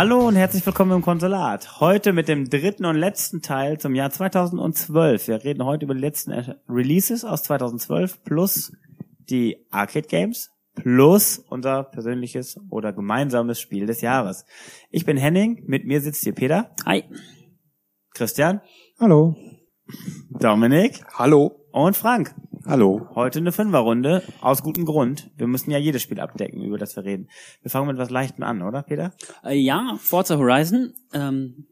Hallo 0.00 0.26
und 0.26 0.34
herzlich 0.34 0.64
willkommen 0.64 0.92
im 0.92 1.02
Konsulat. 1.02 1.78
Heute 1.78 2.14
mit 2.14 2.26
dem 2.26 2.48
dritten 2.48 2.86
und 2.86 2.96
letzten 2.96 3.42
Teil 3.42 3.78
zum 3.78 3.94
Jahr 3.94 4.08
2012. 4.08 5.28
Wir 5.28 5.44
reden 5.44 5.62
heute 5.66 5.84
über 5.84 5.92
die 5.92 6.00
letzten 6.00 6.32
Releases 6.70 7.22
aus 7.22 7.42
2012 7.42 8.24
plus 8.24 8.72
die 9.28 9.66
Arcade 9.70 10.08
Games 10.08 10.52
plus 10.74 11.38
unser 11.38 11.84
persönliches 11.84 12.58
oder 12.70 12.94
gemeinsames 12.94 13.60
Spiel 13.60 13.84
des 13.84 14.00
Jahres. 14.00 14.46
Ich 14.88 15.04
bin 15.04 15.18
Henning, 15.18 15.64
mit 15.66 15.84
mir 15.84 16.00
sitzt 16.00 16.24
hier 16.24 16.34
Peter. 16.34 16.74
Hi. 16.86 17.04
Christian. 18.14 18.62
Hallo. 18.98 19.36
Dominik. 20.30 21.04
Hallo. 21.12 21.66
Und 21.72 21.94
Frank. 21.94 22.34
Hallo. 22.66 23.08
Heute 23.14 23.38
eine 23.38 23.52
Fünferrunde, 23.52 24.22
aus 24.42 24.62
gutem 24.62 24.84
Grund. 24.84 25.30
Wir 25.36 25.46
müssen 25.46 25.70
ja 25.70 25.78
jedes 25.78 26.02
Spiel 26.02 26.20
abdecken, 26.20 26.62
über 26.62 26.76
das 26.76 26.94
wir 26.94 27.04
reden. 27.04 27.30
Wir 27.62 27.70
fangen 27.70 27.86
mit 27.86 27.96
was 27.96 28.10
Leichtem 28.10 28.44
an, 28.44 28.60
oder 28.60 28.82
Peter? 28.82 29.14
Äh, 29.42 29.56
ja, 29.56 29.96
Forza 29.98 30.36
Horizon 30.36 30.92
ähm, 31.14 31.68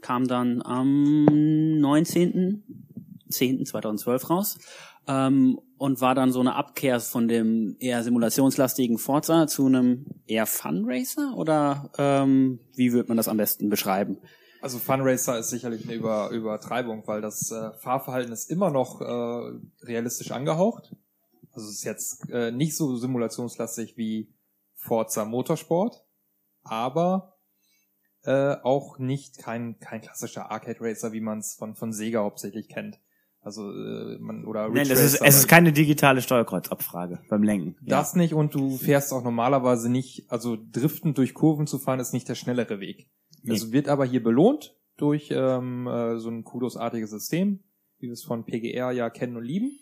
kam 0.00 0.28
dann 0.28 0.62
am 0.62 1.26
19.10.2012 1.26 4.26
raus 4.28 4.60
ähm, 5.08 5.58
und 5.76 6.00
war 6.00 6.14
dann 6.14 6.30
so 6.30 6.38
eine 6.38 6.54
Abkehr 6.54 7.00
von 7.00 7.26
dem 7.26 7.74
eher 7.80 8.04
simulationslastigen 8.04 8.98
Forza 8.98 9.48
zu 9.48 9.66
einem 9.66 10.06
eher 10.28 10.46
Funracer 10.46 11.36
oder 11.36 11.90
ähm, 11.98 12.60
wie 12.76 12.92
würde 12.92 13.08
man 13.08 13.16
das 13.16 13.26
am 13.26 13.38
besten 13.38 13.70
beschreiben? 13.70 14.18
Also 14.60 14.78
Funracer 14.78 15.38
ist 15.38 15.50
sicherlich 15.50 15.84
eine 15.84 15.94
Über 15.94 16.30
Übertreibung, 16.30 17.06
weil 17.06 17.20
das 17.20 17.50
äh, 17.50 17.72
Fahrverhalten 17.78 18.32
ist 18.32 18.50
immer 18.50 18.70
noch 18.70 19.00
äh, 19.00 19.84
realistisch 19.84 20.32
angehaucht. 20.32 20.94
Also 21.52 21.68
es 21.68 21.76
ist 21.76 21.84
jetzt 21.84 22.30
äh, 22.30 22.50
nicht 22.50 22.76
so 22.76 22.96
simulationslastig 22.96 23.96
wie 23.96 24.32
Forza 24.74 25.24
Motorsport, 25.24 26.04
aber 26.62 27.36
äh, 28.24 28.56
auch 28.62 28.98
nicht 28.98 29.38
kein 29.38 29.78
kein 29.78 30.00
klassischer 30.00 30.50
Arcade 30.50 30.80
Racer, 30.80 31.12
wie 31.12 31.20
man 31.20 31.38
es 31.38 31.54
von 31.54 31.74
von 31.74 31.92
Sega 31.92 32.20
hauptsächlich 32.20 32.68
kennt. 32.68 32.98
Also 33.40 33.70
äh, 33.70 34.18
man 34.18 34.44
oder 34.44 34.68
Nein, 34.68 34.88
das 34.88 35.00
ist, 35.00 35.20
es 35.20 35.36
ist 35.36 35.48
keine 35.48 35.72
digitale 35.72 36.20
Steuerkreuzabfrage 36.20 37.20
beim 37.28 37.42
Lenken. 37.42 37.76
Das 37.82 38.12
ja. 38.12 38.18
nicht 38.18 38.34
und 38.34 38.54
du 38.54 38.76
fährst 38.76 39.12
auch 39.12 39.22
normalerweise 39.22 39.88
nicht, 39.88 40.30
also 40.30 40.58
driften 40.70 41.14
durch 41.14 41.34
Kurven 41.34 41.66
zu 41.66 41.78
fahren 41.78 42.00
ist 42.00 42.12
nicht 42.12 42.28
der 42.28 42.34
schnellere 42.34 42.80
Weg. 42.80 43.08
Es 43.46 43.72
wird 43.72 43.88
aber 43.88 44.04
hier 44.04 44.22
belohnt 44.22 44.76
durch 44.96 45.30
ähm, 45.30 45.86
äh, 45.86 46.18
so 46.18 46.28
ein 46.28 46.44
kudosartiges 46.44 47.10
System, 47.10 47.60
wie 47.98 48.06
wir 48.06 48.12
es 48.12 48.24
von 48.24 48.44
PGR 48.44 48.90
ja 48.90 49.10
kennen 49.10 49.36
und 49.36 49.44
lieben. 49.44 49.78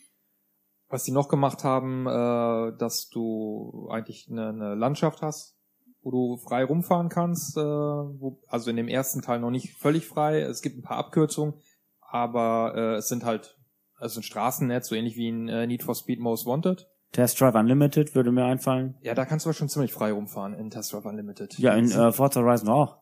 Was 0.89 1.03
die 1.03 1.11
noch 1.11 1.29
gemacht 1.29 1.65
haben, 1.65 2.07
äh, 2.07 2.77
dass 2.79 3.09
du 3.09 3.89
eigentlich 3.91 4.29
eine, 4.31 4.51
eine 4.51 4.75
Landschaft 4.75 5.21
hast, 5.21 5.57
wo 6.03 6.13
du 6.13 6.37
frei 6.37 6.65
rumfahren 6.65 7.09
kannst, 7.09 7.57
äh, 7.57 7.61
wo, 7.61 8.41
also 8.47 8.71
in 8.71 8.77
dem 8.77 8.87
ersten 8.87 9.23
Teil 9.23 9.41
noch 9.41 9.51
nicht 9.51 9.75
völlig 9.75 10.07
frei. 10.07 10.41
Es 10.43 10.63
gibt 10.63 10.77
ein 10.77 10.83
paar 10.83 10.99
Abkürzungen, 10.99 11.55
aber 12.01 12.75
äh, 12.77 12.95
es 12.97 13.09
sind 13.09 13.25
halt, 13.25 13.59
also 13.97 14.21
ein 14.21 14.23
Straßennetz, 14.23 14.89
so 14.89 14.95
ähnlich 14.95 15.17
wie 15.17 15.29
ein 15.29 15.49
äh, 15.49 15.67
Need 15.67 15.83
for 15.83 15.97
Speed 15.97 16.21
Most 16.21 16.47
Wanted. 16.47 16.87
Test 17.11 17.41
Drive 17.41 17.55
Unlimited 17.55 18.15
würde 18.15 18.31
mir 18.31 18.45
einfallen. 18.45 18.97
Ja, 19.01 19.15
da 19.15 19.25
kannst 19.25 19.47
du 19.47 19.49
aber 19.49 19.55
schon 19.55 19.69
ziemlich 19.69 19.93
frei 19.93 20.13
rumfahren 20.13 20.55
in 20.55 20.71
Test 20.71 20.93
Drive 20.93 21.07
Unlimited. 21.07 21.59
Ja, 21.59 21.75
in 21.75 21.91
äh, 21.91 22.13
Forza 22.13 22.41
Horizon 22.41 22.69
auch. 22.69 22.99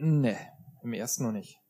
Nee, 0.00 0.36
im 0.82 0.92
ersten 0.92 1.24
noch 1.24 1.32
nicht. 1.32 1.60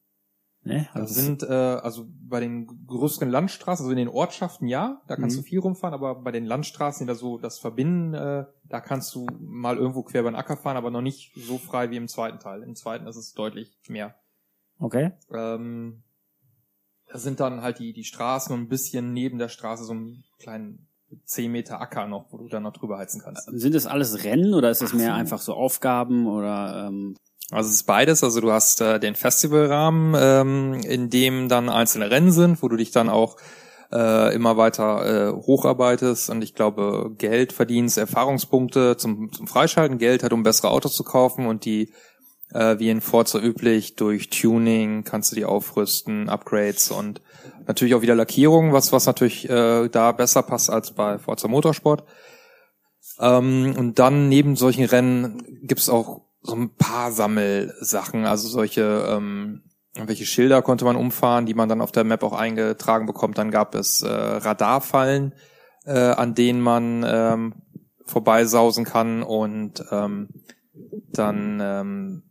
Nee, 0.65 0.87
also 0.93 1.15
sind 1.15 1.43
äh, 1.45 1.47
also 1.47 2.07
bei 2.29 2.41
den 2.41 2.67
größeren 2.87 3.31
Landstraßen, 3.31 3.85
also 3.85 3.91
in 3.91 3.97
den 3.97 4.09
Ortschaften 4.09 4.67
ja, 4.67 5.01
da 5.07 5.17
kannst 5.17 5.37
mhm. 5.37 5.43
du 5.43 5.47
viel 5.47 5.61
rumfahren, 5.61 5.95
aber 5.95 6.17
bei 6.17 6.33
den 6.33 6.45
Landstraßen, 6.45 7.07
die 7.07 7.09
da 7.09 7.15
so 7.15 7.39
das 7.39 7.59
verbinden, 7.59 8.13
äh, 8.13 8.45
da 8.65 8.81
kannst 8.81 9.15
du 9.15 9.27
mal 9.41 9.79
irgendwo 9.79 10.03
quer 10.03 10.21
über 10.21 10.31
den 10.31 10.37
Acker 10.37 10.57
fahren, 10.57 10.77
aber 10.77 10.91
noch 10.91 11.01
nicht 11.01 11.33
so 11.37 11.59
frei 11.59 11.91
wie 11.91 11.97
im 11.97 12.09
zweiten 12.09 12.39
Teil. 12.39 12.63
Im 12.63 12.75
zweiten 12.75 13.07
ist 13.07 13.17
es 13.17 13.33
deutlich 13.33 13.79
mehr. 13.89 14.17
Okay. 14.79 15.13
Ähm, 15.33 16.03
da 17.11 17.19
sind 17.19 17.41
dann 17.41 17.63
halt 17.63 17.79
die 17.79 17.93
die 17.93 18.05
Straßen 18.05 18.53
und 18.53 18.63
ein 18.63 18.69
bisschen 18.69 19.13
neben 19.13 19.39
der 19.39 19.49
Straße 19.49 19.85
so 19.85 19.93
einen 19.93 20.25
kleinen 20.39 20.89
10 21.25 21.51
Meter 21.51 21.81
Acker 21.81 22.07
noch, 22.07 22.27
wo 22.31 22.37
du 22.37 22.49
dann 22.49 22.65
noch 22.65 22.75
drüber 22.75 22.99
heizen 22.99 23.23
kannst. 23.23 23.49
Sind 23.51 23.75
das 23.75 23.87
alles 23.87 24.25
Rennen 24.25 24.53
oder 24.53 24.71
ist 24.71 24.83
es 24.83 24.93
mehr 24.93 25.15
einfach 25.15 25.39
so 25.39 25.55
Aufgaben 25.55 26.27
oder 26.27 26.89
ähm 26.89 27.17
also 27.51 27.69
es 27.69 27.77
ist 27.77 27.85
beides. 27.85 28.23
Also 28.23 28.41
du 28.41 28.53
hast 28.53 28.81
äh, 28.81 29.01
den 29.01 29.15
Festivalrahmen, 29.15 30.15
ähm, 30.19 30.81
in 30.83 31.11
dem 31.11 31.49
dann 31.49 31.69
einzelne 31.69 32.11
Rennen 32.11 32.33
sind, 32.33 32.63
wo 32.63 32.69
du 32.69 32.77
dich 32.77 32.91
dann 32.91 33.09
auch 33.09 33.37
äh, 33.91 34.35
immer 34.35 34.57
weiter 34.57 35.31
äh, 35.31 35.33
hocharbeitest 35.33 36.29
und 36.29 36.43
ich 36.43 36.55
glaube 36.55 37.15
Geld 37.17 37.55
verdienst, 37.55 37.97
Erfahrungspunkte 37.97 38.99
zum, 38.99 39.33
zum 39.33 39.47
Freischalten, 39.47 39.97
Geld 39.97 40.23
hat, 40.23 40.33
um 40.35 40.43
bessere 40.43 40.71
Autos 40.71 40.95
zu 40.95 41.05
kaufen 41.05 41.47
und 41.47 41.65
die 41.65 41.93
äh, 42.53 42.79
wie 42.79 42.91
in 42.91 43.01
Forza 43.01 43.39
üblich 43.39 43.97
durch 43.97 44.29
Tuning 44.29 45.05
kannst 45.05 45.33
du 45.33 45.37
die 45.37 45.47
aufrüsten, 45.47 46.29
Upgrades 46.29 46.91
und 46.91 47.23
natürlich 47.67 47.95
auch 47.95 48.03
wieder 48.03 48.15
Lackierung, 48.15 48.75
was 48.75 48.93
was 48.93 49.07
natürlich 49.07 49.49
äh, 49.49 49.89
da 49.89 50.13
besser 50.13 50.43
passt 50.43 50.69
als 50.69 50.93
bei 50.93 51.19
Forza 51.19 51.49
Motorsport. 51.49 52.05
Ähm, 53.21 53.75
und 53.77 53.99
dann 53.99 54.29
neben 54.29 54.55
solchen 54.55 54.85
Rennen 54.85 55.61
gibt's 55.63 55.89
auch 55.89 56.28
so 56.41 56.55
ein 56.55 56.75
paar 56.77 57.13
Sammelsachen, 57.13 58.25
also 58.25 58.49
solche 58.49 59.07
ähm, 59.09 59.63
welche 59.95 60.27
Schilder 60.27 60.63
konnte 60.63 60.85
man 60.85 60.97
umfahren, 60.97 61.47
die 61.47 61.55
man 61.55 61.69
dann 61.69 61.81
auf 61.81 61.93
der 61.93 62.05
Map 62.05 62.23
auch 62.23 62.33
eingetragen 62.33 63.07
bekommt. 63.07 63.39
Dann 63.39 63.51
gab 63.51 63.75
es 63.75 64.03
äh, 64.03 64.09
Radarfallen, 64.09 65.35
äh, 65.85 65.99
an 65.99 66.35
denen 66.35 66.61
man 66.61 67.05
ähm, 67.07 67.55
vorbeisausen 68.07 68.85
kann 68.85 69.23
und 69.23 69.85
ähm, 69.91 70.29
dann 71.13 71.59
ähm, 71.61 72.23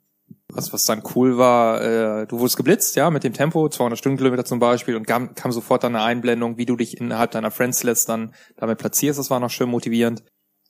was 0.50 0.72
was 0.72 0.85
dann 0.85 1.03
cool 1.16 1.38
war, 1.38 1.81
äh, 1.81 2.25
du 2.25 2.39
wurdest 2.39 2.57
geblitzt, 2.57 2.95
ja, 2.95 3.09
mit 3.09 3.24
dem 3.24 3.34
Tempo 3.34 3.68
200 3.68 4.00
Stundenkilometer 4.00 4.45
zum 4.45 4.59
Beispiel 4.59 4.95
und 4.95 5.06
kam, 5.06 5.35
kam 5.35 5.51
sofort 5.51 5.84
dann 5.84 5.95
eine 5.95 6.06
Einblendung, 6.06 6.57
wie 6.57 6.66
du 6.66 6.78
dich 6.78 7.00
innerhalb 7.00 7.31
deiner 7.31 7.51
Friends-List 7.51 8.07
dann 8.07 8.34
damit 8.56 8.78
platzierst. 8.79 9.19
Das 9.19 9.29
war 9.29 9.39
noch 9.39 9.50
schön 9.50 9.69
motivierend. 9.69 10.24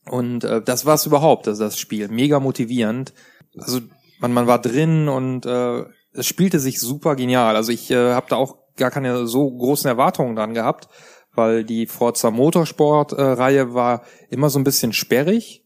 Und 0.10 0.44
äh, 0.44 0.62
das 0.62 0.86
war's 0.86 1.06
überhaupt, 1.06 1.48
also 1.48 1.64
das 1.64 1.78
Spiel. 1.78 2.08
Mega 2.08 2.40
motivierend. 2.40 3.14
Also 3.58 3.80
man, 4.20 4.34
man 4.34 4.48
war 4.48 4.60
drin 4.60 5.08
und 5.08 5.46
äh, 5.46 5.84
es 6.14 6.26
spielte 6.26 6.60
sich 6.60 6.80
super 6.80 7.16
genial. 7.16 7.56
Also 7.56 7.72
ich 7.72 7.92
äh, 7.92 8.14
habe 8.14 8.28
da 8.30 8.36
auch 8.36 8.58
gar 8.76 8.92
keine 8.92 9.28
so 9.28 9.50
großen 9.50 9.88
Erwartungen 9.88 10.36
dran 10.36 10.54
gehabt, 10.54 10.88
weil 11.34 11.64
die 11.64 11.88
Forza 11.88 12.32
Motorsport-Reihe 12.32 13.62
äh, 13.62 13.74
war 13.74 14.04
immer 14.30 14.50
so 14.50 14.60
ein 14.60 14.64
bisschen 14.64 14.94
sperrig. 14.94 15.66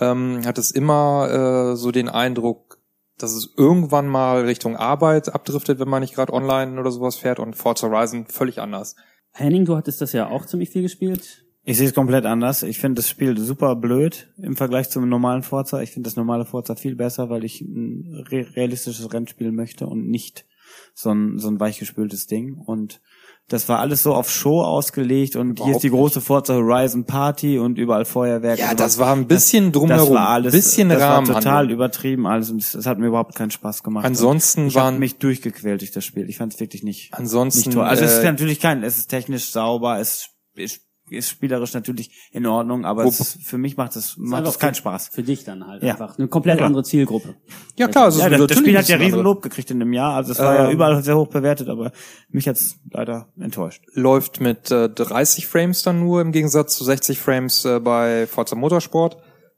Ähm, 0.00 0.42
hat 0.44 0.58
es 0.58 0.70
immer 0.70 1.72
äh, 1.72 1.76
so 1.76 1.90
den 1.90 2.08
Eindruck, 2.08 2.78
dass 3.18 3.32
es 3.32 3.52
irgendwann 3.56 4.08
mal 4.08 4.42
Richtung 4.44 4.76
Arbeit 4.76 5.34
abdriftet, 5.34 5.78
wenn 5.78 5.88
man 5.88 6.00
nicht 6.00 6.14
gerade 6.14 6.32
online 6.32 6.80
oder 6.80 6.90
sowas 6.90 7.16
fährt 7.16 7.38
und 7.38 7.56
Forza 7.56 7.88
Horizon 7.88 8.26
völlig 8.26 8.60
anders. 8.60 8.96
Henning, 9.32 9.64
du 9.64 9.76
hattest 9.76 10.00
das 10.00 10.12
ja 10.12 10.28
auch 10.28 10.46
ziemlich 10.46 10.70
viel 10.70 10.82
gespielt. 10.82 11.44
Ich 11.70 11.78
sehe 11.78 11.86
es 11.86 11.94
komplett 11.94 12.26
anders. 12.26 12.64
Ich 12.64 12.80
finde 12.80 12.96
das 12.96 13.08
Spiel 13.08 13.38
super 13.38 13.76
blöd 13.76 14.32
im 14.38 14.56
Vergleich 14.56 14.90
zum 14.90 15.08
normalen 15.08 15.44
Forza. 15.44 15.80
Ich 15.80 15.92
finde 15.92 16.08
das 16.08 16.16
normale 16.16 16.44
Forza 16.44 16.74
viel 16.74 16.96
besser, 16.96 17.30
weil 17.30 17.44
ich 17.44 17.60
ein 17.60 18.24
realistisches 18.28 19.12
Rennspiel 19.12 19.52
möchte 19.52 19.86
und 19.86 20.08
nicht 20.08 20.46
so 20.94 21.12
ein, 21.12 21.38
so 21.38 21.46
ein 21.46 21.60
weichgespültes 21.60 22.26
Ding. 22.26 22.56
Und 22.56 23.00
das 23.46 23.68
war 23.68 23.78
alles 23.78 24.02
so 24.02 24.14
auf 24.14 24.30
Show 24.30 24.62
ausgelegt 24.62 25.36
und 25.36 25.50
Überhaupt 25.50 25.64
hier 25.64 25.76
ist 25.76 25.82
die 25.84 25.90
große 25.90 26.20
Forza 26.20 26.54
Horizon 26.54 27.04
Party 27.04 27.60
und 27.60 27.78
überall 27.78 28.04
Feuerwerk. 28.04 28.58
Ja, 28.58 28.74
das 28.74 28.98
war 28.98 29.14
ein 29.14 29.28
bisschen 29.28 29.70
drumherum. 29.70 30.08
Das 30.08 30.14
war 30.14 30.28
alles, 30.28 30.52
bisschen 30.52 30.88
das 30.88 31.00
Rahmen 31.00 31.28
war 31.28 31.36
total 31.36 31.70
übertrieben 31.70 32.26
alles 32.26 32.50
und 32.50 32.74
das 32.74 32.86
hat 32.86 32.98
mir 32.98 33.06
überhaupt 33.06 33.36
keinen 33.36 33.52
Spaß 33.52 33.84
gemacht. 33.84 34.04
Ansonsten 34.04 34.66
ich 34.66 34.74
waren 34.74 34.98
mich 34.98 35.18
durchgequält 35.18 35.82
durch 35.82 35.92
das 35.92 36.04
Spiel. 36.04 36.28
Ich 36.28 36.38
fand 36.38 36.52
es 36.52 36.58
wirklich 36.58 36.82
nicht. 36.82 37.14
Ansonsten 37.14 37.68
nicht 37.68 37.74
toll. 37.76 37.84
Also 37.84 38.02
äh, 38.02 38.06
es 38.06 38.18
ist 38.18 38.24
natürlich 38.24 38.58
kein, 38.58 38.82
es 38.82 38.98
ist 38.98 39.06
technisch 39.08 39.50
sauber, 39.50 40.00
es 40.00 40.30
ist 40.56 40.89
ist 41.10 41.28
spielerisch 41.28 41.74
natürlich 41.74 42.10
in 42.32 42.46
Ordnung, 42.46 42.84
aber 42.84 43.04
es, 43.04 43.38
für 43.42 43.58
mich 43.58 43.76
macht 43.76 43.96
es 43.96 44.16
macht 44.16 44.46
es 44.46 44.58
keinen 44.58 44.74
Spaß. 44.74 45.08
Für 45.12 45.22
dich 45.22 45.44
dann 45.44 45.66
halt 45.66 45.82
ja. 45.82 45.92
einfach 45.92 46.18
eine 46.18 46.28
komplett 46.28 46.60
ja. 46.60 46.66
andere 46.66 46.82
Zielgruppe. 46.82 47.34
Ja 47.76 47.88
klar, 47.88 48.04
also 48.04 48.20
ja, 48.20 48.28
das, 48.28 48.46
das 48.46 48.58
Spiel 48.58 48.76
hat 48.76 48.88
ja 48.88 48.96
riesen 48.96 49.20
Lob 49.22 49.42
gekriegt 49.42 49.70
in 49.70 49.80
dem 49.80 49.92
Jahr, 49.92 50.14
also 50.14 50.32
es 50.32 50.38
war 50.38 50.56
ähm, 50.56 50.64
ja 50.64 50.70
überall 50.70 51.02
sehr 51.02 51.16
hoch 51.16 51.28
bewertet, 51.28 51.68
aber 51.68 51.92
mich 52.28 52.48
hat's 52.48 52.78
leider 52.90 53.28
enttäuscht. 53.38 53.82
Läuft 53.94 54.40
mit 54.40 54.70
äh, 54.70 54.88
30 54.88 55.46
Frames 55.46 55.82
dann 55.82 56.00
nur 56.00 56.20
im 56.20 56.32
Gegensatz 56.32 56.76
zu 56.76 56.84
60 56.84 57.18
Frames 57.18 57.64
äh, 57.64 57.80
bei 57.80 58.26
Forza 58.26 58.56
Motorsport, 58.56 59.16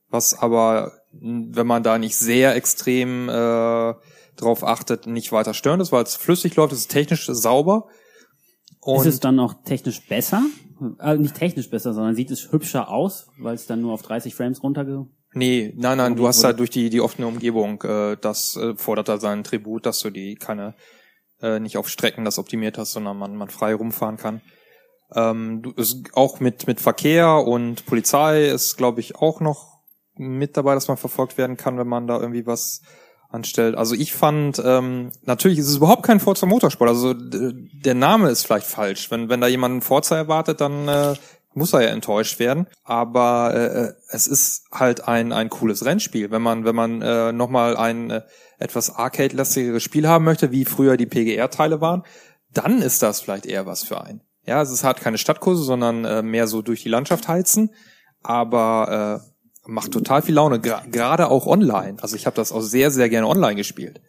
was 0.08 0.38
aber 0.38 0.92
wenn 1.12 1.66
man 1.66 1.82
da 1.82 1.98
nicht 1.98 2.16
sehr 2.16 2.54
extrem 2.56 3.28
äh, 3.28 3.94
drauf 4.36 4.64
achtet, 4.64 5.06
nicht 5.06 5.32
weiter 5.32 5.54
störend 5.54 5.82
ist, 5.82 5.92
weil 5.92 6.02
es 6.04 6.16
flüssig 6.16 6.56
läuft, 6.56 6.72
es 6.72 6.80
ist 6.80 6.90
technisch 6.90 7.26
sauber. 7.26 7.88
Und 8.84 9.06
ist 9.06 9.14
es 9.14 9.20
dann 9.20 9.38
auch 9.38 9.54
technisch 9.64 10.06
besser? 10.08 10.42
äh, 11.00 11.16
nicht 11.16 11.34
technisch 11.34 11.70
besser, 11.70 11.92
sondern 11.92 12.14
sieht 12.14 12.30
es 12.30 12.52
hübscher 12.52 12.88
aus, 12.88 13.28
weil 13.38 13.54
es 13.54 13.66
dann 13.66 13.80
nur 13.80 13.92
auf 13.92 14.02
30 14.02 14.34
Frames 14.34 14.62
runterge... 14.62 15.06
Nee, 15.34 15.72
nein, 15.76 15.96
nein, 15.96 16.14
du 16.14 16.28
hast 16.28 16.44
halt 16.44 16.58
durch 16.58 16.68
die, 16.68 16.90
die 16.90 17.00
offene 17.00 17.26
Umgebung, 17.26 17.80
äh, 17.82 18.18
das 18.20 18.54
äh, 18.56 18.74
fordert 18.76 19.08
da 19.08 19.18
seinen 19.18 19.44
Tribut, 19.44 19.86
dass 19.86 20.00
du 20.00 20.10
die 20.10 20.34
keine, 20.34 20.74
äh, 21.40 21.58
nicht 21.58 21.78
auf 21.78 21.88
Strecken 21.88 22.26
das 22.26 22.38
optimiert 22.38 22.76
hast, 22.76 22.92
sondern 22.92 23.16
man, 23.16 23.34
man 23.36 23.48
frei 23.48 23.74
rumfahren 23.74 24.18
kann. 24.18 24.42
Ähm, 25.14 25.62
du, 25.62 25.70
ist 25.70 26.10
auch 26.12 26.40
mit, 26.40 26.66
mit 26.66 26.82
Verkehr 26.82 27.46
und 27.46 27.86
Polizei 27.86 28.46
ist, 28.46 28.76
glaube 28.76 29.00
ich, 29.00 29.16
auch 29.16 29.40
noch 29.40 29.80
mit 30.16 30.58
dabei, 30.58 30.74
dass 30.74 30.88
man 30.88 30.98
verfolgt 30.98 31.38
werden 31.38 31.56
kann, 31.56 31.78
wenn 31.78 31.88
man 31.88 32.06
da 32.06 32.20
irgendwie 32.20 32.46
was 32.46 32.82
anstellt. 33.32 33.76
Also 33.76 33.94
ich 33.94 34.12
fand, 34.12 34.60
ähm, 34.64 35.10
natürlich 35.24 35.58
ist 35.58 35.68
es 35.68 35.76
überhaupt 35.76 36.04
kein 36.04 36.20
Forza 36.20 36.46
Motorsport. 36.46 36.90
Also 36.90 37.14
der 37.14 37.94
Name 37.94 38.30
ist 38.30 38.46
vielleicht 38.46 38.66
falsch. 38.66 39.10
Wenn, 39.10 39.28
wenn 39.28 39.40
da 39.40 39.46
jemand 39.46 39.72
einen 39.72 39.82
Forza 39.82 40.16
erwartet, 40.16 40.60
dann 40.60 40.88
äh, 40.88 41.14
muss 41.54 41.72
er 41.72 41.82
ja 41.82 41.88
enttäuscht 41.88 42.38
werden. 42.38 42.66
Aber 42.84 43.54
äh, 43.54 43.92
es 44.08 44.26
ist 44.26 44.64
halt 44.72 45.08
ein, 45.08 45.32
ein 45.32 45.48
cooles 45.48 45.84
Rennspiel. 45.84 46.30
Wenn 46.30 46.42
man, 46.42 46.64
wenn 46.64 46.76
man 46.76 47.02
äh, 47.02 47.32
nochmal 47.32 47.76
ein 47.76 48.10
äh, 48.10 48.22
etwas 48.58 48.94
arcade-lastigeres 48.94 49.82
Spiel 49.82 50.08
haben 50.08 50.24
möchte, 50.24 50.50
wie 50.50 50.64
früher 50.64 50.96
die 50.96 51.06
PGR-Teile 51.06 51.80
waren, 51.80 52.04
dann 52.52 52.82
ist 52.82 53.02
das 53.02 53.20
vielleicht 53.20 53.46
eher 53.46 53.66
was 53.66 53.82
für 53.82 54.02
einen. 54.02 54.20
Ja, 54.46 54.60
es 54.60 54.70
ist 54.70 54.84
halt 54.84 55.00
keine 55.00 55.18
Stadtkurse, 55.18 55.62
sondern 55.62 56.04
äh, 56.04 56.22
mehr 56.22 56.46
so 56.46 56.62
durch 56.62 56.82
die 56.82 56.88
Landschaft 56.88 57.28
heizen. 57.28 57.70
Aber 58.22 59.22
äh, 59.24 59.31
macht 59.66 59.92
total 59.92 60.22
viel 60.22 60.34
Laune, 60.34 60.60
gerade 60.60 61.28
auch 61.28 61.46
online. 61.46 61.96
Also 62.02 62.16
ich 62.16 62.26
habe 62.26 62.36
das 62.36 62.52
auch 62.52 62.60
sehr, 62.60 62.90
sehr 62.90 63.08
gerne 63.08 63.26
online 63.26 63.56
gespielt. 63.56 64.00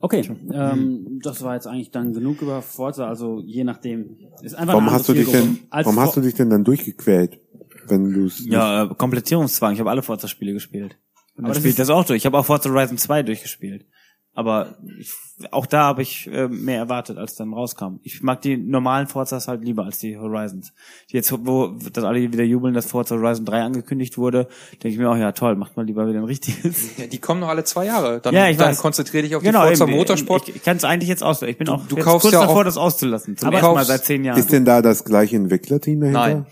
Okay, 0.00 0.28
ähm, 0.52 1.20
das 1.22 1.42
war 1.42 1.54
jetzt 1.54 1.66
eigentlich 1.66 1.90
dann 1.90 2.12
genug 2.12 2.42
über 2.42 2.60
Forza, 2.60 3.08
also 3.08 3.40
je 3.40 3.64
nachdem. 3.64 4.18
Ist 4.42 4.54
einfach 4.54 4.74
warum 4.74 4.90
hast 4.90 5.08
du 5.08 5.14
dich 5.14 5.30
denn, 5.30 5.60
warum 5.70 5.98
hast 5.98 6.16
du 6.16 6.20
dich 6.20 6.34
denn 6.34 6.50
dann 6.50 6.62
durchgequält, 6.62 7.40
wenn 7.88 8.12
du 8.12 8.28
Ja, 8.44 8.84
äh, 8.84 8.94
Komplettierungszwang. 8.94 9.72
Ich 9.72 9.80
habe 9.80 9.90
alle 9.90 10.02
Forza-Spiele 10.02 10.52
gespielt. 10.52 10.98
Und 11.36 11.44
dann 11.44 11.54
spielt 11.54 11.78
das 11.78 11.88
auch 11.90 12.04
durch. 12.04 12.18
Ich 12.18 12.26
habe 12.26 12.38
auch 12.38 12.44
Forza 12.44 12.68
Horizon 12.70 12.98
2 12.98 13.22
durchgespielt. 13.22 13.86
Aber 14.36 14.74
ich, 14.98 15.12
auch 15.52 15.66
da 15.66 15.84
habe 15.84 16.02
ich 16.02 16.26
äh, 16.26 16.48
mehr 16.48 16.78
erwartet, 16.78 17.18
als 17.18 17.36
dann 17.36 17.52
rauskam. 17.52 18.00
Ich 18.02 18.20
mag 18.22 18.40
die 18.40 18.56
normalen 18.56 19.06
Forzas 19.06 19.46
halt 19.46 19.62
lieber 19.62 19.84
als 19.84 19.98
die 19.98 20.18
Horizons. 20.18 20.72
Jetzt, 21.06 21.32
wo 21.46 21.68
das 21.92 22.02
alle 22.02 22.20
wieder 22.20 22.42
jubeln, 22.42 22.74
dass 22.74 22.86
Forza 22.86 23.14
Horizon 23.14 23.44
3 23.44 23.62
angekündigt 23.62 24.18
wurde, 24.18 24.48
denke 24.72 24.88
ich 24.88 24.98
mir 24.98 25.08
auch, 25.08 25.16
ja 25.16 25.30
toll, 25.30 25.54
macht 25.54 25.76
mal 25.76 25.86
lieber 25.86 26.08
wieder 26.08 26.18
ein 26.18 26.24
richtiges. 26.24 26.74
Ja, 26.98 27.06
die 27.06 27.18
kommen 27.18 27.40
noch 27.40 27.48
alle 27.48 27.64
zwei 27.64 27.86
Jahre. 27.86 28.20
Dann, 28.20 28.34
ja, 28.34 28.48
ich 28.48 28.56
dann 28.56 28.76
konzentriere 28.76 29.22
dich 29.24 29.36
auf 29.36 29.42
genau, 29.42 29.62
die 29.62 29.68
Forza 29.68 29.84
eben, 29.84 29.96
Motorsport. 29.96 30.48
Ich, 30.48 30.56
ich 30.56 30.62
kann 30.62 30.76
es 30.76 30.84
eigentlich 30.84 31.08
jetzt 31.08 31.22
aus. 31.22 31.42
Ich 31.42 31.58
bin 31.58 31.68
auch 31.68 31.86
du, 31.86 31.96
du 31.96 32.02
kaufst 32.02 32.22
kurz 32.22 32.34
ja 32.34 32.40
davor, 32.40 32.60
auch, 32.60 32.64
das 32.64 32.76
auszulassen. 32.76 33.36
Zum 33.36 33.48
aber 33.48 33.58
ersten 33.58 33.74
Mal 33.74 33.84
seit 33.84 34.04
zehn 34.04 34.24
Jahren. 34.24 34.38
Ist 34.38 34.52
denn 34.52 34.64
da 34.64 34.82
das 34.82 35.04
gleiche 35.04 35.36
Entwicklerteam 35.36 36.00
dahinter? 36.00 36.20
Nein. 36.20 36.46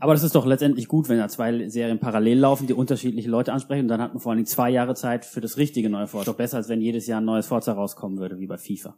Aber 0.00 0.14
das 0.14 0.22
ist 0.22 0.34
doch 0.34 0.46
letztendlich 0.46 0.88
gut, 0.88 1.10
wenn 1.10 1.18
da 1.18 1.28
zwei 1.28 1.68
Serien 1.68 1.98
parallel 1.98 2.38
laufen, 2.38 2.66
die 2.66 2.72
unterschiedliche 2.72 3.28
Leute 3.28 3.52
ansprechen. 3.52 3.82
Und 3.82 3.88
dann 3.88 4.00
hat 4.00 4.14
man 4.14 4.20
vor 4.20 4.32
allen 4.32 4.38
Dingen 4.38 4.46
zwei 4.46 4.70
Jahre 4.70 4.94
Zeit 4.94 5.26
für 5.26 5.42
das 5.42 5.58
richtige 5.58 5.90
neue 5.90 6.06
Forza. 6.06 6.30
Doch 6.30 6.38
besser, 6.38 6.56
als 6.56 6.70
wenn 6.70 6.80
jedes 6.80 7.06
Jahr 7.06 7.20
ein 7.20 7.26
neues 7.26 7.46
Forza 7.46 7.74
rauskommen 7.74 8.18
würde, 8.18 8.38
wie 8.38 8.46
bei 8.46 8.56
FIFA. 8.56 8.96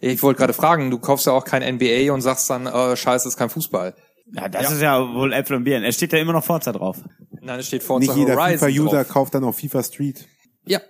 Ich 0.00 0.20
wollte 0.24 0.38
gerade 0.38 0.52
fragen, 0.52 0.90
du 0.90 0.98
kaufst 0.98 1.26
ja 1.26 1.32
auch 1.32 1.44
kein 1.44 1.62
NBA 1.62 2.12
und 2.12 2.22
sagst 2.22 2.50
dann, 2.50 2.66
äh, 2.66 2.96
scheiße, 2.96 3.28
ist 3.28 3.36
kein 3.36 3.50
Fußball. 3.50 3.94
Ja, 4.32 4.48
das 4.48 4.62
ja. 4.62 4.70
ist 4.72 4.82
ja 4.82 5.14
wohl 5.14 5.32
Äpfel 5.32 5.56
und 5.58 5.64
Birnen. 5.64 5.84
Es 5.84 5.94
steht 5.94 6.12
ja 6.12 6.18
immer 6.18 6.32
noch 6.32 6.44
Forza 6.44 6.72
drauf. 6.72 6.96
Nein, 7.40 7.60
es 7.60 7.68
steht 7.68 7.84
Forza 7.84 8.12
Nicht 8.12 8.16
jeder 8.16 8.34
Horizon 8.34 8.68
FIFA-User 8.68 9.04
kauft 9.04 9.34
dann 9.34 9.44
auch 9.44 9.54
FIFA 9.54 9.84
Street. 9.84 10.26
Ja. 10.66 10.80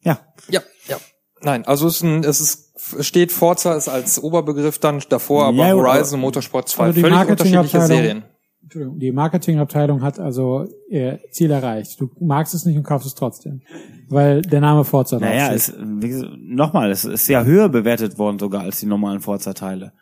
Ja. 0.00 0.18
Ja, 0.48 0.62
ja. 0.88 0.96
Nein, 1.42 1.66
also 1.66 1.86
es 1.86 1.96
ist 1.96 2.02
ein, 2.02 2.24
es 2.24 2.40
ist, 2.40 2.94
es 2.98 3.06
steht 3.06 3.32
Forza 3.32 3.74
ist 3.74 3.88
als 3.88 4.22
Oberbegriff 4.22 4.78
dann 4.78 5.02
davor, 5.10 5.46
aber 5.46 5.68
Ja, 5.68 5.74
Horizon 5.74 6.14
und 6.14 6.20
Motorsport 6.20 6.70
zwei 6.70 6.84
Also 6.84 6.94
die 6.94 7.00
völlig 7.02 7.28
unterschiedliche 7.28 7.82
Serien. 7.82 8.24
Entschuldigung, 8.62 8.98
die 8.98 9.10
Marketingabteilung 9.10 10.02
hat 10.02 10.20
also 10.20 10.66
ihr 10.88 11.18
Ziel 11.30 11.50
erreicht. 11.50 12.00
Du 12.00 12.10
magst 12.20 12.54
es 12.54 12.66
nicht 12.66 12.76
und 12.76 12.84
kaufst 12.84 13.06
es 13.06 13.14
trotzdem. 13.14 13.62
Weil 14.08 14.42
der 14.42 14.60
Name 14.60 14.84
Forza 14.84 15.18
Naja, 15.18 15.52
es, 15.52 15.74
wie 15.76 16.08
gesagt, 16.08 16.32
nochmal, 16.38 16.90
es 16.90 17.04
ist 17.04 17.26
ja 17.28 17.44
höher 17.44 17.68
bewertet 17.68 18.18
worden 18.18 18.38
sogar 18.38 18.62
als 18.62 18.80
die 18.80 18.86
normalen 18.86 19.20
Forza-Teile. 19.20 19.92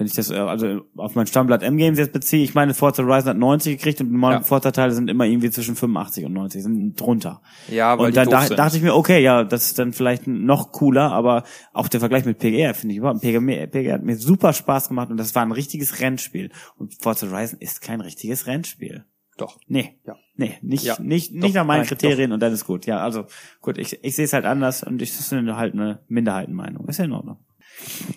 Wenn 0.00 0.06
ich 0.06 0.14
das 0.14 0.30
äh, 0.30 0.36
also 0.36 0.80
auf 0.96 1.14
mein 1.14 1.26
Stammblatt 1.26 1.62
M-Games 1.62 1.98
jetzt 1.98 2.14
beziehe, 2.14 2.42
ich 2.42 2.54
meine, 2.54 2.72
Forza 2.72 3.02
Horizon 3.02 3.28
hat 3.32 3.36
90 3.36 3.76
gekriegt 3.76 4.00
und 4.00 4.06
die 4.06 4.12
normalen 4.14 4.38
Ja. 4.38 4.42
Forza-Teile 4.44 4.92
sind 4.92 5.10
immer 5.10 5.26
irgendwie 5.26 5.50
zwischen 5.50 5.76
85 5.76 6.24
und 6.24 6.32
90, 6.32 6.62
sind 6.62 6.98
drunter. 6.98 7.42
Ja, 7.68 7.98
weil 7.98 8.06
und 8.06 8.16
dann 8.16 8.30
da, 8.30 8.48
dachte 8.48 8.78
ich 8.78 8.82
mir, 8.82 8.94
okay, 8.94 9.22
ja, 9.22 9.44
das 9.44 9.66
ist 9.66 9.78
dann 9.78 9.92
vielleicht 9.92 10.26
noch 10.26 10.72
cooler, 10.72 11.12
aber 11.12 11.44
auch 11.74 11.88
der 11.88 12.00
Vergleich 12.00 12.24
mit 12.24 12.38
PGR 12.38 12.72
finde 12.72 12.94
ich 12.94 12.98
überhaupt, 13.00 13.20
PGR, 13.20 13.66
PGR 13.66 13.92
hat 13.92 14.02
mir 14.02 14.16
super 14.16 14.54
Spaß 14.54 14.88
gemacht 14.88 15.10
und 15.10 15.18
das 15.18 15.34
war 15.34 15.42
ein 15.42 15.52
richtiges 15.52 16.00
Rennspiel. 16.00 16.50
Und 16.78 16.94
Forza 16.94 17.30
Horizon 17.30 17.58
ist 17.60 17.82
kein 17.82 18.00
richtiges 18.00 18.46
Rennspiel. 18.46 19.04
Doch. 19.36 19.58
Nee. 19.68 19.98
Ja. 20.06 20.16
Nee, 20.36 20.54
nicht, 20.62 20.84
Ja. 20.84 20.96
nicht, 20.98 21.34
Doch. 21.34 21.42
nicht 21.42 21.54
nach 21.54 21.66
meinen 21.66 21.80
Nein, 21.80 21.88
Kriterien 21.88 22.32
und 22.32 22.40
dann 22.40 22.54
ist 22.54 22.64
gut. 22.64 22.86
Ja, 22.86 23.00
also 23.00 23.26
gut, 23.60 23.76
ich, 23.76 24.02
ich 24.02 24.16
sehe 24.16 24.24
es 24.24 24.32
halt 24.32 24.46
anders 24.46 24.82
und 24.82 25.02
ich, 25.02 25.10
das 25.14 25.20
ist 25.20 25.32
halt 25.32 25.74
eine 25.74 26.00
Minderheitenmeinung. 26.08 26.88
Ist 26.88 26.98
ja 26.98 27.04
in 27.04 27.12
Ordnung. 27.12 27.36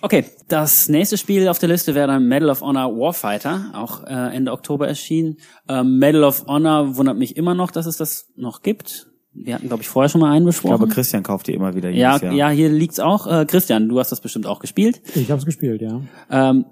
Okay, 0.02 0.26
das 0.48 0.90
nächste 0.90 1.18
Spiel 1.18 1.48
auf 1.48 1.60
der 1.60 1.70
Liste 1.70 1.96
wäre 1.96 2.08
dann 2.08 2.28
Medal 2.28 2.50
of 2.50 2.62
Honor 2.62 2.96
Warfighter, 2.98 3.72
auch 3.74 4.04
äh, 4.04 4.36
Ende 4.36 4.52
Oktober 4.52 4.88
erschienen. 4.88 5.38
Ähm, 5.70 5.98
Medal 5.98 6.24
of 6.24 6.46
Honor 6.48 6.98
wundert 6.98 7.18
mich 7.18 7.38
immer 7.38 7.54
noch, 7.56 7.72
dass 7.72 7.86
es 7.86 7.98
das 7.98 8.28
noch 8.36 8.62
gibt. 8.62 9.08
Wir 9.34 9.56
hatten, 9.56 9.68
glaube 9.68 9.82
ich, 9.82 9.90
vorher 9.90 10.10
schon 10.10 10.22
mal 10.22 10.32
einen 10.32 10.48
Ich 10.48 10.60
glaube, 10.60 10.78
besprochen. 10.78 10.94
Christian 10.94 11.24
kauft 11.24 11.48
die 11.48 11.54
immer 11.54 11.74
wieder 11.74 11.90
ja, 11.90 12.18
Jahr. 12.18 12.34
ja, 12.34 12.50
hier 12.50 12.70
liegt's 12.70 13.00
auch. 13.00 13.26
Äh, 13.26 13.46
Christian, 13.46 13.90
du 13.90 14.00
hast 14.00 14.12
das 14.12 14.22
bestimmt 14.22 14.46
auch 14.46 14.60
gespielt. 14.60 15.02
Ich 15.16 15.32
habe 15.32 15.40
es 15.40 15.46
gespielt, 15.46 15.82
ja. 15.82 16.02
Ähm, 16.30 16.66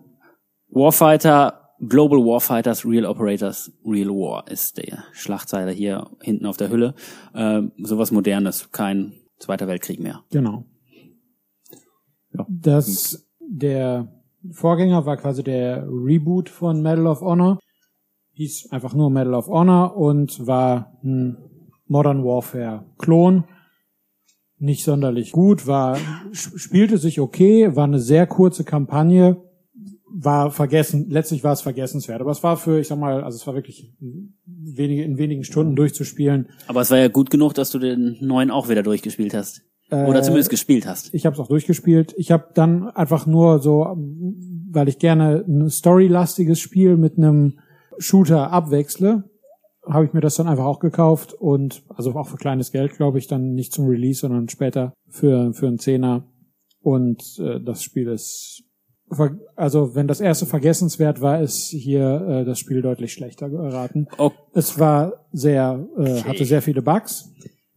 Warfighter, 0.69 1.69
Global 1.87 2.19
Warfighters, 2.19 2.85
Real 2.85 3.05
Operators, 3.05 3.71
Real 3.85 4.09
War 4.09 4.47
ist 4.47 4.77
der 4.77 5.03
Schlagzeile 5.13 5.71
hier 5.71 6.07
hinten 6.21 6.45
auf 6.45 6.57
der 6.57 6.69
Hülle. 6.69 6.93
Ähm, 7.33 7.71
sowas 7.81 8.11
Modernes, 8.11 8.69
kein 8.71 9.13
Zweiter 9.39 9.67
Weltkrieg 9.67 9.99
mehr. 9.99 10.21
Genau. 10.31 10.65
Ja. 12.37 12.45
Das, 12.49 13.27
der 13.39 14.11
Vorgänger 14.51 15.05
war 15.05 15.17
quasi 15.17 15.43
der 15.43 15.87
Reboot 15.87 16.49
von 16.49 16.81
Medal 16.81 17.07
of 17.07 17.21
Honor. 17.21 17.59
Hieß 18.33 18.71
einfach 18.71 18.93
nur 18.93 19.09
Medal 19.09 19.33
of 19.33 19.47
Honor 19.47 19.95
und 19.97 20.47
war 20.47 20.97
ein 21.03 21.37
Modern 21.87 22.23
Warfare 22.23 22.85
Klon. 22.97 23.43
Nicht 24.57 24.83
sonderlich 24.83 25.31
gut, 25.31 25.65
war, 25.65 25.97
sp- 26.31 26.57
spielte 26.57 26.97
sich 26.99 27.19
okay, 27.19 27.75
war 27.75 27.85
eine 27.85 27.99
sehr 27.99 28.27
kurze 28.27 28.63
Kampagne, 28.63 29.37
war 30.13 30.51
vergessen, 30.51 31.07
letztlich 31.09 31.43
war 31.43 31.53
es 31.53 31.61
vergessenswert. 31.61 32.21
Aber 32.21 32.29
es 32.31 32.43
war 32.43 32.57
für, 32.57 32.79
ich 32.79 32.87
sag 32.87 32.99
mal, 32.99 33.23
also 33.23 33.37
es 33.37 33.47
war 33.47 33.55
wirklich 33.55 33.91
wenige, 34.45 35.03
in 35.03 35.17
wenigen 35.17 35.43
Stunden 35.43 35.75
durchzuspielen. 35.75 36.49
Aber 36.67 36.81
es 36.81 36.91
war 36.91 36.99
ja 36.99 37.07
gut 37.07 37.31
genug, 37.31 37.55
dass 37.55 37.71
du 37.71 37.79
den 37.79 38.17
neuen 38.21 38.51
auch 38.51 38.69
wieder 38.69 38.83
durchgespielt 38.83 39.33
hast. 39.33 39.61
Oder 39.91 40.19
Äh, 40.19 40.21
zumindest 40.23 40.49
gespielt 40.49 40.87
hast. 40.87 41.13
Ich 41.13 41.25
habe 41.25 41.33
es 41.33 41.39
auch 41.39 41.47
durchgespielt. 41.47 42.13
Ich 42.17 42.31
habe 42.31 42.47
dann 42.53 42.89
einfach 42.89 43.25
nur 43.25 43.59
so, 43.59 43.85
weil 44.71 44.87
ich 44.87 44.99
gerne 44.99 45.43
ein 45.47 45.69
storylastiges 45.69 46.59
Spiel 46.59 46.95
mit 46.97 47.17
einem 47.17 47.59
Shooter 47.97 48.51
abwechsle, 48.51 49.25
habe 49.85 50.05
ich 50.05 50.13
mir 50.13 50.21
das 50.21 50.35
dann 50.35 50.47
einfach 50.47 50.65
auch 50.65 50.79
gekauft 50.79 51.33
und 51.33 51.83
also 51.89 52.13
auch 52.15 52.27
für 52.27 52.37
kleines 52.37 52.71
Geld, 52.71 52.95
glaube 52.95 53.17
ich, 53.17 53.27
dann 53.27 53.53
nicht 53.53 53.73
zum 53.73 53.87
Release, 53.87 54.21
sondern 54.21 54.47
später 54.47 54.93
für 55.09 55.53
für 55.53 55.67
einen 55.67 55.79
Zehner. 55.79 56.27
Und 56.81 57.21
äh, 57.39 57.59
das 57.59 57.83
Spiel 57.83 58.07
ist 58.07 58.63
also 59.55 59.93
wenn 59.93 60.07
das 60.07 60.21
erste 60.21 60.45
vergessenswert 60.45 61.19
war, 61.21 61.41
ist 61.41 61.67
hier 61.69 62.21
äh, 62.27 62.45
das 62.45 62.59
Spiel 62.59 62.81
deutlich 62.81 63.11
schlechter 63.11 63.49
geraten. 63.49 64.07
Oh, 64.17 64.31
Es 64.53 64.79
war 64.79 65.25
sehr, 65.33 65.85
äh, 65.97 66.21
hatte 66.23 66.45
sehr 66.45 66.61
viele 66.61 66.81
Bugs. 66.81 67.29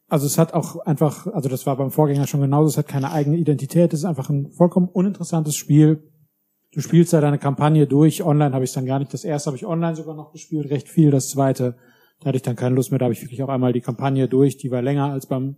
Also 0.08 0.26
es 0.26 0.38
hat 0.38 0.52
auch 0.52 0.76
einfach, 0.80 1.26
also 1.28 1.48
das 1.48 1.66
war 1.66 1.76
beim 1.76 1.90
Vorgänger 1.90 2.26
schon 2.26 2.40
genauso, 2.40 2.68
es 2.68 2.78
hat 2.78 2.88
keine 2.88 3.10
eigene 3.10 3.36
Identität, 3.36 3.92
es 3.92 4.00
ist 4.00 4.04
einfach 4.04 4.28
ein 4.28 4.50
vollkommen 4.52 4.88
uninteressantes 4.88 5.56
Spiel. 5.56 6.10
Du 6.72 6.80
spielst 6.80 7.12
da 7.12 7.20
deine 7.20 7.38
Kampagne 7.38 7.86
durch, 7.86 8.22
online 8.22 8.54
habe 8.54 8.64
ich 8.64 8.72
dann 8.72 8.84
gar 8.84 8.98
nicht. 8.98 9.14
Das 9.14 9.24
erste 9.24 9.48
habe 9.48 9.56
ich 9.56 9.64
online 9.64 9.96
sogar 9.96 10.14
noch 10.14 10.32
gespielt, 10.32 10.70
recht 10.70 10.88
viel. 10.88 11.10
Das 11.10 11.30
zweite, 11.30 11.76
da 12.20 12.26
hatte 12.26 12.36
ich 12.36 12.42
dann 12.42 12.56
keine 12.56 12.74
Lust 12.74 12.90
mehr, 12.90 12.98
da 12.98 13.04
habe 13.04 13.14
ich 13.14 13.22
wirklich 13.22 13.42
auch 13.42 13.48
einmal 13.48 13.72
die 13.72 13.80
Kampagne 13.80 14.28
durch, 14.28 14.56
die 14.56 14.70
war 14.70 14.82
länger 14.82 15.10
als 15.10 15.26
beim 15.26 15.56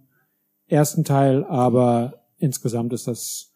ersten 0.66 1.04
Teil, 1.04 1.44
aber 1.44 2.26
insgesamt 2.38 2.92
ist 2.92 3.08
das 3.08 3.52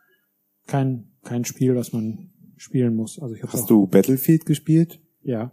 kein, 0.66 1.12
kein 1.22 1.44
Spiel, 1.44 1.76
was 1.76 1.92
man 1.92 2.30
spielen 2.56 2.94
muss. 2.94 3.18
Also 3.20 3.34
ich 3.34 3.42
Hast 3.42 3.70
du 3.70 3.86
Battlefield 3.86 4.46
gespielt? 4.46 5.00
ja. 5.22 5.52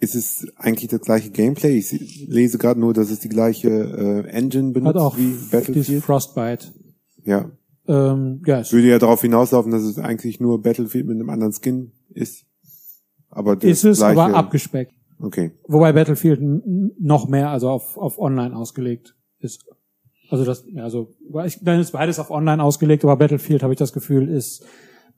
Ist 0.00 0.14
es 0.14 0.46
eigentlich 0.56 0.88
das 0.88 1.00
gleiche 1.00 1.30
Gameplay? 1.30 1.76
Ich 1.76 2.26
lese 2.28 2.58
gerade 2.58 2.78
nur, 2.78 2.94
dass 2.94 3.10
es 3.10 3.18
die 3.18 3.28
gleiche 3.28 3.68
äh, 3.68 4.28
Engine 4.30 4.68
Hat 4.68 4.74
benutzt 4.74 4.96
auch 4.96 5.18
wie 5.18 5.36
Battlefield. 5.50 6.04
Frostbite. 6.04 6.68
Ja, 7.24 7.50
Ähm, 7.88 8.42
ja, 8.46 8.60
es 8.60 8.72
würde 8.72 8.88
ja 8.88 8.98
darauf 8.98 9.22
hinauslaufen, 9.22 9.72
dass 9.72 9.82
es 9.82 9.98
eigentlich 9.98 10.40
nur 10.40 10.62
Battlefield 10.62 11.06
mit 11.06 11.16
einem 11.16 11.30
anderen 11.30 11.52
Skin 11.52 11.92
ist. 12.10 12.44
Aber 13.30 13.56
das 13.56 13.64
ist 13.64 13.84
es, 13.84 13.98
gleiche, 13.98 14.20
aber 14.20 14.36
abgespeckt. 14.36 14.92
Okay. 15.20 15.52
Wobei 15.66 15.92
Battlefield 15.92 16.40
noch 17.00 17.28
mehr, 17.28 17.50
also 17.50 17.68
auf, 17.68 17.96
auf 17.96 18.18
online 18.18 18.54
ausgelegt 18.54 19.16
ist. 19.40 19.66
Also 20.30 20.44
das, 20.44 20.64
ja, 20.68 20.84
also, 20.84 21.14
ich, 21.46 21.58
dann 21.62 21.80
ist 21.80 21.92
beides 21.92 22.18
auf 22.18 22.30
online 22.30 22.62
ausgelegt, 22.62 23.02
aber 23.04 23.16
Battlefield, 23.16 23.62
habe 23.62 23.72
ich 23.72 23.78
das 23.78 23.92
Gefühl, 23.92 24.28
ist 24.28 24.64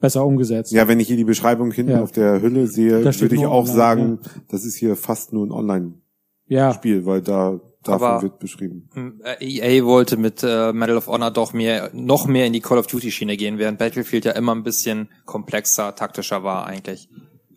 besser 0.00 0.24
umgesetzt. 0.24 0.72
Ja, 0.72 0.88
wenn 0.88 0.98
ich 1.00 1.08
hier 1.08 1.16
die 1.16 1.24
Beschreibung 1.24 1.70
hinten 1.72 1.92
Ja. 1.92 2.02
auf 2.02 2.12
der 2.12 2.40
Hülle 2.42 2.66
sehe, 2.66 3.04
würde 3.04 3.34
ich 3.34 3.46
auch 3.46 3.60
online, 3.64 3.76
sagen, 3.76 4.18
das 4.48 4.64
ist 4.64 4.76
hier 4.76 4.96
fast 4.96 5.32
nur 5.32 5.46
ein 5.46 5.52
Online-Spiel, 5.52 7.00
Ja, 7.00 7.06
weil 7.06 7.22
da 7.22 7.60
davon 7.82 8.08
Aber- 8.08 8.22
wird 8.22 8.38
beschrieben. 8.38 8.88
Äh, 9.24 9.44
EA 9.78 9.84
wollte 9.84 10.16
mit 10.16 10.42
äh, 10.42 10.72
Medal 10.72 10.96
of 10.98 11.06
Honor 11.06 11.30
doch 11.30 11.52
mehr, 11.52 11.90
noch 11.94 12.26
mehr 12.26 12.46
in 12.46 12.52
die 12.52 12.60
Call 12.60 12.78
of 12.78 12.86
Duty 12.86 13.10
Schiene 13.10 13.36
gehen, 13.36 13.58
während 13.58 13.78
Battlefield 13.78 14.24
ja 14.26 14.32
immer 14.32 14.54
ein 14.54 14.62
bisschen 14.62 15.08
komplexer, 15.24 15.94
taktischer 15.94 16.42
war 16.42 16.66
eigentlich. 16.66 17.08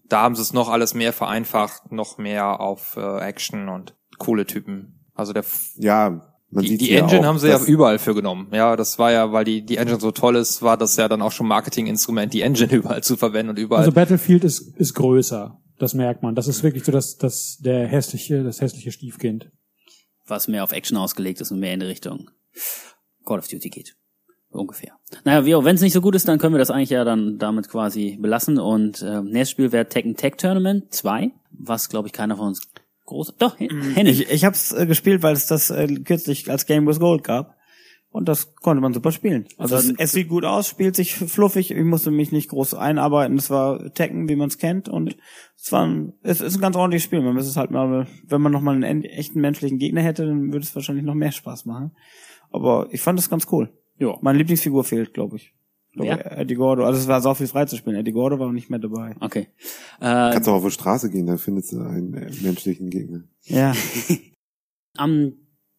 Da 0.07 0.21
haben 0.21 0.35
sie 0.35 0.41
es 0.41 0.53
noch 0.53 0.69
alles 0.69 0.93
mehr 0.93 1.12
vereinfacht, 1.12 1.91
noch 1.91 2.17
mehr 2.17 2.59
auf 2.62 2.95
äh, 2.97 3.19
Action 3.19 3.67
und 3.67 3.95
coole 4.17 4.45
Typen. 4.45 5.00
Also 5.13 5.33
der 5.33 5.41
F 5.41 5.71
Ja, 5.77 6.33
Man 6.53 6.63
Die, 6.63 6.77
die 6.77 6.86
hier 6.86 7.00
Engine 7.00 7.22
auch, 7.22 7.25
haben 7.25 7.39
sie 7.39 7.50
ja 7.50 7.60
überall 7.60 8.00
für 8.00 8.13
genommen. 8.13 8.48
Ja, 8.51 8.75
das 8.75 9.00
war 9.00 9.12
ja, 9.12 9.31
weil 9.31 9.43
die, 9.43 9.65
die 9.65 9.77
Engine 9.77 10.00
so 10.00 10.12
toll 10.12 10.36
ist, 10.36 10.62
war 10.62 10.77
das 10.77 10.95
ja 10.98 11.10
dann 11.10 11.22
auch 11.22 11.31
schon 11.31 11.48
Marketinginstrument, 11.48 12.33
die 12.33 12.41
Engine 12.41 12.72
überall 12.74 13.03
zu 13.03 13.17
verwenden 13.17 13.51
und 13.51 13.60
überall. 13.60 13.81
Also 13.81 13.91
Battlefield 13.91 14.43
ist, 14.43 14.75
ist 14.77 14.93
größer. 14.93 15.60
Das 15.79 15.93
merkt 15.93 16.22
man. 16.22 16.36
Das 16.36 16.48
ist 16.48 16.63
wirklich 16.63 16.83
so 16.83 16.91
das, 16.91 17.17
das, 17.17 17.57
der 17.57 17.88
hässliche, 17.88 18.43
das 18.43 18.62
hässliche 18.62 18.91
Stiefkind. 18.91 19.51
was 20.27 20.48
mehr 20.48 20.63
auf 20.63 20.72
Action 20.72 20.98
ausgelegt 20.98 21.41
ist 21.41 21.51
und 21.51 21.60
mehr 21.60 21.74
in 21.74 21.79
die 21.79 21.88
Richtung 21.88 22.29
Call 23.25 23.39
of 23.39 23.48
Duty 23.48 23.69
geht. 23.69 23.95
Ungefähr. 24.50 24.93
Naja, 25.24 25.65
wenn 25.65 25.75
es 25.75 25.81
nicht 25.81 25.93
so 25.93 26.01
gut 26.01 26.13
ist, 26.13 26.27
dann 26.27 26.38
können 26.38 26.53
wir 26.53 26.60
das 26.60 26.69
eigentlich 26.69 26.91
ja 26.91 27.03
dann 27.03 27.39
damit 27.39 27.69
quasi 27.69 28.17
belassen. 28.22 28.60
Und 28.60 29.01
äh, 29.01 29.22
nächstes 29.22 29.50
Spiel 29.50 29.72
wäre 29.72 29.88
Tekken 29.88 30.15
Tech 30.15 30.36
Tournament 30.38 30.93
2, 30.93 31.31
was 31.51 31.89
glaube 31.89 32.07
ich 32.07 32.13
keiner 32.13 32.38
von 32.38 32.50
uns 32.50 32.62
groß. 33.05 33.36
Doch, 33.39 33.60
Henning. 33.60 34.05
Ich, 34.07 34.29
ich 34.29 34.45
habe 34.45 34.55
es 34.55 34.72
äh, 34.72 34.86
gespielt, 34.86 35.24
weil 35.24 35.33
es 35.33 35.48
das 35.48 35.69
äh, 35.69 35.88
kürzlich 35.88 36.50
als 36.50 36.65
Game 36.65 36.88
with 36.88 37.00
Gold 37.00 37.24
gab. 37.24 37.55
Und 38.10 38.29
das 38.29 38.53
konnte 38.55 38.79
man 38.79 38.93
super 38.93 39.12
spielen. 39.12 39.48
Also 39.57 39.75
Also- 39.75 39.91
es, 39.93 39.95
es 40.00 40.12
sieht 40.12 40.29
gut 40.29 40.45
aus, 40.45 40.67
spielt 40.67 40.95
sich 40.95 41.15
fluffig. 41.15 41.72
Ich 41.72 41.83
musste 41.83 42.12
mich 42.12 42.31
nicht 42.31 42.50
groß 42.50 42.75
einarbeiten. 42.75 43.38
Es 43.38 43.50
war 43.50 43.91
Tekken, 43.95 44.29
wie 44.29 44.36
man 44.36 44.50
es 44.50 44.60
kennt. 44.60 44.88
Und 44.88 45.17
es 45.60 45.72
war 45.72 45.88
ein, 45.88 46.13
es 46.22 46.39
ist 46.39 46.55
ein 46.55 46.62
ganz 46.62 46.75
ordentliches 46.75 47.05
Spiel. 47.05 47.22
Man 47.22 47.33
muss 47.33 47.48
es 47.48 47.57
halt 47.57 47.72
mal, 47.72 48.07
wenn 48.27 48.41
man 48.41 48.51
noch 48.51 48.62
mal 48.62 48.75
einen 48.75 48.83
en- 48.83 49.03
echten 49.03 49.41
menschlichen 49.41 49.79
Gegner 49.79 50.01
hätte, 50.01 50.27
dann 50.27 50.53
würde 50.53 50.60
es 50.63 50.75
wahrscheinlich 50.75 51.05
noch 51.05 51.15
mehr 51.15 51.31
Spaß 51.31 51.65
machen. 51.65 51.95
Aber 52.51 52.88
ich 52.91 53.01
fand 53.01 53.17
es 53.17 53.31
ganz 53.31 53.48
cool. 53.51 53.74
Ja. 53.98 54.15
Meine 54.22 54.38
Lieblingsfigur 54.38 54.83
fehlt, 54.83 55.15
glaube 55.15 55.38
ich. 55.38 55.55
Wer? 55.95 56.39
Eddie 56.39 56.55
Gordo. 56.55 56.85
Also 56.85 57.00
es 57.00 57.07
war 57.07 57.21
sau 57.21 57.33
viel 57.33 57.47
frei 57.47 57.65
zu 57.65 57.77
spielen. 57.77 57.95
Eddie 57.95 58.12
Gordo 58.12 58.39
war 58.39 58.51
nicht 58.51 58.69
mehr 58.69 58.79
dabei. 58.79 59.15
Okay. 59.19 59.47
Äh, 60.00 60.31
Kannst 60.31 60.50
auch 60.50 60.55
auf 60.55 60.63
die 60.63 60.71
Straße 60.71 61.09
gehen, 61.09 61.27
da 61.27 61.38
findest 61.38 61.71
du 61.71 61.81
einen 61.81 62.13
äh, 62.13 62.31
menschlichen 62.41 62.89
Gegner. 62.89 63.23
Ja. 63.43 63.73
am 64.97 65.33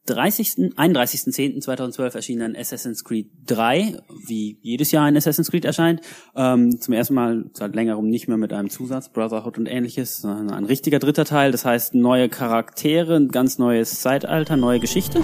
30. 0.06 0.74
31.10.2012 0.76 2.14
erschien 2.14 2.38
dann 2.40 2.54
Assassin's 2.54 3.04
Creed 3.04 3.30
3, 3.46 4.02
wie 4.26 4.58
jedes 4.60 4.92
Jahr 4.92 5.06
ein 5.06 5.16
Assassin's 5.16 5.50
Creed 5.50 5.64
erscheint. 5.64 6.02
Ähm, 6.36 6.78
zum 6.78 6.92
ersten 6.92 7.14
Mal 7.14 7.50
seit 7.54 7.74
längerem 7.74 8.08
nicht 8.08 8.28
mehr 8.28 8.36
mit 8.36 8.52
einem 8.52 8.68
Zusatz, 8.68 9.08
Brotherhood 9.08 9.56
und 9.56 9.66
ähnliches, 9.66 10.18
sondern 10.18 10.50
ein 10.50 10.64
richtiger 10.66 10.98
dritter 10.98 11.24
Teil. 11.24 11.52
Das 11.52 11.64
heißt 11.64 11.94
neue 11.94 12.28
Charaktere, 12.28 13.16
ein 13.16 13.28
ganz 13.28 13.58
neues 13.58 14.00
Zeitalter, 14.00 14.56
neue 14.56 14.78
Geschichte. 14.78 15.22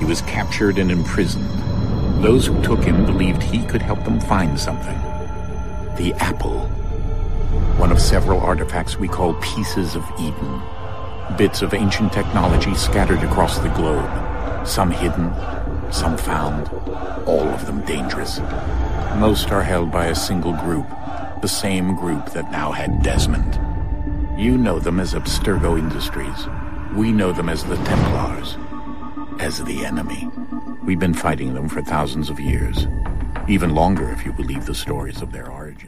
He 0.00 0.08
was 0.08 0.24
captured 0.24 0.78
and 0.78 0.90
imprisoned. 0.90 1.71
Those 2.22 2.46
who 2.46 2.62
took 2.62 2.84
him 2.84 3.04
believed 3.04 3.42
he 3.42 3.66
could 3.66 3.82
help 3.82 4.04
them 4.04 4.20
find 4.20 4.58
something. 4.58 4.96
The 5.96 6.14
apple. 6.20 6.60
One 7.78 7.90
of 7.90 8.00
several 8.00 8.38
artifacts 8.38 8.96
we 8.96 9.08
call 9.08 9.34
pieces 9.42 9.96
of 9.96 10.04
Eden. 10.20 10.62
Bits 11.36 11.62
of 11.62 11.74
ancient 11.74 12.12
technology 12.12 12.74
scattered 12.74 13.24
across 13.24 13.58
the 13.58 13.70
globe. 13.70 14.08
Some 14.64 14.92
hidden, 14.92 15.34
some 15.92 16.16
found, 16.16 16.68
all 17.26 17.48
of 17.48 17.66
them 17.66 17.80
dangerous. 17.86 18.38
Most 19.16 19.50
are 19.50 19.64
held 19.64 19.90
by 19.90 20.06
a 20.06 20.14
single 20.14 20.52
group, 20.52 20.86
the 21.40 21.48
same 21.48 21.96
group 21.96 22.30
that 22.30 22.52
now 22.52 22.70
had 22.70 23.02
Desmond. 23.02 23.58
You 24.40 24.56
know 24.56 24.78
them 24.78 25.00
as 25.00 25.14
Abstergo 25.14 25.76
Industries. 25.76 26.46
We 26.94 27.10
know 27.10 27.32
them 27.32 27.48
as 27.48 27.64
the 27.64 27.76
Templars 27.78 28.56
as 29.40 29.58
the 29.64 29.84
enemy. 29.84 30.30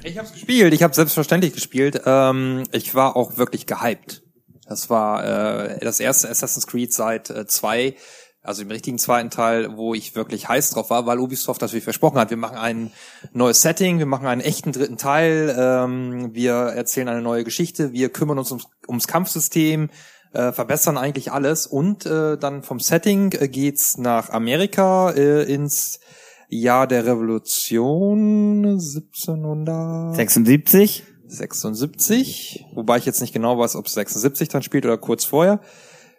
Ich 0.04 0.16
habe 0.18 0.28
gespielt, 0.30 0.72
ich 0.72 0.84
habe 0.84 0.94
selbstverständlich 0.94 1.52
gespielt. 1.52 2.02
Ähm, 2.06 2.62
ich 2.70 2.94
war 2.94 3.16
auch 3.16 3.36
wirklich 3.36 3.66
gehypt. 3.66 4.22
Das 4.68 4.90
war 4.90 5.24
äh, 5.24 5.80
das 5.80 5.98
erste 5.98 6.28
Assassin's 6.30 6.68
Creed 6.68 6.92
seit 6.92 7.28
äh, 7.30 7.44
zwei, 7.46 7.96
also 8.40 8.62
im 8.62 8.70
richtigen 8.70 8.98
zweiten 8.98 9.30
Teil, 9.30 9.76
wo 9.76 9.94
ich 9.94 10.14
wirklich 10.14 10.48
heiß 10.48 10.70
drauf 10.70 10.90
war, 10.90 11.06
weil 11.06 11.18
Ubisoft 11.18 11.60
natürlich 11.60 11.84
versprochen 11.84 12.18
hat, 12.18 12.30
wir 12.30 12.36
machen 12.36 12.56
ein 12.56 12.92
neues 13.32 13.62
Setting, 13.62 13.98
wir 13.98 14.06
machen 14.06 14.28
einen 14.28 14.40
echten 14.40 14.70
dritten 14.70 14.96
Teil, 14.96 15.56
ähm, 15.58 16.34
wir 16.34 16.54
erzählen 16.54 17.08
eine 17.08 17.22
neue 17.22 17.42
Geschichte, 17.42 17.92
wir 17.92 18.10
kümmern 18.10 18.38
uns 18.38 18.52
ums, 18.52 18.68
ums 18.86 19.08
Kampfsystem, 19.08 19.90
äh, 20.34 20.52
verbessern 20.52 20.98
eigentlich 20.98 21.32
alles 21.32 21.66
und 21.66 22.06
äh, 22.06 22.36
dann 22.36 22.62
vom 22.62 22.80
Setting 22.80 23.32
äh, 23.32 23.48
geht's 23.48 23.98
nach 23.98 24.30
Amerika 24.30 25.10
äh, 25.10 25.42
ins 25.42 26.00
Jahr 26.48 26.86
der 26.86 27.06
Revolution 27.06 28.64
1700 28.64 30.14
76. 30.14 31.04
76, 31.26 32.66
wobei 32.74 32.98
ich 32.98 33.06
jetzt 33.06 33.20
nicht 33.20 33.32
genau 33.32 33.58
weiß, 33.58 33.76
ob 33.76 33.86
es 33.86 33.94
76 33.94 34.48
dann 34.48 34.62
spielt 34.62 34.84
oder 34.84 34.98
kurz 34.98 35.24
vorher. 35.24 35.60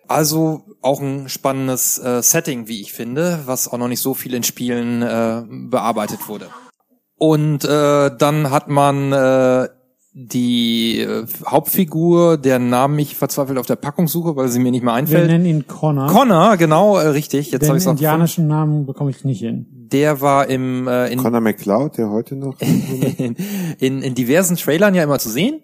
Also 0.08 0.64
auch 0.82 1.02
ein 1.02 1.30
spannendes 1.30 1.98
äh, 1.98 2.22
Setting, 2.22 2.68
wie 2.68 2.82
ich 2.82 2.94
finde, 2.94 3.42
was 3.46 3.68
auch 3.68 3.78
noch 3.78 3.88
nicht 3.88 4.02
so 4.02 4.14
viel 4.14 4.34
in 4.34 4.44
Spielen 4.44 5.02
äh, 5.02 5.44
bearbeitet 5.48 6.28
wurde. 6.28 6.50
Und 7.18 7.64
äh, 7.64 8.16
dann 8.16 8.52
hat 8.52 8.68
man 8.68 9.12
äh, 9.14 9.70
die 10.18 11.02
äh, 11.02 11.26
Hauptfigur, 11.46 12.38
deren 12.38 12.70
Namen 12.70 12.98
ich 13.00 13.18
verzweifelt 13.18 13.58
auf 13.58 13.66
der 13.66 13.76
Packung 13.76 14.08
suche, 14.08 14.38
weil 14.38 14.48
sie 14.48 14.60
mir 14.60 14.72
nicht 14.72 14.82
mehr 14.82 14.94
Wir 14.94 14.98
einfällt. 15.00 15.28
nennen 15.28 15.46
ihn 15.46 15.68
Connor. 15.68 16.08
Connor, 16.08 16.56
genau, 16.56 16.98
äh, 16.98 17.08
richtig. 17.08 17.52
Jetzt 17.52 17.64
habe 17.64 17.74
Den 17.74 17.78
ich 17.78 17.84
es 17.84 17.88
auch 17.88 17.92
gefunden. 17.92 17.98
indianischen 17.98 18.48
Namen 18.48 18.86
bekomme 18.86 19.10
ich 19.10 19.26
nicht 19.26 19.40
hin. 19.40 19.68
Der 19.92 20.22
war 20.22 20.48
im 20.48 20.88
äh, 20.88 21.08
in 21.12 21.20
Conor 21.20 21.42
McCloud, 21.42 21.98
der 21.98 22.10
heute 22.10 22.38
noch. 22.38 22.56
in, 23.18 23.36
in, 23.78 24.02
in 24.02 24.16
diversen 24.16 24.56
Trailern 24.56 24.96
ja 24.96 25.04
immer 25.04 25.20
zu 25.20 25.30
sehen. 25.30 25.62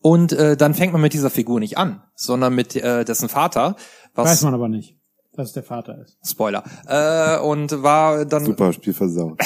Und 0.00 0.32
äh, 0.32 0.56
dann 0.56 0.74
fängt 0.74 0.92
man 0.92 1.02
mit 1.02 1.12
dieser 1.12 1.28
Figur 1.28 1.58
nicht 1.58 1.76
an, 1.76 2.00
sondern 2.14 2.54
mit 2.54 2.76
äh, 2.76 3.04
dessen 3.04 3.28
Vater, 3.28 3.74
was 4.14 4.28
Weiß 4.30 4.42
man 4.42 4.54
aber 4.54 4.68
nicht, 4.68 4.99
dass 5.40 5.48
es 5.48 5.54
der 5.54 5.62
Vater 5.62 5.98
ist. 6.02 6.18
Spoiler. 6.24 6.62
Äh, 6.86 7.38
und 7.40 7.82
war 7.82 8.24
dann 8.24 8.44
Super, 8.44 8.72
Spiel 8.72 8.92
versaut. 8.92 9.38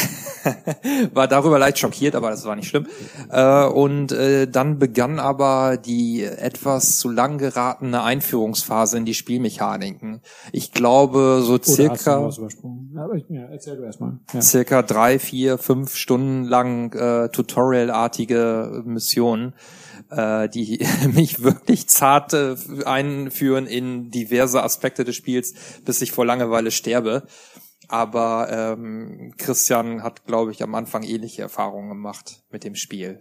war 1.14 1.28
darüber 1.28 1.58
leicht 1.58 1.78
schockiert, 1.78 2.14
aber 2.14 2.30
das 2.30 2.44
war 2.44 2.56
nicht 2.56 2.68
schlimm. 2.68 2.86
Äh, 3.30 3.64
und 3.66 4.12
äh, 4.12 4.46
dann 4.46 4.78
begann 4.78 5.18
aber 5.18 5.76
die 5.76 6.24
etwas 6.24 6.98
zu 6.98 7.10
lang 7.10 7.38
geratene 7.38 8.02
Einführungsphase 8.02 8.98
in 8.98 9.04
die 9.04 9.14
Spielmechaniken. 9.14 10.20
Ich 10.52 10.72
glaube 10.72 11.40
so 11.42 11.54
Oder 11.54 11.62
hast 11.62 11.68
du 11.68 11.72
circa 11.72 12.24
was 12.24 12.38
übersprungen? 12.38 12.92
Ja, 12.94 13.04
aber 13.04 13.14
ich, 13.14 13.24
ja, 13.28 13.44
erzähl 13.44 13.76
du 13.76 13.84
erstmal. 13.84 14.18
Ja. 14.32 14.42
circa 14.42 14.82
drei, 14.82 15.18
vier, 15.18 15.58
fünf 15.58 15.94
Stunden 15.94 16.44
lang 16.44 16.92
äh, 16.92 17.28
Tutorial-artige 17.28 18.82
Missionen, 18.84 19.54
äh, 20.10 20.48
die 20.48 20.84
mich 21.12 21.42
wirklich 21.42 21.88
zart 21.88 22.32
äh, 22.32 22.56
einführen 22.84 23.66
in 23.66 24.10
diverse 24.10 24.62
Aspekte 24.62 25.04
des 25.04 25.16
Spiels, 25.16 25.54
bis 25.84 26.02
ich 26.02 26.12
vor 26.12 26.26
Langeweile 26.26 26.70
sterbe. 26.70 27.26
Aber 27.88 28.48
ähm, 28.50 29.34
Christian 29.36 30.02
hat, 30.02 30.24
glaube 30.24 30.50
ich, 30.50 30.62
am 30.62 30.74
Anfang 30.74 31.02
ähnliche 31.02 31.42
Erfahrungen 31.42 31.90
gemacht 31.90 32.42
mit 32.50 32.64
dem 32.64 32.74
Spiel. 32.74 33.20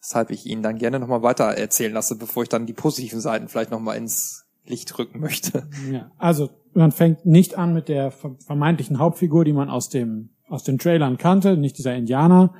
Weshalb 0.00 0.30
ich 0.30 0.46
ihn 0.46 0.62
dann 0.62 0.78
gerne 0.78 1.00
nochmal 1.00 1.22
weiter 1.22 1.46
erzählen 1.46 1.92
lasse, 1.92 2.16
bevor 2.16 2.44
ich 2.44 2.48
dann 2.48 2.66
die 2.66 2.72
positiven 2.72 3.20
Seiten 3.20 3.48
vielleicht 3.48 3.72
nochmal 3.72 3.96
ins 3.96 4.44
Licht 4.64 4.96
rücken 4.98 5.18
möchte. 5.20 5.68
Ja, 5.90 6.12
also 6.16 6.50
man 6.74 6.92
fängt 6.92 7.26
nicht 7.26 7.56
an 7.58 7.72
mit 7.74 7.88
der 7.88 8.12
ver- 8.12 8.36
vermeintlichen 8.44 8.98
Hauptfigur, 8.98 9.44
die 9.44 9.52
man 9.52 9.68
aus 9.68 9.88
dem 9.88 10.30
aus 10.48 10.62
den 10.62 10.78
Trailern 10.78 11.18
kannte, 11.18 11.56
nicht 11.56 11.76
dieser 11.76 11.96
Indianer, 11.96 12.54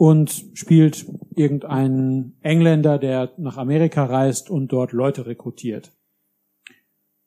und 0.00 0.46
spielt 0.54 1.04
irgendeinen 1.34 2.34
Engländer, 2.40 2.96
der 2.96 3.32
nach 3.36 3.58
Amerika 3.58 4.06
reist 4.06 4.48
und 4.48 4.68
dort 4.68 4.92
Leute 4.92 5.26
rekrutiert. 5.26 5.92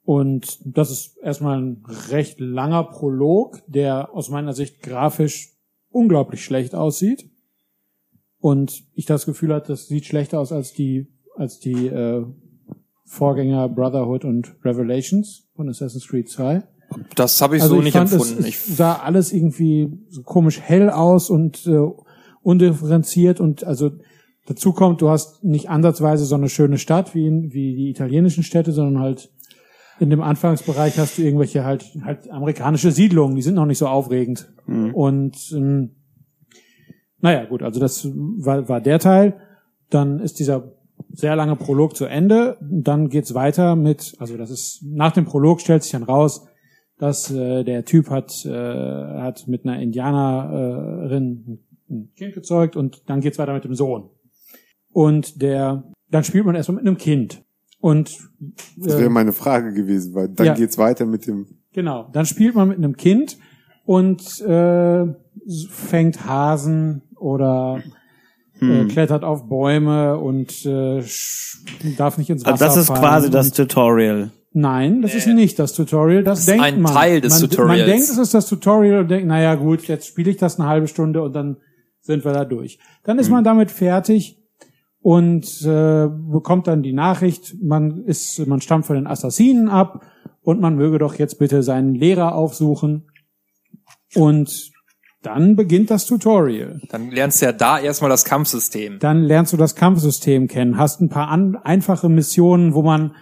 Und 0.01 0.57
das 0.65 0.89
ist 0.89 1.17
erstmal 1.17 1.61
ein 1.61 1.83
recht 2.09 2.39
langer 2.39 2.85
Prolog, 2.85 3.61
der 3.67 4.11
aus 4.15 4.29
meiner 4.29 4.53
Sicht 4.53 4.81
grafisch 4.81 5.51
unglaublich 5.91 6.43
schlecht 6.43 6.73
aussieht. 6.73 7.29
Und 8.39 8.85
ich 8.95 9.05
das 9.05 9.27
Gefühl 9.27 9.53
hatte, 9.53 9.67
das 9.67 9.87
sieht 9.87 10.05
schlechter 10.05 10.39
aus 10.39 10.51
als 10.51 10.73
die, 10.73 11.05
als 11.35 11.59
die 11.59 11.85
äh, 11.89 12.25
Vorgänger 13.05 13.69
Brotherhood 13.69 14.25
und 14.25 14.55
Revelations 14.65 15.47
von 15.55 15.69
Assassin's 15.69 16.07
Creed 16.07 16.27
2. 16.27 16.63
Das 17.15 17.39
habe 17.39 17.55
ich 17.55 17.61
Also 17.61 17.75
so 17.75 17.81
ich 17.81 17.85
nicht 17.85 17.93
fand, 17.93 18.11
empfunden. 18.11 18.39
Es, 18.39 18.47
ich 18.47 18.55
es 18.55 18.77
sah 18.77 18.95
alles 18.95 19.31
irgendwie 19.31 19.95
so 20.09 20.23
komisch 20.23 20.59
hell 20.59 20.89
aus 20.89 21.29
und 21.29 21.67
äh, 21.67 21.87
undifferenziert 22.43 23.39
und 23.39 23.63
also 23.63 23.91
dazu 24.45 24.73
kommt, 24.73 25.01
du 25.01 25.09
hast 25.09 25.43
nicht 25.43 25.69
ansatzweise 25.69 26.25
so 26.25 26.35
eine 26.35 26.49
schöne 26.49 26.77
Stadt 26.77 27.15
wie, 27.15 27.27
in, 27.27 27.53
wie 27.53 27.75
die 27.75 27.89
italienischen 27.89 28.43
Städte, 28.43 28.71
sondern 28.71 29.01
halt 29.01 29.29
in 29.99 30.09
dem 30.09 30.21
Anfangsbereich 30.21 30.97
hast 30.97 31.17
du 31.17 31.21
irgendwelche 31.21 31.63
halt 31.63 31.85
halt 32.03 32.29
amerikanische 32.29 32.91
Siedlungen, 32.91 33.35
die 33.35 33.41
sind 33.41 33.55
noch 33.55 33.65
nicht 33.65 33.77
so 33.77 33.87
aufregend. 33.87 34.51
Und 34.93 35.37
ähm, 35.55 35.91
naja, 37.21 37.45
gut, 37.45 37.63
also 37.63 37.79
das 37.79 38.05
war, 38.13 38.67
war 38.67 38.81
der 38.81 38.99
Teil. 38.99 39.37
Dann 39.89 40.19
ist 40.19 40.39
dieser 40.39 40.73
sehr 41.11 41.35
lange 41.35 41.55
Prolog 41.55 41.95
zu 41.95 42.05
Ende. 42.05 42.57
Dann 42.59 43.09
geht's 43.09 43.33
weiter 43.33 43.75
mit, 43.75 44.15
also 44.19 44.35
das 44.35 44.49
ist 44.49 44.83
nach 44.83 45.13
dem 45.13 45.25
Prolog 45.25 45.61
stellt 45.61 45.83
sich 45.83 45.91
dann 45.91 46.03
raus, 46.03 46.47
dass 46.97 47.31
äh, 47.31 47.63
der 47.63 47.85
Typ 47.85 48.09
hat 48.09 48.45
äh, 48.45 48.51
hat 48.51 49.47
mit 49.47 49.65
einer 49.65 49.79
Indianerin 49.79 51.59
ein 51.93 52.11
Kind 52.15 52.33
gezeugt 52.33 52.75
und 52.75 53.03
dann 53.07 53.21
geht's 53.21 53.37
weiter 53.37 53.53
mit 53.53 53.63
dem 53.63 53.75
Sohn. 53.75 54.09
Und 54.91 55.41
der 55.41 55.83
dann 56.09 56.23
spielt 56.23 56.45
man 56.45 56.53
erstmal 56.55 56.75
mit 56.75 56.85
einem 56.85 56.97
Kind. 56.97 57.41
Und 57.79 58.11
Das 58.77 58.95
äh, 58.95 58.99
wäre 58.99 59.09
meine 59.09 59.33
Frage 59.33 59.73
gewesen, 59.73 60.13
weil 60.13 60.29
dann 60.29 60.45
Ja. 60.45 60.53
geht's 60.53 60.77
weiter 60.77 61.05
mit 61.05 61.25
dem 61.27 61.47
Genau. 61.73 62.07
Dann 62.13 62.25
spielt 62.27 62.53
man 62.55 62.67
mit 62.67 62.77
einem 62.77 62.95
Kind 62.95 63.37
und 63.83 64.21
äh, 64.41 65.05
fängt 65.69 66.25
Hasen 66.25 67.01
oder 67.17 67.81
äh, 68.61 68.85
klettert 68.85 69.23
auf 69.23 69.49
Bäume 69.49 70.17
und 70.19 70.65
äh, 70.65 71.03
darf 71.97 72.17
nicht 72.19 72.29
ins 72.29 72.45
Wasser 72.45 72.51
Also 72.51 72.65
das 72.65 72.77
ist 72.77 72.87
fallen 72.87 73.01
quasi 73.01 73.29
das 73.31 73.51
Tutorial. 73.51 74.29
Nein, 74.53 75.01
das 75.01 75.15
ist 75.15 75.25
nicht 75.25 75.57
das 75.57 75.73
Tutorial. 75.73 76.23
Das, 76.23 76.39
ist 76.41 76.49
denkt 76.49 76.63
ein 76.63 76.81
man. 76.81 76.93
Teil 76.93 77.21
des 77.21 77.41
man, 77.41 77.49
Tutorials. 77.49 77.79
Man 77.79 77.87
denkt, 77.89 78.03
es 78.03 78.17
ist 78.19 78.33
das 78.35 78.47
Tutorial 78.47 78.99
und 78.99 79.07
denkt, 79.09 79.27
naja 79.27 79.55
gut, 79.55 79.87
jetzt 79.87 80.05
spiele 80.05 80.29
ich 80.29 80.37
das 80.37 80.59
eine 80.59 80.69
halbe 80.69 80.87
Stunde 80.87 81.23
und 81.23 81.33
dann 81.33 81.57
sind 82.03 82.23
wir 82.23 82.33
da 82.33 82.45
durch. 82.45 82.77
Dann 83.03 83.17
ist 83.17 83.29
man 83.29 83.43
damit 83.43 83.71
fertig 83.71 84.37
und 85.01 85.61
äh, 85.63 86.07
bekommt 86.07 86.67
dann 86.67 86.83
die 86.83 86.93
Nachricht, 86.93 87.55
man 87.61 88.03
ist, 88.05 88.45
man 88.45 88.61
stammt 88.61 88.85
von 88.85 88.95
den 88.95 89.07
Assassinen 89.07 89.69
ab 89.69 90.05
und 90.41 90.61
man 90.61 90.75
möge 90.75 90.99
doch 90.99 91.15
jetzt 91.15 91.39
bitte 91.39 91.63
seinen 91.63 91.95
Lehrer 91.95 92.35
aufsuchen. 92.35 93.09
Und 94.15 94.71
dann 95.21 95.55
beginnt 95.55 95.89
das 95.89 96.05
Tutorial. 96.05 96.81
Dann 96.89 97.09
lernst 97.09 97.41
du 97.41 97.45
ja 97.45 97.53
da 97.53 97.79
erstmal 97.79 98.09
das 98.09 98.25
Kampfsystem. 98.25 98.99
Dann 98.99 99.23
lernst 99.23 99.53
du 99.53 99.57
das 99.57 99.75
Kampfsystem 99.75 100.47
kennen, 100.47 100.77
hast 100.77 101.01
ein 101.01 101.09
paar 101.09 101.29
an, 101.29 101.55
einfache 101.55 102.09
Missionen, 102.09 102.73
wo 102.73 102.81
man 102.83 103.15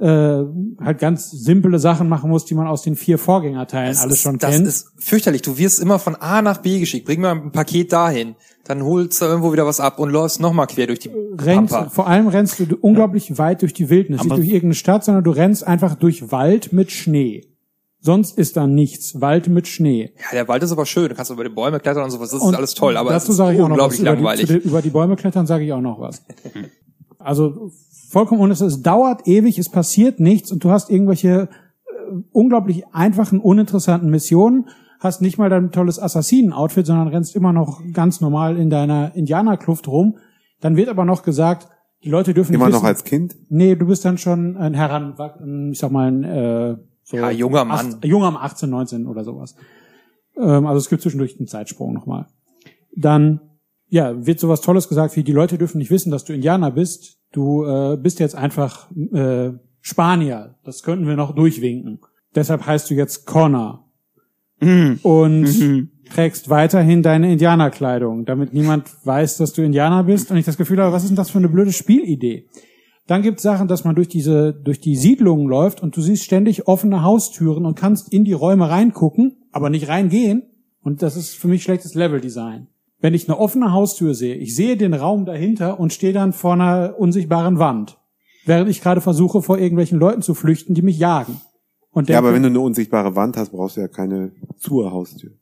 äh, 0.00 0.44
halt 0.84 0.98
ganz 0.98 1.30
simple 1.30 1.78
Sachen 1.78 2.08
machen 2.08 2.30
muss, 2.30 2.44
die 2.44 2.54
man 2.54 2.66
aus 2.66 2.82
den 2.82 2.96
vier 2.96 3.18
Vorgängerteilen 3.18 3.88
Das 3.90 4.00
alles 4.02 4.14
ist, 4.16 4.22
schon 4.22 4.38
das 4.38 4.50
kennt. 4.54 4.66
ist 4.66 4.88
fürchterlich. 4.96 5.42
Du 5.42 5.58
wirst 5.58 5.80
immer 5.80 5.98
von 5.98 6.14
A 6.16 6.42
nach 6.42 6.58
B 6.58 6.80
geschickt. 6.80 7.06
Bring 7.06 7.20
mal 7.20 7.32
ein 7.32 7.52
Paket 7.52 7.92
dahin. 7.92 8.34
Dann 8.64 8.82
holst 8.82 9.20
du 9.20 9.26
irgendwo 9.26 9.52
wieder 9.52 9.66
was 9.66 9.80
ab 9.80 9.98
und 9.98 10.10
läufst 10.10 10.40
nochmal 10.40 10.66
quer 10.66 10.86
durch 10.86 10.98
die 11.00 11.10
Rennst, 11.38 11.72
Pampa. 11.74 11.90
vor 11.90 12.06
allem 12.06 12.28
rennst 12.28 12.58
du 12.60 12.64
unglaublich 12.80 13.36
weit 13.36 13.60
durch 13.62 13.74
die 13.74 13.90
Wildnis, 13.90 14.20
Aber- 14.20 14.28
nicht 14.30 14.38
durch 14.38 14.48
irgendeine 14.48 14.74
Stadt, 14.74 15.04
sondern 15.04 15.22
du 15.24 15.30
rennst 15.32 15.66
einfach 15.66 15.94
durch 15.96 16.30
Wald 16.32 16.72
mit 16.72 16.90
Schnee. 16.90 17.48
Sonst 18.00 18.36
ist 18.38 18.56
da 18.58 18.66
nichts. 18.66 19.20
Wald 19.22 19.48
mit 19.48 19.66
Schnee. 19.66 20.12
Ja, 20.18 20.26
der 20.32 20.48
Wald 20.48 20.62
ist 20.62 20.72
aber 20.72 20.84
schön. 20.84 21.08
Du 21.08 21.14
kannst 21.14 21.30
über 21.30 21.42
die 21.44 21.50
Bäume 21.50 21.80
klettern 21.80 22.04
und 22.04 22.10
sowas. 22.10 22.30
Das 22.30 22.40
Und 22.42 22.50
ist 22.52 22.56
alles 22.58 22.74
toll. 22.74 22.96
Aber 22.98 23.10
dazu 23.10 23.30
ist 23.32 23.36
sage 23.38 23.56
ich 23.56 23.62
auch 23.62 23.68
noch 23.68 23.78
was. 23.78 23.98
unglaublich 23.98 24.42
Über 24.42 24.58
die, 24.58 24.66
über 24.68 24.82
die 24.82 24.90
Bäume 24.90 25.16
klettern 25.16 25.46
sage 25.46 25.64
ich 25.64 25.72
auch 25.72 25.80
noch 25.80 25.98
was. 26.00 26.22
Also 27.18 27.70
vollkommen 28.14 28.40
unnötig. 28.40 28.66
Es 28.66 28.80
dauert 28.80 29.26
ewig, 29.26 29.58
es 29.58 29.68
passiert 29.68 30.20
nichts 30.20 30.50
und 30.52 30.64
du 30.64 30.70
hast 30.70 30.88
irgendwelche 30.88 31.48
äh, 31.86 32.12
unglaublich 32.32 32.86
einfachen, 32.92 33.40
uninteressanten 33.40 34.08
Missionen, 34.08 34.68
hast 35.00 35.20
nicht 35.20 35.36
mal 35.36 35.50
dein 35.50 35.72
tolles 35.72 35.98
Assassinen-Outfit, 35.98 36.86
sondern 36.86 37.08
rennst 37.08 37.34
immer 37.34 37.52
noch 37.52 37.82
ganz 37.92 38.20
normal 38.20 38.56
in 38.56 38.70
deiner 38.70 39.14
Indianerkluft 39.14 39.88
rum. 39.88 40.16
Dann 40.60 40.76
wird 40.76 40.88
aber 40.88 41.04
noch 41.04 41.24
gesagt, 41.24 41.68
die 42.04 42.10
Leute 42.10 42.34
dürfen 42.34 42.54
Immer 42.54 42.66
nicht 42.66 42.74
noch 42.74 42.82
wissen, 42.82 42.86
als 42.86 43.04
Kind? 43.04 43.36
Nee, 43.48 43.74
du 43.74 43.86
bist 43.86 44.04
dann 44.04 44.16
schon 44.16 44.56
ein 44.56 44.74
Heran, 44.74 45.14
ich 45.72 45.78
sag 45.78 45.90
mal, 45.90 46.10
ein, 46.10 46.22
äh, 46.24 46.76
so 47.02 47.16
Ja, 47.16 47.30
junger 47.30 47.64
Mann. 47.64 47.96
Ach, 47.98 48.04
junger 48.04 48.42
18, 48.42 48.70
19 48.70 49.06
oder 49.06 49.24
sowas. 49.24 49.56
Ähm, 50.36 50.66
also 50.66 50.78
es 50.78 50.88
gibt 50.88 51.02
zwischendurch 51.02 51.36
einen 51.38 51.48
Zeitsprung 51.48 51.92
nochmal. 51.92 52.26
Dann, 52.96 53.40
ja, 53.88 54.24
wird 54.24 54.38
sowas 54.38 54.60
Tolles 54.60 54.88
gesagt 54.88 55.16
wie, 55.16 55.24
die 55.24 55.32
Leute 55.32 55.58
dürfen 55.58 55.78
nicht 55.78 55.90
wissen, 55.90 56.10
dass 56.12 56.24
du 56.24 56.32
Indianer 56.32 56.70
bist. 56.70 57.18
Du 57.34 57.64
äh, 57.64 57.96
bist 57.96 58.20
jetzt 58.20 58.36
einfach 58.36 58.88
äh, 59.12 59.50
Spanier. 59.80 60.54
Das 60.64 60.84
könnten 60.84 61.06
wir 61.08 61.16
noch 61.16 61.34
durchwinken. 61.34 61.98
Deshalb 62.34 62.64
heißt 62.64 62.88
du 62.90 62.94
jetzt 62.94 63.26
Connor. 63.26 63.90
Und 65.02 65.90
trägst 66.10 66.48
weiterhin 66.48 67.02
deine 67.02 67.32
Indianerkleidung, 67.32 68.24
damit 68.24 68.52
niemand 68.52 68.88
weiß, 69.04 69.38
dass 69.38 69.52
du 69.52 69.62
Indianer 69.62 70.04
bist 70.04 70.30
und 70.30 70.36
ich 70.36 70.44
das 70.44 70.56
Gefühl 70.56 70.80
habe, 70.80 70.92
was 70.92 71.02
ist 71.02 71.08
denn 71.08 71.16
das 71.16 71.30
für 71.30 71.38
eine 71.38 71.48
blöde 71.48 71.72
Spielidee? 71.72 72.46
Dann 73.06 73.22
gibt 73.22 73.38
es 73.38 73.42
Sachen, 73.42 73.68
dass 73.68 73.84
man 73.84 73.96
durch 73.96 74.08
diese, 74.08 74.54
durch 74.54 74.80
die 74.80 74.96
Siedlungen 74.96 75.48
läuft 75.48 75.82
und 75.82 75.96
du 75.96 76.00
siehst 76.00 76.24
ständig 76.24 76.68
offene 76.68 77.02
Haustüren 77.02 77.66
und 77.66 77.76
kannst 77.76 78.12
in 78.12 78.24
die 78.24 78.32
Räume 78.32 78.70
reingucken, 78.70 79.36
aber 79.50 79.70
nicht 79.70 79.88
reingehen. 79.88 80.44
Und 80.82 81.02
das 81.02 81.16
ist 81.16 81.34
für 81.34 81.48
mich 81.48 81.62
schlechtes 81.64 81.94
Leveldesign. 81.94 82.68
Wenn 83.04 83.12
ich 83.12 83.28
eine 83.28 83.38
offene 83.38 83.70
Haustür 83.70 84.14
sehe, 84.14 84.34
ich 84.34 84.56
sehe 84.56 84.78
den 84.78 84.94
Raum 84.94 85.26
dahinter 85.26 85.78
und 85.78 85.92
stehe 85.92 86.14
dann 86.14 86.32
vor 86.32 86.54
einer 86.54 86.94
unsichtbaren 86.98 87.58
Wand. 87.58 87.98
Während 88.46 88.70
ich 88.70 88.80
gerade 88.80 89.02
versuche, 89.02 89.42
vor 89.42 89.58
irgendwelchen 89.58 89.98
Leuten 89.98 90.22
zu 90.22 90.32
flüchten, 90.32 90.72
die 90.72 90.80
mich 90.80 90.98
jagen. 90.98 91.38
Und 91.90 92.08
Ja, 92.08 92.14
denke, 92.14 92.18
aber 92.28 92.34
wenn 92.34 92.44
du 92.44 92.48
eine 92.48 92.60
unsichtbare 92.60 93.14
Wand 93.14 93.36
hast, 93.36 93.50
brauchst 93.50 93.76
du 93.76 93.82
ja 93.82 93.88
keine 93.88 94.32
zur 94.56 94.90
Haustür. 94.90 95.32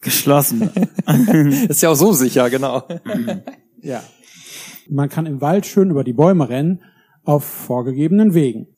Geschlossen. 0.00 0.70
Ist 1.68 1.82
ja 1.82 1.88
auch 1.88 1.96
so 1.96 2.12
sicher, 2.12 2.48
genau. 2.50 2.84
Ja. 3.80 4.00
Man 4.88 5.08
kann 5.08 5.26
im 5.26 5.40
Wald 5.40 5.66
schön 5.66 5.90
über 5.90 6.04
die 6.04 6.12
Bäume 6.12 6.48
rennen, 6.48 6.82
auf 7.24 7.42
vorgegebenen 7.42 8.32
Wegen. 8.32 8.68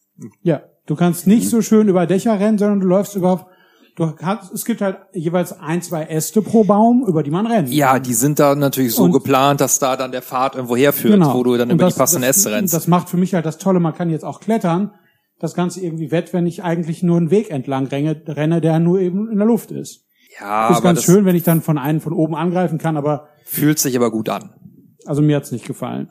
Ja. 0.41 0.63
Du 0.87 0.97
kannst 0.97 1.27
nicht 1.27 1.51
so 1.51 1.61
schön 1.61 1.89
über 1.89 2.07
Dächer 2.07 2.41
rennen, 2.41 2.57
sondern 2.57 2.81
du 2.81 2.87
läufst 2.87 3.17
über, 3.17 3.49
du 3.97 4.13
kannst, 4.13 4.53
es 4.53 4.65
gibt 4.65 4.81
halt 4.81 4.99
jeweils 5.13 5.53
ein, 5.59 5.83
zwei 5.83 6.05
Äste 6.05 6.43
pro 6.43 6.65
Baum, 6.65 7.05
über 7.07 7.23
die 7.23 7.31
man 7.31 7.47
rennt. 7.47 7.69
Ja, 7.71 7.99
die 7.99 8.15
sind 8.15 8.39
da 8.39 8.55
natürlich 8.55 8.95
so 8.95 9.05
Und- 9.05 9.13
geplant, 9.13 9.61
dass 9.61 9.79
da 9.79 9.97
dann 9.97 10.13
der 10.13 10.23
Pfad 10.23 10.55
irgendwo 10.55 10.77
herführt, 10.77 11.21
wo 11.25 11.43
du 11.43 11.57
dann 11.57 11.69
Und 11.71 11.75
über 11.77 11.85
das- 11.85 11.95
die 11.95 11.99
passenden 11.99 12.29
Äste 12.29 12.51
rennst. 12.53 12.75
Das 12.75 12.87
macht 12.89 13.09
für 13.09 13.17
mich 13.17 13.35
halt 13.35 13.47
das 13.47 13.59
Tolle, 13.59 13.81
man 13.81 13.95
kann 13.95 14.11
jetzt 14.11 14.25
auch 14.25 14.41
klettern. 14.41 14.93
Das 15.41 15.55
Ganze 15.55 15.81
irgendwie 15.81 16.11
wett, 16.11 16.33
wenn 16.33 16.47
ich 16.47 16.63
eigentlich 16.63 17.03
nur 17.03 17.17
einen 17.17 17.31
Weg 17.31 17.51
entlang 17.51 17.87
renne, 17.87 18.23
renne 18.29 18.61
der 18.61 18.79
nur 18.79 19.01
eben 19.01 19.31
in 19.31 19.39
der 19.39 19.47
Luft 19.47 19.71
ist. 19.73 20.05
ja, 20.41 20.71
ist 20.71 20.83
ganz 20.83 21.03
schön, 21.03 21.25
wenn 21.25 21.37
ich 21.37 21.43
dann 21.45 21.61
von 21.63 21.77
einem 21.79 22.01
von 22.01 22.13
oben 22.13 22.35
angreifen 22.35 22.79
kann, 22.79 22.97
aber 22.97 23.29
fühlt 23.45 23.79
sich 23.79 23.95
aber 23.97 24.11
gut 24.11 24.29
an. 24.29 24.51
also 25.07 25.23
mir 25.23 25.37
hat's 25.37 25.53
nicht 25.53 25.67
gefallen. 25.67 26.09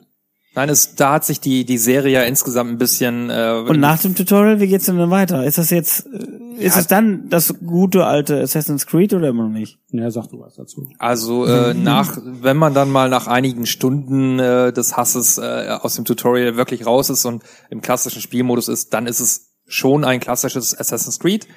Nein, 0.56 0.68
es, 0.68 0.94
da 0.94 1.14
hat 1.14 1.24
sich 1.24 1.40
die, 1.40 1.64
die 1.64 1.78
Serie 1.78 2.12
ja 2.12 2.22
insgesamt 2.22 2.70
ein 2.70 2.78
bisschen, 2.78 3.28
äh, 3.28 3.64
Und 3.66 3.80
nach 3.80 4.00
dem 4.00 4.14
Tutorial, 4.14 4.60
wie 4.60 4.68
geht's 4.68 4.86
denn 4.86 4.98
dann 4.98 5.10
weiter? 5.10 5.44
Ist 5.44 5.58
das 5.58 5.70
jetzt, 5.70 6.06
äh, 6.06 6.64
ist 6.64 6.76
es 6.76 6.86
dann 6.86 7.28
das 7.28 7.54
gute 7.66 8.06
alte 8.06 8.40
Assassin's 8.40 8.86
Creed 8.86 9.14
oder 9.14 9.28
immer 9.28 9.44
noch 9.44 9.50
nicht? 9.50 9.78
Ja, 9.90 10.08
sag 10.12 10.28
du 10.28 10.38
was 10.38 10.54
dazu. 10.54 10.88
Also 10.98 11.44
äh, 11.46 11.74
nach, 11.74 12.18
wenn 12.24 12.56
man 12.56 12.72
dann 12.72 12.90
mal 12.90 13.08
nach 13.08 13.26
einigen 13.26 13.66
Stunden 13.66 14.38
äh, 14.38 14.72
des 14.72 14.96
Hasses 14.96 15.38
äh, 15.38 15.76
aus 15.80 15.96
dem 15.96 16.04
Tutorial 16.04 16.56
wirklich 16.56 16.86
raus 16.86 17.10
ist 17.10 17.24
und 17.24 17.42
im 17.70 17.80
klassischen 17.80 18.22
Spielmodus 18.22 18.68
ist, 18.68 18.94
dann 18.94 19.08
ist 19.08 19.18
es 19.18 19.54
schon 19.66 20.04
ein 20.04 20.20
klassisches 20.20 20.78
Assassin's 20.78 21.18
Creed. 21.18 21.48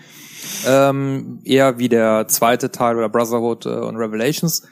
Ähm, 0.66 1.42
eher 1.44 1.78
wie 1.78 1.90
der 1.90 2.28
zweite 2.30 2.72
Teil 2.72 2.98
oder 2.98 3.10
Brotherhood 3.10 3.68
äh, 3.68 3.70
und 3.70 3.98
Revelations. 3.98 4.64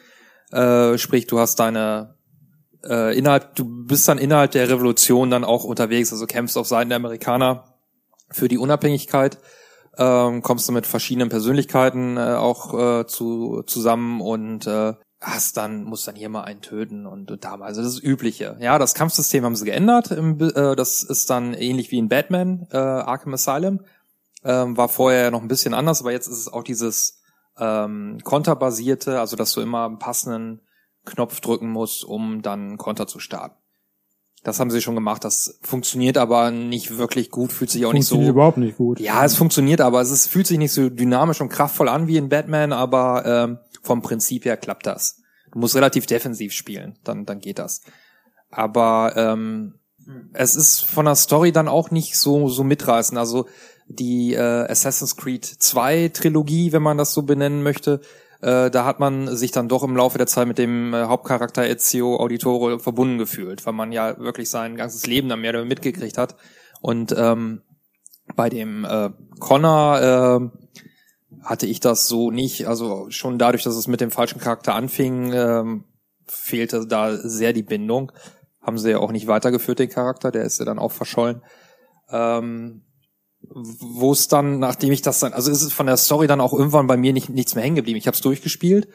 Äh, 0.51 0.97
sprich, 0.97 1.27
du 1.27 1.37
hast 1.37 1.59
deine 1.59 2.15
äh, 2.87 3.17
innerhalb, 3.17 3.55
du 3.55 3.74
bist 3.87 4.07
dann 4.07 4.17
innerhalb 4.17 4.51
der 4.51 4.69
Revolution 4.69 5.29
dann 5.29 5.43
auch 5.43 5.63
unterwegs, 5.63 6.11
also 6.11 6.25
kämpfst 6.25 6.57
auf 6.57 6.67
Seiten 6.67 6.89
der 6.89 6.97
Amerikaner 6.97 7.75
für 8.31 8.47
die 8.47 8.57
Unabhängigkeit 8.57 9.37
ähm, 9.97 10.41
kommst 10.41 10.67
du 10.67 10.73
mit 10.73 10.87
verschiedenen 10.87 11.29
Persönlichkeiten 11.29 12.17
äh, 12.17 12.35
auch 12.35 12.73
äh, 12.73 13.07
zu, 13.07 13.63
zusammen 13.65 14.21
und 14.21 14.67
äh, 14.67 14.93
hast 15.21 15.57
dann, 15.57 15.83
musst 15.83 16.07
dann 16.07 16.15
hier 16.15 16.29
mal 16.29 16.43
einen 16.43 16.61
töten 16.61 17.05
und, 17.05 17.31
und 17.31 17.43
da 17.43 17.57
mal. 17.57 17.65
Also 17.65 17.81
das 17.81 17.93
ist 17.93 18.03
Übliche. 18.03 18.57
Ja, 18.59 18.77
das 18.77 18.93
Kampfsystem 18.93 19.43
haben 19.43 19.55
sie 19.55 19.65
geändert. 19.65 20.11
Im, 20.11 20.39
äh, 20.39 20.75
das 20.75 21.03
ist 21.03 21.29
dann 21.29 21.53
ähnlich 21.53 21.91
wie 21.91 21.97
in 21.97 22.09
Batman, 22.09 22.67
äh, 22.71 22.77
Arkham 22.77 23.33
Asylum. 23.33 23.81
Ähm, 24.43 24.77
war 24.77 24.89
vorher 24.89 25.31
noch 25.31 25.41
ein 25.41 25.47
bisschen 25.47 25.73
anders, 25.73 26.01
aber 26.01 26.11
jetzt 26.11 26.27
ist 26.27 26.39
es 26.39 26.51
auch 26.51 26.63
dieses 26.63 27.21
ähm, 27.57 28.19
konterbasierte, 28.23 29.19
also 29.19 29.35
dass 29.35 29.53
du 29.53 29.61
immer 29.61 29.85
einen 29.85 29.97
passenden 29.97 30.61
Knopf 31.05 31.39
drücken 31.39 31.69
musst, 31.69 32.03
um 32.03 32.41
dann 32.41 32.77
Konter 32.77 33.07
zu 33.07 33.19
starten. 33.19 33.55
Das 34.45 34.59
haben 34.59 34.69
sie 34.69 34.79
schon 34.79 34.93
gemacht. 34.93 35.23
Das 35.23 35.57
funktioniert 35.63 36.19
aber 36.19 36.51
nicht 36.51 36.99
wirklich 36.99 37.31
gut, 37.31 37.51
fühlt 37.51 37.71
sich 37.71 37.83
auch 37.87 37.93
nicht 37.93 38.05
so 38.05 38.13
Funktioniert 38.13 38.35
überhaupt 38.35 38.57
nicht 38.57 38.77
gut. 38.77 38.99
ja, 38.99 39.25
es 39.25 39.35
funktioniert, 39.35 39.81
aber 39.81 40.01
es 40.01 40.11
ist, 40.11 40.27
fühlt 40.27 40.45
sich 40.45 40.59
nicht 40.59 40.71
so 40.71 40.87
dynamisch 40.87 41.41
und 41.41 41.49
kraftvoll 41.49 41.89
an 41.89 42.07
wie 42.07 42.17
in 42.17 42.29
Batman, 42.29 42.71
aber 42.71 43.25
ähm, 43.25 43.57
vom 43.81 44.03
Prinzip 44.03 44.45
her 44.45 44.55
klappt 44.55 44.85
das. 44.85 45.23
Du 45.51 45.57
musst 45.57 45.75
relativ 45.75 46.05
defensiv 46.05 46.53
spielen, 46.53 46.99
dann, 47.03 47.25
dann 47.25 47.39
geht 47.39 47.57
das. 47.57 47.81
Aber 48.51 49.13
ähm, 49.17 49.79
es 50.33 50.55
ist 50.55 50.81
von 50.81 51.05
der 51.05 51.15
Story 51.15 51.51
dann 51.51 51.67
auch 51.67 51.89
nicht 51.89 52.15
so, 52.15 52.47
so 52.47 52.63
mitreißend. 52.63 53.17
Also 53.17 53.47
die 53.87 54.35
äh, 54.35 54.69
Assassin's 54.69 55.17
Creed 55.17 55.43
2 55.43 56.09
Trilogie, 56.09 56.71
wenn 56.71 56.83
man 56.83 56.99
das 56.99 57.15
so 57.15 57.23
benennen 57.23 57.63
möchte, 57.63 57.99
äh, 58.41 58.69
da 58.69 58.85
hat 58.85 58.99
man 58.99 59.35
sich 59.35 59.51
dann 59.51 59.69
doch 59.69 59.83
im 59.83 59.95
Laufe 59.95 60.17
der 60.17 60.27
Zeit 60.27 60.47
mit 60.47 60.57
dem 60.57 60.93
äh, 60.93 61.03
Hauptcharakter 61.03 61.67
Ezio 61.67 62.17
Auditore 62.17 62.79
verbunden 62.79 63.17
gefühlt, 63.17 63.65
weil 63.65 63.73
man 63.73 63.91
ja 63.91 64.17
wirklich 64.19 64.49
sein 64.49 64.75
ganzes 64.75 65.07
Leben 65.07 65.29
dann 65.29 65.41
mehr 65.41 65.53
weniger 65.53 65.67
mitgekriegt 65.67 66.17
hat. 66.17 66.35
Und 66.81 67.15
ähm, 67.17 67.61
bei 68.35 68.49
dem 68.49 68.85
äh, 68.85 69.09
Connor 69.39 70.01
äh, 70.01 71.43
hatte 71.43 71.67
ich 71.67 71.79
das 71.79 72.07
so 72.07 72.31
nicht. 72.31 72.67
Also 72.67 73.07
schon 73.09 73.37
dadurch, 73.37 73.63
dass 73.63 73.75
es 73.75 73.87
mit 73.87 74.01
dem 74.01 74.11
falschen 74.11 74.39
Charakter 74.39 74.75
anfing, 74.75 75.31
ähm, 75.33 75.85
fehlte 76.27 76.87
da 76.87 77.15
sehr 77.15 77.53
die 77.53 77.63
Bindung. 77.63 78.11
Haben 78.61 78.79
sie 78.79 78.91
ja 78.91 78.97
auch 78.97 79.11
nicht 79.11 79.27
weitergeführt, 79.27 79.79
den 79.79 79.89
Charakter, 79.89 80.31
der 80.31 80.43
ist 80.43 80.59
ja 80.59 80.65
dann 80.65 80.79
auch 80.79 80.91
verschollen. 80.91 81.43
Ähm, 82.09 82.81
wo 83.53 84.11
es 84.11 84.27
dann, 84.27 84.59
nachdem 84.59 84.91
ich 84.91 85.01
das 85.01 85.19
dann, 85.19 85.33
also 85.33 85.51
ist 85.51 85.61
es 85.61 85.73
von 85.73 85.85
der 85.85 85.97
Story 85.97 86.27
dann 86.27 86.41
auch 86.41 86.53
irgendwann 86.53 86.87
bei 86.87 86.97
mir 86.97 87.13
nicht, 87.13 87.29
nichts 87.29 87.55
mehr 87.55 87.63
hängen 87.63 87.75
geblieben. 87.75 87.97
Ich 87.97 88.07
habe 88.07 88.15
es 88.15 88.21
durchgespielt, 88.21 88.87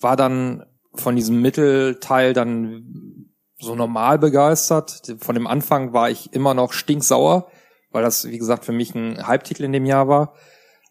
war 0.00 0.16
dann 0.16 0.64
von 0.94 1.16
diesem 1.16 1.40
Mittelteil 1.40 2.32
dann 2.32 3.26
so 3.58 3.74
normal 3.74 4.18
begeistert. 4.18 5.16
Von 5.18 5.34
dem 5.34 5.46
Anfang 5.46 5.92
war 5.92 6.10
ich 6.10 6.32
immer 6.32 6.54
noch 6.54 6.72
stinksauer, 6.72 7.50
weil 7.90 8.02
das, 8.02 8.28
wie 8.28 8.38
gesagt, 8.38 8.64
für 8.64 8.72
mich 8.72 8.94
ein 8.94 9.26
Halbtitel 9.26 9.64
in 9.64 9.72
dem 9.72 9.86
Jahr 9.86 10.08
war. 10.08 10.34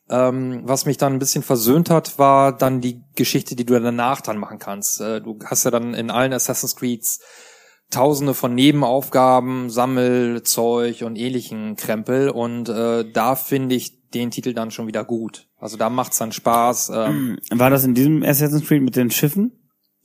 Ähm, 0.10 0.62
was 0.66 0.86
mich 0.86 0.98
dann 0.98 1.14
ein 1.14 1.20
bisschen 1.20 1.44
versöhnt 1.44 1.90
hat, 1.90 2.20
war 2.20 2.56
dann 2.56 2.80
die 2.80 3.02
Geschichte, 3.16 3.56
die 3.56 3.66
du 3.66 3.80
danach 3.80 4.22
dann 4.22 4.38
machen 4.38 4.60
kannst. 4.60 5.02
Äh, 5.02 5.22
du 5.22 5.40
hast 5.44 5.64
ja 5.64 5.72
dann 5.72 5.96
in 5.96 6.12
allen 6.12 6.34
Assassin's 6.34 6.76
Creeds 6.76 7.22
tausende 7.92 8.34
von 8.34 8.54
Nebenaufgaben, 8.56 9.70
Sammelzeug 9.70 11.02
und 11.04 11.16
ähnlichen 11.18 11.76
Krempel 11.76 12.30
und 12.30 12.70
äh, 12.70 13.10
da 13.12 13.36
finde 13.36 13.76
ich 13.76 14.10
den 14.12 14.32
Titel 14.32 14.54
dann 14.54 14.72
schon 14.72 14.88
wieder 14.88 15.04
gut. 15.04 15.48
Also 15.58 15.78
da 15.78 15.90
macht's 15.90 16.18
dann 16.18 16.32
Spaß. 16.32 16.92
Ähm, 16.94 17.38
War 17.52 17.70
das 17.70 17.84
in 17.84 17.94
diesem 17.94 18.24
Assassin's 18.24 18.68
Creed 18.68 18.82
mit 18.82 18.96
den 18.96 19.12
Schiffen? 19.12 19.52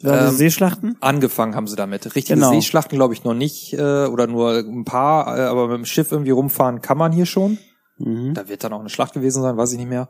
War 0.03 0.29
Ähm, 0.29 0.35
Seeschlachten? 0.35 0.97
angefangen 1.01 1.55
haben 1.55 1.67
sie 1.67 1.77
damit. 1.77 2.07
Richtige 2.15 2.35
Genau. 2.35 2.51
Seeschlachten 2.51 2.97
glaube 2.97 3.15
ich 3.15 3.25
noch 3.25 3.35
nicht 3.35 3.73
äh, 3.75 4.07
oder 4.07 4.27
nur 4.27 4.59
ein 4.59 4.85
paar, 4.85 5.39
äh, 5.39 5.43
aber 5.43 5.69
mit 5.69 5.77
dem 5.79 5.85
Schiff 5.85 6.11
irgendwie 6.11 6.31
rumfahren 6.31 6.81
kann 6.81 6.99
man 6.99 7.13
hier 7.13 7.27
schon. 7.27 7.59
Mhm. 7.99 8.35
Da 8.35 8.49
wird 8.49 8.65
dann 8.65 8.73
auch 8.73 8.81
eine 8.81 8.89
Schlacht 8.89 9.13
gewesen 9.13 9.43
sein, 9.43 9.57
weiß 9.57 9.73
ich 9.73 9.79
nicht 9.79 9.91
mehr. 9.91 10.09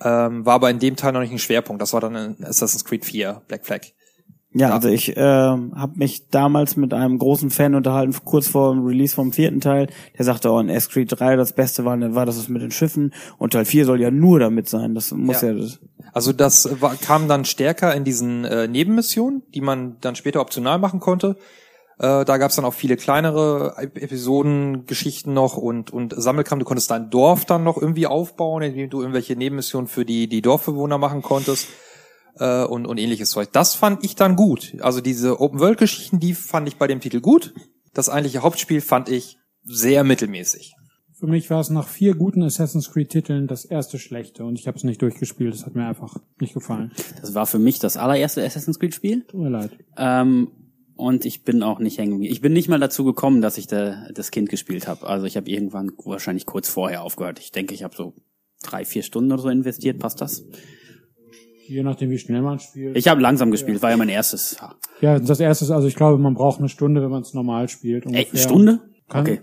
Ähm, 0.00 0.46
war 0.46 0.54
aber 0.54 0.70
in 0.70 0.78
dem 0.78 0.96
Teil 0.96 1.12
noch 1.12 1.20
nicht 1.20 1.32
ein 1.32 1.38
Schwerpunkt. 1.38 1.82
Das 1.82 1.92
war 1.92 2.00
dann 2.00 2.14
in 2.38 2.44
Assassin's 2.44 2.84
Creed 2.84 3.04
4, 3.04 3.42
Black 3.48 3.66
Flag. 3.66 3.80
Ja, 4.54 4.70
also 4.70 4.88
ich 4.88 5.14
äh, 5.14 5.20
habe 5.20 5.92
mich 5.96 6.28
damals 6.30 6.76
mit 6.76 6.94
einem 6.94 7.18
großen 7.18 7.50
Fan 7.50 7.74
unterhalten, 7.74 8.14
kurz 8.24 8.48
vor 8.48 8.72
dem 8.72 8.84
Release 8.86 9.14
vom 9.14 9.32
vierten 9.32 9.60
Teil. 9.60 9.88
Der 10.16 10.24
sagte, 10.24 10.50
oh, 10.50 10.58
in 10.58 10.70
S 10.70 10.88
Creed 10.88 11.12
3 11.18 11.36
das 11.36 11.52
Beste 11.52 11.84
war, 11.84 11.98
war 12.14 12.24
das 12.24 12.48
mit 12.48 12.62
den 12.62 12.70
Schiffen 12.70 13.12
und 13.36 13.52
Teil 13.52 13.66
4 13.66 13.84
soll 13.84 14.00
ja 14.00 14.10
nur 14.10 14.40
damit 14.40 14.68
sein. 14.68 14.94
Das 14.94 15.12
muss 15.12 15.42
ja, 15.42 15.48
Ja. 15.52 15.54
das. 15.60 15.80
Also 16.14 16.32
das 16.32 16.80
war, 16.80 16.94
kam 16.96 17.28
dann 17.28 17.44
stärker 17.44 17.94
in 17.94 18.04
diesen 18.04 18.46
äh, 18.46 18.66
Nebenmissionen, 18.68 19.42
die 19.54 19.60
man 19.60 19.96
dann 20.00 20.16
später 20.16 20.40
optional 20.40 20.78
machen 20.78 21.00
konnte. 21.00 21.36
Äh, 21.98 22.24
da 22.24 22.36
gab's 22.38 22.56
dann 22.56 22.64
auch 22.64 22.74
viele 22.74 22.96
kleinere 22.96 23.74
Ep- 23.76 23.98
Episoden, 24.00 24.86
Geschichten 24.86 25.34
noch 25.34 25.58
und, 25.58 25.92
und 25.92 26.14
Sammelkram. 26.16 26.58
Du 26.58 26.64
konntest 26.64 26.90
dein 26.90 27.10
Dorf 27.10 27.44
dann 27.44 27.64
noch 27.64 27.76
irgendwie 27.76 28.06
aufbauen, 28.06 28.62
indem 28.62 28.88
du 28.88 29.00
irgendwelche 29.02 29.36
Nebenmissionen 29.36 29.88
für 29.88 30.06
die, 30.06 30.26
die 30.26 30.40
Dorfbewohner 30.40 30.96
machen 30.96 31.20
konntest 31.20 31.68
äh, 32.38 32.64
und, 32.64 32.86
und 32.86 32.98
ähnliches 32.98 33.30
Zeug. 33.30 33.48
Das 33.52 33.74
fand 33.74 34.04
ich 34.04 34.14
dann 34.16 34.36
gut. 34.36 34.76
Also 34.80 35.00
diese 35.00 35.40
Open-World-Geschichten, 35.40 36.20
die 36.20 36.34
fand 36.34 36.68
ich 36.68 36.76
bei 36.76 36.86
dem 36.86 37.00
Titel 37.00 37.20
gut. 37.20 37.54
Das 37.94 38.08
eigentliche 38.08 38.42
Hauptspiel 38.42 38.80
fand 38.80 39.08
ich 39.08 39.38
sehr 39.64 40.04
mittelmäßig. 40.04 40.74
Für 41.18 41.26
mich 41.26 41.50
war 41.50 41.60
es 41.60 41.68
nach 41.68 41.88
vier 41.88 42.14
guten 42.14 42.44
Assassin's 42.44 42.92
Creed 42.92 43.10
Titeln 43.10 43.48
das 43.48 43.64
erste 43.64 43.98
schlechte 43.98 44.44
und 44.44 44.56
ich 44.56 44.68
habe 44.68 44.76
es 44.76 44.84
nicht 44.84 45.02
durchgespielt. 45.02 45.52
Das 45.52 45.66
hat 45.66 45.74
mir 45.74 45.86
einfach 45.86 46.16
nicht 46.40 46.54
gefallen. 46.54 46.92
Das 47.20 47.34
war 47.34 47.46
für 47.46 47.58
mich 47.58 47.80
das 47.80 47.96
allererste 47.96 48.44
Assassin's 48.44 48.78
Creed 48.78 48.94
Spiel. 48.94 49.24
Tut 49.24 49.40
mir 49.40 49.48
leid. 49.48 49.72
Ähm, 49.96 50.52
und 50.94 51.24
ich 51.24 51.42
bin 51.42 51.62
auch 51.62 51.80
nicht 51.80 51.98
hängen. 51.98 52.12
geblieben. 52.12 52.32
Ich 52.32 52.40
bin 52.40 52.52
nicht 52.52 52.68
mal 52.68 52.78
dazu 52.78 53.04
gekommen, 53.04 53.40
dass 53.40 53.58
ich 53.58 53.66
da, 53.66 54.08
das 54.12 54.30
Kind 54.30 54.48
gespielt 54.48 54.86
habe. 54.86 55.08
Also 55.08 55.26
ich 55.26 55.36
habe 55.36 55.50
irgendwann 55.50 55.92
wahrscheinlich 56.04 56.46
kurz 56.46 56.68
vorher 56.68 57.02
aufgehört. 57.02 57.40
Ich 57.40 57.50
denke, 57.50 57.74
ich 57.74 57.82
habe 57.82 57.96
so 57.96 58.14
drei, 58.62 58.84
vier 58.84 59.02
Stunden 59.02 59.32
oder 59.32 59.42
so 59.42 59.48
investiert. 59.48 59.98
Passt 59.98 60.20
das? 60.20 60.44
Je 61.68 61.82
nachdem, 61.82 62.10
wie 62.10 62.18
schnell 62.18 62.42
man 62.42 62.58
spielt. 62.58 62.96
Ich 62.96 63.08
habe 63.08 63.20
langsam 63.20 63.50
gespielt. 63.50 63.82
War 63.82 63.90
ja 63.90 63.96
mein 63.96 64.08
erstes. 64.08 64.56
ja, 65.00 65.18
das 65.18 65.40
erste 65.40 65.64
ist, 65.64 65.70
also 65.70 65.86
ich 65.86 65.96
glaube, 65.96 66.18
man 66.18 66.34
braucht 66.34 66.58
eine 66.58 66.68
Stunde, 66.68 67.02
wenn 67.02 67.10
man 67.10 67.22
es 67.22 67.34
normal 67.34 67.68
spielt. 67.68 68.04
Ey, 68.04 68.08
ungefähr. 68.08 68.30
eine 68.32 68.40
Stunde? 68.40 68.80
Kann, 69.08 69.22
Okay. 69.22 69.40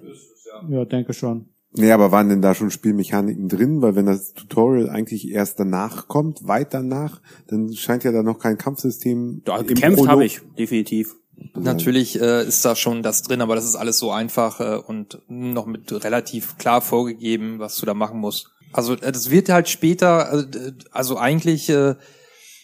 Ja, 0.70 0.86
denke 0.86 1.14
schon. 1.14 1.50
Nee, 1.78 1.92
aber 1.92 2.12
waren 2.12 2.30
denn 2.30 2.42
da 2.42 2.54
schon 2.54 2.72
Spielmechaniken 2.72 3.50
drin? 3.50 3.82
Weil 3.82 3.96
wenn 3.96 4.06
das 4.06 4.34
Tutorial 4.34 4.90
eigentlich 4.90 5.30
erst 5.30 5.60
danach 5.60 6.08
kommt, 6.08 6.48
weit 6.48 6.74
danach, 6.74 7.22
dann 7.48 7.74
scheint 7.74 8.06
ja 8.06 8.14
da 8.14 8.24
noch 8.24 8.40
kein 8.40 8.58
Kampfsystem. 8.58 9.42
Im 9.46 9.68
gekämpft 9.68 10.08
habe 10.08 10.26
ich, 10.26 10.42
definitiv. 10.58 11.16
Natürlich 11.56 12.19
äh, 12.21 12.43
ist 12.45 12.63
da 12.65 12.76
schon 12.76 13.02
das 13.04 13.21
drin, 13.24 13.41
aber 13.41 13.56
das 13.56 13.65
ist 13.65 13.76
alles 13.76 13.98
so 13.98 14.12
einfach 14.12 14.60
äh, 14.60 14.76
und 14.78 15.19
noch 15.28 15.65
mit 15.65 15.91
relativ 16.04 16.58
klar 16.58 16.82
vorgegeben, 16.82 17.60
was 17.60 17.78
du 17.78 17.86
da 17.86 17.93
machen 17.93 18.19
musst. 18.19 18.50
Also 18.74 18.93
äh, 18.93 19.12
das 19.12 19.30
wird 19.32 19.50
halt 19.50 19.69
später, 19.69 20.34
äh, 20.54 20.71
also 20.91 21.17
eigentlich 21.17 21.69
äh, 21.69 21.95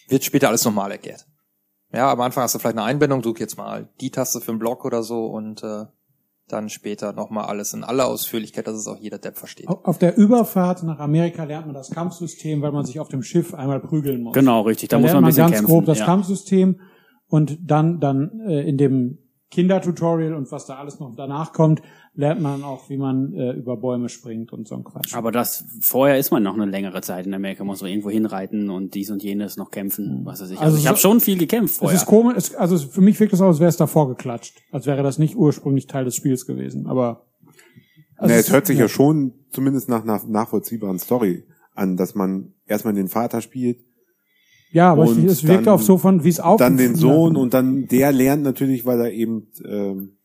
wird 0.08 0.24
später 0.24 0.48
alles 0.48 0.64
normal 0.64 0.90
erklärt. 0.92 1.26
Ja, 1.92 2.10
am 2.10 2.20
Anfang 2.20 2.44
hast 2.44 2.54
du 2.54 2.58
vielleicht 2.58 2.76
eine 2.78 2.86
Einbindung, 2.86 3.22
drück 3.22 3.40
jetzt 3.40 3.56
mal 3.56 3.88
die 4.00 4.10
Taste 4.10 4.40
für 4.40 4.50
einen 4.52 4.58
Block 4.58 4.84
oder 4.84 5.02
so 5.02 5.26
und 5.26 5.62
äh, 5.62 5.84
dann 6.48 6.68
später 6.68 7.12
nochmal 7.12 7.44
alles 7.46 7.72
in 7.72 7.84
aller 7.84 8.06
Ausführlichkeit, 8.06 8.66
dass 8.66 8.76
es 8.76 8.86
auch 8.86 8.98
jeder 8.98 9.18
Depp 9.18 9.38
versteht. 9.38 9.68
Au- 9.68 9.80
Auf 9.84 9.98
der 9.98 10.16
Überfahrt 10.18 10.82
nach 10.82 10.98
Amerika 10.98 11.44
lernt 11.44 11.66
man 11.66 11.74
das 11.74 11.90
Kampfsystem, 11.90 12.60
weil 12.62 12.72
man 12.72 12.84
sich 12.84 13.00
auf 13.00 13.08
dem 13.08 13.22
Schiff 13.22 13.54
einmal 13.54 13.80
prügeln 13.80 14.22
muss. 14.22 14.34
Genau, 14.34 14.62
richtig. 14.62 14.90
Da, 14.90 14.96
Da, 14.96 15.00
muss 15.00 15.12
lernt 15.12 15.14
man 15.14 15.18
ein 15.20 15.22
man 15.22 15.28
bisschen 15.30 15.42
ganz 15.44 15.56
kämpfen. 15.56 15.72
grob 15.72 15.86
das 15.86 15.98
ja. 16.00 16.04
Kampfsystem 16.04 16.80
und 17.32 17.58
dann 17.62 17.98
dann 17.98 18.40
äh, 18.46 18.68
in 18.68 18.76
dem 18.76 19.18
Kindertutorial 19.50 20.34
und 20.34 20.50
was 20.50 20.66
da 20.66 20.76
alles 20.76 20.98
noch 20.98 21.14
danach 21.16 21.52
kommt, 21.52 21.82
lernt 22.14 22.40
man 22.40 22.62
auch, 22.62 22.88
wie 22.90 22.96
man 22.96 23.32
äh, 23.34 23.52
über 23.52 23.76
Bäume 23.76 24.08
springt 24.08 24.52
und 24.52 24.66
so 24.68 24.74
ein 24.76 24.84
Quatsch. 24.84 25.14
Aber 25.14 25.30
das 25.30 25.64
vorher 25.80 26.18
ist 26.18 26.30
man 26.30 26.42
noch 26.42 26.54
eine 26.54 26.66
längere 26.66 27.00
Zeit 27.02 27.26
in 27.26 27.34
Amerika, 27.34 27.62
muss 27.64 27.78
so 27.80 27.86
irgendwo 27.86 28.10
hinreiten 28.10 28.70
und 28.70 28.94
dies 28.94 29.10
und 29.10 29.22
jenes 29.22 29.56
noch 29.56 29.70
kämpfen, 29.70 30.22
was 30.24 30.40
weiß 30.42 30.50
ich. 30.50 30.58
Also, 30.58 30.64
Also 30.64 30.76
ich 30.78 30.82
so- 30.84 30.88
habe 30.90 30.98
schon 30.98 31.20
viel 31.20 31.38
gekämpft 31.38 31.72
es 31.74 31.78
vorher. 31.78 31.96
ist 31.96 32.06
komisch, 32.06 32.34
es, 32.36 32.54
also 32.54 32.76
für 32.78 33.00
mich 33.02 33.18
wirkt 33.20 33.32
es 33.34 33.40
aus, 33.40 33.48
als 33.54 33.60
wäre 33.60 33.68
es 33.70 33.76
davor 33.76 34.08
geklatscht, 34.08 34.58
als 34.70 34.86
wäre 34.86 35.02
das 35.02 35.18
nicht 35.18 35.36
ursprünglich 35.36 35.86
Teil 35.86 36.04
des 36.06 36.16
Spiels 36.16 36.46
gewesen. 36.46 36.86
Aber 36.86 37.26
also 38.16 38.32
Nee, 38.32 38.40
es- 38.40 38.46
es 38.48 38.52
hört 38.52 38.66
sich 38.66 38.78
ja 38.78 38.88
schon 38.88 39.32
zumindest 39.50 39.88
nach 39.88 40.02
einer 40.02 40.20
nachvollziehbaren 40.26 40.98
Story 40.98 41.44
an, 41.74 41.96
dass 41.96 42.14
man 42.14 42.54
erstmal 42.66 42.94
den 42.94 43.08
Vater 43.08 43.40
spielt, 43.42 43.80
ja, 44.72 44.90
aber 44.92 45.02
und 45.02 45.24
es, 45.26 45.46
wirkt 45.46 45.66
dann- 45.66 45.74
auch 45.74 45.80
so 45.80 45.98
von, 45.98 46.24
wie 46.24 46.28
es 46.30 46.40
auf 46.40 46.58
dann 46.58 46.76
den 46.76 46.94
Sohn 46.96 47.36
und 47.36 47.54
dann 47.54 47.86
der 47.88 48.10
lernt 48.12 48.42
natürlich, 48.42 48.84
weil 48.86 49.00
er 49.00 49.12
eben 49.12 49.48
ähm, 49.64 50.16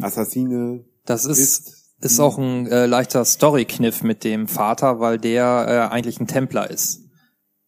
Assassine 0.00 0.84
Das 1.04 1.24
ist 1.24 1.38
ist. 1.38 1.74
ist 2.00 2.20
auch 2.20 2.38
ein 2.38 2.66
äh, 2.66 2.86
leichter 2.86 3.24
Story-Kniff 3.24 4.02
mit 4.02 4.24
dem 4.24 4.48
Vater, 4.48 5.00
weil 5.00 5.18
der 5.18 5.88
äh, 5.90 5.94
eigentlich 5.94 6.20
ein 6.20 6.26
Templer 6.26 6.70
ist. 6.70 7.04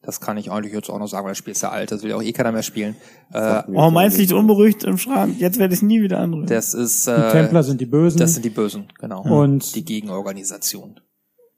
Das 0.02 0.18
kann 0.20 0.38
ich 0.38 0.50
eigentlich 0.50 0.72
jetzt 0.72 0.88
auch 0.88 0.98
noch 0.98 1.08
sagen, 1.08 1.24
weil 1.26 1.32
das 1.32 1.38
Spiel 1.38 1.52
ist 1.52 1.60
ja 1.62 1.70
alt, 1.70 1.92
das 1.92 2.02
will 2.02 2.08
ja 2.10 2.16
auch 2.16 2.22
eh 2.22 2.32
keiner 2.32 2.52
mehr 2.52 2.62
spielen. 2.62 2.96
Äh, 3.34 3.62
Oh, 3.74 3.90
meins 3.90 4.16
liegt 4.16 4.32
unberuhigt 4.32 4.82
im 4.84 4.96
Schrank. 4.96 5.38
Jetzt 5.38 5.58
werde 5.58 5.74
ich 5.74 5.80
es 5.80 5.82
nie 5.82 6.00
wieder 6.00 6.20
anrühren. 6.20 6.46
das 6.46 6.72
ist 6.72 7.06
Die 7.06 7.10
äh, 7.10 7.32
Templer 7.32 7.62
sind 7.62 7.80
die 7.82 7.86
Bösen. 7.86 8.18
das 8.18 8.32
sind 8.32 8.44
die 8.44 8.50
Bösen, 8.50 8.86
genau. 8.98 9.22
Und- 9.22 9.74
die 9.74 9.84
Gegenorganisation. 9.84 11.00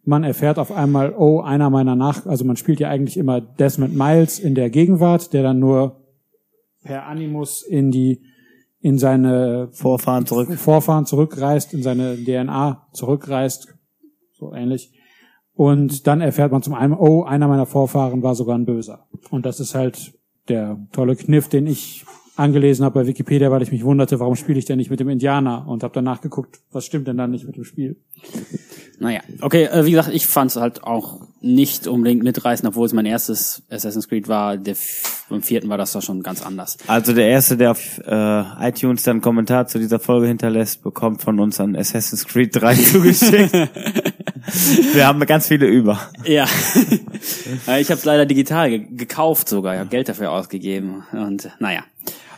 Man 0.05 0.25
erfährt 0.25 0.59
auf 0.59 0.73
einmal, 0.73 1.15
oh, 1.17 1.41
einer 1.41 1.71
meiner 1.71 1.95
Nach, 1.95 2.27
also 2.27 2.45
man 2.45 2.57
spielt 2.57 2.81
ja 2.81 2.89
eigentlich 2.89 3.17
immer 3.17 3.41
Desmond 3.41 3.97
Miles 3.97 4.39
in 4.39 4.55
der 4.55 4.71
Gegenwart, 4.71 5.33
der 5.33 5.43
dann 5.43 5.59
nur 5.59 6.01
per 6.83 7.07
Animus 7.07 7.63
in 7.63 7.91
die, 7.91 8.23
in 8.81 8.99
seine 8.99 9.69
Vorfahren 9.73 10.27
zurück. 10.27 10.53
Vorfahren 10.55 11.07
zurückreist, 11.07 11.73
in 11.73 11.83
seine 11.83 12.17
DNA 12.17 12.89
zurückreist, 12.93 13.75
so 14.33 14.53
ähnlich. 14.53 14.93
Und 15.55 16.07
dann 16.07 16.21
erfährt 16.21 16.51
man 16.51 16.63
zum 16.63 16.75
einen, 16.75 16.95
oh, 16.95 17.23
einer 17.23 17.47
meiner 17.47 17.67
Vorfahren 17.67 18.23
war 18.23 18.35
sogar 18.35 18.59
ein 18.59 18.65
Böser. 18.65 19.07
Und 19.31 19.47
das 19.47 19.61
ist 19.61 19.75
halt 19.75 20.19
der 20.49 20.85
tolle 20.93 21.15
Kniff, 21.15 21.49
den 21.49 21.67
ich 21.67 22.05
angelesen 22.37 22.85
habe 22.85 23.01
bei 23.01 23.07
Wikipedia, 23.07 23.51
weil 23.51 23.63
ich 23.63 23.73
mich 23.73 23.85
wunderte, 23.85 24.19
warum 24.21 24.37
spiele 24.37 24.59
ich 24.59 24.65
denn 24.65 24.79
nicht 24.79 24.91
mit 24.91 25.01
dem 25.01 25.09
Indianer? 25.09 25.67
Und 25.67 25.83
habe 25.83 25.93
danach 25.95 26.21
geguckt, 26.21 26.61
was 26.71 26.87
stimmt 26.87 27.07
denn 27.07 27.17
dann 27.17 27.31
nicht 27.31 27.47
mit 27.47 27.57
dem 27.57 27.65
Spiel? 27.65 27.97
Naja, 28.99 29.21
okay, 29.41 29.65
äh, 29.65 29.85
wie 29.85 29.91
gesagt, 29.91 30.11
ich 30.13 30.27
fand 30.27 30.53
es 30.53 30.57
halt 30.57 30.85
auch 30.85 31.21
nicht 31.41 31.89
unbedingt 31.89 32.23
mitreißend, 32.23 32.69
obwohl 32.69 32.87
es 32.87 32.93
mein 32.93 33.05
erstes 33.05 33.63
Assassin's 33.69 34.09
Creed 34.09 34.29
war. 34.29 34.57
Der, 34.57 34.77
beim 35.29 35.43
vierten 35.43 35.69
war 35.69 35.77
das 35.77 35.93
doch 35.93 36.03
schon 36.03 36.23
ganz 36.23 36.41
anders. 36.41 36.79
Also 36.87 37.13
der 37.13 37.27
erste, 37.29 37.57
der 37.57 37.73
auf 37.73 37.99
äh, 38.07 38.69
iTunes 38.69 39.03
dann 39.03 39.15
einen 39.15 39.21
Kommentar 39.21 39.67
zu 39.67 39.79
dieser 39.79 39.99
Folge 39.99 40.29
hinterlässt, 40.29 40.83
bekommt 40.83 41.21
von 41.21 41.41
uns 41.41 41.59
an 41.59 41.75
Assassin's 41.75 42.27
Creed 42.27 42.55
3 42.55 42.75
zugeschickt. 42.77 43.53
Wir 44.95 45.07
haben 45.07 45.19
ganz 45.27 45.49
viele 45.49 45.67
über. 45.67 46.01
Ja, 46.25 46.45
ich 47.79 47.91
habe 47.91 47.99
es 47.99 48.05
leider 48.05 48.25
digital 48.25 48.71
ge 48.71 48.87
gekauft 48.93 49.49
sogar, 49.49 49.75
ich 49.75 49.81
habe 49.81 49.91
Geld 49.91 50.09
dafür 50.09 50.31
ausgegeben 50.31 51.05
und 51.13 51.51
naja. 51.59 51.83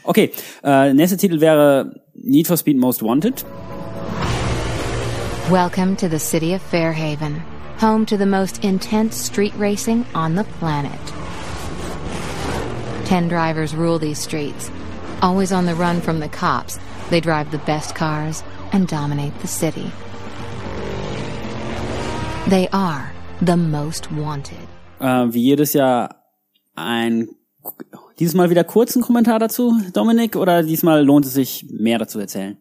Okay, 0.07 0.33
äh, 0.63 0.93
nächster 0.93 1.17
Titel 1.17 1.41
wäre 1.41 1.95
Need 2.15 2.47
for 2.47 2.59
Speed 2.59 2.77
Most 2.77 3.03
Wanted. 3.03 3.43
Welcome 5.51 5.97
to 5.97 6.09
the 6.11 6.19
city 6.19 6.53
of 6.53 6.61
Fairhaven, 6.61 7.41
home 7.81 8.05
to 8.07 8.19
the 8.19 8.27
most 8.27 8.63
intense 8.63 9.17
street 9.17 9.55
racing 9.57 10.05
on 10.15 10.35
the 10.35 10.45
planet. 10.61 11.01
Ten 13.07 13.29
drivers 13.29 13.75
rule 13.75 13.99
these 13.99 14.19
streets. 14.19 14.71
Always 15.23 15.53
on 15.53 15.65
the 15.65 15.75
run 15.75 16.03
from 16.03 16.21
the 16.21 16.29
cops, 16.29 16.79
they 17.09 17.21
drive 17.21 17.51
the 17.51 17.65
best 17.65 17.95
cars 17.95 18.43
and 18.73 18.87
dominate 18.87 19.33
the 19.41 19.49
city. 19.49 19.91
They 22.49 22.69
are 22.75 23.11
the 23.41 23.57
most 23.57 24.13
wanted. 24.13 24.69
Äh, 25.01 25.33
wie 25.33 25.45
jedes 25.45 25.73
Jahr 25.73 26.17
ein 26.77 27.29
dieses 28.19 28.35
Mal 28.35 28.51
wieder 28.51 28.65
kurzen 28.65 29.03
Kommentar 29.03 29.39
dazu, 29.39 29.81
Dominik, 29.93 30.37
oder 30.37 30.63
diesmal 30.63 31.05
lohnt 31.05 31.27
es 31.27 31.35
sich 31.35 31.67
mehr 31.71 31.99
dazu 31.99 32.19
erzählen? 32.19 32.57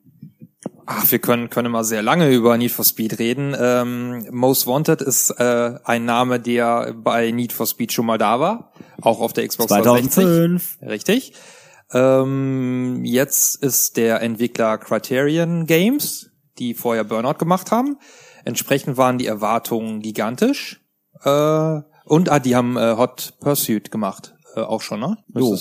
Ach, 0.85 1.09
wir 1.11 1.19
können, 1.19 1.49
können 1.49 1.67
immer 1.67 1.83
sehr 1.83 2.01
lange 2.01 2.29
über 2.29 2.57
Need 2.57 2.71
for 2.71 2.83
Speed 2.83 3.19
reden. 3.19 3.55
Ähm, 3.57 4.27
Most 4.31 4.67
Wanted 4.67 5.01
ist 5.01 5.29
äh, 5.31 5.75
ein 5.85 6.03
Name, 6.05 6.39
der 6.39 6.93
bei 6.93 7.31
Need 7.31 7.53
for 7.53 7.65
Speed 7.65 7.93
schon 7.93 8.05
mal 8.05 8.17
da 8.17 8.39
war, 8.39 8.73
auch 9.01 9.21
auf 9.21 9.31
der 9.31 9.47
Xbox 9.47 9.69
360. 9.69 10.13
2005. 10.13 10.77
Richtig. 10.81 11.33
Ähm, 11.93 13.01
jetzt 13.05 13.63
ist 13.63 13.95
der 13.97 14.21
Entwickler 14.21 14.77
Criterion 14.77 15.67
Games, 15.67 16.31
die 16.59 16.73
vorher 16.73 17.03
Burnout 17.03 17.37
gemacht 17.37 17.71
haben. 17.71 17.97
Entsprechend 18.43 18.97
waren 18.97 19.17
die 19.17 19.27
Erwartungen 19.27 20.01
gigantisch. 20.01 20.81
Äh, 21.23 21.81
Und 22.05 22.29
ah, 22.29 22.39
die 22.39 22.55
haben 22.55 22.75
äh, 22.75 22.95
Hot 22.97 23.35
Pursuit 23.39 23.89
gemacht, 23.89 24.32
äh, 24.55 24.61
auch 24.61 24.81
schon, 24.81 24.99
ne? 24.99 25.17
Jo. 25.35 25.57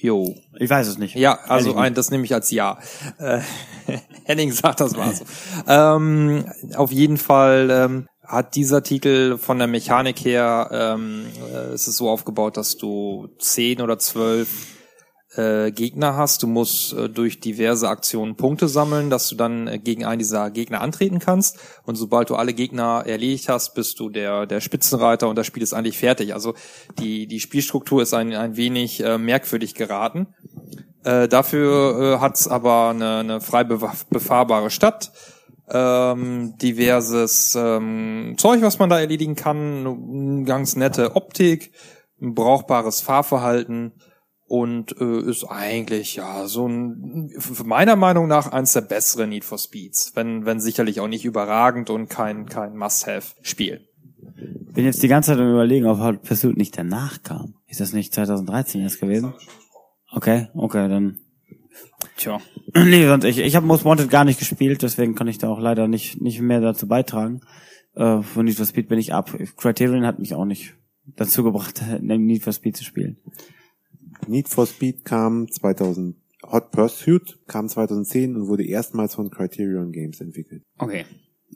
Jo. 0.00 0.34
Ich 0.58 0.70
weiß 0.70 0.86
es 0.86 0.98
nicht. 0.98 1.16
Ja, 1.16 1.38
also 1.48 1.74
ein, 1.74 1.94
das 1.94 2.10
nehme 2.10 2.24
ich 2.24 2.32
als 2.32 2.50
Ja. 2.50 2.78
Äh, 3.18 3.40
Henning 4.24 4.52
sagt, 4.52 4.80
das 4.80 4.96
war 4.96 5.12
so. 5.12 5.24
ähm, 5.66 6.44
auf 6.76 6.92
jeden 6.92 7.16
Fall 7.16 7.68
ähm, 7.70 8.08
hat 8.24 8.54
dieser 8.54 8.82
Titel 8.82 9.38
von 9.38 9.58
der 9.58 9.66
Mechanik 9.66 10.20
her, 10.24 10.68
ähm, 10.70 11.26
äh, 11.52 11.72
es 11.72 11.88
ist 11.88 11.96
so 11.96 12.10
aufgebaut, 12.10 12.56
dass 12.56 12.76
du 12.76 13.28
zehn 13.38 13.80
oder 13.80 13.98
zwölf 13.98 14.48
äh, 15.38 15.70
Gegner 15.70 16.16
hast. 16.16 16.42
Du 16.42 16.48
musst 16.48 16.92
äh, 16.92 17.08
durch 17.08 17.38
diverse 17.38 17.88
Aktionen 17.88 18.36
Punkte 18.36 18.68
sammeln, 18.68 19.08
dass 19.08 19.28
du 19.28 19.36
dann 19.36 19.68
äh, 19.68 19.78
gegen 19.78 20.04
einen 20.04 20.18
dieser 20.18 20.50
Gegner 20.50 20.80
antreten 20.80 21.20
kannst. 21.20 21.58
Und 21.84 21.94
sobald 21.94 22.30
du 22.30 22.34
alle 22.34 22.52
Gegner 22.52 23.04
erledigt 23.06 23.48
hast, 23.48 23.74
bist 23.74 24.00
du 24.00 24.10
der, 24.10 24.46
der 24.46 24.60
Spitzenreiter 24.60 25.28
und 25.28 25.38
das 25.38 25.46
Spiel 25.46 25.62
ist 25.62 25.74
eigentlich 25.74 25.98
fertig. 25.98 26.34
Also 26.34 26.54
die, 26.98 27.26
die 27.26 27.40
Spielstruktur 27.40 28.02
ist 28.02 28.14
ein, 28.14 28.34
ein 28.34 28.56
wenig 28.56 29.02
äh, 29.02 29.16
merkwürdig 29.16 29.74
geraten. 29.74 30.26
Äh, 31.04 31.28
dafür 31.28 32.16
äh, 32.16 32.20
hat's 32.20 32.48
aber 32.48 32.90
eine, 32.90 33.18
eine 33.18 33.40
frei 33.40 33.62
befahrbare 33.62 34.70
Stadt, 34.70 35.12
ähm, 35.70 36.54
diverses 36.60 37.54
ähm, 37.54 38.34
Zeug, 38.38 38.62
was 38.62 38.78
man 38.78 38.90
da 38.90 38.98
erledigen 38.98 39.36
kann, 39.36 40.44
ganz 40.44 40.74
nette 40.74 41.14
Optik, 41.14 41.72
ein 42.20 42.34
brauchbares 42.34 43.00
Fahrverhalten 43.00 43.92
und 44.48 44.98
äh, 45.00 45.20
ist 45.20 45.44
eigentlich 45.44 46.16
ja 46.16 46.46
so 46.46 46.66
ein 46.66 47.30
meiner 47.64 47.96
Meinung 47.96 48.26
nach 48.26 48.50
eins 48.50 48.72
der 48.72 48.80
besseren 48.80 49.28
Need 49.28 49.44
for 49.44 49.58
Speeds, 49.58 50.12
wenn 50.14 50.46
wenn 50.46 50.58
sicherlich 50.58 51.00
auch 51.00 51.08
nicht 51.08 51.24
überragend 51.24 51.90
und 51.90 52.08
kein 52.08 52.46
kein 52.46 52.76
Must-have-Spiel. 52.76 53.86
Bin 54.72 54.84
jetzt 54.84 55.02
die 55.02 55.08
ganze 55.08 55.32
Zeit 55.32 55.40
am 55.40 55.50
überlegen, 55.50 55.86
ob 55.86 55.98
Hot 55.98 56.22
Pursuit 56.22 56.56
nicht 56.56 56.76
danach 56.78 57.22
kam. 57.22 57.54
Ist 57.66 57.80
das 57.80 57.92
nicht 57.92 58.14
2013 58.14 58.80
erst 58.80 59.00
gewesen? 59.00 59.34
Okay, 60.10 60.48
okay, 60.54 60.88
dann. 60.88 61.18
Tja. 62.16 62.40
Nee, 62.74 63.06
sonst 63.06 63.24
ich, 63.24 63.38
ich 63.38 63.56
habe 63.56 63.66
Most 63.66 63.84
Wanted 63.84 64.10
gar 64.10 64.24
nicht 64.24 64.38
gespielt, 64.38 64.82
deswegen 64.82 65.14
kann 65.14 65.26
ich 65.26 65.38
da 65.38 65.48
auch 65.48 65.60
leider 65.60 65.88
nicht 65.88 66.20
nicht 66.20 66.40
mehr 66.40 66.60
dazu 66.60 66.86
beitragen. 66.86 67.40
Äh, 67.94 68.22
von 68.22 68.44
Need 68.44 68.56
for 68.56 68.66
Speed 68.66 68.88
bin 68.88 68.98
ich 68.98 69.12
ab. 69.12 69.34
Criterion 69.56 70.06
hat 70.06 70.18
mich 70.18 70.34
auch 70.34 70.44
nicht 70.44 70.74
dazu 71.16 71.42
gebracht, 71.42 71.82
Need 72.00 72.42
for 72.42 72.52
Speed 72.52 72.76
zu 72.76 72.84
spielen. 72.84 73.18
Need 74.28 74.48
for 74.48 74.66
Speed 74.66 75.04
kam 75.04 75.50
2000, 75.50 76.16
Hot 76.50 76.70
Pursuit 76.70 77.38
kam 77.46 77.68
2010 77.68 78.36
und 78.36 78.46
wurde 78.48 78.64
erstmals 78.64 79.14
von 79.14 79.30
Criterion 79.30 79.90
Games 79.92 80.20
entwickelt. 80.20 80.62
Okay. 80.78 81.04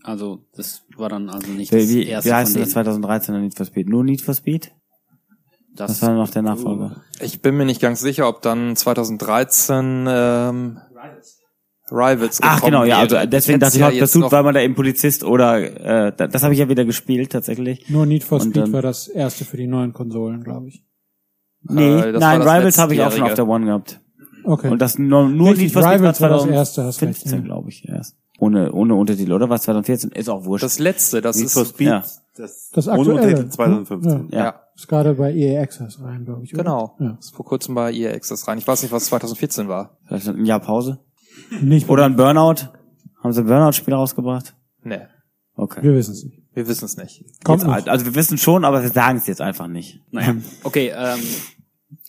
Also 0.03 0.45
das 0.57 0.83
war 0.97 1.09
dann 1.09 1.29
also 1.29 1.51
nicht 1.53 1.71
Wie, 1.73 1.77
das 1.79 1.89
wie, 1.91 2.07
erste 2.07 2.31
wie 2.31 2.35
heißt 2.35 2.57
das 2.57 2.73
denen. 2.73 2.87
2013er 3.05 3.39
Need 3.39 3.55
for 3.57 3.67
Speed? 3.67 3.89
Nur 3.89 4.03
Need 4.05 4.23
for 4.23 4.35
Speed? 4.35 4.73
Das, 5.75 5.91
Was 5.91 6.03
war 6.03 6.09
dann 6.11 6.19
noch 6.19 6.31
der 6.31 6.43
Nachfolger? 6.43 7.03
Ich 7.21 7.41
bin 7.41 7.57
mir 7.57 7.65
nicht 7.65 7.81
ganz 7.81 8.01
sicher, 8.01 8.29
ob 8.29 8.43
dann 8.43 8.75
2013 8.77 10.07
ähm, 10.09 10.79
Rivals 11.91 12.39
gekommen 12.39 12.57
Ach 12.59 12.65
genau, 12.65 12.85
ja, 12.85 12.99
also 13.01 13.17
deswegen 13.27 13.61
dachte 13.61 13.77
ich, 13.77 13.81
ja 13.81 13.91
Pursuit, 13.91 14.23
noch- 14.23 14.33
weil 14.33 14.43
man 14.43 14.55
da 14.55 14.61
eben 14.61 14.75
Polizist 14.75 15.25
oder 15.25 16.09
äh, 16.09 16.13
da- 16.17 16.27
das 16.27 16.43
habe 16.43 16.55
ich 16.55 16.61
ja 16.61 16.69
wieder 16.69 16.85
gespielt 16.85 17.31
tatsächlich. 17.33 17.89
Nur 17.89 18.07
Need 18.07 18.25
for 18.25 18.41
Speed 18.41 18.57
dann- 18.57 18.73
war 18.73 18.83
das 18.83 19.09
erste 19.09 19.45
für 19.45 19.57
die 19.59 19.67
neuen 19.67 19.93
Konsolen, 19.93 20.43
glaube 20.43 20.69
ich. 20.69 20.85
Nee, 21.65 22.01
Äh, 22.01 22.13
das 22.13 22.21
nein, 22.21 22.43
Rivals 22.43 22.79
habe 22.79 22.95
ich 22.95 23.03
auch 23.03 23.13
schon 23.13 23.23
auf 23.23 23.35
der 23.35 23.47
One 23.49 23.67
gehabt. 23.67 24.01
Okay. 24.45 24.69
Und 24.71 24.81
das 24.81 24.99
nur, 24.99 25.29
nur 25.29 25.51
Richtig, 25.51 25.65
Need 25.67 25.73
for 25.73 25.83
Speed 25.83 25.91
war 25.93 25.99
Rivals 26.01 26.21
war 26.21 26.29
das 26.31 26.47
erste, 26.47 26.85
hast 26.85 26.97
2015, 26.99 27.33
recht, 27.33 27.41
ja. 27.43 27.47
glaube 27.47 27.69
ich, 27.69 27.89
erst. 27.89 28.17
Ohne, 28.41 28.73
ohne 28.73 28.97
Untertitel, 28.97 29.33
oder 29.33 29.49
was? 29.49 29.63
2014? 29.63 30.11
Ist 30.11 30.29
auch 30.29 30.45
wurscht. 30.45 30.65
Das 30.65 30.81
letzte, 30.81 31.21
das 31.21 31.37
Need 31.37 31.47
ist 31.47 31.53
for 31.53 31.65
Speed, 31.65 31.87
ja. 31.87 32.03
das, 32.37 32.71
Das 32.73 32.89
ohne 32.89 32.99
aktuelle, 32.99 33.21
Untertitel 33.21 33.49
2015. 33.51 34.29
Ja. 34.33 34.39
ja. 34.45 34.61
Ist 34.75 34.89
gerade 34.89 35.15
bei 35.15 35.33
EA 35.33 35.63
Access 35.63 36.01
rein, 36.03 36.25
glaube 36.25 36.43
ich. 36.45 36.53
Oder? 36.55 36.65
genau. 36.65 36.97
Ja. 36.99 37.17
Ist 37.21 37.35
vor 37.37 37.45
kurzem 37.45 37.77
bei 37.77 37.93
EA 37.93 38.13
Access 38.15 38.49
rein. 38.49 38.59
Ich 38.59 38.67
weiß 38.67 38.83
nicht, 38.83 38.91
was 38.91 39.05
2014 39.05 39.69
war. 39.69 39.99
Vielleicht 40.07 40.27
ein 40.29 40.45
Jahr 40.45 40.59
Pause. 40.61 40.99
Nicht, 41.61 41.89
Oder 41.89 42.07
ein 42.07 42.17
Burnout. 42.17 42.69
Haben 43.23 43.33
sie 43.33 43.43
ein 43.43 43.47
Burnout-Spiel 43.47 43.95
rausgebracht? 43.95 44.55
Nee, 44.83 45.03
Okay. 45.55 45.83
wir 45.83 45.95
wissen 45.95 46.13
es 46.15 46.25
nicht. 46.25 46.43
wir 46.55 46.67
wissen 46.67 46.87
es 46.87 46.97
nicht. 46.97 47.25
Kommt 47.45 47.63
Jetzt, 47.63 47.69
noch. 47.69 47.87
also 47.87 48.05
wir 48.07 48.15
wissen 48.17 48.39
schon, 48.39 48.65
aber 48.65 48.83
wir 48.83 48.89
sagen 48.89 49.19
es 49.19 49.27
jetzt 49.29 49.41
einfach 49.43 49.69
nicht. 49.69 50.01
Naja. 50.11 50.35
Okay, 50.65 50.93
ähm, 50.97 51.21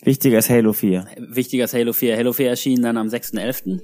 Wichtiger 0.01 0.39
ist 0.39 0.49
Halo 0.49 0.73
4. 0.73 1.05
wichtiger 1.17 1.65
ist 1.65 1.73
Halo 1.73 1.93
4. 1.93 2.17
Halo 2.17 2.33
4 2.33 2.49
erschien 2.49 2.81
dann 2.81 2.97
am 2.97 3.07
6.11. 3.07 3.81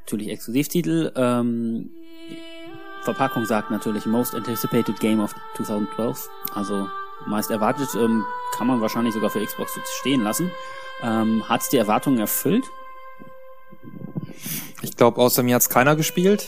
Natürlich 0.00 0.30
Exklusivtitel. 0.30 1.12
Ähm, 1.14 1.90
Verpackung 3.02 3.46
sagt 3.46 3.70
natürlich 3.70 4.06
Most 4.06 4.34
Anticipated 4.34 5.00
Game 5.00 5.20
of 5.20 5.34
2012. 5.56 6.28
Also 6.54 6.88
meist 7.26 7.50
erwartet, 7.50 7.88
ähm, 7.94 8.24
kann 8.56 8.66
man 8.66 8.80
wahrscheinlich 8.80 9.14
sogar 9.14 9.30
für 9.30 9.44
Xbox 9.44 9.76
jetzt 9.76 9.92
stehen 9.94 10.22
lassen. 10.22 10.50
Ähm, 11.02 11.48
Hat 11.48 11.62
es 11.62 11.68
die 11.68 11.78
Erwartungen 11.78 12.18
erfüllt? 12.18 12.66
Ich 14.82 14.96
glaube, 14.96 15.20
außer 15.20 15.42
mir 15.42 15.54
hat's 15.54 15.68
keiner 15.68 15.96
gespielt. 15.96 16.46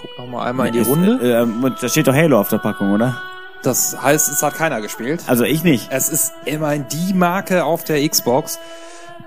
Guck 0.00 0.18
noch 0.18 0.26
mal 0.26 0.44
einmal 0.46 0.68
in 0.68 0.72
die 0.74 0.78
Ist, 0.80 0.88
Runde. 0.88 1.18
Äh, 1.22 1.42
ähm, 1.42 1.74
da 1.80 1.88
steht 1.88 2.06
doch 2.06 2.14
Halo 2.14 2.40
auf 2.40 2.48
der 2.48 2.58
Packung, 2.58 2.92
oder? 2.92 3.20
Das 3.62 3.96
heißt, 4.00 4.28
es 4.28 4.42
hat 4.42 4.54
keiner 4.54 4.82
gespielt. 4.82 5.22
Also 5.26 5.44
ich 5.44 5.64
nicht. 5.64 5.88
Es 5.90 6.10
ist 6.10 6.32
immerhin 6.44 6.86
die 6.88 7.14
Marke 7.14 7.64
auf 7.64 7.84
der 7.84 8.06
Xbox. 8.06 8.58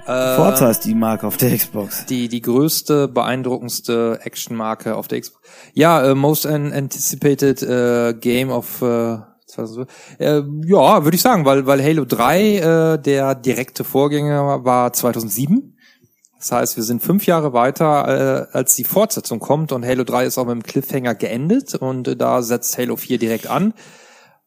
Äh, 0.06 0.36
Forza 0.36 0.69
ist 0.69 0.86
die 0.86 0.95
Marke 0.95 1.28
auf 1.28 1.38
der 1.38 1.56
Xbox. 1.56 2.06
die 2.06 2.30
die 2.30 2.41
größte, 2.41 3.08
beeindruckendste 3.08 4.19
Actionmarke 4.23 4.95
auf 4.95 5.08
der 5.08 5.21
Xbox. 5.21 5.47
Ja, 5.73 6.12
äh, 6.12 6.15
most 6.15 6.45
an 6.45 6.71
anticipated 6.71 7.62
äh, 7.62 8.13
Game 8.13 8.50
of 8.50 8.82
äh, 8.82 9.17
2012. 9.47 9.88
äh, 10.19 10.43
ja, 10.65 11.04
würde 11.04 11.15
ich 11.15 11.21
sagen, 11.21 11.45
weil 11.45 11.65
weil 11.65 11.84
Halo 11.84 12.06
3 12.06 12.58
äh, 12.95 13.00
der 13.00 13.36
direkte 13.36 13.84
Vorgänger 13.84 14.63
war 14.63 14.93
2007. 14.93 15.73
Das 16.38 16.52
heißt, 16.52 16.78
wir 16.78 16.84
sind 16.84 17.02
fünf 17.02 17.26
Jahre 17.26 17.52
weiter, 17.54 18.47
äh, 18.52 18.58
als 18.58 18.76
die 18.76 18.84
Fortsetzung 18.84 19.39
kommt 19.39 19.71
und 19.71 19.86
Halo 19.86 20.04
3 20.04 20.26
ist 20.26 20.38
auch 20.38 20.45
mit 20.45 20.54
dem 20.54 20.63
Cliffhanger 20.63 21.15
geendet 21.15 21.76
und 21.76 22.08
äh, 22.08 22.15
da 22.15 22.43
setzt 22.43 22.78
Halo 22.78 22.95
4 22.95 23.17
direkt 23.17 23.47
an. 23.47 23.73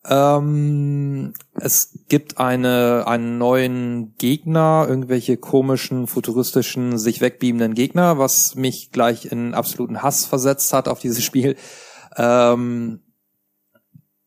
Ähm, 0.08 1.34
es 1.60 2.04
gibt 2.08 2.38
eine, 2.38 3.04
einen 3.06 3.36
neuen 3.36 4.14
Gegner, 4.16 4.86
irgendwelche 4.88 5.36
komischen, 5.36 6.06
futuristischen, 6.06 6.96
sich 6.96 7.20
wegbeamenden 7.20 7.74
Gegner, 7.74 8.18
was 8.18 8.54
mich 8.54 8.92
gleich 8.92 9.30
in 9.30 9.52
absoluten 9.52 10.02
Hass 10.02 10.24
versetzt 10.24 10.72
hat 10.72 10.88
auf 10.88 11.00
dieses 11.00 11.22
Spiel. 11.24 11.56
Ähm, 12.16 13.00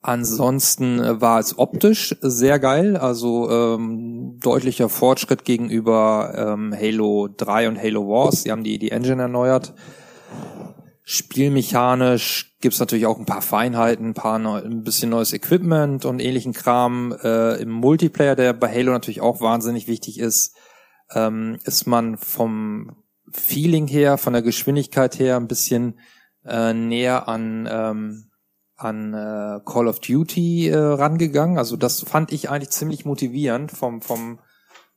ansonsten 0.01 1.21
war 1.21 1.39
es 1.39 1.57
optisch 1.57 2.15
sehr 2.21 2.59
geil, 2.59 2.95
also 2.95 3.49
ähm, 3.49 4.37
deutlicher 4.41 4.89
Fortschritt 4.89 5.43
gegenüber 5.43 6.33
ähm, 6.35 6.75
Halo 6.79 7.29
3 7.35 7.69
und 7.69 7.81
Halo 7.81 8.07
Wars. 8.07 8.43
Sie 8.43 8.51
haben 8.51 8.63
die, 8.63 8.77
die 8.77 8.91
Engine 8.91 9.23
erneuert. 9.23 9.73
Spielmechanisch 11.05 12.55
gibt's 12.61 12.79
natürlich 12.79 13.05
auch 13.05 13.19
ein 13.19 13.25
paar 13.25 13.41
Feinheiten, 13.41 14.09
ein 14.09 14.13
paar 14.13 14.39
neu, 14.39 14.59
ein 14.59 14.83
bisschen 14.83 15.09
neues 15.09 15.33
Equipment 15.33 16.05
und 16.05 16.19
ähnlichen 16.19 16.53
Kram. 16.53 17.13
Äh, 17.21 17.61
Im 17.61 17.71
Multiplayer, 17.71 18.35
der 18.35 18.53
bei 18.53 18.73
Halo 18.73 18.93
natürlich 18.93 19.19
auch 19.19 19.41
wahnsinnig 19.41 19.87
wichtig 19.87 20.17
ist, 20.17 20.55
ähm, 21.13 21.59
ist 21.65 21.87
man 21.87 22.17
vom 22.17 23.03
Feeling 23.31 23.87
her, 23.87 24.17
von 24.17 24.31
der 24.31 24.41
Geschwindigkeit 24.41 25.19
her 25.19 25.35
ein 25.35 25.47
bisschen 25.47 25.99
äh, 26.45 26.73
näher 26.73 27.27
an 27.27 27.67
ähm, 27.69 28.29
an 28.75 29.13
äh, 29.13 29.59
Call 29.65 29.87
of 29.87 29.99
Duty 29.99 30.69
äh, 30.69 30.77
rangegangen. 30.77 31.57
Also 31.57 31.77
das 31.77 32.01
fand 32.01 32.31
ich 32.31 32.49
eigentlich 32.49 32.71
ziemlich 32.71 33.05
motivierend 33.05 33.71
vom 33.71 34.01
vom 34.01 34.39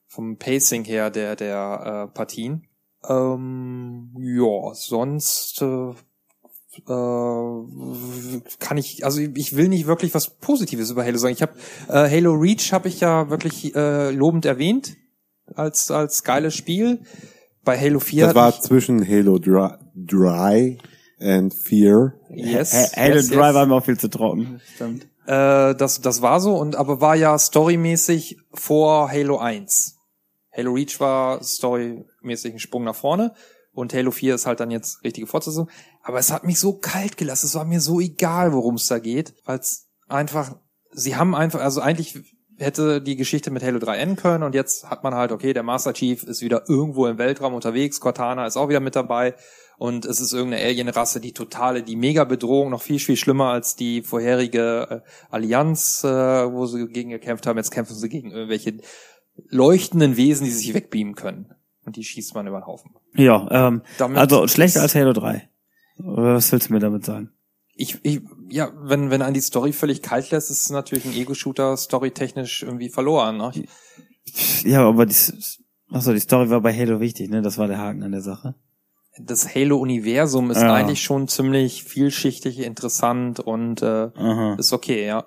vom 0.07 0.39
Pacing 0.39 0.85
her 0.85 1.11
der 1.11 1.37
der 1.37 2.09
äh, 2.09 2.15
Partien. 2.15 2.69
Ähm, 3.09 4.11
ja, 4.19 4.75
sonst 4.75 5.63
äh, 5.63 5.91
äh, 6.89 8.41
kann 8.59 8.77
ich, 8.77 9.05
also 9.05 9.21
ich 9.21 9.57
will 9.57 9.69
nicht 9.69 9.87
wirklich 9.87 10.15
was 10.15 10.31
Positives 10.39 10.91
über 10.91 11.05
Halo 11.05 11.19
sagen. 11.19 11.35
Ich 11.35 11.43
habe 11.43 11.53
äh, 11.89 12.11
Halo 12.11 12.33
Reach 12.35 12.73
habe 12.73 12.89
ich 12.89 13.01
ja 13.01 13.31
wirklich 13.31 13.75
äh, 13.75 14.11
lobend 14.11 14.45
erwähnt 14.45 14.97
als 15.55 15.91
als 15.91 16.25
geiles 16.25 16.55
Spiel. 16.55 17.01
Bei 17.65 17.79
Halo 17.81 17.99
4 17.99 18.27
Das 18.27 18.35
war 18.37 18.61
zwischen 18.61 19.07
Halo 19.07 19.39
Dry, 19.39 19.71
Dry 19.95 20.79
and 21.19 21.53
Fear. 21.53 22.15
yes, 22.31 22.73
Ha- 22.73 22.97
Halo 23.03 23.15
yes, 23.17 23.29
3 23.29 23.35
yes. 23.47 23.55
war 23.55 23.67
mir 23.67 23.75
auch 23.75 23.85
viel 23.85 23.99
zu 23.99 24.09
trocken. 24.09 24.61
Stimmt. 24.75 25.05
Äh, 25.27 25.75
das, 25.75 26.01
das 26.01 26.23
war 26.23 26.41
so 26.41 26.55
und 26.57 26.77
aber 26.77 27.01
war 27.01 27.17
ja 27.17 27.37
storymäßig 27.37 28.39
vor 28.53 29.11
Halo 29.11 29.39
1. 29.39 29.96
Halo 30.57 30.73
Reach 30.73 30.99
war 31.01 31.43
storymäßig 31.43 32.55
ein 32.55 32.59
Sprung 32.59 32.85
nach 32.85 32.95
vorne 32.95 33.35
Und 33.73 33.93
Halo 33.93 34.11
4 34.11 34.35
ist 34.35 34.47
halt 34.47 34.61
dann 34.61 34.71
jetzt 34.71 35.05
richtige 35.05 35.27
Fortsetzung. 35.27 35.69
Aber 36.03 36.19
es 36.19 36.33
hat 36.33 36.45
mich 36.45 36.59
so 36.59 36.79
kalt 36.79 37.17
gelassen. 37.17 37.47
Es 37.47 37.55
war 37.55 37.65
mir 37.65 37.81
so 37.81 38.01
egal, 38.01 38.53
worum 38.53 38.77
es 38.77 38.87
da 38.87 38.99
geht. 38.99 39.35
Weil 39.45 39.59
es 39.59 39.89
einfach, 40.09 40.57
sie 40.93 41.17
haben 41.17 41.35
einfach, 41.35 41.61
also 41.61 41.81
eigentlich 41.81 42.19
hätte 42.59 43.03
die 43.03 43.17
Geschichte 43.17 43.51
mit 43.51 43.63
Halo 43.63 43.79
3 43.79 43.97
enden 43.99 44.17
können 44.17 44.43
und 44.43 44.55
jetzt 44.55 44.89
hat 44.89 45.05
man 45.05 45.15
halt, 45.15 45.31
okay, 45.31 45.53
der 45.53 45.63
Master 45.63 45.93
Chief 45.93 46.23
ist 46.23 46.41
wieder 46.41 46.65
irgendwo 46.69 47.07
im 47.07 47.19
Weltraum 47.19 47.55
unterwegs, 47.55 48.01
Cortana 48.01 48.47
ist 48.47 48.57
auch 48.57 48.69
wieder 48.69 48.81
mit 48.81 48.97
dabei 48.97 49.35
und 49.79 50.07
es 50.07 50.21
ist 50.21 50.33
irgendeine 50.33 50.65
Alien-Rasse, 50.65 51.21
die 51.21 51.33
totale, 51.33 51.83
die 51.83 51.97
Mega-Bedrohung, 51.97 52.71
noch 52.71 52.81
viel, 52.81 52.99
viel 52.99 53.17
schlimmer 53.17 53.51
als 53.51 53.77
die 53.77 54.03
vorherige 54.03 55.03
äh, 55.05 55.09
Allianz, 55.31 56.03
äh, 56.03 56.09
wo 56.09 56.65
sie 56.65 56.89
gegen 56.89 57.11
gekämpft 57.11 57.47
haben. 57.47 57.59
Jetzt 57.59 57.73
kämpfen 57.73 57.95
sie 57.95 58.09
gegen 58.09 58.31
irgendwelche 58.31 58.79
leuchtenden 59.49 60.17
Wesen, 60.17 60.45
die 60.45 60.51
sich 60.53 60.75
wegbeamen 60.75 61.15
können. 61.15 61.53
Und 61.85 61.97
die 61.97 62.05
schießt 62.05 62.35
man 62.35 62.47
über 62.47 62.61
den 62.61 62.67
Haufen. 62.67 62.93
Ja, 63.15 63.47
ähm, 63.51 63.83
Damit- 63.99 64.19
also 64.19 64.47
schlechter 64.49 64.83
als 64.83 64.95
Halo 64.95 65.13
3. 65.13 65.49
Oder 65.99 66.35
was 66.35 66.51
willst 66.53 66.69
du 66.69 66.73
mir 66.75 66.81
damit 66.81 67.05
sagen? 67.05 67.31
Ich, 67.75 67.99
ich, 68.03 68.21
ja, 68.49 68.73
wenn, 68.83 69.11
wenn 69.11 69.23
einen 69.23 69.35
die 69.35 69.41
Story 69.41 69.73
völlig 69.73 70.03
kalt 70.03 70.31
lässt, 70.31 70.51
ist 70.51 70.63
es 70.63 70.71
natürlich 70.71 71.05
ein 71.05 71.13
Ego-Shooter 71.15 71.77
storytechnisch 71.77 72.63
irgendwie 72.63 72.89
verloren. 72.89 73.37
Ne? 73.37 73.53
Ja, 74.65 74.89
aber 74.89 75.07
die, 75.07 75.15
achso, 75.91 76.13
die 76.13 76.21
Story 76.21 76.51
war 76.51 76.61
bei 76.61 76.75
Halo 76.77 77.01
wichtig, 77.01 77.31
ne? 77.31 77.43
Das 77.43 77.59
war 77.59 77.69
der 77.69 77.79
Haken 77.79 78.03
an 78.03 78.13
der 78.13 78.23
Sache. 78.23 78.55
Das 79.19 79.55
Halo-Universum 79.55 80.51
ist 80.51 80.61
Ja. 80.61 80.75
eigentlich 80.75 81.03
schon 81.03 81.29
ziemlich 81.29 81.85
vielschichtig, 81.85 82.59
interessant 82.61 83.41
und 83.41 83.81
äh, 83.83 84.11
Aha. 84.15 84.57
ist 84.59 84.73
okay, 84.73 85.07
ja. 85.07 85.27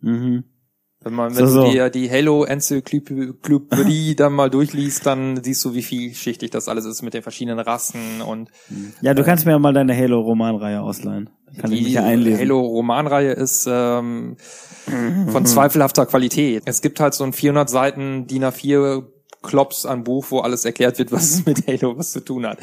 Mhm. 0.00 0.44
Wenn 1.04 1.14
man 1.14 1.36
wenn 1.36 1.46
so. 1.46 1.64
du 1.64 1.70
dir 1.70 1.90
die 1.90 2.10
Halo-Enzyklopädie 2.10 4.14
dann 4.16 4.32
mal 4.32 4.50
durchliest, 4.50 5.06
dann 5.06 5.42
siehst 5.42 5.64
du, 5.64 5.74
wie 5.74 5.82
vielschichtig 5.82 6.50
das 6.50 6.68
alles 6.68 6.86
ist 6.86 7.02
mit 7.02 7.14
den 7.14 7.22
verschiedenen 7.22 7.58
Rassen 7.58 8.22
und 8.22 8.50
Ja, 9.02 9.14
du 9.14 9.22
kannst 9.22 9.44
mir 9.44 9.52
ja 9.52 9.58
mal 9.58 9.74
deine 9.74 9.96
Halo-Romanreihe 9.96 10.80
ausleihen. 10.80 11.30
Kann 11.58 11.70
ich 11.70 11.80
mich 11.80 11.88
die 11.88 11.94
ja 11.94 12.04
einlesen. 12.04 12.40
Halo-Romanreihe 12.40 13.32
ist 13.32 13.68
ähm, 13.70 14.36
von 15.28 15.46
zweifelhafter 15.46 16.06
Qualität. 16.06 16.62
Es 16.66 16.82
gibt 16.82 17.00
halt 17.00 17.14
so 17.14 17.24
ein 17.24 17.32
400 17.32 17.68
Seiten 17.68 18.26
DIN 18.26 18.44
A4 18.44 19.04
Klops 19.42 19.86
an 19.86 20.04
Buch, 20.04 20.26
wo 20.30 20.40
alles 20.40 20.64
erklärt 20.64 20.98
wird, 20.98 21.12
was 21.12 21.30
es 21.30 21.46
mit 21.46 21.66
Halo 21.66 21.96
was 21.96 22.12
zu 22.12 22.24
tun 22.24 22.46
hat. 22.46 22.58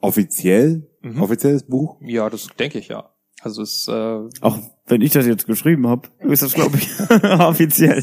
Offiziell? 0.00 0.88
Mhm. 1.02 1.22
Offizielles 1.22 1.64
Buch? 1.64 1.96
Ja, 2.00 2.28
das 2.28 2.48
denke 2.58 2.78
ich 2.78 2.88
ja. 2.88 3.10
Also 3.44 3.60
es 3.60 3.86
äh, 3.88 4.20
Auch 4.40 4.58
wenn 4.86 5.02
ich 5.02 5.12
das 5.12 5.26
jetzt 5.26 5.46
geschrieben 5.46 5.86
habe, 5.86 6.08
ist 6.20 6.42
das, 6.42 6.54
glaube 6.54 6.78
ich, 6.78 6.88
offiziell. 7.38 8.02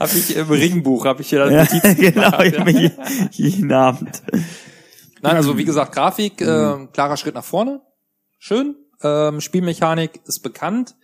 habe 0.00 0.12
ich 0.16 0.36
im 0.36 0.48
Ringbuch 0.48 1.04
habe 1.04 1.22
ich 1.22 1.28
hier 1.30 1.50
Ja, 1.50 1.64
genau, 1.94 2.38
gemacht, 2.38 2.68
ich 2.68 2.82
ja. 2.82 3.28
jeden 3.30 3.72
Abend. 3.72 4.22
Nein, 5.22 5.36
also 5.36 5.56
wie 5.56 5.64
gesagt, 5.64 5.92
Grafik, 5.92 6.40
äh, 6.40 6.86
klarer 6.92 7.16
Schritt 7.16 7.34
nach 7.36 7.44
vorne. 7.44 7.82
Schön. 8.38 8.74
Ähm, 9.02 9.40
Spielmechanik 9.40 10.20
ist 10.24 10.40
bekannt. 10.40 10.96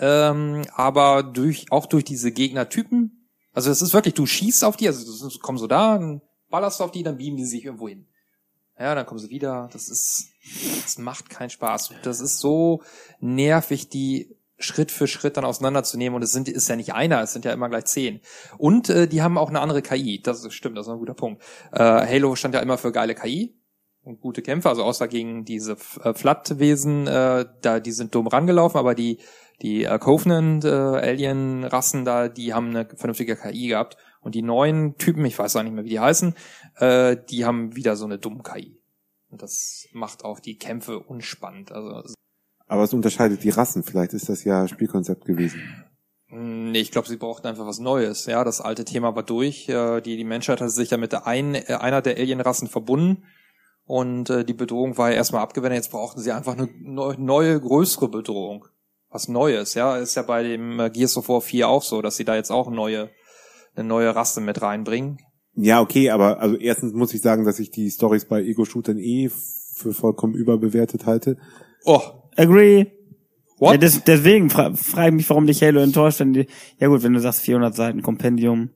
Ähm, 0.00 0.62
aber 0.74 1.22
durch, 1.22 1.70
auch 1.70 1.86
durch 1.86 2.04
diese 2.04 2.32
Gegnertypen. 2.32 3.28
Also 3.52 3.70
es 3.70 3.82
ist 3.82 3.94
wirklich, 3.94 4.14
du 4.14 4.26
schießt 4.26 4.64
auf 4.64 4.76
die, 4.76 4.88
also 4.88 5.28
du 5.28 5.38
kommst 5.38 5.60
so 5.60 5.66
da, 5.68 5.96
dann 5.98 6.22
ballerst 6.50 6.80
du 6.80 6.84
auf 6.84 6.90
die, 6.90 7.02
dann 7.04 7.18
beamen 7.18 7.36
die 7.36 7.44
sich 7.44 7.64
irgendwo 7.64 7.88
hin. 7.88 8.06
Ja, 8.78 8.94
dann 8.94 9.06
kommen 9.06 9.18
sie 9.18 9.30
wieder. 9.30 9.68
Das 9.72 9.88
ist, 9.88 10.30
das 10.82 10.98
macht 10.98 11.30
keinen 11.30 11.50
Spaß. 11.50 11.94
Das 12.02 12.20
ist 12.20 12.38
so 12.38 12.82
nervig, 13.20 13.88
die 13.88 14.36
Schritt 14.58 14.90
für 14.90 15.06
Schritt 15.06 15.36
dann 15.36 15.44
auseinanderzunehmen. 15.44 16.14
Und 16.14 16.22
es 16.22 16.32
sind, 16.32 16.48
ist 16.48 16.68
ja 16.68 16.76
nicht 16.76 16.94
einer, 16.94 17.22
es 17.22 17.32
sind 17.32 17.44
ja 17.44 17.52
immer 17.52 17.68
gleich 17.68 17.86
zehn. 17.86 18.20
Und 18.56 18.88
äh, 18.88 19.08
die 19.08 19.22
haben 19.22 19.38
auch 19.38 19.48
eine 19.48 19.60
andere 19.60 19.82
KI. 19.82 20.20
Das 20.22 20.44
ist, 20.44 20.54
stimmt, 20.54 20.76
das 20.76 20.86
ist 20.86 20.92
ein 20.92 20.98
guter 20.98 21.14
Punkt. 21.14 21.42
Äh, 21.72 21.78
Halo 21.78 22.34
stand 22.36 22.54
ja 22.54 22.60
immer 22.60 22.78
für 22.78 22.92
geile 22.92 23.14
KI 23.14 23.56
und 24.02 24.20
gute 24.20 24.42
Kämpfe, 24.42 24.68
also 24.68 24.84
außer 24.84 25.08
gegen 25.08 25.44
diese 25.44 25.76
äh, 26.02 26.14
Flat-Wesen, 26.14 27.06
äh, 27.06 27.46
da 27.60 27.80
die 27.80 27.92
sind 27.92 28.14
dumm 28.14 28.26
rangelaufen, 28.26 28.78
aber 28.78 28.94
die 28.94 29.18
die 29.60 29.84
äh, 29.84 29.98
Covenant 29.98 30.64
äh, 30.64 30.68
Alien 30.68 31.64
Rassen 31.64 32.04
da, 32.04 32.28
die 32.28 32.54
haben 32.54 32.70
eine 32.70 32.88
vernünftige 32.94 33.36
KI 33.36 33.68
gehabt 33.68 33.96
und 34.28 34.34
die 34.34 34.42
neuen 34.42 34.96
Typen, 34.98 35.24
ich 35.24 35.38
weiß 35.38 35.56
auch 35.56 35.62
nicht 35.62 35.72
mehr, 35.72 35.84
wie 35.84 35.88
die 35.88 36.00
heißen, 36.00 36.34
äh, 36.76 37.16
die 37.30 37.46
haben 37.46 37.74
wieder 37.74 37.96
so 37.96 38.04
eine 38.04 38.18
dumme 38.18 38.42
KI. 38.42 38.78
Und 39.30 39.40
das 39.42 39.88
macht 39.92 40.22
auch 40.24 40.38
die 40.38 40.58
Kämpfe 40.58 41.00
unspannend. 41.00 41.72
Also 41.72 42.02
Aber 42.66 42.82
es 42.82 42.92
unterscheidet 42.92 43.42
die 43.42 43.48
Rassen. 43.50 43.82
Vielleicht 43.82 44.12
ist 44.12 44.28
das 44.28 44.44
ja 44.44 44.68
Spielkonzept 44.68 45.24
gewesen. 45.24 45.62
Nee, 46.30 46.80
ich 46.80 46.90
glaube, 46.90 47.08
sie 47.08 47.16
brauchten 47.16 47.46
einfach 47.46 47.66
was 47.66 47.78
Neues. 47.78 48.26
Ja, 48.26 48.44
das 48.44 48.60
alte 48.60 48.84
Thema 48.84 49.16
war 49.16 49.22
durch. 49.22 49.66
Äh, 49.70 50.02
Die, 50.02 50.18
die 50.18 50.24
Menschheit 50.24 50.60
hat 50.60 50.70
sich 50.70 50.90
ja 50.90 50.98
mit 50.98 51.12
der 51.12 51.26
einen, 51.26 51.54
äh, 51.54 51.78
einer 51.80 52.02
der 52.02 52.16
Alienrassen 52.18 52.68
verbunden. 52.68 53.24
Und 53.86 54.28
äh, 54.28 54.44
die 54.44 54.52
Bedrohung 54.52 54.98
war 54.98 55.08
ja 55.10 55.16
erstmal 55.16 55.40
abgewendet. 55.42 55.78
Jetzt 55.78 55.90
brauchten 55.90 56.20
sie 56.20 56.32
einfach 56.32 56.52
eine 56.52 56.68
neu- 56.82 57.16
neue, 57.18 57.58
größere 57.58 58.08
Bedrohung. 58.10 58.66
Was 59.10 59.28
Neues, 59.28 59.72
ja. 59.72 59.96
Ist 59.96 60.16
ja 60.16 60.22
bei 60.22 60.42
dem 60.42 60.78
äh, 60.80 60.90
Gears 60.90 61.16
of 61.16 61.30
War 61.30 61.40
4 61.40 61.66
auch 61.66 61.82
so, 61.82 62.02
dass 62.02 62.16
sie 62.16 62.26
da 62.26 62.34
jetzt 62.34 62.50
auch 62.50 62.70
neue, 62.70 63.08
eine 63.78 63.88
neue 63.88 64.14
Rasse 64.14 64.40
mit 64.40 64.60
reinbringen. 64.60 65.18
Ja, 65.54 65.80
okay, 65.80 66.10
aber 66.10 66.40
also 66.40 66.56
erstens 66.56 66.92
muss 66.92 67.14
ich 67.14 67.20
sagen, 67.20 67.44
dass 67.44 67.58
ich 67.58 67.70
die 67.70 67.90
Stories 67.90 68.26
bei 68.26 68.42
Ego-Shootern 68.42 68.98
eh 68.98 69.30
für 69.74 69.92
vollkommen 69.92 70.34
überbewertet 70.34 71.06
halte. 71.06 71.36
Oh, 71.84 72.00
Agree. 72.36 72.86
what? 73.58 73.72
Ja, 73.72 73.78
des, 73.78 74.04
deswegen 74.04 74.50
fra 74.50 74.72
frage 74.74 75.08
ich 75.08 75.14
mich, 75.14 75.30
warum 75.30 75.46
dich 75.46 75.62
Halo 75.62 75.80
enttäuscht. 75.80 76.20
Wenn 76.20 76.32
die, 76.32 76.46
ja 76.78 76.88
gut, 76.88 77.02
wenn 77.02 77.12
du 77.12 77.20
sagst 77.20 77.40
400 77.40 77.74
Seiten 77.74 78.02
Kompendium 78.02 78.70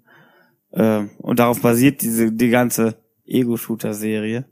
äh, 0.71 1.05
und 1.19 1.39
darauf 1.39 1.61
basiert 1.61 2.03
diese 2.03 2.33
die 2.33 2.51
ganze 2.51 2.97
Ego-Shooter-Serie. 3.27 4.47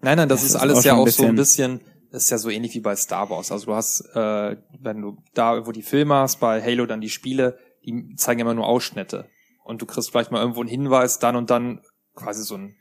Nein, 0.00 0.16
nein, 0.16 0.28
das, 0.28 0.40
Das 0.40 0.48
ist 0.50 0.54
ist 0.54 0.60
alles 0.60 0.78
auch 0.78 0.84
ja 0.84 0.94
auch 0.94 1.08
so 1.08 1.24
ein 1.24 1.36
bisschen, 1.36 1.80
das 2.10 2.24
ist 2.24 2.30
ja 2.30 2.38
so 2.38 2.48
ähnlich 2.48 2.74
wie 2.74 2.80
bei 2.80 2.96
Star 2.96 3.28
Wars. 3.30 3.52
Also 3.52 3.66
du 3.66 3.74
hast, 3.74 4.00
äh, 4.14 4.56
wenn 4.80 5.02
du 5.02 5.18
da, 5.34 5.66
wo 5.66 5.72
die 5.72 5.82
Filme 5.82 6.14
hast, 6.14 6.40
bei 6.40 6.62
Halo 6.62 6.86
dann 6.86 7.00
die 7.00 7.10
Spiele, 7.10 7.58
die 7.84 8.14
zeigen 8.16 8.40
immer 8.40 8.54
nur 8.54 8.66
Ausschnitte. 8.66 9.26
Und 9.66 9.82
du 9.82 9.86
kriegst 9.86 10.10
vielleicht 10.10 10.30
mal 10.30 10.40
irgendwo 10.40 10.60
einen 10.60 10.68
Hinweis, 10.68 11.18
dann 11.18 11.36
und 11.36 11.50
dann 11.50 11.80
quasi 12.14 12.42
so 12.42 12.56
ein 12.56 12.76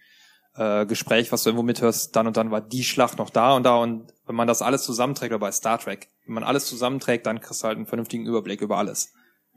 äh, 0.55 0.85
Gespräch, 0.85 1.31
was 1.31 1.43
du 1.43 1.49
irgendwo 1.49 1.63
mithörst, 1.63 2.15
dann 2.15 2.27
und 2.27 2.37
dann 2.37 2.51
war 2.51 2.61
die 2.61 2.83
Schlacht 2.83 3.17
noch 3.17 3.29
da 3.29 3.55
und 3.55 3.63
da. 3.63 3.77
Und 3.77 4.13
wenn 4.25 4.35
man 4.35 4.47
das 4.47 4.61
alles 4.61 4.83
zusammenträgt, 4.83 5.31
oder 5.31 5.39
bei 5.39 5.51
Star 5.51 5.79
Trek, 5.79 6.09
wenn 6.25 6.35
man 6.35 6.43
alles 6.43 6.65
zusammenträgt, 6.65 7.25
dann 7.25 7.41
kriegst 7.41 7.63
du 7.63 7.67
halt 7.67 7.77
einen 7.77 7.85
vernünftigen 7.85 8.25
Überblick 8.25 8.61
über 8.61 8.77
alles. 8.77 9.13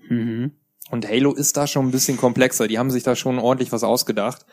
Mhm. 0.08 0.52
Und 0.90 1.08
Halo 1.08 1.34
ist 1.34 1.56
da 1.56 1.66
schon 1.66 1.86
ein 1.86 1.90
bisschen 1.90 2.16
komplexer. 2.16 2.66
Die 2.66 2.78
haben 2.78 2.90
sich 2.90 3.02
da 3.02 3.14
schon 3.14 3.38
ordentlich 3.38 3.72
was 3.72 3.84
ausgedacht. 3.84 4.46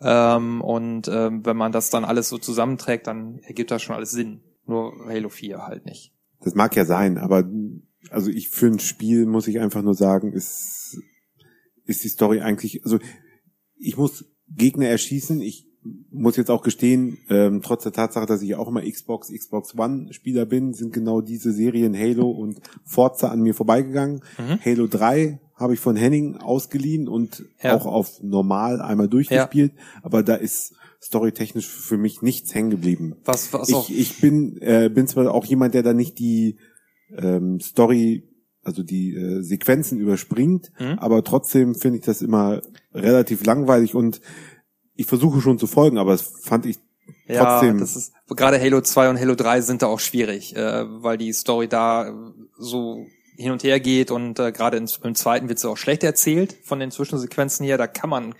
Ähm, 0.00 0.60
und 0.60 1.08
ähm, 1.08 1.44
wenn 1.44 1.56
man 1.56 1.72
das 1.72 1.90
dann 1.90 2.04
alles 2.04 2.28
so 2.28 2.38
zusammenträgt, 2.38 3.06
dann 3.06 3.38
ergibt 3.40 3.70
das 3.70 3.82
schon 3.82 3.96
alles 3.96 4.10
Sinn. 4.10 4.42
Nur 4.66 5.06
Halo 5.08 5.28
4 5.28 5.66
halt 5.66 5.86
nicht. 5.86 6.12
Das 6.40 6.54
mag 6.54 6.76
ja 6.76 6.84
sein, 6.84 7.18
aber 7.18 7.44
also 8.10 8.30
ich 8.30 8.48
für 8.48 8.66
ein 8.66 8.78
Spiel 8.78 9.26
muss 9.26 9.48
ich 9.48 9.58
einfach 9.58 9.82
nur 9.82 9.94
sagen, 9.94 10.32
ist 10.32 10.98
ist 11.88 12.04
die 12.04 12.08
Story 12.08 12.40
eigentlich, 12.40 12.84
also 12.84 12.98
ich 13.76 13.96
muss 13.96 14.24
Gegner 14.48 14.86
erschießen. 14.88 15.40
Ich 15.40 15.66
muss 16.10 16.36
jetzt 16.36 16.50
auch 16.50 16.62
gestehen, 16.62 17.18
ähm, 17.30 17.62
trotz 17.62 17.84
der 17.84 17.92
Tatsache, 17.92 18.26
dass 18.26 18.42
ich 18.42 18.54
auch 18.56 18.68
immer 18.68 18.82
Xbox, 18.82 19.32
Xbox 19.32 19.76
One 19.76 20.12
Spieler 20.12 20.44
bin, 20.44 20.74
sind 20.74 20.92
genau 20.92 21.20
diese 21.20 21.52
Serien 21.52 21.96
Halo 21.96 22.30
und 22.30 22.60
Forza 22.84 23.28
an 23.28 23.40
mir 23.42 23.54
vorbeigegangen. 23.54 24.20
Mhm. 24.38 24.58
Halo 24.64 24.86
3 24.86 25.40
habe 25.54 25.74
ich 25.74 25.80
von 25.80 25.96
Henning 25.96 26.36
ausgeliehen 26.36 27.08
und 27.08 27.44
Ja. 27.62 27.74
auch 27.76 27.86
auf 27.86 28.22
normal 28.22 28.80
einmal 28.80 29.08
durchgespielt, 29.08 29.72
aber 30.02 30.22
da 30.22 30.34
ist 30.34 30.74
storytechnisch 31.00 31.66
für 31.68 31.96
mich 31.96 32.22
nichts 32.22 32.54
hängen 32.54 32.70
geblieben. 32.70 33.14
Was, 33.24 33.52
was 33.52 33.72
auch, 33.72 33.88
Ich, 33.88 33.98
ich 33.98 34.20
bin, 34.20 34.58
äh, 34.60 34.90
bin 34.92 35.06
zwar 35.06 35.32
auch 35.32 35.44
jemand, 35.46 35.74
der 35.74 35.82
da 35.84 35.94
nicht 35.94 36.18
die 36.18 36.58
ähm, 37.16 37.60
Story, 37.60 38.24
also 38.68 38.82
die 38.82 39.14
äh, 39.14 39.42
Sequenzen 39.42 39.98
überspringt, 39.98 40.70
Mhm. 40.78 40.98
aber 40.98 41.24
trotzdem 41.24 41.74
finde 41.74 41.98
ich 41.98 42.04
das 42.04 42.22
immer 42.22 42.62
relativ 42.94 43.44
langweilig 43.44 43.94
und 43.94 44.20
ich 44.94 45.06
versuche 45.06 45.40
schon 45.40 45.58
zu 45.58 45.66
folgen, 45.66 45.98
aber 45.98 46.12
das 46.12 46.22
fand 46.22 46.66
ich 46.66 46.78
ja, 47.26 47.44
trotzdem. 47.44 47.78
das 47.78 47.96
ist, 47.96 48.12
gerade 48.28 48.60
Halo 48.60 48.80
2 48.80 49.10
und 49.10 49.18
Halo 49.20 49.34
3 49.34 49.60
sind 49.62 49.82
da 49.82 49.86
auch 49.86 50.00
schwierig, 50.00 50.54
äh, 50.56 50.84
weil 51.02 51.18
die 51.18 51.32
Story 51.32 51.68
da 51.68 52.12
so 52.58 53.06
hin 53.36 53.52
und 53.52 53.62
her 53.62 53.80
geht 53.80 54.10
und 54.10 54.38
äh, 54.38 54.50
gerade 54.52 54.76
im 54.76 55.14
zweiten 55.14 55.48
wird 55.48 55.58
sie 55.58 55.68
auch 55.68 55.76
schlecht 55.76 56.02
erzählt 56.04 56.56
von 56.64 56.80
den 56.80 56.90
Zwischensequenzen 56.90 57.64
hier. 57.64 57.78
Da 57.78 57.86
kann 57.86 58.10
man, 58.10 58.34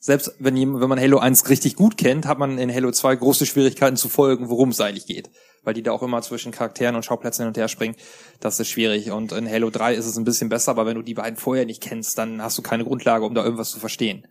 selbst 0.00 0.34
wenn, 0.38 0.56
wenn 0.80 0.88
man 0.88 1.00
Halo 1.00 1.18
1 1.18 1.48
richtig 1.48 1.76
gut 1.76 1.96
kennt, 1.96 2.26
hat 2.26 2.38
man 2.38 2.58
in 2.58 2.72
Halo 2.72 2.90
2 2.90 3.16
große 3.16 3.46
Schwierigkeiten 3.46 3.96
zu 3.96 4.08
folgen, 4.08 4.48
worum 4.48 4.70
es 4.70 4.80
eigentlich 4.80 5.06
geht. 5.06 5.30
Weil 5.64 5.74
die 5.74 5.82
da 5.82 5.92
auch 5.92 6.02
immer 6.02 6.22
zwischen 6.22 6.52
Charakteren 6.52 6.94
und 6.94 7.04
Schauplätzen 7.04 7.42
hin 7.42 7.48
und 7.48 7.56
her 7.56 7.68
springen. 7.68 7.96
Das 8.40 8.60
ist 8.60 8.68
schwierig. 8.68 9.10
Und 9.10 9.32
in 9.32 9.50
Halo 9.50 9.70
3 9.70 9.94
ist 9.94 10.06
es 10.06 10.16
ein 10.16 10.24
bisschen 10.24 10.48
besser, 10.48 10.70
aber 10.70 10.86
wenn 10.86 10.94
du 10.94 11.02
die 11.02 11.14
beiden 11.14 11.36
vorher 11.36 11.66
nicht 11.66 11.82
kennst, 11.82 12.16
dann 12.16 12.42
hast 12.42 12.56
du 12.56 12.62
keine 12.62 12.84
Grundlage, 12.84 13.24
um 13.24 13.34
da 13.34 13.44
irgendwas 13.44 13.70
zu 13.70 13.80
verstehen. 13.80 14.26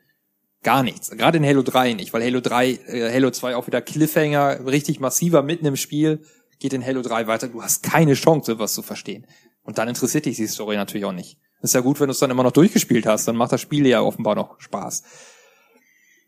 Gar 0.63 0.83
nichts. 0.83 1.11
Gerade 1.11 1.37
in 1.37 1.45
Halo 1.45 1.61
3 1.61 1.93
nicht, 1.93 2.13
weil 2.13 2.23
Halo 2.23 2.39
3, 2.39 2.69
äh, 2.69 3.13
Halo 3.13 3.29
2 3.29 3.55
auch 3.55 3.67
wieder 3.67 3.81
Cliffhanger, 3.81 4.65
richtig 4.65 4.99
massiver 4.99 5.43
mitten 5.43 5.65
im 5.65 5.75
Spiel, 5.75 6.23
geht 6.59 6.73
in 6.73 6.83
Halo 6.83 7.01
3 7.01 7.27
weiter. 7.27 7.47
Du 7.49 7.61
hast 7.61 7.83
keine 7.83 8.13
Chance, 8.13 8.57
was 8.57 8.73
zu 8.73 8.81
verstehen. 8.81 9.27
Und 9.63 9.77
dann 9.77 9.89
interessiert 9.89 10.25
dich 10.25 10.37
die 10.37 10.47
Story 10.47 10.77
natürlich 10.77 11.05
auch 11.05 11.11
nicht. 11.11 11.37
Ist 11.61 11.73
ja 11.73 11.81
gut, 11.81 11.99
wenn 11.99 12.07
du 12.07 12.11
es 12.11 12.19
dann 12.19 12.31
immer 12.31 12.43
noch 12.43 12.51
durchgespielt 12.51 13.05
hast, 13.05 13.27
dann 13.27 13.35
macht 13.35 13.51
das 13.51 13.61
Spiel 13.61 13.85
ja 13.85 14.01
offenbar 14.01 14.35
noch 14.35 14.59
Spaß. 14.59 15.03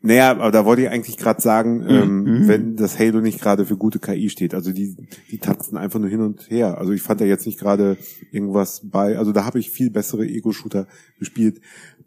Naja, 0.02 0.32
aber 0.32 0.52
da 0.52 0.64
wollte 0.64 0.84
ich 0.84 0.90
eigentlich 0.90 1.18
gerade 1.18 1.42
sagen, 1.42 1.86
ähm, 1.90 2.24
Mhm. 2.24 2.48
wenn 2.48 2.76
das 2.78 2.98
Halo 2.98 3.20
nicht 3.20 3.42
gerade 3.42 3.66
für 3.66 3.76
gute 3.76 4.00
KI 4.00 4.30
steht, 4.30 4.54
also 4.54 4.72
die, 4.72 4.96
die 5.30 5.40
tanzen 5.40 5.76
einfach 5.78 6.00
nur 6.00 6.10
hin 6.10 6.22
und 6.22 6.50
her. 6.50 6.78
Also 6.78 6.94
ich 6.94 7.02
fand 7.02 7.20
da 7.20 7.26
jetzt 7.26 7.46
nicht 7.46 7.60
gerade 7.60 7.98
irgendwas 8.32 8.82
bei, 8.86 9.18
also 9.18 9.34
da 9.34 9.44
habe 9.44 9.60
ich 9.60 9.72
viel 9.72 9.90
bessere 9.90 10.26
Ego-Shooter 10.26 10.88
gespielt. 11.20 11.60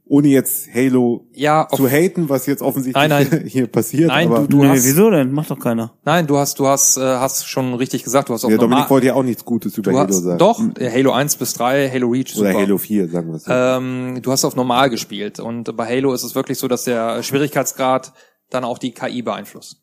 Ohne 0.04 0.28
jetzt 0.28 0.68
Halo 0.74 1.26
Ja, 1.32 1.68
zu 1.74 1.88
haten, 1.88 2.28
was 2.28 2.46
jetzt 2.46 2.60
offensichtlich 2.60 3.08
Nein, 3.08 3.26
nein. 3.30 3.44
hier 3.46 3.66
passiert. 3.68 4.08
Nein, 4.08 4.26
aber, 4.28 4.46
du 4.48 4.58
nee, 4.58 4.68
hast- 4.68 4.84
wieso 4.84 5.10
denn? 5.10 5.30
Macht 5.32 5.50
doch 5.50 5.58
keiner. 5.58 5.94
nein, 6.04 6.26
du 6.26 6.36
hast, 6.36 6.58
du 6.58 6.66
hast, 6.66 6.96
äh, 6.98 7.00
hast 7.00 7.46
schon 7.46 7.72
richtig 7.74 8.02
gesagt, 8.04 8.28
du 8.28 8.34
hast 8.34 8.44
auch 8.44 8.50
ja, 8.50 8.58
Dominik 8.58 8.90
wollte 8.90 9.06
ja 9.06 9.14
auch 9.14 9.22
nichts 9.22 9.44
Gutes 9.44 9.78
über 9.78 9.92
du 9.92 9.98
Halo 9.98 10.08
hast, 10.08 10.22
sagen. 10.24 10.38
doch, 10.38 10.60
äh, 10.78 10.90
Halo 10.90 11.12
1 11.12 11.36
bis 11.36 11.54
3, 11.54 11.88
Halo 11.88 12.08
Reach, 12.08 12.36
Oder 12.36 12.50
super. 12.50 12.60
Halo 12.62 12.78
4, 12.78 13.08
sagen 13.08 13.28
wir 13.28 13.36
es 13.36 13.44
so. 13.44 13.52
Ähm, 13.52 14.18
du 14.20 14.32
hast 14.32 14.44
auf 14.44 14.56
normal 14.56 14.90
gespielt 14.90 15.38
und 15.40 15.74
bei 15.76 15.86
Halo 15.86 16.12
ist 16.12 16.24
es 16.24 16.34
wirklich 16.34 16.58
so, 16.58 16.68
dass 16.68 16.84
der 16.84 17.22
Schwierigkeitsgrad 17.22 18.12
dann 18.50 18.64
auch 18.64 18.78
die 18.78 18.90
KI 18.92 19.22
beeinflusst. 19.22 19.78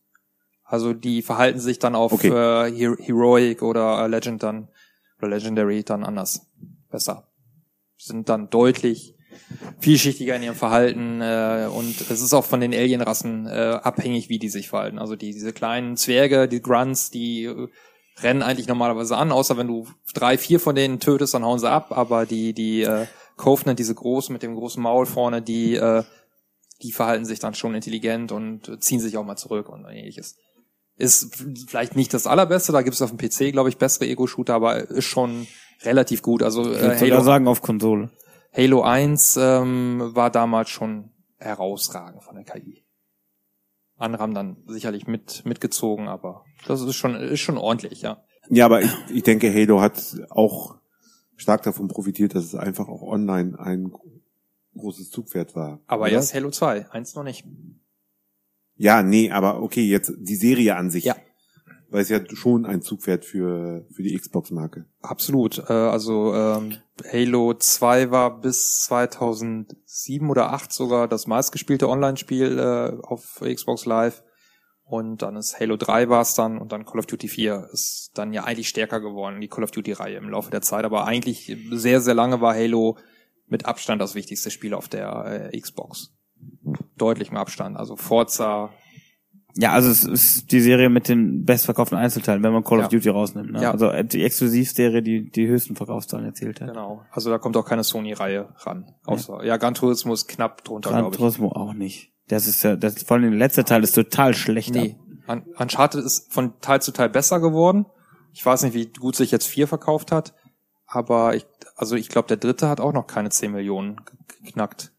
Also 0.64 0.94
die 0.94 1.22
verhalten 1.24 1.60
sich 1.60 1.80
dann 1.80 1.96
auf 1.96 2.12
Okay. 2.14 2.28
äh, 2.28 2.72
Her 2.72 2.96
Heroic 3.00 3.64
oder 3.64 4.04
äh, 4.04 4.08
Legend 4.08 4.44
dann 4.44 4.68
oder 5.18 5.30
Legendary 5.30 5.84
dann 5.84 6.04
anders, 6.04 6.46
besser. 6.92 7.30
Sind 7.98 8.30
dann 8.30 8.50
deutlich 8.52 9.16
vielschichtiger 9.80 10.36
in 10.36 10.44
ihrem 10.44 10.56
Verhalten 10.56 11.22
äh, 11.22 11.68
und 11.72 12.02
es 12.02 12.22
ist 12.22 12.34
auch 12.34 12.46
von 12.46 12.60
den 12.60 12.74
Alienrassen 12.74 13.48
äh, 13.48 13.80
abhängig, 13.82 14.30
wie 14.30 14.40
die 14.40 14.50
sich 14.50 14.70
verhalten. 14.70 15.00
Also 15.00 15.16
die 15.16 15.34
diese 15.34 15.54
kleinen 15.54 15.98
Zwerge, 15.98 16.48
die 16.48 16.62
Grunts, 16.62 17.12
die 17.12 17.46
äh, 17.46 17.68
rennen 18.22 18.42
eigentlich 18.42 18.68
normalerweise 18.68 19.16
an, 19.18 19.32
außer 19.32 19.58
wenn 19.58 19.68
du 19.68 19.88
drei, 20.14 20.38
vier 20.38 20.60
von 20.60 20.76
denen 20.76 21.00
tötest, 21.00 21.34
dann 21.34 21.46
hauen 21.46 21.60
sie 21.60 21.70
ab. 21.70 21.92
Aber 21.92 22.26
die 22.26 22.54
die 22.54 22.82
äh, 22.82 23.06
Covenant, 23.38 23.80
diese 23.80 23.96
großen 23.96 24.34
mit 24.34 24.44
dem 24.44 24.56
großen 24.56 24.82
Maul 24.82 25.06
vorne, 25.06 25.42
die 25.42 25.76
äh, 25.76 26.04
die 26.82 26.92
verhalten 26.92 27.26
sich 27.26 27.40
dann 27.40 27.56
schon 27.56 27.76
intelligent 27.76 28.32
und 28.32 28.82
ziehen 28.82 29.00
sich 29.00 29.18
auch 29.18 29.26
mal 29.26 29.36
zurück 29.36 29.70
und 29.70 29.86
ähnliches. 29.86 30.38
Ist 30.96 31.44
vielleicht 31.68 31.96
nicht 31.96 32.14
das 32.14 32.28
allerbeste, 32.28 32.72
da 32.72 32.82
gibt 32.82 32.96
es 32.96 33.02
auf 33.02 33.14
dem 33.14 33.18
PC, 33.18 33.52
glaube 33.52 33.70
ich, 33.70 33.78
bessere 33.78 34.06
Ego-Shooter, 34.08 34.54
aber 34.54 34.90
ist 34.90 35.06
schon 35.06 35.48
relativ 35.84 36.22
gut. 36.22 36.44
Also 36.44 36.72
Ich 36.72 36.78
äh, 36.78 36.98
sogar 36.98 37.18
Halo, 37.18 37.24
sagen 37.24 37.48
auf 37.48 37.62
Konsole. 37.62 38.10
Halo 38.52 38.82
1 38.82 39.38
ähm, 39.38 40.12
war 40.14 40.32
damals 40.32 40.70
schon 40.70 41.12
herausragend 41.38 42.24
von 42.24 42.36
der 42.36 42.44
KI. 42.44 42.84
Andere 43.96 44.24
haben 44.24 44.34
dann 44.34 44.58
sicherlich 44.68 45.08
mit 45.08 45.46
mitgezogen, 45.46 46.08
aber 46.08 46.46
das 46.66 46.82
ist 46.82 46.96
schon 46.96 47.16
ist 47.16 47.42
schon 47.42 47.58
ordentlich, 47.58 48.02
ja. 48.02 48.24
Ja, 48.50 48.66
aber 48.66 48.82
ich, 48.82 48.92
ich 49.14 49.24
denke, 49.24 49.54
Halo 49.54 49.82
hat 49.82 50.02
auch 50.30 50.80
stark 51.36 51.64
davon 51.64 51.88
profitiert, 51.88 52.34
dass 52.34 52.46
es 52.46 52.56
einfach 52.56 52.88
auch 52.88 53.02
online 53.02 53.60
ein 53.60 53.92
großes 54.76 55.12
Zugpferd 55.12 55.56
war. 55.56 55.82
Aber 55.88 56.04
oder? 56.04 56.14
erst 56.14 56.34
Halo 56.34 56.50
2, 56.50 56.90
eins 56.92 57.16
noch 57.16 57.24
nicht. 57.24 57.46
Ja, 58.76 59.04
nee, 59.04 59.30
aber 59.30 59.62
okay, 59.62 59.86
jetzt 59.86 60.14
die 60.18 60.36
Serie 60.36 60.76
an 60.76 60.90
sich. 60.90 61.04
Ja. 61.04 61.16
Weil 61.92 62.02
es 62.02 62.10
ja 62.10 62.20
schon 62.34 62.66
ein 62.66 62.82
Zugpferd 62.82 63.26
für, 63.26 63.86
für 63.92 64.04
die 64.04 64.16
Xbox-Marke. 64.16 64.86
Absolut. 65.02 65.58
Äh, 65.70 65.74
also 65.74 66.34
ähm, 66.36 66.78
Halo 67.12 67.54
2 67.54 68.12
war 68.12 68.40
bis 68.42 68.82
2007 68.82 70.30
oder 70.30 70.54
8 70.54 70.72
sogar 70.72 71.08
das 71.08 71.26
meistgespielte 71.26 71.90
Online-Spiel 71.90 72.60
äh, 72.60 73.02
auf 73.02 73.42
Xbox 73.42 73.86
Live. 73.86 74.24
Und 74.84 75.22
dann 75.22 75.36
ist 75.36 75.60
Halo 75.60 75.78
3 75.78 76.10
war 76.10 76.22
es 76.22 76.34
dann 76.34 76.58
und 76.58 76.72
dann 76.72 76.84
Call 76.84 77.00
of 77.00 77.06
Duty 77.06 77.28
4 77.28 77.70
ist 77.72 78.12
dann 78.16 78.34
ja 78.34 78.46
eigentlich 78.46 78.70
stärker 78.70 79.00
geworden, 79.00 79.40
die 79.40 79.48
Call 79.48 79.64
of 79.64 79.72
Duty-Reihe 79.72 80.18
im 80.18 80.30
Laufe 80.30 80.50
der 80.50 80.62
Zeit. 80.62 80.84
Aber 80.84 81.06
eigentlich 81.06 81.56
sehr, 81.72 82.02
sehr 82.02 82.16
lange 82.16 82.42
war 82.42 82.56
Halo 82.56 82.98
mit 83.48 83.66
Abstand 83.66 84.02
das 84.02 84.16
wichtigste 84.16 84.52
Spiel 84.52 84.74
auf 84.74 84.88
der 84.88 85.52
äh, 85.54 85.60
Xbox. 85.60 86.16
Deutlich 86.98 87.32
mehr 87.32 87.42
Abstand. 87.42 87.78
Also 87.78 87.96
Forza, 87.96 88.72
Ja, 89.62 89.74
also 89.74 89.90
es 89.90 90.06
ist 90.06 90.52
die 90.54 90.62
Serie 90.62 90.90
mit 90.90 91.10
den 91.10 91.44
bestverkauften 91.44 91.98
Einzelteilen, 91.98 92.42
wenn 92.44 92.54
man 92.54 92.64
Call 92.64 92.80
Ja. 92.80 92.86
of 92.86 92.90
Duty 92.92 93.10
rausnimmt. 93.10 93.52
Ne? 93.52 93.62
Ja. 93.62 93.72
Also 93.72 93.88
äh, 93.90 94.06
die 94.06 94.24
Exklusivserie, 94.24 95.02
die 95.02 95.30
die 95.30 95.48
höchsten 95.48 95.76
Verkaufszahlen 95.76 96.26
erzielt 96.26 96.62
hat. 96.62 96.70
genau. 96.70 97.02
Also 97.12 97.30
da 97.30 97.38
kommt 97.40 97.58
auch 97.58 97.66
keine 97.66 97.84
Sony-Reihe 97.84 98.50
ran. 98.60 98.86
Außer, 99.06 99.44
ja, 99.44 99.58
Gran 99.58 99.74
Turismo 99.74 100.14
ist 100.14 100.28
knapp 100.28 100.64
drunter, 100.64 100.92
Gran 100.92 101.02
glaube 101.02 101.16
ich. 101.16 101.20
Turismo 101.20 101.52
auch 101.52 101.74
nicht. 101.74 102.12
Das 102.30 102.48
ist 102.48 102.64
ja, 102.64 102.76
das 102.78 103.04
vor 103.04 103.18
allem 103.18 103.32
der 103.32 103.38
letzte 103.40 103.66
Teil 103.66 103.84
ist 103.84 103.94
total 103.96 104.34
schlecht. 104.34 104.74
Nee. 104.74 104.96
Un 105.28 105.44
Uncharted 105.58 106.04
ist 106.06 106.32
von 106.32 106.54
Teil 106.62 106.82
zu 106.82 106.92
Teil 106.94 107.10
besser 107.10 107.40
geworden. 107.42 107.86
Ich 108.34 108.46
weiß 108.46 108.64
nicht, 108.64 108.74
wie 108.76 108.86
gut 108.88 109.16
sich 109.16 109.30
jetzt 109.32 109.48
vier 109.48 109.68
verkauft 109.68 110.12
hat, 110.14 110.34
aber 110.88 111.36
ich, 111.36 111.46
also 111.76 111.96
ich 111.96 112.08
glaube, 112.10 112.28
der 112.30 112.38
dritte 112.38 112.70
hat 112.70 112.80
auch 112.80 112.94
noch 112.94 113.08
keine 113.08 113.30
10 113.30 113.52
Millionen 113.52 113.98
ge- 113.98 114.46
geknackt. 114.46 114.92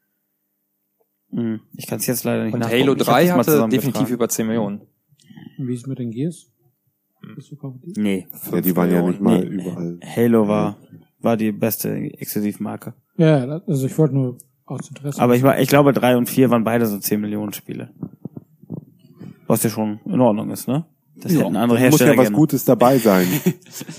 Mhm. 1.33 1.61
Ich 1.77 1.87
kann 1.87 1.99
es 1.99 2.07
jetzt 2.07 2.25
leider 2.25 2.45
nicht 2.45 2.55
Und 2.55 2.61
nachgucken. 2.61 2.81
Halo 2.83 2.93
Ich 2.95 3.01
hab 3.01 3.07
3 3.07 3.27
das 3.27 3.47
mal 3.47 3.61
hatte 3.63 3.69
definitiv 3.69 4.11
über 4.11 4.29
10 4.29 4.47
Millionen. 4.47 4.81
Und 5.59 5.69
Wie 5.69 5.75
ist 5.75 5.81
es 5.81 5.87
mit 5.87 5.99
den 5.99 6.11
Gears? 6.11 6.51
Hm. 7.23 7.81
Nee, 7.97 8.27
Ja, 8.51 8.61
die 8.61 8.75
waren 8.77 8.91
ja 8.91 9.03
nicht 9.03 9.21
mal 9.21 9.41
Nee. 9.45 9.47
überall. 9.63 10.01
Halo 10.05 10.49
war 10.49 10.77
war 11.23 11.37
die 11.37 11.53
beste 11.53 11.91
Exklusivmarke. 11.95 12.95
Ja, 13.19 13.61
also 13.67 13.87
ich 13.87 13.99
wollte 13.99 14.15
nur 14.15 14.39
aus 14.65 14.89
Interesse. 14.89 15.21
Aber 15.21 15.37
ich 15.37 15.43
war, 15.43 15.61
ich 15.61 15.69
glaube, 15.69 15.93
drei 15.93 16.17
und 16.17 16.31
vier 16.31 16.49
waren 16.49 16.65
beide 16.65 16.87
so 16.87 16.99
10 16.99 17.21
Millionen 17.21 17.53
Spiele. 17.53 17.91
Was 19.47 19.63
ja 19.63 19.69
schon 19.71 20.01
in 20.07 20.19
Ordnung 20.21 20.51
ist, 20.51 20.67
ne? 20.67 20.87
Das 21.17 21.33
hätten 21.33 21.57
andere 21.57 21.79
Muss 21.79 21.81
Hersteller 21.81 22.13
ja 22.13 22.17
was 22.19 22.25
gerne. 22.27 22.37
Gutes 22.37 22.65
dabei 22.65 22.97
sein, 22.99 23.27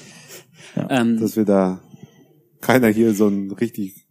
Ähm, 0.89 1.19
dass 1.19 1.36
wir 1.36 1.43
da 1.45 1.82
keiner 2.61 2.88
hier 2.88 3.13
so 3.13 3.27
ein 3.27 3.51
richtig 3.51 4.07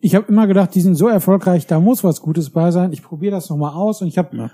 ich 0.00 0.14
habe 0.14 0.26
immer 0.28 0.46
gedacht, 0.46 0.74
die 0.74 0.80
sind 0.80 0.94
so 0.94 1.08
erfolgreich, 1.08 1.66
da 1.66 1.78
muss 1.80 2.02
was 2.04 2.20
Gutes 2.20 2.50
bei 2.50 2.70
sein. 2.70 2.92
Ich 2.92 3.02
probiere 3.02 3.32
das 3.32 3.50
nochmal 3.50 3.74
aus 3.74 4.00
und 4.02 4.08
ich 4.08 4.18
habe 4.18 4.36
Ja. 4.36 4.50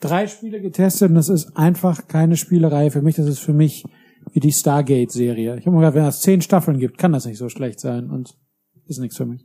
drei 0.00 0.26
Spiele 0.26 0.60
getestet 0.60 1.10
und 1.10 1.14
das 1.16 1.28
ist 1.28 1.56
einfach 1.56 2.08
keine 2.08 2.36
Spielerei 2.36 2.90
für 2.90 3.02
mich. 3.02 3.16
Das 3.16 3.26
ist 3.26 3.38
für 3.40 3.52
mich 3.52 3.84
wie 4.32 4.40
die 4.40 4.52
Stargate-Serie. 4.52 5.56
Ich 5.58 5.66
habe 5.66 5.76
mir 5.76 5.82
gedacht, 5.82 5.94
wenn 5.94 6.04
es 6.04 6.20
zehn 6.20 6.40
Staffeln 6.42 6.78
gibt, 6.78 6.98
kann 6.98 7.12
das 7.12 7.26
nicht 7.26 7.38
so 7.38 7.48
schlecht 7.48 7.78
sein 7.80 8.10
und 8.10 8.34
ist 8.86 8.98
nichts 8.98 9.16
für 9.16 9.26
mich. 9.26 9.44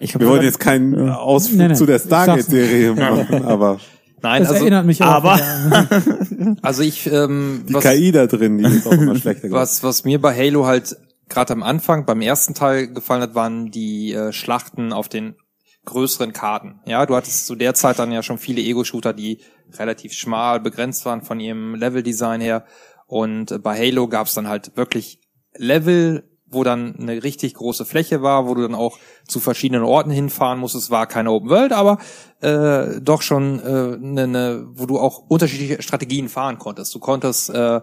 Ich 0.00 0.14
hab 0.14 0.20
Wir 0.20 0.28
wollen 0.28 0.42
jetzt 0.42 0.60
keinen 0.60 1.08
Ausflug 1.10 1.58
Nee, 1.58 1.68
nee, 1.68 1.74
zu 1.74 1.86
der 1.86 1.98
Stargate-Serie 1.98 2.94
machen, 2.96 3.44
aber 3.44 3.78
Nein, 4.22 4.40
Das 4.42 4.52
also, 4.52 4.62
erinnert 4.64 4.86
mich 4.86 5.02
aber- 5.02 5.38
also 6.62 6.82
ich, 6.82 7.10
ähm, 7.12 7.64
die 7.68 7.74
was, 7.74 7.84
KI 7.84 8.10
da 8.10 8.26
drin, 8.26 8.56
die 8.58 8.64
ist 8.64 8.86
auch 8.86 8.92
immer 8.92 9.16
schlechter 9.16 9.48
geworden. 9.48 9.60
was, 9.62 9.82
was 9.82 10.04
mir 10.04 10.18
bei 10.20 10.34
Halo 10.34 10.64
halt 10.66 10.96
gerade 11.28 11.52
am 11.52 11.62
Anfang, 11.62 12.06
beim 12.06 12.20
ersten 12.20 12.54
Teil 12.54 12.88
gefallen 12.88 13.22
hat, 13.22 13.34
waren 13.34 13.70
die 13.70 14.12
äh, 14.12 14.32
Schlachten 14.32 14.92
auf 14.92 15.08
den 15.08 15.36
größeren 15.84 16.32
Karten. 16.32 16.80
Ja, 16.86 17.04
du 17.06 17.14
hattest 17.14 17.46
zu 17.46 17.54
der 17.54 17.74
Zeit 17.74 17.98
dann 17.98 18.12
ja 18.12 18.22
schon 18.22 18.38
viele 18.38 18.62
Ego-Shooter, 18.62 19.12
die 19.12 19.40
relativ 19.72 20.12
schmal 20.12 20.60
begrenzt 20.60 21.04
waren 21.04 21.22
von 21.22 21.40
ihrem 21.40 21.74
Level-Design 21.74 22.40
her. 22.40 22.64
Und 23.06 23.50
äh, 23.52 23.58
bei 23.58 23.76
Halo 23.78 24.08
gab 24.08 24.26
es 24.26 24.34
dann 24.34 24.48
halt 24.48 24.76
wirklich 24.76 25.20
Level, 25.56 26.28
wo 26.46 26.64
dann 26.64 26.96
eine 26.96 27.22
richtig 27.22 27.54
große 27.54 27.84
Fläche 27.84 28.22
war, 28.22 28.46
wo 28.46 28.54
du 28.54 28.62
dann 28.62 28.74
auch 28.74 28.98
zu 29.26 29.40
verschiedenen 29.40 29.82
Orten 29.82 30.10
hinfahren 30.10 30.58
musstest. 30.58 30.84
Es 30.84 30.90
war 30.90 31.06
keine 31.06 31.32
Open 31.32 31.50
World, 31.50 31.72
aber 31.72 31.98
äh, 32.40 33.00
doch 33.00 33.22
schon 33.22 33.60
äh, 33.60 33.96
ne, 33.98 34.26
ne, 34.26 34.66
wo 34.72 34.86
du 34.86 34.98
auch 34.98 35.18
unterschiedliche 35.28 35.82
Strategien 35.82 36.28
fahren 36.28 36.58
konntest. 36.58 36.94
Du 36.94 37.00
konntest 37.00 37.50
äh, 37.50 37.80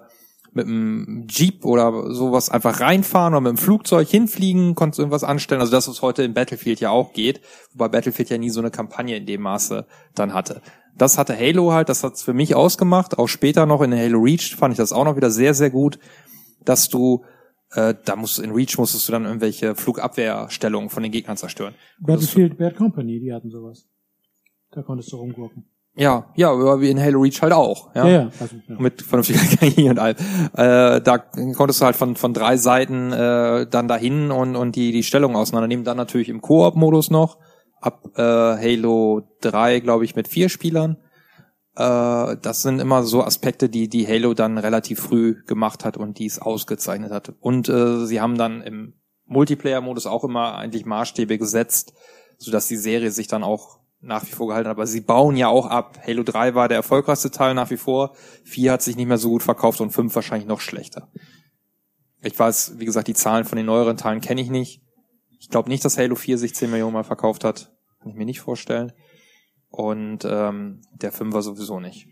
mit 0.53 0.67
einem 0.67 1.27
Jeep 1.29 1.65
oder 1.65 2.13
sowas 2.13 2.49
einfach 2.49 2.81
reinfahren 2.81 3.33
oder 3.33 3.41
mit 3.41 3.49
einem 3.49 3.57
Flugzeug 3.57 4.07
hinfliegen, 4.07 4.75
konntest 4.75 4.99
irgendwas 4.99 5.23
anstellen. 5.23 5.61
Also 5.61 5.71
das, 5.71 5.87
was 5.87 6.01
heute 6.01 6.23
in 6.23 6.33
Battlefield 6.33 6.79
ja 6.79 6.89
auch 6.89 7.13
geht, 7.13 7.41
wobei 7.73 7.87
Battlefield 7.87 8.29
ja 8.29 8.37
nie 8.37 8.49
so 8.49 8.59
eine 8.59 8.71
Kampagne 8.71 9.15
in 9.15 9.25
dem 9.25 9.41
Maße 9.41 9.85
dann 10.13 10.33
hatte. 10.33 10.61
Das 10.97 11.17
hatte 11.17 11.37
Halo 11.37 11.71
halt, 11.71 11.87
das 11.89 12.03
hat's 12.03 12.21
für 12.21 12.33
mich 12.33 12.53
ausgemacht. 12.53 13.17
Auch 13.17 13.27
später 13.27 13.65
noch 13.65 13.81
in 13.81 13.93
Halo 13.93 14.19
Reach 14.19 14.55
fand 14.55 14.73
ich 14.73 14.77
das 14.77 14.91
auch 14.91 15.05
noch 15.05 15.15
wieder 15.15 15.31
sehr, 15.31 15.53
sehr 15.53 15.69
gut, 15.69 15.99
dass 16.65 16.89
du 16.89 17.23
äh, 17.73 17.95
da 18.03 18.15
musst 18.15 18.39
in 18.39 18.51
Reach 18.51 18.77
musstest 18.77 19.07
du 19.07 19.13
dann 19.13 19.25
irgendwelche 19.25 19.75
Flugabwehrstellungen 19.75 20.89
von 20.89 21.03
den 21.03 21.11
Gegnern 21.11 21.37
zerstören. 21.37 21.75
Battlefield 21.99 22.57
Bad 22.57 22.75
Company, 22.75 23.19
die 23.19 23.33
hatten 23.33 23.49
sowas. 23.49 23.87
Da 24.71 24.81
konntest 24.81 25.11
du 25.11 25.17
rumgucken. 25.17 25.65
Ja, 25.95 26.31
ja, 26.35 26.51
aber 26.51 26.79
wie 26.79 26.89
in 26.89 27.01
Halo 27.01 27.19
Reach 27.19 27.41
halt 27.41 27.51
auch. 27.51 27.93
Ja, 27.93 28.07
Ja, 28.07 28.21
ja. 28.21 28.31
Also, 28.39 28.55
ja. 28.67 28.75
mit 28.79 29.01
vernünftiger 29.01 29.39
KI 29.57 29.89
und 29.89 29.99
allem. 29.99 30.15
Äh, 30.53 31.01
da 31.01 31.17
konntest 31.55 31.81
du 31.81 31.85
halt 31.85 31.97
von 31.97 32.15
von 32.15 32.33
drei 32.33 32.55
Seiten 32.55 33.11
äh, 33.11 33.67
dann 33.67 33.87
dahin 33.87 34.31
und 34.31 34.55
und 34.55 34.75
die 34.75 34.93
die 34.93 35.03
Stellung 35.03 35.35
auseinandernehmen. 35.35 35.83
Dann 35.83 35.97
natürlich 35.97 36.29
im 36.29 36.41
Koop-Modus 36.41 37.09
noch 37.09 37.37
ab 37.81 38.07
äh, 38.15 38.21
Halo 38.21 39.23
3, 39.41 39.79
glaube 39.79 40.05
ich, 40.05 40.15
mit 40.15 40.27
vier 40.27 40.49
Spielern. 40.49 40.97
Äh, 41.75 42.37
das 42.41 42.61
sind 42.61 42.79
immer 42.79 43.03
so 43.03 43.23
Aspekte, 43.23 43.67
die 43.69 43.89
die 43.89 44.07
Halo 44.07 44.33
dann 44.33 44.57
relativ 44.57 45.01
früh 45.01 45.43
gemacht 45.45 45.83
hat 45.83 45.97
und 45.97 46.19
die 46.19 46.25
es 46.25 46.39
ausgezeichnet 46.39 47.11
hat. 47.11 47.33
Und 47.39 47.67
äh, 47.67 48.05
sie 48.05 48.21
haben 48.21 48.37
dann 48.37 48.61
im 48.61 48.93
Multiplayer-Modus 49.25 50.07
auch 50.07 50.23
immer 50.23 50.55
eigentlich 50.55 50.85
Maßstäbe 50.85 51.37
gesetzt, 51.37 51.93
sodass 52.37 52.67
die 52.67 52.77
Serie 52.77 53.11
sich 53.11 53.27
dann 53.27 53.43
auch 53.43 53.80
nach 54.01 54.23
wie 54.25 54.31
vor 54.31 54.47
gehalten 54.47 54.67
hat. 54.69 54.75
Aber 54.75 54.87
sie 54.87 55.01
bauen 55.01 55.35
ja 55.37 55.47
auch 55.47 55.67
ab. 55.67 55.99
Halo 56.05 56.23
3 56.23 56.55
war 56.55 56.67
der 56.67 56.77
erfolgreichste 56.77 57.31
Teil 57.31 57.53
nach 57.53 57.69
wie 57.69 57.77
vor. 57.77 58.15
4 58.45 58.71
hat 58.73 58.81
sich 58.81 58.95
nicht 58.95 59.07
mehr 59.07 59.17
so 59.17 59.29
gut 59.29 59.43
verkauft 59.43 59.79
und 59.81 59.91
5 59.91 60.13
wahrscheinlich 60.15 60.47
noch 60.47 60.59
schlechter. 60.61 61.09
Ich 62.23 62.37
weiß, 62.37 62.73
wie 62.77 62.85
gesagt, 62.85 63.07
die 63.07 63.13
Zahlen 63.13 63.45
von 63.45 63.57
den 63.57 63.65
neueren 63.65 63.97
Teilen 63.97 64.21
kenne 64.21 64.41
ich 64.41 64.49
nicht. 64.49 64.81
Ich 65.39 65.49
glaube 65.49 65.69
nicht, 65.69 65.83
dass 65.85 65.97
Halo 65.97 66.15
4 66.15 66.37
sich 66.37 66.53
10 66.53 66.69
Millionen 66.69 66.93
mal 66.93 67.03
verkauft 67.03 67.43
hat. 67.43 67.71
Kann 67.99 68.11
ich 68.11 68.17
mir 68.17 68.25
nicht 68.25 68.39
vorstellen. 68.41 68.91
und 69.69 70.25
ähm, 70.25 70.81
der 71.01 71.11
Fünfer 71.11 71.41
sowieso 71.41 71.79
nicht. 71.79 72.07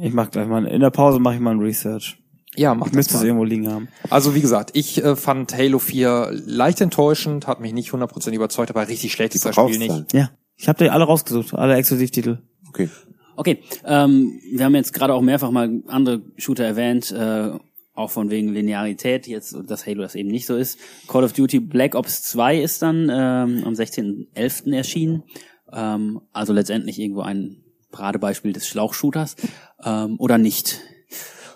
Ich 0.00 0.12
mach 0.12 0.30
gleich 0.30 0.46
mal, 0.48 0.66
in 0.66 0.80
der 0.80 0.90
Pause 0.90 1.18
mache 1.18 1.34
ich 1.36 1.40
mal 1.40 1.52
ein 1.52 1.60
Research. 1.60 2.18
Ja, 2.56 2.74
mach 2.74 2.86
Ich 2.86 2.92
das 2.92 2.96
müsste 2.96 3.16
es 3.16 3.22
irgendwo 3.22 3.44
liegen 3.44 3.70
haben. 3.70 3.88
Also 4.10 4.34
wie 4.34 4.40
gesagt, 4.40 4.70
ich 4.74 5.02
äh, 5.02 5.16
fand 5.16 5.56
Halo 5.56 5.78
4 5.78 6.30
leicht 6.32 6.80
enttäuschend, 6.80 7.46
hat 7.46 7.60
mich 7.60 7.72
nicht 7.72 7.90
100% 7.90 8.30
überzeugt, 8.32 8.70
aber 8.70 8.86
richtig 8.86 9.12
schlecht 9.12 9.34
ist 9.34 9.44
das 9.44 9.54
Spiel 9.54 9.78
nicht. 9.78 9.86
Verkaufszahlen. 9.90 10.06
Ja. 10.12 10.30
Ich 10.56 10.68
habe 10.68 10.84
die 10.84 10.90
alle 10.90 11.04
rausgesucht, 11.04 11.54
alle 11.54 11.74
Exklusivtitel. 11.76 12.38
Okay. 12.68 12.88
Okay, 13.36 13.62
ähm, 13.84 14.40
wir 14.52 14.64
haben 14.64 14.74
jetzt 14.76 14.92
gerade 14.92 15.12
auch 15.12 15.20
mehrfach 15.20 15.50
mal 15.50 15.82
andere 15.88 16.22
Shooter 16.36 16.64
erwähnt, 16.64 17.10
äh, 17.10 17.50
auch 17.94 18.10
von 18.10 18.30
wegen 18.30 18.52
Linearität, 18.52 19.26
jetzt, 19.26 19.56
dass 19.66 19.86
Halo 19.86 20.02
das 20.02 20.14
eben 20.14 20.28
nicht 20.28 20.46
so 20.46 20.56
ist. 20.56 20.78
Call 21.08 21.24
of 21.24 21.32
Duty 21.32 21.60
Black 21.60 21.94
Ops 21.94 22.22
2 22.22 22.60
ist 22.60 22.82
dann 22.82 23.08
ähm, 23.10 23.64
am 23.64 23.74
16.11. 23.74 24.74
erschienen. 24.74 25.24
Ähm, 25.72 26.20
also 26.32 26.52
letztendlich 26.52 26.98
irgendwo 26.98 27.22
ein 27.22 27.62
Paradebeispiel 27.90 28.52
des 28.52 28.66
Schlauchshooters. 28.66 29.36
Ähm, 29.84 30.16
oder 30.18 30.38
nicht? 30.38 30.80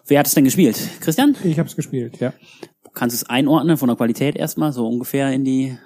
Wer 0.07 0.21
hat 0.21 0.27
es 0.27 0.35
denn 0.35 0.45
gespielt? 0.45 0.79
Christian? 1.01 1.37
Ich 1.45 1.59
habe 1.59 1.69
es 1.69 1.77
gespielt, 1.77 2.19
ja. 2.19 2.33
Kannst 2.95 3.15
du 3.15 3.25
es 3.25 3.29
einordnen 3.29 3.77
von 3.77 3.89
der 3.89 3.97
Qualität 3.97 4.37
erstmal, 4.37 4.73
so 4.73 4.87
ungefähr 4.87 5.33
in 5.33 5.45
die 5.45 5.77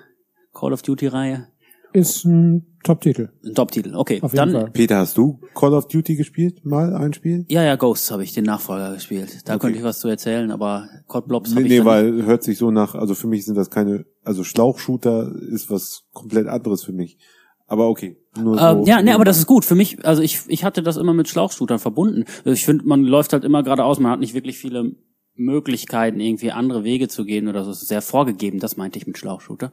Call 0.52 0.72
of 0.72 0.82
Duty-Reihe? 0.82 1.48
Ist 1.92 2.24
ein 2.24 2.66
Top-Titel. 2.84 3.28
Ein 3.44 3.54
Top-Titel, 3.54 3.94
okay. 3.94 4.20
Auf 4.22 4.32
jeden 4.32 4.52
Dann, 4.52 4.62
Fall. 4.62 4.70
Peter, 4.72 4.98
hast 4.98 5.16
du 5.18 5.40
Call 5.54 5.74
of 5.74 5.88
Duty 5.88 6.16
gespielt? 6.16 6.64
Mal 6.64 6.94
ein 6.96 7.12
Spiel? 7.12 7.44
ja, 7.48 7.62
ja, 7.62 7.76
Ghosts 7.76 8.10
habe 8.10 8.24
ich, 8.24 8.32
den 8.32 8.44
Nachfolger 8.44 8.92
gespielt. 8.94 9.40
Da 9.46 9.54
Okay. 9.54 9.60
könnte 9.66 9.78
ich 9.78 9.84
was 9.84 10.00
zu 10.00 10.08
erzählen, 10.08 10.50
aber 10.50 10.88
COD 11.06 11.28
Blobs 11.28 11.50
Nee, 11.50 11.56
habe 11.56 11.66
ich 11.66 11.70
nee 11.80 11.84
weil 11.84 12.24
hört 12.24 12.42
sich 12.42 12.58
so 12.58 12.70
nach, 12.70 12.94
also 12.94 13.14
für 13.14 13.26
mich 13.28 13.44
sind 13.44 13.56
das 13.56 13.70
keine, 13.70 14.04
also 14.24 14.42
Schlauchshooter 14.42 15.32
ist 15.50 15.70
was 15.70 16.04
komplett 16.12 16.46
anderes 16.48 16.82
für 16.82 16.92
mich. 16.92 17.18
Aber 17.66 17.88
okay. 17.88 18.18
Nur 18.36 18.58
Ähm, 18.60 18.84
so. 18.84 18.90
ja, 18.90 19.00
nee, 19.00 19.12
aber 19.12 19.24
das 19.24 19.38
ist 19.38 19.46
gut. 19.46 19.64
Für 19.64 19.74
mich, 19.74 20.04
also 20.04 20.20
ich, 20.22 20.40
ich 20.48 20.64
hatte 20.64 20.82
das 20.82 20.96
immer 20.96 21.14
mit 21.14 21.28
Schlauchshootern 21.28 21.78
verbunden. 21.78 22.24
Also 22.38 22.50
ich 22.52 22.64
finde, 22.64 22.84
man 22.84 23.04
läuft 23.04 23.32
halt 23.32 23.44
immer 23.44 23.62
geradeaus, 23.62 23.98
man 24.00 24.10
hat 24.12 24.20
nicht 24.20 24.34
wirklich 24.34 24.58
viele 24.58 24.92
Möglichkeiten, 25.34 26.20
irgendwie 26.20 26.50
andere 26.52 26.84
Wege 26.84 27.08
zu 27.08 27.24
gehen 27.24 27.48
oder 27.48 27.64
so. 27.64 27.70
Es 27.70 27.82
ist 27.82 27.88
sehr 27.88 28.02
vorgegeben, 28.02 28.58
das 28.58 28.76
meinte 28.76 28.98
ich 28.98 29.06
mit 29.06 29.16
Schlauchshooter. 29.18 29.72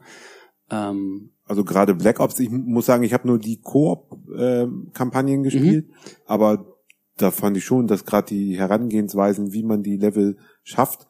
Ähm, 0.70 1.32
Also 1.50 1.64
gerade 1.64 1.96
Black 1.96 2.20
Ops, 2.20 2.38
ich 2.38 2.48
muss 2.48 2.86
sagen, 2.86 3.02
ich 3.02 3.12
habe 3.12 3.26
nur 3.26 3.40
die 3.40 3.60
Koop-Kampagnen 3.60 5.42
gespielt, 5.42 5.88
Mhm. 5.88 5.94
aber 6.24 6.76
da 7.16 7.32
fand 7.32 7.56
ich 7.56 7.64
schon, 7.64 7.88
dass 7.88 8.04
gerade 8.04 8.28
die 8.28 8.56
Herangehensweisen, 8.56 9.52
wie 9.52 9.64
man 9.64 9.82
die 9.82 9.96
Level 9.96 10.36
schafft, 10.62 11.08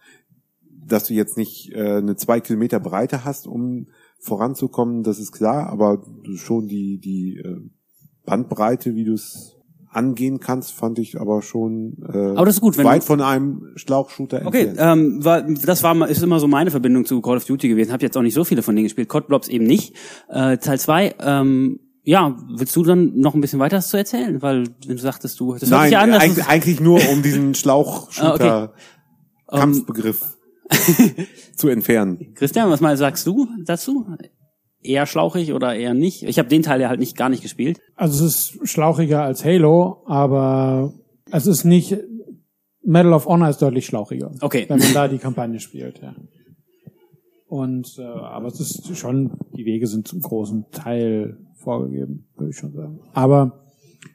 dass 0.67 1.05
du 1.05 1.13
jetzt 1.13 1.37
nicht 1.37 1.73
äh, 1.75 1.99
eine 1.99 2.17
zwei 2.17 2.41
Kilometer 2.41 2.81
Breite 2.81 3.27
hast, 3.27 3.47
um 3.47 3.89
voranzukommen, 4.19 5.03
das 5.03 5.19
ist 5.19 5.33
klar, 5.33 5.69
aber 5.69 6.03
schon 6.37 6.67
die 6.67 6.99
die 6.99 7.37
äh, 7.37 7.61
Bandbreite, 8.25 8.95
wie 8.95 9.05
du 9.05 9.13
es 9.13 9.60
angehen 9.93 10.39
kannst, 10.41 10.73
fand 10.73 10.99
ich 10.99 11.21
aber 11.21 11.43
schon 11.43 11.97
äh, 12.13 12.17
Aber 12.37 12.47
das 12.47 12.57
ist 12.57 12.61
gut, 12.61 12.79
wenn 12.79 12.85
weit 12.87 13.03
du- 13.03 13.07
von 13.07 13.21
einem 13.21 13.73
Schlauchshooter 13.77 14.43
Okay, 14.47 14.67
entfernt. 14.69 14.99
ähm, 15.01 15.25
war, 15.25 15.43
das 15.43 15.83
war 15.83 16.09
ist 16.09 16.23
immer 16.23 16.39
so 16.39 16.47
meine 16.47 16.71
Verbindung 16.71 17.05
zu 17.05 17.21
Call 17.21 17.37
of 17.39 17.45
Duty 17.45 17.69
gewesen. 17.69 17.93
Hab 17.93 18.01
jetzt 18.03 18.17
auch 18.17 18.23
nicht 18.23 18.35
so 18.35 18.45
viele 18.45 18.63
von 18.63 18.77
denen 18.77 18.85
gespielt. 18.85 19.09
COD 19.09 19.27
Blobs 19.27 19.49
eben 19.49 19.65
nicht. 19.67 19.95
Äh, 20.29 20.59
Teil 20.59 20.79
2, 20.79 21.15
ähm, 21.21 21.81
ja, 22.05 22.37
willst 22.57 22.75
du 22.77 22.85
dann 22.85 23.19
noch 23.19 23.35
ein 23.35 23.41
bisschen 23.41 23.59
weiter 23.59 23.79
was 23.79 23.89
zu 23.89 23.97
erzählen? 23.97 24.41
Weil 24.43 24.65
wenn 24.87 24.97
du 24.97 25.03
sagtest, 25.03 25.39
du 25.41 25.55
das 25.55 25.69
Nein, 25.69 25.91
ja 25.93 26.01
an, 26.01 26.13
eigentlich, 26.13 26.47
eigentlich 26.47 26.81
nur 26.81 27.01
um 27.13 27.23
diesen 27.23 27.55
Schlauchshooter 27.55 28.73
Ähm, 29.53 29.59
Kampfbegriff 29.59 30.37
zu 31.57 31.67
entfernen. 31.69 32.35
Christian, 32.37 32.71
was 32.71 32.81
mal 32.81 32.97
sagst 32.97 33.27
du 33.27 33.49
dazu? 33.65 34.07
Eher 34.83 35.07
schlauchig 35.07 35.53
oder 35.53 35.75
eher 35.75 35.95
nicht? 35.95 36.23
Ich 36.23 36.39
habe 36.39 36.49
den 36.49 36.63
Teil 36.63 36.81
ja 36.81 36.89
halt 36.89 37.01
nicht 37.01 37.17
gar 37.17 37.29
nicht 37.29 37.43
gespielt. 37.43 37.79
Also 37.97 38.25
es 38.25 38.55
ist 38.55 38.69
schlauchiger 38.69 39.23
als 39.23 39.45
Halo, 39.45 40.03
aber 40.07 40.95
es 41.31 41.47
ist 41.47 41.65
nicht 41.65 41.99
Medal 42.83 43.13
of 43.13 43.27
Honor 43.27 43.49
ist 43.49 43.61
deutlich 43.61 43.87
schlauchiger. 43.87 44.33
Okay. 44.41 44.65
Wenn 44.69 44.79
man 44.79 44.93
da 44.95 45.09
die 45.09 45.19
Kampagne 45.19 45.61
spielt, 45.61 46.01
ja. 46.03 46.15
Und 47.47 47.99
äh, 47.99 48.03
aber 48.03 48.47
es 48.47 48.61
ist 48.61 48.97
schon, 48.97 49.33
die 49.57 49.65
Wege 49.65 49.87
sind 49.87 50.07
zum 50.07 50.21
großen 50.21 50.67
Teil 50.71 51.37
vorgegeben, 51.57 52.29
würde 52.37 52.51
ich 52.51 52.57
schon 52.57 52.73
sagen. 52.73 53.01
Aber 53.13 53.65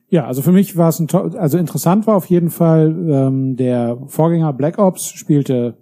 ja, 0.10 0.26
also 0.26 0.42
für 0.42 0.52
mich 0.52 0.78
war 0.78 0.90
es 0.90 1.00
ein 1.00 1.10
also 1.14 1.58
interessant 1.58 2.08
war 2.08 2.16
auf 2.16 2.28
jeden 2.28 2.50
Fall, 2.50 2.96
ähm, 3.10 3.56
der 3.56 3.98
Vorgänger 4.08 4.54
Black 4.54 4.80
Ops 4.80 5.08
spielte 5.08 5.78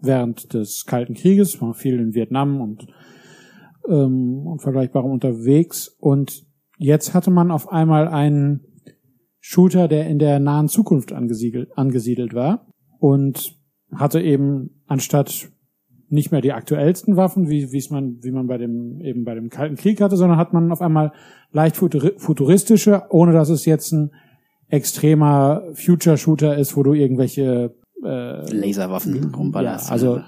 während 0.00 0.52
des 0.52 0.84
Kalten 0.86 1.14
Krieges, 1.14 1.60
war 1.60 1.74
viel 1.74 1.98
in 1.98 2.14
Vietnam 2.14 2.60
und 2.60 2.86
ähm, 3.90 4.46
und 4.46 4.62
vergleichbarem 4.62 5.10
unterwegs. 5.10 5.88
Und 5.98 6.46
jetzt 6.78 7.12
hatte 7.12 7.30
man 7.30 7.50
auf 7.50 7.70
einmal 7.70 8.08
einen 8.08 8.60
Shooter, 9.40 9.88
der 9.88 10.06
in 10.06 10.18
der 10.18 10.38
nahen 10.38 10.68
Zukunft 10.68 11.12
angesiedelt, 11.12 11.76
angesiedelt 11.76 12.34
war 12.34 12.66
und 12.98 13.56
hatte 13.92 14.20
eben 14.20 14.82
anstatt 14.86 15.50
nicht 16.08 16.32
mehr 16.32 16.40
die 16.40 16.52
aktuellsten 16.52 17.16
Waffen, 17.16 17.48
wie, 17.48 17.72
wie 17.72 17.78
es 17.78 17.90
man, 17.90 18.18
wie 18.22 18.32
man 18.32 18.46
bei 18.46 18.58
dem, 18.58 19.00
eben 19.00 19.24
bei 19.24 19.34
dem 19.34 19.48
Kalten 19.48 19.76
Krieg 19.76 20.00
hatte, 20.00 20.16
sondern 20.16 20.38
hat 20.38 20.52
man 20.52 20.72
auf 20.72 20.82
einmal 20.82 21.12
leicht 21.52 21.76
futuri- 21.76 22.18
futuristische, 22.18 23.04
ohne 23.10 23.32
dass 23.32 23.48
es 23.48 23.64
jetzt 23.64 23.92
ein 23.92 24.10
extremer 24.68 25.62
Future-Shooter 25.74 26.56
ist, 26.56 26.76
wo 26.76 26.82
du 26.82 26.94
irgendwelche 26.94 27.74
äh, 28.04 28.52
Laserwaffen 28.52 29.32
rumballerst. 29.34 29.86
ja, 29.86 29.92
also 29.92 30.20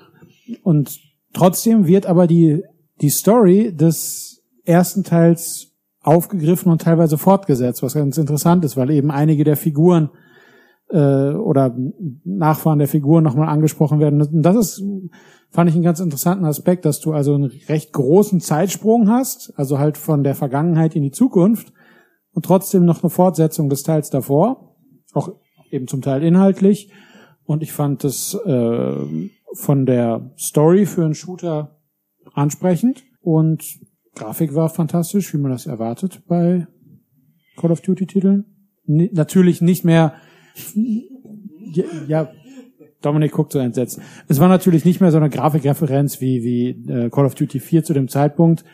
und 0.63 1.01
trotzdem 1.33 1.87
wird 1.87 2.07
aber 2.07 2.27
die 2.27 2.63
die 3.03 3.11
Story 3.11 3.75
des 3.75 4.43
ersten 4.65 5.05
Teils 5.05 5.73
aufgegriffen 6.01 6.71
und 6.71 6.83
teilweise 6.83 7.19
fortgesetzt, 7.19 7.83
was 7.83 7.95
ganz 7.95 8.17
interessant 8.17 8.65
ist, 8.65 8.77
weil 8.77 8.91
eben 8.91 9.11
einige 9.11 9.45
der 9.45 9.57
Figuren 9.57 10.11
äh, 10.91 11.31
oder 11.31 11.77
Nachfahren 12.25 12.79
der 12.79 12.89
Figuren 12.89 13.25
nochmal 13.25 13.49
angesprochen 13.49 14.01
werden. 14.01 14.21
Und 14.21 14.43
das 14.43 14.57
ist, 14.57 14.83
fand 15.51 15.69
ich 15.69 15.75
einen 15.75 15.85
ganz 15.85 16.01
interessanten 16.01 16.45
Aspekt, 16.45 16.85
dass 16.85 17.01
du 17.01 17.13
also 17.13 17.35
einen 17.35 17.53
recht 17.69 17.93
großen 17.93 18.41
Zeitsprung 18.41 19.09
hast, 19.09 19.53
also 19.57 19.79
halt 19.79 19.97
von 19.97 20.25
der 20.25 20.35
Vergangenheit 20.35 20.97
in 20.97 21.03
die 21.03 21.11
Zukunft 21.11 21.73
und 22.33 22.45
trotzdem 22.45 22.85
noch 22.85 23.03
eine 23.03 23.11
Fortsetzung 23.11 23.69
des 23.69 23.83
Teils 23.83 24.11
davor, 24.11 24.77
auch 25.13 25.31
eben 25.71 25.89
zum 25.89 26.03
Teil 26.03 26.23
inhaltlich. 26.23 26.93
Und 27.45 27.63
ich 27.63 27.73
fand 27.73 28.05
das 28.05 28.35
äh, 28.45 28.95
von 29.55 29.87
der 29.87 30.33
Story 30.39 30.87
für 30.87 31.05
einen 31.05 31.15
Shooter 31.15 31.82
ansprechend 32.35 33.05
und 33.21 33.65
Grafik 34.15 34.55
war 34.55 34.69
fantastisch, 34.69 35.33
wie 35.33 35.39
man 35.39 35.53
das 35.53 35.67
erwartet 35.67 36.23
bei 36.27 36.67
Call 37.57 37.73
of 37.73 37.81
Duty 37.81 38.07
Titeln. 38.07 38.45
N 38.87 39.09
natürlich 39.13 39.63
nicht 39.63 39.85
mehr, 39.85 40.15
ja, 40.75 41.85
ja, 42.09 42.29
Dominik 43.01 43.33
guckt 43.33 43.53
so 43.53 43.59
entsetzt. 43.59 44.01
Es 44.29 44.41
war 44.41 44.49
natürlich 44.49 44.85
nicht 44.85 45.01
mehr 45.01 45.11
so 45.11 45.17
eine 45.17 45.31
Grafikreferenz 45.31 46.21
wie, 46.21 46.43
wie 46.43 46.91
äh, 46.91 47.11
Call 47.11 47.27
of 47.27 47.35
Duty 47.35 47.61
4 47.61 47.85
zu 47.85 47.95
dem 47.95 48.09
Zeitpunkt, 48.09 48.65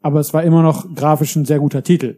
aber 0.00 0.20
es 0.20 0.32
war 0.34 0.44
immer 0.44 0.62
noch 0.62 0.92
grafisch 0.94 1.36
ein 1.36 1.44
sehr 1.44 1.58
guter 1.58 1.82
Titel. 1.82 2.16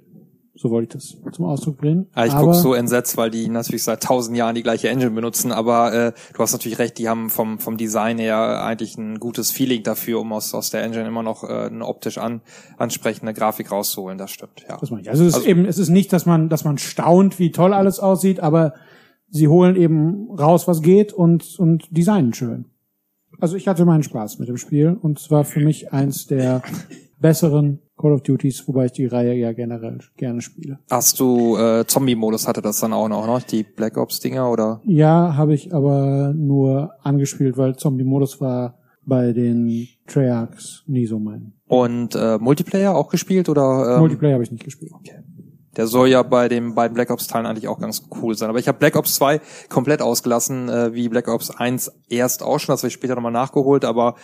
So 0.55 0.71
wollte 0.71 0.99
ich 0.99 1.03
das 1.23 1.35
zum 1.35 1.47
Ausdruck 1.47 1.79
bringen. 1.79 2.09
Ja, 2.15 2.27
ich 2.27 2.33
aber, 2.33 2.53
guck 2.53 2.55
so 2.55 2.75
entsetzt, 2.75 3.17
weil 3.17 3.31
die 3.31 3.49
natürlich 3.49 3.85
seit 3.85 4.03
tausend 4.03 4.37
Jahren 4.37 4.55
die 4.55 4.63
gleiche 4.63 4.91
Engine 4.91 5.11
benutzen, 5.11 5.51
aber 5.51 5.93
äh, 5.95 6.13
du 6.35 6.39
hast 6.41 6.53
natürlich 6.53 6.79
recht, 6.79 6.99
die 6.99 7.09
haben 7.09 7.31
vom, 7.31 7.59
vom 7.59 7.79
Design 7.79 8.19
her 8.19 8.63
eigentlich 8.63 8.99
ein 8.99 9.19
gutes 9.19 9.51
Feeling 9.51 9.83
dafür, 9.83 10.21
um 10.21 10.31
aus, 10.33 10.53
aus 10.53 10.69
der 10.69 10.83
Engine 10.83 11.07
immer 11.09 11.23
noch 11.23 11.43
äh, 11.45 11.67
eine 11.67 11.87
optisch 11.87 12.19
an, 12.19 12.43
ansprechende 12.77 13.33
Grafik 13.33 13.73
rauszuholen, 13.73 14.19
das 14.19 14.31
stimmt, 14.31 14.65
ja. 14.69 14.77
Das 14.79 14.91
meine 14.91 15.03
ich. 15.03 15.11
Also 15.11 15.23
es 15.25 15.31
ist 15.31 15.35
Also- 15.37 15.49
eben, 15.49 15.65
es 15.65 15.79
ist 15.79 15.89
nicht, 15.89 16.13
dass 16.13 16.27
man, 16.27 16.51
dass 16.51 16.65
man 16.65 16.77
staunt, 16.77 17.39
wie 17.39 17.51
toll 17.51 17.73
alles 17.73 17.99
aussieht, 17.99 18.41
aber 18.41 18.75
sie 19.31 19.49
holen 19.49 19.75
eben 19.75 20.29
raus, 20.39 20.69
was 20.69 20.83
geht 20.83 21.15
und, 21.15 21.59
und 21.59 21.87
designen 21.97 22.35
schön. 22.35 22.67
Also 23.41 23.57
ich 23.57 23.67
hatte 23.69 23.87
meinen 23.87 24.03
Spaß 24.03 24.39
mit 24.39 24.49
dem 24.51 24.59
Spiel 24.59 24.99
und 25.01 25.19
es 25.19 25.31
war 25.31 25.45
für 25.45 25.61
mich 25.61 25.93
eins 25.95 26.27
der 26.27 26.63
besseren 27.23 27.81
Call 27.97 28.13
of 28.13 28.23
Duties, 28.23 28.67
wobei 28.67 28.87
ich 28.87 28.93
die 28.93 29.07
Reihe 29.07 29.35
ja 29.35 29.53
generell 29.53 30.01
gerne 30.17 30.43
spiele. 30.43 30.81
Hast 30.91 31.21
du 31.21 31.57
äh, 31.57 31.87
Zombie-Modus 31.87 32.49
hatte 32.49 32.61
das 32.61 32.81
dann 32.81 32.93
auch 32.93 33.09
noch, 33.09 33.27
noch 33.27 33.41
die 33.43 33.63
Black 33.63 33.97
Ops-Dinger 33.97 34.51
oder? 34.51 34.81
Ja, 34.85 35.37
habe 35.37 35.55
ich 35.55 35.73
aber 35.73 36.35
nur 36.37 36.91
angespielt, 37.03 37.57
weil 37.57 37.77
Zombie-Modus 37.77 38.41
war 38.41 38.79
bei 39.05 39.33
den 39.33 39.89
Treyarchs 40.07 40.85
nie 40.87 41.07
so 41.07 41.19
mein. 41.19 41.55
Und 41.67 42.15
äh, 42.15 42.39
Multiplayer 42.39 42.95
auch 42.95 43.09
gespielt 43.09 43.49
oder? 43.49 43.95
Ähm, 43.95 44.01
Multiplayer 44.01 44.35
habe 44.35 44.45
ich 44.45 44.53
nicht 44.53 44.65
gespielt. 44.65 44.93
Der 45.77 45.87
soll 45.87 46.09
ja 46.09 46.23
bei 46.23 46.49
den 46.49 46.75
beiden 46.75 46.95
Black 46.95 47.11
Ops 47.11 47.29
Teilen 47.29 47.47
eigentlich 47.47 47.67
auch 47.67 47.79
ganz 47.79 48.03
cool 48.21 48.35
sein. 48.35 48.51
Aber 48.51 48.59
ich 48.59 48.69
habe 48.69 48.79
Black 48.79 48.95
Ops 48.95 49.15
2 49.15 49.41
komplett 49.71 50.03
ausgelassen, 50.03 50.69
äh, 50.69 50.93
wie 50.93 51.09
Black 51.09 51.29
Ops 51.29 51.51
1 51.51 51.93
erst 52.09 52.43
auch 52.43 52.59
schon, 52.59 52.75
das 52.75 52.83
habe 52.83 52.89
ich 52.89 52.95
später 52.95 53.15
nochmal 53.15 53.33
nachgeholt, 53.33 53.85
aber 53.85 54.17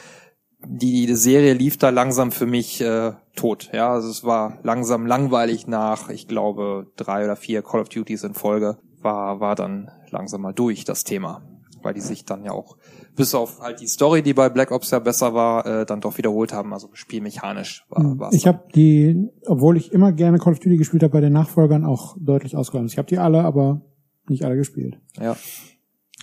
die, 0.67 1.07
die 1.07 1.15
Serie 1.15 1.55
lief 1.55 1.77
da 1.77 1.91
langsam 1.91 2.33
für 2.33 2.47
mich 2.47 2.81
äh, 2.81 3.13
tot. 3.37 3.71
Ja, 3.73 3.93
also 3.93 4.09
es 4.09 4.25
war 4.25 4.59
langsam 4.63 5.07
langweilig 5.07 5.67
nach, 5.67 6.11
ich 6.11 6.27
glaube, 6.27 6.87
drei 6.97 7.25
oder 7.25 7.37
vier 7.37 7.63
Call 7.63 7.81
of 7.81 7.89
Duties 7.89 8.25
in 8.25 8.35
Folge. 8.35 8.79
War, 9.01 9.41
war 9.41 9.55
dann 9.55 9.91
langsam 10.11 10.43
mal 10.43 10.53
durch 10.53 10.85
das 10.85 11.05
Thema. 11.05 11.43
weil 11.83 11.95
die 11.95 12.01
sich 12.01 12.25
dann 12.25 12.45
ja 12.45 12.51
auch 12.51 12.77
bis 13.15 13.35
auf 13.35 13.61
halt 13.61 13.81
die 13.81 13.87
Story, 13.87 14.23
die 14.23 14.35
bei 14.35 14.49
Black 14.49 14.71
Ops 14.73 14.91
ja 14.91 14.99
besser 14.99 15.35
war, 15.35 15.65
äh, 15.67 15.87
dann 15.87 16.01
doch 16.01 16.19
wiederholt 16.19 16.53
haben. 16.53 16.73
Also 16.73 16.91
spielmechanisch 16.93 17.85
war 17.89 18.19
war's 18.19 18.35
Ich 18.35 18.47
habe 18.47 18.65
die, 18.75 19.29
obwohl 19.47 19.77
ich 19.77 19.93
immer 19.93 20.13
gerne 20.13 20.39
Call 20.39 20.53
of 20.53 20.59
Duty 20.59 20.77
gespielt 20.77 21.03
habe, 21.03 21.13
bei 21.13 21.21
den 21.21 21.33
Nachfolgern 21.33 21.85
auch 21.85 22.17
deutlich 22.19 22.57
ausgeräumt. 22.57 22.91
Ich 22.91 22.99
habe 22.99 23.09
die 23.09 23.19
alle, 23.19 23.45
aber 23.45 23.83
nicht 24.29 24.45
alle 24.45 24.57
gespielt. 24.57 24.99
ja. 25.21 25.37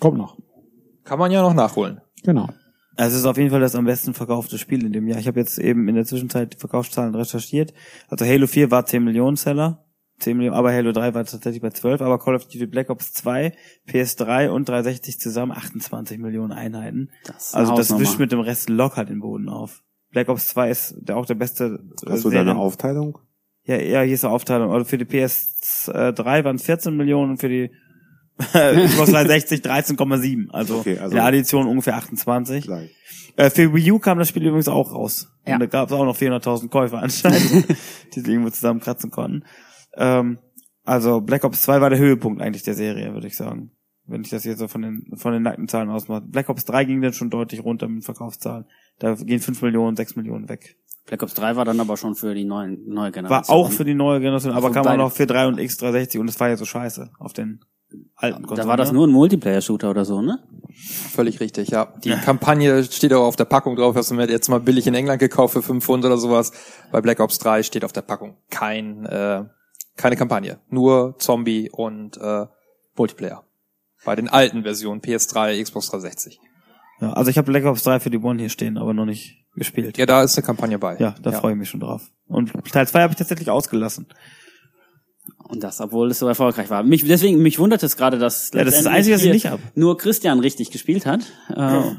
Kommt 0.02 0.18
noch. 0.18 0.38
Kann 1.06 1.20
man 1.20 1.32
ja 1.32 1.42
noch 1.42 1.54
nachholen. 1.54 2.02
Genau. 2.24 2.50
Also 2.98 3.16
es 3.16 3.22
ist 3.22 3.26
auf 3.26 3.38
jeden 3.38 3.50
Fall 3.50 3.60
das 3.60 3.76
am 3.76 3.86
besten 3.86 4.14
verkaufte 4.14 4.58
Spiel 4.58 4.86
in 4.86 4.93
dem 4.93 5.08
Jahr. 5.08 5.20
Ich 5.20 5.28
habe 5.28 5.39
jetzt 5.39 5.58
eben 5.58 5.88
in 5.88 5.96
der 5.96 6.06
Zwischenzeit 6.06 6.54
die 6.54 6.58
Verkaufszahlen 6.58 7.14
recherchiert. 7.16 7.74
Also 8.08 8.26
Halo 8.26 8.48
4 8.48 8.72
war 8.72 8.86
10 8.86 9.04
Millionen 9.04 9.36
Seller. 9.38 9.82
10 10.20 10.38
Millionen, 10.38 10.56
aber 10.58 10.72
Halo 10.74 10.93
3 10.93 11.14
war 11.14 11.26
tatsächlich 11.26 11.62
bei 11.62 11.72
12, 11.72 12.02
aber 12.02 12.20
Call 12.20 12.36
of 12.36 12.46
Duty 12.46 12.68
Black 12.68 12.89
Ops 12.89 13.12
2, 13.12 13.52
PS3 13.89 14.48
und 14.48 14.70
360 14.70 15.20
zusammen 15.20 15.52
28 15.52 16.20
Millionen 16.20 16.54
Einheiten. 16.54 17.10
Das 17.26 17.54
also 17.54 17.72
das 17.72 17.80
Hausnummer. 17.89 18.02
wischt 18.02 18.20
mit 18.20 18.32
dem 18.32 18.39
Rest 18.39 18.70
locker 18.70 19.04
den 19.04 19.20
Boden 19.20 19.50
auf. 19.50 19.84
Black 20.12 20.30
Ops 20.30 20.48
2 20.48 20.70
ist 20.70 20.96
der, 21.02 21.18
auch 21.18 21.26
der 21.26 21.36
beste 21.36 21.66
äh, 22.06 22.10
Hast 22.12 22.24
du 22.24 22.30
da 22.30 22.39
eine 22.39 22.46
Serien- 22.52 22.58
Aufteilung? 22.58 23.18
Ja, 23.66 23.76
ja, 23.78 24.02
hier 24.04 24.14
ist 24.14 24.24
eine 24.24 24.34
Aufteilung. 24.34 24.72
Also 24.72 24.86
für 24.86 24.98
die 24.98 25.06
PS3 25.06 26.43
waren 26.46 26.56
es 26.56 26.64
14 26.64 26.96
Millionen 26.96 27.32
und 27.32 27.38
für 27.38 27.50
die 27.50 27.72
Xbox 28.38 29.12
360 29.12 29.62
13,7. 29.62 30.50
Also, 30.52 30.80
Okay, 30.80 30.98
also- 30.98 31.12
in 31.12 31.16
der 31.16 31.26
Addition 31.26 31.68
ungefähr 31.68 31.96
28. 31.96 32.66
Gleich. 32.66 32.92
Äh, 33.38 33.50
für 33.50 33.74
Wii 33.74 33.92
U 33.92 34.00
kam 34.00 34.18
das 34.18 34.30
Spiel 34.30 34.44
übrigens 34.44 34.68
auch 34.68 34.94
raus. 34.94 35.30
Ja. 35.46 35.56
Und 35.56 35.60
da 35.62 35.66
gab 35.68 35.90
es 35.90 35.94
auch 35.94 36.06
noch 36.06 36.16
400.000 36.18 36.70
Käufer 36.70 37.00
anscheinend, 37.02 37.68
die 38.16 38.20
sich 38.20 38.28
irgendwo 38.30 38.50
zusammenkratzen 38.50 39.12
konnten. 39.12 39.44
Ähm, 39.96 40.40
also 40.84 41.22
Black 41.22 41.44
Ops 41.44 41.62
2 41.64 41.82
war 41.82 41.90
der 41.90 42.00
Höhepunkt 42.00 42.42
eigentlich 42.42 42.64
der 42.64 42.74
Serie, 42.76 43.14
würde 43.14 43.28
ich 43.28 43.36
sagen. 43.36 43.72
Wenn 44.08 44.22
ich 44.22 44.30
das 44.30 44.44
hier 44.44 44.56
so 44.56 44.68
von 44.68 44.82
den, 44.84 45.04
von 45.16 45.34
den 45.34 45.42
nackten 45.42 45.68
Zahlen 45.68 45.90
ausmache. 45.90 46.22
Black 46.22 46.48
Ops 46.50 46.66
3 46.66 46.86
ging 46.86 47.02
dann 47.02 47.14
schon 47.14 47.30
deutlich 47.32 47.64
runter 47.64 47.88
mit 47.88 47.98
den 47.98 48.02
Verkaufszahlen. 48.04 48.66
Da 49.00 49.16
gehen 49.16 49.40
5 49.40 49.62
Millionen, 49.64 49.96
6 49.96 50.16
Millionen 50.16 50.48
weg. 50.48 50.78
Black 51.08 51.24
Ops 51.24 51.34
3 51.34 51.56
war 51.56 51.66
dann 51.66 51.80
aber 51.80 51.98
schon 51.98 52.16
für 52.16 52.34
die 52.36 52.46
neuen, 52.46 52.84
neue 52.88 53.06
War 53.06 53.12
Generation. 53.12 53.56
auch 53.58 53.72
für 53.72 53.84
die 53.84 53.96
neue 53.96 54.20
Generation, 54.20 54.54
aber 54.54 54.68
Also 54.68 54.82
kam 54.82 54.88
auch 54.88 54.98
noch 54.98 55.12
für 55.12 55.26
3 55.26 55.48
und 55.48 55.60
X360 55.60 56.20
und 56.20 56.30
es 56.30 56.40
war 56.40 56.50
ja 56.50 56.58
so 56.58 56.66
scheiße 56.66 57.12
auf 57.20 57.34
den 57.34 57.62
alten 58.16 58.43
Konsolen. 58.43 58.66
Da 58.66 58.68
war 58.68 58.78
das 58.78 58.91
nur 58.91 59.07
ein 59.07 59.11
Multiplayer-Shooter 59.11 59.89
oder 59.89 60.05
so, 60.05 60.22
ne? 60.22 60.39
Völlig 61.11 61.39
richtig, 61.39 61.70
ja. 61.70 61.93
Die 62.03 62.11
Kampagne 62.11 62.84
steht 62.84 63.13
auch 63.13 63.24
auf 63.24 63.36
der 63.36 63.45
Packung 63.45 63.76
drauf. 63.76 63.95
Hast 63.95 64.11
du 64.11 64.16
mir 64.16 64.30
jetzt 64.30 64.49
mal 64.49 64.59
billig 64.59 64.88
in 64.88 64.93
England 64.93 65.20
gekauft 65.20 65.53
für 65.53 65.61
5 65.61 65.84
Pfund 65.84 66.05
oder 66.05 66.18
sowas. 66.18 66.51
Bei 66.91 67.01
Black 67.01 67.20
Ops 67.20 67.39
3 67.39 67.63
steht 67.63 67.86
auf 67.86 67.93
der 67.93 68.01
Packung 68.01 68.38
kein, 68.49 69.05
äh, 69.05 69.43
keine 69.95 70.16
Kampagne. 70.16 70.59
Nur 70.70 71.16
Zombie 71.18 71.70
und 71.72 72.18
äh, 72.18 72.45
Multiplayer. 72.97 73.43
Bei 74.03 74.16
den 74.16 74.30
alten 74.30 74.63
Versionen 74.63 75.01
PS3, 75.01 75.61
Xbox 75.63 75.89
360. 75.89 76.39
Ja, 77.01 77.13
also 77.13 77.30
ich 77.30 77.38
habe 77.38 77.51
Black 77.51 77.66
Ops 77.66 77.84
3 77.84 77.99
für 77.99 78.09
die 78.09 78.20
One 78.20 78.39
hier 78.39 78.49
stehen, 78.49 78.78
aber 78.78 78.93
noch 78.93 79.05
nicht 79.05 79.45
gespielt. 79.55 79.97
Ja, 79.97 80.05
da 80.05 80.24
ist 80.24 80.38
eine 80.38 80.45
Kampagne 80.45 80.80
bei. 80.80 80.97
Ja, 80.97 81.16
da 81.22 81.32
freue 81.32 81.53
ich 81.53 81.57
mich 81.57 81.70
schon 81.70 81.80
drauf. 81.80 82.11
Und 82.28 82.51
Teil 82.72 82.88
2 82.88 83.01
habe 83.01 83.11
ich 83.11 83.18
tatsächlich 83.18 83.49
ausgelassen. 83.49 84.07
Und 85.47 85.63
das, 85.63 85.80
obwohl 85.82 86.11
es 86.11 86.19
so 86.19 86.28
erfolgreich 86.28 86.69
war. 86.69 86.84
Mich, 86.84 87.05
deswegen, 87.05 87.41
mich 87.41 87.59
wundert 87.59 87.84
es 87.84 87.97
gerade, 87.97 88.17
dass 88.17 88.51
Ja, 88.53 88.63
das 88.63 88.76
ist 88.78 88.86
das 88.86 88.93
Einzige, 88.93 89.15
was 89.15 89.23
ich 89.23 89.32
nicht 89.32 89.47
hab. 89.47 89.59
nur 89.76 89.97
Christian 89.97 90.39
richtig 90.39 90.71
gespielt 90.71 91.05
hat. 91.05 91.21
Äh, 91.55 91.95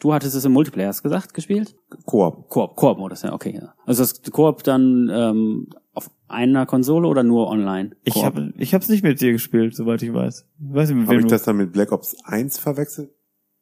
Du 0.00 0.14
hattest 0.14 0.34
es 0.34 0.46
im 0.46 0.52
Multiplayer, 0.52 0.88
hast 0.88 1.02
gesagt, 1.02 1.34
gespielt? 1.34 1.76
Koop. 2.06 2.48
Koop, 2.48 2.74
Koop-Modus, 2.74 3.20
ja, 3.20 3.34
okay. 3.34 3.58
Ja. 3.60 3.74
Also 3.84 4.02
das 4.02 4.22
Koop 4.32 4.62
dann 4.62 5.10
ähm, 5.12 5.68
auf 5.92 6.10
einer 6.26 6.64
Konsole 6.64 7.06
oder 7.06 7.22
nur 7.22 7.48
online? 7.48 7.96
Ich 8.04 8.14
Koop. 8.14 8.24
habe 8.24 8.54
ich 8.56 8.72
hab's 8.72 8.88
nicht 8.88 9.02
mit 9.02 9.20
dir 9.20 9.32
gespielt, 9.32 9.76
soweit 9.76 10.02
ich 10.02 10.14
weiß. 10.14 10.46
Ich 10.58 10.74
weiß 10.74 10.90
Habe 11.06 11.20
ich 11.20 11.26
das 11.26 11.42
dann 11.42 11.58
mit 11.58 11.72
Black 11.72 11.92
Ops 11.92 12.16
1 12.24 12.58
verwechselt? 12.58 13.10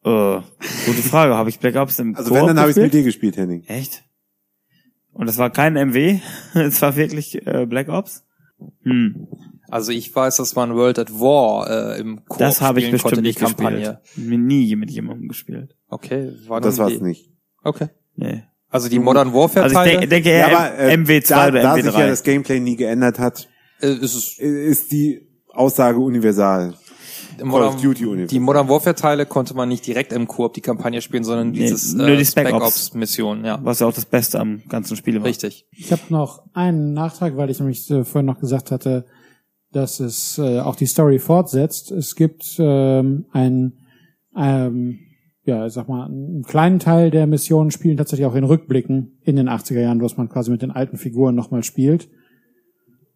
Äh, 0.04 0.40
gute 0.86 1.02
Frage. 1.02 1.34
Habe 1.34 1.50
ich 1.50 1.58
Black 1.58 1.74
Ops 1.74 1.98
im 1.98 2.14
Also 2.14 2.28
Koop 2.30 2.38
wenn, 2.38 2.46
dann 2.46 2.60
habe 2.60 2.70
ich 2.70 2.76
es 2.76 2.82
mit 2.84 2.94
dir 2.94 3.02
gespielt, 3.02 3.36
Henning. 3.36 3.64
Echt? 3.64 4.04
Und 5.12 5.26
das 5.26 5.38
war 5.38 5.50
kein 5.50 5.74
MW, 5.74 6.20
es 6.54 6.80
war 6.82 6.94
wirklich 6.94 7.44
äh, 7.48 7.66
Black 7.66 7.88
Ops? 7.88 8.24
Hm, 8.82 9.28
Also 9.68 9.92
ich 9.92 10.14
weiß, 10.14 10.36
dass 10.36 10.54
man 10.56 10.74
World 10.74 10.98
at 10.98 11.12
War 11.12 11.68
äh, 11.96 12.00
im 12.00 12.24
Koop 12.26 12.38
das 12.38 12.61
habe 12.61 12.80
ich 12.80 12.86
spielen 12.86 13.00
konnte, 13.02 13.20
bestimmt 13.22 13.26
die 13.26 13.28
nicht 13.28 13.38
Kampagne. 13.40 14.00
gespielt. 14.04 14.28
Mir 14.28 14.38
nie 14.38 14.76
mit 14.76 14.90
jemandem 14.90 15.28
gespielt. 15.28 15.76
Okay, 15.88 16.32
war 16.46 16.61
Das 16.61 16.78
war's 16.78 16.92
die, 16.98 17.02
nicht. 17.02 17.30
Okay. 17.62 17.88
Nee. 18.16 18.44
Also 18.70 18.88
die 18.88 18.98
Modern 18.98 19.32
Warfare 19.32 19.64
Also 19.64 19.76
ich 19.82 19.92
Teile 19.94 20.09
denke, 20.09 20.30
Ja, 20.36 20.46
aber 20.46 20.78
äh, 20.78 20.94
MW2 20.94 21.28
da, 21.28 21.48
oder 21.48 21.62
da 21.62 21.74
MW3. 21.74 21.82
sich 21.82 21.94
ja 21.94 22.06
das 22.09 22.22
Gameplay 22.22 22.61
nie 22.61 22.76
geändert 22.76 23.18
hat, 23.18 23.48
äh, 23.80 23.86
ist 23.92 24.14
es 24.14 24.38
ist 24.38 24.92
die 24.92 25.26
Aussage 25.52 25.98
universal. 25.98 26.74
Modern, 27.43 27.74
of 27.74 27.80
Duty 27.80 28.05
universal. 28.05 28.26
die 28.26 28.41
Modern 28.41 28.68
Warfare 28.68 28.95
Teile 28.95 29.26
konnte 29.26 29.55
man 29.55 29.68
nicht 29.68 29.86
direkt 29.86 30.12
im 30.12 30.26
Koop 30.26 30.55
die 30.55 30.61
Kampagne 30.61 31.01
spielen, 31.01 31.24
sondern 31.24 31.51
Nee, 31.51 31.61
dieses 31.61 31.95
nur 31.95 32.09
äh, 32.09 32.16
die 32.16 32.24
Spec 32.24 32.49
Spec 32.49 32.55
Ops. 32.55 32.66
Ops 32.66 32.95
Mission, 32.95 33.45
ja. 33.45 33.59
was 33.62 33.80
ja 33.80 33.86
auch 33.86 33.93
das 33.93 34.07
Beste 34.07 34.41
am 34.41 34.62
ganzen 34.68 34.97
Spiel 34.97 35.16
war. 35.16 35.24
Richtig. 35.24 35.66
Ich 35.72 35.93
habe 35.93 36.03
noch 36.09 36.43
einen 36.55 36.93
Nachtrag, 36.93 37.36
weil 37.36 37.51
ich 37.51 37.59
nämlich 37.59 37.91
äh, 37.91 38.05
vorhin 38.05 38.26
noch 38.26 38.41
gesagt 38.41 38.70
hatte, 38.70 39.07
dass 39.72 40.01
es 40.01 40.39
äh, 40.39 40.61
auch 40.61 40.76
die 40.76 40.86
Story 40.86 41.18
fortsetzt. 41.18 41.91
Es 41.91 42.14
gibt 42.14 42.57
ähm, 42.59 43.26
ein, 43.32 43.74
ähm, 44.36 45.01
ja, 45.45 45.66
ich 45.66 45.72
sag 45.72 45.89
mal, 45.89 46.07
einen 46.07 46.43
kleinen 46.43 46.78
Teil 46.78 47.11
der 47.11 47.26
Missionen 47.26 47.70
spielen 47.70 47.97
tatsächlich 47.97 48.26
auch 48.26 48.34
in 48.34 48.45
Rückblicken 48.45 49.18
in 49.22 49.36
den 49.36 49.49
80er 49.49 49.80
Jahren, 49.80 50.03
was 50.03 50.16
man 50.16 50.28
quasi 50.28 50.51
mit 50.51 50.62
den 50.62 50.70
alten 50.70 50.97
Figuren 50.97 51.34
nochmal 51.34 51.62
spielt. 51.62 52.09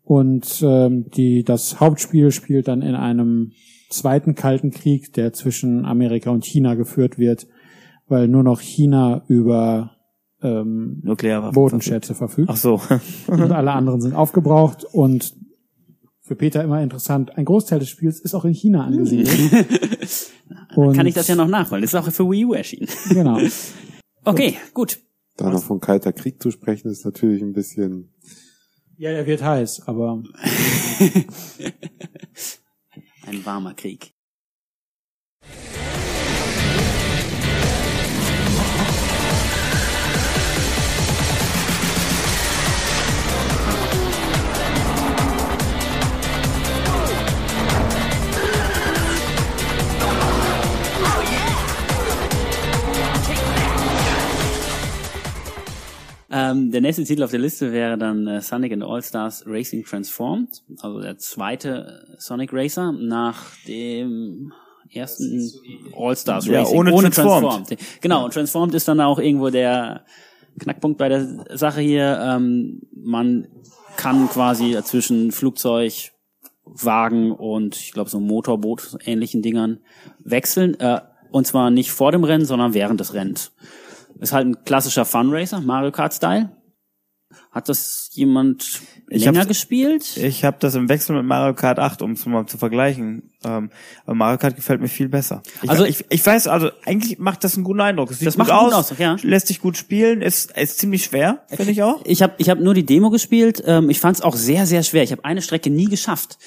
Und 0.02 0.62
ähm, 0.62 1.06
die, 1.10 1.44
das 1.44 1.80
Hauptspiel 1.80 2.32
spielt 2.32 2.68
dann 2.68 2.82
in 2.82 2.94
einem 2.94 3.52
zweiten 3.92 4.34
Kalten 4.34 4.70
Krieg, 4.70 5.12
der 5.12 5.32
zwischen 5.32 5.84
Amerika 5.84 6.30
und 6.30 6.44
China 6.44 6.74
geführt 6.74 7.18
wird, 7.18 7.46
weil 8.08 8.28
nur 8.28 8.42
noch 8.42 8.60
China 8.60 9.24
über 9.28 9.96
ähm, 10.42 11.00
Nuklearwaffen. 11.04 11.54
Bodenschätze 11.54 12.14
verfügt 12.14 12.50
Ach 12.50 12.56
so. 12.56 12.80
und 13.28 13.52
alle 13.52 13.72
anderen 13.72 14.00
sind 14.00 14.14
aufgebraucht 14.14 14.84
und 14.84 15.34
für 16.20 16.36
Peter 16.36 16.62
immer 16.62 16.80
interessant, 16.82 17.36
ein 17.36 17.44
Großteil 17.44 17.80
des 17.80 17.88
Spiels 17.88 18.20
ist 18.20 18.34
auch 18.34 18.44
in 18.44 18.54
China 18.54 18.84
angesiedelt. 18.84 19.30
Und- 20.76 20.96
Kann 20.96 21.06
ich 21.06 21.14
das 21.14 21.28
ja 21.28 21.34
noch 21.34 21.48
nachholen. 21.48 21.82
Das 21.82 21.92
ist 21.92 21.94
auch 21.98 22.10
für 22.10 22.24
Wii 22.30 22.44
U 22.46 22.52
erschienen. 22.54 22.88
Genau. 23.10 23.38
Okay, 24.24 24.54
gut. 24.72 25.00
Da 25.36 25.50
noch 25.50 25.64
von 25.64 25.80
kalter 25.80 26.12
Krieg 26.12 26.40
zu 26.40 26.52
sprechen, 26.52 26.88
ist 26.88 27.04
natürlich 27.04 27.42
ein 27.42 27.52
bisschen. 27.52 28.12
Ja, 28.96 29.10
er 29.10 29.26
wird 29.26 29.42
heiß, 29.42 29.82
aber 29.88 30.22
Ein 33.32 33.46
warmer 33.46 33.72
Krieg. 33.72 34.12
Ähm, 56.32 56.70
der 56.70 56.80
nächste 56.80 57.04
Titel 57.04 57.22
auf 57.22 57.30
der 57.30 57.40
Liste 57.40 57.72
wäre 57.72 57.98
dann 57.98 58.26
äh, 58.26 58.40
Sonic 58.40 58.72
and 58.72 58.82
All-Stars 58.82 59.44
Racing 59.46 59.84
Transformed, 59.84 60.62
also 60.80 61.00
der 61.00 61.18
zweite 61.18 62.02
äh, 62.10 62.14
Sonic 62.18 62.50
Racer 62.52 62.90
nach 62.92 63.54
dem 63.68 64.52
ersten 64.90 65.50
All-Stars 65.94 66.46
Ja, 66.46 66.60
Racing. 66.60 66.78
ohne 66.78 67.10
Transformed. 67.10 67.76
Genau, 68.00 68.24
und 68.24 68.32
Transformed 68.34 68.74
ist 68.74 68.88
dann 68.88 69.00
auch 69.00 69.18
irgendwo 69.18 69.50
der 69.50 70.04
Knackpunkt 70.58 70.98
bei 70.98 71.08
der 71.08 71.44
Sache 71.56 71.80
hier. 71.80 72.18
Ähm, 72.22 72.82
man 72.94 73.48
kann 73.96 74.28
quasi 74.28 74.76
zwischen 74.84 75.32
Flugzeug, 75.32 76.12
Wagen 76.64 77.32
und 77.32 77.76
ich 77.76 77.92
glaube 77.92 78.08
so 78.08 78.20
Motorboot 78.20 78.96
ähnlichen 79.04 79.42
Dingern 79.42 79.80
wechseln. 80.20 80.78
Äh, 80.80 81.00
und 81.30 81.46
zwar 81.46 81.70
nicht 81.70 81.90
vor 81.90 82.12
dem 82.12 82.24
Rennen, 82.24 82.44
sondern 82.44 82.74
während 82.74 83.00
des 83.00 83.14
Rennens. 83.14 83.52
Ist 84.22 84.32
halt 84.32 84.46
ein 84.46 84.64
klassischer 84.64 85.04
Funracer, 85.04 85.60
Mario 85.60 85.90
Kart 85.90 86.14
Style. 86.14 86.56
Hat 87.50 87.68
das 87.68 88.10
jemand 88.12 88.80
Ich 89.08 89.24
länger 89.24 89.46
gespielt? 89.46 90.16
Ich 90.16 90.44
habe 90.44 90.58
das 90.60 90.76
im 90.76 90.88
Wechsel 90.88 91.16
mit 91.16 91.24
Mario 91.24 91.54
Kart 91.54 91.80
8, 91.80 92.02
um 92.02 92.12
es 92.12 92.24
mal 92.24 92.46
zu 92.46 92.56
vergleichen. 92.56 93.31
Ähm, 93.44 93.70
aber 94.06 94.14
Mario 94.14 94.38
Kart 94.38 94.56
gefällt 94.56 94.80
mir 94.80 94.88
viel 94.88 95.08
besser. 95.08 95.42
Ich, 95.62 95.70
Also- 95.70 95.84
ich, 95.84 96.04
ich 96.08 96.24
weiß, 96.24 96.46
also 96.48 96.70
eigentlich 96.84 97.18
macht 97.18 97.44
das 97.44 97.54
einen 97.56 97.64
guten 97.64 97.80
Eindruck. 97.80 98.10
Es 98.10 98.18
sieht 98.18 98.26
Das 98.28 98.34
gut 98.36 98.46
macht 98.46 98.50
einen 98.50 98.72
aus, 98.72 98.88
guten 98.90 99.02
Eindruck, 99.02 99.24
ja. 99.24 99.30
lässt 99.30 99.46
sich 99.48 99.60
gut 99.60 99.76
spielen, 99.76 100.22
ist, 100.22 100.56
ist 100.56 100.78
ziemlich 100.78 101.04
schwer, 101.04 101.40
finde 101.48 101.72
ich 101.72 101.82
auch. 101.82 102.00
Ich 102.04 102.22
habe 102.22 102.34
ich 102.38 102.48
hab 102.50 102.60
nur 102.60 102.74
die 102.74 102.84
Demo 102.86 103.10
gespielt. 103.10 103.62
Ähm, 103.66 103.90
ich 103.90 104.00
fand 104.00 104.16
es 104.16 104.22
auch 104.22 104.36
sehr, 104.36 104.66
sehr 104.66 104.82
schwer. 104.82 105.02
Ich 105.02 105.12
habe 105.12 105.24
eine 105.24 105.42
Strecke 105.42 105.70
nie 105.70 105.86
geschafft. 105.86 106.38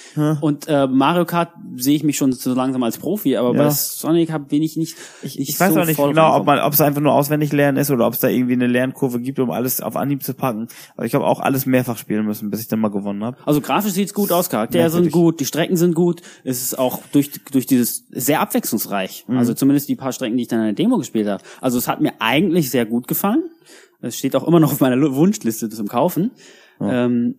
Und 0.41 0.67
äh, 0.67 0.87
Mario 0.87 1.25
Kart 1.25 1.49
sehe 1.75 1.95
ich 1.95 2.03
mich 2.03 2.17
schon 2.17 2.31
so 2.33 2.53
langsam 2.53 2.83
als 2.83 2.97
Profi, 2.97 3.35
aber 3.37 3.53
Ja. 3.55 3.63
bei 3.63 3.69
Sonic 3.69 4.31
hab, 4.31 4.47
bin 4.49 4.61
ich 4.63 4.77
nicht. 4.77 4.95
Ich, 5.23 5.37
nicht 5.39 5.49
ich 5.49 5.59
weiß 5.59 5.73
so 5.73 5.81
auch 5.81 5.85
nicht 5.85 5.97
genau, 5.97 6.35
ob 6.35 6.45
man, 6.45 6.59
ob 6.59 6.73
es 6.73 6.81
einfach 6.81 7.01
nur 7.01 7.13
auswendig 7.13 7.51
lernen 7.51 7.77
ist 7.77 7.91
oder 7.91 8.05
ob 8.07 8.13
es 8.13 8.19
da 8.19 8.27
irgendwie 8.27 8.53
eine 8.53 8.67
Lernkurve 8.67 9.19
gibt, 9.19 9.39
um 9.39 9.51
alles 9.51 9.81
auf 9.81 9.95
Anhieb 9.95 10.23
zu 10.23 10.33
packen. 10.33 10.67
Aber 10.95 11.05
ich 11.05 11.15
habe 11.15 11.25
auch 11.25 11.39
alles 11.39 11.65
mehrfach 11.65 11.97
spielen 11.97 12.25
müssen, 12.25 12.49
bis 12.51 12.61
ich 12.61 12.67
dann 12.67 12.79
mal 12.79 12.91
gewonnen 12.91 13.23
habe. 13.23 13.37
Also 13.45 13.61
grafisch 13.61 13.93
sieht's 13.93 14.13
gut 14.13 14.31
aus, 14.31 14.49
Charaktere 14.49 14.89
sind 14.89 15.05
Merkwürdig. 15.05 15.13
gut, 15.13 15.39
die 15.39 15.45
Strecken 15.45 15.77
sind 15.77 15.95
gut. 15.95 16.21
Es 16.43 16.61
ist 16.61 16.77
auch 16.77 16.84
durch 17.11 17.31
durch 17.51 17.65
dieses 17.65 18.05
sehr 18.09 18.39
abwechslungsreich. 18.41 19.25
Mhm. 19.27 19.37
Also 19.37 19.53
zumindest 19.53 19.89
die 19.89 19.95
paar 19.95 20.11
Strecken, 20.11 20.37
die 20.37 20.43
ich 20.43 20.47
dann 20.49 20.59
in 20.59 20.65
der 20.65 20.73
Demo 20.73 20.97
gespielt 20.97 21.27
habe. 21.27 21.43
Also 21.61 21.77
es 21.77 21.87
hat 21.87 22.01
mir 22.01 22.13
eigentlich 22.19 22.69
sehr 22.71 22.85
gut 22.85 23.07
gefallen. 23.07 23.43
Es 24.01 24.17
steht 24.17 24.35
auch 24.35 24.47
immer 24.47 24.59
noch 24.59 24.71
auf 24.71 24.79
meiner 24.81 24.97
Wunschliste 25.15 25.69
zum 25.69 25.87
Kaufen. 25.87 26.31
Ähm, 26.81 27.35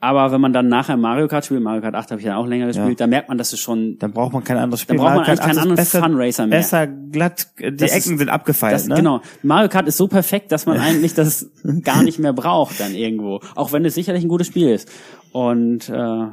aber 0.00 0.32
wenn 0.32 0.40
man 0.40 0.52
dann 0.52 0.66
nachher 0.66 0.96
Mario 0.96 1.28
Kart 1.28 1.44
spielt, 1.44 1.62
Mario 1.62 1.80
Kart 1.80 1.94
8 1.94 2.10
habe 2.10 2.20
ich 2.20 2.26
ja 2.26 2.36
auch 2.36 2.46
länger 2.46 2.66
gespielt, 2.66 2.98
da 2.98 3.06
merkt 3.06 3.28
man, 3.28 3.38
dass 3.38 3.52
es 3.52 3.60
schon 3.60 3.98
Dann 4.00 4.10
braucht 4.12 4.32
man 4.32 4.42
kein 4.42 4.56
anderes 4.56 4.80
Spiel. 4.80 4.96
Dann 4.96 5.04
braucht 5.04 5.14
man 5.14 5.24
eigentlich 5.26 5.38
keinen 5.38 5.58
8 5.58 5.78
ist 5.78 5.94
anderen 5.94 6.10
Funracer 6.16 6.46
mehr. 6.48 6.58
Besser 6.58 6.86
glatt, 6.88 7.46
äh, 7.58 7.70
die 7.70 7.76
Das 7.76 7.92
Ecken 7.92 8.14
ist- 8.14 8.18
sind 8.18 8.28
abgefeilt, 8.28 8.74
das, 8.74 8.88
ne? 8.88 8.96
Genau. 8.96 9.20
Mario 9.44 9.68
Kart 9.68 9.86
ist 9.86 9.96
so 9.96 10.08
perfekt, 10.08 10.50
dass 10.50 10.66
man 10.66 10.78
eigentlich 10.80 11.14
das 11.14 11.52
gar 11.84 12.02
nicht 12.02 12.18
mehr 12.18 12.32
braucht 12.32 12.80
dann 12.80 12.94
irgendwo. 12.96 13.40
Auch 13.54 13.70
wenn 13.70 13.84
es 13.84 13.94
sicherlich 13.94 14.24
ein 14.24 14.28
gutes 14.28 14.48
Spiel 14.48 14.70
ist. 14.70 14.90
Und 15.30 15.88
äh, 15.88 16.26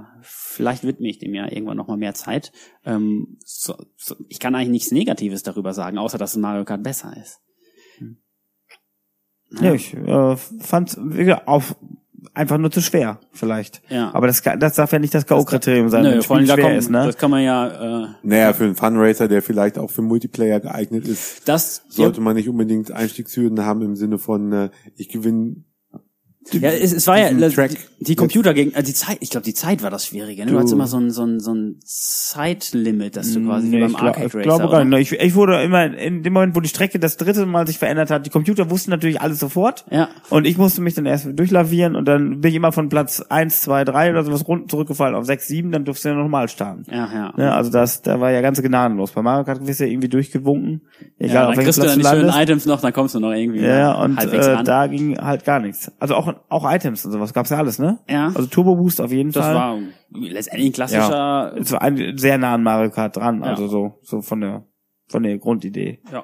vielleicht 0.50 0.84
widme 0.84 1.08
ich 1.10 1.20
dem 1.20 1.34
ja 1.34 1.52
irgendwann 1.52 1.78
nochmal 1.78 1.98
mehr 1.98 2.14
Zeit. 2.14 2.52
Ähm, 2.86 3.38
so, 3.46 3.76
so, 3.98 4.16
ich 4.28 4.40
kann 4.40 4.56
eigentlich 4.56 4.70
nichts 4.70 4.92
Negatives 4.92 5.44
darüber 5.44 5.74
sagen, 5.74 5.98
außer 5.98 6.18
dass 6.18 6.36
Mario 6.36 6.66
Kart 6.66 6.84
besser 6.84 7.14
ist. 7.22 7.40
Ja, 9.62 9.74
ich 9.74 9.94
äh, 9.96 10.36
fand 10.60 10.98
auf 11.48 11.76
einfach 12.34 12.58
nur 12.58 12.70
zu 12.70 12.82
schwer, 12.82 13.20
vielleicht. 13.32 13.82
Ja. 13.90 14.14
Aber 14.14 14.28
das, 14.28 14.44
kann- 14.44 14.60
das 14.60 14.76
darf 14.76 14.92
ja 14.92 15.00
nicht 15.00 15.14
das 15.14 15.26
K.O.-Kriterium 15.26 15.90
sein, 15.90 16.04
wenn 16.04 16.16
Nö, 16.18 16.22
vor 16.22 16.36
allem 16.36 16.46
Spiel 16.46 16.48
da 16.48 16.54
schwer 16.56 16.64
kommt, 16.66 16.78
ist, 16.78 16.90
ne? 16.90 17.06
das 17.06 17.18
kann 17.18 17.32
man 17.32 17.44
ja, 17.44 18.04
äh, 18.04 18.08
Naja, 18.24 18.54
für 18.54 18.66
einen 18.66 18.76
Funracer, 18.76 19.28
der 19.28 19.42
vielleicht 19.42 19.78
auch 19.80 19.90
für 19.90 20.02
Multiplayer 20.02 20.60
geeignet 20.60 21.08
ist, 21.08 21.48
das 21.48 21.84
sollte 21.88 22.22
man 22.22 22.36
nicht 22.36 22.50
unbedingt 22.50 22.92
Einstiegshürden 22.92 23.62
haben 23.66 23.82
im 23.82 23.96
Sinne 23.96 24.18
von, 24.20 24.52
äh, 24.52 24.70
ich 24.98 25.10
gewinne 25.10 25.64
Ja, 26.54 26.70
es, 26.72 26.94
es 26.94 27.06
war 27.08 27.20
ja 27.20 27.32
die, 27.32 27.78
die 28.00 28.16
Computer 28.16 28.54
gegen 28.54 28.74
äh, 28.74 28.84
die 28.84 28.94
Zeit. 28.94 29.18
Ich 29.20 29.30
glaube, 29.30 29.44
die 29.46 29.54
Zeit 29.54 29.84
war 29.84 29.90
das 29.90 30.06
Schwierige. 30.06 30.42
Ne? 30.44 30.48
Du, 30.48 30.54
Du- 30.54 30.60
hattest 30.60 30.74
immer 30.74 30.88
so 30.88 30.98
ein 30.98 31.12
so 31.12 31.24
ein 31.26 31.40
so 31.40 31.54
ein 31.54 31.80
Zeitlimit, 31.86 33.16
dass 33.16 33.34
du 33.34 33.44
quasi 33.46 33.68
wie 33.68 33.76
Nee, 33.76 33.80
beim 33.82 33.92
ich, 33.92 33.98
glaub, 33.98 34.08
Arcade 34.10 34.28
ich 34.28 34.34
Racer. 34.36 34.44
glaube 34.44 34.64
oder? 34.68 34.78
gar 34.80 34.86
nicht. 34.86 35.12
Ich, 35.12 35.20
ich 35.20 35.36
wurde 35.36 35.62
immer 35.62 35.86
in 35.86 36.24
dem 36.24 36.34
Moment, 36.34 36.56
wo 36.56 36.60
die 36.60 36.70
Strecke 36.70 37.00
das 37.00 37.18
dritte 37.18 37.46
Mal 37.46 37.68
sich 37.68 37.78
verändert 37.78 38.12
hat, 38.12 38.26
die 38.26 38.30
Computer 38.30 38.70
wussten 38.70 38.92
natürlich 38.92 39.20
alles 39.22 39.40
sofort. 39.40 39.86
Ja. 39.92 40.10
Und 40.30 40.46
ich 40.46 40.58
musste 40.58 40.82
mich 40.82 40.94
dann 40.94 41.06
erst 41.06 41.28
durchlavieren 41.38 41.96
und 41.96 42.06
dann 42.08 42.42
bin 42.42 42.50
ich 42.50 42.56
immer 42.56 42.72
von 42.72 42.90
Platz 42.90 43.22
eins, 43.30 43.62
zwei, 43.62 43.84
drei 43.86 44.12
oder 44.12 44.24
sowas 44.24 44.48
runter 44.48 44.68
zurückgefallen 44.68 45.16
auf 45.16 45.26
sechs, 45.26 45.48
sieben, 45.48 45.72
dann 45.72 45.86
durfte 45.86 46.10
ich 46.10 46.16
ja 46.16 46.22
nochmal 46.22 46.48
starten. 46.50 46.84
Ja, 46.90 47.10
ja. 47.14 47.34
Ja, 47.38 47.52
also 47.56 47.72
das, 47.72 48.02
da 48.02 48.20
war 48.20 48.32
ja 48.32 48.42
ganz 48.42 48.62
gnadenlos. 48.62 49.12
Bei 49.12 49.22
Mario 49.22 49.44
Kart 49.44 49.66
wirst 49.66 49.80
du 49.80 49.86
ja 49.86 49.92
irgendwie 49.92 50.10
durchgewunken. 50.10 50.82
Egal, 51.18 51.34
ja, 51.36 51.42
auf 51.50 51.56
dann 51.56 51.58
welchem 51.58 51.64
kriegst 51.66 51.78
du 51.78 51.82
Platz 51.84 51.94
dann 51.96 52.20
du 52.20 52.26
die 52.28 52.32
schönen. 52.32 52.42
Items 52.44 52.66
noch, 52.66 52.82
dann 52.82 52.94
kommst 52.94 53.16
du 53.16 53.20
noch 53.20 53.32
irgendwie 53.32 53.60
Ja, 53.62 53.94
und 54.02 54.18
äh, 54.24 54.64
da 54.64 54.88
ging 54.88 55.18
halt 55.20 55.44
gar 55.46 55.60
nichts. 55.60 55.92
Also 56.00 56.16
auch 56.16 56.34
auch 56.50 56.70
Items 56.72 57.06
und 57.06 57.12
sowas 57.12 57.34
gab's 57.34 57.50
ja 57.50 57.58
alles, 57.58 57.80
ne? 57.80 58.00
Ja. 58.10 58.28
Also 58.28 58.46
Turbo 58.48 58.76
Boost 58.76 59.02
auf 59.02 59.12
jeden 59.12 59.32
das 59.32 59.46
Fall. 59.46 59.56
war 59.56 59.78
letztendlich 60.12 60.70
ein 60.70 60.74
klassischer. 60.74 61.10
ja. 61.10 61.50
Es 61.58 61.72
war 61.72 61.82
ein, 61.82 62.18
sehr 62.18 62.38
nah 62.38 62.54
an 62.54 62.64
Mario 62.64 62.90
Kart 62.92 63.16
dran, 63.16 63.42
Ja. 63.42 63.48
also 63.48 63.68
so 63.68 64.00
so 64.02 64.22
von 64.22 64.42
der 64.42 64.66
von 65.08 65.24
der 65.24 65.38
Grundidee. 65.38 66.00
Ja. 66.12 66.24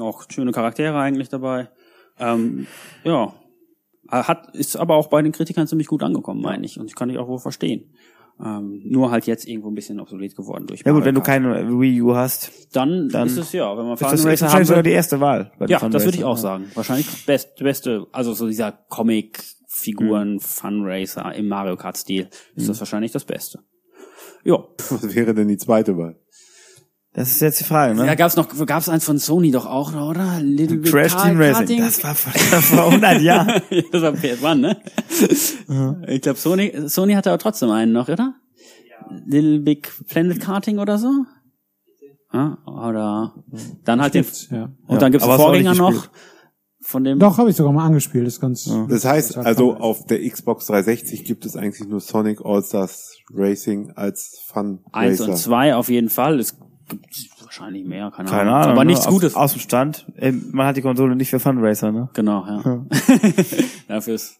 Auch 0.00 0.24
schöne 0.30 0.52
Charaktere 0.52 0.98
eigentlich 0.98 1.28
dabei. 1.28 1.68
Ähm, 2.18 2.66
ja. 3.04 3.32
Hat, 4.08 4.54
ist 4.54 4.76
aber 4.76 4.96
auch 4.96 5.08
bei 5.08 5.22
den 5.22 5.32
Kritikern 5.32 5.66
ziemlich 5.66 5.86
gut 5.88 6.02
angekommen, 6.02 6.42
meine 6.42 6.64
ich. 6.66 6.78
Und 6.78 6.86
ich 6.86 6.94
kann 6.94 7.08
ich 7.10 7.18
auch 7.18 7.26
wohl 7.26 7.38
verstehen. 7.38 7.94
Ähm, 8.40 8.82
nur 8.84 9.12
halt 9.12 9.26
jetzt 9.26 9.46
irgendwo 9.46 9.68
ein 9.68 9.74
bisschen 9.74 10.00
obsolet 10.00 10.34
geworden 10.34 10.66
durch 10.66 10.80
Ja 10.80 10.90
gut, 10.90 11.00
Mario 11.00 11.06
wenn 11.06 11.14
du 11.14 11.20
Kart. 11.20 11.42
keine 11.42 11.80
Wii 11.80 12.02
U 12.02 12.14
hast, 12.16 12.50
dann, 12.74 13.08
dann 13.08 13.28
ist 13.28 13.38
es 13.38 13.52
ja, 13.52 13.76
wenn 13.76 13.84
man 13.84 13.94
ist 13.94 14.02
das 14.02 14.10
Fun 14.22 14.30
Racer 14.30 14.46
wahrscheinlich 14.46 14.54
haben 14.54 14.64
sogar 14.64 14.82
die 14.82 14.90
erste 14.90 15.20
Wahl. 15.20 15.52
Ja, 15.68 15.88
das 15.88 16.04
würde 16.04 16.18
ich 16.18 16.24
auch 16.24 16.36
sagen. 16.36 16.64
Wahrscheinlich 16.74 17.26
best, 17.26 17.56
beste, 17.56 18.06
also 18.10 18.32
so 18.32 18.48
dieser 18.48 18.72
Comic-Figuren, 18.72 20.40
Fun 20.40 20.82
Racer 20.84 21.32
im 21.34 21.46
Mario 21.46 21.76
Kart-Stil 21.76 22.28
ist 22.56 22.68
das 22.68 22.80
wahrscheinlich 22.80 23.12
das 23.12 23.24
Beste. 23.24 23.60
Ja. 24.42 24.56
was 24.90 25.14
wäre 25.14 25.32
denn 25.32 25.48
die 25.48 25.56
zweite 25.56 25.96
Wahl? 25.96 26.16
Das 27.14 27.30
ist 27.30 27.40
jetzt 27.40 27.60
die 27.60 27.64
Frage, 27.64 27.94
ne? 27.94 28.06
Da 28.06 28.16
gab's 28.16 28.34
noch, 28.34 28.48
gab's 28.66 28.88
eins 28.88 29.04
von 29.04 29.18
Sony 29.18 29.52
doch 29.52 29.66
auch, 29.66 29.94
oder? 29.94 30.40
Little 30.42 30.78
Big 30.78 30.90
Crash 30.90 31.12
Car 31.12 31.26
Team 31.26 31.38
Racing. 31.38 31.54
Karting? 31.54 31.78
Das 31.78 32.02
war 32.02 32.14
vor, 32.16 32.32
vor 32.60 32.86
100 32.86 33.20
Jahren. 33.22 33.62
das 33.92 34.02
war 34.02 34.12
PS1, 34.14 34.54
ne? 34.56 34.76
Ich 36.08 36.22
glaube, 36.22 36.38
Sony, 36.40 36.88
Sony 36.88 37.14
hatte 37.14 37.30
aber 37.30 37.38
trotzdem 37.38 37.70
einen 37.70 37.92
noch, 37.92 38.08
oder? 38.08 38.34
Little 39.26 39.60
Big 39.60 39.92
Planet 40.08 40.40
Karting 40.40 40.80
oder 40.80 40.98
so? 40.98 41.24
Ja, 42.32 42.58
oder 42.66 43.34
dann 43.84 44.02
halt 44.02 44.14
den, 44.14 44.24
Gibt's, 44.24 44.48
ja. 44.50 44.72
und 44.88 45.00
dann 45.00 45.12
gibt's 45.12 45.24
den 45.24 45.36
Vorgänger 45.36 45.74
noch 45.74 46.08
von 46.80 47.04
dem, 47.04 47.18
Doch, 47.18 47.38
habe 47.38 47.48
ich 47.48 47.56
sogar 47.56 47.72
mal 47.72 47.86
angespielt. 47.86 48.26
Das 48.26 48.34
ist 48.34 48.40
ganz. 48.40 48.70
Das 48.88 49.04
heißt, 49.04 49.36
Das 49.36 49.46
also 49.46 49.76
auf 49.76 50.04
der 50.06 50.28
Xbox 50.28 50.66
360 50.66 51.24
gibt 51.24 51.46
es 51.46 51.56
eigentlich 51.56 51.88
nur 51.88 52.00
Sonic 52.00 52.44
All-Stars 52.44 53.18
Racing 53.32 53.92
als 53.92 54.42
Fun 54.46 54.80
eins 54.92 55.20
und 55.20 55.36
zwei 55.36 55.74
auf 55.76 55.88
jeden 55.88 56.10
Fall. 56.10 56.38
Es 56.40 56.58
wahrscheinlich 57.40 57.84
mehr, 57.84 58.10
keine, 58.14 58.28
Keine 58.28 58.42
Ahnung. 58.50 58.54
Ahnung. 58.54 58.72
Aber 58.72 58.84
ne? 58.84 58.90
nichts 58.90 59.06
aus, 59.06 59.12
Gutes. 59.12 59.34
Aus 59.34 59.52
dem 59.52 59.60
Stand. 59.60 60.06
Äh, 60.16 60.32
Man 60.32 60.66
hat 60.66 60.76
die 60.76 60.82
Konsole 60.82 61.16
nicht 61.16 61.30
für 61.30 61.40
Fun 61.40 61.58
Racer, 61.64 61.92
ne? 61.92 62.08
Genau, 62.14 62.44
ja. 62.46 62.84
Dafür 63.88 64.14
ist. 64.14 64.38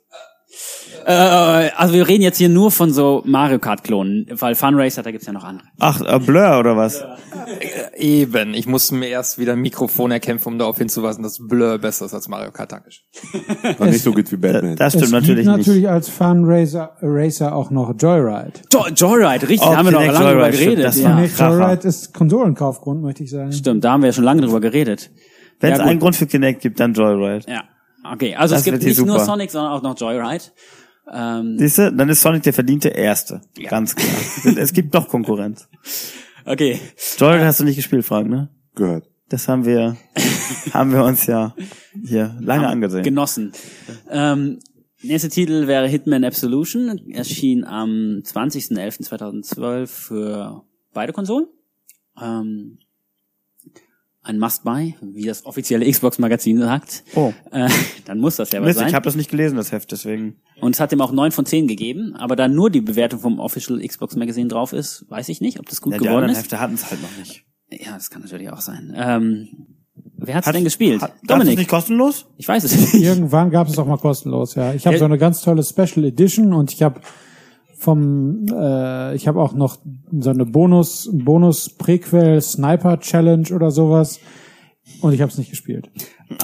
Äh, 1.06 1.70
also 1.76 1.92
wir 1.94 2.08
reden 2.08 2.22
jetzt 2.22 2.38
hier 2.38 2.48
nur 2.48 2.70
von 2.70 2.90
so 2.92 3.22
Mario 3.26 3.58
Kart 3.58 3.84
Klonen, 3.84 4.26
weil 4.30 4.54
Fun 4.54 4.74
Racer, 4.74 5.02
da 5.02 5.10
gibt's 5.10 5.26
ja 5.26 5.32
noch 5.32 5.44
andere. 5.44 5.66
Ach, 5.78 6.00
äh, 6.00 6.18
Blur 6.18 6.58
oder 6.58 6.76
was? 6.76 7.04
Eben, 7.96 8.54
ich 8.54 8.66
musste 8.66 8.94
mir 8.94 9.08
erst 9.08 9.38
wieder 9.38 9.52
ein 9.52 9.60
Mikrofon 9.60 10.10
erkämpfen, 10.10 10.54
um 10.54 10.58
darauf 10.58 10.78
hinzuweisen, 10.78 11.22
dass 11.22 11.38
Blur 11.46 11.78
besser 11.78 12.06
ist 12.06 12.14
als 12.14 12.28
Mario 12.28 12.52
Kart. 12.52 12.72
Dankeschön. 12.72 13.04
Und 13.78 13.90
nicht 13.90 14.02
so 14.02 14.12
gut 14.12 14.30
wie 14.32 14.36
Batman. 14.36 14.76
Das 14.76 14.94
es 14.94 15.00
stimmt 15.00 15.12
gibt 15.12 15.22
natürlich 15.22 15.46
natürlich 15.46 15.82
nicht. 15.82 15.88
als 15.90 16.08
Fun 16.08 16.44
Racer, 16.46 16.96
Racer 17.02 17.54
auch 17.54 17.70
noch 17.70 17.92
Joyride. 17.98 18.52
Jo 18.72 18.86
Joyride, 18.94 19.48
richtig, 19.48 19.60
Oh, 19.68 19.72
da 19.72 19.76
haben 19.78 19.86
wir 19.86 19.92
noch 19.92 20.00
lange 20.06 20.18
drüber 20.18 20.50
Joyride, 20.50 20.56
stimmt, 20.56 20.76
geredet. 20.76 20.84
das 20.84 21.00
ja. 21.00 21.48
war-. 21.48 21.50
Joyride 21.58 21.88
ist 21.88 22.14
Konsolenkaufgrund, 22.14 23.02
möchte 23.02 23.24
ich 23.24 23.30
sagen. 23.30 23.52
Stimmt, 23.52 23.84
da 23.84 23.92
haben 23.92 24.02
wir 24.02 24.08
ja 24.08 24.12
schon 24.12 24.24
lange 24.24 24.42
drüber 24.42 24.60
geredet. 24.60 25.10
Wenn 25.60 25.72
es 25.72 25.78
Ja, 25.78 25.84
einen 25.84 26.00
Grund 26.00 26.16
für 26.16 26.26
Kinect 26.26 26.62
gibt, 26.62 26.80
dann 26.80 26.94
Joyride. 26.94 27.44
Ja. 27.50 27.64
Okay, 28.12 28.34
also 28.34 28.54
Das 28.54 28.60
es 28.60 28.64
gibt 28.64 28.82
nicht 28.82 28.98
nur 28.98 29.18
super. 29.18 29.24
Sonic, 29.24 29.50
sondern 29.50 29.72
auch 29.72 29.82
noch 29.82 29.98
Joyride. 29.98 30.44
Ähm, 31.12 31.58
Siehst 31.58 31.78
du, 31.78 31.92
dann 31.92 32.08
ist 32.08 32.20
Sonic 32.22 32.42
der 32.42 32.52
verdiente 32.52 32.88
Erste. 32.88 33.40
Ganz 33.68 33.94
klar. 33.94 34.56
es 34.56 34.72
gibt 34.72 34.94
doch 34.94 35.08
Konkurrenz. 35.08 35.68
okay. 36.44 36.78
Joyride 37.18 37.44
hast 37.44 37.60
du 37.60 37.64
nicht 37.64 37.76
gespielt, 37.76 38.04
Frank, 38.04 38.28
ne? 38.28 38.48
Gehört. 38.74 39.08
Das 39.28 39.48
haben 39.48 39.64
wir, 39.64 39.96
haben 40.72 40.92
wir 40.92 41.02
uns 41.04 41.26
ja 41.26 41.54
hier 42.04 42.36
lange 42.40 42.68
angesehen. 42.68 43.02
Genossen. 43.02 43.52
Ähm, 44.10 44.60
nächster 45.02 45.30
Titel 45.30 45.66
wäre 45.66 45.88
Hitman 45.88 46.24
Absolution, 46.24 46.98
erschien 47.10 47.64
am 47.64 48.20
20.11.2012 48.22 49.86
für 49.86 50.62
beide 50.92 51.12
Konsolen. 51.12 51.46
Ähm, 52.20 52.78
ein 54.24 54.38
Must-Buy, 54.38 54.96
wie 55.02 55.24
das 55.24 55.44
offizielle 55.46 55.88
Xbox-Magazin 55.90 56.58
sagt. 56.58 57.04
Oh, 57.14 57.32
Äh, 57.52 57.68
dann 58.06 58.18
muss 58.18 58.36
das 58.36 58.50
ja 58.52 58.60
was 58.60 58.66
Mist, 58.68 58.78
sein. 58.80 58.88
ich 58.88 58.94
habe 58.94 59.04
das 59.04 59.14
nicht 59.16 59.30
gelesen, 59.30 59.56
das 59.56 59.70
Heft, 59.70 59.92
deswegen. 59.92 60.36
Und 60.60 60.74
es 60.74 60.80
hat 60.80 60.92
ihm 60.92 61.00
auch 61.00 61.12
9 61.12 61.30
von 61.30 61.46
10 61.46 61.68
gegeben, 61.68 62.14
aber 62.16 62.34
da 62.34 62.48
nur 62.48 62.70
die 62.70 62.80
Bewertung 62.80 63.20
vom 63.20 63.38
Official 63.38 63.80
Xbox 63.86 64.16
Magazine 64.16 64.48
drauf 64.48 64.72
ist, 64.72 65.04
weiß 65.10 65.28
ich 65.28 65.40
nicht, 65.40 65.60
ob 65.60 65.68
das 65.68 65.80
gut 65.80 65.92
Ja, 65.92 65.98
die 65.98 66.04
geworden 66.04 66.24
anderen 66.24 66.32
ist. 66.36 66.44
Hefte 66.44 66.60
hatten 66.60 66.74
es 66.74 66.90
halt 66.90 67.02
noch 67.02 67.16
nicht. 67.18 67.44
Ja, 67.70 67.92
das 67.94 68.10
kann 68.10 68.22
natürlich 68.22 68.50
auch 68.50 68.60
sein. 68.60 68.94
Ähm, 68.96 69.48
wer 70.16 70.36
hat's 70.36 70.46
Hat- 70.46 70.54
denn 70.54 70.64
gespielt? 70.64 71.02
Hat, 71.02 71.10
Dominik. 71.12 71.28
Dominik. 71.28 71.58
nicht 71.58 71.70
kostenlos? 71.70 72.26
Ich 72.36 72.48
weiß 72.48 72.64
es 72.64 72.76
nicht. 72.94 72.94
Irgendwann 73.04 73.50
gab 73.50 73.68
es 73.68 73.78
auch 73.78 73.86
mal 73.86 73.98
kostenlos, 73.98 74.54
ja. 74.54 74.72
Ich 74.74 74.86
habe 74.86 74.96
Ja. 74.96 75.00
so 75.00 75.04
eine 75.04 75.18
ganz 75.18 75.42
tolle 75.42 75.62
Special 75.62 76.04
Edition 76.04 76.52
und 76.52 76.72
ich 76.72 76.82
habe 76.82 77.00
vom, 77.84 78.46
äh, 78.52 79.14
ich 79.14 79.28
habe 79.28 79.40
auch 79.40 79.52
noch 79.52 79.76
so 80.18 80.30
eine 80.30 80.46
Bonus, 80.46 81.10
Bonus 81.12 81.70
Prequel 81.70 82.40
Sniper 82.40 82.98
Challenge 82.98 83.48
oder 83.54 83.70
sowas 83.70 84.18
und 85.00 85.12
ich 85.12 85.20
habe 85.20 85.30
es 85.30 85.38
nicht 85.38 85.50
gespielt. 85.50 85.90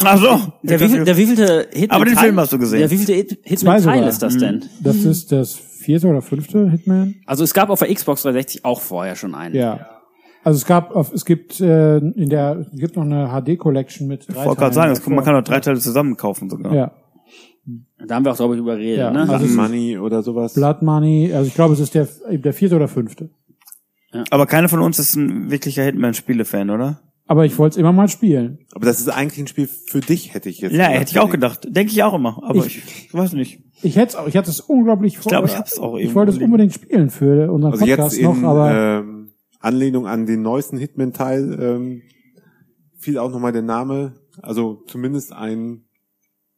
Ach 0.04 0.18
so. 0.18 0.38
Der, 0.62 0.78
wievielte, 0.80 1.04
der 1.04 1.16
wievielte 1.16 1.68
Hitman 1.72 1.96
Aber 1.96 2.04
den 2.04 2.14
Teil, 2.14 2.24
Film 2.24 2.40
hast 2.40 2.52
du 2.52 2.58
gesehen. 2.58 2.80
Der 2.80 2.90
wievielte 2.90 3.12
Hit- 3.14 3.30
Zwei 3.30 3.76
Hitman 3.76 3.82
Teil 3.82 3.94
sogar. 3.96 4.08
ist 4.08 4.22
das 4.22 4.36
denn? 4.36 4.64
Das 4.82 4.96
ist 4.96 5.32
das 5.32 5.54
vierte 5.54 6.06
oder 6.08 6.22
fünfte 6.22 6.70
Hitman. 6.70 7.14
Also 7.26 7.42
es 7.44 7.54
gab 7.54 7.70
auf 7.70 7.78
der 7.80 7.92
Xbox 7.92 8.22
360 8.22 8.64
auch 8.64 8.80
vorher 8.80 9.16
schon 9.16 9.34
einen. 9.34 9.54
Ja. 9.54 9.86
Also 10.42 10.56
es 10.56 10.64
gab, 10.66 10.94
auf, 10.96 11.12
es 11.12 11.24
gibt 11.24 11.60
äh, 11.60 11.98
in 11.98 12.30
der, 12.30 12.66
es 12.72 12.78
gibt 12.80 12.96
noch 12.96 13.04
eine 13.04 13.28
HD 13.28 13.58
Collection 13.58 14.06
mit 14.06 14.26
drei 14.28 14.40
Ich 14.40 14.46
wollte 14.46 14.60
gerade 14.60 14.74
sagen, 14.74 14.94
das, 14.94 15.06
man 15.06 15.24
kann 15.24 15.34
doch 15.34 15.42
drei 15.44 15.60
Teile 15.60 15.78
zusammen 15.78 16.16
kaufen 16.16 16.48
sogar. 16.48 16.72
Ja. 16.74 16.92
Da 18.06 18.14
haben 18.14 18.24
wir 18.24 18.32
auch 18.32 18.36
darüber 18.36 18.76
geredet, 18.76 18.98
Ja, 18.98 19.10
ne? 19.10 19.20
also 19.20 19.32
Blood 19.34 19.42
es- 19.44 19.54
Money 19.54 19.98
oder 19.98 20.22
sowas. 20.22 20.54
Blood 20.54 20.82
Money, 20.82 21.32
also 21.32 21.46
ich 21.48 21.54
glaube, 21.54 21.74
es 21.74 21.80
ist 21.80 21.94
der, 21.94 22.08
der 22.30 22.52
vierte 22.52 22.76
oder 22.76 22.88
fünfte. 22.88 23.30
Aber 24.30 24.46
keiner 24.46 24.68
von 24.68 24.80
uns 24.80 24.98
ist 24.98 25.14
ein 25.14 25.50
wirklicher 25.50 25.84
Hitman-Spiele-Fan, 25.84 26.70
oder? 26.70 27.00
Aber 27.26 27.44
ich 27.46 27.56
wollte 27.58 27.74
es 27.74 27.76
immer 27.76 27.92
mal 27.92 28.08
spielen. 28.08 28.58
Aber 28.74 28.84
das 28.86 28.98
ist 28.98 29.08
eigentlich 29.08 29.38
ein 29.38 29.46
Spiel 29.46 29.68
für 29.68 30.00
dich, 30.00 30.34
hätte 30.34 30.48
ich 30.48 30.60
jetzt 30.60 30.72
Ja, 30.72 30.86
gedacht. 30.88 31.00
hätte 31.00 31.10
ich 31.12 31.18
auch 31.20 31.30
gedacht. 31.30 31.68
Denke 31.70 31.92
ich 31.92 32.02
auch 32.02 32.14
immer. 32.14 32.40
Aber 32.42 32.56
ich, 32.66 32.78
Ich- 32.78 33.04
ich 33.06 33.14
weiß 33.14 33.34
nicht. 33.34 33.62
Ich 33.82 33.94
hätte 33.96 34.18
auch, 34.18 34.26
ich 34.26 34.36
hatte 34.36 34.50
es 34.50 34.58
unglaublich 34.60 35.16
vor. 35.18 35.26
Ich 35.26 35.28
glaube, 35.28 35.46
ich 35.46 35.56
hab's 35.56 35.78
auch 35.78 35.96
Ich 35.96 36.12
wollte 36.16 36.32
es 36.32 36.38
unbedingt 36.38 36.72
spielen 36.74 37.08
für 37.08 37.52
unseren 37.52 37.70
Also 37.72 37.86
Podcast 37.86 38.16
jetzt 38.16 38.20
in 38.34 38.42
noch, 38.42 38.48
aber 38.48 38.98
ähm, 38.98 39.30
Anlehnung 39.60 40.08
an 40.08 40.26
den 40.26 40.42
neuesten 40.42 40.76
Hitman-Teil 40.76 41.56
ähm, 41.60 42.02
fiel 42.98 43.16
auch 43.18 43.30
nochmal 43.30 43.52
der 43.52 43.62
Name, 43.62 44.14
also 44.42 44.82
zumindest 44.88 45.32
ein 45.32 45.84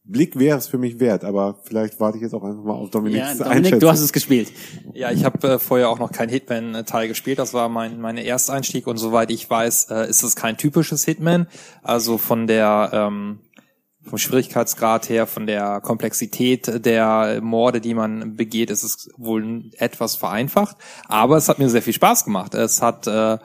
Blick 0.05 0.37
wäre 0.39 0.59
es 0.59 0.67
für 0.67 0.79
mich 0.79 0.99
wert, 0.99 1.25
aber 1.25 1.61
vielleicht 1.63 2.01
warte 2.01 2.19
ich 2.19 2.23
jetzt 2.23 2.35
auch 2.35 2.43
einfach 2.43 2.65
mal 2.65 2.75
auf 2.75 2.91
Dominiks 2.91 3.19
Ja, 3.21 3.35
Dominik, 3.35 3.57
Einschätzung. 3.57 3.81
du 3.81 3.89
hast 3.89 4.01
es 4.01 4.13
gespielt. 4.13 4.53
Ja, 4.95 5.13
ich 5.13 5.25
habe 5.25 5.47
äh, 5.49 5.59
vorher 5.61 5.89
auch 5.91 6.01
noch 6.01 6.11
keinen 6.11 6.29
Hitman-Teil 6.29 7.07
gespielt. 7.07 7.39
Das 7.39 7.55
war 7.55 7.69
mein 7.69 8.01
mein 8.01 8.17
Ersteinstieg 8.17 8.87
und 8.89 8.97
soweit 8.97 9.31
ich 9.31 9.49
weiß, 9.49 9.91
äh, 9.91 10.09
ist 10.11 10.23
es 10.25 10.35
kein 10.35 10.57
typisches 10.57 11.05
Hitman. 11.05 11.47
Also 11.83 12.19
von 12.19 12.49
der 12.49 12.91
ähm, 12.93 13.39
vom 14.05 14.19
Schwierigkeitsgrad 14.19 15.09
her, 15.09 15.29
von 15.29 15.47
der 15.47 15.81
Komplexität 15.81 16.85
der 16.85 17.41
Morde, 17.41 17.81
die 17.81 17.95
man 17.95 18.35
begeht, 18.35 18.71
ist 18.71 18.83
es 18.83 19.09
wohl 19.17 19.71
etwas 19.79 20.17
vereinfacht. 20.17 20.77
Aber 21.07 21.37
es 21.37 21.49
hat 21.49 21.61
mir 21.61 21.69
sehr 21.69 21.83
viel 21.83 21.93
Spaß 21.93 22.25
gemacht. 22.25 22.55
Es 22.55 22.83
hat 22.83 23.07
äh, 23.07 23.39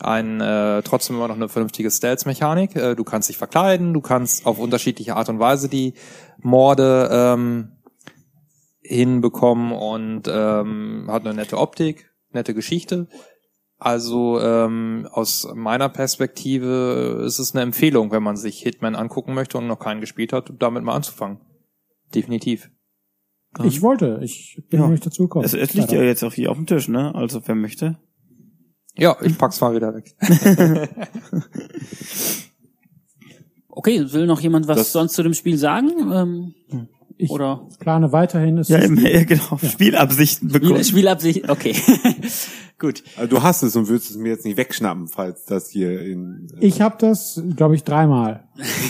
ein 0.00 0.40
äh, 0.40 0.82
trotzdem 0.82 1.16
immer 1.16 1.28
noch 1.28 1.36
eine 1.36 1.48
vernünftige 1.48 1.90
Stealth-Mechanik. 1.90 2.74
Äh, 2.76 2.94
du 2.96 3.04
kannst 3.04 3.28
dich 3.28 3.38
verkleiden, 3.38 3.94
du 3.94 4.00
kannst 4.00 4.44
auf 4.46 4.58
unterschiedliche 4.58 5.16
Art 5.16 5.28
und 5.28 5.38
Weise 5.38 5.68
die 5.68 5.94
Morde 6.38 7.08
ähm, 7.12 7.72
hinbekommen 8.80 9.72
und 9.72 10.22
ähm, 10.28 11.06
hat 11.08 11.24
eine 11.24 11.34
nette 11.34 11.58
Optik, 11.58 12.10
nette 12.32 12.54
Geschichte. 12.54 13.08
Also 13.78 14.40
ähm, 14.40 15.08
aus 15.10 15.48
meiner 15.54 15.88
Perspektive 15.88 17.22
ist 17.24 17.38
es 17.38 17.54
eine 17.54 17.62
Empfehlung, 17.62 18.10
wenn 18.12 18.22
man 18.22 18.36
sich 18.36 18.60
Hitman 18.60 18.94
angucken 18.94 19.34
möchte 19.34 19.58
und 19.58 19.66
noch 19.66 19.78
keinen 19.78 20.00
gespielt 20.00 20.32
hat, 20.32 20.52
damit 20.58 20.84
mal 20.84 20.94
anzufangen. 20.94 21.40
Definitiv. 22.14 22.70
Ich 23.62 23.82
wollte, 23.82 24.20
ich 24.22 24.62
bin 24.68 24.80
Ja. 24.80 24.86
noch 24.86 24.92
nicht 24.92 25.06
dazu 25.06 25.22
gekommen. 25.24 25.44
Es, 25.44 25.54
es 25.54 25.74
liegt 25.74 25.92
ja 25.92 26.02
jetzt 26.02 26.24
auch 26.24 26.32
hier 26.32 26.50
auf 26.50 26.56
dem 26.56 26.66
Tisch, 26.66 26.88
ne? 26.88 27.14
Also 27.14 27.40
wer 27.46 27.54
möchte. 27.54 27.98
Ja, 28.96 29.16
ich 29.22 29.36
pack's 29.36 29.60
mal 29.60 29.74
wieder 29.74 29.94
weg. 29.94 30.14
Okay, 33.76 34.12
will 34.12 34.26
noch 34.26 34.40
jemand 34.40 34.68
was 34.68 34.76
Das- 34.78 34.92
sonst 34.92 35.14
zu 35.14 35.22
dem 35.22 35.34
Spiel 35.34 35.58
sagen? 35.58 35.90
Ähm, 36.12 36.54
Ich 37.16 37.30
oder 37.30 37.68
plane 37.80 38.12
weiterhin 38.12 38.58
es 38.58 38.68
Ja, 38.68 38.80
spielen. 38.80 39.04
ja 39.04 39.24
genau. 39.24 39.58
Spielabsichten 39.58 40.48
bekommen. 40.48 40.74
Spiel, 40.76 40.84
Spielabsicht? 40.84 41.48
Okay, 41.50 41.74
gut. 42.78 43.02
Also 43.16 43.36
du 43.36 43.42
hast 43.42 43.62
es 43.62 43.74
und 43.76 43.88
würdest 43.88 44.10
es 44.10 44.16
mir 44.16 44.28
jetzt 44.30 44.44
nicht 44.44 44.56
wegschnappen, 44.56 45.08
falls 45.08 45.44
das 45.44 45.70
hier 45.70 46.00
in. 46.02 46.48
äh, 46.60 46.66
Ich 46.66 46.80
habe 46.80 46.96
das, 46.98 47.42
glaube 47.56 47.74
ich, 47.74 47.82
dreimal. 47.84 48.48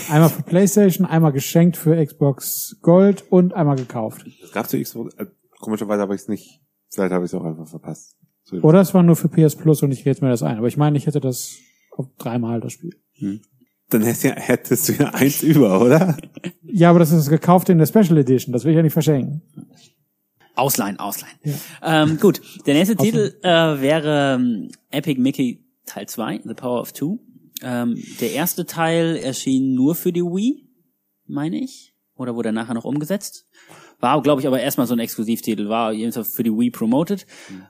Einmal 0.09 0.29
für 0.29 0.43
PlayStation, 0.43 1.05
einmal 1.07 1.31
geschenkt 1.33 1.77
für 1.77 2.03
Xbox 2.03 2.77
Gold 2.81 3.23
und 3.31 3.53
einmal 3.55 3.75
gekauft. 3.77 4.25
Das 4.41 4.51
gab 4.51 4.69
zu 4.69 4.79
Xbox. 4.79 5.15
Äh, 5.15 5.25
komischerweise 5.59 6.01
habe 6.01 6.13
ich 6.15 6.21
es 6.21 6.27
nicht. 6.27 6.61
Vielleicht 6.91 7.11
habe 7.11 7.25
ich 7.25 7.31
es 7.31 7.35
auch 7.35 7.43
einfach 7.43 7.67
verpasst. 7.67 8.15
Oder 8.51 8.81
es 8.81 8.93
war 8.93 9.03
nur 9.03 9.15
für 9.15 9.27
PS 9.27 9.55
Plus 9.55 9.81
und 9.81 9.91
ich 9.91 10.05
rede 10.05 10.23
mir 10.23 10.29
das 10.29 10.43
ein. 10.43 10.57
Aber 10.57 10.67
ich 10.67 10.77
meine, 10.77 10.97
ich 10.97 11.07
hätte 11.07 11.19
das 11.19 11.57
dreimal 12.17 12.61
das 12.61 12.73
Spiel. 12.73 12.95
Dann 13.89 14.03
hättest, 14.03 14.87
ja, 14.89 14.95
du 14.97 15.03
ja 15.03 15.09
eins 15.13 15.43
über, 15.43 15.81
oder? 15.81 16.17
Ja, 16.77 16.89
aber 16.89 16.99
das 16.99 17.13
ist 17.13 17.29
gekauft 17.29 17.69
in 17.69 17.77
der 17.77 17.85
Special 17.85 18.17
Edition. 18.17 18.51
Das 18.51 18.65
will 18.65 18.71
ich 18.71 18.75
ja 18.75 18.83
nicht 18.83 18.91
verschenken. 18.91 19.41
Ausleihen, 20.55 20.99
ausleihen. 20.99 21.37
Ähm, 21.81 22.19
gut, 22.19 22.41
der 22.65 22.73
nächste 22.73 22.95
Titel 22.97 23.33
äh, 23.43 23.49
wäre 23.49 24.35
ähm, 24.35 24.71
Epic 24.91 25.21
Mickey 25.21 25.63
Teil 25.85 26.09
2, 26.09 26.41
The 26.43 26.53
Power 26.53 26.81
of 26.81 26.91
Two. 26.91 27.19
Ähm, 27.61 27.97
der 28.19 28.33
erste 28.33 28.65
Teil 28.65 29.15
erschien 29.15 29.73
nur 29.73 29.95
für 29.95 30.11
die 30.11 30.23
Wii, 30.23 30.67
meine 31.27 31.61
ich. 31.61 31.95
Oder 32.15 32.35
wurde 32.35 32.51
nachher 32.51 32.73
noch 32.73 32.83
umgesetzt? 32.83 33.44
War, 33.99 34.21
glaube 34.21 34.41
ich, 34.41 34.47
aber 34.47 34.59
erstmal 34.59 34.87
so 34.87 34.93
ein 34.93 34.99
Exklusivtitel, 34.99 35.69
war 35.69 35.93
jedenfalls 35.93 36.33
für 36.35 36.43
die 36.43 36.51
Wii 36.51 36.71
promoted. 36.71 37.25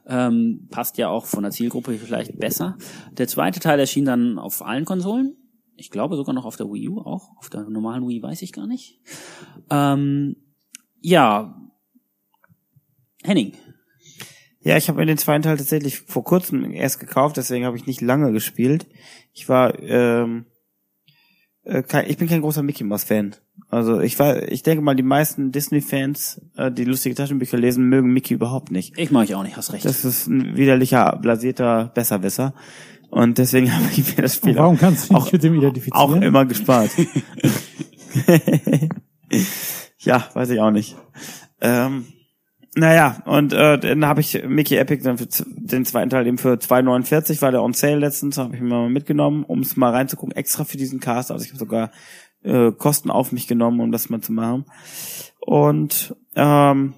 Ähm, 0.07 0.67
passt 0.69 0.97
ja 0.97 1.09
auch 1.09 1.25
von 1.25 1.43
der 1.43 1.51
Zielgruppe 1.51 1.97
vielleicht 1.97 2.37
besser. 2.39 2.77
Der 3.11 3.27
zweite 3.27 3.59
Teil 3.59 3.79
erschien 3.79 4.05
dann 4.05 4.39
auf 4.39 4.65
allen 4.65 4.85
Konsolen. 4.85 5.35
Ich 5.77 5.91
glaube 5.91 6.15
sogar 6.15 6.33
noch 6.33 6.45
auf 6.45 6.55
der 6.55 6.67
Wii 6.67 6.89
U 6.89 6.99
auch. 6.99 7.37
Auf 7.37 7.49
der 7.49 7.69
normalen 7.69 8.07
Wii 8.07 8.21
weiß 8.21 8.41
ich 8.41 8.53
gar 8.53 8.67
nicht. 8.67 8.99
Ähm, 9.69 10.35
ja, 11.01 11.55
Henning, 13.25 13.53
Ja, 14.61 14.77
ich 14.77 14.87
habe 14.87 14.99
mir 14.99 15.05
den 15.05 15.17
zweiten 15.17 15.43
Teil 15.43 15.57
tatsächlich 15.57 15.99
vor 15.99 16.23
kurzem 16.23 16.71
erst 16.71 16.99
gekauft, 16.99 17.37
deswegen 17.37 17.65
habe 17.65 17.77
ich 17.77 17.87
nicht 17.87 18.01
lange 18.01 18.31
gespielt. 18.31 18.87
Ich 19.33 19.49
war, 19.49 19.79
ähm, 19.79 20.45
äh, 21.63 21.83
kein, 21.83 22.09
ich 22.09 22.17
bin 22.17 22.27
kein 22.27 22.41
großer 22.41 22.63
Mickey 22.63 22.83
Mouse 22.83 23.03
Fan. 23.03 23.35
Also 23.75 23.99
ich 23.99 24.17
war, 24.19 24.41
ich 24.49 24.63
denke 24.63 24.81
mal, 24.81 24.95
die 24.95 25.03
meisten 25.03 25.51
Disney-Fans, 25.51 26.41
äh, 26.55 26.71
die 26.71 26.85
lustige 26.85 27.13
Taschenbücher 27.13 27.57
lesen, 27.57 27.89
mögen 27.89 28.13
Mickey 28.13 28.33
überhaupt 28.33 28.71
nicht. 28.71 28.97
Ich 28.97 29.11
mag 29.11 29.25
ich 29.25 29.35
auch 29.35 29.43
nicht, 29.43 29.57
hast 29.57 29.73
recht. 29.73 29.83
Das 29.83 30.05
ist 30.05 30.27
ein 30.27 30.55
widerlicher, 30.55 31.19
blasierter 31.21 31.91
Besserwisser. 31.93 32.53
Und 33.09 33.37
deswegen 33.37 33.73
habe 33.75 33.85
ich 33.91 34.15
mir 34.15 34.23
das 34.23 34.35
Spiel 34.35 34.51
Und 34.51 34.57
warum 34.57 34.77
kannst 34.77 35.09
du 35.09 35.15
auch, 35.15 35.29
mit 35.31 35.43
dem 35.43 35.55
identifizieren? 35.55 35.99
auch 35.99 36.15
immer 36.15 36.45
gespart. 36.45 36.91
ja, 39.99 40.25
weiß 40.33 40.49
ich 40.51 40.59
auch 40.61 40.71
nicht. 40.71 40.95
Ähm, 41.59 42.05
naja, 42.77 43.21
und 43.25 43.53
äh, 43.53 43.79
dann 43.79 44.05
habe 44.05 44.19
ich 44.19 44.43
Mickey 44.45 44.75
Epic 44.75 45.01
dann 45.01 45.17
für 45.17 45.27
den 45.45 45.85
zweiten 45.85 46.09
Teil 46.09 46.27
eben 46.27 46.37
für 46.37 46.55
2,49 46.55 47.41
war 47.41 47.51
der 47.51 47.63
on 47.63 47.71
sale 47.71 47.95
letztens, 47.99 48.37
habe 48.37 48.53
ich 48.53 48.61
mir 48.61 48.67
mal 48.67 48.89
mitgenommen, 48.89 49.45
um 49.45 49.61
es 49.61 49.77
mal 49.77 49.91
reinzugucken, 49.91 50.35
extra 50.35 50.65
für 50.65 50.75
diesen 50.75 50.99
Cast. 50.99 51.31
Also 51.31 51.45
ich 51.45 51.51
habe 51.51 51.59
sogar 51.59 51.91
äh, 52.45 52.71
Kosten 52.71 53.11
auf 53.11 53.31
mich 53.31 53.47
genommen, 53.47 53.79
um 53.79 53.91
das 53.91 54.09
mal 54.09 54.21
zu 54.21 54.31
machen. 54.31 54.65
Und 55.39 56.15
ähm, 56.35 56.93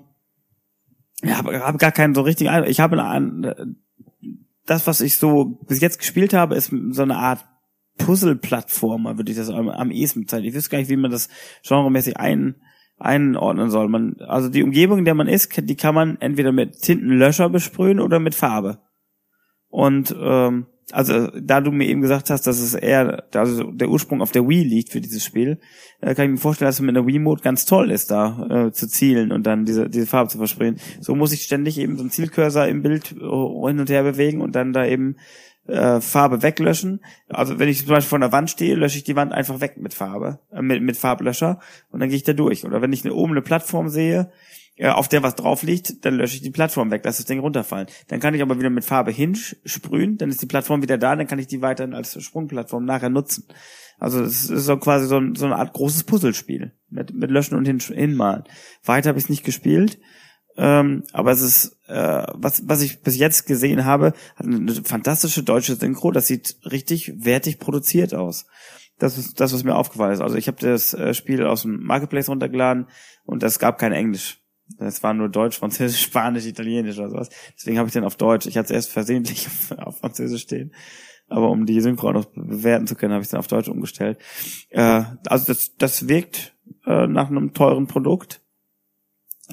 ja, 1.24 1.38
habe 1.38 1.78
gar 1.78 1.92
keinen 1.92 2.14
so 2.14 2.22
richtigen 2.22 2.50
Eindruck. 2.50 2.70
Ich 2.70 2.80
habe 2.80 3.02
einen, 3.04 3.82
das, 4.66 4.88
was 4.88 5.02
ich 5.02 5.18
so 5.18 5.60
bis 5.68 5.82
jetzt 5.82 6.00
gespielt 6.00 6.34
habe, 6.34 6.56
ist 6.56 6.72
so 6.92 7.02
eine 7.02 7.18
Art 7.18 7.46
Puzzle-Plattformer, 7.98 9.18
würde 9.18 9.32
ich 9.32 9.38
das 9.38 9.50
am, 9.50 9.70
am 9.70 9.92
ehesten 9.92 10.22
bezeichnen. 10.22 10.50
Ich 10.50 10.54
wüsste 10.54 10.70
gar 10.70 10.78
nicht, 10.78 10.90
wie 10.90 10.98
man 10.98 11.12
das 11.12 11.30
genremäßig 11.68 12.18
ein, 12.18 12.56
einordnen 13.00 13.70
soll. 13.70 13.90
Man, 13.90 14.18
also 14.20 14.50
die 14.50 14.64
Umgebung, 14.64 15.00
in 15.00 15.06
der 15.06 15.16
man 15.16 15.28
ist, 15.28 15.52
die 15.58 15.76
kann 15.76 15.96
man 15.96 16.18
entweder 16.20 16.52
mit 16.52 16.82
Tintenlöscher 16.82 17.50
besprühen 17.50 18.00
oder 18.00 18.20
mit 18.20 18.36
Farbe. 18.36 18.80
Und 19.70 20.16
ähm, 20.20 20.68
also 20.92 21.28
da 21.28 21.60
du 21.60 21.72
mir 21.72 21.88
eben 21.88 22.02
gesagt 22.02 22.30
hast, 22.30 22.48
dass 22.48 22.60
es 22.60 22.74
eher 22.74 23.26
also 23.34 23.72
der 23.72 23.90
Ursprung 23.90 24.22
auf 24.22 24.32
der 24.32 24.48
Wii 24.48 24.64
liegt 24.64 24.92
für 24.92 25.02
dieses 25.02 25.24
Spiel, 25.24 25.60
äh, 26.00 26.16
kann 26.16 26.26
ich 26.26 26.32
mir 26.32 26.38
vorstellen, 26.38 26.68
dass 26.68 26.76
es 26.76 26.82
mit 26.82 26.96
einer 26.96 27.06
Wii-Mode 27.06 27.42
ganz 27.42 27.66
toll 27.66 27.92
ist, 27.92 28.10
da 28.10 28.68
äh, 28.68 28.72
zu 28.72 28.88
zielen 28.88 29.32
und 29.32 29.46
dann 29.46 29.66
diese, 29.66 29.90
diese 29.90 30.06
Farbe 30.06 30.30
zu 30.30 30.38
versprühen. 30.38 30.78
So 31.02 31.14
muss 31.16 31.34
ich 31.34 31.44
ständig 31.44 31.78
eben 31.78 31.98
so 31.98 32.04
einen 32.04 32.12
Zielcursor 32.12 32.68
im 32.68 32.84
Bild 32.84 33.12
äh, 33.12 33.16
hin 33.16 33.80
und 33.80 33.90
her 33.90 34.04
bewegen 34.04 34.40
und 34.40 34.56
dann 34.56 34.72
da 34.72 34.86
eben 34.86 35.18
äh, 35.68 36.00
Farbe 36.00 36.42
weglöschen. 36.42 37.02
Also 37.28 37.60
wenn 37.60 37.68
ich 37.68 37.80
zum 37.80 37.90
Beispiel 37.90 38.10
vor 38.10 38.20
einer 38.20 38.32
Wand 38.32 38.50
stehe, 38.50 38.76
lösche 38.76 38.98
ich 38.98 39.04
die 39.04 39.16
Wand 39.18 39.34
einfach 39.34 39.60
weg 39.60 39.78
mit 39.78 39.94
Farbe, 39.94 40.40
äh, 40.52 40.62
mit, 40.62 40.82
mit 40.82 40.96
Farblöscher 40.96 41.60
und 41.92 42.00
dann 42.00 42.08
gehe 42.08 42.18
ich 42.18 42.24
da 42.24 42.34
durch. 42.34 42.64
Oder 42.66 42.82
wenn 42.82 42.94
ich 42.94 43.04
eine, 43.04 43.14
oben 43.14 43.34
eine 43.34 43.42
Plattform 43.42 43.90
sehe, 43.90 44.32
auf 44.86 45.08
der 45.08 45.24
was 45.24 45.36
drauf 45.36 45.64
liegt, 45.64 46.06
dann 46.06 46.16
lösche 46.16 46.36
ich 46.36 46.42
die 46.42 46.52
Plattform 46.52 46.92
weg, 46.92 47.04
lasse 47.04 47.22
das 47.22 47.28
Ding 47.28 47.40
runterfallen. 47.40 47.88
Dann 48.08 48.20
kann 48.20 48.34
ich 48.34 48.42
aber 48.42 48.60
wieder 48.60 48.70
mit 48.70 48.86
Farbe 48.86 49.12
hinsprühen, 49.12 50.18
dann 50.18 50.30
ist 50.30 50.42
die 50.42 50.46
Plattform 50.46 50.82
wieder 50.82 50.98
da, 50.98 51.16
dann 51.16 51.28
kann 51.28 51.40
ich 51.40 51.48
die 51.48 51.62
weiterhin 51.62 51.94
als 51.94 52.22
Sprungplattform 52.22 52.86
nachher 52.86 53.10
nutzen. 53.10 53.48
Also 54.00 54.22
es 54.22 54.50
ist 54.50 54.66
so 54.66 54.78
quasi 54.78 55.08
so, 55.08 55.18
ein, 55.18 55.36
so 55.36 55.46
eine 55.46 55.56
Art 55.56 55.74
großes 55.74 56.04
Puzzlespiel 56.04 56.74
mit, 56.90 57.14
mit 57.14 57.32
Löschen 57.32 57.58
und 57.58 57.66
hin, 57.66 57.80
Hinmalen. 57.80 58.44
Weiter 58.84 59.10
habe 59.10 59.18
ich 59.18 59.26
es 59.26 59.30
nicht 59.30 59.44
gespielt. 59.44 60.00
Ähm, 60.60 61.04
aber 61.14 61.32
es 61.32 61.42
ist, 61.42 61.78
äh, 61.88 62.26
was, 62.34 62.68
was 62.68 62.82
ich 62.82 63.02
bis 63.02 63.16
jetzt 63.16 63.46
gesehen 63.46 63.86
habe, 63.86 64.14
hat 64.36 64.48
eine 64.48 64.74
fantastische 64.74 65.44
deutsche 65.44 65.76
Synchro. 65.76 66.12
Das 66.12 66.28
sieht 66.28 66.58
richtig 66.66 67.14
wertig 67.16 67.60
produziert 67.60 68.16
aus. 68.16 68.48
Das 68.98 69.20
ist 69.20 69.40
das, 69.40 69.54
was 69.54 69.64
mir 69.64 69.76
aufgefallen 69.76 70.14
ist. 70.14 70.22
Also 70.22 70.36
ich 70.36 70.48
habe 70.48 70.58
das 70.60 70.96
äh, 70.96 71.14
Spiel 71.14 71.46
aus 71.46 71.62
dem 71.62 71.84
Marketplace 71.84 72.30
runtergeladen 72.30 72.88
und 73.24 73.44
es 73.44 73.60
gab 73.60 73.78
kein 73.78 73.92
Englisch. 73.92 74.42
Es 74.80 75.02
war 75.04 75.14
nur 75.14 75.30
Deutsch, 75.30 75.58
Französisch, 75.58 76.02
Spanisch, 76.02 76.46
Italienisch 76.46 76.98
oder 76.98 77.10
sowas. 77.10 77.30
Deswegen 77.56 77.78
habe 77.78 77.88
ich 77.88 77.94
den 77.94 78.04
auf 78.04 78.16
Deutsch. 78.16 78.46
Ich 78.48 78.58
hatte 78.58 78.68
es 78.68 78.72
erst 78.72 78.92
versehentlich 78.92 79.48
auf, 79.78 80.00
Französisch 80.00 80.44
stehen. 80.44 80.74
Aber 81.30 81.50
um 81.50 81.66
die 81.66 81.82
Synchro 81.82 82.12
noch 82.14 82.26
bewerten 82.26 82.88
zu 82.88 82.96
können, 82.96 83.14
habe 83.14 83.22
ich 83.22 83.28
es 83.28 83.32
dann 83.32 83.40
auf 83.40 83.48
Deutsch 83.48 83.68
umgestellt. 83.68 84.18
Äh, 84.70 85.04
also 85.26 85.46
das, 85.48 85.76
das 85.76 86.08
wirkt 86.08 86.56
äh, 86.86 87.08
nach 87.08 87.30
einem 87.30 87.54
teuren 87.54 87.88
Produkt. 87.88 88.42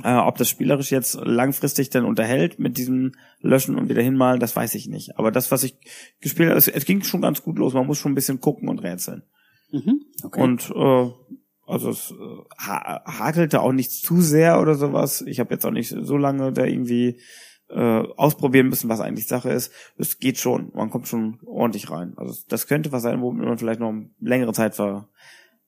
Äh, 0.02 0.16
ob 0.16 0.36
das 0.38 0.48
spielerisch 0.48 0.90
jetzt 0.90 1.14
langfristig 1.14 1.90
dann 1.90 2.04
unterhält 2.04 2.58
mit 2.58 2.78
diesem 2.78 3.12
Löschen 3.40 3.76
und 3.76 3.88
wieder 3.88 4.02
hinmalen, 4.02 4.40
das 4.40 4.56
weiß 4.56 4.74
ich 4.74 4.88
nicht. 4.88 5.18
Aber 5.18 5.30
das, 5.30 5.52
was 5.52 5.62
ich 5.62 5.78
gespielt 6.20 6.48
habe, 6.48 6.58
es, 6.58 6.66
es 6.66 6.84
ging 6.84 7.02
schon 7.04 7.22
ganz 7.22 7.42
gut 7.42 7.58
los. 7.58 7.74
Man 7.74 7.86
muss 7.86 7.98
schon 7.98 8.12
ein 8.12 8.16
bisschen 8.16 8.40
gucken 8.40 8.68
und 8.68 8.80
rätseln. 8.80 9.22
Mhm. 9.70 10.00
Okay. 10.24 10.42
Und 10.42 10.70
äh, 10.70 11.10
also 11.66 11.90
es 11.90 12.10
äh, 12.12 12.14
ha 12.58 13.02
hakelte 13.06 13.60
auch 13.60 13.72
nicht 13.72 13.90
zu 13.92 14.20
sehr 14.20 14.60
oder 14.60 14.74
sowas. 14.74 15.22
Ich 15.22 15.40
habe 15.40 15.54
jetzt 15.54 15.64
auch 15.66 15.70
nicht 15.70 15.88
so 15.98 16.16
lange 16.16 16.52
da 16.52 16.64
irgendwie 16.64 17.20
äh, 17.70 17.80
ausprobieren 18.16 18.68
müssen, 18.68 18.88
was 18.90 19.00
eigentlich 19.00 19.26
Sache 19.26 19.50
ist. 19.50 19.72
Es 19.96 20.18
geht 20.18 20.38
schon, 20.38 20.70
man 20.74 20.90
kommt 20.90 21.08
schon 21.08 21.38
ordentlich 21.46 21.90
rein. 21.90 22.12
Also 22.16 22.34
das 22.48 22.66
könnte 22.66 22.92
was 22.92 23.02
sein, 23.02 23.20
womit 23.22 23.44
man 23.46 23.58
vielleicht 23.58 23.80
noch 23.80 23.88
eine 23.90 24.10
längere 24.20 24.52
Zeit 24.52 24.74
ver, 24.74 25.08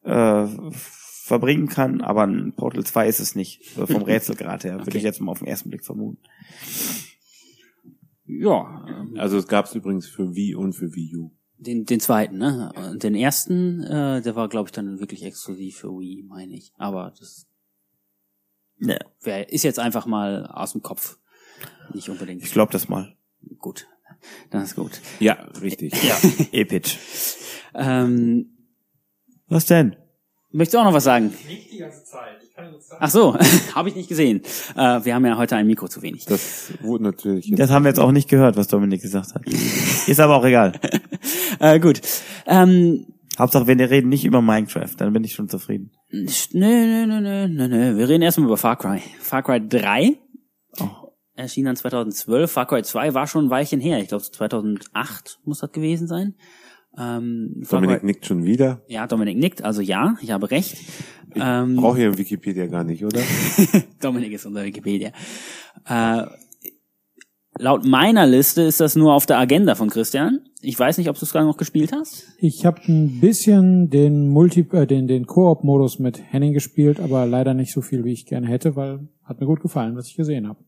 äh, 0.03 0.47
verbringen 0.71 1.69
kann, 1.69 2.03
aber 2.03 2.25
ein 2.25 2.53
Portal 2.55 2.85
2 2.85 3.09
ist 3.09 3.19
es 3.21 3.35
nicht. 3.35 3.63
Also 3.79 3.93
vom 3.95 4.03
Rätselgrad 4.05 4.65
her, 4.65 4.75
würde 4.75 4.83
Okay. 4.91 4.99
ich 4.99 5.05
jetzt 5.05 5.21
mal 5.21 5.33
auf 5.33 5.39
den 5.41 5.49
ersten 5.49 5.71
Blick 5.71 5.85
vermuten. 5.85 6.19
ja, 8.27 8.85
Also 9.17 9.39
es 9.39 9.49
gab 9.49 9.67
es 9.67 9.75
übrigens 9.75 10.07
für 10.07 10.35
Wii 10.35 10.55
und 10.55 10.75
für 10.75 10.95
Wii 10.95 11.17
U. 11.17 11.31
Den, 11.59 11.85
den 11.87 12.01
zweiten, 12.01 12.37
ne? 12.39 12.71
Den 13.03 13.15
ersten, 13.15 13.83
äh, 13.83 14.21
der 14.21 14.37
war, 14.37 14.49
glaube 14.49 14.69
ich, 14.69 14.73
dann 14.73 15.01
wirklich 15.01 15.23
exklusiv 15.25 15.79
für 15.79 15.89
Wii, 15.99 16.23
meine 16.29 16.55
ich. 16.55 16.73
Aber 16.77 17.13
das 17.19 17.47
Ja. 18.79 18.99
wär, 19.23 19.51
ist 19.51 19.63
jetzt 19.63 19.79
einfach 19.79 20.05
mal 20.07 20.47
aus 20.47 20.73
dem 20.73 20.83
Kopf. 20.83 21.19
Nicht 21.95 22.11
unbedingt. 22.11 22.43
Ich 22.43 22.53
glaube 22.53 22.73
das 22.73 22.89
mal. 22.89 23.17
Gut. 23.59 23.87
Das 24.51 24.65
ist 24.65 24.77
gut. 24.77 25.01
Ja, 25.19 25.35
richtig. 25.61 25.95
Ja. 26.03 26.17
Epic. 26.53 26.97
Ähm, 27.75 28.57
Was 29.49 29.67
denn? 29.67 29.97
möchtest 30.51 30.75
du 30.75 30.79
auch 30.79 30.85
noch 30.85 30.93
was 30.95 31.05
sagen? 31.05 31.33
Nicht 31.47 31.73
die 31.73 31.79
ganze 31.79 32.05
Zeit. 32.05 32.41
Ach 32.99 33.11
so, 33.11 33.37
habe 33.75 33.89
ich 33.89 33.95
nicht 33.95 34.09
gesehen. 34.09 34.43
Äh, 34.75 35.05
wir 35.05 35.15
haben 35.15 35.27
ja 35.27 35.37
heute 35.37 35.57
ein 35.57 35.67
Mikro 35.67 35.89
zu 35.89 36.03
wenig. 36.03 36.25
Das 36.25 36.73
wurde 36.81 37.05
natürlich. 37.05 37.51
Das 37.55 37.71
haben 37.71 37.85
wir 37.85 37.91
jetzt 37.91 37.99
auch 37.99 38.13
nicht 38.13 38.29
gehört, 38.29 38.57
was 38.57 38.69
Dominik 38.69 39.03
gesagt 39.03 39.35
hat. 39.35 39.43
Ist 40.07 40.21
aber 40.21 40.37
auch 40.37 40.45
egal. 40.45 40.73
Äh, 41.59 41.81
gut. 41.81 42.03
Ähm, 42.47 43.07
Hauptsache, 43.39 43.67
wir 43.67 43.79
reden 43.79 44.11
nicht 44.11 44.27
über 44.27 44.43
Minecraft, 44.43 44.91
dann 44.99 45.15
bin 45.15 45.25
ich 45.25 45.33
schon 45.33 45.49
zufrieden. 45.49 45.91
Nö, 46.11 46.29
nö, 46.53 47.07
nö, 47.07 47.21
nö, 47.21 47.49
nö, 47.49 47.69
nö. 47.69 47.97
Wir 47.97 48.09
reden 48.09 48.23
erstmal 48.23 48.47
über 48.47 48.59
Far 48.59 48.77
Cry. 48.77 49.01
Far 49.21 49.43
Cry 49.43 49.67
3 49.67 50.19
erschien 51.35 51.65
dann 51.65 51.77
2012. 51.77 52.51
Far 52.51 52.67
Cry 52.67 52.83
2 52.83 53.15
war 53.15 53.27
schon 53.27 53.47
ein 53.47 53.51
Weilchen 53.51 53.81
her. 53.81 54.01
Ich 54.01 54.09
glaube 54.09 54.25
2008 54.25 55.39
muss 55.45 55.61
das 55.61 55.73
gewesen 55.73 56.09
sein. 56.09 56.35
Ähm, 56.99 57.63
Dominik 57.69 58.03
nickt 58.05 58.27
schon 58.27 58.45
wieder. 58.45 58.83
ja, 58.89 59.07
Dominik 59.07 59.37
nickt. 59.39 59.63
Also 59.63 59.81
ja, 59.83 60.17
ich 60.23 60.31
habe 60.31 60.51
recht. 60.51 60.77
Ähm, 61.35 61.77
Brauche 61.77 61.99
hier 61.99 62.17
Wikipedia 62.17 62.67
gar 62.67 62.85
nicht, 62.85 63.05
oder? 63.05 63.21
Dominik 64.01 64.33
ist 64.33 64.47
unser 64.47 64.65
Wikipedia. 64.65 65.11
Äh, 65.87 66.23
laut 67.59 67.85
meiner 67.85 68.27
Liste 68.27 68.63
ist 68.63 68.81
das 68.81 68.97
nur 68.97 69.13
auf 69.13 69.27
der 69.27 69.39
Agenda 69.39 69.75
von 69.75 69.91
Christian. 69.91 70.41
Ich 70.63 70.79
weiß 70.79 70.97
nicht, 70.99 71.11
ob 71.11 71.19
du 71.19 71.25
es 71.25 71.33
gerade 71.33 71.47
noch 71.47 71.59
gespielt 71.59 71.93
hast. 71.93 72.25
Ich 72.39 72.65
habe 72.65 72.81
ein 72.89 73.21
bisschen 73.21 73.91
den 73.91 74.29
Multi, 74.29 74.67
äh, 74.73 74.87
den 74.87 75.07
den 75.07 75.27
Koop-Modus 75.27 75.99
mit 75.99 76.23
Henning 76.33 76.55
gespielt, 76.55 77.01
aber 77.01 77.27
leider 77.27 77.53
nicht 77.53 77.73
so 77.73 77.83
viel, 77.83 78.05
wie 78.05 78.13
ich 78.13 78.27
gerne 78.27 78.47
hätte, 78.49 78.75
weil 78.75 79.09
hat 79.23 79.41
mir 79.41 79.47
gut 79.47 79.61
gefallen, 79.61 79.97
was 79.97 80.09
ich 80.09 80.17
gesehen 80.17 80.49
habe. 80.49 80.61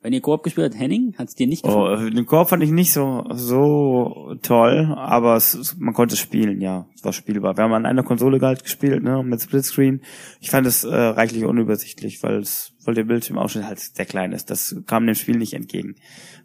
Wenn 0.00 0.12
ihr 0.12 0.20
Koop 0.20 0.42
gespielt 0.42 0.72
habt, 0.72 0.80
Henning, 0.80 1.14
hat 1.18 1.28
es 1.28 1.34
dir 1.34 1.46
nicht 1.46 1.64
gefallen? 1.64 2.06
Oh, 2.06 2.10
den 2.10 2.26
Korb 2.26 2.48
fand 2.48 2.62
ich 2.62 2.70
nicht 2.70 2.92
so 2.92 3.24
so 3.32 4.34
toll, 4.42 4.94
aber 4.96 5.36
es, 5.36 5.76
man 5.78 5.94
konnte 5.94 6.16
spielen, 6.16 6.60
ja, 6.60 6.86
es 6.94 7.04
war 7.04 7.12
spielbar. 7.12 7.56
Wir 7.56 7.64
haben 7.64 7.72
an 7.72 7.86
einer 7.86 8.02
Konsole 8.02 8.40
halt 8.40 8.62
gespielt, 8.62 9.02
ne, 9.02 9.22
mit 9.22 9.40
Splitscreen. 9.40 10.02
Ich 10.40 10.50
fand 10.50 10.66
es 10.66 10.84
äh, 10.84 10.94
reichlich 10.94 11.44
unübersichtlich, 11.44 12.22
weil 12.22 12.38
es, 12.38 12.72
weil 12.86 12.94
der 12.94 13.04
Bildschirmausschnitt 13.04 13.64
halt 13.64 13.78
sehr 13.78 14.04
klein 14.04 14.32
ist. 14.32 14.50
Das 14.50 14.76
kam 14.86 15.06
dem 15.06 15.14
Spiel 15.14 15.36
nicht 15.36 15.54
entgegen. 15.54 15.96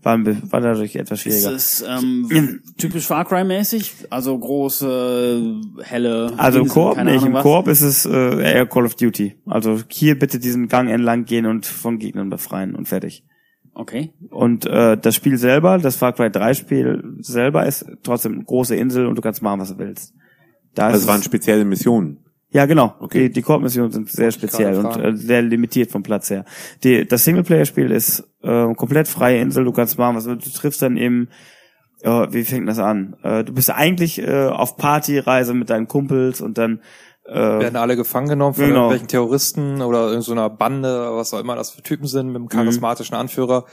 War, 0.04 0.20
war 0.26 0.62
dadurch 0.62 0.96
etwas 0.96 1.20
Ist 1.26 1.42
schwieriger. 1.42 1.52
es 1.52 1.86
ähm, 1.88 2.62
typisch 2.78 3.06
Far 3.06 3.26
Cry 3.26 3.44
mäßig? 3.44 3.94
Also 4.10 4.38
große, 4.38 5.62
helle. 5.82 6.34
Also 6.38 6.60
im 6.60 6.68
Koop 6.68 6.98
Ahnung 6.98 7.26
im? 7.26 7.34
Koop 7.34 7.68
ist 7.68 7.82
es 7.82 8.06
äh, 8.06 8.42
eher 8.42 8.66
Call 8.66 8.86
of 8.86 8.96
Duty. 8.96 9.36
Also 9.46 9.80
hier 9.89 10.18
bitte 10.18 10.39
diesen 10.39 10.68
Gang 10.68 10.89
entlang 10.89 11.26
gehen 11.26 11.46
und 11.46 11.66
von 11.66 12.00
Gegnern 12.00 12.30
befreien 12.30 12.76
und 12.76 12.88
fertig. 12.88 13.24
Okay. 13.74 14.14
Und 14.30 14.66
äh, 14.66 14.98
das 14.98 15.16
Spiel 15.16 15.38
selber, 15.38 15.78
das 15.78 15.96
Far 15.96 16.14
Cry 16.14 16.30
3 16.30 16.54
Spiel 16.56 17.16
selber 17.20 17.66
ist 17.66 17.86
trotzdem 18.04 18.34
eine 18.34 18.44
große 18.44 18.76
Insel 18.76 19.06
und 19.06 19.16
du 19.16 19.22
kannst 19.22 19.42
machen, 19.42 19.62
was 19.62 19.70
du 19.70 19.78
willst. 19.78 20.14
Da 20.74 20.86
Also 20.86 20.98
ist 20.98 21.04
es 21.04 21.08
waren 21.08 21.24
spezielle 21.24 21.66
Missionen. 21.66 22.20
Ja 22.52 22.66
genau. 22.66 22.95
Okay. 22.99 23.28
Die, 23.28 23.32
die 23.32 23.41
Koop-Missionen 23.41 23.91
sind 23.91 24.10
sehr 24.10 24.32
speziell 24.32 24.78
und 24.78 24.97
äh, 24.97 25.16
sehr 25.16 25.41
limitiert 25.41 25.91
vom 25.91 26.04
Platz 26.04 26.30
her. 26.30 26.45
Die, 26.84 27.08
das 27.08 27.26
Singleplayer-Spiel 27.26 27.91
ist 27.91 28.24
äh, 28.43 28.74
komplett 28.76 29.08
freie 29.08 29.41
Insel, 29.41 29.66
du 29.66 29.72
kannst 29.72 29.97
machen, 29.97 30.16
was 30.16 30.26
du, 30.26 30.36
triffst 30.36 30.82
dann 30.82 30.97
eben 30.97 31.30
ja, 32.04 32.34
wie 32.34 32.43
fängt 32.43 32.68
das 32.68 32.80
an? 32.80 33.16
Äh, 33.22 33.43
du 33.43 33.54
bist 33.54 33.70
eigentlich 33.70 34.20
äh, 34.20 34.47
auf 34.47 34.76
Partyreise 34.78 35.54
mit 35.54 35.70
deinen 35.70 35.88
Kumpels 35.88 36.41
und 36.41 36.58
dann 36.58 36.82
äh, 37.26 37.36
werden 37.36 37.76
alle 37.76 37.95
gefangen 37.95 38.28
genommen 38.28 38.56
von 38.56 38.66
Genau. 38.66 38.76
irgendwelchen 38.76 39.08
Terroristen 39.08 39.82
oder 39.82 40.08
irgendeiner 40.10 40.49
Bande, 40.49 41.12
was 41.14 41.34
auch 41.34 41.39
immer 41.39 41.56
das 41.56 41.72
für 41.72 41.84
Typen 41.84 42.08
sind, 42.08 42.28
mit 42.28 42.38
einem 42.38 42.49
charismatischen 42.49 43.16
Anführer. 43.16 43.66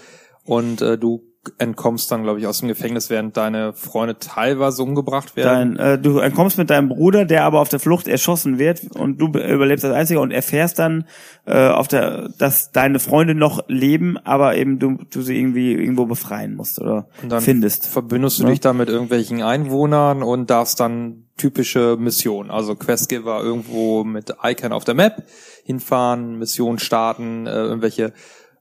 Und 0.45 0.83
äh, 0.83 0.99
du 0.99 1.28
entkommst 1.59 2.11
dann, 2.11 2.25
glaube 2.25 2.41
ich, 2.41 2.47
aus 2.47 2.59
dem 2.59 2.69
Gefängnis, 2.69 3.09
während 3.11 3.37
deine 3.37 3.73
Freunde 3.73 4.19
teilweise 4.19 4.83
umgebracht 4.83 5.35
werden. 5.37 5.77
Dein, 5.77 5.95
äh, 5.95 5.99
du 5.99 6.21
kommst 6.33 6.59
mit 6.59 6.69
deinem 6.69 6.89
Bruder, 6.91 7.25
der 7.25 7.45
aber 7.45 7.61
auf 7.61 7.69
der 7.71 7.81
Flucht 7.81 8.07
erschossen 8.07 8.59
wird 8.59 8.83
und 8.95 9.19
du 9.19 9.31
be- 9.31 9.47
überlebst 9.47 9.85
als 9.85 9.95
Einziger 9.95 10.21
und 10.21 10.31
erfährst 10.31 10.79
dann 10.79 11.05
äh, 11.47 11.69
auf 11.69 11.89
der, 11.89 12.29
dass 12.39 12.71
deine 12.73 12.99
Freunde 12.99 13.35
noch 13.35 13.65
leben, 13.69 14.19
aber 14.19 14.57
eben 14.57 14.79
du, 14.79 14.99
du 15.11 15.23
sie 15.23 15.39
irgendwie 15.39 15.73
irgendwo 15.73 16.05
befreien 16.07 16.55
musst 16.55 16.81
oder 16.81 17.09
Und 17.23 17.31
dann 17.33 17.41
findest. 17.41 17.87
verbündest 17.87 18.41
du 18.41 18.45
Ne? 18.45 18.51
dich 18.51 18.61
dann 18.61 18.77
mit 18.77 18.89
irgendwelchen 18.91 19.43
Einwohnern 19.43 20.23
und 20.23 20.51
darfst 20.51 20.81
dann 20.81 21.25
typische 21.39 21.97
Missionen, 21.99 22.51
also 22.51 22.75
Questgiver 22.75 23.41
irgendwo 23.43 24.03
mit 24.05 24.35
Icon 24.43 24.73
auf 24.73 24.85
der 24.85 24.95
Map 24.95 25.23
hinfahren, 25.65 26.37
Missionen 26.39 26.79
starten, 26.79 27.47
äh, 27.47 27.51
irgendwelche 27.53 28.13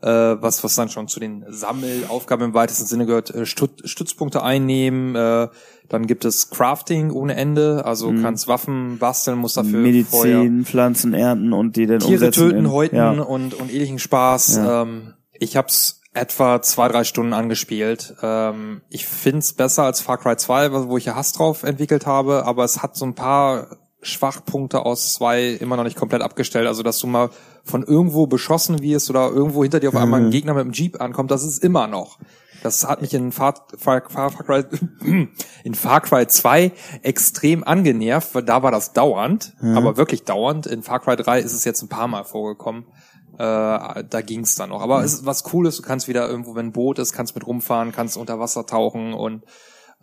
äh, 0.02 0.08
was 0.10 0.64
was 0.64 0.76
dann 0.76 0.90
schon 0.90 1.08
zu 1.08 1.20
den 1.20 1.46
Sammelaufgaben 1.50 2.46
im 2.46 2.54
weitesten 2.54 2.86
Sinne 2.86 3.06
gehört, 3.06 3.34
äh, 3.34 3.46
Stut 3.46 3.82
Stützpunkte 3.88 4.44
einnehmen, 4.44 5.16
äh, 5.16 5.48
dann 5.90 6.06
gibt 6.08 6.26
es 6.26 6.50
Crafting 6.50 7.12
ohne 7.12 7.36
Ende, 7.36 7.86
also 7.86 8.14
kannst 8.22 8.48
Waffen 8.48 8.98
basteln, 9.00 9.38
musst 9.38 9.58
dafür 9.58 9.78
Mhm. 9.80 9.84
Medizin, 9.84 10.66
Pflanzen 10.66 11.14
ernten 11.14 11.54
und 11.54 11.76
die 11.78 11.86
dann 11.86 12.00
Tiere 12.00 12.14
umsetzen 12.26 12.42
töten, 12.50 12.58
in- 12.60 12.72
häuten 12.72 12.96
Ja. 12.98 13.12
und, 13.12 13.54
und 13.54 13.72
ähnlichen 13.74 14.00
Spaß. 14.00 14.58
Ja. 14.58 14.82
Ähm, 14.84 15.14
ich 15.34 15.56
hab's 15.56 16.02
etwa 16.14 16.62
zwei, 16.64 16.88
drei 16.88 17.04
Stunden 17.04 17.34
angespielt. 17.34 18.16
Ähm, 18.24 18.82
ich 18.90 19.06
find's 19.06 19.54
besser 19.54 19.84
als 19.84 20.02
Far 20.02 20.18
Cry 20.18 20.36
2, 20.36 20.90
wo 20.90 20.98
ich 20.98 21.06
ja 21.06 21.16
Hass 21.16 21.32
drauf 21.34 21.64
entwickelt 21.64 22.06
habe, 22.08 22.44
aber 22.46 22.64
es 22.64 22.82
hat 22.82 22.96
so 22.96 23.06
ein 23.06 23.14
paar 23.16 23.78
Schwachpunkte 24.02 24.86
aus 24.86 25.14
zwei 25.16 25.48
immer 25.50 25.76
noch 25.78 25.84
nicht 25.84 25.98
komplett 25.98 26.22
abgestellt. 26.22 26.68
Also, 26.68 26.84
dass 26.84 27.00
du 27.00 27.08
mal 27.08 27.30
von 27.64 27.84
irgendwo 27.84 28.28
beschossen 28.28 28.82
wirst 28.82 29.10
oder 29.10 29.30
irgendwo 29.30 29.64
hinter 29.64 29.80
dir 29.80 29.90
auf 29.90 29.96
einmal 29.96 30.20
Mhm. 30.22 30.26
ein 30.28 30.32
Gegner 30.32 30.54
mit 30.54 30.64
dem 30.66 30.72
Jeep 30.72 31.02
ankommt, 31.02 31.32
das 31.32 31.44
ist 31.44 31.64
immer 31.64 31.88
noch. 31.88 32.20
Das 32.64 32.88
hat 32.88 33.02
mich 33.02 33.14
in 33.14 33.32
Far, 33.32 33.54
Far, 33.78 34.04
Far, 34.10 34.32
Far, 34.32 34.44
Cry, 34.44 34.64
in 35.64 35.76
Far 35.76 36.02
Cry 36.02 36.26
2 36.28 36.72
extrem 37.04 37.64
angenervt, 37.64 38.34
weil 38.34 38.44
da 38.44 38.64
war 38.64 38.72
das 38.72 38.94
dauernd, 38.94 39.56
aber 39.62 39.96
wirklich 39.98 40.24
dauernd. 40.24 40.66
In 40.66 40.82
Far 40.84 41.00
Cry 41.00 41.16
3 41.16 41.40
ist 41.40 41.54
es 41.54 41.66
jetzt 41.66 41.82
ein 41.84 41.90
paar 41.90 42.08
Mal 42.08 42.24
vorgekommen. 42.24 42.86
Äh, 43.34 43.38
da 43.38 44.22
ging's 44.26 44.56
dann 44.56 44.70
noch. 44.70 44.82
Aber 44.82 45.04
es 45.04 45.14
ist 45.14 45.26
was 45.26 45.44
Cooles, 45.44 45.78
du 45.78 45.84
kannst 45.84 46.08
wieder 46.08 46.28
irgendwo, 46.28 46.56
wenn 46.56 46.68
ein 46.68 46.72
Boot 46.72 46.98
ist, 46.98 47.14
kannst 47.14 47.36
mit 47.36 47.46
rumfahren, 47.46 47.92
kannst 47.92 48.18
unter 48.18 48.40
Wasser 48.40 48.66
tauchen 48.66 49.14
und 49.14 49.44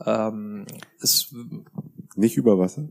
ähm, 0.07 0.67
es 1.01 1.35
Nicht 2.15 2.37
über 2.37 2.59
Wasser. 2.59 2.85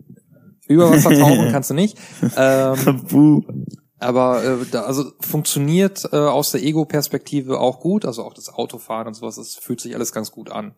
Über 0.67 0.89
Wasser 0.89 1.11
tauchen 1.19 1.51
kannst 1.51 1.69
du 1.69 1.73
nicht. 1.73 1.97
Ähm, 2.37 3.45
aber 3.99 4.43
äh, 4.43 4.65
da, 4.69 4.81
also 4.81 5.11
funktioniert 5.21 6.03
äh, 6.11 6.17
aus 6.17 6.51
der 6.51 6.61
Ego-Perspektive 6.61 7.59
auch 7.59 7.79
gut, 7.79 8.05
also 8.05 8.23
auch 8.23 8.33
das 8.33 8.49
Autofahren 8.49 9.07
und 9.07 9.13
sowas, 9.13 9.35
das 9.35 9.55
fühlt 9.55 9.79
sich 9.79 9.95
alles 9.95 10.11
ganz 10.11 10.31
gut 10.31 10.51
an. 10.51 10.73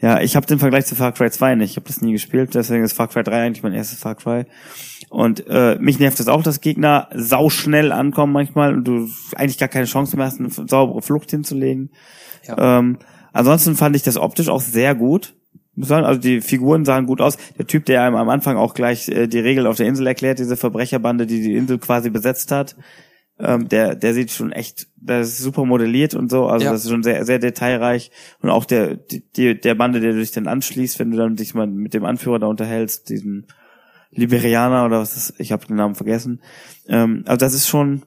Ja, 0.00 0.20
ich 0.20 0.36
habe 0.36 0.46
den 0.46 0.58
Vergleich 0.58 0.86
zu 0.86 0.94
Far 0.94 1.12
Cry 1.12 1.30
2 1.30 1.56
nicht. 1.56 1.70
Ich 1.70 1.76
habe 1.76 1.86
das 1.86 2.00
nie 2.00 2.12
gespielt, 2.12 2.54
deswegen 2.54 2.84
ist 2.84 2.92
Far 2.92 3.08
Cry 3.08 3.22
3 3.22 3.42
eigentlich 3.42 3.62
mein 3.62 3.72
erstes 3.72 3.98
Far 3.98 4.14
Cry. 4.14 4.44
Und 5.08 5.46
äh, 5.48 5.76
mich 5.80 5.98
nervt 5.98 6.20
es 6.20 6.28
auch, 6.28 6.42
dass 6.42 6.60
Gegner 6.60 7.08
sauschnell 7.14 7.92
ankommen 7.92 8.32
manchmal 8.32 8.74
und 8.74 8.84
du 8.84 9.08
eigentlich 9.34 9.58
gar 9.58 9.68
keine 9.68 9.86
Chance 9.86 10.16
mehr 10.16 10.26
hast, 10.26 10.38
eine 10.38 10.50
saubere 10.50 11.02
Flucht 11.02 11.30
hinzulegen. 11.30 11.90
Ja. 12.46 12.78
Ähm, 12.78 12.98
ansonsten 13.32 13.74
fand 13.74 13.96
ich 13.96 14.02
das 14.02 14.16
optisch 14.16 14.48
auch 14.48 14.60
sehr 14.60 14.94
gut. 14.94 15.34
Also 15.76 16.20
die 16.20 16.40
Figuren 16.40 16.84
sahen 16.84 17.06
gut 17.06 17.20
aus. 17.20 17.36
Der 17.58 17.66
Typ, 17.66 17.84
der 17.86 18.02
einem 18.02 18.16
am 18.16 18.28
Anfang 18.28 18.56
auch 18.56 18.74
gleich 18.74 19.08
äh, 19.08 19.26
die 19.26 19.40
Regeln 19.40 19.66
auf 19.66 19.76
der 19.76 19.86
Insel 19.86 20.06
erklärt, 20.06 20.38
diese 20.38 20.56
Verbrecherbande, 20.56 21.26
die 21.26 21.42
die 21.42 21.54
Insel 21.56 21.78
quasi 21.78 22.10
besetzt 22.10 22.52
hat, 22.52 22.76
ähm, 23.38 23.68
der, 23.68 23.96
der 23.96 24.14
sieht 24.14 24.30
schon 24.30 24.52
echt, 24.52 24.86
das 24.96 25.28
ist 25.28 25.38
super 25.38 25.64
modelliert 25.64 26.14
und 26.14 26.30
so, 26.30 26.46
also 26.46 26.66
Ja. 26.66 26.72
das 26.72 26.84
ist 26.84 26.90
schon 26.90 27.02
sehr, 27.02 27.24
sehr 27.24 27.40
detailreich. 27.40 28.10
Und 28.40 28.50
auch 28.50 28.64
der, 28.64 28.96
die, 28.96 29.60
der 29.60 29.74
Bande, 29.74 30.00
der 30.00 30.12
du 30.12 30.20
dich 30.20 30.30
dann 30.30 30.46
anschließt, 30.46 30.98
wenn 31.00 31.10
du 31.10 31.16
dann 31.16 31.34
dich 31.36 31.54
mal 31.54 31.66
mit 31.66 31.94
dem 31.94 32.04
Anführer 32.04 32.38
da 32.38 32.46
unterhältst, 32.46 33.08
diesen 33.08 33.46
Liberianer 34.12 34.86
oder 34.86 35.00
was 35.00 35.16
ist, 35.16 35.34
ich 35.38 35.50
habe 35.50 35.66
den 35.66 35.76
Namen 35.76 35.96
vergessen. 35.96 36.40
Ähm, 36.86 37.24
also 37.26 37.38
das 37.38 37.54
ist 37.54 37.66
schon, 37.66 38.02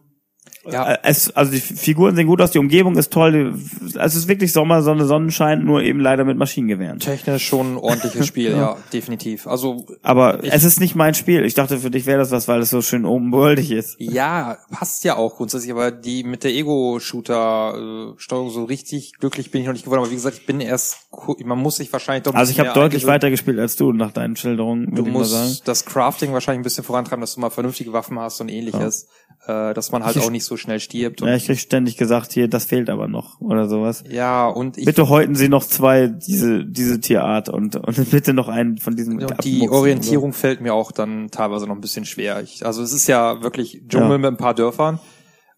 Ja, 0.72 0.93
äh, 0.93 0.97
es, 1.03 1.36
also 1.36 1.51
die 1.51 1.59
Figuren 1.59 2.15
sehen 2.15 2.28
gut 2.28 2.41
aus, 2.41 2.51
die 2.51 2.59
Umgebung 2.59 2.97
ist 2.97 3.11
toll, 3.11 3.53
die, 3.53 3.97
es 3.99 4.15
ist 4.15 4.28
wirklich 4.28 4.51
Sommer, 4.51 4.82
Sonne, 4.82 5.05
Sonnenschein, 5.05 5.63
nur 5.63 5.82
eben 5.82 5.99
leider 5.99 6.24
mit 6.26 6.38
Maschinengewehren. 6.38 6.99
technisch 6.99 7.47
schon 7.47 7.74
ein 7.74 7.78
ordentliches 7.78 8.28
Spiel, 8.28 8.51
ja. 8.51 8.78
definitiv. 8.93 9.47
Also 9.47 9.86
Aber 10.03 10.43
es 10.43 10.63
ist 10.63 10.80
nicht 10.80 10.95
mein 10.95 11.13
Spiel. 11.13 11.45
Ich 11.45 11.53
dachte, 11.53 11.78
für 11.80 11.91
dich 11.91 12.05
wäre 12.05 12.20
das 12.20 12.32
was, 12.32 12.47
weil 12.47 12.61
es 12.61 12.70
so 12.70 12.82
schön 12.82 13.05
open-worldig 13.05 13.72
ist. 13.72 13.95
ja, 13.99 14.57
passt 14.72 15.03
ja 15.03 15.15
auch 15.15 15.38
grundsätzlich, 15.38 15.72
aber 15.72 15.91
die 15.91 16.24
mit 16.24 16.43
der 16.43 16.51
Ego-Shooter-Steuerung 16.51 18.49
so 18.49 18.63
richtig 18.65 19.13
glücklich 19.20 19.51
bin 19.51 19.61
ich 19.61 19.68
noch 19.68 19.74
nicht 19.74 19.86
geworden. 19.86 20.01
Aber 20.01 20.11
wie 20.11 20.15
gesagt, 20.15 20.38
ich 20.38 20.45
bin 20.45 20.59
erst, 20.59 21.07
man 21.45 21.57
muss 21.57 21.78
sich 21.78 21.91
wahrscheinlich 21.91 22.24
doch 22.24 22.34
Also 22.34 22.51
ich 22.51 22.59
habe 22.59 22.74
deutlich 22.74 23.05
weiter 23.05 23.30
gespielt 23.30 23.59
als 23.59 23.76
du 23.76 23.91
nach 23.93 24.11
deinen 24.11 24.36
Schilderungen, 24.36 24.93
Du 24.93 25.05
musst 25.05 25.68
das 25.68 25.86
Crafting 25.86 26.34
wahrscheinlich 26.34 26.59
ein 26.59 26.63
bisschen 26.63 26.84
vorantreiben, 26.84 27.22
dass 27.22 27.36
du 27.36 27.41
mal 27.41 27.49
vernünftige 27.49 27.93
Waffen 27.93 28.20
hast 28.20 28.41
und 28.41 28.49
ähnliches, 28.49 29.07
äh, 29.48 29.74
dass 29.74 29.91
man 29.91 30.04
halt 30.04 30.18
auch 30.18 30.30
nicht 30.30 30.43
so 30.43 30.56
so 30.56 30.58
schnell 30.58 30.80
stirbt. 30.80 31.22
Ja, 31.22 31.36
ich 31.36 31.45
krieg 31.45 31.60
ständig 31.60 31.98
gesagt, 31.98 32.32
hier, 32.34 32.48
das 32.48 32.66
fehlt 32.66 32.89
aber 32.89 33.08
noch 33.08 33.39
oder 33.41 33.68
sowas. 33.68 34.04
ja, 34.10 34.48
und 34.48 34.78
ich 34.78 34.86
Bitte 34.86 35.10
häuten 35.10 35.36
Sie 35.36 35.50
noch 35.50 35.64
zwei 35.64 36.08
diese 36.08 36.66
diese 36.66 37.00
Tierart 37.00 37.50
und 37.50 37.76
und 37.76 38.12
bitte 38.12 38.34
noch 38.34 38.48
einen 38.48 38.78
von 38.78 38.95
diesen. 38.95 39.22
Und 39.24 39.43
die 39.43 39.70
Orientierung 39.70 40.34
fällt 40.34 40.62
mir 40.62 40.74
auch 40.74 40.91
dann 40.91 41.30
teilweise 41.32 41.68
noch 41.68 41.76
ein 41.76 41.82
bisschen 41.82 42.06
schwer. 42.06 42.41
Ich, 42.41 42.66
also 42.66 42.82
es 42.82 42.93
ist 42.93 43.08
ja 43.08 43.41
wirklich 43.41 43.82
Dschungel 43.88 44.12
Ja. 44.12 44.18
mit 44.18 44.26
ein 44.28 44.38
paar 44.38 44.54
Dörfern 44.54 45.00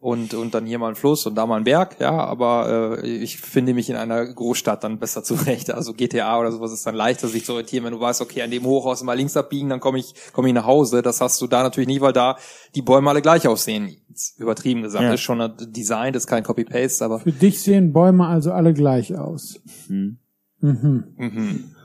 und 0.01 0.33
und 0.33 0.53
dann 0.53 0.65
hier 0.65 0.79
mal 0.79 0.87
ein 0.87 0.95
Fluss 0.95 1.25
und 1.25 1.35
da 1.35 1.45
mal 1.45 1.57
ein 1.57 1.65
Berg, 1.65 1.97
ja, 1.99 2.11
aber 2.11 2.99
äh, 3.03 3.07
ich 3.07 3.37
finde 3.37 3.73
mich 3.73 3.89
in 3.89 3.97
einer 3.97 4.25
Großstadt 4.25 4.83
dann 4.83 4.97
besser 4.97 5.23
zurecht. 5.25 5.71
Also 5.71 5.93
GTA 5.93 6.39
oder 6.39 6.51
sowas 6.53 6.71
ist 6.71 6.85
dann 6.87 6.95
leichter 6.95 7.27
sich 7.27 7.43
zu 7.43 7.51
orientieren, 7.51 7.83
wenn 7.83 7.91
du 7.93 7.99
weißt, 7.99 8.21
okay, 8.21 8.41
an 8.41 8.49
dem 8.51 8.63
Hochhaus 8.63 9.03
mal 9.03 9.15
links 9.17 9.35
abbiegen, 9.35 9.67
dann 9.69 9.81
komme 9.81 9.99
ich 9.99 10.13
komme 10.31 10.47
ich 10.47 10.53
nach 10.53 10.65
Hause. 10.65 11.01
Das 11.01 11.19
hast 11.19 11.41
du 11.41 11.47
da 11.47 11.63
natürlich 11.63 11.89
nicht, 11.89 11.99
weil 12.01 12.13
da 12.13 12.37
die 12.75 12.81
Bäume 12.81 13.09
alle 13.09 13.21
gleich 13.21 13.45
aussehen. 13.47 13.97
Übertrieben 14.37 14.83
gesagt, 14.83 15.03
Ja. 15.03 15.13
ist 15.13 15.21
schon 15.21 15.41
ein 15.41 15.53
Design, 15.59 16.13
das 16.13 16.23
ist 16.23 16.27
kein 16.27 16.43
Copy 16.43 16.63
Paste, 16.63 17.03
aber 17.03 17.19
Für 17.19 17.31
dich 17.33 17.61
sehen 17.61 17.91
Bäume 17.91 18.25
also 18.25 18.53
alle 18.53 18.73
gleich 18.73 19.17
aus. 19.17 19.59
Hm. 19.87 20.17
Mhm. 20.61 21.03
mhm. 21.17 21.75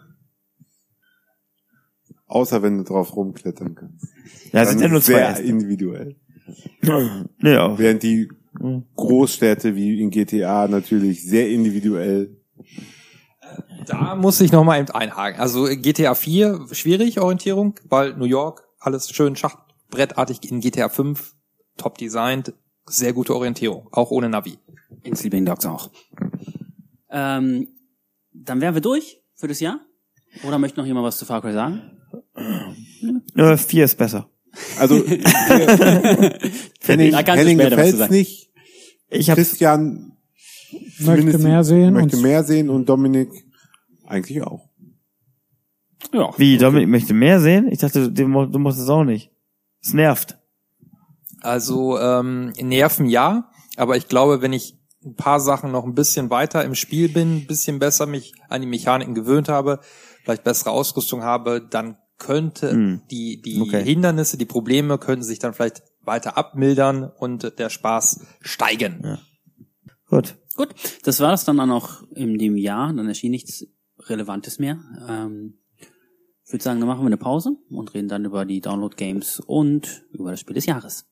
Außer 2.27 2.63
wenn 2.63 2.79
du 2.79 2.85
drauf 2.85 3.15
rumklettern 3.15 3.75
kannst. 3.75 4.07
Ja, 4.53 4.61
Dann 4.65 4.69
sind 4.69 4.81
ja 4.81 4.89
nur 4.89 4.99
ist 4.99 5.07
sehr 5.07 5.35
zwei. 5.35 5.43
individuell. 5.43 6.17
Ja. 6.83 7.79
Während 7.79 8.03
die 8.03 8.29
Großstädte 8.97 9.75
wie 9.75 10.01
in 10.01 10.11
GTA 10.11 10.69
natürlich 10.69 11.25
sehr 11.25 11.49
individuell. 11.51 12.37
Da 13.87 14.15
muss 14.15 14.41
ich 14.41 14.53
noch 14.53 14.65
mal 14.65 14.81
eben 14.81 14.91
einhaken. 14.91 15.41
Also 15.41 15.65
GTA 15.65 16.15
4 16.15 16.67
schwierig 16.73 17.21
Orientierung, 17.21 17.75
weil 17.89 18.15
New 18.15 18.25
York 18.25 18.67
alles 18.79 19.11
schön 19.11 19.37
schachbrettartig 19.37 20.51
in 20.51 20.61
GTA 20.61 20.89
5 20.89 21.35
top 21.77 21.99
designt, 21.99 22.55
sehr 22.87 23.13
gute 23.13 23.35
Orientierung, 23.35 23.89
auch 23.93 24.11
ohne 24.11 24.29
Navi. 24.29 24.59
In 25.03 25.17
Sleeping 25.17 25.45
Dogs 25.45 25.67
auch. 25.67 25.91
Ähm, 27.11 27.69
dann 28.33 28.61
wären 28.61 28.75
wir 28.75 28.81
durch 28.81 29.23
für 29.35 29.49
das 29.49 29.61
Jahr. 29.61 29.81
Oder 30.47 30.59
möchte 30.59 30.79
noch 30.81 30.87
jemand 30.87 31.07
was 31.07 31.19
zu 31.19 31.25
Far 31.25 31.41
Cry 31.41 31.53
sagen? 31.53 31.91
Äh, 33.37 33.57
vier 33.57 33.85
ist 33.85 33.97
besser. 33.97 34.29
Also 34.79 34.97
Henning, 36.83 37.15
Henning 37.15 37.59
gefällt's 37.59 37.99
sagen. 37.99 38.15
nicht. 38.15 38.51
Ich 39.11 39.29
Christian 39.29 40.15
Möchte 40.99 41.39
mehr 41.39 41.65
sehen 41.65 41.95
möchte 41.95 42.17
und 42.17 42.23
mehr 42.23 42.45
sehen 42.45 42.69
und 42.71 42.89
Dominik 42.89 43.31
eigentlich 44.07 44.43
auch. 44.43 44.69
Ja. 46.13 46.31
wie 46.37 46.59
Dominik 46.59 46.89
möchte 46.89 47.15
mehr 47.15 47.41
sehen. 47.41 47.69
Ich 47.71 47.79
dachte, 47.79 48.11
du, 48.11 48.47
du 48.47 48.59
musst 48.59 48.79
es 48.79 48.89
auch 48.89 49.05
nicht. 49.05 49.31
Es 49.83 49.95
nervt. 49.95 50.37
Also 51.41 51.99
ähm, 51.99 52.53
Nerven 52.61 53.07
ja, 53.07 53.51
aber 53.77 53.97
ich 53.97 54.09
glaube, 54.09 54.41
wenn 54.41 54.53
ich 54.53 54.79
ein 55.05 55.15
paar 55.15 55.41
Sachen 55.41 55.71
noch 55.71 55.85
ein 55.85 55.95
bisschen 55.95 56.31
weiter 56.31 56.65
im 56.65 56.75
Spiel 56.75 57.09
bin, 57.09 57.39
ein 57.39 57.47
bisschen 57.47 57.79
besser 57.79 58.07
mich 58.07 58.35
an 58.49 58.61
die 58.63 58.67
Mechaniken 58.67 59.15
gewöhnt 59.15 59.49
habe, 59.49 59.81
vielleicht 60.23 60.45
bessere 60.45 60.71
Ausrüstung 60.71 61.23
habe, 61.23 61.61
dann 61.69 61.99
könnte 62.19 62.71
Hm. 62.71 63.03
die 63.11 63.41
die 63.43 63.61
Okay. 63.61 63.83
Hindernisse, 63.85 64.37
die 64.39 64.45
Probleme 64.47 64.99
könnten 64.99 65.25
sich 65.25 65.39
dann 65.39 65.55
vielleicht 65.55 65.83
weiter 66.03 66.37
abmildern 66.37 67.11
und 67.19 67.59
der 67.59 67.71
Spaß 67.71 68.25
steigen. 68.41 69.01
Ja. 69.03 69.19
Gut. 70.09 70.37
Gut, 70.57 70.69
das 71.03 71.19
war 71.21 71.31
das 71.33 71.45
dann 71.45 71.59
auch 71.59 71.67
noch 71.67 72.09
in 72.13 72.39
dem 72.39 72.57
Jahr. 72.57 72.93
Dann 72.93 73.09
erschien 73.09 73.33
nichts 73.33 73.67
Relevantes 73.99 74.59
mehr. 74.59 74.79
Ähm, 75.09 75.59
ich 76.47 76.53
würde 76.53 76.63
sagen, 76.63 76.79
dann 76.79 76.89
machen 76.89 77.01
wir 77.03 77.07
eine 77.07 77.17
Pause 77.17 77.57
und 77.71 77.95
reden 77.95 78.09
dann 78.09 78.25
über 78.25 78.45
die 78.45 78.61
Download-Games 78.61 79.41
und 79.41 80.05
über 80.13 80.31
das 80.31 80.41
Spiel 80.41 80.55
des 80.55 80.67
Jahres. 80.67 81.07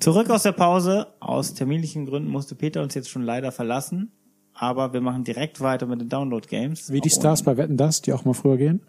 Zurück 0.00 0.28
aus 0.28 0.42
der 0.42 0.52
Pause. 0.52 1.06
Aus 1.20 1.54
terminlichen 1.54 2.04
Gründen 2.04 2.28
musste 2.28 2.54
Peter 2.54 2.82
uns 2.82 2.94
jetzt 2.94 3.08
schon 3.08 3.22
leider 3.22 3.52
verlassen. 3.52 4.12
Aber 4.52 4.92
wir 4.92 5.00
machen 5.00 5.24
direkt 5.24 5.60
weiter 5.60 5.86
mit 5.86 6.00
den 6.02 6.08
Download-Games. 6.10 6.92
wie 6.92 7.00
die 7.00 7.08
Stars 7.08 7.42
bei 7.44 7.56
Wetten 7.56 7.78
das, 7.78 8.02
die 8.02 8.12
auch 8.12 8.24
mal 8.26 8.34
früher 8.34 8.58
gehen. 8.58 8.82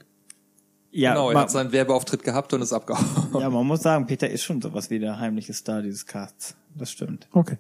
Ja, 0.91 1.11
genau, 1.13 1.29
er 1.29 1.33
ma- 1.35 1.41
hat 1.41 1.51
seinen 1.51 1.71
Werbeauftritt 1.71 2.23
gehabt 2.23 2.53
und 2.53 2.61
ist 2.61 2.73
abgehauen. 2.73 3.05
ja, 3.39 3.49
man 3.49 3.65
muss 3.65 3.81
sagen, 3.81 4.05
Peter 4.07 4.29
ist 4.29 4.43
schon 4.43 4.61
sowas 4.61 4.89
wie 4.89 4.99
der 4.99 5.19
heimliche 5.19 5.53
Star 5.53 5.81
dieses 5.81 6.05
Casts. 6.05 6.55
Das 6.75 6.91
stimmt. 6.91 7.27
Okay. 7.31 7.57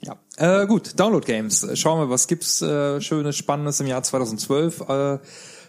Ja, 0.00 0.16
äh, 0.36 0.66
gut, 0.66 0.98
Download 1.00 1.24
Games. 1.26 1.66
Schauen 1.78 2.00
wir, 2.00 2.10
was 2.10 2.26
gibt's 2.28 2.60
äh, 2.62 3.00
schönes, 3.00 3.36
spannendes 3.36 3.80
im 3.80 3.86
Jahr 3.86 4.02
2012 4.02 4.80
äh, 4.88 5.18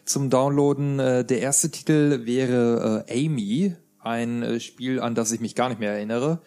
zum 0.04 0.30
Downloaden. 0.30 1.00
Äh, 1.00 1.26
der 1.26 1.40
erste 1.40 1.72
Titel 1.72 2.26
wäre 2.26 3.06
äh, 3.08 3.26
Amy, 3.26 3.76
ein 4.00 4.44
äh, 4.44 4.60
Spiel, 4.60 5.00
an 5.00 5.16
das 5.16 5.32
ich 5.32 5.40
mich 5.40 5.56
gar 5.56 5.70
nicht 5.70 5.80
mehr 5.80 5.94
erinnere. 5.94 6.40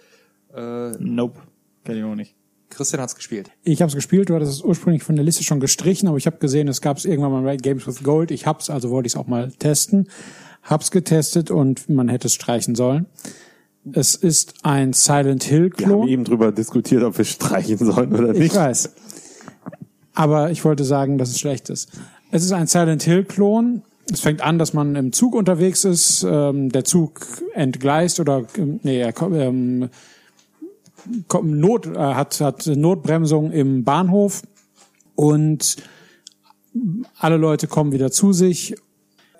Äh, 0.55 0.90
Nope. 0.99 1.40
Kenn 1.84 1.96
ich 1.99 2.05
auch 2.05 2.14
nicht. 2.14 2.34
Christian 2.71 3.01
hat's 3.03 3.14
gespielt. 3.16 3.51
Ich 3.64 3.81
habe 3.81 3.89
es 3.89 3.95
gespielt, 3.95 4.29
du 4.31 4.35
hattest 4.35 4.53
es 4.53 4.62
ursprünglich 4.62 5.03
von 5.03 5.16
der 5.16 5.25
Liste 5.25 5.43
schon 5.45 5.61
gestrichen, 5.61 6.07
aber 6.09 6.16
ich 6.19 6.27
habe 6.27 6.39
gesehen, 6.39 6.69
es 6.69 6.81
gab 6.81 6.97
es 6.99 7.05
irgendwann 7.05 7.33
mal 7.33 7.43
bei 7.43 7.57
Games 7.57 7.87
with 7.87 8.03
Gold. 8.03 8.31
Ich 8.31 8.47
hab's, 8.47 8.69
also 8.71 8.91
wollte 8.91 9.07
ich 9.07 9.14
es 9.14 9.16
auch 9.16 9.27
mal 9.27 9.51
testen. 9.53 10.09
Hab's 10.62 10.91
getestet 10.91 11.51
und 11.51 11.89
man 11.89 12.09
hätte 12.09 12.27
es 12.27 12.35
streichen 12.35 12.75
sollen. 12.75 13.07
Es 13.93 14.14
ist 14.14 14.55
ein 14.64 14.93
Silent 14.93 15.45
Hill 15.45 15.71
Wir 15.77 15.87
haben 15.87 15.95
Klon. 15.95 16.09
eben 16.09 16.25
drüber 16.25 16.53
diskutiert, 16.53 17.03
ob 17.05 17.16
wir 17.16 17.25
streichen 17.25 17.79
sollen 17.79 18.12
oder 18.14 18.33
Ich 18.35 18.39
nicht. 18.39 18.55
weiß. 18.55 18.91
Aber 20.14 20.51
ich 20.51 20.64
wollte 20.64 20.85
sagen, 20.85 21.16
dass 21.16 21.31
es 21.31 21.39
schlecht 21.39 21.71
ist. 21.71 21.89
Es 22.31 22.45
ist 22.45 22.53
ein 22.53 22.66
Silent 22.66 23.03
Hill 23.03 23.25
Klon. 23.25 23.83
Es 24.12 24.21
fängt 24.21 24.41
an, 24.43 24.59
dass 24.59 24.73
man 24.75 24.97
im 24.97 25.12
Zug 25.12 25.35
unterwegs 25.35 25.85
ist. 25.85 26.27
Ähm, 26.29 26.71
der 26.71 26.85
Zug 26.85 27.21
entgleist 27.55 28.21
oder 28.21 28.45
ähm, 28.57 28.81
nee, 28.83 29.01
er 29.01 29.12
kommt, 29.12 29.37
ähm, 29.37 29.89
Not 31.42 31.86
äh, 31.86 31.99
hat 31.99 32.40
hat 32.40 32.66
Notbremsung 32.66 33.53
im 33.53 33.84
Bahnhof 33.84 34.42
und 35.14 35.76
alle 37.18 37.36
Leute 37.36 37.66
kommen 37.66 37.92
wieder 37.92 38.11
zu 38.11 38.32
sich. 38.32 38.74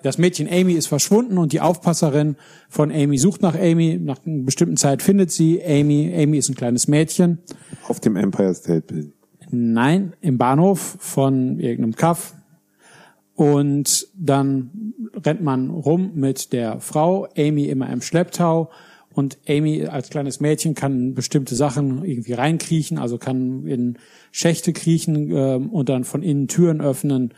Das 0.01 0.17
Mädchen 0.17 0.47
Amy 0.49 0.73
ist 0.73 0.87
verschwunden 0.87 1.37
und 1.37 1.51
die 1.51 1.59
Aufpasserin 1.59 2.37
von 2.69 2.91
Amy 2.91 3.17
sucht 3.17 3.41
nach 3.41 3.55
Amy. 3.55 3.99
Nach 4.01 4.17
einer 4.25 4.43
bestimmten 4.43 4.77
Zeit 4.77 5.01
findet 5.01 5.31
sie 5.31 5.61
Amy. 5.63 6.13
Amy 6.15 6.37
ist 6.37 6.49
ein 6.49 6.55
kleines 6.55 6.87
Mädchen. 6.87 7.39
Auf 7.87 7.99
dem 7.99 8.15
Empire 8.15 8.53
State 8.53 8.81
Building. 8.81 9.13
Nein, 9.51 10.13
im 10.21 10.37
Bahnhof 10.37 10.97
von 10.99 11.59
irgendeinem 11.59 11.95
Kaff. 11.95 12.35
Und 13.35 14.07
dann 14.15 14.93
rennt 15.15 15.41
man 15.41 15.69
rum 15.69 16.11
mit 16.15 16.53
der 16.53 16.79
Frau, 16.81 17.27
Amy 17.37 17.65
immer 17.65 17.89
im 17.89 18.01
Schlepptau. 18.01 18.69
Und 19.19 19.37
Amy 19.49 19.85
als 19.85 20.09
kleines 20.09 20.39
Mädchen 20.39 20.75
kann 20.75 21.13
bestimmte 21.13 21.53
Sachen 21.53 22.05
irgendwie 22.05 22.31
reinkriechen, 22.31 22.97
also 22.97 23.17
kann 23.17 23.67
in 23.67 23.99
Schächte 24.31 24.71
kriechen 24.71 25.29
ähm, 25.35 25.69
und 25.71 25.89
dann 25.89 26.05
von 26.05 26.23
innen 26.23 26.47
Türen 26.47 26.79
öffnen. 26.79 27.33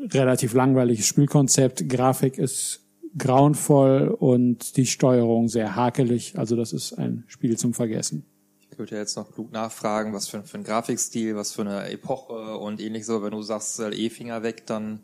Relativ 0.00 0.54
langweiliges 0.54 1.04
Spielkonzept. 1.04 1.90
Grafik 1.90 2.38
ist 2.38 2.80
grauenvoll 3.18 4.08
und 4.08 4.78
die 4.78 4.86
Steuerung 4.86 5.48
sehr 5.48 5.76
hakelig. 5.76 6.38
Also 6.38 6.56
das 6.56 6.72
ist 6.72 6.94
ein 6.94 7.24
Spiel 7.26 7.58
zum 7.58 7.74
Vergessen. 7.74 8.24
Ich 8.70 8.78
würde 8.78 8.96
jetzt 8.96 9.14
noch 9.18 9.30
klug 9.30 9.52
nachfragen, 9.52 10.14
was 10.14 10.26
für, 10.26 10.42
für 10.42 10.56
ein 10.56 10.64
Grafikstil, 10.64 11.36
was 11.36 11.52
für 11.52 11.60
eine 11.60 11.90
Epoche 11.90 12.56
und 12.56 12.80
ähnlich 12.80 13.04
so. 13.04 13.22
Wenn 13.22 13.32
du 13.32 13.42
sagst, 13.42 13.78
äh, 13.78 13.90
E-Finger 13.90 14.42
weg, 14.42 14.64
dann 14.64 15.00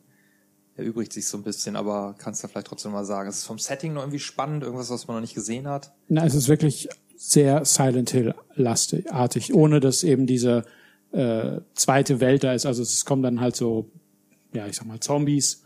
erübrigt 0.76 1.12
sich 1.12 1.26
so 1.26 1.38
ein 1.38 1.42
bisschen, 1.42 1.76
aber 1.76 2.14
kannst 2.18 2.44
du 2.44 2.48
vielleicht 2.48 2.66
trotzdem 2.66 2.92
mal 2.92 3.04
sagen, 3.04 3.28
ist 3.28 3.38
es 3.38 3.44
vom 3.44 3.58
Setting 3.58 3.94
noch 3.94 4.02
irgendwie 4.02 4.18
spannend, 4.18 4.62
irgendwas, 4.62 4.90
was 4.90 5.06
man 5.06 5.16
noch 5.16 5.20
nicht 5.22 5.34
gesehen 5.34 5.66
hat? 5.66 5.92
Na, 6.08 6.24
es 6.24 6.34
ist 6.34 6.48
wirklich 6.48 6.88
sehr 7.16 7.64
Silent 7.64 8.10
Hill 8.10 8.34
lastartig, 8.54 9.54
ohne 9.54 9.80
dass 9.80 10.04
eben 10.04 10.26
diese 10.26 10.64
äh, 11.12 11.60
zweite 11.74 12.20
Welt 12.20 12.44
da 12.44 12.52
ist. 12.52 12.66
Also 12.66 12.82
es 12.82 13.04
kommen 13.04 13.22
dann 13.22 13.40
halt 13.40 13.56
so, 13.56 13.90
ja, 14.52 14.66
ich 14.66 14.76
sag 14.76 14.86
mal 14.86 15.00
Zombies, 15.00 15.62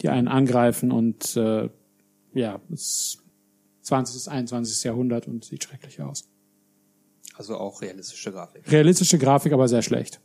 die 0.00 0.08
einen 0.08 0.28
angreifen 0.28 0.90
und 0.90 1.36
äh, 1.36 1.68
ja, 2.32 2.60
es 2.72 2.80
ist 2.80 3.22
20. 3.82 4.14
bis 4.14 4.28
21. 4.28 4.84
Jahrhundert 4.84 5.28
und 5.28 5.44
sieht 5.44 5.64
schrecklich 5.64 6.00
aus. 6.00 6.24
Also 7.36 7.56
auch 7.56 7.82
realistische 7.82 8.32
Grafik. 8.32 8.70
Realistische 8.72 9.18
Grafik, 9.18 9.52
aber 9.52 9.68
sehr 9.68 9.82
schlecht. 9.82 10.20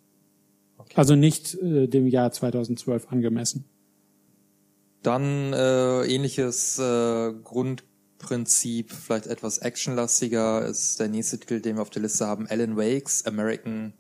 Also 0.95 1.15
nicht 1.15 1.55
äh, 1.55 1.87
dem 1.87 2.07
Jahr 2.07 2.31
2012 2.31 3.11
angemessen. 3.11 3.65
Dann 5.03 5.53
äh, 5.53 6.03
ähnliches 6.05 6.77
äh, 6.77 7.33
Grundprinzip, 7.43 8.91
vielleicht 8.91 9.27
etwas 9.27 9.57
actionlastiger, 9.59 10.65
ist 10.65 10.99
der 10.99 11.07
nächste 11.07 11.39
Titel, 11.39 11.59
den 11.59 11.77
wir 11.77 11.81
auf 11.81 11.89
der 11.89 12.03
Liste 12.03 12.27
haben, 12.27 12.47
Alan 12.47 12.77
Wakes 12.77 13.25
American 13.25 13.93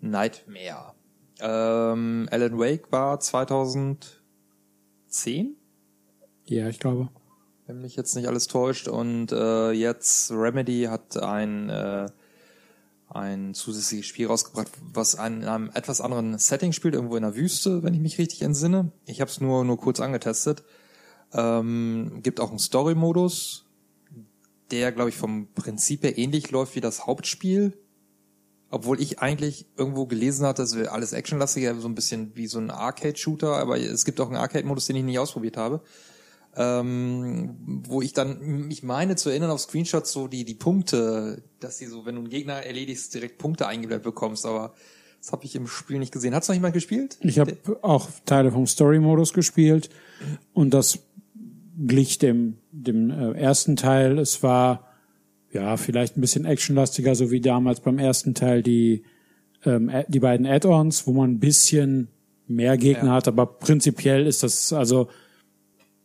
Nightmare. 0.00 0.94
Ähm, 1.40 2.28
Alan 2.32 2.58
Wake 2.58 2.90
war 2.90 3.20
2010, 3.20 4.10
Ja, 6.46 6.68
ich 6.68 6.80
glaube. 6.80 7.08
wenn 7.66 7.80
mich 7.80 7.94
jetzt 7.94 8.16
nicht 8.16 8.26
alles 8.26 8.48
täuscht. 8.48 8.88
Und 8.88 9.30
äh, 9.30 9.70
jetzt 9.70 10.32
Remedy 10.32 10.84
hat 10.90 11.16
ein 11.16 11.70
äh, 11.70 12.08
ein 13.18 13.54
zusätzliches 13.54 14.06
Spiel 14.06 14.26
rausgebracht, 14.26 14.68
was 14.92 15.14
in 15.14 15.44
einem 15.44 15.70
etwas 15.74 16.00
anderen 16.00 16.38
Setting 16.38 16.72
spielt, 16.72 16.94
irgendwo 16.94 17.16
in 17.16 17.22
der 17.22 17.36
Wüste, 17.36 17.82
wenn 17.82 17.94
ich 17.94 18.00
mich 18.00 18.18
richtig 18.18 18.42
entsinne. 18.42 18.92
Ich 19.06 19.20
habe 19.20 19.30
es 19.30 19.40
nur 19.40 19.64
nur 19.64 19.78
kurz 19.78 20.00
angetestet. 20.00 20.64
Ähm, 21.32 22.20
gibt 22.22 22.40
auch 22.40 22.50
einen 22.50 22.58
Story-Modus, 22.58 23.66
der, 24.70 24.92
glaube 24.92 25.10
ich, 25.10 25.16
vom 25.16 25.48
Prinzip 25.54 26.02
her 26.02 26.16
ähnlich 26.18 26.50
läuft 26.50 26.74
wie 26.74 26.80
das 26.80 27.06
Hauptspiel. 27.06 27.76
Obwohl 28.70 29.00
ich 29.00 29.18
eigentlich 29.20 29.66
irgendwo 29.76 30.06
gelesen 30.06 30.46
hatte, 30.46 30.62
das 30.62 30.76
wäre 30.76 30.92
alles 30.92 31.14
actionlastiger, 31.14 31.74
so 31.80 31.88
ein 31.88 31.94
bisschen 31.94 32.36
wie 32.36 32.46
so 32.46 32.58
ein 32.58 32.70
Arcade-Shooter, 32.70 33.56
aber 33.56 33.78
es 33.78 34.04
gibt 34.04 34.20
auch 34.20 34.26
einen 34.26 34.36
Arcade-Modus, 34.36 34.86
den 34.86 34.96
ich 34.96 35.04
nicht 35.04 35.18
ausprobiert 35.18 35.56
habe. 35.56 35.80
Ähm, 36.56 37.56
wo 37.88 38.02
ich 38.02 38.14
dann, 38.14 38.68
ich 38.70 38.82
meine 38.82 39.14
zu 39.14 39.28
erinnern 39.30 39.50
auf 39.50 39.60
Screenshots 39.60 40.10
so 40.10 40.26
die, 40.26 40.44
die 40.44 40.54
Punkte, 40.54 41.42
dass 41.60 41.78
die 41.78 41.86
so, 41.86 42.04
wenn 42.04 42.16
du 42.16 42.22
einen 42.22 42.30
Gegner 42.30 42.54
erledigst, 42.54 43.14
direkt 43.14 43.38
Punkte 43.38 43.66
eingeblendet 43.68 44.02
bekommst, 44.02 44.44
aber 44.44 44.74
das 45.20 45.30
habe 45.30 45.44
ich 45.44 45.54
im 45.54 45.66
Spiel 45.66 45.98
nicht 45.98 46.12
gesehen. 46.12 46.34
Hat's 46.34 46.48
noch 46.48 46.54
jemand 46.54 46.74
gespielt? 46.74 47.18
Ich 47.20 47.38
habe 47.38 47.56
auch 47.82 48.08
Teile 48.24 48.50
vom 48.50 48.66
Story-Modus 48.66 49.32
gespielt 49.34 49.90
und 50.52 50.74
das 50.74 51.00
glich 51.86 52.18
dem, 52.18 52.58
dem 52.72 53.10
äh, 53.10 53.32
ersten 53.32 53.76
Teil. 53.76 54.18
Es 54.18 54.42
war 54.42 54.84
ja 55.52 55.76
vielleicht 55.76 56.16
ein 56.16 56.20
bisschen 56.20 56.44
actionlastiger, 56.44 57.14
so 57.14 57.30
wie 57.30 57.40
damals 57.40 57.80
beim 57.80 57.98
ersten 57.98 58.34
Teil 58.34 58.62
die, 58.62 59.04
ähm, 59.64 59.90
die 60.08 60.20
beiden 60.20 60.46
Add-ons, 60.46 61.06
wo 61.06 61.12
man 61.12 61.30
ein 61.32 61.38
bisschen 61.40 62.08
mehr 62.48 62.76
Gegner 62.76 63.10
Ja. 63.10 63.14
hat, 63.14 63.28
aber 63.28 63.46
prinzipiell 63.46 64.26
ist 64.26 64.42
das, 64.42 64.72
also 64.72 65.08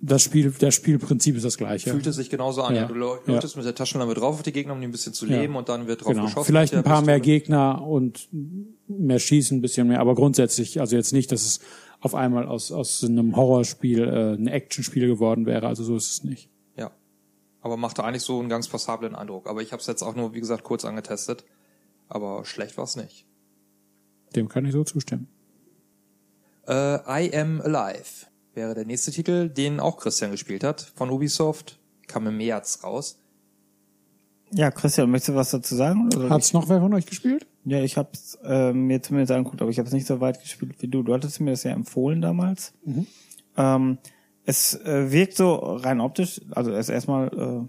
das 0.05 0.21
Spiel, 0.21 0.53
das 0.59 0.75
Spielprinzip 0.75 1.35
ist 1.37 1.45
das 1.45 1.57
gleiche. 1.57 1.89
Fühlt 1.91 2.05
es 2.05 2.17
sich 2.17 2.29
genauso 2.29 2.61
an. 2.61 2.75
Ja. 2.75 2.81
Ja. 2.81 2.87
Du 2.89 2.93
lau- 2.93 3.15
Ja. 3.25 3.33
läutest 3.35 3.55
mit 3.55 3.65
der 3.65 3.73
Taschenlampe 3.73 4.13
drauf 4.15 4.35
auf 4.35 4.43
die 4.43 4.51
Gegner, 4.51 4.73
um 4.73 4.81
die 4.81 4.87
ein 4.87 4.91
bisschen 4.91 5.13
zu 5.13 5.25
Ja. 5.25 5.39
leben 5.39 5.55
und 5.55 5.69
dann 5.69 5.87
wird 5.87 6.01
drauf 6.03 6.11
Genau. 6.11 6.25
geschossen. 6.25 6.45
Vielleicht 6.45 6.73
ein 6.73 6.83
paar 6.83 7.01
mehr 7.01 7.19
Pistole. 7.19 7.39
Gegner 7.39 7.81
und 7.87 8.27
mehr 8.87 9.19
schießen, 9.19 9.57
ein 9.57 9.61
bisschen 9.61 9.87
mehr, 9.87 10.01
aber 10.01 10.13
grundsätzlich, 10.13 10.81
also 10.81 10.95
jetzt 10.97 11.13
nicht, 11.13 11.31
dass 11.31 11.45
es 11.45 11.61
auf 12.01 12.15
einmal 12.15 12.47
aus, 12.47 12.71
aus 12.73 13.01
einem 13.03 13.35
Horrorspiel 13.37 14.03
äh, 14.03 14.33
ein 14.33 14.47
Actionspiel 14.47 15.07
geworden 15.07 15.45
wäre, 15.45 15.67
also 15.67 15.85
so 15.85 15.95
ist 15.95 16.09
es 16.11 16.23
nicht. 16.25 16.49
Ja. 16.77 16.91
Aber 17.61 17.77
machte 17.77 18.03
eigentlich 18.03 18.23
so 18.23 18.39
einen 18.41 18.49
ganz 18.49 18.67
passablen 18.67 19.15
Eindruck. 19.15 19.47
Aber 19.47 19.61
ich 19.61 19.71
habe 19.71 19.79
es 19.79 19.87
jetzt 19.87 20.03
auch 20.03 20.15
nur, 20.15 20.33
wie 20.33 20.41
gesagt, 20.41 20.63
kurz 20.65 20.83
angetestet. 20.83 21.45
Aber 22.09 22.43
schlecht 22.43 22.75
war 22.77 22.83
es 22.83 22.97
nicht. 22.97 23.25
Dem 24.35 24.49
kann 24.49 24.65
ich 24.65 24.73
so 24.73 24.83
zustimmen. 24.83 25.29
Äh, 26.67 27.23
I 27.25 27.33
Am 27.37 27.61
Alive 27.61 28.27
wäre 28.53 28.73
der 28.75 28.85
nächste 28.85 29.11
Titel, 29.11 29.49
den 29.49 29.79
auch 29.79 29.97
Christian 29.97 30.31
gespielt 30.31 30.63
hat, 30.63 30.81
von 30.95 31.09
Ubisoft. 31.09 31.79
Kam 32.07 32.27
im 32.27 32.37
März 32.37 32.83
raus. 32.83 33.17
Ja, 34.51 34.69
Christian, 34.69 35.09
möchtest 35.09 35.29
du 35.29 35.35
was 35.35 35.51
dazu 35.51 35.75
sagen? 35.75 36.09
Oder 36.15 36.29
Hat's 36.29 36.53
noch 36.53 36.69
wer 36.69 36.79
von 36.79 36.93
euch 36.93 37.05
gespielt? 37.05 37.47
Ja, 37.65 37.81
ich 37.81 37.97
habe 37.97 38.09
es 38.13 38.37
äh, 38.43 38.71
mir 38.73 39.01
zumindest 39.01 39.31
angeguckt, 39.31 39.61
aber 39.61 39.71
ich 39.71 39.79
habe 39.79 39.87
es 39.87 39.93
nicht 39.93 40.05
so 40.05 40.19
weit 40.19 40.41
gespielt 40.41 40.75
wie 40.79 40.87
du. 40.87 41.01
Du 41.01 41.13
hattest 41.13 41.39
mir 41.39 41.51
das 41.51 41.63
ja 41.63 41.71
empfohlen 41.71 42.21
damals. 42.21 42.73
Ähm, 43.57 43.97
es 44.45 44.75
äh, 44.81 45.11
wirkt 45.11 45.37
so 45.37 45.55
rein 45.55 46.01
optisch, 46.01 46.41
also 46.51 46.71
es 46.71 46.87
ist 46.87 46.93
erstmal, 46.93 47.27
äh, 47.29 47.67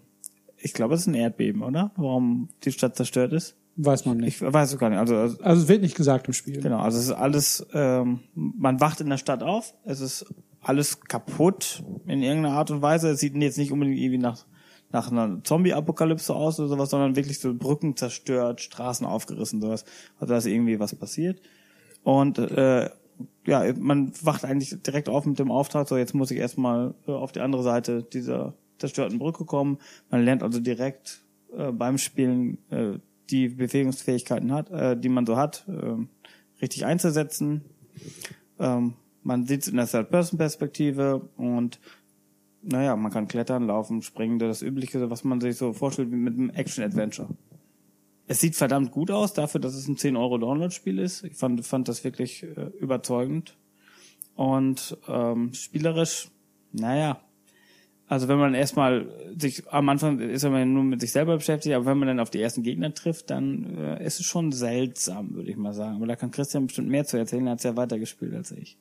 ich 0.58 0.74
glaube, 0.74 0.94
es 0.94 1.02
ist 1.02 1.06
ein 1.06 1.14
Erdbeben, 1.14 1.62
oder? 1.62 1.92
Warum 1.96 2.48
die 2.64 2.72
Stadt 2.72 2.96
zerstört 2.96 3.32
ist? 3.32 3.56
Weiß 3.76 4.06
man 4.06 4.18
nicht. 4.18 4.40
Ich 4.40 4.52
weiß 4.52 4.72
es 4.72 4.78
gar 4.78 4.90
nicht. 4.90 4.98
Also, 4.98 5.16
also 5.16 5.42
Also 5.42 5.62
es 5.62 5.68
wird 5.68 5.82
nicht 5.82 5.96
gesagt 5.96 6.28
im 6.28 6.32
Spiel. 6.32 6.60
genau, 6.60 6.78
also 6.78 6.98
es 6.98 7.06
ist 7.06 7.12
alles, 7.12 7.66
ähm, 7.72 8.20
man 8.34 8.80
wacht 8.80 9.00
in 9.00 9.10
der 9.10 9.18
Stadt 9.18 9.42
auf, 9.42 9.74
es 9.84 10.00
ist 10.00 10.26
alles 10.60 11.00
kaputt 11.00 11.82
in 12.06 12.22
irgendeiner 12.22 12.56
Art 12.56 12.70
und 12.70 12.82
Weise. 12.82 13.10
Es 13.10 13.20
sieht 13.20 13.34
jetzt 13.36 13.58
nicht 13.58 13.72
unbedingt 13.72 13.98
irgendwie 13.98 14.18
nach 14.18 14.46
nach 14.94 15.10
einer 15.10 15.42
Zombie-Apokalypse 15.42 16.32
aus 16.32 16.60
oder 16.60 16.68
sowas, 16.68 16.90
sondern 16.90 17.16
wirklich 17.16 17.40
so 17.40 17.52
Brücken 17.52 17.96
zerstört, 17.96 18.60
Straßen 18.60 19.04
aufgerissen, 19.04 19.60
sowas. 19.60 19.84
Also 20.20 20.32
da 20.32 20.38
ist 20.38 20.46
irgendwie 20.46 20.78
was 20.78 20.94
passiert. 20.94 21.40
Und 22.04 22.38
äh, 22.38 22.88
ja, 23.44 23.72
man 23.76 24.12
wacht 24.22 24.44
eigentlich 24.44 24.80
direkt 24.82 25.08
auf 25.08 25.26
mit 25.26 25.40
dem 25.40 25.50
Auftrag, 25.50 25.88
so 25.88 25.96
jetzt 25.96 26.14
muss 26.14 26.30
ich 26.30 26.38
erstmal 26.38 26.94
äh, 27.08 27.10
auf 27.10 27.32
die 27.32 27.40
andere 27.40 27.64
Seite 27.64 28.04
dieser 28.04 28.54
zerstörten 28.78 29.18
Brücke 29.18 29.44
kommen. 29.44 29.78
Man 30.10 30.24
lernt 30.24 30.44
also 30.44 30.60
direkt 30.60 31.24
äh, 31.56 31.72
beim 31.72 31.98
Spielen 31.98 32.58
äh, 32.70 32.98
die 33.30 33.48
Bewegungsfähigkeiten 33.48 34.52
hat, 34.52 34.70
äh, 34.70 34.96
die 34.96 35.08
man 35.08 35.26
so 35.26 35.36
hat, 35.36 35.66
äh, 35.68 35.96
richtig 36.60 36.84
einzusetzen. 36.84 37.62
Ähm, 38.58 38.94
man 39.22 39.46
sieht 39.46 39.62
es 39.62 39.68
in 39.68 39.76
der 39.76 39.86
Third-Person-Perspektive 39.86 41.28
und 41.36 41.80
naja, 42.62 42.96
man 42.96 43.12
kann 43.12 43.28
klettern, 43.28 43.66
laufen, 43.66 44.02
springen, 44.02 44.38
das 44.38 44.62
Übliche, 44.62 45.10
was 45.10 45.24
man 45.24 45.40
sich 45.40 45.56
so 45.56 45.72
vorstellt 45.72 46.10
wie 46.10 46.16
mit 46.16 46.34
einem 46.34 46.50
Action-Adventure. 46.50 47.28
Es 48.26 48.40
sieht 48.40 48.56
verdammt 48.56 48.90
gut 48.90 49.10
aus, 49.10 49.34
dafür, 49.34 49.60
dass 49.60 49.74
es 49.74 49.86
ein 49.86 49.96
10-Euro-Download-Spiel 49.96 50.98
ist. 50.98 51.24
Ich 51.24 51.34
fand, 51.34 51.64
fand 51.66 51.88
das 51.88 52.04
wirklich 52.04 52.42
äh, 52.42 52.70
überzeugend. 52.78 53.58
Und 54.34 54.96
ähm, 55.06 55.52
spielerisch, 55.52 56.30
naja, 56.72 57.20
also 58.06 58.28
wenn 58.28 58.38
man 58.38 58.54
erstmal 58.54 59.06
sich, 59.38 59.66
am 59.70 59.88
Anfang 59.88 60.18
ist 60.20 60.44
man 60.44 60.72
nur 60.72 60.84
mit 60.84 61.00
sich 61.00 61.12
selber 61.12 61.36
beschäftigt, 61.36 61.74
aber 61.74 61.86
wenn 61.86 61.98
man 61.98 62.08
dann 62.08 62.20
auf 62.20 62.30
die 62.30 62.40
ersten 62.40 62.62
Gegner 62.62 62.92
trifft, 62.92 63.30
dann 63.30 63.78
äh, 63.78 64.04
ist 64.04 64.20
es 64.20 64.26
schon 64.26 64.52
seltsam, 64.52 65.34
würde 65.34 65.50
ich 65.50 65.56
mal 65.56 65.72
sagen. 65.72 65.96
Aber 65.96 66.06
da 66.06 66.16
kann 66.16 66.30
Christian 66.30 66.66
bestimmt 66.66 66.88
mehr 66.88 67.06
zu 67.06 67.16
erzählen, 67.16 67.46
er 67.46 67.52
hat 67.52 67.64
ja 67.64 67.76
weitergespielt 67.76 68.34
als 68.34 68.52
ich. 68.52 68.78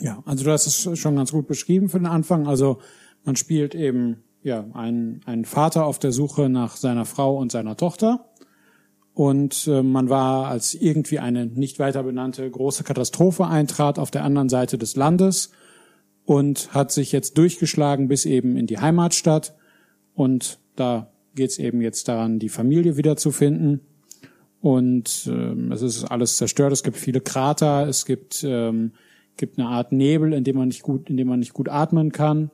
Ja, 0.00 0.22
also 0.24 0.44
du 0.44 0.50
hast 0.50 0.66
es 0.66 0.98
schon 0.98 1.16
ganz 1.16 1.32
gut 1.32 1.46
beschrieben 1.46 1.88
für 1.88 1.98
den 1.98 2.06
Anfang. 2.06 2.46
Also 2.46 2.80
man 3.24 3.36
spielt 3.36 3.74
eben 3.74 4.24
ja 4.42 4.64
einen, 4.72 5.20
einen 5.26 5.44
Vater 5.44 5.84
auf 5.84 5.98
der 5.98 6.12
Suche 6.12 6.48
nach 6.48 6.76
seiner 6.76 7.04
Frau 7.04 7.36
und 7.36 7.52
seiner 7.52 7.76
Tochter. 7.76 8.30
Und 9.12 9.68
äh, 9.68 9.82
man 9.82 10.08
war, 10.08 10.48
als 10.48 10.74
irgendwie 10.74 11.20
eine 11.20 11.46
nicht 11.46 11.78
weiter 11.78 12.02
benannte 12.02 12.50
große 12.50 12.84
Katastrophe 12.84 13.46
eintrat 13.46 13.98
auf 13.98 14.10
der 14.10 14.24
anderen 14.24 14.48
Seite 14.48 14.76
des 14.76 14.96
Landes 14.96 15.52
und 16.24 16.72
hat 16.74 16.92
sich 16.92 17.12
jetzt 17.12 17.38
durchgeschlagen 17.38 18.08
bis 18.08 18.26
eben 18.26 18.56
in 18.56 18.66
die 18.66 18.78
Heimatstadt. 18.78 19.54
Und 20.14 20.58
da 20.76 21.10
geht's 21.34 21.58
eben 21.58 21.80
jetzt 21.80 22.08
daran, 22.08 22.38
die 22.38 22.48
Familie 22.48 22.96
wiederzufinden. 22.96 23.80
Und 24.60 25.28
ähm, 25.30 25.72
es 25.72 25.82
ist 25.82 26.04
alles 26.04 26.36
zerstört. 26.36 26.72
Es 26.72 26.82
gibt 26.82 26.96
viele 26.96 27.20
Krater. 27.20 27.86
Es 27.86 28.06
gibt 28.06 28.42
ähm, 28.44 28.92
gibt 29.36 29.58
eine 29.58 29.68
Art 29.68 29.92
Nebel, 29.92 30.32
in 30.32 30.44
dem 30.44 30.56
man 30.56 30.68
nicht 30.68 30.82
gut, 30.82 31.10
in 31.10 31.16
dem 31.16 31.28
man 31.28 31.40
nicht 31.40 31.54
gut 31.54 31.68
atmen 31.68 32.12
kann. 32.12 32.50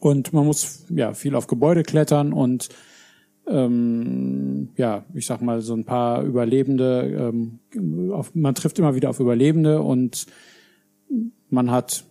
Und 0.00 0.32
man 0.32 0.46
muss 0.46 0.84
ja 0.90 1.14
viel 1.14 1.34
auf 1.34 1.46
Gebäude 1.46 1.82
klettern 1.82 2.32
und 2.32 2.68
ähm, 3.48 4.70
ja, 4.76 5.04
ich 5.14 5.26
sag 5.26 5.40
mal 5.40 5.60
so 5.60 5.74
ein 5.74 5.84
paar 5.84 6.22
Überlebende. 6.22 7.32
Ähm, 7.74 8.12
auf, 8.12 8.34
man 8.34 8.54
trifft 8.54 8.78
immer 8.78 8.96
wieder 8.96 9.10
auf 9.10 9.20
Überlebende 9.20 9.80
und 9.80 10.26
man 11.48 11.70
hat 11.70 12.04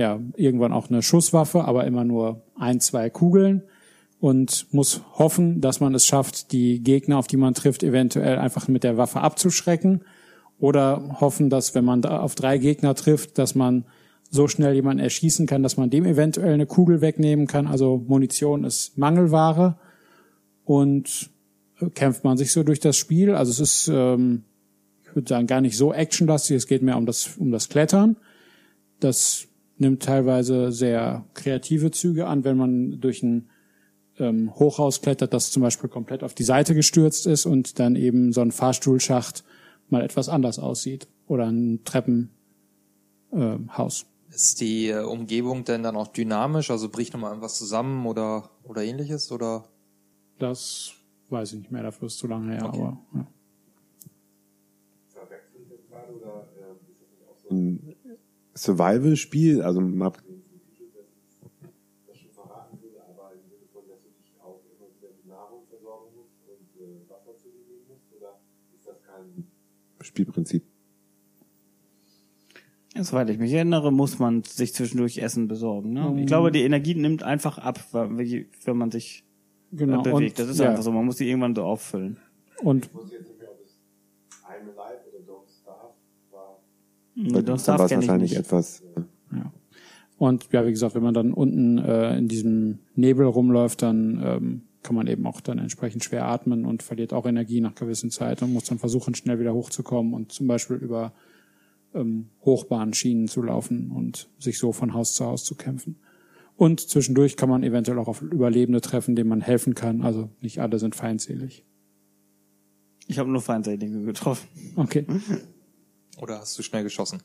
ja 0.00 0.18
irgendwann 0.36 0.72
auch 0.72 0.90
eine 0.90 1.02
Schusswaffe, 1.02 1.64
aber 1.64 1.86
immer 1.86 2.04
nur 2.04 2.42
ein, 2.56 2.80
zwei 2.80 3.10
Kugeln 3.10 3.62
und 4.18 4.66
muss 4.72 5.02
hoffen, 5.14 5.60
dass 5.60 5.80
man 5.80 5.94
es 5.94 6.06
schafft, 6.06 6.52
die 6.52 6.82
Gegner, 6.82 7.18
auf 7.18 7.26
die 7.26 7.36
man 7.36 7.54
trifft, 7.54 7.82
eventuell 7.82 8.38
einfach 8.38 8.68
mit 8.68 8.84
der 8.84 8.96
Waffe 8.96 9.20
abzuschrecken 9.20 10.02
oder 10.58 11.16
hoffen, 11.20 11.48
dass 11.48 11.74
wenn 11.74 11.84
man 11.84 12.04
auf 12.04 12.34
drei 12.34 12.58
Gegner 12.58 12.94
trifft, 12.94 13.38
dass 13.38 13.54
man 13.54 13.84
so 14.30 14.46
schnell 14.46 14.74
jemanden 14.74 15.02
erschießen 15.02 15.46
kann, 15.46 15.62
dass 15.62 15.76
man 15.76 15.90
dem 15.90 16.04
eventuell 16.04 16.54
eine 16.54 16.66
Kugel 16.66 17.00
wegnehmen 17.00 17.46
kann. 17.46 17.66
Also 17.66 18.04
Munition 18.06 18.64
ist 18.64 18.96
Mangelware 18.96 19.76
und 20.64 21.30
äh, 21.80 21.90
kämpft 21.90 22.22
man 22.22 22.36
sich 22.36 22.52
so 22.52 22.62
durch 22.62 22.78
das 22.78 22.96
Spiel. 22.96 23.34
Also 23.34 23.50
es 23.50 23.60
ist, 23.60 23.90
ähm, 23.92 24.44
ich 25.04 25.16
würde 25.16 25.28
sagen, 25.28 25.46
gar 25.48 25.60
nicht 25.60 25.76
so 25.76 25.92
actionlastig. 25.92 26.56
Es 26.56 26.68
geht 26.68 26.82
mehr 26.82 26.96
um 26.96 27.06
das 27.06 27.36
um 27.38 27.50
das 27.50 27.68
Klettern. 27.68 28.16
Das 29.00 29.48
nimmt 29.80 30.02
teilweise 30.02 30.72
sehr 30.72 31.24
kreative 31.34 31.90
Züge 31.90 32.26
an, 32.26 32.44
wenn 32.44 32.56
man 32.56 33.00
durch 33.00 33.22
ein 33.22 33.48
ähm, 34.18 34.54
Hochhaus 34.54 35.00
klettert, 35.00 35.32
das 35.32 35.50
zum 35.50 35.62
Beispiel 35.62 35.88
komplett 35.88 36.22
auf 36.22 36.34
die 36.34 36.44
Seite 36.44 36.74
gestürzt 36.74 37.26
ist 37.26 37.46
und 37.46 37.78
dann 37.78 37.96
eben 37.96 38.32
so 38.32 38.40
ein 38.40 38.52
Fahrstuhlschacht 38.52 39.44
mal 39.88 40.02
etwas 40.02 40.28
anders 40.28 40.58
aussieht 40.58 41.08
oder 41.26 41.46
ein 41.46 41.80
Treppenhaus. 41.84 42.30
Ähm, 43.32 43.76
Haus. 43.76 44.06
Ist 44.30 44.60
die 44.60 44.88
äh, 44.88 45.02
Umgebung 45.02 45.64
denn 45.64 45.82
dann 45.82 45.96
auch 45.96 46.08
dynamisch? 46.08 46.70
Also 46.70 46.88
bricht 46.88 47.12
nochmal 47.12 47.30
irgendwas 47.30 47.56
zusammen 47.56 48.06
oder, 48.06 48.50
oder 48.64 48.82
ähnliches? 48.82 49.32
Oder? 49.32 49.64
das 50.40 50.94
weiß 51.28 51.52
ich 51.52 51.58
nicht 51.60 51.70
mehr, 51.70 51.82
dafür 51.82 52.06
ist 52.06 52.18
zu 52.18 52.26
lange 52.26 52.52
her, 52.52 52.64
Okay. 52.64 52.80
aber 52.80 52.98
ja. 53.14 53.26
das 55.04 55.14
würde, 56.08 56.26
aber 56.26 56.40
im 56.40 56.48
Sinne 56.48 56.66
von, 56.66 56.80
dass 56.80 56.98
du 56.98 57.04
dich 57.04 57.26
auch 57.28 57.44
wieder 57.44 57.94
mit 65.00 65.26
Nahrung 65.26 65.62
versorgen 65.68 66.10
musst 66.16 66.34
und 66.46 66.80
äh, 66.80 67.08
Wasser 67.08 67.36
zu 67.38 67.48
dir 67.48 67.64
nehmen 67.66 67.86
musst, 67.88 68.04
oder 68.16 68.38
ist 68.76 68.86
das 68.86 69.02
kein 69.02 69.46
Spielprinzip? 70.00 70.62
Ja, 72.94 73.04
soweit 73.04 73.30
ich 73.30 73.38
mich 73.38 73.52
erinnere, 73.52 73.92
muss 73.92 74.18
man 74.18 74.42
sich 74.42 74.74
zwischendurch 74.74 75.18
Essen 75.18 75.48
besorgen. 75.48 75.92
Ne? 75.92 76.20
Ich 76.20 76.26
glaube, 76.26 76.50
die 76.50 76.62
Energie 76.62 76.94
nimmt 76.94 77.22
einfach 77.22 77.58
ab, 77.58 77.80
wenn 77.92 78.76
man 78.76 78.90
sich 78.90 79.20
äh, 79.72 79.76
Genau. 79.76 80.02
bewegt. 80.02 80.38
Und, 80.38 80.38
Das 80.40 80.48
ist 80.48 80.58
ja, 80.58 80.70
einfach 80.70 80.82
so. 80.82 80.90
Man 80.92 81.06
muss 81.06 81.16
die 81.16 81.28
irgendwann 81.28 81.54
so 81.54 81.62
auffüllen. 81.62 82.18
Und 82.62 82.86
Ich 82.86 82.94
wusste 82.94 83.14
jetzt 83.14 83.28
nicht 83.28 83.38
mehr, 83.38 83.48
ob 83.50 83.60
es 83.64 83.78
I'm 84.44 84.68
Alive 84.76 84.99
Don't 87.16 87.42
Dann 87.42 87.58
Starve 87.58 87.78
war 87.84 87.90
wahrscheinlich 87.90 88.30
nicht. 88.32 88.40
etwas. 88.40 88.82
Äh, 88.96 89.36
Und 90.18 90.48
ja, 90.52 90.66
wie 90.66 90.70
gesagt, 90.70 90.94
wenn 90.94 91.02
man 91.02 91.14
dann 91.14 91.32
unten 91.32 91.78
äh, 91.78 92.16
in 92.18 92.28
diesem 92.28 92.78
Nebel 92.94 93.26
rumläuft, 93.26 93.82
dann 93.82 94.20
ähm, 94.22 94.62
kann 94.82 94.94
man 94.96 95.06
eben 95.06 95.26
auch 95.26 95.40
dann 95.40 95.58
entsprechend 95.58 96.04
schwer 96.04 96.26
atmen 96.26 96.64
und 96.64 96.82
verliert 96.82 97.12
auch 97.12 97.26
Energie 97.26 97.60
nach 97.60 97.74
gewissen 97.74 98.10
Zeit 98.10 98.42
und 98.42 98.52
muss 98.52 98.64
dann 98.64 98.78
versuchen, 98.78 99.14
schnell 99.14 99.38
wieder 99.38 99.54
hochzukommen 99.54 100.14
und 100.14 100.32
zum 100.32 100.46
Beispiel 100.46 100.76
über 100.76 101.12
ähm, 101.94 102.28
Hochbahnschienen 102.44 103.28
zu 103.28 103.42
laufen 103.42 103.90
und 103.90 104.28
sich 104.38 104.58
so 104.58 104.72
von 104.72 104.94
Haus 104.94 105.12
zu 105.14 105.24
Haus 105.26 105.44
zu 105.44 105.54
kämpfen. 105.54 105.96
Und 106.56 106.80
zwischendurch 106.80 107.36
kann 107.36 107.48
man 107.48 107.62
eventuell 107.62 107.98
auch 107.98 108.08
auf 108.08 108.20
Überlebende 108.22 108.80
treffen, 108.82 109.16
denen 109.16 109.30
man 109.30 109.40
helfen 109.40 109.74
kann. 109.74 110.02
Also 110.02 110.28
nicht 110.40 110.60
alle 110.60 110.78
sind 110.78 110.94
feindselig. 110.94 111.64
Ich 113.06 113.18
habe 113.18 113.30
nur 113.30 113.40
Feindselige 113.40 114.02
getroffen. 114.02 114.46
Okay. 114.76 115.06
Oder 116.20 116.40
hast 116.40 116.58
du 116.58 116.62
schnell 116.62 116.82
geschossen? 116.82 117.22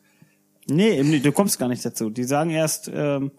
Nee, 0.68 0.98
eben 1.00 1.10
nicht, 1.10 1.26
du 1.26 1.32
kommst 1.32 1.60
gar 1.60 1.68
nicht 1.68 1.86
dazu. 1.86 2.10
Die 2.10 2.24
sagen 2.24 2.50
erst, 2.50 2.90
ähm, 2.94 3.32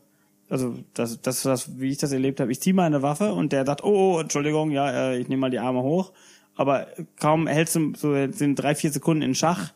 also 0.49 0.77
das, 0.95 1.20
das, 1.20 1.43
das, 1.43 1.81
wie 1.81 1.91
ich 1.91 1.99
das 1.99 2.12
erlebt 2.12 2.41
habe, 2.41 2.53
ich 2.53 2.61
ziehe 2.61 2.74
meine 2.74 3.03
Waffe 3.03 3.33
und 3.33 3.53
der 3.53 3.66
sagt, 3.66 3.83
oh, 3.83 4.15
oh 4.15 4.20
Entschuldigung, 4.20 4.70
ja, 4.70 4.91
äh, 4.91 5.19
ich 5.19 5.28
nehme 5.28 5.41
mal 5.41 5.51
die 5.51 5.59
Arme 5.59 5.83
hoch. 5.83 6.12
Aber 6.55 6.87
kaum 7.16 7.47
hältst 7.47 7.77
du 7.77 7.93
so 7.97 8.15
sind 8.33 8.57
drei, 8.57 8.74
vier 8.74 8.91
Sekunden 8.91 9.23
in 9.23 9.35
Schach, 9.35 9.73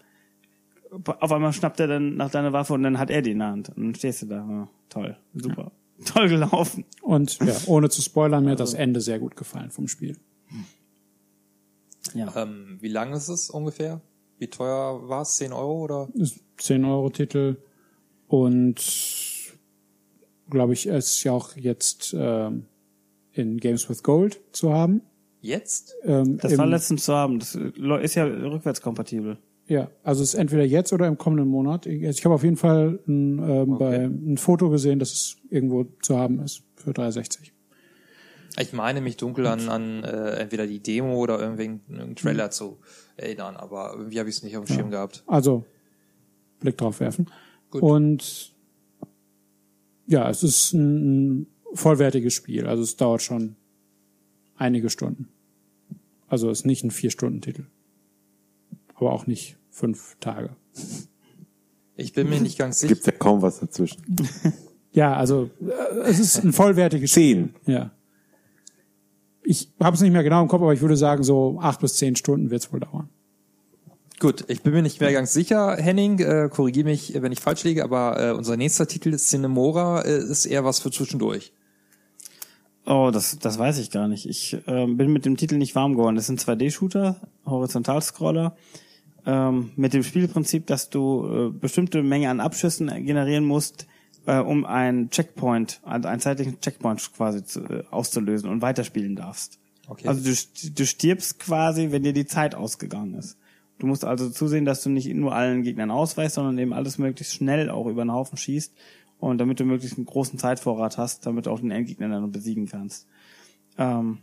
auf 1.05 1.33
einmal 1.33 1.53
schnappt 1.53 1.81
er 1.81 1.87
dann 1.87 2.17
nach 2.17 2.31
deiner 2.31 2.53
Waffe 2.53 2.75
und 2.75 2.83
dann 2.83 2.99
hat 2.99 3.11
er 3.11 3.23
die 3.23 3.33
in 3.33 3.39
der 3.39 3.49
Hand. 3.49 3.69
Und 3.71 3.85
dann 3.85 3.95
stehst 3.95 4.23
du 4.23 4.27
da. 4.27 4.37
Ja, 4.37 4.69
toll, 4.89 5.17
super. 5.35 5.73
Toll 6.05 6.29
gelaufen. 6.29 6.85
Und 7.03 7.39
ja, 7.41 7.55
ohne 7.67 7.91
zu 7.91 8.03
spoilern, 8.03 8.45
mir 8.45 8.53
hat 8.53 8.61
das 8.61 8.75
Ende 8.75 9.01
sehr 9.01 9.19
gut 9.19 9.37
gefallen 9.37 9.71
vom 9.71 9.87
Spiel. 9.87 10.17
Ja. 12.15 12.35
Ähm, 12.35 12.79
wie 12.81 12.89
lang 12.89 13.13
ist 13.13 13.29
es 13.29 13.51
ungefähr? 13.51 14.01
Wie 14.41 14.49
teuer 14.49 15.07
war 15.07 15.21
es? 15.21 15.37
10 15.37 15.53
Euro 15.53 15.85
oder? 15.85 16.09
Ist 16.15 16.41
10 16.57 16.85
Euro 16.87 17.11
Titel 17.11 17.59
und 18.27 18.77
glaube 20.49 20.73
ich, 20.73 20.87
ist 20.87 21.23
ja 21.25 21.33
auch 21.33 21.57
jetzt 21.57 22.17
ähm, 22.19 22.65
in 23.33 23.59
Games 23.59 23.89
with 23.91 24.03
Gold 24.03 24.41
zu 24.53 24.73
haben. 24.73 25.03
Jetzt? 25.43 25.95
Ähm, 26.05 26.39
Das 26.39 26.57
war 26.57 26.67
letztens 26.67 27.05
zu 27.05 27.15
haben. 27.15 27.39
Das 27.39 27.55
ist 27.55 28.15
ja 28.15 28.25
rückwärtskompatibel. 28.25 29.37
Ja, 29.67 29.91
also 30.03 30.23
es 30.23 30.33
ist 30.35 30.41
entweder 30.41 30.65
jetzt 30.65 30.93
oder 30.95 31.07
im 31.07 31.19
kommenden 31.19 31.49
Monat. 31.49 31.85
Ich 31.85 32.03
ich 32.03 32.25
habe 32.25 32.35
auf 32.35 32.43
jeden 32.43 32.57
Fall 32.57 32.99
ein, 33.07 33.39
ähm, 33.39 33.79
bei, 33.79 34.07
ein 34.07 34.39
Foto 34.39 34.71
gesehen, 34.71 34.99
dass 34.99 35.13
es 35.13 35.37
irgendwo 35.51 35.85
zu 36.01 36.19
haben 36.19 36.41
ist 36.41 36.63
für 36.77 36.95
360. 36.95 37.53
Ich 38.59 38.73
meine 38.73 39.01
mich 39.01 39.17
dunkel 39.17 39.47
an, 39.47 39.69
an 39.69 40.03
äh, 40.03 40.33
entweder 40.41 40.67
die 40.67 40.81
Demo 40.81 41.15
oder 41.15 41.39
irgendwelchen 41.39 41.83
einen 41.89 42.17
Trailer 42.17 42.51
zu 42.51 42.79
erinnern, 43.21 43.57
aber 43.57 43.95
irgendwie 43.97 44.19
habe 44.19 44.29
ich 44.29 44.37
es 44.37 44.43
nicht 44.43 44.57
auf 44.57 44.65
dem 44.65 44.75
Schirm 44.75 44.91
gehabt. 44.91 45.23
Also 45.27 45.65
Blick 46.61 46.77
drauf 46.79 47.01
werfen. 47.01 47.31
Gut. 47.71 47.83
Und 47.83 48.55
ja, 50.07 50.29
es 50.29 50.43
ist 50.43 50.73
ein, 50.73 51.41
ein 51.41 51.47
vollwertiges 51.75 52.35
Spiel. 52.35 52.67
Also 52.67 52.83
es 52.83 52.97
dauert 52.97 53.23
schon 53.23 53.57
einige 54.57 54.91
Stunden. 54.91 55.29
Also 56.27 56.51
es 56.51 56.61
ist 56.61 56.67
nicht 56.67 56.85
ein 56.85 56.91
Vier-Stunden-Titel. 56.91 57.67
Aber 58.95 59.13
auch 59.13 59.27
nicht 59.27 59.57
fünf 59.71 60.17
Tage. 60.21 60.51
Ich 61.97 62.13
bin 62.13 62.29
mir 62.29 62.41
nicht 62.41 62.59
ganz 62.59 62.81
sicher. 62.81 62.95
Gibt 62.95 63.07
ja 63.07 63.13
kaum 63.13 63.43
was 63.43 63.61
dazwischen. 63.61 64.03
Ja, 64.93 65.15
also 65.15 65.51
äh, 65.61 66.09
es 66.09 66.19
ist 66.19 66.43
ein 66.43 66.53
vollwertiges 66.53 67.13
Zehn. 67.13 67.55
Ja. 67.67 67.93
Ich 69.43 69.71
habe 69.81 69.95
es 69.95 70.03
nicht 70.03 70.13
mehr 70.13 70.23
genau 70.23 70.43
im 70.43 70.49
Kopf, 70.49 70.63
aber 70.63 70.75
ich 70.75 70.81
würde 70.81 70.97
sagen, 70.97 71.23
so 71.23 71.59
acht 71.61 71.81
bis 71.81 71.97
zehn 71.97 72.17
Stunden 72.17 72.51
wird 72.51 72.63
es 72.63 72.73
wohl 72.73 72.81
dauern. 72.81 73.09
Gut, 74.21 74.45
ich 74.49 74.63
bin 74.63 74.75
mir 74.75 74.83
nicht 74.83 75.01
mehr 75.01 75.13
ganz 75.13 75.33
sicher, 75.33 75.77
Henning, 75.77 76.19
äh, 76.19 76.51
korrigiere 76.53 76.85
mich, 76.85 77.15
wenn 77.23 77.33
ich 77.33 77.41
falsch 77.41 77.65
liege, 77.65 77.83
aber 77.83 78.21
äh, 78.23 78.33
unser 78.33 78.59
nächster 78.59 78.87
Titel 78.87 79.15
ist 79.15 79.31
Cinemora, 79.31 80.03
äh, 80.03 80.19
ist 80.19 80.45
eher 80.45 80.63
was 80.63 80.79
für 80.79 80.91
zwischendurch. 80.91 81.55
Oh, 82.85 83.11
das, 83.13 83.39
das 83.39 83.59
weiß 83.59 83.79
ich 83.79 83.91
gar 83.91 84.09
nicht. 84.09 84.27
Ich 84.27 84.59
ähm, 84.67 84.99
bin 84.99 85.13
mit 85.13 85.25
dem 85.25 85.39
Titel 85.39 85.57
nicht 85.57 85.75
warm 85.75 85.93
geworden. 85.93 86.17
Das 86.17 86.27
sind 86.27 86.41
2D-Shooter, 86.41 87.17
Horizontalscroller, 87.47 88.57
ähm, 89.27 89.71
mit 89.77 89.95
dem 89.95 90.03
Spielprinzip, 90.03 90.67
dass 90.67 90.91
du 90.91 91.27
äh, 91.27 91.51
bestimmte 91.51 92.03
Menge 92.03 92.29
an 92.29 92.41
Abschüssen 92.41 92.89
generieren 93.07 93.45
musst, 93.45 93.87
äh, 94.27 94.39
um 94.39 94.65
einen 94.65 95.11
Checkpoint, 95.11 95.81
also 95.85 96.09
einen 96.09 96.21
zeitlichen 96.21 96.61
Checkpoint 96.61 97.13
quasi 97.15 97.45
zu, 97.45 97.61
äh, 97.61 97.85
auszulösen 97.91 98.49
und 98.49 98.63
weiterspielen 98.63 99.17
darfst. 99.17 99.59
Okay. 99.89 100.09
Also 100.09 100.23
du, 100.23 100.71
du 100.71 100.87
stirbst 100.87 101.41
quasi, 101.41 101.91
wenn 101.91 102.03
dir 102.03 102.13
die 102.13 102.27
Zeit 102.27 102.55
ausgegangen 102.55 103.15
ist. 103.15 103.37
Du 103.79 103.87
musst 103.87 104.05
also 104.05 104.29
zusehen, 104.29 104.67
dass 104.67 104.83
du 104.83 104.91
nicht 104.91 105.13
nur 105.15 105.35
allen 105.35 105.63
Gegnern 105.63 105.91
ausweichst, 105.91 106.35
sondern 106.35 106.59
eben 106.59 106.73
alles 106.73 106.99
möglichst 106.99 107.35
schnell 107.35 107.71
auch 107.71 107.87
über 107.87 108.05
den 108.05 108.13
Haufen 108.13 108.37
schießt 108.37 108.75
und 109.19 109.39
damit 109.39 109.59
du 109.59 109.65
möglichst 109.65 109.97
einen 109.97 110.07
großen 110.07 110.39
Zeitvorrat 110.39 110.99
hast, 110.99 111.27
damit 111.27 111.47
du 111.47 111.51
auch 111.51 111.61
den 111.61 111.71
Endgegner 111.71 112.09
dann 112.09 112.31
besiegen 112.31 112.67
kannst. 112.67 113.07
Ähm, 113.79 114.19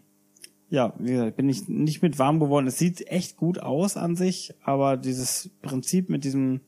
ja, 0.69 0.94
wie 0.99 1.11
gesagt, 1.11 1.38
bin 1.38 1.49
ich 1.49 1.68
nicht 1.68 2.02
mit 2.02 2.19
warm 2.19 2.40
geworden. 2.40 2.68
Es 2.68 2.78
sieht 2.78 3.07
echt 3.07 3.38
gut 3.38 3.60
aus 3.60 3.95
an 3.95 4.15
sich, 4.15 4.53
aber 4.64 4.98
dieses 4.98 5.49
Prinzip 5.61 6.10
mit 6.10 6.24
diesem, 6.24 6.61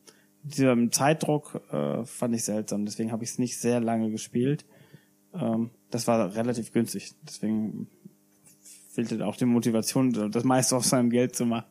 diesem 0.43 0.91
Zeitdruck 0.91 1.61
äh, 1.71 2.05
fand 2.05 2.35
ich 2.35 2.43
seltsam. 2.43 2.85
Deswegen 2.85 3.11
habe 3.11 3.23
ich 3.23 3.31
es 3.31 3.39
nicht 3.39 3.57
sehr 3.59 3.79
lange 3.79 4.09
gespielt. 4.11 4.65
Ähm, 5.33 5.71
das 5.91 6.07
war 6.07 6.35
relativ 6.35 6.71
günstig. 6.71 7.13
Deswegen 7.23 7.87
fehlte 8.91 9.25
auch 9.25 9.35
die 9.35 9.45
Motivation, 9.45 10.31
das 10.31 10.43
meiste 10.43 10.75
aus 10.75 10.89
seinem 10.89 11.09
Geld 11.09 11.35
zu 11.35 11.45
machen. 11.45 11.65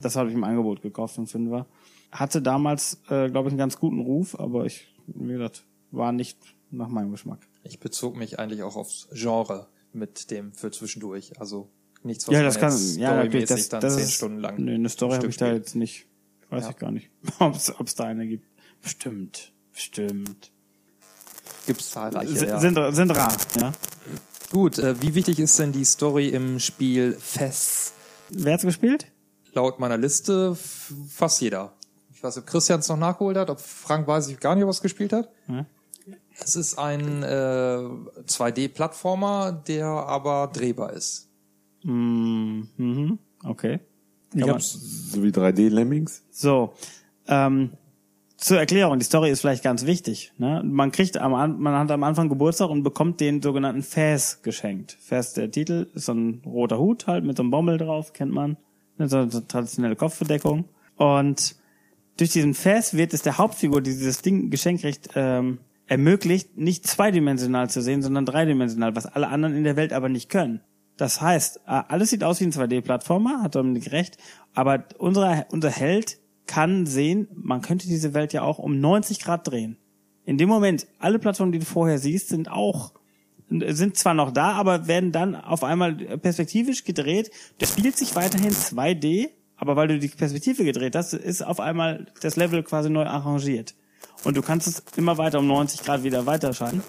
Das 0.00 0.16
habe 0.16 0.28
ich 0.28 0.34
im 0.34 0.44
Angebot 0.44 0.82
gekauft, 0.82 1.18
ein 1.18 1.26
Fünfer. 1.26 1.66
Hatte 2.10 2.42
damals, 2.42 3.00
äh, 3.08 3.30
glaube 3.30 3.48
ich, 3.48 3.52
einen 3.52 3.58
ganz 3.58 3.78
guten 3.78 4.00
Ruf, 4.00 4.38
aber 4.38 4.66
ich, 4.66 4.94
wie 5.06 5.32
gesagt, 5.32 5.64
war 5.90 6.12
nicht 6.12 6.38
nach 6.70 6.88
meinem 6.88 7.10
Geschmack. 7.10 7.46
Ich 7.64 7.78
bezog 7.78 8.16
mich 8.16 8.38
eigentlich 8.38 8.62
auch 8.62 8.76
aufs 8.76 9.08
Genre 9.12 9.68
mit 9.92 10.30
dem 10.30 10.52
für 10.52 10.70
zwischendurch. 10.70 11.38
Also 11.38 11.68
nichts, 12.02 12.26
was 12.26 12.32
Ja, 12.32 12.40
man 12.40 12.46
das 12.46 12.58
kann, 12.58 12.72
jetzt 12.72 12.96
ja, 12.96 13.08
storymäßig 13.12 13.48
das, 13.48 13.68
dann 13.68 13.80
das 13.80 13.94
zehn 13.94 14.04
ist, 14.04 14.12
Stunden 14.14 14.38
lang. 14.38 14.62
Nee, 14.62 14.74
eine 14.74 14.88
Story 14.88 15.12
am 15.14 15.18
habe 15.18 15.28
ich 15.28 15.36
da 15.36 15.52
jetzt 15.52 15.74
nicht. 15.74 16.06
Weiß 16.52 16.64
Ja. 16.64 16.70
ich 16.70 16.76
gar 16.76 16.90
nicht, 16.90 17.10
ob 17.38 17.54
es 17.54 17.94
da 17.94 18.04
eine 18.04 18.26
gibt. 18.26 18.46
Bestimmt, 18.82 19.52
bestimmt. 19.72 20.50
Gibt's 21.66 21.90
zahlreiche, 21.90 22.32
S 22.34 22.42
ja. 22.42 22.60
sind, 22.60 22.78
sind 22.94 23.10
rar, 23.10 23.34
ja. 23.60 23.72
Gut, 24.50 24.78
äh, 24.78 25.00
wie 25.00 25.14
wichtig 25.14 25.38
ist 25.38 25.58
denn 25.58 25.72
die 25.72 25.84
Story 25.84 26.28
im 26.28 26.58
Spiel 26.60 27.14
Fest? 27.18 27.94
Wer 28.28 28.54
hat's 28.54 28.64
gespielt? 28.64 29.06
Laut 29.54 29.78
meiner 29.80 29.96
Liste 29.96 30.54
fast 31.08 31.40
jeder. 31.40 31.72
Ich 32.12 32.22
weiß, 32.22 32.36
ob 32.38 32.46
Christian 32.46 32.80
es 32.80 32.88
noch 32.88 32.98
nachgeholt 32.98 33.36
hat, 33.38 33.48
ob 33.48 33.58
Frank 33.60 34.06
weiß 34.06 34.28
ich 34.28 34.38
gar 34.40 34.54
nicht, 34.54 34.64
ob 34.64 34.68
er 34.68 34.72
es 34.72 34.82
gespielt 34.82 35.12
hat. 35.12 35.30
Ja. 35.48 35.64
Es 36.38 36.56
ist 36.56 36.78
ein 36.78 37.22
äh, 37.22 37.26
2D-Plattformer, 38.26 39.52
der 39.52 39.86
aber 39.86 40.50
drehbar 40.52 40.92
ist. 40.92 41.28
Mm, 41.84 42.62
mhm, 42.76 43.18
okay. 43.44 43.80
Ich 44.34 44.48
hab's, 44.48 45.10
So 45.12 45.22
wie 45.22 45.28
3D-Lemmings. 45.28 46.22
So, 46.30 46.72
ähm, 47.28 47.70
zur 48.36 48.58
Erklärung, 48.58 48.98
die 48.98 49.04
Story 49.04 49.30
ist 49.30 49.40
vielleicht 49.40 49.62
ganz 49.62 49.86
wichtig. 49.86 50.32
Ne? 50.38 50.62
Man 50.64 50.90
kriegt 50.90 51.16
am, 51.16 51.32
An- 51.34 51.60
man 51.60 51.74
hat 51.74 51.90
am 51.92 52.02
Anfang 52.02 52.28
Geburtstag 52.28 52.70
und 52.70 52.82
bekommt 52.82 53.20
den 53.20 53.40
sogenannten 53.40 53.82
Fäs 53.82 54.42
geschenkt. 54.42 54.96
Fäs, 55.00 55.32
der 55.34 55.50
Titel, 55.50 55.86
ist 55.94 56.06
so 56.06 56.12
ein 56.12 56.42
roter 56.44 56.78
Hut 56.78 57.06
halt 57.06 57.24
mit 57.24 57.36
so 57.36 57.42
einem 57.44 57.50
Bommel 57.50 57.78
drauf, 57.78 58.12
kennt 58.12 58.32
man. 58.32 58.56
Ne, 58.98 59.08
So 59.08 59.18
eine 59.18 59.46
traditionelle 59.46 59.94
Kopfbedeckung. 59.94 60.64
Und 60.96 61.54
durch 62.16 62.30
diesen 62.30 62.54
Fäs 62.54 62.94
wird 62.94 63.14
es 63.14 63.22
der 63.22 63.38
Hauptfigur, 63.38 63.80
die 63.80 63.90
dieses 63.92 64.22
Ding 64.22 64.50
geschenkt 64.50 64.82
kriegt, 64.82 65.10
ähm, 65.14 65.58
ermöglicht, 65.86 66.56
nicht 66.56 66.86
zweidimensional 66.86 67.70
zu 67.70 67.80
sehen, 67.80 68.02
sondern 68.02 68.26
dreidimensional, 68.26 68.96
was 68.96 69.06
alle 69.06 69.28
anderen 69.28 69.54
in 69.56 69.62
der 69.64 69.76
Welt 69.76 69.92
aber 69.92 70.08
nicht 70.08 70.28
können. 70.30 70.60
Das 71.02 71.20
heißt, 71.20 71.62
äh, 71.66 71.82
alles 71.88 72.10
sieht 72.10 72.22
aus 72.22 72.38
wie 72.38 72.44
ein 72.44 72.52
2D-Plattformer, 72.52 73.42
hat 73.42 73.56
Dominik 73.56 73.90
recht, 73.90 74.18
aber 74.54 74.84
unser, 74.98 75.46
unser 75.50 75.68
Held 75.68 76.20
kann 76.46 76.86
sehen, 76.86 77.26
man 77.34 77.60
könnte 77.60 77.88
diese 77.88 78.14
Welt 78.14 78.32
ja 78.32 78.42
auch 78.42 78.60
um 78.60 78.78
90 78.78 79.18
Grad 79.18 79.48
drehen. 79.48 79.78
In 80.24 80.38
dem 80.38 80.48
Moment, 80.48 80.86
alle 81.00 81.18
Plattformen, 81.18 81.50
die 81.50 81.58
du 81.58 81.64
vorher 81.64 81.98
siehst, 81.98 82.28
sind 82.28 82.48
auch, 82.48 82.92
sind 83.48 83.96
zwar 83.96 84.14
noch 84.14 84.30
da, 84.30 84.52
aber 84.52 84.86
werden 84.86 85.10
dann 85.10 85.34
auf 85.34 85.64
einmal 85.64 85.96
perspektivisch 85.96 86.84
gedreht. 86.84 87.32
Das 87.58 87.70
spielt 87.70 87.96
sich 87.96 88.14
weiterhin 88.14 88.52
2D, 88.52 89.30
aber 89.56 89.74
weil 89.74 89.88
du 89.88 89.98
die 89.98 90.06
Perspektive 90.06 90.62
gedreht 90.62 90.94
hast, 90.94 91.14
ist 91.14 91.42
auf 91.42 91.58
einmal 91.58 92.12
das 92.20 92.36
Level 92.36 92.62
quasi 92.62 92.90
neu 92.90 93.06
arrangiert. 93.06 93.74
Und 94.24 94.36
du 94.36 94.42
kannst 94.42 94.68
es 94.68 94.82
immer 94.96 95.18
weiter 95.18 95.40
um 95.40 95.46
90 95.46 95.82
Grad 95.82 96.04
wieder 96.04 96.26
weiterschalten. 96.26 96.82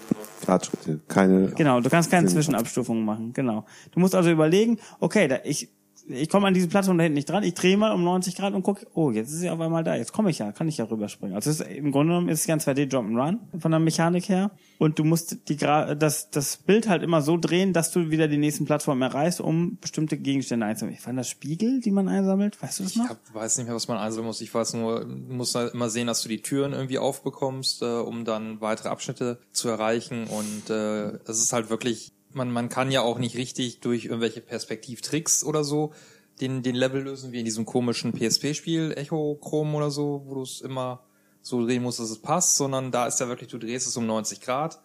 Gradschritte. 0.44 1.00
Keine. 1.08 1.48
Genau, 1.48 1.80
du 1.80 1.90
kannst 1.90 2.10
keine. 2.10 2.28
Zwischenabstufungen 2.28 3.04
machen, 3.04 3.32
genau. 3.32 3.64
Du 3.92 4.00
musst 4.00 4.14
also 4.14 4.30
überlegen, 4.30 4.78
okay, 5.00 5.26
da, 5.28 5.38
ich, 5.44 5.68
ich 6.06 6.28
komme 6.28 6.46
an 6.46 6.54
diese 6.54 6.68
Plattform 6.68 6.98
da 6.98 7.04
hinten 7.04 7.14
nicht 7.14 7.28
dran, 7.28 7.42
ich 7.42 7.54
drehe 7.54 7.76
mal 7.76 7.92
um 7.92 8.04
90 8.04 8.34
Grad 8.36 8.54
und 8.54 8.62
guck, 8.62 8.86
oh, 8.94 9.10
jetzt 9.10 9.30
ist 9.32 9.40
sie 9.40 9.50
auf 9.50 9.60
einmal 9.60 9.84
da, 9.84 9.96
jetzt 9.96 10.12
komme 10.12 10.30
ich 10.30 10.38
ja, 10.38 10.52
kann 10.52 10.68
ich 10.68 10.76
ja 10.76 10.84
rüberspringen. 10.84 11.34
Also 11.34 11.50
ist, 11.50 11.60
im 11.62 11.92
Grunde 11.92 12.12
genommen 12.12 12.28
ist 12.28 12.40
es 12.40 12.46
ja 12.46 12.54
ein 12.54 12.60
2D 12.60 12.90
Jump'n'Run 12.90 13.38
von 13.58 13.70
der 13.70 13.80
Mechanik 13.80 14.28
her 14.28 14.50
und 14.78 14.98
du 14.98 15.04
musst 15.04 15.48
die 15.48 15.56
Gra 15.56 15.94
das, 15.94 16.30
das 16.30 16.56
Bild 16.58 16.88
halt 16.88 17.02
immer 17.02 17.22
so 17.22 17.36
drehen, 17.36 17.72
dass 17.72 17.90
du 17.90 18.10
wieder 18.10 18.28
die 18.28 18.36
nächsten 18.38 18.64
Plattformen 18.64 19.02
erreichst, 19.02 19.40
um 19.40 19.78
bestimmte 19.80 20.16
Gegenstände 20.18 20.66
einzusammeln. 20.66 20.96
Ich 20.96 21.02
fand 21.02 21.18
das 21.18 21.28
Spiegel, 21.28 21.80
die 21.80 21.90
man 21.90 22.08
einsammelt, 22.08 22.60
weißt 22.62 22.80
du 22.80 22.82
das 22.84 22.92
Ich 22.92 22.98
noch? 22.98 23.08
hab, 23.10 23.34
weiß 23.34 23.56
nicht 23.58 23.66
mehr, 23.66 23.74
was 23.74 23.88
man 23.88 23.98
einsammeln 23.98 24.26
muss. 24.28 24.40
Ich 24.40 24.52
weiß 24.54 24.74
nur, 24.74 25.04
du 25.04 25.34
musst 25.34 25.54
halt 25.54 25.74
immer 25.74 25.88
sehen, 25.90 26.06
dass 26.06 26.22
du 26.22 26.28
die 26.28 26.42
Türen 26.42 26.72
irgendwie 26.72 26.98
aufbekommst, 26.98 27.82
äh, 27.82 27.86
um 27.86 28.24
dann 28.24 28.60
weitere 28.60 28.88
Abschnitte 28.88 29.38
zu 29.52 29.68
erreichen. 29.68 30.24
Und 30.24 30.70
äh, 30.70 31.18
es 31.26 31.40
ist 31.40 31.52
halt 31.52 31.70
wirklich 31.70 32.12
man, 32.34 32.50
man 32.50 32.68
kann 32.68 32.90
ja 32.90 33.02
auch 33.02 33.18
nicht 33.18 33.36
richtig 33.36 33.80
durch 33.80 34.06
irgendwelche 34.06 34.40
Perspektivtricks 34.40 35.44
oder 35.44 35.64
so 35.64 35.92
den, 36.40 36.62
den 36.62 36.74
Level 36.74 37.02
lösen, 37.02 37.32
wie 37.32 37.38
in 37.38 37.44
diesem 37.44 37.64
komischen 37.64 38.12
PSP-Spiel, 38.12 38.92
Echo 38.96 39.36
Chrome 39.36 39.76
oder 39.76 39.90
so, 39.90 40.22
wo 40.26 40.34
du 40.34 40.42
es 40.42 40.60
immer 40.60 41.04
so 41.42 41.64
drehen 41.64 41.82
musst, 41.82 42.00
dass 42.00 42.10
es 42.10 42.20
passt, 42.20 42.56
sondern 42.56 42.90
da 42.90 43.06
ist 43.06 43.20
ja 43.20 43.28
wirklich, 43.28 43.50
du 43.50 43.58
drehst 43.58 43.86
es 43.86 43.96
um 43.96 44.06
90 44.06 44.40
Grad 44.40 44.80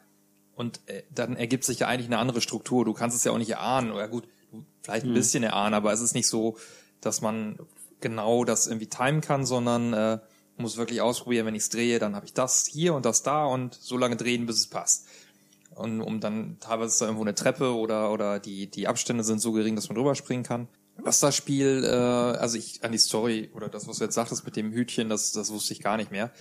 und 0.56 0.82
äh, 0.88 1.04
dann 1.14 1.36
ergibt 1.36 1.64
sich 1.64 1.80
ja 1.80 1.88
eigentlich 1.88 2.08
eine 2.08 2.18
andere 2.18 2.42
Struktur. 2.42 2.86
Du 2.86 2.94
kannst 2.94 3.16
es 3.16 3.24
ja 3.24 3.32
auch 3.32 3.38
nicht 3.38 3.52
erahnen, 3.52 3.92
oder 3.92 4.08
gut, 4.08 4.28
vielleicht 4.82 5.06
ein 5.06 5.14
bisschen 5.14 5.44
erahnen, 5.44 5.74
aber 5.74 5.94
es 5.94 6.02
ist 6.02 6.14
nicht 6.14 6.28
so, 6.28 6.58
dass 7.02 7.22
man 7.22 7.60
genau 8.02 8.44
das 8.44 8.68
irgendwie 8.68 8.88
timen 8.88 9.22
kann, 9.22 9.46
sondern 9.46 9.94
äh, 9.94 10.20
muss 10.58 10.78
wirklich 10.78 11.02
ausprobieren, 11.02 11.46
wenn 11.46 11.56
ich 11.56 11.64
es 11.64 11.70
drehe, 11.70 12.00
dann 12.00 12.16
habe 12.16 12.26
ich 12.26 12.34
das 12.34 12.68
hier 12.68 12.94
und 12.94 13.06
das 13.06 13.24
da 13.24 13.46
und 13.46 13.74
so 13.74 13.98
lange 13.98 14.18
drehen, 14.18 14.46
bis 14.46 14.58
es 14.58 14.68
passt. 14.68 15.08
Und 15.80 16.02
um 16.02 16.20
dann 16.20 16.58
teilweise 16.60 16.92
ist 16.92 17.02
da 17.02 17.06
irgendwo 17.06 17.24
eine 17.24 17.36
Treppe 17.36 17.74
oder 17.74 18.12
oder 18.12 18.40
die 18.40 18.68
die 18.68 18.88
Abstände 18.88 19.24
sind 19.24 19.40
so 19.40 19.54
gering, 19.54 19.76
dass 19.76 19.88
man 19.88 19.96
drüber 19.96 20.14
springen 20.14 20.44
kann. 20.44 20.68
Was 20.98 21.22
das 21.22 21.36
Spiel, 21.36 21.86
äh, 21.86 21.88
also 21.88 22.58
ich 22.58 22.84
an 22.84 22.92
die 22.92 22.98
Story 22.98 23.50
oder 23.56 23.70
das, 23.70 23.88
was 23.88 24.00
du 24.00 24.04
jetzt 24.04 24.16
sagtest 24.16 24.44
mit 24.44 24.58
dem 24.58 24.74
Hütchen, 24.74 25.08
das 25.08 25.32
das 25.32 25.52
wusste 25.52 25.72
ich 25.74 25.80
gar 25.80 25.96
nicht 25.96 26.12
mehr, 26.12 26.32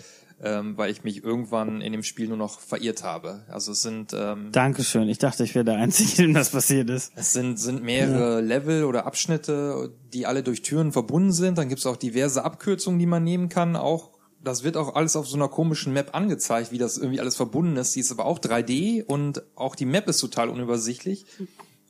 ähm, 0.42 0.76
weil 0.76 0.90
ich 0.90 1.04
mich 1.04 1.22
irgendwann 1.22 1.80
in 1.80 1.92
dem 1.92 2.02
Spiel 2.02 2.26
nur 2.26 2.36
noch 2.36 2.58
verirrt 2.58 3.04
habe. 3.04 3.44
Also 3.48 3.70
es 3.70 3.82
sind 3.82 4.12
ähm, 4.12 4.50
Dankeschön. 4.50 5.08
Ich 5.08 5.18
dachte, 5.18 5.44
ich 5.44 5.54
wäre 5.54 5.64
der 5.64 5.76
Einzige, 5.76 6.22
dem 6.22 6.34
das 6.34 6.50
passiert 6.50 6.90
ist. 6.90 7.12
es 7.14 7.32
sind, 7.32 7.58
sind 7.58 7.84
mehrere 7.84 8.40
Level 8.40 8.82
oder 8.82 9.06
Abschnitte, 9.06 9.92
die 10.12 10.26
alle 10.26 10.42
durch 10.42 10.62
Türen 10.62 10.90
verbunden 10.90 11.32
sind. 11.32 11.58
Dann 11.58 11.68
gibt 11.68 11.78
es 11.78 11.86
auch 11.86 11.96
diverse 11.96 12.44
Abkürzungen, 12.44 12.98
die 12.98 13.06
man 13.06 13.22
nehmen 13.22 13.48
kann. 13.48 13.76
Auch 13.76 14.17
das 14.42 14.62
wird 14.62 14.76
auch 14.76 14.94
alles 14.94 15.16
auf 15.16 15.28
so 15.28 15.36
einer 15.36 15.48
komischen 15.48 15.92
Map 15.92 16.14
angezeigt, 16.14 16.70
wie 16.70 16.78
das 16.78 16.98
irgendwie 16.98 17.20
alles 17.20 17.36
verbunden 17.36 17.76
ist. 17.76 17.94
Die 17.94 18.00
ist 18.00 18.12
aber 18.12 18.24
auch 18.24 18.38
3D 18.38 19.04
und 19.04 19.42
auch 19.56 19.74
die 19.74 19.86
Map 19.86 20.08
ist 20.08 20.18
total 20.18 20.48
unübersichtlich. 20.48 21.26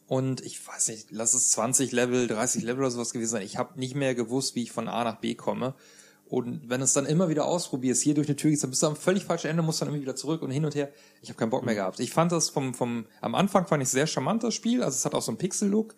Und 0.06 0.40
ich 0.40 0.66
weiß 0.66 0.88
nicht, 0.88 1.08
lass 1.10 1.34
es 1.34 1.50
20 1.50 1.92
Level, 1.92 2.26
30 2.26 2.62
Level 2.62 2.80
oder 2.80 2.90
sowas 2.90 3.12
gewesen 3.12 3.30
sein. 3.30 3.42
Ich 3.42 3.58
habe 3.58 3.78
nicht 3.78 3.94
mehr 3.94 4.14
gewusst, 4.14 4.54
wie 4.54 4.62
ich 4.62 4.72
von 4.72 4.88
A 4.88 5.04
nach 5.04 5.20
B 5.20 5.34
komme. 5.34 5.74
Und 6.28 6.68
wenn 6.68 6.82
es 6.82 6.92
dann 6.92 7.06
immer 7.06 7.30
wieder 7.30 7.46
ausprobierst, 7.46 8.02
hier 8.02 8.12
durch 8.14 8.28
eine 8.28 8.36
Tür 8.36 8.50
gehst, 8.50 8.62
dann 8.62 8.68
bist 8.70 8.82
du 8.82 8.86
am 8.86 8.96
völlig 8.96 9.24
falschen 9.24 9.48
Ende, 9.48 9.62
musst 9.62 9.80
dann 9.80 9.88
irgendwie 9.88 10.02
wieder 10.02 10.14
zurück 10.14 10.42
und 10.42 10.50
hin 10.50 10.66
und 10.66 10.74
her. 10.74 10.90
Ich 11.22 11.30
habe 11.30 11.38
keinen 11.38 11.48
Bock 11.48 11.64
mehr 11.64 11.74
gehabt. 11.74 12.00
Ich 12.00 12.10
fand 12.10 12.32
das 12.32 12.50
vom, 12.50 12.74
vom, 12.74 13.06
am 13.22 13.34
Anfang 13.34 13.66
fand 13.66 13.82
ich 13.82 13.88
sehr 13.88 14.06
charmant, 14.06 14.42
das 14.42 14.54
Spiel. 14.54 14.82
Also 14.82 14.96
es 14.96 15.06
hat 15.06 15.14
auch 15.14 15.22
so 15.22 15.30
einen 15.30 15.38
Pixel-Look. 15.38 15.94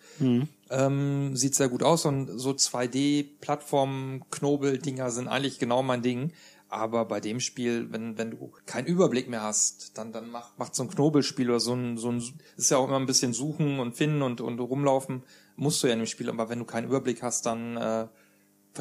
Ähm, 0.70 1.36
sieht 1.36 1.56
sehr 1.56 1.68
gut 1.68 1.82
aus 1.82 2.04
und 2.04 2.28
so 2.38 2.50
2D-Plattform-Knobel-Dinger 2.50 5.10
sind 5.10 5.26
eigentlich 5.26 5.58
genau 5.58 5.82
mein 5.82 6.02
Ding. 6.02 6.30
Aber 6.68 7.06
bei 7.06 7.18
dem 7.18 7.40
Spiel, 7.40 7.88
wenn, 7.90 8.16
wenn 8.16 8.30
du 8.30 8.52
keinen 8.66 8.86
Überblick 8.86 9.28
mehr 9.28 9.42
hast, 9.42 9.98
dann, 9.98 10.12
dann 10.12 10.30
macht, 10.30 10.56
macht 10.60 10.76
so 10.76 10.84
ein 10.84 10.88
Knobelspiel 10.88 11.50
oder 11.50 11.58
so 11.58 11.74
ein, 11.74 11.98
so 11.98 12.12
ein, 12.12 12.22
ist 12.56 12.70
ja 12.70 12.76
auch 12.76 12.86
immer 12.86 13.00
ein 13.00 13.06
bisschen 13.06 13.32
suchen 13.32 13.80
und 13.80 13.96
finden 13.96 14.22
und, 14.22 14.40
und 14.40 14.60
rumlaufen, 14.60 15.24
musst 15.56 15.82
du 15.82 15.88
ja 15.88 15.94
in 15.94 15.98
dem 15.98 16.06
Spiel. 16.06 16.30
Aber 16.30 16.48
wenn 16.48 16.60
du 16.60 16.64
keinen 16.64 16.86
Überblick 16.86 17.24
hast, 17.24 17.46
dann, 17.46 17.76
äh, 17.76 18.06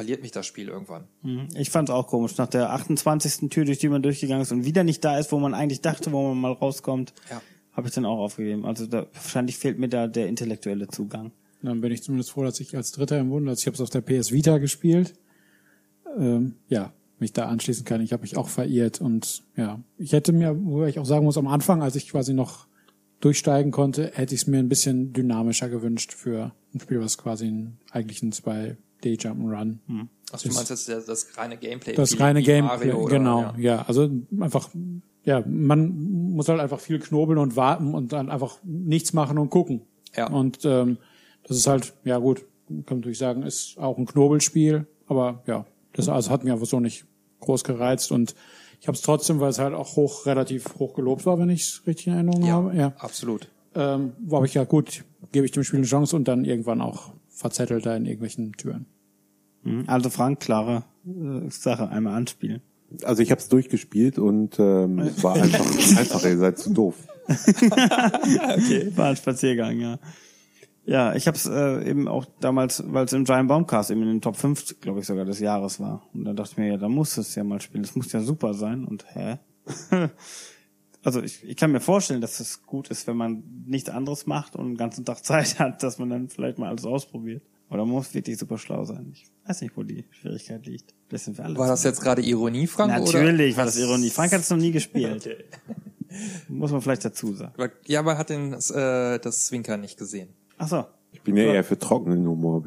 verliert 0.00 0.22
mich 0.22 0.30
das 0.32 0.46
Spiel 0.46 0.68
irgendwann. 0.68 1.04
Mhm. 1.22 1.48
Ich 1.56 1.68
fand's 1.68 1.90
auch 1.90 2.06
komisch. 2.06 2.38
Nach 2.38 2.46
der 2.48 2.70
28. 2.72 3.50
Tür, 3.50 3.66
durch 3.66 3.78
die 3.80 3.90
man 3.90 4.02
durchgegangen 4.02 4.40
ist 4.40 4.50
und 4.50 4.64
wieder 4.64 4.82
nicht 4.82 5.04
da 5.04 5.18
ist, 5.18 5.30
wo 5.30 5.38
man 5.38 5.52
eigentlich 5.52 5.82
dachte, 5.82 6.10
wo 6.10 6.28
man 6.28 6.40
mal 6.40 6.52
rauskommt, 6.52 7.12
Ja. 7.30 7.42
habe 7.72 7.88
ich 7.88 7.92
dann 7.94 8.06
auch 8.06 8.18
aufgegeben. 8.18 8.64
Also 8.64 8.86
da, 8.86 9.06
wahrscheinlich 9.12 9.58
fehlt 9.58 9.78
mir 9.78 9.88
da 9.90 10.06
der 10.06 10.26
intellektuelle 10.28 10.88
Zugang. 10.88 11.32
Dann 11.62 11.82
bin 11.82 11.92
ich 11.92 12.02
zumindest 12.02 12.30
froh, 12.30 12.42
dass 12.44 12.58
ich 12.60 12.74
als 12.74 12.92
Dritter 12.92 13.18
im 13.18 13.28
Bunde, 13.28 13.50
also 13.50 13.60
ich 13.60 13.66
habe 13.66 13.74
es 13.74 13.82
auf 13.82 13.90
der 13.90 14.00
PS 14.00 14.32
Vita 14.32 14.56
gespielt, 14.56 15.12
ähm, 16.18 16.54
ja, 16.68 16.94
mich 17.18 17.34
da 17.34 17.44
anschließen 17.48 17.84
kann. 17.84 18.00
Ich 18.00 18.14
habe 18.14 18.22
mich 18.22 18.38
auch 18.38 18.48
verirrt 18.48 19.02
und 19.02 19.42
ja, 19.54 19.80
ich 19.98 20.12
hätte 20.14 20.32
mir, 20.32 20.56
wo 20.64 20.84
ich 20.86 20.98
auch 20.98 21.04
sagen 21.04 21.26
muss, 21.26 21.36
am 21.36 21.46
Anfang, 21.46 21.82
als 21.82 21.94
ich 21.96 22.08
quasi 22.08 22.32
noch 22.32 22.66
durchsteigen 23.20 23.70
konnte, 23.70 24.12
hätte 24.14 24.34
ich 24.34 24.40
es 24.40 24.46
mir 24.46 24.58
ein 24.60 24.70
bisschen 24.70 25.12
dynamischer 25.12 25.68
gewünscht 25.68 26.14
für 26.14 26.54
ein 26.74 26.80
Spiel, 26.80 27.00
was 27.00 27.18
quasi 27.18 27.48
ein, 27.48 27.76
eigentlich 27.90 28.22
ein 28.22 28.32
2D 29.02 29.20
Jump'n'Run. 29.20 29.78
Also 30.32 30.48
du 30.48 30.54
meinst 30.54 30.70
jetzt 30.70 30.88
das, 30.88 31.06
das 31.06 31.36
reine 31.36 31.56
Gameplay? 31.56 31.94
Das 31.94 32.12
wie- 32.12 32.22
reine 32.22 32.40
wie 32.40 32.44
Gameplay, 32.44 32.76
Mario 32.88 32.98
oder- 33.02 33.18
genau, 33.18 33.40
ja. 33.40 33.54
ja. 33.58 33.82
Also 33.86 34.08
einfach, 34.40 34.68
ja, 35.24 35.42
man 35.46 36.32
muss 36.34 36.48
halt 36.48 36.60
einfach 36.60 36.80
viel 36.80 36.98
knobeln 36.98 37.38
und 37.38 37.56
warten 37.56 37.94
und 37.94 38.12
dann 38.12 38.30
einfach 38.30 38.58
nichts 38.62 39.12
machen 39.12 39.38
und 39.38 39.50
gucken. 39.50 39.82
Ja. 40.16 40.28
Und 40.30 40.60
ähm, 40.64 40.98
das 41.46 41.56
ist 41.56 41.66
halt, 41.66 41.94
ja 42.04 42.18
gut, 42.18 42.44
kann 42.68 42.84
man 42.88 42.98
natürlich 43.00 43.18
sagen, 43.18 43.42
ist 43.42 43.76
auch 43.78 43.98
ein 43.98 44.06
Knobelspiel, 44.06 44.86
aber 45.06 45.42
ja, 45.46 45.66
das 45.94 46.08
also 46.08 46.30
hat 46.30 46.44
mich 46.44 46.52
einfach 46.52 46.66
so 46.66 46.78
nicht 46.80 47.04
groß 47.40 47.64
gereizt 47.64 48.12
und 48.12 48.34
ich 48.80 48.86
habe 48.88 48.94
es 48.96 49.02
trotzdem, 49.02 49.40
weil 49.40 49.50
es 49.50 49.58
halt 49.58 49.74
auch 49.74 49.96
hoch, 49.96 50.24
relativ 50.26 50.78
hoch 50.78 50.94
gelobt 50.94 51.26
war, 51.26 51.38
wenn 51.38 51.50
ich 51.50 51.62
es 51.62 51.82
richtig 51.86 52.06
in 52.06 52.14
Erinnerung 52.14 52.42
Ja, 52.44 52.52
habe. 52.54 52.76
Ja. 52.76 52.92
absolut. 52.98 53.48
Ähm, 53.74 54.12
wo 54.20 54.36
habe 54.36 54.46
ich 54.46 54.54
ja 54.54 54.64
gut, 54.64 55.04
gebe 55.32 55.44
ich 55.44 55.52
dem 55.52 55.64
Spiel 55.64 55.78
eine 55.80 55.86
Chance 55.86 56.16
und 56.16 56.26
dann 56.28 56.44
irgendwann 56.44 56.80
auch 56.80 57.12
verzettelt 57.40 57.86
da 57.86 57.96
in 57.96 58.04
irgendwelchen 58.04 58.52
Türen. 58.52 58.86
Mhm. 59.62 59.84
Also 59.86 60.10
Frank, 60.10 60.40
klare 60.40 60.84
äh, 61.06 61.50
Sache, 61.50 61.88
einmal 61.88 62.14
anspielen. 62.14 62.60
Also 63.02 63.22
ich 63.22 63.30
habe 63.30 63.40
es 63.40 63.48
durchgespielt 63.48 64.18
und 64.18 64.58
ähm, 64.58 64.98
es 64.98 65.24
war 65.24 65.34
einfach 65.42 65.66
einfach, 65.98 66.24
ihr 66.24 66.38
seid 66.38 66.58
zu 66.58 66.72
doof. 66.72 66.94
Okay. 67.28 68.90
War 68.96 69.10
ein 69.10 69.16
Spaziergang, 69.16 69.78
ja. 69.78 69.98
Ja, 70.84 71.14
ich 71.14 71.28
habe 71.28 71.36
es 71.36 71.46
äh, 71.46 71.88
eben 71.88 72.08
auch 72.08 72.26
damals, 72.40 72.82
weil 72.86 73.04
es 73.04 73.12
im 73.12 73.24
Giant 73.24 73.48
Bombcast 73.48 73.92
eben 73.92 74.02
in 74.02 74.08
den 74.08 74.20
Top 74.20 74.36
5, 74.36 74.80
glaube 74.80 75.00
ich, 75.00 75.06
sogar 75.06 75.24
des 75.24 75.38
Jahres 75.38 75.78
war. 75.78 76.02
Und 76.12 76.24
da 76.24 76.32
dachte 76.32 76.52
ich 76.52 76.58
mir, 76.58 76.68
ja, 76.68 76.76
da 76.76 76.88
muss 76.88 77.16
es 77.16 77.34
ja 77.36 77.44
mal 77.44 77.60
spielen. 77.60 77.84
Das 77.84 77.94
muss 77.94 78.10
ja 78.10 78.20
super 78.20 78.54
sein. 78.54 78.84
Und 78.84 79.06
hä? 79.14 79.38
also 81.02 81.22
ich, 81.22 81.44
ich 81.44 81.56
kann 81.56 81.72
mir 81.72 81.80
vorstellen, 81.80 82.20
dass 82.20 82.40
es 82.40 82.62
gut 82.62 82.88
ist, 82.88 83.06
wenn 83.06 83.16
man 83.16 83.42
nichts 83.66 83.88
anderes 83.88 84.26
macht 84.26 84.56
und 84.56 84.68
den 84.68 84.76
ganzen 84.76 85.04
Tag 85.04 85.24
Zeit 85.24 85.58
hat, 85.58 85.82
dass 85.82 85.98
man 85.98 86.10
dann 86.10 86.28
vielleicht 86.28 86.58
mal 86.58 86.68
alles 86.68 86.84
ausprobiert. 86.84 87.42
Aber 87.68 87.84
man 87.86 87.94
muss 87.94 88.12
wirklich 88.14 88.36
super 88.36 88.58
schlau 88.58 88.84
sein. 88.84 89.10
Ich 89.12 89.30
weiß 89.46 89.62
nicht, 89.62 89.76
wo 89.76 89.84
die 89.84 90.04
Schwierigkeit 90.10 90.66
liegt. 90.66 90.92
Das 91.08 91.24
sind 91.24 91.38
wir 91.38 91.44
alle. 91.44 91.56
War 91.56 91.68
das 91.68 91.84
jetzt 91.84 92.00
gerade 92.00 92.20
Ironie, 92.20 92.66
Frank? 92.66 92.90
Natürlich 92.90 93.52
oder? 93.52 93.58
war 93.58 93.64
das 93.66 93.76
Ironie. 93.76 94.10
Frank 94.10 94.32
hat 94.32 94.40
es 94.40 94.50
noch 94.50 94.56
nie 94.56 94.72
gespielt. 94.72 95.28
Muss 96.48 96.72
man 96.72 96.82
vielleicht 96.82 97.04
dazu 97.04 97.32
sagen. 97.32 97.52
Ja, 97.86 98.00
aber 98.00 98.14
er 98.14 98.18
hat 98.18 98.30
den, 98.30 98.54
äh, 98.54 99.20
das 99.20 99.46
Zwinker 99.46 99.76
nicht 99.76 99.96
gesehen. 99.96 100.30
Ach 100.58 100.68
so. 100.68 100.84
Ich 101.12 101.22
bin 101.22 101.36
ja 101.36 101.44
eher 101.44 101.64
für 101.64 101.78
trockenen 101.78 102.26
Humor. 102.26 102.64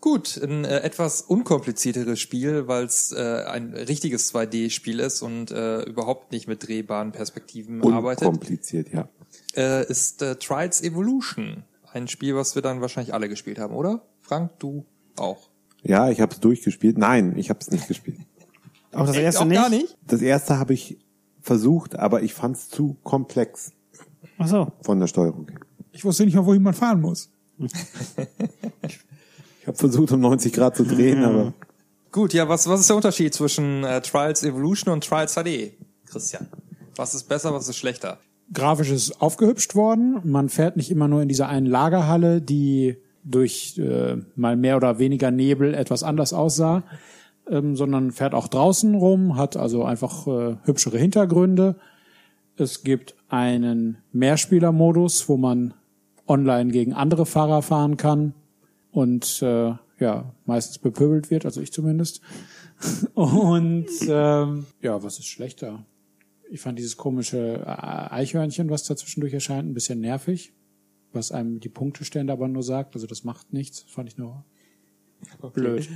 Gut, 0.00 0.36
ein 0.42 0.64
äh, 0.64 0.80
etwas 0.80 1.22
unkomplizierteres 1.22 2.20
Spiel, 2.20 2.68
weil 2.68 2.84
es 2.84 3.12
äh, 3.12 3.44
ein 3.46 3.74
richtiges 3.74 4.32
2D-Spiel 4.32 5.00
ist 5.00 5.22
und 5.22 5.50
äh, 5.50 5.82
überhaupt 5.82 6.32
nicht 6.32 6.46
mit 6.46 6.66
drehbaren 6.66 7.12
Perspektiven 7.12 7.82
arbeitet, 7.82 8.28
Unkompliziert, 8.28 8.92
ja. 8.92 9.08
äh, 9.56 9.86
ist 9.86 10.22
äh, 10.22 10.36
Trials 10.36 10.82
Evolution. 10.82 11.64
Ein 11.92 12.08
Spiel, 12.08 12.36
was 12.36 12.54
wir 12.54 12.62
dann 12.62 12.80
wahrscheinlich 12.82 13.14
alle 13.14 13.28
gespielt 13.28 13.58
haben, 13.58 13.74
oder? 13.74 14.02
Frank, 14.20 14.58
du 14.58 14.84
auch. 15.16 15.48
Ja, 15.82 16.10
ich 16.10 16.20
habe 16.20 16.32
es 16.32 16.40
durchgespielt. 16.40 16.98
Nein, 16.98 17.36
ich 17.36 17.48
habe 17.48 17.60
es 17.60 17.70
nicht 17.70 17.88
gespielt. 17.88 18.18
Auch 18.92 19.06
das 19.06 19.16
erste 19.16 19.42
auch 19.42 19.44
nicht? 19.44 19.60
gar 19.60 19.68
nicht? 19.68 19.98
Das 20.06 20.22
erste 20.22 20.58
habe 20.58 20.72
ich 20.72 20.96
versucht, 21.42 21.96
aber 21.96 22.22
ich 22.22 22.32
fand 22.32 22.56
es 22.56 22.70
zu 22.70 22.96
komplex 23.02 23.72
Ach 24.38 24.48
so. 24.48 24.72
von 24.80 25.00
der 25.00 25.06
Steuerung. 25.06 25.50
Ich 25.92 26.02
wusste 26.02 26.24
nicht 26.24 26.34
mal, 26.34 26.46
wohin 26.46 26.62
man 26.62 26.72
fahren 26.72 27.02
muss. 27.02 27.30
Ich 29.66 29.68
habe 29.68 29.78
versucht, 29.78 30.12
um 30.12 30.20
90 30.20 30.52
Grad 30.52 30.76
zu 30.76 30.84
drehen, 30.84 31.24
aber 31.24 31.52
Gut, 32.12 32.32
ja, 32.32 32.48
was, 32.48 32.68
was 32.68 32.80
ist 32.80 32.88
der 32.88 32.96
Unterschied 32.96 33.34
zwischen 33.34 33.82
äh, 33.82 34.00
Trials 34.00 34.44
Evolution 34.44 34.94
und 34.94 35.04
Trials 35.04 35.34
HD? 35.34 35.72
Christian. 36.06 36.46
Was 36.94 37.14
ist 37.14 37.28
besser, 37.28 37.52
was 37.52 37.68
ist 37.68 37.76
schlechter? 37.76 38.18
grafisch 38.52 38.90
ist 38.90 39.20
aufgehübscht 39.20 39.74
worden. 39.74 40.20
Man 40.24 40.48
fährt 40.48 40.76
nicht 40.76 40.90
immer 40.90 41.08
nur 41.08 41.22
in 41.22 41.28
dieser 41.28 41.48
einen 41.48 41.66
Lagerhalle, 41.66 42.40
die 42.40 42.96
durch 43.24 43.76
äh, 43.78 44.16
mal 44.36 44.56
mehr 44.56 44.76
oder 44.76 44.98
weniger 44.98 45.30
Nebel 45.30 45.74
etwas 45.74 46.04
anders 46.04 46.32
aussah, 46.32 46.84
ähm, 47.50 47.74
sondern 47.74 48.12
fährt 48.12 48.34
auch 48.34 48.46
draußen 48.48 48.94
rum, 48.94 49.36
hat 49.36 49.56
also 49.56 49.84
einfach 49.84 50.26
äh, 50.26 50.56
hübschere 50.62 50.98
Hintergründe. 50.98 51.76
Es 52.56 52.84
gibt 52.84 53.16
einen 53.28 53.98
Mehrspielermodus, 54.12 55.28
wo 55.28 55.36
man 55.36 55.74
online 56.28 56.70
gegen 56.70 56.92
andere 56.92 57.26
Fahrer 57.26 57.62
fahren 57.62 57.96
kann 57.96 58.32
und 58.96 59.42
äh, 59.42 59.74
ja 59.98 60.34
meistens 60.46 60.78
bepöbelt 60.78 61.30
wird, 61.30 61.44
also 61.44 61.60
ich 61.60 61.70
zumindest. 61.70 62.22
Und 63.14 63.88
ähm, 64.08 64.66
ja, 64.80 65.02
was 65.02 65.18
ist 65.18 65.26
schlechter? 65.26 65.84
Ich 66.50 66.60
fand 66.60 66.78
dieses 66.78 66.96
komische 66.96 67.62
äh, 67.66 68.14
Eichhörnchen, 68.14 68.70
was 68.70 68.84
dazwischendurch 68.84 69.34
erscheint, 69.34 69.68
ein 69.68 69.74
bisschen 69.74 70.00
nervig, 70.00 70.54
was 71.12 71.30
einem 71.30 71.60
die 71.60 71.68
Punktestände 71.68 72.32
aber 72.32 72.48
nur 72.48 72.62
sagt. 72.62 72.94
Also 72.94 73.06
das 73.06 73.22
macht 73.22 73.52
nichts. 73.52 73.80
Fand 73.82 74.08
ich 74.08 74.16
nur 74.16 74.46
blöd. 75.52 75.88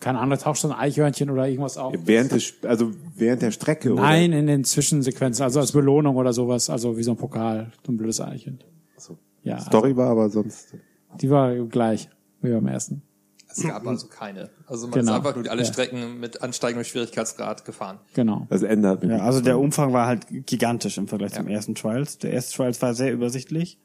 Keine 0.00 0.18
Ahnung, 0.18 0.30
da 0.30 0.36
taucht 0.36 0.60
so 0.60 0.70
ein 0.70 0.78
Eichhörnchen 0.78 1.28
oder 1.28 1.48
irgendwas 1.48 1.76
auf. 1.76 1.94
während 2.04 2.32
des, 2.32 2.54
also 2.62 2.92
während 3.14 3.42
der 3.42 3.50
Strecke, 3.50 3.90
Nein, 3.90 4.32
in 4.32 4.46
den 4.46 4.64
Zwischensequenzen, 4.64 5.42
also 5.42 5.60
als 5.60 5.72
Belohnung 5.72 6.16
oder 6.16 6.32
sowas, 6.32 6.70
also 6.70 6.96
wie 6.96 7.02
so 7.02 7.10
ein 7.10 7.16
Pokal, 7.18 7.72
so 7.84 7.92
ein 7.92 7.96
blödes 7.98 8.20
Eichhörnchen. 8.22 8.64
So. 8.96 9.18
Ja, 9.42 9.56
oder? 9.56 9.64
Story 9.64 9.96
war 9.96 10.10
aber 10.10 10.30
sonst. 10.30 10.74
die 11.20 11.28
war 11.28 11.54
gleich 11.66 12.08
wie 12.42 12.50
beim 12.50 12.66
ersten. 12.66 13.02
Es 13.50 13.62
gab 13.62 13.86
also 13.86 14.08
keine. 14.08 14.50
Also 14.66 14.86
man 14.88 15.00
Genau. 15.00 15.12
ist 15.12 15.16
einfach 15.18 15.34
nur 15.36 15.50
alle 15.50 15.62
Ja. 15.62 15.72
Strecken 15.72 16.20
mit 16.20 16.42
ansteigendem 16.42 16.84
Schwierigkeitsgrad 16.84 17.64
gefahren. 17.64 17.98
Genau. 18.14 18.46
Das 18.50 18.62
ändert 18.62 19.02
mich. 19.02 19.10
Ja, 19.10 19.18
also 19.24 19.40
der 19.40 19.58
Umfang 19.58 19.92
war 19.94 20.06
halt 20.06 20.26
gigantisch 20.46 20.98
im 20.98 21.08
Vergleich 21.08 21.32
zum 21.32 21.48
Ja. 21.48 21.54
ersten 21.54 21.74
Trials. 21.74 22.18
Der 22.18 22.32
erste 22.32 22.54
Trials 22.56 22.80
war 22.82 22.94
sehr 22.94 23.12
übersichtlich 23.12 23.78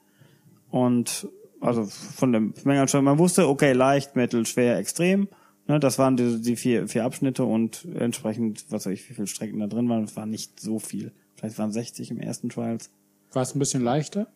und 0.69 1.27
also 1.61 1.85
von 1.85 2.31
der 2.33 2.41
Menge 2.65 2.81
an 2.81 2.87
Strecken, 2.89 3.05
man 3.05 3.19
wusste, 3.19 3.47
okay, 3.47 3.71
leicht, 3.71 4.15
mittel, 4.17 4.45
schwer, 4.45 4.77
extrem. 4.77 5.29
Ne, 5.65 5.79
das 5.79 5.97
waren 5.97 6.17
die, 6.17 6.41
die 6.41 6.57
vier, 6.57 6.89
vier 6.89 7.05
Abschnitte 7.05 7.45
und 7.45 7.87
entsprechend, 7.97 8.65
was 8.69 8.85
weiß 8.85 8.91
ich, 8.93 9.09
wie 9.09 9.13
viele 9.13 9.27
Strecken 9.27 9.59
da 9.59 9.67
drin 9.67 9.87
waren, 9.87 10.03
es 10.03 10.17
war 10.17 10.25
nicht 10.25 10.59
so 10.59 10.77
viel. 10.77 11.13
Vielleicht 11.35 11.57
waren 11.57 11.71
60 11.71 12.11
im 12.11 12.19
ersten 12.19 12.49
Trials. 12.49 12.89
War 13.31 13.43
es 13.43 13.55
ein 13.55 13.59
bisschen 13.59 13.81
leichter? 13.81 14.27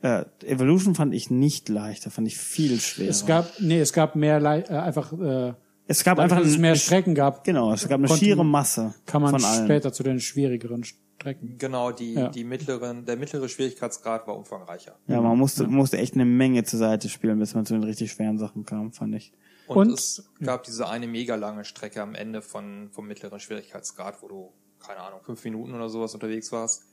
Äh, 0.00 0.24
Evolution 0.44 0.94
fand 0.94 1.12
ich 1.14 1.30
nicht 1.30 1.68
leichter, 1.68 2.10
fand 2.10 2.28
ich 2.28 2.38
viel 2.38 2.78
schwerer. 2.78 3.10
Es 3.10 3.26
gab, 3.26 3.52
nee, 3.60 3.80
es 3.80 3.92
gab 3.92 4.14
mehr, 4.14 4.38
äh, 4.40 4.68
einfach, 4.72 5.12
äh, 5.12 5.54
es 5.88 6.04
gab 6.04 6.16
dadurch, 6.18 6.24
einfach 6.32 6.38
dass 6.44 6.52
es 6.52 6.58
mehr 6.58 6.70
eine- 6.70 6.78
Strecken 6.78 7.14
gab, 7.14 7.42
Genau, 7.44 7.72
es 7.72 7.82
gab 7.88 7.98
eine 7.98 8.06
konnte 8.06 8.24
schiere 8.24 8.44
Masse 8.44 8.94
kann 9.06 9.22
man 9.22 9.32
von 9.32 9.44
allen. 9.44 9.64
später 9.64 9.92
zu 9.92 10.02
den 10.04 10.20
schwierigeren 10.20 10.84
Strecken. 10.84 11.56
Genau, 11.58 11.90
die, 11.90 12.14
Ja. 12.14 12.28
die 12.28 12.44
mittleren, 12.44 13.06
der 13.06 13.16
mittlere 13.16 13.48
Schwierigkeitsgrad 13.48 14.28
war 14.28 14.36
umfangreicher. 14.36 14.96
Ja, 15.08 15.20
man 15.20 15.36
musste, 15.36 15.66
musste 15.66 15.98
echt 15.98 16.14
eine 16.14 16.24
Menge 16.26 16.62
zur 16.62 16.78
Seite 16.78 17.08
spielen, 17.08 17.40
bis 17.40 17.54
man 17.54 17.66
zu 17.66 17.74
den 17.74 17.82
richtig 17.82 18.12
schweren 18.12 18.38
Sachen 18.38 18.64
kam, 18.64 18.92
fand 18.92 19.16
ich. 19.16 19.32
Und, 19.66 19.88
Und- 19.88 19.98
es 19.98 20.30
gab 20.40 20.62
diese 20.62 20.88
eine 20.88 21.08
mega 21.08 21.34
lange 21.34 21.64
Strecke 21.64 22.00
am 22.02 22.14
Ende 22.14 22.40
von, 22.40 22.88
vom 22.92 23.08
mittleren 23.08 23.40
Schwierigkeitsgrad, 23.40 24.22
wo 24.22 24.28
du, 24.28 24.52
keine 24.78 25.00
Ahnung, 25.00 25.20
fünf 25.24 25.42
Minuten 25.42 25.74
oder 25.74 25.88
sowas 25.88 26.14
unterwegs 26.14 26.52
warst. 26.52 26.84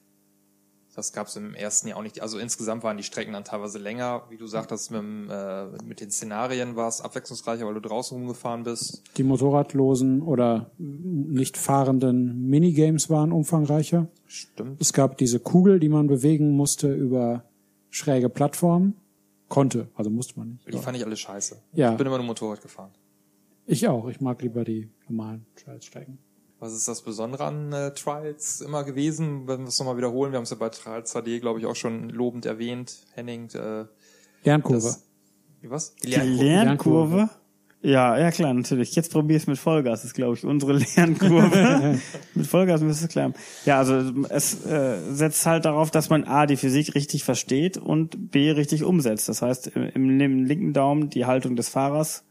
Das 0.95 1.11
gab 1.11 1.27
es 1.27 1.35
im 1.35 1.53
ersten 1.53 1.89
Jahr 1.89 1.97
auch 1.97 2.03
nicht. 2.03 2.21
Also 2.21 2.39
insgesamt 2.39 2.83
waren 2.83 2.95
die 2.95 3.03
Strecken 3.03 3.33
dann 3.33 3.43
teilweise 3.43 3.79
länger. 3.79 4.23
Wie 4.29 4.37
du 4.37 4.47
sagtest, 4.47 4.91
mit, 4.91 5.01
dem, 5.01 5.29
äh, 5.29 5.65
mit 5.83 5.99
den 5.99 6.09
Szenarien 6.09 6.77
war 6.77 6.87
es 6.87 7.01
abwechslungsreicher, 7.01 7.65
weil 7.65 7.73
du 7.73 7.81
draußen 7.81 8.17
rumgefahren 8.17 8.63
bist. 8.63 9.03
Die 9.17 9.23
motorradlosen 9.23 10.21
oder 10.21 10.71
nicht 10.77 11.57
fahrenden 11.57 12.47
Minigames 12.47 13.09
waren 13.09 13.33
umfangreicher. 13.33 14.07
Stimmt. 14.25 14.79
Es 14.79 14.93
gab 14.93 15.17
diese 15.17 15.39
Kugel, 15.39 15.81
die 15.81 15.89
man 15.89 16.07
bewegen 16.07 16.51
musste 16.51 16.93
über 16.93 17.43
schräge 17.89 18.29
Plattformen. 18.29 18.95
Konnte, 19.49 19.89
also 19.95 20.09
musste 20.09 20.39
man 20.39 20.53
nicht. 20.53 20.73
Die 20.73 20.77
fand 20.77 20.97
ich 20.97 21.05
alle 21.05 21.17
scheiße. 21.17 21.61
Ja. 21.73 21.91
Ich 21.91 21.97
bin 21.97 22.07
immer 22.07 22.17
nur 22.17 22.25
Motorrad 22.25 22.61
gefahren. 22.61 22.91
Ich 23.67 23.87
auch. 23.87 24.07
Ich 24.07 24.21
mag 24.21 24.41
lieber 24.41 24.63
die 24.63 24.89
normalen 25.07 25.45
Trials-Strecken. 25.55 26.19
Was 26.59 26.73
ist 26.73 26.87
das 26.87 27.01
Besondere 27.01 27.43
an 27.43 27.73
äh, 27.73 27.93
Trials 27.93 28.61
immer 28.61 28.83
gewesen? 28.83 29.47
Wenn 29.47 29.61
wir 29.61 29.67
es 29.67 29.79
nochmal 29.79 29.97
wiederholen, 29.97 30.31
wir 30.31 30.37
haben 30.37 30.43
es 30.43 30.51
ja 30.51 30.55
bei 30.55 30.69
Trials 30.69 31.13
HD, 31.13 31.41
glaube 31.41 31.59
ich, 31.59 31.65
auch 31.65 31.75
schon 31.75 32.09
lobend 32.09 32.45
erwähnt. 32.45 33.05
Henning, 33.13 33.49
äh, 33.53 33.85
Lernkurve. 34.43 34.81
das, 34.81 35.03
wie 35.61 35.69
was? 35.69 35.95
Die 35.95 36.07
Die 36.07 36.11
Lernkurve. 36.11 36.43
Lernkurve? 36.43 37.15
Lernkurve. 37.17 37.45
Ja, 37.85 38.17
ja 38.17 38.31
klar, 38.31 38.51
natürlich. 38.53 38.95
Jetzt 38.95 39.11
probier 39.11 39.37
es 39.37 39.45
mit 39.45 39.59
Vollgas, 39.59 39.99
das 40.01 40.05
ist, 40.05 40.13
glaube 40.15 40.35
ich, 40.35 40.43
unsere 40.43 40.73
Lernkurve. 40.95 41.99
mit 42.33 42.47
Vollgas 42.47 42.81
müsste 42.81 43.05
es 43.05 43.11
klar. 43.11 43.31
Ja, 43.65 43.77
also 43.77 44.11
es 44.29 44.65
äh, 44.65 44.97
setzt 45.11 45.45
halt 45.45 45.65
darauf, 45.65 45.91
dass 45.91 46.09
man 46.09 46.23
A, 46.23 46.47
die 46.47 46.57
Physik 46.57 46.95
richtig 46.95 47.23
versteht 47.23 47.77
und 47.77 48.31
B, 48.31 48.49
richtig 48.49 48.83
umsetzt. 48.83 49.29
Das 49.29 49.43
heißt, 49.43 49.67
im, 49.67 50.19
im 50.19 50.45
linken 50.45 50.73
Daumen 50.73 51.11
die 51.11 51.25
Haltung 51.25 51.55
des 51.55 51.69
Fahrers 51.69 52.23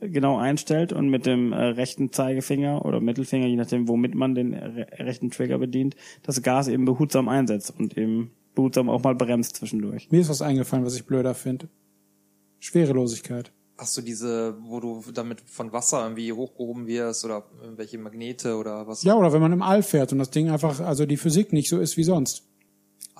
genau 0.00 0.38
einstellt 0.38 0.92
und 0.92 1.08
mit 1.08 1.26
dem 1.26 1.52
äh, 1.52 1.56
rechten 1.56 2.12
Zeigefinger 2.12 2.84
oder 2.84 3.00
Mittelfinger, 3.00 3.46
je 3.46 3.56
nachdem, 3.56 3.88
womit 3.88 4.14
man 4.14 4.34
den 4.34 4.54
re 4.54 4.86
rechten 4.98 5.30
Trigger 5.30 5.58
bedient, 5.58 5.96
das 6.22 6.42
Gas 6.42 6.68
eben 6.68 6.84
behutsam 6.84 7.28
einsetzt 7.28 7.74
und 7.76 7.96
eben 7.96 8.30
behutsam 8.54 8.88
auch 8.88 9.02
mal 9.02 9.14
bremst 9.14 9.56
zwischendurch. 9.56 10.10
Mir 10.10 10.20
ist 10.20 10.28
was 10.28 10.42
eingefallen, 10.42 10.84
was 10.84 10.96
ich 10.96 11.06
blöder 11.06 11.34
finde. 11.34 11.68
Schwerelosigkeit. 12.60 13.52
Hast 13.76 13.96
du 13.96 14.02
diese, 14.02 14.56
wo 14.62 14.80
du 14.80 15.02
damit 15.14 15.40
von 15.40 15.72
Wasser 15.72 16.02
irgendwie 16.02 16.32
hochgehoben 16.32 16.88
wirst 16.88 17.24
oder 17.24 17.44
irgendwelche 17.62 17.98
Magnete 17.98 18.56
oder 18.56 18.88
was? 18.88 19.04
Ja, 19.04 19.14
oder 19.14 19.32
wenn 19.32 19.40
man 19.40 19.52
im 19.52 19.62
All 19.62 19.84
fährt 19.84 20.12
und 20.12 20.18
das 20.18 20.30
Ding 20.30 20.50
einfach, 20.50 20.80
also 20.80 21.06
die 21.06 21.16
Physik 21.16 21.52
nicht 21.52 21.68
so 21.68 21.78
ist 21.78 21.96
wie 21.96 22.02
sonst. 22.02 22.47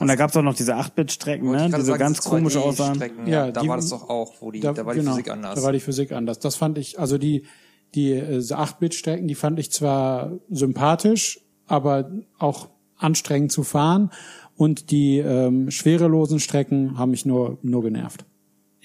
Und 0.00 0.08
da 0.08 0.14
gab's 0.14 0.36
auch 0.36 0.42
noch 0.42 0.54
diese 0.54 0.74
8-Bit-Strecken, 0.76 1.46
Wollte 1.48 1.62
ne, 1.64 1.68
die 1.70 1.80
so 1.80 1.86
sagen, 1.86 1.98
ganz 1.98 2.20
komisch 2.22 2.54
2D 2.56 2.60
aussahen. 2.60 3.00
Ja, 3.26 3.46
Ja, 3.46 3.50
da 3.50 3.60
die- 3.62 3.68
war 3.68 3.76
das 3.76 3.88
doch 3.90 4.08
auch, 4.08 4.34
wo 4.40 4.50
die, 4.50 4.60
da, 4.60 4.76
war 4.84 4.94
die 4.94 5.00
genau, 5.00 5.12
Physik 5.12 5.30
anders. 5.30 5.54
Da 5.56 5.62
war 5.62 5.72
die 5.72 5.80
Physik 5.80 6.12
anders. 6.12 6.38
Das 6.38 6.56
fand 6.56 6.78
ich, 6.78 6.98
also 6.98 7.18
die, 7.18 7.44
die 7.94 8.12
äh, 8.12 8.38
8-Bit-Strecken, 8.38 9.26
die 9.28 9.34
fand 9.34 9.58
ich 9.58 9.70
zwar 9.72 10.32
sympathisch, 10.50 11.40
aber 11.66 12.10
auch 12.38 12.68
anstrengend 12.96 13.52
zu 13.52 13.62
fahren. 13.64 14.10
Und 14.56 14.90
die 14.90 15.18
ähm, 15.18 15.70
schwerelosen 15.70 16.40
Strecken 16.40 16.98
haben 16.98 17.12
mich 17.12 17.24
nur, 17.24 17.58
nur 17.62 17.82
genervt. 17.82 18.24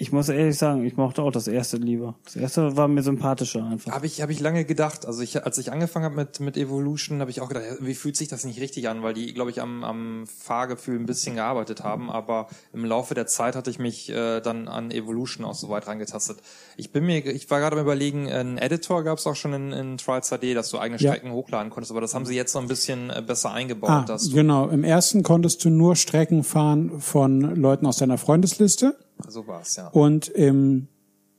Ich 0.03 0.11
muss 0.11 0.27
ehrlich 0.27 0.57
sagen, 0.57 0.83
ich 0.83 0.97
mochte 0.97 1.21
auch 1.21 1.31
das 1.31 1.47
erste 1.47 1.77
lieber. 1.77 2.15
Das 2.25 2.35
erste 2.35 2.75
war 2.75 2.89
mir 2.89 3.03
sympathischer 3.03 3.63
einfach. 3.63 3.93
Habe 3.93 4.05
ich, 4.05 4.21
hab 4.21 4.29
ich 4.29 4.41
lange 4.41 4.65
gedacht. 4.65 5.05
Also 5.05 5.21
ich, 5.21 5.45
als 5.45 5.57
ich 5.57 5.71
angefangen 5.71 6.03
habe 6.03 6.15
mit, 6.17 6.41
mit 6.41 6.57
Evolution, 6.57 7.21
habe 7.21 7.31
ich 7.31 7.39
auch 7.39 7.47
gedacht, 7.47 7.63
wie 7.79 7.93
fühlt 7.95 8.17
sich 8.17 8.27
das 8.27 8.43
nicht 8.43 8.59
richtig 8.59 8.89
an, 8.89 9.01
weil 9.01 9.13
die, 9.13 9.33
glaube 9.33 9.49
ich, 9.49 9.61
am, 9.61 9.85
am 9.85 10.25
Fahrgefühl 10.27 10.99
ein 10.99 11.05
bisschen 11.05 11.35
gearbeitet 11.35 11.85
haben. 11.85 12.11
Aber 12.11 12.49
im 12.73 12.83
Laufe 12.83 13.13
der 13.13 13.27
Zeit 13.27 13.55
hatte 13.55 13.69
ich 13.69 13.79
mich 13.79 14.09
äh, 14.09 14.41
dann 14.41 14.67
an 14.67 14.91
Evolution 14.91 15.45
auch 15.45 15.55
so 15.55 15.69
weit 15.69 15.87
rangetastet. 15.87 16.39
Ich 16.75 16.91
bin 16.91 17.05
mir, 17.05 17.25
ich 17.25 17.49
war 17.49 17.61
gerade 17.61 17.77
am 17.77 17.81
überlegen, 17.81 18.29
einen 18.29 18.57
Editor 18.57 19.05
gab 19.05 19.19
es 19.19 19.25
auch 19.25 19.37
schon 19.37 19.53
in, 19.53 19.71
in 19.71 19.97
Trials 19.97 20.31
HD, 20.31 20.53
dass 20.53 20.69
du 20.69 20.79
eigene 20.79 20.99
Ja. 20.99 21.13
Strecken 21.13 21.31
hochladen 21.31 21.69
konntest, 21.69 21.91
aber 21.91 22.01
das 22.01 22.13
haben 22.13 22.25
sie 22.25 22.35
jetzt 22.35 22.53
noch 22.55 22.61
ein 22.61 22.67
bisschen 22.67 23.09
äh, 23.09 23.23
besser 23.25 23.53
eingebaut. 23.53 23.89
Ah, 23.89 24.03
dass 24.05 24.27
du, 24.27 24.35
genau. 24.35 24.67
Im 24.67 24.83
ersten 24.83 25.23
konntest 25.23 25.63
du 25.63 25.69
nur 25.69 25.95
Strecken 25.95 26.43
fahren 26.43 26.99
von 26.99 27.39
Leuten 27.55 27.85
aus 27.85 27.95
deiner 27.95 28.17
Freundesliste. 28.17 28.97
So 29.27 29.47
war's, 29.47 29.75
ja. 29.75 29.87
Und 29.87 30.27
im, 30.27 30.87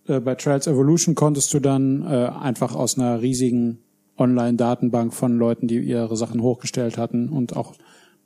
äh, 0.07 0.21
bei 0.21 0.35
Trials 0.35 0.67
Evolution 0.67 1.15
konntest 1.15 1.53
du 1.55 1.61
dann 1.61 2.03
äh, 2.03 2.27
einfach 2.27 2.75
aus 2.75 2.99
einer 2.99 3.21
riesigen 3.21 3.79
Online-Datenbank 4.17 5.13
von 5.13 5.39
Leuten, 5.39 5.67
die 5.67 5.79
ihre 5.79 6.17
Sachen 6.17 6.43
hochgestellt 6.43 6.99
hatten 6.99 7.29
und 7.29 7.57
auch 7.57 7.75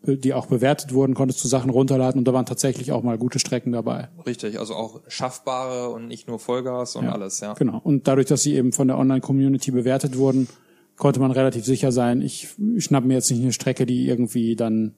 die 0.03 0.33
auch 0.33 0.47
bewertet 0.47 0.95
wurden, 0.95 1.15
konntest 1.15 1.43
du 1.43 1.49
Sachen 1.49 1.71
runterladen 1.71 2.21
und 2.21 2.29
da 2.29 2.33
waren 2.33 2.47
tatsächlich 2.47 2.93
auch 2.93 3.03
mal 3.03 3.19
gute 3.19 3.39
Strecken 3.39 3.73
dabei. 3.73 4.09
Richtig, 4.27 4.59
also 4.59 4.75
auch 4.75 5.01
schaffbare 5.09 5.89
und 5.89 6.07
nicht 6.07 6.29
nur 6.29 6.39
Vollgas 6.39 6.95
und 6.95 7.07
alles, 7.09 7.41
ja. 7.41 7.55
Genau. 7.55 7.81
Und 7.83 8.07
dadurch, 8.07 8.27
dass 8.29 8.43
sie 8.43 8.55
eben 8.55 8.73
von 8.73 8.87
der 8.87 8.97
Online-Community 8.97 9.73
bewertet 9.73 10.17
wurden, 10.17 10.49
konnte 10.97 11.21
man 11.21 11.31
relativ 11.31 11.65
sicher 11.65 11.91
sein, 11.91 12.23
ich 12.23 12.55
schnapp 12.79 13.05
mir 13.05 13.15
jetzt 13.15 13.31
nicht 13.31 13.43
eine 13.43 13.53
Strecke, 13.53 13.87
die 13.87 14.07
irgendwie 14.07 14.55
dann 14.57 14.95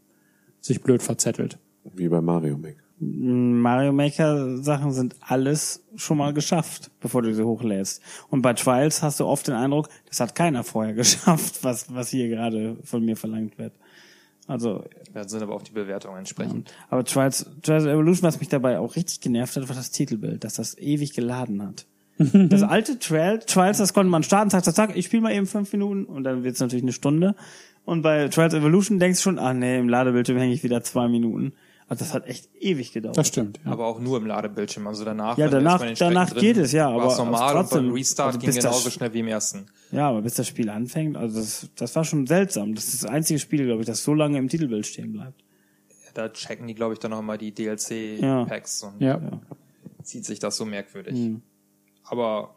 sich 0.61 0.83
blöd 0.83 1.03
verzettelt. 1.03 1.59
Wie 1.95 2.09
bei 2.09 2.21
Mario 2.21 2.59
Maker. 2.59 2.83
Mario 3.01 3.93
Maker 3.93 4.59
Sachen 4.59 4.93
sind 4.93 5.17
alles 5.21 5.83
schon 5.97 6.19
mal 6.19 6.35
geschafft, 6.35 6.91
bevor 7.01 7.23
du 7.23 7.35
sie 7.35 7.45
hochlädst. 7.45 8.03
Und 8.29 8.43
bei 8.43 8.53
Trials 8.53 9.03
hast 9.03 9.21
du 9.21 9.27
oft 9.27 9.49
den 9.49 9.55
Eindruck, 9.55 9.89
das 10.07 10.21
hat 10.21 10.35
keiner 10.35 10.65
vorher 10.65 10.93
geschafft, 10.95 11.65
was, 11.65 11.93
was 11.95 12.11
hier 12.11 12.29
gerade 12.29 12.77
von 12.85 13.03
mir 13.05 13.17
verlangt 13.17 13.59
wird. 13.59 13.73
Also, 14.47 14.85
Da 15.15 15.27
sind 15.27 15.43
aber 15.43 15.55
auch 15.55 15.63
die 15.63 15.71
Bewertungen 15.71 16.19
entsprechend. 16.19 16.75
aber 16.89 17.05
Trials, 17.05 17.47
Trials 17.63 17.85
Evolution, 17.85 18.27
was 18.27 18.41
mich 18.41 18.49
dabei 18.49 18.79
auch 18.79 18.97
richtig 18.97 19.21
genervt 19.21 19.57
hat, 19.57 19.69
war 19.69 19.77
das 19.77 19.93
Titelbild, 19.93 20.45
dass 20.45 20.55
das 20.55 20.77
ewig 20.77 21.15
geladen 21.15 21.63
hat. 21.63 21.87
Das 22.51 22.63
alte 22.63 22.99
Trial, 22.99 23.39
Trials, 23.39 23.79
das 23.79 23.95
konnte 23.95 24.11
man 24.11 24.23
starten, 24.23 24.51
zack, 24.51 24.63
zack, 24.65 24.75
zack, 24.75 24.97
ich 24.97 25.07
spiele 25.07 25.23
mal 25.23 25.33
eben 25.33 25.47
fünf 25.47 25.73
Minuten 25.73 26.05
und 26.05 26.25
dann 26.25 26.45
wird's 26.45 26.61
natürlich 26.61 26.83
eine 26.83 26.93
Stunde. 26.93 27.35
Und 27.87 28.03
bei 28.03 28.29
Trials 28.29 28.53
Evolution 28.53 28.99
denkst 28.99 29.21
du 29.21 29.23
schon, 29.23 29.39
ah 29.39 29.55
nee, 29.55 29.79
im 29.79 29.89
Ladebildschirm 29.89 30.37
hänge 30.37 30.53
ich 30.53 30.63
wieder 30.63 30.83
zwei 30.83 31.09
Minuten. 31.09 31.55
Also 31.91 32.05
das 32.05 32.15
hat 32.15 32.27
echt 32.29 32.49
ewig 32.55 32.93
gedauert. 32.93 33.19
Das 33.19 33.27
stimmt. 33.29 33.59
Ja. 33.65 33.73
Aber 33.73 33.85
auch 33.87 33.99
nur 33.99 34.17
im 34.19 34.25
Ladebildschirm. 34.27 34.87
Also 34.87 35.05
danach, 35.05 35.37
Ja, 35.37 35.49
danach- 35.49 35.85
danach 35.99 36.31
drin 36.31 36.41
geht 36.41 36.57
es, 36.57 36.71
ja, 36.73 36.89
aber 36.89 37.15
normal 37.17 37.53
trotzdem, 37.53 37.79
und 37.81 37.87
beim 37.89 37.95
Restart 37.97 38.27
also 38.29 38.39
ging 38.39 38.51
genauso 38.55 38.91
schnell 38.91 39.13
wie 39.13 39.19
im 39.19 39.27
ersten. 39.29 39.67
Ja, 39.91 40.09
aber 40.09 40.23
bis 40.23 40.35
das 40.35 40.47
Spiel 40.47 40.71
anfängt, 40.71 41.17
also 41.17 41.41
das, 41.41 41.69
das 41.75 41.95
war 41.97 42.05
schon 42.05 42.27
seltsam. 42.29 42.75
Das 42.77 42.85
ist 42.95 43.03
das 43.03 43.11
einzige 43.11 43.39
Spiel, 43.41 43.67
glaube 43.67 43.81
ich, 43.83 43.87
das 43.87 44.03
so 44.05 44.15
lange 44.15 44.39
im 44.39 44.49
Titelbild 44.49 44.87
stehen 44.87 45.13
bleibt. 45.13 45.43
Da 46.15 46.29
checken 46.29 46.67
die, 46.69 46.75
glaube 46.75 46.93
ich, 46.95 47.01
dann 47.01 47.11
noch 47.11 47.23
mal 47.23 47.37
die 47.39 47.49
Ja. 47.49 47.75
DLC-Packs 47.75 48.85
und 48.85 49.01
ja. 49.01 49.21
zieht 50.05 50.25
sich 50.25 50.39
das 50.39 50.57
so 50.57 50.65
merkwürdig. 50.65 51.19
Aber 52.05 52.55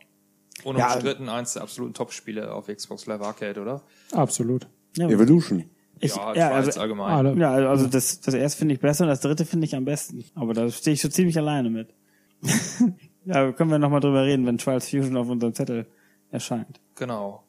Hm. 0.64 0.78
Ja. 0.78 0.88
unumstritten 0.94 1.28
eins 1.30 1.54
der 1.54 1.64
absoluten 1.64 1.96
Top-Spiele 1.96 2.54
auf 2.54 2.68
Xbox 2.68 3.08
Live 3.08 3.22
Arcade, 3.22 3.60
oder? 3.60 3.82
absolut. 4.12 4.68
Ja, 4.96 5.10
Evolution. 5.10 5.64
Ich, 6.04 6.16
Ja, 6.16 6.34
ja, 6.36 6.50
Trials 6.50 6.68
also, 6.68 6.80
allgemein. 6.82 7.12
Alle. 7.12 7.40
ja, 7.40 7.52
also 7.70 7.88
das, 7.88 8.22
das 8.22 8.34
erste 8.34 8.60
finde 8.60 8.76
ich 8.76 8.82
besser 8.82 9.04
und 9.04 9.10
das 9.10 9.22
dritte 9.22 9.46
finde 9.46 9.66
ich 9.66 9.76
am 9.76 9.86
besten. 9.86 10.24
Aber 10.36 10.54
da 10.54 10.70
stehe 10.70 10.94
ich 10.94 11.02
so 11.02 11.10
ziemlich 11.10 11.38
alleine 11.38 11.70
mit. 11.70 11.94
ja, 13.26 13.52
können 13.52 13.72
wir 13.72 13.80
nochmal 13.80 14.02
drüber 14.02 14.24
reden, 14.24 14.46
wenn 14.46 14.58
Trials 14.58 14.90
Fusion 14.90 15.18
auf 15.18 15.30
unserem 15.30 15.54
Zettel 15.54 15.88
erscheint. 16.32 16.80
Genau. 16.96 17.44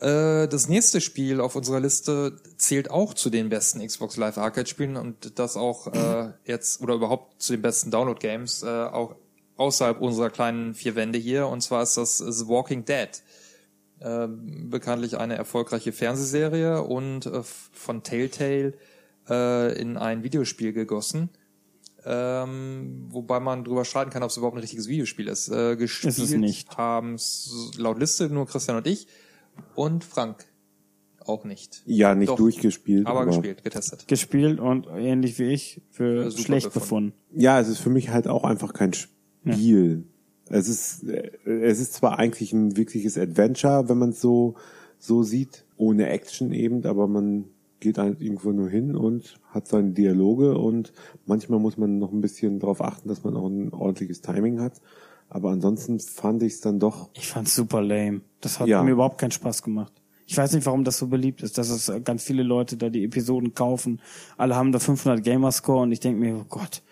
Äh, 0.00 0.48
Das 0.48 0.68
nächste 0.68 1.00
Spiel 1.00 1.40
auf 1.40 1.56
unserer 1.56 1.80
Liste 1.80 2.36
zählt 2.56 2.90
auch 2.90 3.14
zu 3.14 3.30
den 3.30 3.48
besten 3.48 3.84
Xbox 3.84 4.16
Live 4.16 4.38
Arcade 4.38 4.66
Spielen 4.66 4.96
und 4.96 5.38
das 5.38 5.56
auch 5.56 5.88
äh, 5.92 6.32
jetzt 6.44 6.80
oder 6.82 6.94
überhaupt 6.94 7.40
zu 7.42 7.52
den 7.52 7.62
besten 7.62 7.90
Download 7.90 8.18
Games 8.20 8.62
äh, 8.62 8.66
auch 8.66 9.16
außerhalb 9.56 10.00
unserer 10.00 10.30
kleinen 10.30 10.74
vier 10.74 10.96
Wände 10.96 11.18
hier 11.18 11.46
und 11.46 11.62
zwar 11.62 11.82
ist 11.82 11.96
das 11.96 12.18
The 12.18 12.48
Walking 12.48 12.84
Dead. 12.84 13.08
Ähm, 14.00 14.70
bekanntlich 14.70 15.18
eine 15.18 15.36
erfolgreiche 15.36 15.92
Fernsehserie 15.92 16.82
und 16.82 17.26
äh, 17.26 17.42
von 17.42 18.02
Telltale 18.02 18.74
äh, 19.28 19.80
in 19.80 19.96
ein 19.96 20.22
Videospiel 20.22 20.72
gegossen. 20.72 21.30
Ähm, 22.04 23.06
wobei 23.08 23.40
man 23.40 23.64
drüber 23.64 23.84
streiten 23.84 24.10
kann, 24.10 24.22
ob 24.22 24.30
es 24.30 24.36
überhaupt 24.36 24.56
ein 24.56 24.60
richtiges 24.60 24.88
Videospiel 24.88 25.28
ist. 25.28 25.48
Äh, 25.48 25.76
gespielt 25.76 26.18
Ist 26.18 26.18
es 26.18 26.32
nicht. 26.32 26.76
haben 26.76 27.16
laut 27.78 27.98
Liste 27.98 28.28
nur 28.28 28.46
Christian 28.46 28.76
und 28.76 28.86
ich 28.86 29.06
und 29.74 30.04
Frank 30.04 30.44
auch 31.20 31.44
nicht. 31.44 31.82
Ja, 31.86 32.14
nicht 32.14 32.28
Doch, 32.28 32.36
durchgespielt. 32.36 33.06
Aber 33.06 33.24
gespielt, 33.24 33.64
getestet. 33.64 34.06
Gespielt 34.08 34.60
und 34.60 34.86
ähnlich 34.86 35.38
wie 35.38 35.44
ich 35.44 35.80
für 35.90 36.30
Super 36.30 36.42
schlecht 36.42 36.72
befunden. 36.72 37.12
befunden. 37.12 37.40
Ja, 37.42 37.60
es 37.60 37.68
ist 37.68 37.78
für 37.78 37.90
mich 37.90 38.10
halt 38.10 38.28
auch 38.28 38.44
einfach 38.44 38.74
kein 38.74 38.92
Spiel. 38.92 40.04
Es 40.48 40.68
ist, 40.68 41.04
äh, 41.08 41.30
es 41.46 41.80
ist 41.80 41.94
zwar 41.94 42.18
eigentlich 42.18 42.52
ein 42.52 42.76
wirkliches 42.76 43.16
Adventure, 43.18 43.88
wenn 43.88 43.98
man 43.98 44.10
es 44.10 44.20
so, 44.20 44.54
so 44.98 45.22
sieht, 45.22 45.64
ohne 45.76 46.08
Action 46.08 46.52
eben, 46.52 46.84
aber 46.86 47.06
man 47.08 47.44
geht 47.80 47.98
halt 47.98 48.20
irgendwo 48.20 48.52
nur 48.52 48.70
hin 48.70 48.96
und 48.96 49.38
hat 49.50 49.68
seine 49.68 49.90
Dialoge 49.90 50.56
und 50.56 50.92
manchmal 51.26 51.58
muss 51.58 51.76
man 51.76 51.98
noch 51.98 52.12
ein 52.12 52.20
bisschen 52.22 52.58
darauf 52.58 52.80
achten, 52.82 53.08
dass 53.08 53.24
man 53.24 53.36
auch 53.36 53.46
ein 53.46 53.72
ordentliches 53.72 54.22
Timing 54.22 54.60
hat. 54.60 54.80
Aber 55.28 55.50
ansonsten 55.50 55.98
fand 56.00 56.42
ich 56.42 56.54
es 56.54 56.60
dann 56.60 56.78
doch, 56.78 57.10
Ich 57.14 57.26
fand's 57.28 57.54
super 57.54 57.82
lame. 57.82 58.20
Das 58.40 58.60
hat 58.60 58.68
Ja. 58.68 58.82
mir 58.82 58.92
überhaupt 58.92 59.18
keinen 59.18 59.32
Spaß 59.32 59.62
gemacht. 59.62 59.92
Ich 60.26 60.36
weiß 60.38 60.54
nicht, 60.54 60.64
warum 60.64 60.84
das 60.84 60.96
so 60.96 61.08
beliebt 61.08 61.42
ist, 61.42 61.58
dass 61.58 61.68
es 61.68 61.92
ganz 62.04 62.22
viele 62.22 62.42
Leute 62.42 62.76
da 62.78 62.88
die 62.88 63.04
Episoden 63.04 63.52
kaufen. 63.54 64.00
Alle 64.38 64.56
haben 64.56 64.72
da 64.72 64.78
500 64.78 65.22
Gamerscore 65.22 65.82
und 65.82 65.92
ich 65.92 66.00
denke 66.00 66.20
mir, 66.20 66.36
oh 66.36 66.44
Gott, 66.48 66.82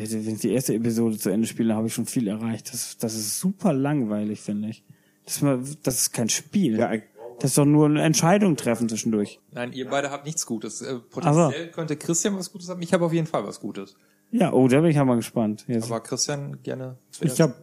wenn 0.00 0.34
ich 0.34 0.40
die 0.40 0.52
erste 0.52 0.74
Episode 0.74 1.18
zu 1.18 1.30
Ende 1.30 1.46
spiele, 1.46 1.74
habe 1.74 1.86
ich 1.86 1.94
schon 1.94 2.06
viel 2.06 2.28
erreicht. 2.28 2.72
Das, 2.72 2.96
das 2.98 3.14
ist 3.14 3.38
super 3.38 3.72
langweilig, 3.72 4.40
finde 4.40 4.68
ich. 4.68 4.84
Das 5.24 5.36
ist, 5.36 5.42
mal, 5.42 5.60
das 5.82 6.00
ist 6.00 6.12
kein 6.12 6.28
Spiel. 6.28 6.78
ja, 6.78 6.92
Das 7.38 7.50
ist 7.50 7.58
doch 7.58 7.64
nur 7.64 7.86
eine 7.86 8.02
Entscheidung 8.02 8.56
treffen 8.56 8.88
zwischendurch. 8.88 9.40
Nein, 9.52 9.72
ihr 9.72 9.88
beide 9.88 10.10
habt 10.10 10.26
nichts 10.26 10.46
Gutes. 10.46 10.82
Äh, 10.82 10.98
potenziell 10.98 11.70
könnte 11.70 11.96
Christian 11.96 12.36
was 12.36 12.52
Gutes 12.52 12.68
haben. 12.68 12.82
Ich 12.82 12.92
habe 12.92 13.04
auf 13.04 13.12
jeden 13.12 13.26
Fall 13.26 13.44
was 13.44 13.60
Gutes. 13.60 13.96
Ja, 14.30 14.52
oh, 14.52 14.68
da 14.68 14.80
bin 14.80 14.90
ich 14.90 14.98
aber 14.98 15.16
gespannt. 15.16 15.64
Jetzt. 15.68 15.90
Aber 15.90 16.00
Christian 16.00 16.62
gerne. 16.62 16.98
Ich 17.20 17.40
habe 17.40 17.54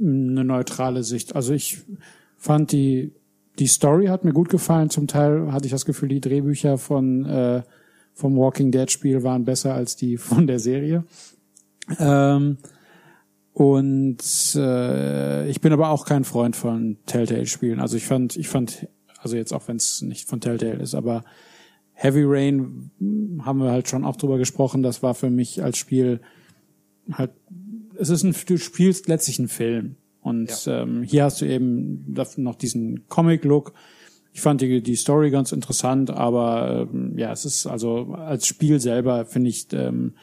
eine 0.00 0.44
neutrale 0.44 1.02
Sicht. 1.02 1.36
Also 1.36 1.52
ich 1.52 1.78
fand 2.36 2.72
die 2.72 3.12
die 3.58 3.66
Story 3.66 4.06
hat 4.06 4.24
mir 4.24 4.32
gut 4.32 4.48
gefallen. 4.48 4.90
Zum 4.90 5.06
Teil 5.06 5.52
hatte 5.52 5.66
ich 5.66 5.72
das 5.72 5.84
Gefühl, 5.84 6.08
die 6.08 6.20
Drehbücher 6.20 6.78
von 6.78 7.24
äh, 7.24 7.62
vom 8.14 8.36
Walking 8.36 8.70
Dead 8.70 8.90
Spiel 8.90 9.22
waren 9.22 9.44
besser 9.44 9.74
als 9.74 9.96
die 9.96 10.16
von 10.16 10.46
der 10.46 10.58
Serie. 10.58 11.04
Ähm, 11.98 12.58
und 13.52 14.54
äh, 14.54 15.48
ich 15.48 15.60
bin 15.60 15.72
aber 15.72 15.88
auch 15.88 16.04
kein 16.04 16.24
Freund 16.24 16.56
von 16.56 16.98
Telltale 17.06 17.46
Spielen. 17.46 17.80
Also 17.80 17.96
ich 17.96 18.06
fand 18.06 18.36
ich 18.36 18.48
fand 18.48 18.88
also 19.18 19.36
jetzt 19.36 19.52
auch 19.52 19.66
wenn 19.68 19.76
es 19.76 20.02
nicht 20.02 20.28
von 20.28 20.40
Telltale 20.40 20.82
ist, 20.82 20.94
aber 20.94 21.24
Heavy 21.94 22.22
Rain 22.24 22.90
mh, 22.98 23.44
haben 23.46 23.60
wir 23.60 23.70
halt 23.70 23.88
schon 23.88 24.04
auch 24.04 24.16
drüber 24.16 24.38
gesprochen. 24.38 24.82
Das 24.82 25.02
war 25.02 25.14
für 25.14 25.30
mich 25.30 25.62
als 25.62 25.78
Spiel 25.78 26.20
halt 27.12 27.30
es 27.98 28.10
ist 28.10 28.24
ein, 28.24 28.34
du 28.46 28.58
spielst 28.58 29.08
letztlich 29.08 29.38
einen 29.38 29.48
Film. 29.48 29.96
Und 30.20 30.50
ähm, 30.66 31.02
hier 31.02 31.24
hast 31.24 31.40
du 31.40 31.46
eben 31.46 32.14
noch 32.36 32.56
diesen 32.56 33.08
Comic-Look. 33.08 33.72
Ich 34.32 34.40
fand 34.40 34.60
die, 34.60 34.82
die 34.82 34.96
Story 34.96 35.30
ganz 35.30 35.52
interessant, 35.52 36.10
aber 36.10 36.88
ähm, 36.92 37.16
ja, 37.16 37.32
es 37.32 37.44
ist 37.44 37.66
also 37.66 38.12
als 38.12 38.46
Spiel 38.46 38.80
selber 38.80 39.24
finde 39.24 39.50
ich 39.50 39.68
ähm, 39.72 40.14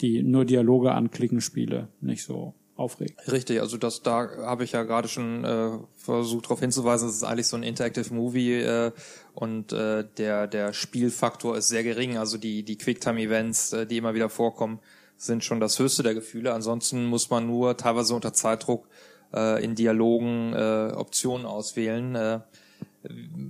die 0.00 0.22
nur 0.22 0.44
Dialoge 0.44 0.92
anklicken 0.92 1.40
Spiele 1.40 1.88
nicht 2.00 2.24
so 2.24 2.54
aufregend. 2.76 3.20
Richtig, 3.30 3.60
also 3.60 3.76
das 3.76 4.02
da 4.02 4.28
habe 4.38 4.64
ich 4.64 4.72
ja 4.72 4.82
gerade 4.84 5.06
schon 5.06 5.44
äh, 5.44 5.70
versucht 5.96 6.46
darauf 6.46 6.60
hinzuweisen, 6.60 7.08
es 7.08 7.16
ist 7.16 7.24
eigentlich 7.24 7.46
so 7.46 7.56
ein 7.56 7.62
Interactive 7.62 8.12
Movie 8.12 8.54
äh, 8.54 8.92
und 9.34 9.72
äh, 9.72 10.04
der 10.16 10.46
der 10.46 10.72
Spielfaktor 10.72 11.56
ist 11.56 11.68
sehr 11.68 11.84
gering, 11.84 12.16
also 12.16 12.38
die 12.38 12.62
die 12.62 12.78
Quicktime 12.78 13.20
Events, 13.20 13.72
äh, 13.72 13.86
die 13.86 13.98
immer 13.98 14.14
wieder 14.14 14.30
vorkommen, 14.30 14.80
sind 15.18 15.44
schon 15.44 15.60
das 15.60 15.78
höchste 15.78 16.02
der 16.02 16.14
Gefühle. 16.14 16.54
Ansonsten 16.54 17.04
muss 17.04 17.28
man 17.28 17.46
nur 17.46 17.76
teilweise 17.76 18.14
unter 18.14 18.32
Zeitdruck 18.32 18.88
äh, 19.34 19.62
in 19.62 19.74
Dialogen 19.74 20.54
äh, 20.54 20.92
Optionen 20.96 21.46
auswählen. 21.46 22.14
Äh, 22.14 22.40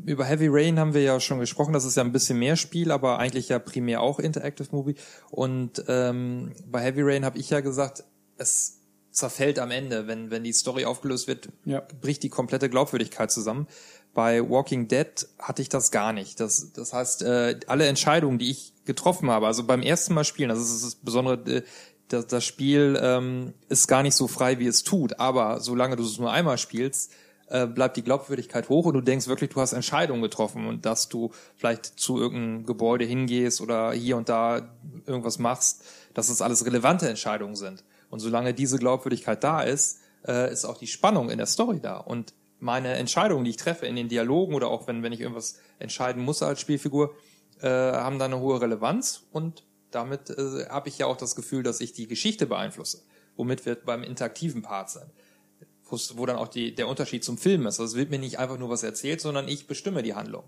über 0.06 0.24
Heavy 0.24 0.46
Rain 0.48 0.78
haben 0.78 0.94
wir 0.94 1.02
ja 1.02 1.18
schon 1.18 1.40
gesprochen, 1.40 1.72
das 1.72 1.84
ist 1.84 1.96
ja 1.96 2.04
ein 2.04 2.12
bisschen 2.12 2.38
mehr 2.38 2.56
Spiel, 2.56 2.90
aber 2.92 3.18
eigentlich 3.18 3.48
ja 3.48 3.58
primär 3.58 4.00
auch 4.00 4.18
Interactive 4.20 4.68
Movie. 4.70 4.94
Und 5.30 5.84
ähm, 5.88 6.52
bei 6.66 6.80
Heavy 6.80 7.02
Rain 7.02 7.24
habe 7.24 7.38
ich 7.38 7.50
ja 7.50 7.60
gesagt, 7.60 8.04
es 8.36 8.78
zerfällt 9.10 9.58
am 9.58 9.72
Ende, 9.72 10.06
wenn 10.06 10.30
wenn 10.30 10.44
die 10.44 10.52
Story 10.52 10.84
aufgelöst 10.84 11.26
wird, 11.26 11.48
Ja. 11.64 11.82
bricht 12.00 12.22
die 12.22 12.28
komplette 12.28 12.68
Glaubwürdigkeit 12.68 13.30
zusammen. 13.32 13.66
Bei 14.14 14.48
Walking 14.48 14.86
Dead 14.88 15.26
hatte 15.38 15.62
ich 15.62 15.68
das 15.68 15.90
gar 15.90 16.12
nicht. 16.12 16.38
Das, 16.40 16.72
das 16.72 16.92
heißt, 16.92 17.22
äh, 17.22 17.58
alle 17.66 17.86
Entscheidungen, 17.86 18.38
die 18.38 18.50
ich 18.50 18.72
getroffen 18.84 19.30
habe, 19.30 19.46
also 19.46 19.64
beim 19.64 19.82
ersten 19.82 20.14
Mal 20.14 20.24
spielen, 20.24 20.48
das 20.48 20.58
ist 20.60 20.84
das 20.84 20.94
Besondere, 20.96 21.38
äh, 21.50 21.62
das, 22.08 22.26
das 22.26 22.44
Spiel 22.44 22.98
ähm, 23.00 23.52
ist 23.68 23.86
gar 23.88 24.02
nicht 24.02 24.14
so 24.14 24.26
frei, 24.28 24.58
wie 24.58 24.66
es 24.66 24.82
tut, 24.82 25.18
aber 25.20 25.60
solange 25.60 25.96
du 25.96 26.04
es 26.04 26.18
nur 26.18 26.32
einmal 26.32 26.58
spielst, 26.58 27.12
äh, 27.50 27.66
bleibt 27.66 27.96
die 27.96 28.02
Glaubwürdigkeit 28.02 28.68
hoch 28.68 28.86
und 28.86 28.94
du 28.94 29.00
denkst 29.00 29.26
wirklich, 29.26 29.50
du 29.50 29.60
hast 29.60 29.72
Entscheidungen 29.72 30.22
getroffen 30.22 30.66
und 30.66 30.86
dass 30.86 31.08
du 31.08 31.32
vielleicht 31.56 31.84
zu 31.84 32.18
irgendeinem 32.18 32.64
Gebäude 32.64 33.04
hingehst 33.04 33.60
oder 33.60 33.92
hier 33.92 34.16
und 34.16 34.28
da 34.28 34.70
irgendwas 35.06 35.38
machst, 35.38 35.84
dass 36.14 36.28
es 36.28 36.42
alles 36.42 36.64
relevante 36.64 37.08
Entscheidungen 37.08 37.56
sind. 37.56 37.84
Und 38.08 38.20
solange 38.20 38.54
diese 38.54 38.78
Glaubwürdigkeit 38.78 39.42
da 39.42 39.62
ist, 39.62 40.00
äh, 40.26 40.52
ist 40.52 40.64
auch 40.64 40.78
die 40.78 40.86
Spannung 40.86 41.30
in 41.30 41.38
der 41.38 41.46
Story 41.46 41.80
da. 41.80 41.96
Und 41.96 42.34
meine 42.60 42.94
Entscheidungen, 42.94 43.44
die 43.44 43.50
ich 43.50 43.56
treffe 43.56 43.86
in 43.86 43.96
den 43.96 44.08
Dialogen 44.08 44.54
oder 44.54 44.68
auch 44.68 44.86
wenn, 44.86 45.02
wenn 45.02 45.12
ich 45.12 45.20
irgendwas 45.20 45.58
entscheiden 45.78 46.22
muss 46.22 46.42
als 46.42 46.60
Spielfigur, 46.60 47.14
äh, 47.60 47.68
haben 47.68 48.18
da 48.18 48.26
eine 48.26 48.38
hohe 48.38 48.60
Relevanz 48.60 49.24
und 49.32 49.64
damit 49.90 50.30
äh, 50.30 50.66
habe 50.68 50.88
ich 50.88 50.98
ja 50.98 51.06
auch 51.06 51.16
das 51.16 51.34
Gefühl, 51.34 51.62
dass 51.62 51.80
ich 51.80 51.92
die 51.92 52.06
Geschichte 52.06 52.46
beeinflusse, 52.46 53.02
womit 53.36 53.66
wir 53.66 53.74
beim 53.74 54.02
interaktiven 54.02 54.62
Part 54.62 54.90
sind 54.90 55.10
wo 56.16 56.26
dann 56.26 56.36
auch 56.36 56.48
die, 56.48 56.74
der 56.74 56.88
Unterschied 56.88 57.24
zum 57.24 57.38
Film 57.38 57.66
ist. 57.66 57.80
Also 57.80 57.92
es 57.92 57.98
wird 57.98 58.10
mir 58.10 58.18
nicht 58.18 58.38
einfach 58.38 58.58
nur 58.58 58.70
was 58.70 58.82
erzählt, 58.82 59.20
sondern 59.20 59.48
ich 59.48 59.66
bestimme 59.66 60.02
die 60.02 60.14
Handlung. 60.14 60.44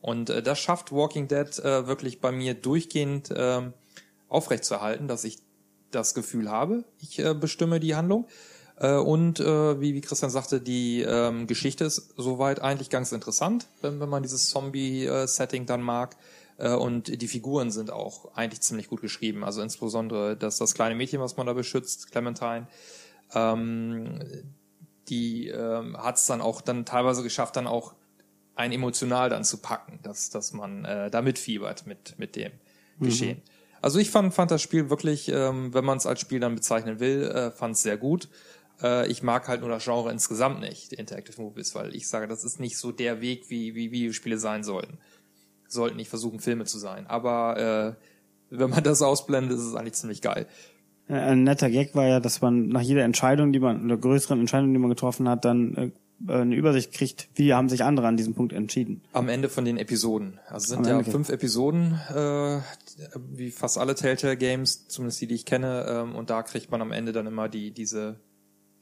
Und 0.00 0.30
äh, 0.30 0.42
das 0.42 0.58
schafft 0.58 0.92
Walking 0.92 1.28
Dead 1.28 1.58
äh, 1.60 1.86
wirklich 1.86 2.20
bei 2.20 2.30
mir 2.30 2.54
durchgehend 2.54 3.32
ähm, 3.34 3.72
aufrechtzuerhalten, 4.28 5.08
dass 5.08 5.24
ich 5.24 5.38
das 5.90 6.14
Gefühl 6.14 6.50
habe, 6.50 6.84
ich 7.00 7.18
äh, 7.18 7.34
bestimme 7.34 7.80
die 7.80 7.94
Handlung. 7.94 8.26
Äh, 8.76 8.96
und 8.96 9.40
äh, 9.40 9.80
wie, 9.80 9.94
wie 9.94 10.00
Christian 10.00 10.30
sagte, 10.30 10.60
die 10.60 11.02
ähm, 11.02 11.46
Geschichte 11.46 11.84
ist 11.84 12.14
soweit 12.16 12.60
eigentlich 12.60 12.90
ganz 12.90 13.12
interessant, 13.12 13.66
wenn, 13.80 14.00
wenn 14.00 14.08
man 14.08 14.22
dieses 14.22 14.50
Zombie-Setting 14.50 15.66
dann 15.66 15.82
mag. 15.82 16.16
Äh, 16.58 16.74
und 16.74 17.20
die 17.22 17.28
Figuren 17.28 17.70
sind 17.70 17.90
auch 17.90 18.34
eigentlich 18.34 18.60
ziemlich 18.60 18.88
gut 18.88 19.00
geschrieben. 19.00 19.44
Also 19.44 19.62
insbesondere 19.62 20.36
das, 20.36 20.58
das 20.58 20.74
kleine 20.74 20.94
Mädchen, 20.94 21.20
was 21.20 21.36
man 21.36 21.46
da 21.46 21.52
beschützt, 21.52 22.10
Clementine. 22.10 22.66
Ähm, 23.34 24.20
die 25.08 25.48
ähm, 25.48 25.96
hat 25.96 26.16
es 26.16 26.26
dann 26.26 26.40
auch 26.40 26.60
dann 26.60 26.84
teilweise 26.84 27.22
geschafft, 27.22 27.56
dann 27.56 27.66
auch 27.66 27.94
ein 28.54 28.72
emotional 28.72 29.30
dann 29.30 29.44
zu 29.44 29.58
packen, 29.58 29.98
dass, 30.02 30.30
dass 30.30 30.52
man 30.52 30.84
äh, 30.84 31.10
da 31.10 31.22
mitfiebert 31.22 31.86
mit, 31.86 32.18
mit 32.18 32.36
dem 32.36 32.52
Geschehen. 33.00 33.42
Also 33.82 33.98
ich 33.98 34.10
fand, 34.10 34.32
fand 34.32 34.50
das 34.50 34.62
Spiel 34.62 34.88
wirklich, 34.88 35.28
ähm, 35.28 35.74
wenn 35.74 35.84
man 35.84 35.98
es 35.98 36.06
als 36.06 36.20
Spiel 36.20 36.40
dann 36.40 36.54
bezeichnen 36.54 37.00
will, 37.00 37.24
äh, 37.24 37.50
fand 37.50 37.74
es 37.74 37.82
sehr 37.82 37.96
gut. 37.96 38.28
Äh, 38.80 39.08
ich 39.08 39.22
mag 39.22 39.48
halt 39.48 39.60
nur 39.60 39.70
das 39.70 39.84
Genre 39.84 40.10
insgesamt 40.10 40.60
nicht, 40.60 40.92
die 40.92 40.96
Interactive 40.96 41.40
Movies, 41.40 41.74
weil 41.74 41.94
ich 41.94 42.08
sage, 42.08 42.26
das 42.26 42.44
ist 42.44 42.60
nicht 42.60 42.78
so 42.78 42.92
der 42.92 43.20
Weg, 43.20 43.50
wie, 43.50 43.74
wie 43.74 43.90
Videospiele 43.90 44.38
sein 44.38 44.64
sollten. 44.64 44.98
Sollten 45.68 45.96
nicht 45.96 46.08
versuchen, 46.08 46.40
Filme 46.40 46.64
zu 46.64 46.78
sein. 46.78 47.06
Aber 47.06 47.96
äh, 47.98 48.04
wenn 48.50 48.70
man 48.70 48.84
das 48.84 49.02
ausblendet, 49.02 49.58
ist 49.58 49.64
es 49.64 49.74
eigentlich 49.74 49.94
ziemlich 49.94 50.22
geil. 50.22 50.46
Äh, 51.08 51.14
Ein 51.14 51.44
netter 51.44 51.70
Gag 51.70 51.94
war 51.94 52.06
ja, 52.06 52.20
dass 52.20 52.40
man 52.40 52.68
nach 52.68 52.80
jeder 52.80 53.04
Entscheidung, 53.04 53.52
die 53.52 53.60
man, 53.60 53.84
oder 53.84 53.96
größeren 53.96 54.40
Entscheidung, 54.40 54.72
die 54.72 54.78
man 54.78 54.90
getroffen 54.90 55.28
hat, 55.28 55.44
dann 55.44 55.74
äh, 55.76 55.90
eine 56.26 56.54
Übersicht 56.54 56.92
kriegt, 56.92 57.28
wie 57.34 57.52
haben 57.52 57.68
sich 57.68 57.84
andere 57.84 58.06
an 58.06 58.16
diesem 58.16 58.34
Punkt 58.34 58.52
entschieden. 58.52 59.02
Am 59.12 59.28
Ende 59.28 59.48
von 59.48 59.64
den 59.64 59.76
Episoden. 59.76 60.38
Also 60.48 60.68
sind 60.68 60.78
Am 60.80 60.84
ja 60.86 60.98
Ende. 61.00 61.10
fünf 61.10 61.28
Episoden, 61.28 61.98
äh, 62.14 62.58
wie 63.34 63.50
fast 63.50 63.78
alle 63.78 63.94
Telltale 63.94 64.36
Games, 64.36 64.86
zumindest 64.88 65.20
die, 65.20 65.26
die 65.26 65.34
ich 65.34 65.44
kenne, 65.44 65.84
ähm, 65.88 66.14
und 66.14 66.30
da 66.30 66.42
kriegt 66.42 66.70
man 66.70 66.80
am 66.80 66.92
Ende 66.92 67.12
dann 67.12 67.26
immer 67.26 67.48
die, 67.48 67.72
diese, 67.72 68.20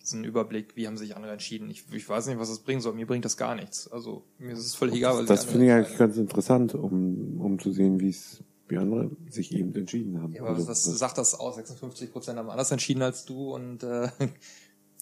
diesen 0.03 0.25
Überblick, 0.25 0.77
wie 0.77 0.87
haben 0.87 0.99
sich 0.99 1.17
andere 1.17 1.33
entschieden. 1.33 1.71
Ich, 1.71 1.85
ich 1.91 2.09
weiß 2.09 2.27
nicht, 2.27 2.39
was 2.39 2.51
das 2.51 2.61
bringen 2.61 2.81
soll. 2.81 2.93
Mir 2.95 3.07
bringt 3.07 3.25
das 3.25 3.37
gar 3.37 3.55
nichts. 3.55 3.91
Also 3.91 4.25
mir 4.39 4.53
ist 4.53 4.61
es 4.61 4.75
völlig 4.75 4.97
egal, 4.97 5.25
das 5.25 5.47
die 5.47 5.53
finde 5.53 5.67
ich 5.67 5.73
eigentlich 5.73 5.99
ganz 5.99 6.17
interessant, 6.19 6.75
um, 6.75 7.41
um 7.41 7.59
zu 7.59 7.73
sehen, 7.73 7.99
wie 7.99 8.11
es, 8.11 8.45
wie 8.73 8.79
andere 8.79 9.11
sich 9.31 9.55
eben 9.55 9.73
entschieden 9.75 10.21
haben. 10.21 10.33
Ja, 10.33 10.41
aber 10.43 10.51
Also, 10.51 10.67
was, 10.67 10.87
was 10.89 10.99
sagt 10.99 11.19
das 11.19 11.39
aus? 11.39 11.55
56 11.57 12.11
Prozent 12.13 12.39
haben 12.39 12.51
anders 12.51 12.71
entschieden 12.73 13.03
als 13.03 13.25
du 13.25 13.55
und 13.55 13.85
äh, 13.85 14.09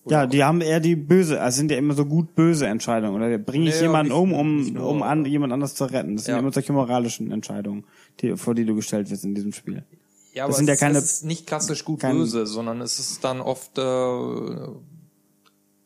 Ja, 0.08 0.26
die 0.26 0.42
haben 0.44 0.62
eher 0.62 0.80
die 0.80 0.96
böse, 0.96 1.40
also 1.42 1.56
sind 1.58 1.70
ja 1.70 1.76
immer 1.76 1.92
so 1.92 2.06
gut 2.06 2.34
böse 2.34 2.66
Entscheidungen. 2.66 3.14
Oder 3.16 3.36
bringe 3.36 3.68
ich 3.68 3.74
Nee, 3.76 3.82
jemanden 3.82 4.12
um, 4.12 4.32
um, 4.32 4.72
nur, 4.72 4.88
um 4.88 5.02
an, 5.02 5.26
jemand 5.26 5.52
anders 5.52 5.74
zu 5.74 5.84
retten. 5.84 6.16
Das 6.16 6.24
sind 6.24 6.34
Ja. 6.34 6.38
immer 6.40 6.50
solche 6.52 6.72
moralischen 6.72 7.30
Entscheidungen, 7.30 7.84
die, 8.20 8.34
vor 8.38 8.54
die 8.54 8.64
du 8.64 8.74
gestellt 8.74 9.10
wirst 9.10 9.24
in 9.24 9.34
diesem 9.34 9.52
Spiel. 9.52 9.84
ja, 10.32 10.44
aber 10.44 10.54
sind 10.54 10.68
ja 10.68 10.74
es, 10.74 10.80
keine- 10.80 10.96
es 10.98 11.04
ist 11.12 11.24
nicht 11.26 11.46
klassisch 11.46 11.84
gut 11.84 12.00
kein- 12.00 12.16
böse, 12.16 12.46
sondern 12.46 12.80
es 12.80 12.98
ist 12.98 13.22
dann 13.24 13.42
oft 13.42 13.76
äh, 13.76 14.68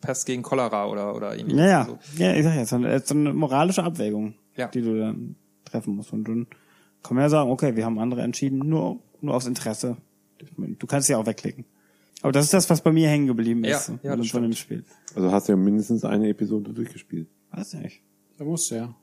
Pest 0.00 0.26
gegen 0.26 0.42
Cholera 0.42 0.86
oder 0.86 1.14
oder 1.16 1.32
ähnliches. 1.36 1.58
Ja, 1.58 1.66
ja, 1.66 1.80
Also, 1.80 1.98
ja, 2.18 2.34
ich 2.34 2.44
sag 2.44 2.54
ja, 2.54 2.60
es 2.60 2.66
ist 2.68 2.72
eine, 2.74 2.88
es 2.92 3.02
ist 3.04 3.10
eine 3.12 3.32
moralische 3.32 3.82
Abwägung, 3.82 4.34
Ja. 4.56 4.68
die 4.68 4.82
du 4.82 4.98
dann 4.98 5.36
treffen 5.64 5.96
musst. 5.96 6.12
Und 6.12 6.28
dann 6.28 6.46
kann 7.04 7.14
man 7.14 7.22
ja 7.22 7.28
sagen, 7.28 7.50
okay, 7.50 7.76
wir 7.76 7.84
haben 7.84 8.00
andere 8.00 8.22
entschieden, 8.22 8.58
nur, 8.58 8.98
nur 9.20 9.34
aus 9.34 9.46
Interesse 9.46 9.96
Du 10.56 10.86
kannst 10.86 11.08
ja 11.08 11.18
auch 11.18 11.26
wegklicken. 11.26 11.64
Aber 12.22 12.32
das 12.32 12.46
ist 12.46 12.54
das, 12.54 12.70
was 12.70 12.80
bei 12.80 12.92
mir 12.92 13.08
hängen 13.08 13.26
geblieben 13.26 13.64
Ja, 13.64 13.76
ist 13.76 13.92
ja, 14.02 14.10
von 14.12 14.18
das 14.18 14.30
von 14.30 14.42
dem. 14.42 14.52
Spiel. 14.52 14.84
Also 15.14 15.30
hast 15.30 15.48
du 15.48 15.52
ja 15.52 15.56
mindestens 15.56 16.04
eine 16.04 16.28
Episode 16.28 16.72
durchgespielt. 16.72 17.28
Weiß 17.50 17.74
nicht. 17.74 18.02
Da 18.38 18.44
musst 18.44 18.70
du 18.70 18.76
ja. 18.76 18.94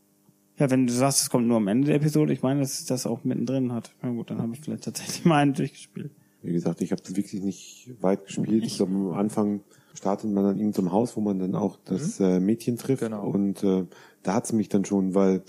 Ja, 0.58 0.70
wenn 0.70 0.88
du 0.88 0.94
sagst, 0.94 1.22
es 1.22 1.30
kommt 1.30 1.48
nur 1.48 1.58
am 1.58 1.68
Ende 1.68 1.88
der 1.88 1.96
Episode, 1.96 2.34
ich 2.34 2.42
meine, 2.42 2.60
dass 2.60 2.80
es 2.80 2.86
das 2.86 3.06
auch 3.06 3.24
mittendrin 3.24 3.72
hat. 3.72 3.94
Na 4.02 4.10
gut, 4.10 4.30
dann 4.30 4.42
habe 4.42 4.54
ich 4.54 4.62
vielleicht 4.62 4.84
tatsächlich 4.84 5.26
mal 5.26 5.38
einen 5.38 5.54
durchgespielt. 5.54 6.12
Wie 6.44 6.52
gesagt, 6.52 6.82
ich 6.82 6.92
habe 6.92 7.02
das 7.02 7.16
wirklich 7.16 7.42
nicht 7.42 7.92
weit 8.02 8.26
gespielt. 8.26 8.64
Ich 8.64 8.78
glaube, 8.78 8.92
am 8.92 9.14
Anfang 9.14 9.62
startet 9.94 10.32
man 10.32 10.44
dann 10.44 10.54
in 10.56 10.60
irgendeinem 10.60 10.92
Haus, 10.92 11.16
wo 11.16 11.22
man 11.22 11.40
dann 11.40 11.56
auch 11.56 11.78
das 11.86 12.20
äh, 12.20 12.40
Mädchen 12.40 12.78
trifft. 12.78 13.04
Genau. 13.04 13.28
Und 13.28 13.64
äh, 13.64 13.86
da 14.24 14.34
hat's 14.34 14.52
mich 14.52 14.70
dann 14.70 14.84
schon, 14.86 15.14
weil 15.14 15.44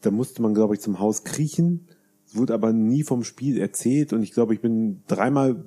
da 0.00 0.10
musste 0.10 0.42
man, 0.42 0.54
glaube 0.54 0.74
ich, 0.74 0.80
zum 0.80 0.98
Haus 0.98 1.22
kriechen. 1.22 1.86
Wurde 2.34 2.54
aber 2.54 2.72
nie 2.72 3.02
vom 3.02 3.24
Spiel 3.24 3.58
erzählt. 3.58 4.12
Und 4.12 4.22
ich 4.22 4.32
glaube, 4.32 4.54
ich 4.54 4.60
bin 4.60 5.02
dreimal, 5.06 5.64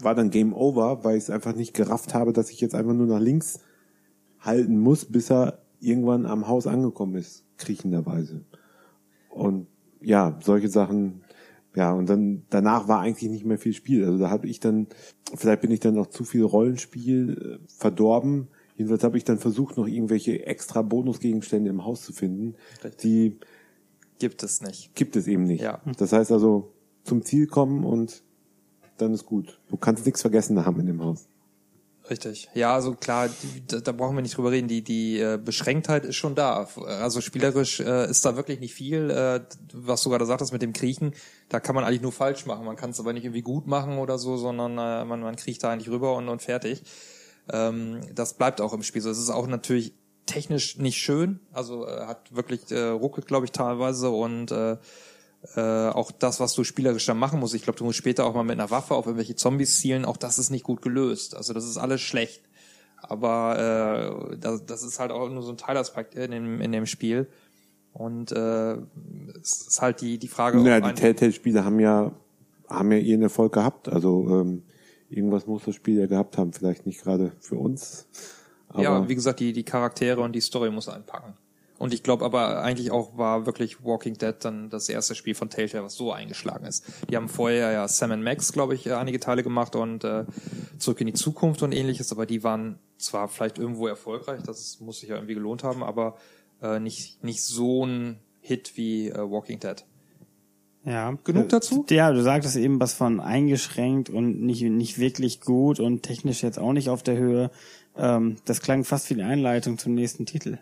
war 0.00 0.14
dann 0.14 0.30
Game 0.30 0.54
Over, 0.54 1.04
weil 1.04 1.16
ich 1.16 1.24
es 1.24 1.30
einfach 1.30 1.54
nicht 1.54 1.74
gerafft 1.74 2.14
habe, 2.14 2.32
dass 2.32 2.50
ich 2.50 2.60
jetzt 2.60 2.74
einfach 2.74 2.94
nur 2.94 3.06
nach 3.06 3.20
links 3.20 3.60
halten 4.40 4.78
muss, 4.78 5.04
bis 5.04 5.30
er 5.30 5.58
irgendwann 5.80 6.26
am 6.26 6.48
Haus 6.48 6.66
angekommen 6.66 7.16
ist, 7.16 7.44
kriechenderweise. 7.58 8.44
Und 9.30 9.66
ja, 10.00 10.38
solche 10.42 10.68
Sachen, 10.68 11.22
ja, 11.74 11.92
und 11.92 12.08
dann 12.08 12.44
danach 12.48 12.88
war 12.88 13.00
eigentlich 13.00 13.30
nicht 13.30 13.44
mehr 13.44 13.58
viel 13.58 13.74
Spiel. 13.74 14.04
Also 14.04 14.18
da 14.18 14.30
habe 14.30 14.46
ich 14.48 14.60
dann, 14.60 14.86
vielleicht 15.34 15.60
bin 15.60 15.70
ich 15.70 15.80
dann 15.80 15.94
noch 15.94 16.06
zu 16.06 16.24
viel 16.24 16.42
Rollenspiel 16.42 17.60
äh, 17.60 17.66
verdorben. 17.66 18.48
Jedenfalls 18.76 19.04
habe 19.04 19.16
ich 19.16 19.24
dann 19.24 19.38
versucht, 19.38 19.76
noch 19.76 19.86
irgendwelche 19.86 20.46
extra 20.46 20.82
Bonusgegenstände 20.82 21.70
im 21.70 21.84
Haus 21.84 22.02
zu 22.02 22.12
finden. 22.12 22.54
Die 23.02 23.38
Gibt 24.18 24.42
es 24.42 24.62
nicht. 24.62 24.94
gibt 24.94 25.16
es 25.16 25.26
eben 25.26 25.44
nicht. 25.44 25.62
Ja. 25.62 25.80
Das 25.98 26.12
heißt 26.12 26.32
also, 26.32 26.72
zum 27.04 27.24
Ziel 27.24 27.46
kommen 27.46 27.84
und 27.84 28.22
dann 28.96 29.12
ist 29.12 29.26
gut. 29.26 29.60
Du 29.68 29.76
kannst 29.76 30.06
nichts 30.06 30.22
vergessen 30.22 30.64
haben 30.64 30.80
in 30.80 30.86
dem 30.86 31.02
Haus. 31.02 31.28
Richtig. 32.08 32.48
Ja, 32.54 32.72
also 32.74 32.94
klar, 32.94 33.28
da, 33.66 33.80
da 33.80 33.92
brauchen 33.92 34.14
wir 34.14 34.22
nicht 34.22 34.36
drüber 34.36 34.52
reden. 34.52 34.68
Die, 34.68 34.82
die 34.82 35.18
äh, 35.18 35.38
Beschränktheit 35.42 36.04
ist 36.04 36.16
schon 36.16 36.36
da. 36.36 36.68
Also 36.86 37.20
spielerisch 37.20 37.80
äh, 37.80 38.08
ist 38.08 38.24
da 38.24 38.36
wirklich 38.36 38.60
nicht 38.60 38.74
viel. 38.74 39.10
Äh, 39.10 39.40
was 39.72 40.02
du 40.02 40.10
gerade 40.10 40.24
sagtest 40.24 40.52
mit 40.52 40.62
dem 40.62 40.72
Kriechen, 40.72 41.14
da 41.48 41.58
kann 41.58 41.74
man 41.74 41.84
eigentlich 41.84 42.02
nur 42.02 42.12
falsch 42.12 42.46
machen. 42.46 42.64
Man 42.64 42.76
kann 42.76 42.90
es 42.90 43.00
aber 43.00 43.12
nicht 43.12 43.24
irgendwie 43.24 43.42
gut 43.42 43.66
machen 43.66 43.98
oder 43.98 44.18
so, 44.18 44.36
sondern 44.36 44.72
äh, 44.72 45.04
man, 45.04 45.20
man 45.20 45.34
kriecht 45.36 45.64
da 45.64 45.72
eigentlich 45.72 45.90
rüber 45.90 46.14
und, 46.14 46.28
und 46.28 46.42
fertig. 46.42 46.84
Ähm, 47.52 48.00
das 48.14 48.34
bleibt 48.34 48.60
auch 48.60 48.72
im 48.72 48.84
Spiel 48.84 49.02
so. 49.02 49.10
Es 49.10 49.18
ist 49.18 49.30
auch 49.30 49.48
natürlich 49.48 49.92
technisch 50.26 50.78
nicht 50.78 50.98
schön. 50.98 51.40
Also 51.52 51.86
äh, 51.86 52.06
hat 52.06 52.34
wirklich 52.34 52.70
äh, 52.70 52.88
ruckelt, 52.88 53.26
glaube 53.26 53.46
ich, 53.46 53.52
teilweise 53.52 54.10
und 54.10 54.50
äh, 54.50 54.76
äh, 55.54 55.88
auch 55.90 56.10
das, 56.10 56.40
was 56.40 56.54
du 56.54 56.64
spielerisch 56.64 57.06
dann 57.06 57.18
machen 57.18 57.40
musst. 57.40 57.54
Ich 57.54 57.62
glaube, 57.62 57.78
du 57.78 57.84
musst 57.84 57.98
später 57.98 58.26
auch 58.26 58.34
mal 58.34 58.42
mit 58.42 58.58
einer 58.58 58.70
Waffe 58.70 58.94
auf 58.94 59.06
irgendwelche 59.06 59.36
Zombies 59.36 59.78
zielen. 59.78 60.04
Auch 60.04 60.16
das 60.16 60.38
ist 60.38 60.50
nicht 60.50 60.64
gut 60.64 60.82
gelöst. 60.82 61.36
Also 61.36 61.52
das 61.52 61.64
ist 61.64 61.76
alles 61.76 62.00
schlecht. 62.00 62.42
Aber 63.02 64.30
äh, 64.32 64.36
das, 64.38 64.66
das 64.66 64.82
ist 64.82 64.98
halt 64.98 65.12
auch 65.12 65.28
nur 65.28 65.42
so 65.42 65.52
ein 65.52 65.56
Teilaspekt 65.56 66.14
in 66.14 66.30
dem, 66.30 66.60
in 66.60 66.72
dem 66.72 66.86
Spiel. 66.86 67.28
Und 67.92 68.32
äh, 68.32 68.74
es 69.40 69.68
ist 69.68 69.80
halt 69.82 70.00
die, 70.00 70.18
die 70.18 70.28
Frage. 70.28 70.60
Ja, 70.60 70.78
ob 70.78 70.84
die 70.84 71.00
Telltale-Spiele 71.00 71.64
haben 71.64 71.80
ja, 71.80 72.12
haben 72.68 72.92
ja 72.92 72.98
ihren 72.98 73.22
Erfolg 73.22 73.52
gehabt. 73.52 73.88
Also 73.88 74.26
ähm, 74.28 74.64
irgendwas 75.08 75.46
muss 75.46 75.64
das 75.64 75.74
Spiel 75.74 75.98
ja 75.98 76.06
gehabt 76.06 76.36
haben. 76.36 76.52
Vielleicht 76.52 76.86
nicht 76.86 77.02
gerade 77.02 77.32
für 77.40 77.56
uns. 77.56 78.06
Aber 78.76 78.84
ja, 78.84 79.08
wie 79.08 79.14
gesagt, 79.14 79.40
die, 79.40 79.52
die 79.52 79.64
Charaktere 79.64 80.20
und 80.20 80.32
die 80.32 80.40
Story 80.40 80.70
muss 80.70 80.88
einpacken. 80.88 81.34
Und 81.78 81.92
ich 81.92 82.02
glaube 82.02 82.24
aber 82.24 82.62
eigentlich 82.62 82.90
auch 82.90 83.18
war 83.18 83.44
wirklich 83.44 83.84
Walking 83.84 84.14
Dead 84.14 84.34
dann 84.40 84.70
das 84.70 84.88
erste 84.88 85.14
Spiel 85.14 85.34
von 85.34 85.50
Telltale, 85.50 85.84
was 85.84 85.94
so 85.94 86.10
eingeschlagen 86.10 86.64
ist. 86.64 86.84
Die 87.10 87.16
haben 87.16 87.28
vorher 87.28 87.70
ja 87.72 87.86
Sam 87.86 88.22
Max, 88.22 88.52
glaube 88.52 88.74
ich, 88.74 88.90
einige 88.92 89.20
Teile 89.20 89.42
gemacht 89.42 89.76
und 89.76 90.04
äh, 90.04 90.24
Zurück 90.78 91.00
in 91.00 91.06
die 91.06 91.12
Zukunft 91.12 91.62
und 91.62 91.72
ähnliches, 91.72 92.12
aber 92.12 92.26
die 92.26 92.42
waren 92.42 92.78
zwar 92.98 93.28
vielleicht 93.28 93.58
irgendwo 93.58 93.86
erfolgreich, 93.86 94.42
das 94.42 94.80
muss 94.80 95.00
sich 95.00 95.10
ja 95.10 95.16
irgendwie 95.16 95.34
gelohnt 95.34 95.64
haben, 95.64 95.82
aber 95.82 96.16
äh, 96.62 96.80
nicht, 96.80 97.22
nicht 97.22 97.42
so 97.42 97.84
ein 97.84 98.20
Hit 98.40 98.76
wie 98.76 99.08
äh, 99.08 99.18
Walking 99.18 99.60
Dead. 99.60 99.84
Ja. 100.86 101.18
Genug 101.24 101.48
dazu? 101.48 101.84
Ja, 101.90 102.12
du 102.12 102.22
sagtest 102.22 102.56
eben 102.56 102.80
was 102.80 102.94
von 102.94 103.18
eingeschränkt 103.18 104.08
und 104.08 104.40
nicht, 104.40 104.62
nicht 104.62 104.98
wirklich 104.98 105.40
gut 105.40 105.80
und 105.80 106.02
technisch 106.04 106.42
jetzt 106.42 106.60
auch 106.60 106.72
nicht 106.72 106.88
auf 106.88 107.02
der 107.02 107.16
Höhe. 107.16 107.50
Ähm, 107.98 108.36
das 108.44 108.60
klang 108.60 108.84
fast 108.84 109.08
wie 109.10 109.14
die 109.14 109.22
Einleitung 109.22 109.78
zum 109.78 109.94
nächsten 109.94 110.26
Titel. 110.26 110.58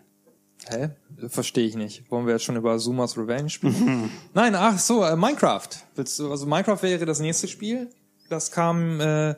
Hä? 0.67 0.89
Verstehe 1.27 1.67
ich 1.67 1.75
nicht. 1.75 2.09
Wollen 2.09 2.25
wir 2.25 2.33
jetzt 2.33 2.43
schon 2.43 2.55
über 2.55 2.79
Sumas 2.79 3.17
Revenge 3.17 3.49
spielen? 3.49 4.09
Nein, 4.33 4.55
ach 4.55 4.79
so, 4.79 5.03
äh, 5.03 5.15
Minecraft. 5.15 5.69
Willst 5.95 6.17
du, 6.19 6.31
also 6.31 6.45
Minecraft 6.45 6.81
wäre 6.81 7.05
das 7.05 7.19
nächste 7.19 7.47
Spiel. 7.47 7.89
Das 8.29 8.51
kam 8.51 8.99
äh, 8.99 9.35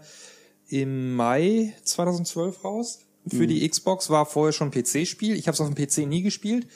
im 0.69 1.15
Mai 1.15 1.73
2012 1.83 2.63
raus. 2.63 2.99
Für 3.29 3.45
die 3.47 3.67
Xbox 3.67 4.09
war 4.09 4.25
vorher 4.25 4.53
schon 4.53 4.69
ein 4.69 4.71
PC-Spiel. 4.71 5.35
Ich 5.35 5.47
habe 5.47 5.53
es 5.53 5.61
auf 5.61 5.69
dem 5.69 5.75
PC 5.75 6.07
nie 6.07 6.21
gespielt 6.21 6.67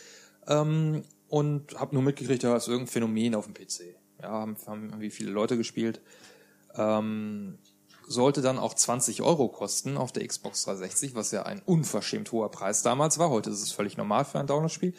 ähm, 0.47 1.03
und 1.29 1.79
habe 1.79 1.95
nur 1.95 2.03
mitgekriegt, 2.03 2.43
ja, 2.43 2.55
ist 2.57 2.67
irgendein 2.67 2.91
Phänomen 2.91 3.35
auf 3.35 3.45
dem 3.45 3.53
PC. 3.53 3.95
Ja, 4.21 4.29
haben, 4.29 4.57
haben 4.65 4.85
irgendwie 4.89 5.11
viele 5.11 5.31
Leute 5.31 5.55
gespielt. 5.55 6.01
Ähm, 6.75 7.57
sollte 8.11 8.41
dann 8.41 8.59
auch 8.59 8.73
20 8.73 9.21
Euro 9.21 9.47
kosten 9.47 9.97
auf 9.97 10.11
der 10.11 10.27
Xbox 10.27 10.63
360, 10.65 11.15
was 11.15 11.31
ja 11.31 11.43
ein 11.43 11.61
unverschämt 11.65 12.31
hoher 12.31 12.51
Preis 12.51 12.83
damals 12.83 13.17
war. 13.19 13.29
Heute 13.29 13.49
ist 13.49 13.61
es 13.61 13.71
völlig 13.71 13.97
normal 13.97 14.25
für 14.25 14.39
ein 14.39 14.47
Download-Spiel. 14.47 14.93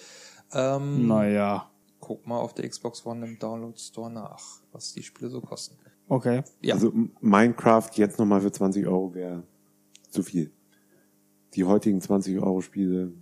Ähm, 0.52 1.06
Naja. 1.06 1.68
Guck 2.00 2.26
mal 2.26 2.38
auf 2.38 2.52
der 2.54 2.68
Xbox 2.68 3.06
One 3.06 3.24
im 3.24 3.38
Download 3.38 3.78
Store 3.78 4.10
nach, 4.10 4.60
was 4.72 4.92
die 4.92 5.02
Spiele 5.04 5.30
so 5.30 5.40
kosten. 5.40 5.76
Okay. 6.08 6.42
Ja, 6.60 6.74
Also 6.74 6.92
Minecraft 7.20 7.90
jetzt 7.94 8.18
nochmal 8.18 8.40
für 8.40 8.50
20 8.50 8.86
Euro 8.86 9.14
wäre 9.14 9.44
zu 10.10 10.22
viel. 10.22 10.50
Die 11.54 11.64
heutigen 11.64 12.00
20 12.00 12.38
Euro 12.40 12.60
Spiele 12.60 13.12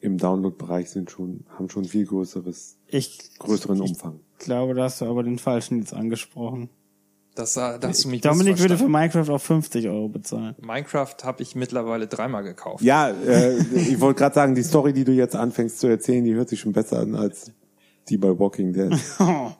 im 0.00 0.18
Download-Bereich 0.18 0.90
sind 0.90 1.10
schon, 1.10 1.44
haben 1.56 1.70
schon 1.70 1.84
viel 1.84 2.04
größeres, 2.06 2.76
Ich 2.88 3.38
größeren 3.38 3.80
Umfang. 3.80 4.20
glaube, 4.38 4.74
da 4.74 4.84
hast 4.84 5.00
du 5.00 5.06
aber 5.06 5.22
den 5.22 5.38
falschen 5.38 5.78
jetzt 5.78 5.94
angesprochen. 5.94 6.68
Das, 7.34 7.56
äh, 7.56 7.78
da 7.78 7.88
hast 7.88 8.04
du 8.04 8.08
mich 8.08 8.20
Dominik 8.20 8.58
würde 8.58 8.76
für. 8.76 8.88
Minecraft 8.88 9.30
auch 9.30 9.40
50 9.40 9.88
Euro 9.88 10.08
bezahlen. 10.08 10.54
Minecraft 10.60 11.16
habe 11.24 11.42
ich 11.42 11.54
mittlerweile 11.54 12.06
dreimal 12.06 12.42
gekauft. 12.42 12.82
Ja, 12.84 13.08
äh, 13.10 13.58
ich 13.74 14.00
wollte 14.00 14.18
gerade 14.18 14.34
sagen, 14.34 14.54
die 14.54 14.62
Story, 14.62 14.92
die 14.92 15.04
du 15.04 15.12
jetzt 15.12 15.34
anfängst 15.34 15.78
zu 15.80 15.86
erzählen, 15.86 16.24
die 16.24 16.34
hört 16.34 16.48
sich 16.48 16.60
schon 16.60 16.72
besser 16.72 17.00
an 17.00 17.14
als 17.14 17.52
die 18.08 18.18
bei 18.18 18.38
Walking 18.38 18.72
Dead. 18.72 18.92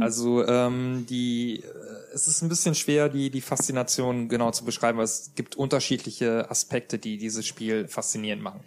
Also 0.00 0.44
ähm, 0.46 1.06
die, 1.08 1.60
äh, 1.60 2.14
es 2.14 2.26
ist 2.26 2.42
ein 2.42 2.48
bisschen 2.48 2.74
schwer, 2.74 3.08
die 3.08 3.30
die 3.30 3.40
Faszination 3.40 4.28
genau 4.28 4.50
zu 4.50 4.64
beschreiben, 4.64 4.98
weil 4.98 5.04
es 5.04 5.32
gibt 5.34 5.54
unterschiedliche 5.54 6.50
Aspekte, 6.50 6.98
die 6.98 7.18
dieses 7.18 7.46
Spiel 7.46 7.86
faszinierend 7.86 8.42
machen. 8.42 8.60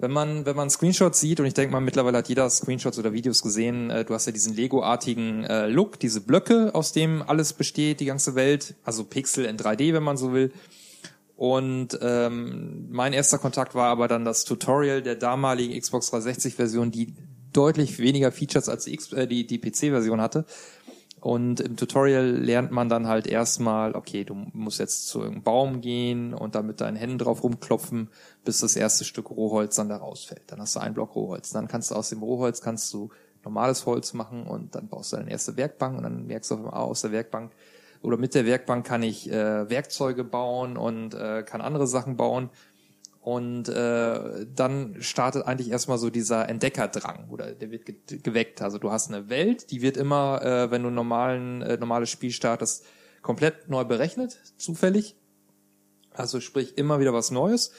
Wenn 0.00 0.12
man 0.12 0.46
wenn 0.46 0.54
man 0.54 0.70
Screenshots 0.70 1.18
sieht 1.20 1.40
und 1.40 1.46
ich 1.46 1.54
denke 1.54 1.72
mal 1.72 1.80
mittlerweile 1.80 2.18
hat 2.18 2.28
jeder 2.28 2.48
Screenshots 2.48 2.98
oder 2.98 3.12
Videos 3.12 3.42
gesehen, 3.42 3.90
äh, 3.90 4.04
du 4.04 4.14
hast 4.14 4.26
ja 4.26 4.32
diesen 4.32 4.54
Lego-artigen 4.54 5.44
äh, 5.44 5.66
Look, 5.66 5.98
diese 5.98 6.20
Blöcke, 6.20 6.74
aus 6.74 6.92
dem 6.92 7.22
alles 7.22 7.52
besteht, 7.52 7.98
die 8.00 8.04
ganze 8.04 8.36
Welt, 8.36 8.74
also 8.84 9.04
Pixel 9.04 9.44
in 9.44 9.56
3D, 9.56 9.92
wenn 9.92 10.04
man 10.04 10.16
so 10.16 10.32
will. 10.32 10.52
Und 11.36 11.98
ähm, 12.00 12.86
mein 12.90 13.12
erster 13.12 13.38
Kontakt 13.38 13.74
war 13.74 13.88
aber 13.88 14.08
dann 14.08 14.24
das 14.24 14.44
Tutorial 14.44 15.02
der 15.02 15.14
damaligen 15.14 15.78
Xbox 15.78 16.12
360-Version, 16.12 16.90
die 16.90 17.14
deutlich 17.52 17.98
weniger 17.98 18.32
Features 18.32 18.68
als 18.68 18.84
die, 18.84 18.98
äh, 19.14 19.26
die, 19.26 19.46
die 19.46 19.58
PC-Version 19.58 20.20
hatte. 20.20 20.44
Und 21.20 21.60
im 21.60 21.76
Tutorial 21.76 22.24
lernt 22.24 22.70
man 22.70 22.88
dann 22.88 23.08
halt 23.08 23.26
erstmal, 23.26 23.94
okay, 23.94 24.24
du 24.24 24.34
musst 24.34 24.78
jetzt 24.78 25.08
zu 25.08 25.18
irgendeinem 25.18 25.42
Baum 25.42 25.80
gehen 25.80 26.32
und 26.32 26.54
dann 26.54 26.66
mit 26.66 26.80
deinen 26.80 26.96
Händen 26.96 27.18
drauf 27.18 27.42
rumklopfen, 27.42 28.08
bis 28.44 28.58
das 28.58 28.76
erste 28.76 29.04
Stück 29.04 29.30
Rohholz 29.30 29.76
dann 29.76 29.88
da 29.88 29.96
rausfällt. 29.96 30.42
Dann 30.46 30.60
hast 30.60 30.76
du 30.76 30.80
einen 30.80 30.94
Block 30.94 31.16
Rohholz. 31.16 31.50
Dann 31.50 31.66
kannst 31.66 31.90
du 31.90 31.96
aus 31.96 32.10
dem 32.10 32.22
Rohholz 32.22 32.60
kannst 32.60 32.92
du 32.92 33.10
normales 33.44 33.86
Holz 33.86 34.12
machen 34.14 34.46
und 34.46 34.74
dann 34.74 34.88
baust 34.88 35.12
du 35.12 35.16
deine 35.16 35.30
erste 35.30 35.56
Werkbank 35.56 35.96
und 35.96 36.02
dann 36.02 36.26
merkst 36.26 36.50
du 36.50 36.54
auf 36.56 36.60
einmal, 36.60 36.74
ah, 36.74 36.84
aus 36.84 37.02
der 37.02 37.12
Werkbank 37.12 37.52
oder 38.02 38.16
mit 38.16 38.34
der 38.34 38.46
Werkbank 38.46 38.86
kann 38.86 39.02
ich 39.02 39.30
äh, 39.30 39.68
Werkzeuge 39.68 40.24
bauen 40.24 40.76
und 40.76 41.14
äh, 41.14 41.42
kann 41.42 41.60
andere 41.60 41.86
Sachen 41.86 42.16
bauen. 42.16 42.50
Und 43.28 43.68
äh, 43.68 44.46
dann 44.56 44.96
startet 45.00 45.44
eigentlich 45.44 45.70
erstmal 45.70 45.98
so 45.98 46.08
dieser 46.08 46.48
Entdeckerdrang 46.48 47.28
oder 47.28 47.52
der 47.52 47.70
wird 47.70 47.84
ge 47.84 47.96
geweckt. 48.22 48.62
Also 48.62 48.78
du 48.78 48.90
hast 48.90 49.08
eine 49.12 49.28
Welt, 49.28 49.70
die 49.70 49.82
wird 49.82 49.98
immer, 49.98 50.40
äh, 50.42 50.70
wenn 50.70 50.82
du 50.82 50.88
normalen 50.88 51.60
äh, 51.60 51.76
normales 51.76 52.08
Spiel 52.08 52.30
startest, 52.30 52.86
komplett 53.20 53.68
neu 53.68 53.84
berechnet, 53.84 54.40
zufällig. 54.56 55.14
Also 56.14 56.40
sprich 56.40 56.78
immer 56.78 57.00
wieder 57.00 57.12
was 57.12 57.30
Neues 57.30 57.72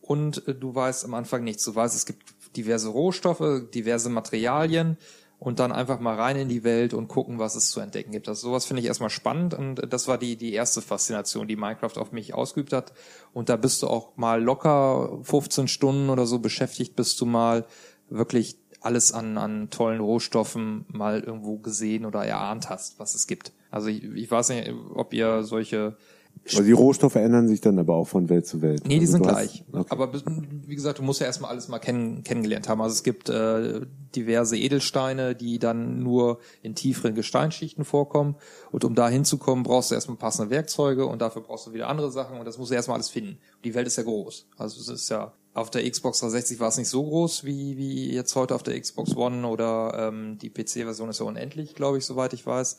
und 0.00 0.48
äh, 0.48 0.56
du 0.56 0.74
weißt 0.74 1.04
am 1.04 1.14
Anfang 1.14 1.44
nichts. 1.44 1.62
Du 1.62 1.72
weißt, 1.72 1.94
es 1.94 2.04
gibt 2.04 2.24
diverse 2.56 2.88
Rohstoffe, 2.88 3.70
diverse 3.72 4.10
Materialien 4.10 4.96
und 5.38 5.58
dann 5.58 5.70
einfach 5.70 6.00
mal 6.00 6.14
rein 6.14 6.36
in 6.36 6.48
die 6.48 6.64
Welt 6.64 6.94
und 6.94 7.08
gucken, 7.08 7.38
was 7.38 7.56
es 7.56 7.70
zu 7.70 7.80
entdecken 7.80 8.10
gibt. 8.10 8.28
Also 8.28 8.48
sowas 8.48 8.64
finde 8.64 8.80
ich 8.80 8.88
erstmal 8.88 9.10
spannend 9.10 9.54
und 9.54 9.92
das 9.92 10.08
war 10.08 10.18
die, 10.18 10.36
die 10.36 10.52
erste 10.52 10.80
Faszination, 10.80 11.46
die 11.46 11.56
Minecraft 11.56 11.96
auf 11.96 12.12
mich 12.12 12.34
ausgeübt 12.34 12.72
hat. 12.72 12.92
Und 13.32 13.48
da 13.48 13.56
bist 13.56 13.82
du 13.82 13.88
auch 13.88 14.16
mal 14.16 14.42
locker 14.42 15.18
15 15.22 15.68
Stunden 15.68 16.08
oder 16.08 16.26
so 16.26 16.38
beschäftigt, 16.38 16.96
bis 16.96 17.16
du 17.16 17.26
mal 17.26 17.66
wirklich 18.08 18.56
alles 18.80 19.12
an, 19.12 19.36
an 19.36 19.68
tollen 19.70 20.00
Rohstoffen 20.00 20.86
mal 20.88 21.20
irgendwo 21.20 21.58
gesehen 21.58 22.06
oder 22.06 22.24
erahnt 22.24 22.70
hast, 22.70 22.98
was 22.98 23.14
es 23.14 23.26
gibt. 23.26 23.52
Also 23.70 23.88
ich, 23.88 24.04
ich 24.04 24.30
weiß 24.30 24.50
nicht, 24.50 24.72
ob 24.94 25.12
ihr 25.12 25.42
solche 25.42 25.96
Also 26.44 26.62
die 26.62 26.72
Rohstoffe 26.72 27.16
ändern 27.16 27.48
sich 27.48 27.60
dann 27.60 27.78
aber 27.78 27.94
auch 27.94 28.06
von 28.06 28.28
Welt 28.28 28.46
zu 28.46 28.62
Welt. 28.62 28.82
Nee, 28.86 28.94
die 28.94 29.00
also 29.00 29.12
sind 29.12 29.22
gleich. 29.22 29.64
Hast, 29.72 29.74
okay. 29.74 29.86
Aber 29.90 30.12
wie 30.12 30.74
gesagt, 30.74 30.98
du 30.98 31.02
musst 31.02 31.20
ja 31.20 31.26
erstmal 31.26 31.50
alles 31.50 31.68
mal 31.68 31.78
kennen, 31.78 32.22
kennengelernt 32.22 32.68
haben. 32.68 32.80
Also 32.80 32.94
es 32.94 33.02
gibt 33.02 33.28
äh, 33.28 33.80
diverse 34.14 34.56
Edelsteine, 34.56 35.34
die 35.34 35.58
dann 35.58 36.02
nur 36.02 36.38
in 36.62 36.74
tieferen 36.74 37.14
Gesteinsschichten 37.14 37.84
vorkommen. 37.84 38.36
Und 38.70 38.84
um 38.84 38.94
da 38.94 39.08
hinzukommen, 39.08 39.64
brauchst 39.64 39.90
du 39.90 39.94
erstmal 39.96 40.18
passende 40.18 40.50
Werkzeuge 40.50 41.06
und 41.06 41.20
dafür 41.20 41.42
brauchst 41.42 41.66
du 41.66 41.72
wieder 41.72 41.88
andere 41.88 42.12
Sachen 42.12 42.38
und 42.38 42.44
das 42.44 42.58
musst 42.58 42.70
du 42.70 42.74
erstmal 42.74 42.96
alles 42.96 43.08
finden. 43.08 43.38
Die 43.64 43.74
Welt 43.74 43.86
ist 43.86 43.96
ja 43.96 44.04
groß. 44.04 44.46
Also 44.56 44.80
es 44.80 44.88
ist 44.88 45.08
ja 45.08 45.32
auf 45.56 45.70
der 45.70 45.90
Xbox 45.90 46.20
360 46.20 46.60
war 46.60 46.68
es 46.68 46.76
nicht 46.76 46.90
so 46.90 47.02
groß 47.02 47.44
wie, 47.44 47.78
wie 47.78 48.12
jetzt 48.12 48.36
heute 48.36 48.54
auf 48.54 48.62
der 48.62 48.78
Xbox 48.78 49.16
One 49.16 49.46
oder 49.46 50.08
ähm, 50.08 50.36
die 50.36 50.50
PC-Version 50.50 51.08
ist 51.08 51.20
ja 51.20 51.24
unendlich, 51.24 51.74
glaube 51.74 51.96
ich, 51.96 52.04
soweit 52.04 52.34
ich 52.34 52.44
weiß. 52.44 52.76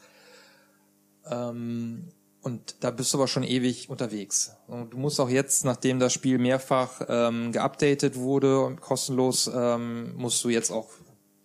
Ähm, 1.31 2.09
und 2.47 2.75
da 2.79 2.91
bist 2.91 3.13
du 3.13 3.17
aber 3.17 3.27
schon 3.27 3.43
ewig 3.43 3.89
unterwegs. 3.89 4.55
Und 4.67 4.93
du 4.93 4.97
musst 4.97 5.19
auch 5.19 5.29
jetzt, 5.29 5.65
nachdem 5.65 5.99
das 5.99 6.13
Spiel 6.13 6.37
mehrfach 6.37 7.01
ähm, 7.09 7.51
geupdatet 7.51 8.15
wurde 8.15 8.61
und 8.61 8.79
kostenlos, 8.79 9.51
ähm, 9.53 10.15
musst 10.15 10.41
du 10.45 10.49
jetzt 10.49 10.71
auch 10.71 10.87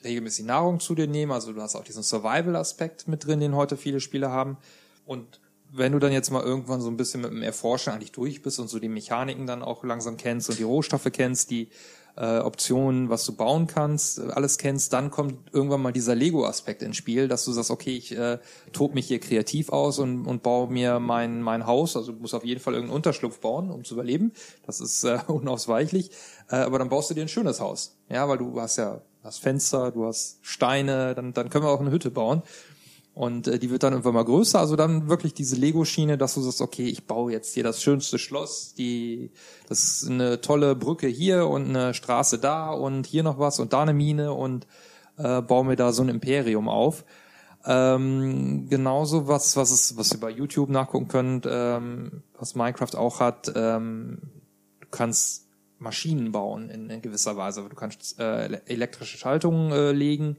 regelmäßig 0.04 0.44
Nahrung 0.44 0.78
zu 0.78 0.94
dir 0.94 1.08
nehmen. 1.08 1.32
Also 1.32 1.52
du 1.52 1.60
hast 1.60 1.74
auch 1.74 1.82
diesen 1.82 2.04
Survival-Aspekt 2.04 3.08
mit 3.08 3.26
drin, 3.26 3.40
den 3.40 3.56
heute 3.56 3.76
viele 3.76 3.98
Spiele 3.98 4.30
haben. 4.30 4.58
Und 5.04 5.40
wenn 5.72 5.90
du 5.90 5.98
dann 5.98 6.12
jetzt 6.12 6.30
mal 6.30 6.44
irgendwann 6.44 6.80
so 6.80 6.88
ein 6.88 6.96
bisschen 6.96 7.22
mit 7.22 7.32
dem 7.32 7.42
Erforschen 7.42 7.92
eigentlich 7.92 8.12
durch 8.12 8.40
bist 8.40 8.60
und 8.60 8.68
so 8.68 8.78
die 8.78 8.88
Mechaniken 8.88 9.48
dann 9.48 9.62
auch 9.62 9.82
langsam 9.82 10.16
kennst 10.16 10.50
und 10.50 10.58
die 10.60 10.62
Rohstoffe 10.64 11.08
kennst, 11.12 11.50
die 11.50 11.68
äh, 12.16 12.39
Optionen, 12.39 13.09
was 13.09 13.24
du 13.24 13.34
bauen 13.34 13.66
kannst, 13.66 14.20
alles 14.20 14.59
kennst, 14.59 14.93
dann 14.93 15.10
kommt 15.10 15.34
irgendwann 15.52 15.80
mal 15.80 15.93
dieser 15.93 16.14
Lego-Aspekt 16.14 16.82
ins 16.82 16.97
Spiel, 16.97 17.28
dass 17.28 17.44
du 17.44 17.52
sagst, 17.52 17.70
okay, 17.70 17.97
ich 17.97 18.16
äh, 18.16 18.39
tob 18.72 18.94
mich 18.94 19.06
hier 19.06 19.18
kreativ 19.18 19.70
aus 19.70 19.98
und, 19.98 20.26
und 20.26 20.43
baue 20.43 20.70
mir 20.70 21.01
mein, 21.01 21.40
mein 21.40 21.66
Haus, 21.66 21.97
also 21.97 22.12
du 22.12 22.20
musst 22.20 22.34
auf 22.34 22.44
jeden 22.44 22.60
Fall 22.60 22.74
irgendeinen 22.74 22.97
Unterschlupf 22.97 23.39
bauen, 23.40 23.70
um 23.70 23.84
zu 23.84 23.94
überleben. 23.94 24.32
Das 24.66 24.80
ist 24.80 25.05
äh, 25.05 25.18
unausweichlich. 25.26 26.10
Äh, 26.51 26.56
aber 26.56 26.78
dann 26.78 26.89
baust 26.89 27.10
du 27.10 27.14
dir 27.14 27.22
ein 27.22 27.28
schönes 27.28 27.60
Haus. 27.60 27.97
Ja, 28.09 28.28
weil 28.28 28.39
du 28.39 28.60
hast 28.60 28.76
ja 28.76 29.01
hast 29.24 29.39
Fenster, 29.39 29.90
du 29.93 30.06
hast 30.06 30.39
Steine, 30.43 31.14
dann, 31.14 31.32
dann 31.32 31.48
können 31.48 31.64
wir 31.64 31.70
auch 31.70 31.80
eine 31.80 31.90
Hütte 31.90 32.10
bauen. 32.10 32.43
Und 33.14 33.47
äh, 33.47 33.59
die 33.59 33.70
wird 33.70 33.82
dann 33.82 33.93
irgendwann 33.93 34.14
mal 34.14 34.24
größer. 34.24 34.59
Also 34.59 34.74
dann 34.74 35.09
wirklich 35.09 35.34
diese 35.34 35.56
Lego-Schiene, 35.56 36.16
dass 36.16 36.34
du 36.34 36.40
sagst, 36.40 36.62
okay, 36.62 36.86
ich 36.86 37.06
baue 37.06 37.32
jetzt 37.32 37.52
hier 37.52 37.62
das 37.62 37.82
schönste 37.82 38.18
Schloss, 38.18 38.74
die, 38.74 39.30
das 39.68 39.84
ist 39.84 40.09
eine 40.09 40.40
tolle 40.40 40.74
Brücke 40.74 41.09
hier 41.09 41.47
und 41.47 41.68
eine 41.68 41.93
Straße 41.93 42.39
da 42.39 42.70
und 42.70 43.06
hier 43.06 43.22
noch 43.22 43.39
was 43.39 43.60
und 43.60 43.72
da 43.72 43.82
eine 43.82 43.93
Mine 43.93 44.32
und 44.32 44.66
äh, 45.18 45.43
baue 45.43 45.66
mir 45.66 45.76
da 45.76 45.93
so 45.93 46.02
ein 46.02 46.09
Imperium 46.09 46.68
auf. 46.68 47.05
Ähm, 47.64 48.66
genauso 48.68 49.28
was, 49.28 49.56
was 49.56 49.70
es, 49.70 49.97
was 49.97 50.12
ihr 50.12 50.18
bei 50.18 50.30
YouTube 50.30 50.70
nachgucken 50.70 51.09
könnt, 51.09 51.47
ähm, 51.48 52.22
was 52.39 52.55
Minecraft 52.55 52.97
auch 52.97 53.20
hat, 53.20 53.52
ähm, 53.55 54.18
du 54.80 54.89
kannst 54.90 55.48
Maschinen 55.78 56.32
bauen 56.32 56.70
in, 56.70 56.89
in 56.89 57.02
gewisser 57.02 57.36
Weise. 57.36 57.62
Du 57.68 57.76
kannst 57.76 58.18
äh, 58.18 58.60
elektrische 58.66 59.18
Schaltungen 59.18 59.70
äh, 59.70 59.93
legen 59.93 60.39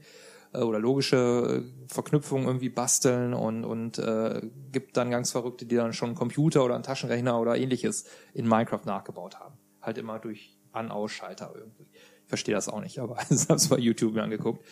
äh, 0.54 0.60
oder 0.60 0.80
logische 0.80 1.64
äh, 1.64 1.92
Verknüpfungen 1.94 2.46
irgendwie 2.46 2.70
basteln 2.70 3.34
und, 3.34 3.64
und 3.66 4.00
äh, 4.00 4.42
gibt 4.72 4.98
dann 4.98 5.12
ganz 5.12 5.32
Verrückte, 5.32 5.66
die 5.66 5.76
dann 5.76 5.94
schon 5.94 6.10
einen 6.10 6.18
Computer 6.18 6.64
oder 6.64 6.76
einen 6.76 6.84
Taschenrechner 6.84 7.40
oder 7.40 7.58
ähnliches 7.58 8.06
in 8.34 8.48
Minecraft 8.48 8.86
nachgebaut 8.86 9.40
haben. 9.40 9.56
Halt 9.82 9.98
immer 9.98 10.20
durch 10.20 10.58
An-Aus-Schalter 10.72 11.54
irgendwie. 11.56 11.88
Ich 11.94 12.30
verstehe 12.30 12.56
das 12.56 12.70
auch 12.70 12.82
nicht, 12.82 13.00
aber 13.00 13.18
ich 13.30 13.42
habe 13.44 13.56
es 13.56 13.68
bei 13.68 13.78
YouTube 13.78 14.14
mir 14.14 14.24
angeguckt. 14.24 14.64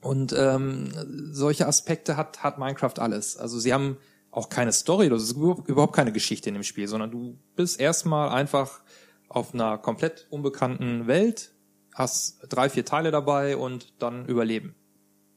Und 0.00 0.34
ähm, 0.36 0.90
solche 1.32 1.66
Aspekte 1.66 2.16
hat, 2.16 2.42
hat 2.42 2.58
Minecraft 2.58 2.98
alles. 2.98 3.36
Also 3.36 3.58
sie 3.58 3.72
haben 3.72 3.96
auch 4.30 4.48
keine 4.48 4.72
Story, 4.72 5.08
das 5.08 5.22
ist 5.22 5.32
überhaupt 5.32 5.94
keine 5.94 6.12
Geschichte 6.12 6.48
in 6.48 6.54
dem 6.54 6.64
Spiel, 6.64 6.88
sondern 6.88 7.10
du 7.10 7.38
bist 7.54 7.80
erstmal 7.80 8.30
einfach 8.30 8.80
auf 9.28 9.54
einer 9.54 9.78
komplett 9.78 10.26
unbekannten 10.30 11.06
Welt, 11.06 11.53
hast 11.94 12.40
drei, 12.48 12.68
vier 12.68 12.84
Teile 12.84 13.10
dabei 13.10 13.56
und 13.56 13.94
dann 14.00 14.26
überleben. 14.26 14.74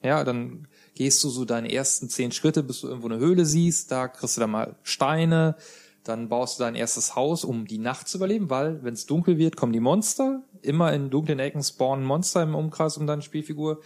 Ja, 0.04 0.24
dann 0.24 0.68
gehst 0.96 1.24
du 1.24 1.30
so 1.30 1.46
deine 1.46 1.72
ersten 1.72 2.10
zehn 2.10 2.32
Schritte, 2.32 2.64
bis 2.64 2.82
du 2.82 2.88
irgendwo 2.88 3.08
eine 3.08 3.20
Höhle 3.20 3.46
siehst, 3.46 3.92
da 3.92 4.08
kriegst 4.08 4.38
du 4.38 4.42
dann 4.42 4.52
mal 4.52 4.76
Steine, 4.84 5.56
dann 6.04 6.30
baust 6.30 6.60
du 6.60 6.64
dein 6.64 6.76
erstes 6.76 7.16
Haus, 7.16 7.44
um 7.44 7.66
die 7.66 7.78
Nacht 7.78 8.08
zu 8.08 8.18
überleben, 8.18 8.50
weil 8.50 8.84
wenn 8.84 8.94
es 8.94 9.06
dunkel 9.06 9.38
wird, 9.38 9.56
kommen 9.56 9.74
die 9.74 9.80
Monster. 9.80 10.44
Immer 10.62 10.94
in 10.94 11.10
dunklen 11.10 11.40
Ecken 11.40 11.64
spawnen 11.64 12.06
Monster 12.06 12.44
im 12.44 12.56
Umkreis 12.56 12.98
um 12.98 13.08
deine 13.08 13.22
Spielfigur, 13.22 13.82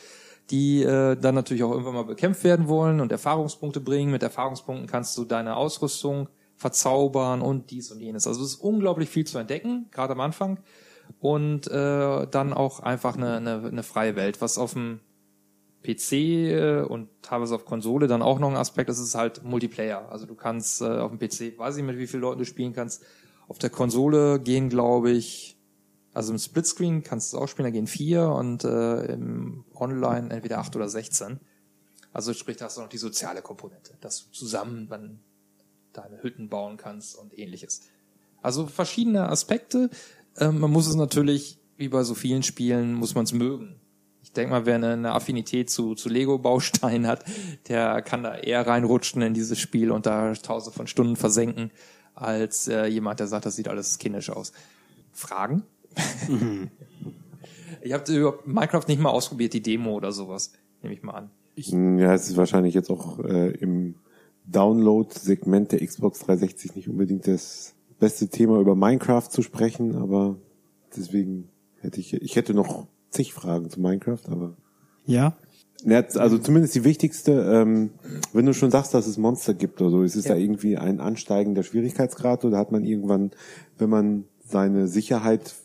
die 0.50 0.84
äh, 0.84 1.16
dann 1.16 1.36
natürlich 1.36 1.64
auch 1.64 1.72
irgendwann 1.72 1.96
mal 1.96 2.04
bekämpft 2.04 2.44
werden 2.44 2.68
wollen 2.68 3.00
und 3.02 3.12
Erfahrungspunkte 3.12 3.80
bringen. 3.80 4.12
Mit 4.12 4.24
Erfahrungspunkten 4.24 4.88
kannst 4.88 5.18
du 5.18 5.26
deine 5.26 5.56
Ausrüstung 5.56 6.30
verzaubern 6.56 7.42
und 7.42 7.72
dies 7.72 7.92
und 7.92 8.00
jenes. 8.00 8.28
Also 8.28 8.44
es 8.44 8.54
ist 8.54 8.62
unglaublich 8.62 9.10
viel 9.10 9.26
zu 9.26 9.40
entdecken, 9.40 9.88
gerade 9.92 10.14
am 10.14 10.20
Anfang. 10.20 10.60
Und 11.20 11.68
äh, 11.68 12.28
dann 12.28 12.54
auch 12.54 12.80
einfach 12.80 13.16
eine, 13.16 13.38
eine, 13.38 13.64
eine 13.66 13.84
freie 13.84 14.16
Welt, 14.16 14.42
was 14.42 14.58
auf 14.58 14.74
dem 14.74 15.00
PC 15.84 16.12
äh, 16.14 16.82
und 16.82 17.10
teilweise 17.22 17.56
auf 17.56 17.66
Konsole 17.66 18.08
dann 18.08 18.22
auch 18.22 18.40
noch 18.40 18.50
ein 18.50 18.58
Aspekt, 18.58 18.90
das 18.90 19.00
ist 19.00 19.16
halt 19.16 19.44
Multiplayer. 19.44 20.12
Also 20.12 20.26
du 20.26 20.36
kannst 20.36 20.82
äh, 20.82 20.86
auf 20.86 21.12
dem 21.12 21.20
PC, 21.20 21.58
weiß 21.58 21.78
ich 21.78 21.84
mit 21.84 21.98
wie 21.98 22.08
vielen 22.08 22.22
Leuten 22.22 22.40
du 22.40 22.46
spielen 22.46 22.74
kannst. 22.74 23.04
Auf 23.48 23.58
der 23.58 23.70
Konsole 23.70 24.40
gehen, 24.40 24.70
glaube 24.70 25.12
ich, 25.12 25.58
also 26.14 26.34
im 26.34 26.40
Splitscreen 26.40 27.04
kannst 27.04 27.34
du 27.34 27.38
auch 27.38 27.48
spielen, 27.48 27.66
da 27.66 27.72
gehen 27.72 27.88
vier 27.88 28.30
und 28.30 28.64
äh, 28.64 29.06
im 29.06 29.66
Online 29.74 30.30
entweder 30.30 30.60
acht 30.60 30.76
oder 30.76 30.90
sechzehn. 30.90 31.40
Also 32.14 32.34
sprich, 32.34 32.58
da 32.58 32.66
hast 32.66 32.78
du 32.78 32.82
noch 32.82 32.90
die 32.90 32.98
soziale 32.98 33.42
Komponente, 33.42 33.98
dass 34.02 34.26
du 34.26 34.32
zusammen 34.32 34.88
dann 34.90 35.22
deine 35.94 36.22
Hütten 36.22 36.50
bauen 36.50 36.78
kannst 36.78 37.18
und 37.18 37.38
ähnliches. 37.38 37.82
Also 38.42 38.68
verschiedene 38.68 39.30
Aspekte. 39.30 39.90
Ähm, 40.40 40.60
man 40.60 40.72
muss 40.72 40.88
es 40.88 40.96
natürlich, 40.96 41.60
wie 41.78 41.90
bei 41.90 42.04
so 42.04 42.14
vielen 42.14 42.44
Spielen, 42.44 42.94
muss 42.94 43.16
man 43.16 43.26
es 43.26 43.34
mögen. 43.34 43.76
Ich 44.24 44.32
denke 44.32 44.52
mal, 44.52 44.66
wer 44.66 44.76
eine, 44.76 44.94
eine 44.94 45.12
Affinität 45.12 45.70
zu, 45.70 45.96
zu 45.96 46.08
Lego-Bausteinen 46.08 47.08
hat, 47.08 47.26
der 47.68 48.02
kann 48.02 48.24
da 48.24 48.36
eher 48.36 48.66
reinrutschen 48.66 49.22
in 49.22 49.34
dieses 49.34 49.60
Spiel 49.60 49.92
und 49.92 50.06
da 50.06 50.34
tausende 50.34 50.76
von 50.76 50.88
Stunden 50.88 51.16
versenken, 51.16 51.72
als 52.16 52.68
äh, 52.68 52.86
jemand, 52.86 53.20
der 53.20 53.28
sagt, 53.28 53.46
das 53.46 53.56
sieht 53.56 53.68
alles 53.68 53.98
kindisch 53.98 54.30
aus. 54.30 54.54
Fragen? 55.12 55.64
Ihr 57.84 57.94
habt 57.94 58.08
überhaupt 58.10 58.48
Minecraft 58.48 58.88
nicht 58.88 59.02
mal 59.02 59.10
ausprobiert, 59.10 59.54
die 59.54 59.62
Demo 59.62 59.96
oder 59.96 60.12
sowas, 60.12 60.54
nehme 60.82 60.94
ich 60.94 61.04
mal 61.04 61.14
an. 61.14 61.32
Ja, 61.56 62.14
es 62.14 62.30
ist 62.30 62.38
wahrscheinlich 62.38 62.74
jetzt 62.74 62.90
auch 62.90 63.20
äh, 63.20 63.52
im 63.52 63.96
Download-Segment 64.46 65.72
der 65.72 65.86
Xbox 65.86 66.20
360 66.20 66.76
nicht 66.76 66.88
unbedingt 66.88 67.28
das 67.28 67.74
beste 68.02 68.28
Thema 68.28 68.60
über 68.60 68.76
Minecraft 68.76 69.30
zu 69.30 69.42
sprechen, 69.44 69.96
aber 69.96 70.36
deswegen 70.98 71.48
hätte 71.80 72.02
ich, 72.02 72.14
ich 72.14 72.36
hätte 72.36 72.54
noch 72.54 72.88
zig 73.12 73.34
Fragen 73.34 73.70
zu 73.70 73.80
Minecraft, 73.80 74.28
aber 74.30 74.58
Ja. 75.06 75.36
Also 76.16 76.38
zumindest 76.38 76.76
die 76.76 76.84
wichtigste, 76.84 77.32
ähm, 77.32 77.92
wenn 78.34 78.46
du 78.46 78.54
schon 78.54 78.70
sagst, 78.70 78.94
dass 78.94 79.08
es 79.08 79.18
Monster 79.18 79.54
gibt 79.56 79.82
oder 79.82 79.90
so, 79.90 80.04
ist 80.04 80.16
es 80.16 80.26
Ja. 80.26 80.34
da 80.34 80.40
irgendwie 80.40 80.78
ein 80.78 81.00
ansteigender 81.00 81.64
Schwierigkeitsgrad 81.64 82.44
oder 82.46 82.58
hat 82.58 82.72
man 82.72 82.84
irgendwann, 82.84 83.32
wenn 83.78 83.90
man 83.90 84.26
seine 84.46 84.88
Sicherheit 84.88 85.56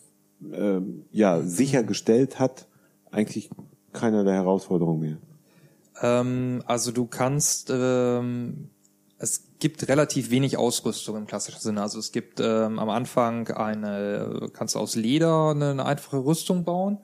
ähm, 0.52 1.04
ja 1.10 1.42
sichergestellt 1.42 2.38
hat, 2.38 2.66
eigentlich 3.10 3.50
keinerlei 3.92 4.32
Herausforderung 4.34 5.00
mehr? 5.00 5.18
Ähm, 6.00 6.62
also 6.66 6.92
du 6.92 7.06
kannst, 7.06 7.70
ähm, 7.74 8.68
es 9.18 9.44
gibt 9.58 9.88
relativ 9.88 10.30
wenig 10.30 10.58
Ausrüstung 10.58 11.16
im 11.16 11.26
klassischen 11.26 11.60
Sinne. 11.60 11.82
Also 11.82 11.98
es 11.98 12.12
gibt 12.12 12.38
ähm, 12.40 12.78
am 12.78 12.90
Anfang 12.90 13.48
eine, 13.48 14.50
kannst 14.52 14.74
du 14.74 14.78
aus 14.78 14.94
Leder 14.94 15.50
eine, 15.50 15.70
eine 15.70 15.86
einfache 15.86 16.18
Rüstung 16.24 16.64
bauen. 16.64 16.98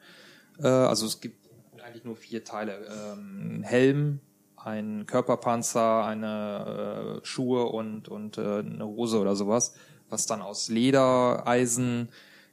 Äh, 0.62 0.66
also 0.68 1.06
es 1.06 1.20
gibt 1.20 1.48
eigentlich 1.82 2.04
nur 2.04 2.16
vier 2.16 2.44
Teile. 2.44 2.72
Ähm, 2.86 3.60
ein 3.60 3.62
Helm, 3.62 4.20
ein 4.56 5.06
Körperpanzer, 5.06 6.04
eine 6.04 7.20
äh, 7.22 7.26
Schuhe 7.26 7.64
und, 7.66 8.08
und 8.08 8.36
äh, 8.38 8.58
eine 8.58 8.86
Hose 8.86 9.18
oder 9.18 9.34
sowas, 9.34 9.74
was 10.10 10.26
dann 10.26 10.42
aus 10.42 10.68
Leder, 10.68 11.46
Eisen, 11.46 12.08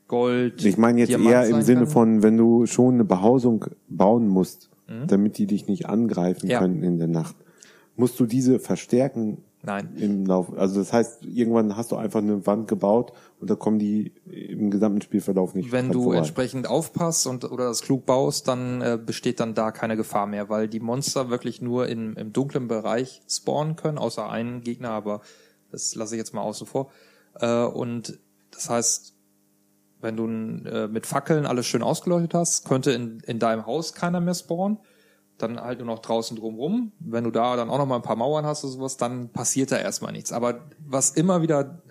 Gold. 0.07 0.63
Ich 0.65 0.77
meine 0.77 0.99
jetzt 0.99 1.09
Diamant 1.09 1.29
eher 1.31 1.47
im 1.49 1.61
Sinne 1.61 1.81
kann. 1.81 1.89
von, 1.89 2.23
wenn 2.23 2.35
du 2.37 2.65
schon 2.65 2.95
eine 2.95 3.03
Behausung 3.05 3.65
bauen 3.89 4.27
musst, 4.27 4.69
damit 5.05 5.37
die 5.37 5.45
dich 5.45 5.67
nicht 5.67 5.85
angreifen 5.85 6.47
Mhm. 6.47 6.51
Ja. 6.51 6.59
können 6.59 6.81
in 6.81 6.97
der 6.97 7.07
Nacht, 7.07 7.35
musst 7.95 8.19
du 8.19 8.25
diese 8.25 8.57
verstärken 8.57 9.43
Nein. 9.61 9.93
im 9.97 10.25
Lauf. 10.25 10.57
Also 10.57 10.79
das 10.79 10.93
heißt, 10.93 11.25
irgendwann 11.25 11.75
hast 11.75 11.91
du 11.91 11.97
einfach 11.97 12.19
eine 12.19 12.45
Wand 12.47 12.69
gebaut 12.69 13.11
und 13.41 13.49
da 13.49 13.55
kommen 13.55 13.77
die 13.77 14.13
im 14.25 14.71
gesamten 14.71 15.01
Spielverlauf 15.01 15.53
nicht 15.53 15.71
Wenn 15.71 15.91
du 15.91 16.03
vorbei. 16.03 16.17
entsprechend 16.19 16.67
aufpasst 16.67 17.27
und 17.27 17.43
oder 17.43 17.65
das 17.65 17.81
klug 17.81 18.05
baust, 18.05 18.47
dann 18.47 18.81
äh, 18.81 18.97
besteht 19.03 19.41
dann 19.41 19.55
da 19.55 19.71
keine 19.71 19.97
Gefahr 19.97 20.27
mehr, 20.27 20.47
weil 20.47 20.69
die 20.69 20.79
Monster 20.79 21.29
wirklich 21.29 21.61
nur 21.61 21.87
in, 21.87 22.13
im 22.13 22.31
dunklen 22.31 22.69
Bereich 22.69 23.21
spawnen 23.27 23.75
können, 23.75 23.97
außer 23.97 24.29
einen 24.29 24.61
Gegner, 24.61 24.91
aber 24.91 25.21
das 25.71 25.93
lasse 25.93 26.15
ich 26.15 26.19
jetzt 26.19 26.33
mal 26.33 26.41
außen 26.41 26.65
vor. 26.65 26.89
Äh, 27.35 27.63
und 27.63 28.17
das 28.51 28.69
heißt, 28.69 29.13
wenn 30.01 30.15
du 30.15 30.25
äh, 30.69 30.87
mit 30.87 31.05
Fackeln 31.05 31.45
alles 31.45 31.65
schön 31.65 31.83
ausgeleuchtet 31.83 32.33
hast, 32.33 32.65
könnte 32.65 32.91
in, 32.91 33.19
in 33.25 33.39
deinem 33.39 33.65
Haus 33.65 33.93
keiner 33.93 34.21
mehr 34.21 34.33
spawnen. 34.33 34.77
Dann 35.41 35.59
halt 35.59 35.79
nur 35.79 35.87
noch 35.87 35.99
draußen 35.99 36.37
drumrum. 36.37 36.91
Wenn 36.99 37.23
du 37.23 37.31
da 37.31 37.55
dann 37.55 37.69
auch 37.69 37.77
noch 37.77 37.85
mal 37.85 37.95
ein 37.95 38.01
paar 38.01 38.15
Mauern 38.15 38.45
hast 38.45 38.63
oder 38.63 38.73
sowas, 38.73 38.97
dann 38.97 39.29
passiert 39.29 39.71
da 39.71 39.77
erstmal 39.77 40.11
nichts. 40.11 40.31
Aber 40.31 40.61
was 40.85 41.11
immer 41.11 41.41
wieder 41.41 41.81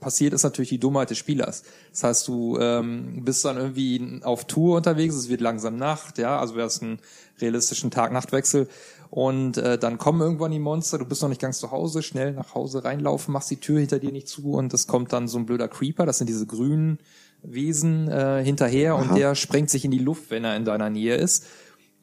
passiert, 0.00 0.32
ist 0.32 0.44
natürlich 0.44 0.68
die 0.68 0.78
Dummheit 0.78 1.10
des 1.10 1.18
Spielers. 1.18 1.64
Das 1.90 2.04
heißt, 2.04 2.28
du 2.28 2.58
ähm, 2.60 3.24
bist 3.24 3.44
dann 3.44 3.56
irgendwie 3.56 4.20
auf 4.22 4.44
Tour 4.44 4.76
unterwegs, 4.76 5.14
es 5.14 5.28
wird 5.28 5.40
langsam 5.40 5.76
Nacht, 5.76 6.18
ja, 6.18 6.38
also 6.38 6.54
du 6.54 6.62
hast 6.62 6.82
einen 6.82 7.00
realistischen 7.40 7.90
Tag-Nacht-Wechsel 7.90 8.68
und 9.10 9.56
äh, 9.56 9.78
dann 9.78 9.98
kommen 9.98 10.20
irgendwann 10.20 10.50
die 10.50 10.58
Monster, 10.58 10.98
du 10.98 11.04
bist 11.04 11.22
noch 11.22 11.28
nicht 11.28 11.40
ganz 11.40 11.58
zu 11.58 11.70
Hause, 11.70 12.02
schnell 12.02 12.32
nach 12.32 12.54
Hause 12.54 12.84
reinlaufen, 12.84 13.32
machst 13.32 13.50
die 13.50 13.56
Tür 13.56 13.80
hinter 13.80 13.98
dir 13.98 14.12
nicht 14.12 14.28
zu 14.28 14.52
und 14.52 14.72
es 14.72 14.86
kommt 14.86 15.12
dann 15.12 15.28
so 15.28 15.38
ein 15.38 15.46
blöder 15.46 15.68
Creeper, 15.68 16.06
das 16.06 16.18
sind 16.18 16.28
diese 16.28 16.46
grünen 16.46 16.98
Wesen 17.42 18.08
äh, 18.08 18.42
hinterher 18.44 18.94
Aha. 18.94 19.02
und 19.02 19.16
der 19.16 19.34
sprengt 19.34 19.70
sich 19.70 19.84
in 19.84 19.90
die 19.90 19.98
Luft, 19.98 20.30
wenn 20.30 20.44
er 20.44 20.56
in 20.56 20.64
deiner 20.64 20.90
Nähe 20.90 21.16
ist 21.16 21.44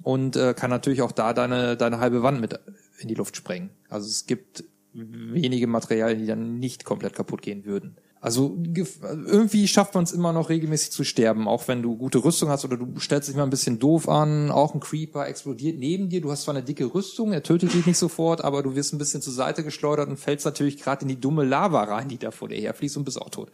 und 0.06 0.36
äh, 0.36 0.54
kann 0.54 0.70
natürlich 0.70 1.02
auch 1.02 1.12
da 1.12 1.34
deine 1.34 1.76
deine 1.76 2.00
halbe 2.00 2.22
Wand 2.22 2.40
mit 2.40 2.60
in 3.00 3.08
die 3.08 3.16
Luft 3.16 3.36
sprengen. 3.36 3.72
Also 3.90 4.08
es 4.08 4.28
gibt 4.28 4.64
wenige 4.94 5.66
Materialien, 5.66 6.20
die 6.20 6.28
dann 6.28 6.60
nicht 6.60 6.86
komplett 6.86 7.16
kaputt 7.16 7.42
gehen 7.42 7.66
würden. 7.66 7.98
Also 8.22 8.56
irgendwie 9.04 9.68
schafft 9.68 9.96
man 9.96 10.04
es 10.04 10.12
immer 10.12 10.32
noch 10.32 10.50
regelmäßig 10.50 10.92
zu 10.92 11.04
sterben, 11.04 11.48
auch 11.48 11.68
wenn 11.68 11.82
du 11.82 11.98
gute 11.98 12.24
Rüstung 12.24 12.50
hast 12.50 12.64
oder 12.66 12.78
du 12.78 13.00
stellst 13.00 13.30
dich 13.30 13.36
mal 13.36 13.44
ein 13.44 13.50
bisschen 13.50 13.80
doof 13.80 14.08
an, 14.08 14.52
auch 14.52 14.76
ein 14.76 14.80
Creeper 14.80 15.28
explodiert 15.28 15.80
neben 15.80 16.10
dir, 16.10 16.22
du 16.22 16.32
hast 16.32 16.44
zwar 16.44 16.56
eine 16.56 16.64
dicke 16.64 16.86
Rüstung, 16.86 17.34
er 17.34 17.44
tötet 17.44 17.74
dich 17.74 17.86
nicht 17.88 17.98
sofort, 17.98 18.44
aber 18.44 18.62
du 18.62 18.76
wirst 18.76 18.94
ein 18.94 19.00
bisschen 19.00 19.22
zur 19.22 19.34
Seite 19.34 19.64
geschleudert 19.64 20.08
und 20.08 20.18
fällst 20.18 20.46
natürlich 20.46 20.78
gerade 20.78 21.02
in 21.02 21.08
die 21.08 21.20
dumme 21.20 21.44
Lava 21.44 21.84
rein, 21.84 22.10
die 22.10 22.18
da 22.20 22.30
vor 22.30 22.50
dir 22.50 22.60
herfließt 22.60 22.98
und 22.98 23.06
bist 23.06 23.20
auch 23.20 23.30
tot. 23.30 23.52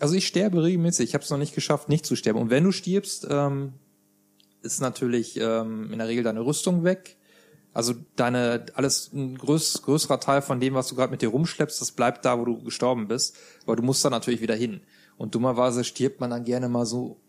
Also 0.00 0.14
ich 0.14 0.26
sterbe 0.26 0.62
regelmäßig, 0.62 1.08
ich 1.08 1.14
habe 1.14 1.24
es 1.24 1.30
noch 1.30 1.38
nicht 1.38 1.54
geschafft, 1.54 1.88
nicht 1.88 2.04
zu 2.04 2.14
sterben. 2.14 2.40
Und 2.40 2.50
wenn 2.50 2.64
du 2.64 2.72
stirbst, 2.72 3.26
ähm, 3.30 3.74
ist 4.62 4.80
natürlich 4.80 5.38
ähm, 5.40 5.92
in 5.92 5.98
der 5.98 6.08
Regel 6.08 6.24
deine 6.24 6.44
Rüstung 6.44 6.84
weg. 6.84 7.16
Also 7.72 7.94
deine 8.16 8.66
alles 8.74 9.12
ein 9.12 9.38
größ, 9.38 9.82
größerer 9.82 10.20
Teil 10.20 10.42
von 10.42 10.58
dem, 10.58 10.74
was 10.74 10.88
du 10.88 10.96
gerade 10.96 11.10
mit 11.10 11.22
dir 11.22 11.28
rumschleppst, 11.28 11.80
das 11.80 11.92
bleibt 11.92 12.24
da, 12.24 12.38
wo 12.38 12.44
du 12.44 12.62
gestorben 12.62 13.08
bist. 13.08 13.36
Aber 13.64 13.76
du 13.76 13.82
musst 13.82 14.04
da 14.04 14.10
natürlich 14.10 14.40
wieder 14.40 14.56
hin. 14.56 14.80
Und 15.16 15.34
dummerweise 15.34 15.84
stirbt 15.84 16.20
man 16.20 16.30
dann 16.30 16.44
gerne 16.44 16.68
mal 16.68 16.86
so 16.86 17.20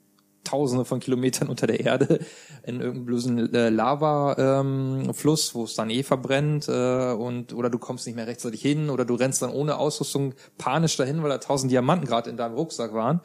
Tausende 0.46 0.86
von 0.86 1.00
Kilometern 1.00 1.50
unter 1.50 1.68
der 1.68 1.82
Erde 1.82 2.20
in 2.64 2.80
irgendeinem 2.80 3.06
bösen 3.06 3.54
äh, 3.54 3.70
Lava-Fluss, 3.70 5.54
wo 5.54 5.66
es 5.66 5.76
dann 5.76 5.90
eh 5.90 6.02
verbrennt 6.02 6.68
äh, 6.70 7.12
und 7.12 7.54
oder 7.54 7.70
du 7.70 7.78
kommst 7.78 8.08
nicht 8.08 8.16
mehr 8.16 8.26
rechtzeitig 8.26 8.62
hin 8.62 8.90
oder 8.90 9.06
du 9.06 9.16
rennst 9.16 9.42
dann 9.42 9.52
ohne 9.52 9.78
Ausrüstung 9.78 10.34
panisch 10.58 10.96
dahin, 10.96 11.22
weil 11.22 11.30
da 11.30 11.40
tausend 11.40 11.72
Diamanten 11.72 12.08
gerade 12.08 12.30
in 12.30 12.38
deinem 12.38 12.56
Rucksack 12.56 12.94
waren 12.94 13.20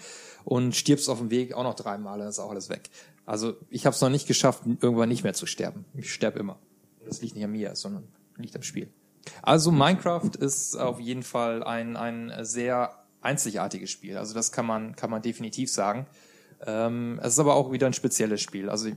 und 0.45 0.75
stirbst 0.75 1.09
auf 1.09 1.19
dem 1.19 1.31
Weg 1.31 1.55
auch 1.55 1.63
noch 1.63 1.75
dreimal, 1.75 2.19
dann 2.19 2.29
ist 2.29 2.41
auch 2.41 2.51
alles 2.51 2.69
weg. 2.69 2.91
Also 3.27 3.57
ich 3.71 3.87
habe 3.87 3.95
es 3.95 4.01
noch 4.01 4.11
nicht 4.11 4.27
geschafft, 4.27 4.63
irgendwann 4.67 5.09
nicht 5.09 5.25
mehr 5.25 5.35
zu 5.35 5.47
sterben. 5.47 5.85
Ich 5.95 6.13
sterbe 6.13 6.39
immer. 6.39 6.59
Das 7.05 7.23
liegt 7.23 7.35
nicht 7.35 7.45
an 7.45 7.53
mir, 7.53 7.75
sondern 7.77 8.05
liegt 8.37 8.57
am 8.57 8.63
Spiel. 8.63 8.91
Also 9.43 9.71
Minecraft 9.71 10.31
ist 10.39 10.77
auf 10.77 11.01
jeden 11.01 11.23
Fall 11.23 11.63
ein, 11.63 11.97
ein 11.97 12.33
sehr 12.43 13.05
einzigartiges 13.23 13.91
Spiel. 13.91 14.19
Also 14.19 14.35
das 14.35 14.53
kann 14.53 14.67
man, 14.67 14.95
kann 14.97 15.11
man 15.11 15.23
definitiv 15.23 15.71
sagen. 15.71 16.07
Ähm, 16.67 17.19
es 17.23 17.35
ist 17.35 17.39
aber 17.39 17.55
auch 17.55 17.73
wieder 17.73 17.87
ein 17.87 17.93
spezielles 17.93 18.41
Spiel. 18.41 18.69
Also 18.69 18.91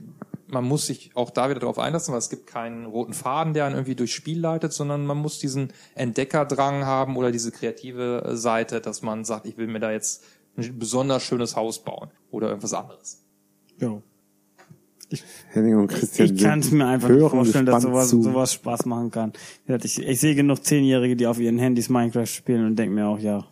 man 0.46 0.64
muss 0.64 0.86
sich 0.86 1.12
auch 1.14 1.30
da 1.30 1.50
wieder 1.50 1.60
darauf 1.60 1.78
einlassen, 1.78 2.12
weil 2.12 2.18
es 2.18 2.30
gibt 2.30 2.46
keinen 2.46 2.86
roten 2.86 3.12
Faden, 3.12 3.54
der 3.54 3.66
einen 3.66 3.74
irgendwie 3.74 3.94
durchs 3.94 4.12
Spiel 4.12 4.40
leitet, 4.40 4.72
sondern 4.72 5.06
man 5.06 5.18
muss 5.18 5.38
diesen 5.38 5.72
Entdeckerdrang 5.94 6.84
haben 6.84 7.16
oder 7.16 7.30
diese 7.30 7.52
kreative 7.52 8.24
äh, 8.24 8.36
Seite, 8.36 8.80
dass 8.80 9.02
man 9.02 9.24
sagt, 9.24 9.46
ich 9.46 9.56
will 9.56 9.66
mir 9.66 9.80
da 9.80 9.90
jetzt 9.90 10.24
ein 10.56 10.78
besonders 10.78 11.22
schönes 11.22 11.56
Haus 11.56 11.84
bauen 11.84 12.10
oder 12.30 12.48
irgendwas 12.48 12.74
anderes. 12.74 13.24
Jo. 13.78 14.02
Henning 15.52 15.76
und 15.76 15.88
Christian. 15.88 16.34
Ich 16.34 16.42
kann 16.42 16.60
es 16.60 16.70
mir 16.70 16.86
einfach 16.86 17.08
nicht 17.08 17.20
vorstellen, 17.20 17.66
dass 17.66 17.82
sowas, 17.82 18.10
zu. 18.10 18.22
sowas 18.22 18.52
Spaß 18.52 18.84
machen 18.86 19.10
kann. 19.10 19.32
Ich, 19.82 19.98
ich 19.98 20.20
sehe 20.20 20.34
genug 20.34 20.64
Zehnjährige, 20.64 21.16
die 21.16 21.26
auf 21.26 21.38
ihren 21.38 21.58
Handys 21.58 21.88
Minecraft 21.88 22.26
spielen 22.26 22.66
und 22.66 22.76
denke 22.76 22.94
mir 22.94 23.06
auch, 23.06 23.18
ja, 23.18 23.46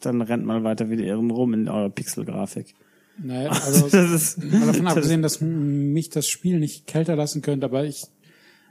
dann 0.00 0.22
rennt 0.22 0.44
mal 0.46 0.62
weiter 0.64 0.88
wie 0.88 0.96
die 0.96 1.06
Irren 1.06 1.30
rum 1.30 1.52
in 1.54 1.68
eurer 1.68 1.90
Pixelgrafik. 1.90 2.74
Naja, 3.22 3.50
also 3.66 3.88
das 3.88 4.10
ist, 4.10 4.44
mal 4.44 4.66
davon 4.66 4.86
abgesehen, 4.86 5.22
dass 5.22 5.40
mich 5.40 6.10
das 6.10 6.26
Spiel 6.28 6.58
nicht 6.58 6.86
kälter 6.86 7.16
lassen 7.16 7.42
könnte, 7.42 7.66
aber 7.66 7.84
ich, 7.84 8.04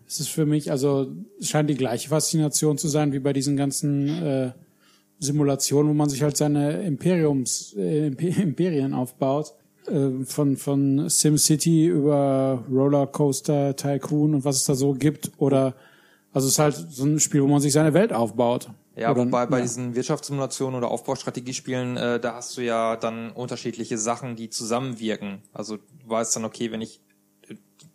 es 0.08 0.20
ist 0.20 0.30
für 0.30 0.46
mich, 0.46 0.72
also 0.72 1.12
es 1.40 1.50
scheint 1.50 1.70
die 1.70 1.76
gleiche 1.76 2.10
Faszination 2.10 2.78
zu 2.78 2.88
sein 2.88 3.14
wie 3.14 3.20
bei 3.20 3.34
diesen 3.34 3.58
ganzen 3.58 4.08
äh, 4.08 4.52
Simulationen, 5.20 5.92
wo 5.92 5.94
man 5.94 6.10
sich 6.10 6.24
halt 6.24 6.38
seine 6.38 6.82
Imperiums, 6.84 7.76
äh, 7.78 8.08
Imp- 8.08 8.42
Imperien 8.42 8.94
aufbaut. 8.94 9.54
Äh, 9.90 10.26
von, 10.26 10.58
von 10.58 11.10
SimCity 11.10 11.88
über 11.88 12.64
Rollercoaster, 12.72 13.76
Tycoon 13.76 14.36
und 14.36 14.46
was 14.46 14.58
es 14.58 14.64
da 14.66 14.76
so 14.76 14.94
gibt. 14.94 15.32
Oder 15.38 15.76
also 16.32 16.48
es 16.48 16.54
ist 16.54 16.60
halt 16.60 16.76
so 16.76 17.06
ein 17.06 17.20
Spiel, 17.20 17.42
wo 17.42 17.48
man 17.48 17.62
sich 17.62 17.74
seine 17.74 17.94
Welt 17.94 18.14
aufbaut. 18.14 18.70
Ja, 18.96 19.12
Oder, 19.12 19.26
bei, 19.26 19.46
bei 19.46 19.58
ja. 19.58 19.64
diesen 19.64 19.96
Wirtschaftssimulationen 19.96 20.78
oder 20.78 20.92
Aufbaustrategiespielen, 20.92 21.96
äh, 21.96 22.20
da 22.20 22.36
hast 22.36 22.58
du 22.58 22.62
ja 22.62 22.98
dann 22.98 23.32
unterschiedliche 23.32 23.98
Sachen, 23.98 24.36
die 24.36 24.50
zusammenwirken. 24.50 25.42
Also 25.54 25.78
du 25.78 25.84
weißt 26.06 26.36
dann, 26.36 26.44
okay, 26.44 26.72
wenn 26.72 26.82
ich, 26.82 27.00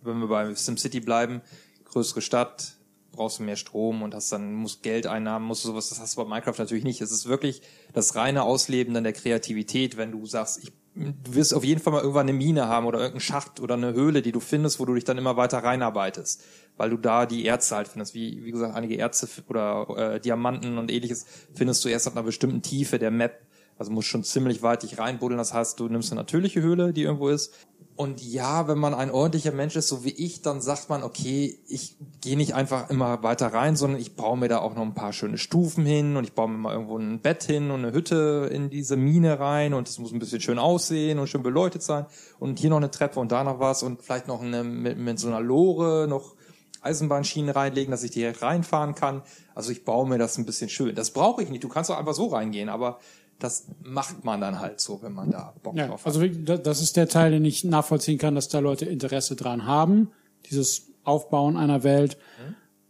wenn 0.02 0.18
wir 0.18 0.28
bei 0.28 0.54
SimCity 0.54 1.00
bleiben, 1.00 1.42
größere 1.84 2.22
Stadt, 2.22 2.76
brauchst 3.12 3.38
du 3.38 3.42
mehr 3.42 3.56
Strom 3.56 4.02
und 4.02 4.14
hast 4.14 4.32
dann, 4.32 4.54
musst 4.54 4.82
Geldeinnahmen, 4.82 5.46
musst 5.46 5.64
du 5.64 5.68
sowas, 5.68 5.90
das 5.90 6.00
hast 6.00 6.16
du 6.16 6.22
bei 6.22 6.28
Minecraft 6.28 6.58
natürlich 6.58 6.84
nicht. 6.84 7.00
Es 7.02 7.12
ist 7.12 7.28
wirklich 7.28 7.60
das 7.92 8.16
reine 8.16 8.42
Ausleben 8.42 8.94
dann 8.94 9.04
der 9.04 9.12
Kreativität, 9.12 9.96
wenn 9.96 10.10
du 10.10 10.24
sagst, 10.26 10.62
ich, 10.62 10.72
du 10.94 11.34
wirst 11.34 11.54
auf 11.54 11.64
jeden 11.64 11.80
Fall 11.80 11.92
mal 11.92 12.00
irgendwann 12.00 12.28
eine 12.28 12.36
Mine 12.36 12.68
haben 12.68 12.86
oder 12.86 12.98
irgendeinen 12.98 13.20
Schacht 13.20 13.60
oder 13.60 13.74
eine 13.74 13.94
Höhle, 13.94 14.22
die 14.22 14.32
du 14.32 14.40
findest, 14.40 14.78
wo 14.78 14.84
du 14.84 14.94
dich 14.94 15.04
dann 15.04 15.18
immer 15.18 15.36
weiter 15.36 15.58
reinarbeitest, 15.58 16.42
weil 16.76 16.90
du 16.90 16.96
da 16.96 17.26
die 17.26 17.44
Erze 17.44 17.76
halt 17.76 17.88
findest. 17.88 18.14
Wie, 18.14 18.44
wie 18.44 18.52
gesagt, 18.52 18.74
einige 18.74 18.96
Erze 18.96 19.28
oder 19.48 20.14
äh, 20.14 20.20
Diamanten 20.20 20.78
und 20.78 20.90
ähnliches 20.90 21.26
findest 21.52 21.84
du 21.84 21.88
erst 21.88 22.06
ab 22.06 22.14
einer 22.14 22.22
bestimmten 22.22 22.62
Tiefe 22.62 22.98
der 22.98 23.10
Map. 23.10 23.40
Also 23.76 23.90
musst 23.90 24.06
schon 24.06 24.22
ziemlich 24.22 24.62
weit 24.62 24.84
dich 24.84 24.98
reinbuddeln. 24.98 25.38
Das 25.38 25.52
heißt, 25.52 25.80
du 25.80 25.88
nimmst 25.88 26.12
eine 26.12 26.20
natürliche 26.20 26.62
Höhle, 26.62 26.92
die 26.92 27.02
irgendwo 27.02 27.28
ist. 27.28 27.52
Und 27.96 28.20
ja, 28.24 28.66
wenn 28.66 28.78
man 28.78 28.92
ein 28.92 29.12
ordentlicher 29.12 29.52
Mensch 29.52 29.76
ist, 29.76 29.86
so 29.86 30.02
wie 30.04 30.10
ich, 30.10 30.42
dann 30.42 30.60
sagt 30.60 30.88
man, 30.88 31.04
okay, 31.04 31.58
ich 31.68 31.96
gehe 32.20 32.36
nicht 32.36 32.54
einfach 32.54 32.90
immer 32.90 33.22
weiter 33.22 33.54
rein, 33.54 33.76
sondern 33.76 34.00
ich 34.00 34.16
baue 34.16 34.36
mir 34.36 34.48
da 34.48 34.58
auch 34.58 34.74
noch 34.74 34.82
ein 34.82 34.94
paar 34.94 35.12
schöne 35.12 35.38
Stufen 35.38 35.86
hin 35.86 36.16
und 36.16 36.24
ich 36.24 36.32
baue 36.32 36.48
mir 36.48 36.58
mal 36.58 36.72
irgendwo 36.72 36.98
ein 36.98 37.20
Bett 37.20 37.44
hin 37.44 37.70
und 37.70 37.84
eine 37.84 37.92
Hütte 37.92 38.50
in 38.52 38.68
diese 38.68 38.96
Mine 38.96 39.38
rein 39.38 39.74
und 39.74 39.88
es 39.88 40.00
muss 40.00 40.12
ein 40.12 40.18
bisschen 40.18 40.40
schön 40.40 40.58
aussehen 40.58 41.20
und 41.20 41.28
schön 41.28 41.44
beleuchtet 41.44 41.84
sein 41.84 42.06
und 42.40 42.58
hier 42.58 42.70
noch 42.70 42.78
eine 42.78 42.90
Treppe 42.90 43.20
und 43.20 43.30
da 43.30 43.44
noch 43.44 43.60
was 43.60 43.84
und 43.84 44.02
vielleicht 44.02 44.26
noch 44.26 44.42
eine, 44.42 44.64
mit, 44.64 44.98
mit 44.98 45.20
so 45.20 45.28
einer 45.28 45.40
Lore 45.40 46.08
noch 46.08 46.34
Eisenbahnschienen 46.82 47.50
reinlegen, 47.50 47.92
dass 47.92 48.02
ich 48.02 48.10
direkt 48.10 48.42
reinfahren 48.42 48.96
kann. 48.96 49.22
Also 49.54 49.70
ich 49.70 49.84
baue 49.84 50.08
mir 50.08 50.18
das 50.18 50.36
ein 50.36 50.46
bisschen 50.46 50.68
schön. 50.68 50.94
Das 50.96 51.12
brauche 51.12 51.42
ich 51.42 51.48
nicht. 51.48 51.62
Du 51.62 51.68
kannst 51.68 51.90
auch 51.90 51.98
einfach 51.98 52.14
so 52.14 52.26
reingehen, 52.26 52.68
aber 52.68 52.98
das 53.44 53.66
macht 53.82 54.24
man 54.24 54.40
dann 54.40 54.58
halt 54.58 54.80
so, 54.80 55.02
wenn 55.02 55.12
man 55.12 55.30
da 55.30 55.54
Bock 55.62 55.76
Ja, 55.76 55.86
drauf 55.88 56.04
hat. 56.04 56.14
also 56.14 56.26
das 56.26 56.80
ist 56.80 56.96
der 56.96 57.08
Teil, 57.08 57.30
den 57.30 57.44
ich 57.44 57.62
nachvollziehen 57.62 58.18
kann, 58.18 58.34
dass 58.34 58.48
da 58.48 58.58
Leute 58.58 58.86
Interesse 58.86 59.36
dran 59.36 59.66
haben, 59.66 60.10
dieses 60.50 60.88
Aufbauen 61.04 61.56
einer 61.56 61.82
Welt. 61.84 62.16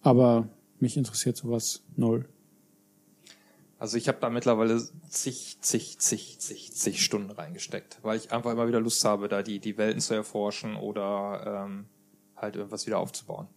Aber 0.03 0.49
mich 0.79 0.97
interessiert 0.97 1.37
sowas 1.37 1.83
null. 1.97 2.29
Also 3.81 3.97
ich 3.99 4.07
habe 4.09 4.19
da 4.21 4.31
mittlerweile 4.31 4.81
zig, 5.09 5.59
zig, 5.61 5.99
zig, 5.99 6.39
zig, 6.39 6.73
zig 6.73 7.05
Stunden 7.05 7.31
reingesteckt, 7.33 7.99
weil 8.03 8.17
ich 8.17 8.33
einfach 8.33 8.53
immer 8.53 8.69
wieder 8.69 8.81
Lust 8.81 9.05
habe, 9.05 9.29
da 9.29 9.43
die, 9.43 9.59
die 9.59 9.77
Welten 9.77 10.01
zu 10.01 10.15
erforschen 10.15 10.77
oder 10.77 11.67
ähm, 11.67 11.87
halt 12.37 12.55
irgendwas 12.57 12.87
wieder 12.87 12.99
aufzubauen. 12.99 13.49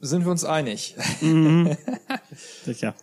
Sind 0.00 0.24
wir 0.24 0.30
uns 0.32 0.44
einig? 0.44 0.96
sicher. 2.64 2.94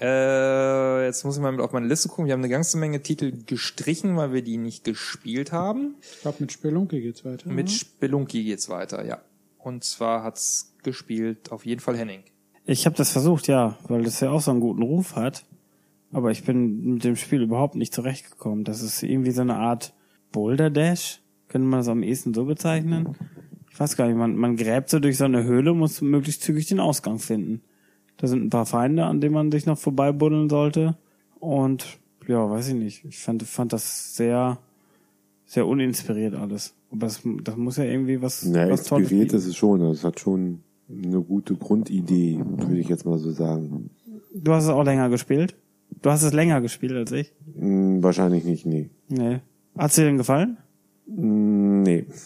Äh, 0.00 1.06
jetzt 1.06 1.24
muss 1.24 1.36
ich 1.36 1.42
mal 1.42 1.52
mit 1.52 1.60
auf 1.60 1.72
meine 1.72 1.86
Liste 1.86 2.08
gucken. 2.08 2.26
Wir 2.26 2.32
haben 2.32 2.40
eine 2.40 2.48
ganze 2.48 2.76
Menge 2.78 3.02
Titel 3.02 3.32
gestrichen, 3.46 4.16
weil 4.16 4.32
wir 4.32 4.42
die 4.42 4.58
nicht 4.58 4.84
gespielt 4.84 5.52
haben. 5.52 5.94
Ich 6.00 6.20
glaube, 6.22 6.38
mit 6.40 6.52
Spelunky 6.52 7.00
geht's 7.00 7.24
weiter. 7.24 7.48
Mit 7.48 7.66
oder? 7.66 7.74
Spelunky 7.74 8.44
geht's 8.44 8.68
weiter, 8.68 9.04
ja. 9.04 9.20
Und 9.58 9.84
zwar 9.84 10.22
hat's 10.22 10.74
gespielt 10.82 11.50
auf 11.50 11.66
jeden 11.66 11.80
Fall 11.80 11.96
Henning. 11.96 12.22
Ich 12.64 12.86
habe 12.86 12.96
das 12.96 13.10
versucht, 13.10 13.46
ja, 13.46 13.78
weil 13.88 14.02
das 14.02 14.20
ja 14.20 14.30
auch 14.30 14.40
so 14.40 14.50
einen 14.50 14.60
guten 14.60 14.82
Ruf 14.82 15.16
hat. 15.16 15.44
Aber 16.12 16.30
ich 16.30 16.44
bin 16.44 16.94
mit 16.94 17.04
dem 17.04 17.16
Spiel 17.16 17.42
überhaupt 17.42 17.74
nicht 17.74 17.92
zurechtgekommen. 17.92 18.64
Das 18.64 18.82
ist 18.82 19.02
irgendwie 19.02 19.32
so 19.32 19.42
eine 19.42 19.56
Art 19.56 19.92
Boulder 20.32 20.70
Dash. 20.70 21.20
Könnte 21.48 21.68
man 21.68 21.80
das 21.80 21.88
am 21.88 22.02
ehesten 22.02 22.34
so 22.34 22.44
bezeichnen? 22.44 23.16
Ich 23.70 23.78
weiß 23.78 23.96
gar 23.96 24.06
nicht, 24.06 24.16
man, 24.16 24.36
man 24.36 24.56
gräbt 24.56 24.88
so 24.88 24.98
durch 24.98 25.18
so 25.18 25.24
eine 25.24 25.44
Höhle, 25.44 25.74
muss 25.74 26.00
möglichst 26.00 26.42
zügig 26.42 26.66
den 26.66 26.80
Ausgang 26.80 27.18
finden. 27.18 27.62
Da 28.18 28.26
sind 28.26 28.44
ein 28.44 28.50
paar 28.50 28.66
Feinde, 28.66 29.04
an 29.04 29.20
denen 29.20 29.34
man 29.34 29.52
sich 29.52 29.66
noch 29.66 29.78
vorbeibuddeln 29.78 30.48
sollte. 30.48 30.96
Und 31.38 31.98
ja, 32.26 32.48
weiß 32.48 32.68
ich 32.68 32.74
nicht. 32.74 33.04
Ich 33.04 33.18
fand, 33.18 33.42
fand 33.42 33.72
das 33.72 34.16
sehr, 34.16 34.58
sehr 35.44 35.66
uninspiriert 35.66 36.34
alles. 36.34 36.74
Aber 36.90 37.06
das, 37.06 37.20
das 37.42 37.56
muss 37.56 37.76
ja 37.76 37.84
irgendwie 37.84 38.22
was, 38.22 38.42
Ja, 38.44 38.68
was 38.70 38.90
inspiriert 38.90 39.32
ist 39.32 39.46
es 39.46 39.56
schon. 39.56 39.80
Es 39.82 40.04
hat 40.04 40.20
schon 40.20 40.60
eine 40.88 41.20
gute 41.20 41.54
Grundidee, 41.54 42.40
würde 42.44 42.78
ich 42.78 42.88
jetzt 42.88 43.04
mal 43.04 43.18
so 43.18 43.32
sagen. 43.32 43.90
Du 44.34 44.52
hast 44.52 44.64
es 44.64 44.70
auch 44.70 44.84
länger 44.84 45.08
gespielt? 45.08 45.54
Du 46.02 46.10
hast 46.10 46.22
es 46.22 46.32
länger 46.32 46.60
gespielt 46.60 46.92
als 46.92 47.12
ich? 47.12 47.32
Hm, 47.58 48.02
wahrscheinlich 48.02 48.44
nicht, 48.44 48.66
nee. 48.66 48.90
Nee. 49.08 49.40
Hat's 49.76 49.96
dir 49.96 50.04
denn 50.04 50.18
gefallen? 50.18 50.56
Hm, 51.06 51.82
nee. 51.82 52.06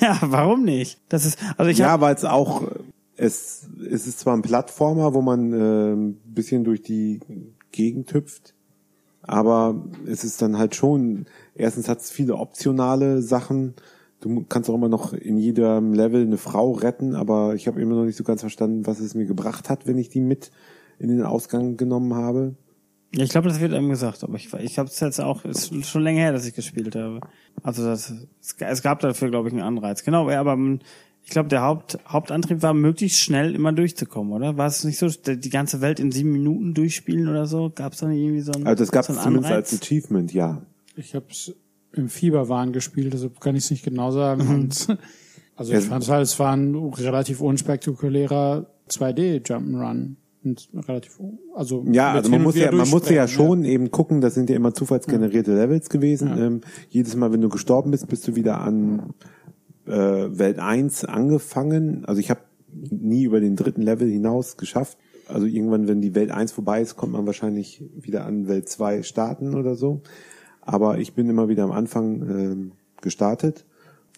Ja, 0.00 0.18
warum 0.22 0.64
nicht? 0.64 0.98
Das 1.10 1.26
ist, 1.26 1.38
also 1.58 1.70
ich 1.70 1.76
ja, 1.76 2.00
weil 2.00 2.14
es 2.14 2.24
auch, 2.24 2.62
es, 3.16 3.68
es 3.90 4.06
ist 4.06 4.20
zwar 4.20 4.36
ein 4.36 4.42
Plattformer, 4.42 5.14
wo 5.14 5.22
man 5.22 5.52
äh, 5.52 5.92
ein 5.92 6.14
bisschen 6.26 6.64
durch 6.64 6.82
die 6.82 7.20
Gegend 7.72 8.12
hüpft, 8.12 8.54
aber 9.22 9.84
es 10.06 10.24
ist 10.24 10.40
dann 10.40 10.58
halt 10.58 10.74
schon, 10.74 11.26
erstens 11.54 11.88
hat 11.88 12.00
es 12.00 12.10
viele 12.10 12.36
optionale 12.36 13.22
Sachen. 13.22 13.74
Du 14.20 14.44
kannst 14.48 14.70
auch 14.70 14.74
immer 14.74 14.88
noch 14.88 15.12
in 15.12 15.36
jedem 15.36 15.92
Level 15.92 16.22
eine 16.22 16.38
Frau 16.38 16.72
retten, 16.72 17.14
aber 17.14 17.54
ich 17.54 17.66
habe 17.66 17.80
immer 17.80 17.96
noch 17.96 18.04
nicht 18.04 18.16
so 18.16 18.24
ganz 18.24 18.40
verstanden, 18.40 18.86
was 18.86 19.00
es 19.00 19.14
mir 19.14 19.26
gebracht 19.26 19.68
hat, 19.68 19.86
wenn 19.86 19.98
ich 19.98 20.08
die 20.08 20.20
mit 20.20 20.52
in 20.98 21.08
den 21.08 21.22
Ausgang 21.22 21.76
genommen 21.76 22.14
habe. 22.14 22.54
Ja, 23.14 23.24
ich 23.24 23.30
glaube, 23.30 23.48
das 23.48 23.60
wird 23.60 23.72
einem 23.72 23.88
gesagt, 23.88 24.24
aber 24.24 24.34
ich, 24.34 24.52
ich 24.52 24.78
habe 24.78 24.88
es 24.88 25.00
jetzt 25.00 25.20
auch, 25.20 25.44
ist 25.44 25.72
schon 25.86 26.02
länger 26.02 26.20
her, 26.20 26.32
dass 26.32 26.46
ich 26.46 26.54
gespielt 26.54 26.94
habe. 26.96 27.20
Also 27.62 27.84
das, 27.84 28.12
es, 28.58 28.82
gab 28.82 29.00
dafür, 29.00 29.30
glaube 29.30 29.48
ich, 29.48 29.54
einen 29.54 29.62
Anreiz. 29.62 30.04
Genau, 30.04 30.28
aber 30.28 30.58
ich 31.28 31.32
glaube, 31.32 31.48
der 31.48 31.62
Haupt, 31.62 31.98
Hauptantrieb 32.08 32.62
war, 32.62 32.72
möglichst 32.72 33.18
schnell 33.18 33.56
immer 33.56 33.72
durchzukommen, 33.72 34.32
oder? 34.32 34.56
War 34.56 34.68
es 34.68 34.84
nicht 34.84 34.96
so, 34.98 35.08
die 35.08 35.50
ganze 35.50 35.80
Welt 35.80 35.98
in 35.98 36.12
sieben 36.12 36.30
Minuten 36.30 36.72
durchspielen 36.72 37.26
oder 37.28 37.46
so? 37.46 37.72
Gab 37.74 37.94
es 37.94 37.98
da 37.98 38.06
nicht 38.06 38.20
irgendwie 38.22 38.42
so 38.42 38.52
ein 38.52 38.64
Also 38.64 38.84
das 38.84 38.92
gab 38.92 39.04
so 39.04 39.12
es 39.12 39.18
einen 39.18 39.24
zumindest 39.24 39.52
Anreiz? 39.52 39.72
als 39.72 39.82
Achievement, 39.82 40.32
ja. 40.32 40.62
Ich 40.94 41.16
habe 41.16 41.26
es 41.30 41.52
im 41.92 42.08
Fieberwahn 42.08 42.72
gespielt, 42.72 43.12
deshalb 43.12 43.40
kann 43.40 43.56
ich 43.56 43.64
es 43.64 43.70
nicht 43.72 43.84
genau 43.84 44.12
sagen. 44.12 44.42
Und, 44.48 44.86
also 45.56 45.72
ich 45.72 45.82
Ja. 45.82 45.88
fand 45.90 46.08
halt, 46.08 46.22
es 46.22 46.38
war 46.38 46.52
ein 46.56 46.76
relativ 46.76 47.40
unspektakulärer 47.40 48.66
2D 48.88 49.40
Jump'n'Run. 49.44 50.14
Und 50.44 50.68
relativ, 50.86 51.18
also 51.56 51.84
Ja, 51.90 52.12
also 52.12 52.30
man 52.30 52.40
muss 52.44 52.54
ja, 52.54 52.70
man 52.70 52.88
musste 52.88 53.12
ja 53.12 53.26
schon 53.26 53.64
eben 53.64 53.90
gucken, 53.90 54.20
das 54.20 54.34
sind 54.34 54.48
ja 54.48 54.54
immer 54.54 54.72
zufallsgenerierte 54.74 55.52
Levels 55.52 55.88
gewesen. 55.90 56.28
Ja. 56.28 56.36
Ähm, 56.46 56.60
jedes 56.88 57.16
Mal, 57.16 57.32
wenn 57.32 57.40
du 57.40 57.48
gestorben 57.48 57.90
bist, 57.90 58.06
bist 58.06 58.28
du 58.28 58.36
wieder 58.36 58.60
an 58.60 59.12
äh, 59.86 60.38
Welt 60.38 60.58
1 60.58 61.04
angefangen. 61.04 62.04
Also 62.04 62.20
ich 62.20 62.30
habe 62.30 62.40
nie 62.72 63.24
über 63.24 63.40
den 63.40 63.56
dritten 63.56 63.82
Level 63.82 64.08
hinaus 64.08 64.56
geschafft. 64.56 64.98
Also 65.28 65.46
irgendwann, 65.46 65.88
wenn 65.88 66.00
die 66.00 66.14
Welt 66.14 66.30
1 66.30 66.52
vorbei 66.52 66.80
ist, 66.80 66.96
kommt 66.96 67.12
man 67.12 67.26
wahrscheinlich 67.26 67.82
wieder 67.96 68.24
an 68.24 68.48
Welt 68.48 68.68
2 68.68 69.02
starten 69.02 69.54
oder 69.54 69.74
so. 69.74 70.02
Aber 70.60 70.98
ich 70.98 71.14
bin 71.14 71.28
immer 71.28 71.48
wieder 71.48 71.64
am 71.64 71.72
Anfang 71.72 72.22
ähm, 72.22 72.72
gestartet. 73.00 73.64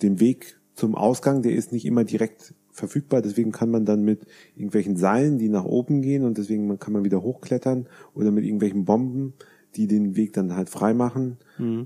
Den 0.03 0.21
Weg 0.21 0.59
zum 0.75 0.95
Ausgang, 0.95 1.43
der 1.43 1.53
ist 1.53 1.73
nicht 1.73 1.85
immer 1.85 2.05
direkt 2.05 2.55
verfügbar, 2.71 3.21
deswegen 3.21 3.51
kann 3.51 3.71
man 3.71 3.85
dann 3.85 4.05
mit 4.05 4.21
irgendwelchen 4.55 4.97
Seilen, 4.97 5.39
die 5.39 5.49
nach 5.49 5.65
oben 5.65 6.01
gehen 6.01 6.25
und 6.25 6.39
deswegen 6.39 6.79
kann 6.79 6.93
man 6.93 7.05
wieder 7.05 7.23
hochklettern 7.23 7.87
oder 8.15 8.31
mit 8.31 8.45
irgendwelchen 8.45 8.85
Bomben, 8.85 9.35
die 9.75 9.89
den 9.89 10.17
Weg 10.17 10.33
dann 10.33 10.55
halt 10.55 10.71
frei 10.71 10.95
machen, 10.95 11.39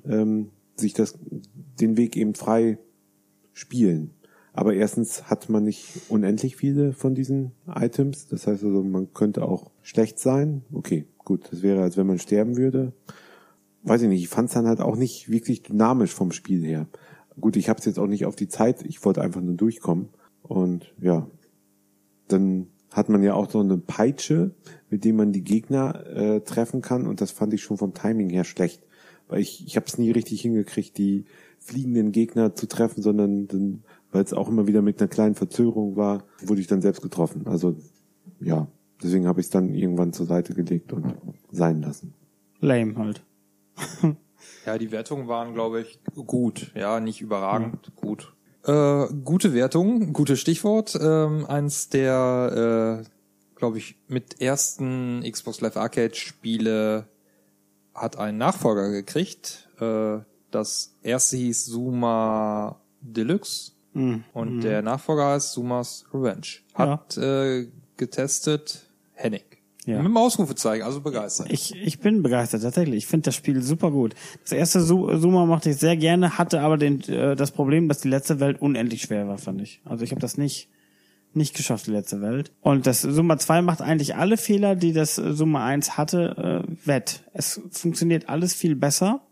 ähm, 0.06 0.50
sich 0.76 0.92
das 0.92 1.18
den 1.80 1.96
Weg 1.96 2.16
eben 2.16 2.34
frei 2.34 2.78
spielen. 3.52 4.10
Aber 4.54 4.74
erstens 4.74 5.30
hat 5.30 5.48
man 5.48 5.64
nicht 5.64 6.02
unendlich 6.10 6.56
viele 6.56 6.92
von 6.92 7.14
diesen 7.14 7.52
Items. 7.66 8.28
Das 8.28 8.46
heißt 8.46 8.64
also, 8.64 8.82
man 8.82 9.14
könnte 9.14 9.44
auch 9.44 9.70
schlecht 9.80 10.18
sein. 10.18 10.62
Okay, 10.72 11.06
gut, 11.18 11.48
das 11.50 11.62
wäre, 11.62 11.82
als 11.82 11.96
wenn 11.96 12.06
man 12.06 12.18
sterben 12.18 12.56
würde. 12.56 12.92
Weiß 13.82 14.02
ich 14.02 14.08
nicht, 14.08 14.22
ich 14.22 14.28
fand 14.28 14.48
es 14.48 14.54
dann 14.54 14.66
halt 14.66 14.80
auch 14.80 14.96
nicht 14.96 15.30
wirklich 15.30 15.62
dynamisch 15.62 16.12
vom 16.12 16.32
Spiel 16.32 16.64
her. 16.64 16.86
Gut, 17.40 17.56
ich 17.56 17.68
habe 17.68 17.78
es 17.78 17.86
jetzt 17.86 17.98
auch 17.98 18.06
nicht 18.06 18.26
auf 18.26 18.36
die 18.36 18.48
Zeit, 18.48 18.84
ich 18.84 19.04
wollte 19.04 19.22
einfach 19.22 19.40
nur 19.40 19.54
durchkommen. 19.54 20.10
Und 20.42 20.94
ja, 21.00 21.26
dann 22.28 22.66
hat 22.90 23.08
man 23.08 23.22
ja 23.22 23.32
auch 23.34 23.50
so 23.50 23.60
eine 23.60 23.78
Peitsche, 23.78 24.54
mit 24.90 25.04
dem 25.04 25.16
man 25.16 25.32
die 25.32 25.44
Gegner 25.44 26.06
äh, 26.06 26.40
treffen 26.40 26.82
kann. 26.82 27.06
Und 27.06 27.22
das 27.22 27.30
fand 27.30 27.54
ich 27.54 27.62
schon 27.62 27.78
vom 27.78 27.94
Timing 27.94 28.28
her 28.28 28.44
schlecht. 28.44 28.82
Weil 29.28 29.40
ich, 29.40 29.66
ich 29.66 29.76
habe 29.76 29.86
es 29.86 29.96
nie 29.96 30.10
richtig 30.10 30.42
hingekriegt, 30.42 30.98
die 30.98 31.24
fliegenden 31.64 32.12
Gegner 32.12 32.54
zu 32.54 32.66
treffen, 32.66 33.02
sondern 33.02 33.46
dann, 33.48 33.84
weil 34.10 34.24
es 34.24 34.32
auch 34.32 34.48
immer 34.48 34.66
wieder 34.66 34.82
mit 34.82 35.00
einer 35.00 35.08
kleinen 35.08 35.34
Verzögerung 35.34 35.96
war, 35.96 36.24
wurde 36.42 36.60
ich 36.60 36.66
dann 36.66 36.82
selbst 36.82 37.02
getroffen. 37.02 37.46
Also 37.46 37.76
ja, 38.40 38.66
deswegen 39.02 39.26
habe 39.26 39.40
ich 39.40 39.46
es 39.46 39.50
dann 39.50 39.74
irgendwann 39.74 40.12
zur 40.12 40.26
Seite 40.26 40.54
gelegt 40.54 40.92
und 40.92 41.14
sein 41.50 41.82
lassen. 41.82 42.14
Lame 42.60 42.96
halt. 42.96 43.22
Ja, 44.66 44.78
die 44.78 44.92
Wertungen 44.92 45.28
waren, 45.28 45.54
glaube 45.54 45.80
ich, 45.80 46.00
gut. 46.14 46.72
Ja, 46.74 47.00
nicht 47.00 47.20
überragend, 47.20 47.92
gut. 47.96 48.32
Äh, 48.64 49.06
gute 49.24 49.54
Wertung, 49.54 50.12
gutes 50.12 50.38
Stichwort. 50.40 50.96
Ähm, 51.00 51.46
eins 51.46 51.88
der, 51.88 53.02
äh, 53.04 53.58
glaube 53.58 53.78
ich, 53.78 53.96
mit 54.06 54.40
ersten 54.40 55.22
Xbox 55.28 55.60
Live 55.60 55.76
Arcade 55.76 56.14
Spiele 56.14 57.08
hat 57.94 58.18
einen 58.18 58.38
Nachfolger 58.38 58.90
gekriegt. 58.90 59.68
Äh, 59.80 60.20
das 60.54 60.94
erste 61.02 61.36
hieß 61.36 61.66
Zuma 61.66 62.80
Deluxe 63.00 63.72
Mhm. 63.94 64.24
und 64.32 64.60
der 64.62 64.80
Nachfolger 64.80 65.32
heißt 65.32 65.52
Sumas 65.52 66.06
Revenge. 66.14 66.46
Hat 66.72 67.18
äh, 67.18 67.66
getestet 67.98 68.88
Hennig. 69.12 69.44
Ja. 69.84 69.96
Mit 69.98 70.06
dem 70.06 70.16
Ausrufezeichen, 70.16 70.82
also 70.82 71.00
begeistert. 71.02 71.52
Ich, 71.52 71.74
ich 71.74 71.98
bin 72.00 72.22
begeistert, 72.22 72.62
tatsächlich. 72.62 72.96
Ich 72.98 73.06
finde 73.06 73.24
das 73.26 73.34
Spiel 73.34 73.60
super 73.62 73.90
gut. 73.90 74.14
Das 74.44 74.52
erste 74.52 74.80
Suma 74.80 75.44
mochte 75.44 75.70
ich 75.70 75.76
sehr 75.76 75.96
gerne, 75.96 76.38
hatte 76.38 76.60
aber 76.62 76.78
den, 76.78 77.02
äh, 77.02 77.36
das 77.36 77.50
Problem, 77.50 77.88
dass 77.88 78.00
die 78.00 78.08
letzte 78.08 78.40
Welt 78.40 78.62
unendlich 78.62 79.02
schwer 79.02 79.28
war, 79.28 79.36
fand 79.38 79.60
ich. 79.60 79.82
Also 79.84 80.04
ich 80.04 80.10
habe 80.12 80.20
das 80.20 80.38
nicht 80.38 80.68
nicht 81.34 81.54
geschafft, 81.56 81.86
die 81.86 81.92
letzte 81.92 82.20
Welt. 82.20 82.52
Und 82.60 82.86
das 82.86 83.00
Summa 83.02 83.38
2 83.38 83.62
macht 83.62 83.80
eigentlich 83.80 84.16
alle 84.16 84.36
Fehler, 84.36 84.76
die 84.76 84.92
das 84.92 85.16
Summa 85.16 85.64
1 85.64 85.96
hatte, 85.96 86.64
äh, 86.66 86.86
wett. 86.86 87.24
Es 87.32 87.60
funktioniert 87.70 88.28
alles 88.28 88.52
viel 88.54 88.76
besser, 88.76 89.22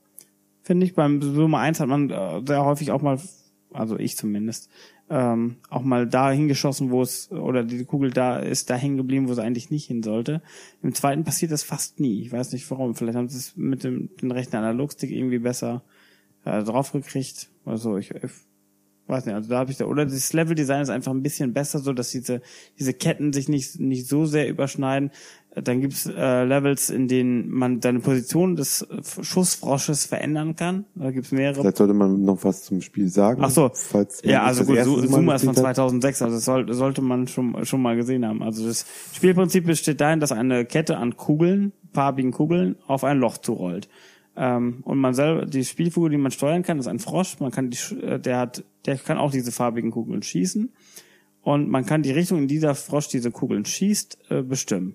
finde 0.70 0.86
ich. 0.86 0.94
Beim 0.94 1.20
Summa 1.20 1.60
1 1.62 1.80
hat 1.80 1.88
man 1.88 2.10
äh, 2.10 2.42
sehr 2.46 2.64
häufig 2.64 2.92
auch 2.92 3.02
mal, 3.02 3.18
also 3.72 3.98
ich 3.98 4.16
zumindest, 4.16 4.70
ähm, 5.08 5.56
auch 5.68 5.82
mal 5.82 6.06
da 6.06 6.30
hingeschossen, 6.30 6.92
wo 6.92 7.02
es, 7.02 7.28
oder 7.32 7.64
die 7.64 7.84
Kugel 7.84 8.12
da 8.12 8.38
ist, 8.38 8.70
da 8.70 8.76
hängen 8.76 8.96
geblieben, 8.96 9.28
wo 9.28 9.34
sie 9.34 9.42
eigentlich 9.42 9.72
nicht 9.72 9.86
hin 9.86 10.04
sollte. 10.04 10.42
Im 10.80 10.94
zweiten 10.94 11.24
passiert 11.24 11.50
das 11.50 11.64
fast 11.64 11.98
nie. 11.98 12.22
Ich 12.22 12.30
weiß 12.30 12.52
nicht 12.52 12.70
warum. 12.70 12.94
Vielleicht 12.94 13.18
haben 13.18 13.28
sie 13.28 13.38
es 13.38 13.56
mit 13.56 13.82
dem, 13.82 14.10
dem 14.22 14.30
rechten 14.30 14.54
Analogstick 14.54 15.10
irgendwie 15.10 15.40
besser 15.40 15.82
äh, 16.44 16.62
draufgekriegt. 16.62 17.50
Also 17.64 17.96
ich, 17.96 18.12
ich 18.12 18.30
weiß 19.08 19.26
nicht, 19.26 19.34
also 19.34 19.50
da 19.50 19.58
habe 19.58 19.72
ich 19.72 19.76
da, 19.76 19.86
oder 19.86 20.06
das 20.06 20.32
Leveldesign 20.32 20.82
ist 20.82 20.90
einfach 20.90 21.10
ein 21.10 21.24
bisschen 21.24 21.52
besser, 21.52 21.80
so 21.80 21.92
dass 21.92 22.12
diese, 22.12 22.42
diese 22.78 22.94
Ketten 22.94 23.32
sich 23.32 23.48
nicht, 23.48 23.80
nicht 23.80 24.06
so 24.06 24.24
sehr 24.24 24.48
überschneiden. 24.48 25.10
Dann 25.54 25.80
gibt's 25.80 26.06
äh, 26.06 26.44
Levels, 26.44 26.90
in 26.90 27.08
denen 27.08 27.50
man 27.50 27.82
seine 27.82 27.98
Position 27.98 28.54
des 28.54 28.86
Schussfrosches 29.20 30.06
verändern 30.06 30.54
kann. 30.54 30.84
Da 30.94 31.10
gibt's 31.10 31.32
mehrere 31.32 31.60
Vielleicht 31.60 31.78
sollte 31.78 31.94
man 31.94 32.24
noch 32.24 32.44
was 32.44 32.62
zum 32.62 32.80
Spiel 32.80 33.08
sagen. 33.08 33.42
Ach 33.42 33.50
so. 33.50 33.68
falls 33.74 34.22
Ja, 34.24 34.44
also 34.44 34.64
gut, 34.64 34.78
Zuma 34.78 35.34
ist 35.34 35.44
von 35.44 35.54
gespielt 35.54 35.66
hat. 35.66 35.76
2006, 35.76 36.22
also 36.22 36.36
das 36.36 36.44
soll, 36.44 36.72
sollte 36.72 37.02
man 37.02 37.26
schon, 37.26 37.64
schon 37.64 37.82
mal 37.82 37.96
gesehen 37.96 38.24
haben. 38.24 38.44
Also 38.44 38.64
das 38.64 38.86
Spielprinzip 39.12 39.66
besteht 39.66 40.00
darin, 40.00 40.20
dass 40.20 40.30
eine 40.30 40.64
Kette 40.64 40.98
an 40.98 41.16
Kugeln, 41.16 41.72
farbigen 41.92 42.30
Kugeln, 42.30 42.76
auf 42.86 43.02
ein 43.02 43.18
Loch 43.18 43.38
zurollt. 43.38 43.88
Ähm, 44.36 44.80
und 44.84 44.98
man 44.98 45.14
selber, 45.14 45.46
die 45.46 45.64
Spielfigur, 45.64 46.10
die 46.10 46.16
man 46.16 46.30
steuern 46.30 46.62
kann, 46.62 46.78
ist 46.78 46.86
ein 46.86 47.00
Frosch. 47.00 47.40
Man 47.40 47.50
kann 47.50 47.70
die, 47.70 47.78
äh, 47.96 48.20
der 48.20 48.38
hat, 48.38 48.64
der 48.86 48.96
kann 48.98 49.18
auch 49.18 49.32
diese 49.32 49.50
farbigen 49.50 49.90
Kugeln 49.90 50.22
schießen. 50.22 50.72
Und 51.42 51.68
man 51.68 51.86
kann 51.86 52.02
die 52.02 52.12
Richtung, 52.12 52.38
in 52.38 52.48
die 52.48 52.60
der 52.60 52.76
Frosch 52.76 53.08
diese 53.08 53.32
Kugeln 53.32 53.64
schießt, 53.64 54.18
äh, 54.30 54.42
bestimmen. 54.42 54.94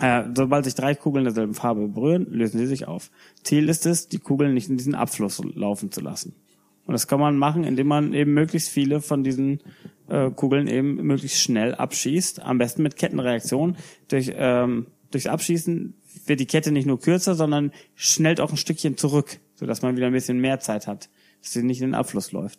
Äh, 0.00 0.24
sobald 0.34 0.64
sich 0.64 0.74
drei 0.74 0.94
Kugeln 0.94 1.24
derselben 1.24 1.54
Farbe 1.54 1.86
berühren, 1.88 2.26
lösen 2.30 2.58
sie 2.58 2.66
sich 2.66 2.88
auf. 2.88 3.10
Ziel 3.42 3.68
ist 3.68 3.84
es, 3.86 4.08
die 4.08 4.18
Kugeln 4.18 4.54
nicht 4.54 4.70
in 4.70 4.76
diesen 4.76 4.94
Abfluss 4.94 5.42
laufen 5.54 5.92
zu 5.92 6.00
lassen. 6.00 6.34
Und 6.86 6.92
das 6.92 7.06
kann 7.06 7.20
man 7.20 7.36
machen, 7.36 7.64
indem 7.64 7.86
man 7.86 8.14
eben 8.14 8.32
möglichst 8.32 8.70
viele 8.70 9.00
von 9.00 9.22
diesen 9.22 9.60
äh, 10.08 10.30
Kugeln 10.30 10.66
eben 10.66 10.96
möglichst 10.96 11.40
schnell 11.40 11.74
abschießt. 11.74 12.42
Am 12.42 12.58
besten 12.58 12.82
mit 12.82 12.96
Kettenreaktion. 12.96 13.76
Durch, 14.08 14.32
ähm, 14.34 14.86
durchs 15.10 15.26
Abschießen 15.26 15.94
wird 16.26 16.40
die 16.40 16.46
Kette 16.46 16.72
nicht 16.72 16.86
nur 16.86 16.98
kürzer, 16.98 17.34
sondern 17.34 17.70
schnellt 17.94 18.40
auch 18.40 18.50
ein 18.50 18.56
Stückchen 18.56 18.96
zurück, 18.96 19.38
sodass 19.54 19.82
man 19.82 19.96
wieder 19.96 20.06
ein 20.06 20.12
bisschen 20.12 20.40
mehr 20.40 20.60
Zeit 20.60 20.86
hat, 20.86 21.10
dass 21.42 21.52
sie 21.52 21.62
nicht 21.62 21.80
in 21.80 21.88
den 21.88 21.94
Abfluss 21.94 22.32
läuft. 22.32 22.58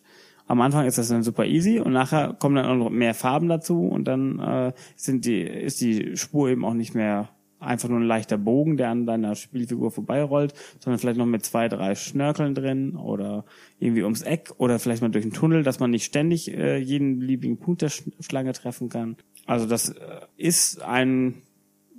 Am 0.51 0.59
Anfang 0.59 0.85
ist 0.85 0.97
das 0.97 1.07
dann 1.07 1.23
super 1.23 1.45
easy 1.45 1.79
und 1.79 1.93
nachher 1.93 2.33
kommen 2.33 2.57
dann 2.57 2.65
auch 2.65 2.75
noch 2.75 2.89
mehr 2.89 3.13
Farben 3.13 3.47
dazu 3.47 3.87
und 3.87 4.03
dann 4.05 4.37
äh, 4.39 4.73
sind 4.97 5.23
die, 5.23 5.39
ist 5.39 5.79
die 5.79 6.17
Spur 6.17 6.49
eben 6.49 6.65
auch 6.65 6.73
nicht 6.73 6.93
mehr 6.93 7.29
einfach 7.61 7.87
nur 7.87 8.01
ein 8.01 8.05
leichter 8.05 8.37
Bogen, 8.37 8.75
der 8.75 8.89
an 8.89 9.05
deiner 9.05 9.35
Spielfigur 9.35 9.91
vorbeirollt, 9.91 10.53
sondern 10.79 10.99
vielleicht 10.99 11.17
noch 11.17 11.25
mit 11.25 11.45
zwei, 11.45 11.69
drei 11.69 11.95
Schnörkeln 11.95 12.53
drin 12.53 12.97
oder 12.97 13.45
irgendwie 13.79 14.03
ums 14.03 14.23
Eck 14.23 14.51
oder 14.57 14.77
vielleicht 14.77 15.01
mal 15.01 15.07
durch 15.07 15.23
einen 15.23 15.31
Tunnel, 15.31 15.63
dass 15.63 15.79
man 15.79 15.89
nicht 15.89 16.03
ständig 16.03 16.53
äh, 16.53 16.75
jeden 16.79 17.19
beliebigen 17.19 17.55
Punkt 17.55 17.81
der 17.81 17.87
Sch 17.87 18.03
Schlange 18.19 18.51
treffen 18.51 18.89
kann. 18.89 19.15
Also 19.45 19.67
das 19.67 19.87
äh, 19.91 19.95
ist 20.35 20.81
ein 20.81 21.43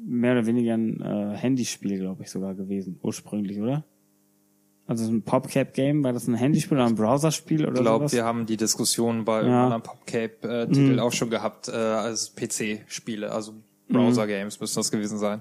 mehr 0.04 0.32
oder 0.32 0.44
weniger 0.44 0.74
ein 0.74 1.00
äh, 1.00 1.38
Handyspiel, 1.38 1.98
glaube 1.98 2.24
ich, 2.24 2.30
sogar 2.30 2.54
gewesen, 2.54 2.98
ursprünglich, 3.00 3.62
oder? 3.62 3.82
Also 4.86 5.04
so 5.04 5.12
ein 5.12 5.22
PopCap-Game, 5.22 6.02
war 6.02 6.12
das 6.12 6.26
ein 6.26 6.34
Handyspiel 6.34 6.76
oder 6.76 6.86
ein 6.86 6.96
Browserspiel 6.96 7.64
oder 7.66 7.76
Ich 7.76 7.80
glaube, 7.82 8.10
wir 8.12 8.24
haben 8.24 8.46
die 8.46 8.56
Diskussion 8.56 9.24
bei 9.24 9.40
Ja. 9.42 9.46
einem 9.46 9.54
anderen 9.72 9.82
PopCape-Titel 9.82 10.92
Mhm. 10.94 10.98
auch 10.98 11.12
schon 11.12 11.30
gehabt, 11.30 11.68
äh, 11.68 11.72
als 11.72 12.34
PC-Spiele, 12.34 13.30
also 13.30 13.54
Browser-Games 13.88 14.58
müssen 14.60 14.76
das 14.76 14.90
gewesen 14.90 15.18
sein. 15.18 15.40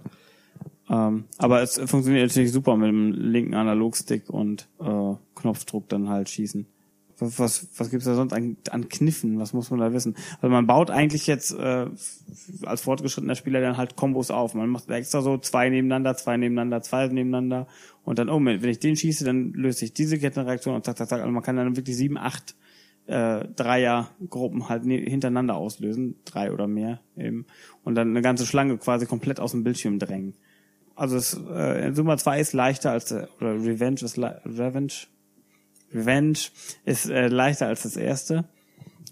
Ähm, 0.89 1.23
aber 1.37 1.61
es 1.61 1.75
funktioniert 1.85 2.27
natürlich 2.29 2.51
super 2.51 2.75
mit 2.75 2.89
dem 2.89 3.11
linken 3.13 3.53
Analogstick 3.53 4.29
und 4.29 4.67
äh, 4.79 5.13
Knopfdruck 5.35 5.87
dann 5.89 6.09
halt 6.09 6.29
schießen. 6.29 6.65
Was, 7.19 7.37
was, 7.39 7.67
was 7.77 7.89
gibt's 7.91 8.05
da 8.05 8.15
sonst 8.15 8.33
an, 8.33 8.57
an 8.71 8.89
Kniffen? 8.89 9.37
Was 9.39 9.53
muss 9.53 9.69
man 9.69 9.79
da 9.79 9.93
wissen? 9.93 10.15
Also 10.41 10.49
man 10.49 10.65
baut 10.65 10.89
eigentlich 10.89 11.27
jetzt 11.27 11.51
äh, 11.53 11.85
als 12.63 12.81
fortgeschrittener 12.81 13.35
Spieler 13.35 13.61
dann 13.61 13.77
halt 13.77 13.95
Kombos 13.95 14.31
auf. 14.31 14.55
Man 14.55 14.69
macht 14.69 14.89
extra 14.89 15.21
so 15.21 15.37
zwei 15.37 15.69
nebeneinander, 15.69 16.17
zwei 16.17 16.35
nebeneinander, 16.37 16.81
zwei 16.81 17.07
nebeneinander 17.07 17.67
und 18.03 18.19
dann, 18.19 18.29
oh, 18.29 18.43
wenn 18.43 18.69
ich 18.69 18.79
den 18.79 18.95
schieße, 18.95 19.23
dann 19.23 19.53
löst 19.53 19.79
sich 19.79 19.93
diese 19.93 20.17
Kettenreaktion 20.17 20.75
und 20.75 20.85
zack, 20.85 20.97
zack, 20.97 21.09
zack. 21.09 21.21
Also 21.21 21.31
man 21.31 21.43
kann 21.43 21.55
dann 21.55 21.75
wirklich 21.75 21.95
sieben, 21.95 22.17
acht 22.17 22.55
äh, 23.07 23.45
Dreiergruppen 23.55 24.69
halt 24.69 24.85
ne 24.85 24.97
hintereinander 24.97 25.55
auslösen, 25.55 26.15
drei 26.25 26.51
oder 26.51 26.67
mehr 26.67 26.99
eben, 27.15 27.45
und 27.83 27.95
dann 27.95 28.09
eine 28.09 28.21
ganze 28.21 28.45
Schlange 28.45 28.77
quasi 28.77 29.05
komplett 29.05 29.39
aus 29.39 29.51
dem 29.51 29.63
Bildschirm 29.63 29.99
drängen. 29.99 30.35
Also 30.95 31.15
es, 31.17 31.33
äh, 31.33 31.91
Summa 31.93 32.17
2 32.17 32.39
ist 32.39 32.53
leichter 32.53 32.91
als 32.91 33.11
oder 33.11 33.29
Revenge 33.41 34.01
ist 34.01 34.17
Revenge 34.17 34.93
Revenge 35.93 36.39
ist 36.85 37.09
äh, 37.09 37.27
leichter 37.27 37.67
als 37.67 37.83
das 37.83 37.97
erste 37.97 38.45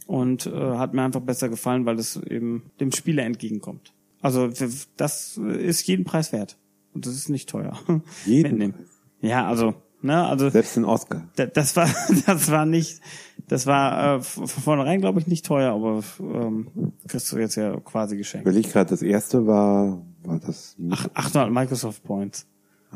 und 0.08 0.46
äh, 0.46 0.52
hat 0.52 0.94
mir 0.94 1.04
einfach 1.04 1.22
besser 1.22 1.50
gefallen, 1.50 1.86
weil 1.86 2.00
es 2.00 2.16
eben 2.16 2.72
dem 2.80 2.92
Spieler 2.92 3.24
entgegenkommt. 3.24 3.94
Also 4.22 4.50
das 4.98 5.38
ist 5.38 5.88
jeden 5.88 6.04
Preis 6.04 6.32
wert 6.32 6.58
und 6.94 7.06
das 7.06 7.14
ist 7.14 7.30
nicht 7.30 7.50
teuer. 7.50 7.78
Jeden 8.26 8.58
Mitnehmen. 8.58 8.74
Ja, 9.22 9.48
also 9.48 9.74
ne, 10.02 10.26
also 10.26 10.50
Selbst 10.50 10.78
ein 10.78 10.86
Oscar. 10.86 11.28
das 11.36 11.76
war 11.76 11.90
das 12.26 12.50
war 12.52 12.66
nicht 12.66 13.02
das 13.48 13.66
war 13.66 14.16
äh, 14.18 14.22
von 14.22 14.48
vornherein 14.48 15.02
glaube 15.02 15.20
ich 15.20 15.28
nicht 15.28 15.46
teuer, 15.46 15.74
aber 15.74 16.04
ähm, 16.20 16.94
kriegst 17.08 17.32
du 17.32 17.38
jetzt 17.38 17.56
ja 17.56 17.78
quasi 17.80 18.16
geschenkt. 18.18 18.48
Überleg 18.48 18.72
gerade, 18.72 18.90
das 18.90 19.02
erste 19.02 19.46
war, 19.48 20.02
war 20.24 20.40
das, 20.40 20.76
Ach, 20.90 21.08
800 21.14 21.52
Microsoft 21.52 22.04
Points. 22.04 22.46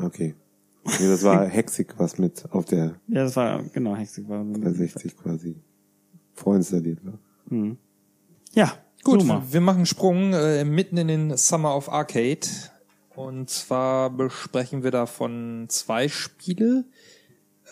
okay. 0.02 0.34
Nee, 1.00 1.08
das 1.08 1.22
war 1.22 1.46
Hexig, 1.46 1.94
was 1.96 2.18
mit 2.18 2.44
auf 2.50 2.66
der 2.66 2.96
Ja, 3.08 3.24
das 3.24 3.36
war 3.36 3.62
genau 3.72 3.96
Hexig 3.96 4.28
war. 4.28 4.44
360 4.44 5.16
quasi 5.16 5.56
vorinstalliert 6.34 7.04
war. 7.04 7.18
Hm. 7.48 7.78
Ja, 8.52 8.72
Gut, 9.02 9.20
Summa. 9.22 9.42
wir 9.50 9.60
machen 9.62 9.78
einen 9.78 9.86
Sprung 9.86 10.32
äh, 10.34 10.64
mitten 10.64 10.96
in 10.98 11.08
den 11.08 11.36
Summer 11.38 11.74
of 11.76 11.90
Arcade. 11.90 12.46
Und 13.16 13.48
zwar 13.48 14.10
besprechen 14.10 14.82
wir 14.82 14.90
davon 14.90 15.66
zwei 15.68 16.08
Spiele. 16.08 16.84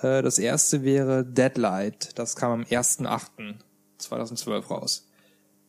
Äh, 0.01 0.23
das 0.23 0.39
erste 0.39 0.85
wäre 0.85 1.25
Deadlight. 1.25 2.17
Das 2.19 2.37
kam 2.37 2.53
am 2.53 2.63
1.8.2012 2.63 4.67
raus. 4.67 5.09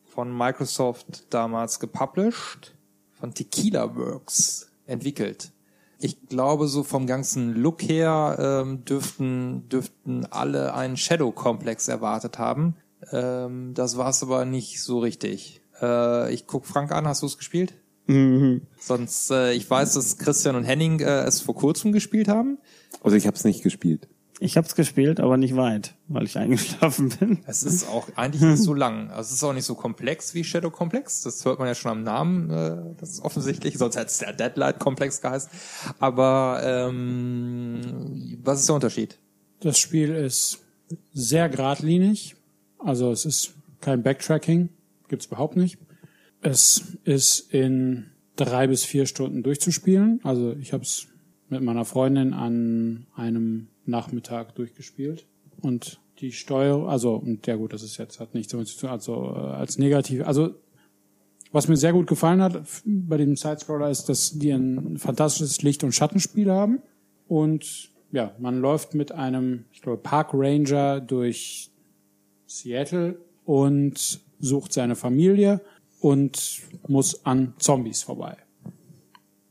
Von 0.04 0.36
Microsoft 0.36 1.24
damals 1.30 1.80
gepublished. 1.80 2.76
Von 3.12 3.34
Tequila 3.34 3.96
Works 3.96 4.68
entwickelt. 4.86 5.50
Ich 5.98 6.28
glaube, 6.28 6.68
so 6.68 6.84
vom 6.84 7.06
ganzen 7.06 7.54
Look 7.54 7.82
her 7.82 8.36
ähm, 8.38 8.84
dürften, 8.84 9.68
dürften 9.68 10.26
alle 10.26 10.74
einen 10.74 10.96
Shadow-Komplex 10.96 11.88
erwartet 11.88 12.38
haben. 12.38 12.76
Ähm, 13.10 13.74
das 13.74 13.96
war 13.96 14.10
es 14.10 14.22
aber 14.22 14.44
nicht 14.44 14.82
so 14.82 14.98
richtig. 14.98 15.62
Äh, 15.80 16.32
ich 16.32 16.46
guck 16.46 16.66
Frank 16.66 16.92
an, 16.92 17.08
hast 17.08 17.22
du 17.22 17.26
es 17.26 17.38
gespielt? 17.38 17.74
Mhm. 18.06 18.62
Sonst, 18.78 19.30
äh, 19.30 19.52
ich 19.52 19.68
weiß, 19.68 19.94
dass 19.94 20.18
Christian 20.18 20.56
und 20.56 20.64
Henning 20.64 21.00
äh, 21.00 21.24
es 21.24 21.40
vor 21.40 21.54
kurzem 21.54 21.92
gespielt 21.92 22.28
haben. 22.28 22.58
Also 23.02 23.16
ich 23.16 23.26
habe 23.26 23.36
es 23.36 23.44
nicht 23.44 23.62
gespielt. 23.62 24.08
Ich 24.40 24.56
hab's 24.56 24.74
gespielt, 24.74 25.20
aber 25.20 25.36
nicht 25.36 25.56
weit, 25.56 25.94
weil 26.08 26.24
ich 26.24 26.36
eingeschlafen 26.38 27.10
bin. 27.10 27.38
Es 27.46 27.62
ist 27.62 27.88
auch 27.88 28.08
eigentlich 28.16 28.42
nicht 28.42 28.62
so 28.62 28.74
lang. 28.74 29.10
Also 29.10 29.28
es 29.28 29.36
ist 29.36 29.44
auch 29.44 29.52
nicht 29.52 29.64
so 29.64 29.74
komplex 29.74 30.34
wie 30.34 30.44
Shadow 30.44 30.70
Komplex. 30.70 31.22
Das 31.22 31.44
hört 31.44 31.58
man 31.58 31.68
ja 31.68 31.74
schon 31.74 31.92
am 31.92 32.02
Namen. 32.02 32.50
Äh, 32.50 32.94
das 32.98 33.10
ist 33.10 33.20
offensichtlich. 33.22 33.78
Sonst 33.78 33.96
hätte 33.96 34.06
es 34.06 34.18
der 34.18 34.32
Deadlight 34.32 34.80
Komplex 34.80 35.20
geheißen. 35.20 35.50
Aber 35.98 36.60
ähm, 36.64 38.38
was 38.42 38.60
ist 38.60 38.68
der 38.68 38.74
Unterschied? 38.74 39.18
Das 39.60 39.78
Spiel 39.78 40.14
ist 40.14 40.60
sehr 41.12 41.48
geradlinig. 41.48 42.36
Also 42.78 43.12
es 43.12 43.24
ist 43.24 43.54
kein 43.80 44.02
Backtracking. 44.02 44.68
Gibt's 45.08 45.26
überhaupt 45.26 45.56
nicht. 45.56 45.78
Es 46.44 46.98
ist 47.04 47.54
in 47.54 48.04
drei 48.36 48.66
bis 48.66 48.84
vier 48.84 49.06
Stunden 49.06 49.42
durchzuspielen. 49.42 50.20
Also 50.24 50.54
ich 50.60 50.74
habe 50.74 50.82
es 50.82 51.06
mit 51.48 51.62
meiner 51.62 51.86
Freundin 51.86 52.34
an 52.34 53.06
einem 53.16 53.68
Nachmittag 53.86 54.54
durchgespielt. 54.54 55.26
Und 55.62 56.00
die 56.18 56.32
Steuerung, 56.32 56.86
also, 56.86 57.14
und 57.14 57.46
ja 57.46 57.56
gut, 57.56 57.72
das 57.72 57.82
ist 57.82 57.96
jetzt, 57.96 58.20
hat 58.20 58.34
nichts 58.34 58.52
damit 58.52 58.68
zu 58.68 58.78
tun, 58.78 58.90
also 58.90 59.32
äh, 59.34 59.38
als 59.38 59.78
negativ. 59.78 60.26
Also 60.26 60.54
was 61.50 61.66
mir 61.66 61.78
sehr 61.78 61.94
gut 61.94 62.06
gefallen 62.06 62.42
hat 62.42 62.62
bei 62.84 63.16
dem 63.16 63.36
Sidescroller 63.36 63.88
ist, 63.88 64.10
dass 64.10 64.38
die 64.38 64.50
ein 64.50 64.98
fantastisches 64.98 65.62
Licht- 65.62 65.82
und 65.82 65.94
Schattenspiel 65.94 66.50
haben. 66.50 66.82
Und 67.26 67.88
ja, 68.12 68.34
man 68.38 68.60
läuft 68.60 68.92
mit 68.94 69.12
einem, 69.12 69.64
ich 69.72 69.80
glaube, 69.80 70.02
Park 70.02 70.34
Ranger 70.34 71.00
durch 71.00 71.70
Seattle 72.46 73.18
und 73.46 74.20
sucht 74.40 74.74
seine 74.74 74.94
Familie 74.94 75.62
und 76.04 76.60
muss 76.86 77.24
an 77.24 77.54
Zombies 77.58 78.02
vorbei. 78.02 78.36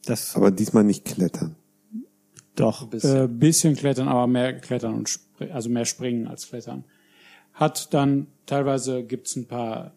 Das 0.05 0.35
Aber 0.35 0.51
diesmal 0.51 0.83
nicht 0.83 1.03
klettern. 1.03 1.55
doch. 2.55 2.93
Äh, 2.93 3.27
bisschen 3.27 3.75
klettern, 3.75 4.07
aber 4.07 4.27
mehr 4.27 4.53
klettern 4.59 4.93
und 4.93 5.19
also 5.51 5.69
mehr 5.69 5.85
springen 5.85 6.27
als 6.27 6.47
klettern. 6.47 6.83
Hat 7.53 7.91
dann 7.95 8.27
teilweise 8.45 9.03
gibt's 9.03 9.35
ein 9.35 9.47
paar 9.47 9.93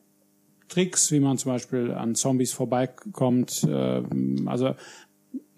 Tricks, 0.69 1.13
wie 1.13 1.21
man 1.21 1.37
zum 1.37 1.53
Beispiel 1.53 1.93
an 1.93 2.15
Zombies 2.15 2.55
vorbeikommt. 2.55 3.67
Ähm, 3.69 4.49
also 4.49 4.75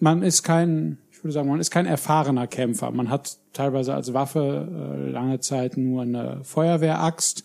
man 0.00 0.24
ist 0.24 0.42
kein, 0.42 0.98
ich 1.12 1.22
würde 1.22 1.32
sagen, 1.32 1.48
man 1.48 1.60
ist 1.60 1.70
kein 1.70 1.86
erfahrener 1.86 2.48
Kämpfer. 2.48 2.90
Man 2.90 3.08
hat 3.08 3.38
teilweise 3.52 3.94
als 3.94 4.12
Waffe 4.14 4.68
äh, 4.68 5.10
lange 5.10 5.38
Zeit 5.38 5.76
nur 5.76 6.02
eine 6.02 6.42
Feuerwehraxt 6.42 7.44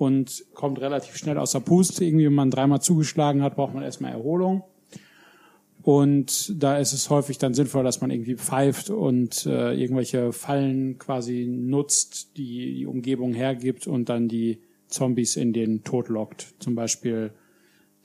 und 0.00 0.46
kommt 0.54 0.80
relativ 0.80 1.16
schnell 1.16 1.36
aus 1.36 1.52
der 1.52 1.60
Puste. 1.60 2.06
Irgendwie, 2.06 2.24
wenn 2.24 2.32
man 2.32 2.50
dreimal 2.50 2.80
zugeschlagen 2.80 3.42
hat, 3.42 3.56
braucht 3.56 3.74
man 3.74 3.82
erstmal 3.82 4.12
Erholung. 4.12 4.64
Und 5.82 6.62
da 6.62 6.78
ist 6.78 6.94
es 6.94 7.10
häufig 7.10 7.36
dann 7.36 7.52
sinnvoll, 7.52 7.84
dass 7.84 8.00
man 8.00 8.10
irgendwie 8.10 8.36
pfeift 8.36 8.88
und 8.88 9.44
äh, 9.44 9.74
irgendwelche 9.74 10.32
Fallen 10.32 10.98
quasi 10.98 11.46
nutzt, 11.46 12.38
die 12.38 12.76
die 12.76 12.86
Umgebung 12.86 13.34
hergibt 13.34 13.86
und 13.86 14.08
dann 14.08 14.26
die 14.26 14.62
Zombies 14.88 15.36
in 15.36 15.52
den 15.52 15.84
Tod 15.84 16.08
lockt. 16.08 16.54
Zum 16.60 16.74
Beispiel, 16.74 17.34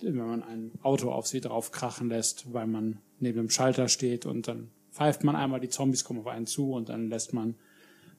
wenn 0.02 0.18
man 0.18 0.44
ein 0.44 0.72
Auto 0.82 1.12
auf 1.12 1.28
sie 1.28 1.40
drauf 1.40 1.72
krachen 1.72 2.10
lässt, 2.10 2.54
weil 2.54 2.68
man 2.68 3.00
neben 3.20 3.38
dem 3.38 3.50
Schalter 3.50 3.88
steht 3.88 4.26
und 4.26 4.50
dann 4.50 4.70
pfeift 4.92 5.24
man 5.24 5.38
einmal, 5.38 5.62
die 5.62 5.70
Zombies 5.70 6.04
kommen 6.04 6.20
auf 6.20 6.28
einen 6.28 6.46
zu 6.46 6.74
und 6.74 6.90
dann 6.90 7.10
lässt 7.10 7.34
man 7.34 7.56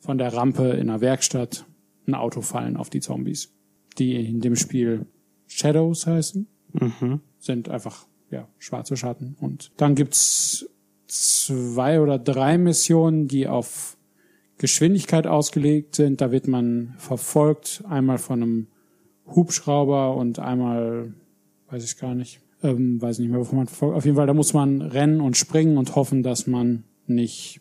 von 0.01 0.17
der 0.17 0.33
Rampe 0.33 0.71
in 0.71 0.87
der 0.87 1.03
Werkstatt 1.03 1.67
ein 2.07 2.15
Auto 2.15 2.41
fallen 2.41 2.77
auf 2.77 2.91
die 2.91 3.01
Zombies, 3.01 3.56
die 3.99 4.15
in 4.15 4.41
dem 4.41 4.57
Spiel 4.57 5.07
Shadows 5.47 6.07
heißen 6.07 6.47
Mhm. 6.73 7.21
sind 7.39 7.69
einfach 7.69 8.07
ja 8.31 8.49
schwarze 8.59 8.97
Schatten. 8.97 9.37
Und 9.41 9.71
dann 9.77 9.95
gibt's 9.95 10.69
zwei 11.07 12.01
oder 12.01 12.19
drei 12.19 12.59
Missionen, 12.59 13.29
die 13.29 13.47
auf 13.47 13.97
Geschwindigkeit 14.59 15.27
ausgelegt 15.27 15.95
sind. 15.95 16.21
Da 16.21 16.33
wird 16.33 16.49
man 16.49 16.95
verfolgt, 16.99 17.83
einmal 17.89 18.19
von 18.19 18.43
einem 18.43 18.67
Hubschrauber 19.27 20.17
und 20.17 20.39
einmal, 20.39 21.15
weiß 21.71 21.85
ich 21.85 21.99
gar 21.99 22.15
nicht, 22.15 22.41
ähm, 22.63 23.01
weiß 23.01 23.19
nicht 23.19 23.31
mehr, 23.31 23.41
wovon 23.41 23.59
man 23.59 23.67
verfolgt. 23.67 23.97
Auf 23.97 24.05
jeden 24.05 24.17
Fall, 24.17 24.27
da 24.27 24.35
muss 24.35 24.55
man 24.55 24.83
rennen 24.83 25.21
und 25.21 25.37
springen 25.37 25.79
und 25.79 25.95
hoffen, 25.95 26.23
dass 26.23 26.47
man 26.47 26.85
nicht 27.07 27.61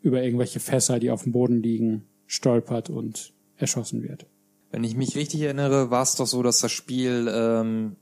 über 0.00 0.22
irgendwelche 0.22 0.60
Fässer, 0.60 0.98
die 0.98 1.10
auf 1.10 1.22
dem 1.22 1.32
Boden 1.32 1.62
liegen, 1.62 2.04
stolpert 2.26 2.90
und 2.90 3.32
erschossen 3.56 4.02
wird. 4.02 4.26
Wenn 4.72 4.82
ich 4.84 4.96
mich 4.96 5.14
richtig 5.16 5.42
erinnere, 5.42 5.90
war 5.90 6.02
es 6.02 6.16
doch 6.16 6.26
so, 6.26 6.42
dass 6.42 6.58
das 6.60 6.72
Spiel 6.72 7.30
ähm, 7.32 7.96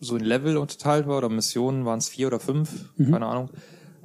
so 0.00 0.16
in 0.16 0.24
Level 0.24 0.56
unterteilt 0.58 1.06
war 1.08 1.16
oder 1.18 1.28
Missionen 1.30 1.84
waren 1.86 1.98
es 1.98 2.08
vier 2.08 2.26
oder 2.26 2.40
fünf, 2.40 2.70
keine 2.98 3.24
Ahnung. 3.26 3.50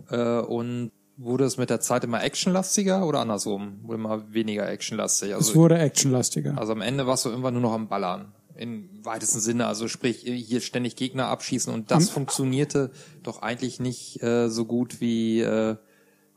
Äh, 0.10 0.40
und 0.40 0.92
wurde 1.18 1.44
es 1.46 1.58
mit 1.58 1.70
der 1.70 1.80
Zeit 1.82 2.04
immer 2.04 2.24
actionlastiger 2.24 3.06
oder 3.06 3.20
andersrum? 3.20 3.80
Wurde 3.84 3.96
immer 4.00 4.34
weniger 4.34 4.68
actionlastig? 4.70 5.30
Es 5.32 5.36
Also, 5.36 5.56
wurde 5.56 5.78
actionlastiger. 5.80 6.58
also 6.58 6.72
am 6.72 6.82
Ende 6.82 7.06
warst 7.08 7.26
du 7.26 7.30
irgendwann 7.30 7.54
nur 7.54 7.62
noch 7.64 7.74
am 7.74 7.88
Ballern. 7.88 8.32
Im 8.56 8.90
weitesten 9.04 9.40
Sinne, 9.40 9.66
also 9.66 9.88
sprich, 9.88 10.18
hier 10.24 10.62
ständig 10.62 10.96
Gegner 10.96 11.28
abschießen 11.28 11.74
und 11.74 11.90
das 11.90 12.10
Am- 12.10 12.14
funktionierte 12.14 12.92
doch 13.24 13.42
eigentlich 13.42 13.80
nicht 13.80 14.22
äh, 14.22 14.50
so 14.50 14.66
gut 14.66 15.02
wie, 15.02 15.42
äh, 15.42 15.78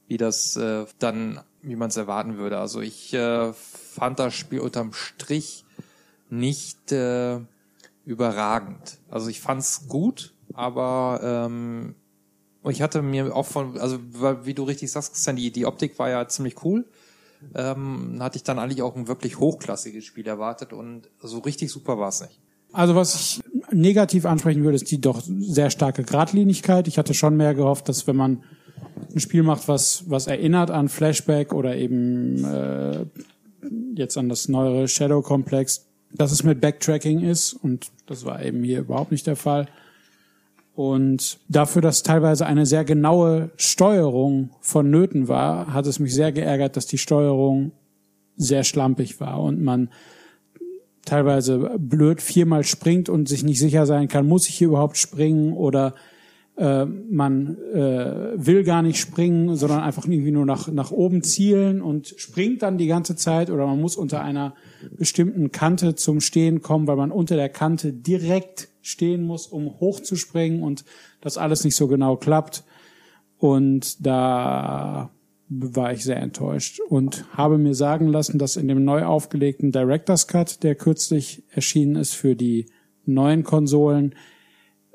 wie 0.09 0.17
das 0.17 0.57
äh, 0.57 0.87
dann, 0.99 1.41
wie 1.61 1.77
man 1.77 1.89
es 1.91 1.97
erwarten 1.99 2.39
würde. 2.39 2.59
Also 2.59 2.81
ich 2.81 3.13
äh, 3.13 3.53
fand 3.53 4.19
das 4.19 4.33
Spiel 4.35 4.61
unterm 4.61 4.95
Strich 4.95 5.65
nicht 6.31 6.93
äh, 6.93 7.41
überragend. 8.05 8.99
Also 9.11 9.29
ich 9.29 9.41
fand's 9.41 9.89
gut, 9.89 10.35
aber 10.55 11.21
ähm, 11.23 11.95
ich 12.69 12.83
hatte 12.83 13.03
mir 13.03 13.35
auch 13.35 13.47
von, 13.47 13.79
also 13.79 13.99
wie 14.45 14.55
du 14.55 14.65
richtig 14.65 14.91
sagst, 14.91 15.13
Christian, 15.13 15.37
die, 15.37 15.51
die 15.51 15.67
Optik 15.67 15.99
war 15.99 16.11
ja 16.11 16.27
ziemlich 16.29 16.65
cool. 16.65 16.87
Ähm, 17.55 18.17
hatte 18.21 18.37
ich 18.37 18.45
dann 18.45 18.59
eigentlich 18.59 18.83
auch 18.83 18.97
ein 18.97 19.09
wirklich 19.09 19.39
hochklassiges 19.39 20.05
Spiel 20.05 20.27
erwartet 20.27 20.73
und 20.73 21.11
so 21.23 21.39
richtig 21.41 21.71
super 21.71 21.99
war's 21.99 22.23
nicht. 22.23 22.41
Also 22.73 22.95
was 22.95 23.15
ich 23.15 23.43
negativ 23.71 24.25
ansprechen 24.25 24.65
würde, 24.65 24.77
ist 24.77 24.91
die 24.91 25.01
doch 25.01 25.23
sehr 25.23 25.71
starke 25.71 26.03
Gradlinigkeit. 26.03 26.89
Ich 26.89 26.99
hatte 26.99 27.15
schon 27.15 27.37
mehr 27.37 27.55
gehofft, 27.55 27.89
dass 27.89 28.07
wenn 28.07 28.17
man 28.17 28.43
ein 29.15 29.21
Spiel 29.21 29.43
macht, 29.43 29.69
was 29.69 30.11
was 30.11 30.27
erinnert 30.27 30.71
an 30.71 30.89
Flashback 30.89 31.53
oder 31.53 31.77
eben 31.77 32.45
äh, 32.45 33.07
jetzt 33.95 34.17
an 34.17 34.29
das 34.29 34.49
neuere 34.49 34.89
Shadow 34.89 35.23
Complex, 35.23 35.86
dass 36.13 36.33
es 36.33 36.43
mit 36.43 36.61
Backtracking 36.61 37.21
ist 37.21 37.53
und 37.53 37.91
das 38.07 38.25
war 38.25 38.45
eben 38.45 38.63
hier 38.63 38.81
überhaupt 38.81 39.13
nicht 39.13 39.27
der 39.27 39.37
Fall. 39.37 39.69
Und 40.75 41.39
dafür, 41.49 41.81
dass 41.81 42.03
teilweise 42.03 42.45
eine 42.45 42.67
sehr 42.67 42.85
genaue 42.85 43.51
Steuerung 43.57 44.51
vonnöten 44.61 45.27
war, 45.27 45.73
hat 45.73 45.87
es 45.87 45.99
mich 45.99 46.15
sehr 46.15 46.33
geärgert, 46.33 46.77
dass 46.77 46.87
die 46.87 46.99
Steuerung 46.99 47.73
sehr 48.37 48.63
schlampig 48.63 49.19
war 49.19 49.41
und 49.43 49.63
man 49.63 49.89
teilweise 51.07 51.77
blöd 51.79 52.21
viermal 52.21 52.65
springt 52.65 53.09
und 53.09 53.29
sich 53.29 53.43
nicht 53.43 53.59
sicher 53.59 53.87
sein 53.87 54.09
kann, 54.09 54.27
muss 54.27 54.49
ich 54.49 54.57
hier 54.57 54.69
überhaupt 54.69 54.99
springen 54.99 55.55
oder 55.55 55.95
äh, 56.57 56.85
man 56.85 57.57
äh, 57.73 58.33
will 58.35 58.65
gar 58.65 58.83
nicht 58.83 58.99
springen, 58.99 59.57
sondern 59.57 59.81
einfach 59.81 60.05
irgendwie 60.07 60.33
nur 60.33 60.45
nach, 60.45 60.69
nach 60.69 60.91
oben 60.91 61.23
zielen 61.23 61.81
und 61.81 62.09
springt 62.19 62.63
dann 62.63 62.77
die 62.77 62.87
ganze 62.87 63.17
Zeit 63.17 63.51
oder 63.51 63.67
man 63.67 63.81
muss 63.81 63.97
unter 63.97 64.21
einer 64.21 64.55
bestimmten 64.97 65.53
Kante 65.53 65.95
zum 65.95 66.21
Stehen 66.21 66.63
kommen, 66.63 66.87
weil 66.87 66.97
man 66.97 67.13
unter 67.13 67.37
der 67.37 67.49
Kante 67.49 67.93
direkt 67.93 68.69
stehen 68.83 69.25
muss, 69.25 69.47
um 69.47 69.81
hochzuspringen 69.81 70.63
und 70.63 70.85
das 71.21 71.39
alles 71.39 71.65
nicht 71.65 71.77
so 71.77 71.89
genau 71.89 72.17
klappt. 72.17 72.65
Und 73.39 74.07
da 74.07 75.11
war 75.49 75.93
ich 75.93 76.05
sehr 76.05 76.17
enttäuscht 76.17 76.81
und 76.81 77.25
habe 77.37 77.59
mir 77.59 77.75
sagen 77.75 78.09
lassen, 78.09 78.39
dass 78.39 78.57
in 78.57 78.69
dem 78.69 78.85
neu 78.85 79.05
aufgelegten 79.05 79.71
Director's 79.71 80.27
Cut, 80.27 80.63
der 80.63 80.75
kürzlich 80.75 81.45
erschienen 81.51 81.97
ist 81.97 82.15
für 82.15 82.35
die 82.35 82.67
neuen 83.05 83.45
Konsolen, 83.45 84.15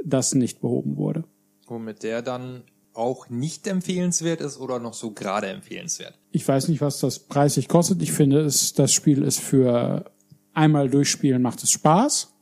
das 0.04 0.34
nicht 0.34 0.62
behoben 0.62 0.98
wurde. 0.98 1.24
Womit 1.68 2.04
der 2.04 2.22
dann 2.22 2.64
auch 2.94 3.30
nicht 3.30 3.68
empfehlenswert 3.68 4.42
ist 4.42 4.60
oder 4.60 4.80
noch 4.80 4.94
so 4.94 5.12
gerade 5.12 5.48
empfehlenswert. 5.48 6.18
Ich 6.32 6.48
weiß 6.48 6.68
nicht, 6.68 6.82
was 6.82 7.00
das 7.00 7.20
preislich 7.20 7.68
kostet. 7.68 8.02
Ich 8.02 8.12
finde, 8.12 8.42
es, 8.42 8.74
das 8.74 8.94
Spiel 8.94 9.24
ist 9.24 9.40
für 9.40 10.12
einmal 10.54 10.90
durchspielen 10.90 11.42
macht 11.42 11.64
es 11.64 11.72
Spaß. 11.72 12.34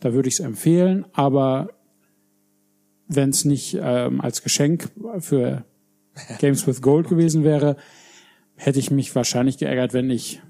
Da 0.00 0.12
würde 0.12 0.28
ich 0.28 0.34
es 0.34 0.40
empfehlen, 0.40 1.06
aber 1.12 1.70
wenn 3.06 3.30
es 3.30 3.44
nicht 3.44 3.78
ähm, 3.80 4.20
als 4.20 4.42
Geschenk 4.42 4.90
für 5.20 5.64
Games 6.38 6.66
with 6.66 6.82
Gold 6.82 7.08
gewesen 7.08 7.44
wäre, 7.44 7.76
hätte 8.56 8.78
ich 8.78 8.90
mich 8.90 9.14
wahrscheinlich 9.14 9.58
geärgert, 9.58 9.92
wenn 9.92 10.10
ich 10.10 10.40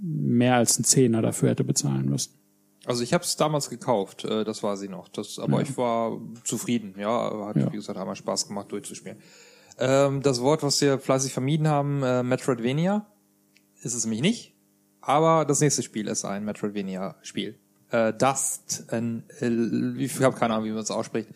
mehr 0.00 0.56
als 0.56 0.76
einen 0.76 0.84
Zehner 0.84 1.22
dafür 1.22 1.50
hätte 1.50 1.64
bezahlen 1.64 2.08
müssen. 2.08 2.32
Also 2.84 3.02
ich 3.04 3.14
habe 3.14 3.22
es 3.24 3.36
damals 3.36 3.70
gekauft, 3.70 4.24
äh, 4.24 4.44
das 4.44 4.62
war 4.62 4.76
sie 4.76 4.88
noch. 4.88 5.08
Das, 5.08 5.38
aber 5.38 5.58
Ja. 5.58 5.62
ich 5.62 5.76
war 5.76 6.18
zufrieden, 6.44 6.94
ja, 6.98 7.46
hat 7.46 7.56
Ja. 7.56 7.72
wie 7.72 7.76
gesagt 7.76 7.98
einmal 7.98 8.16
Spaß 8.16 8.48
gemacht 8.48 8.72
durchzuspielen. 8.72 9.18
Ähm, 9.78 10.22
das 10.22 10.40
Wort, 10.40 10.62
was 10.62 10.80
wir 10.80 10.98
fleißig 10.98 11.32
vermieden 11.32 11.68
haben, 11.68 12.02
äh, 12.02 12.22
Metroidvania, 12.22 13.06
ist 13.82 13.94
es 13.94 14.04
nämlich 14.04 14.20
nicht. 14.20 14.54
Aber 15.00 15.44
das 15.44 15.60
nächste 15.60 15.82
Spiel 15.82 16.06
ist 16.08 16.24
ein 16.24 16.44
Metroidvania-Spiel. 16.44 17.58
Äh, 17.90 18.12
Dust, 18.14 18.84
ein, 18.92 19.24
äh, 19.40 19.48
ich 20.02 20.20
habe 20.22 20.36
keine 20.36 20.54
Ahnung, 20.54 20.66
wie 20.66 20.70
man 20.72 20.80
es 20.82 20.90
ausspricht. 20.90 21.28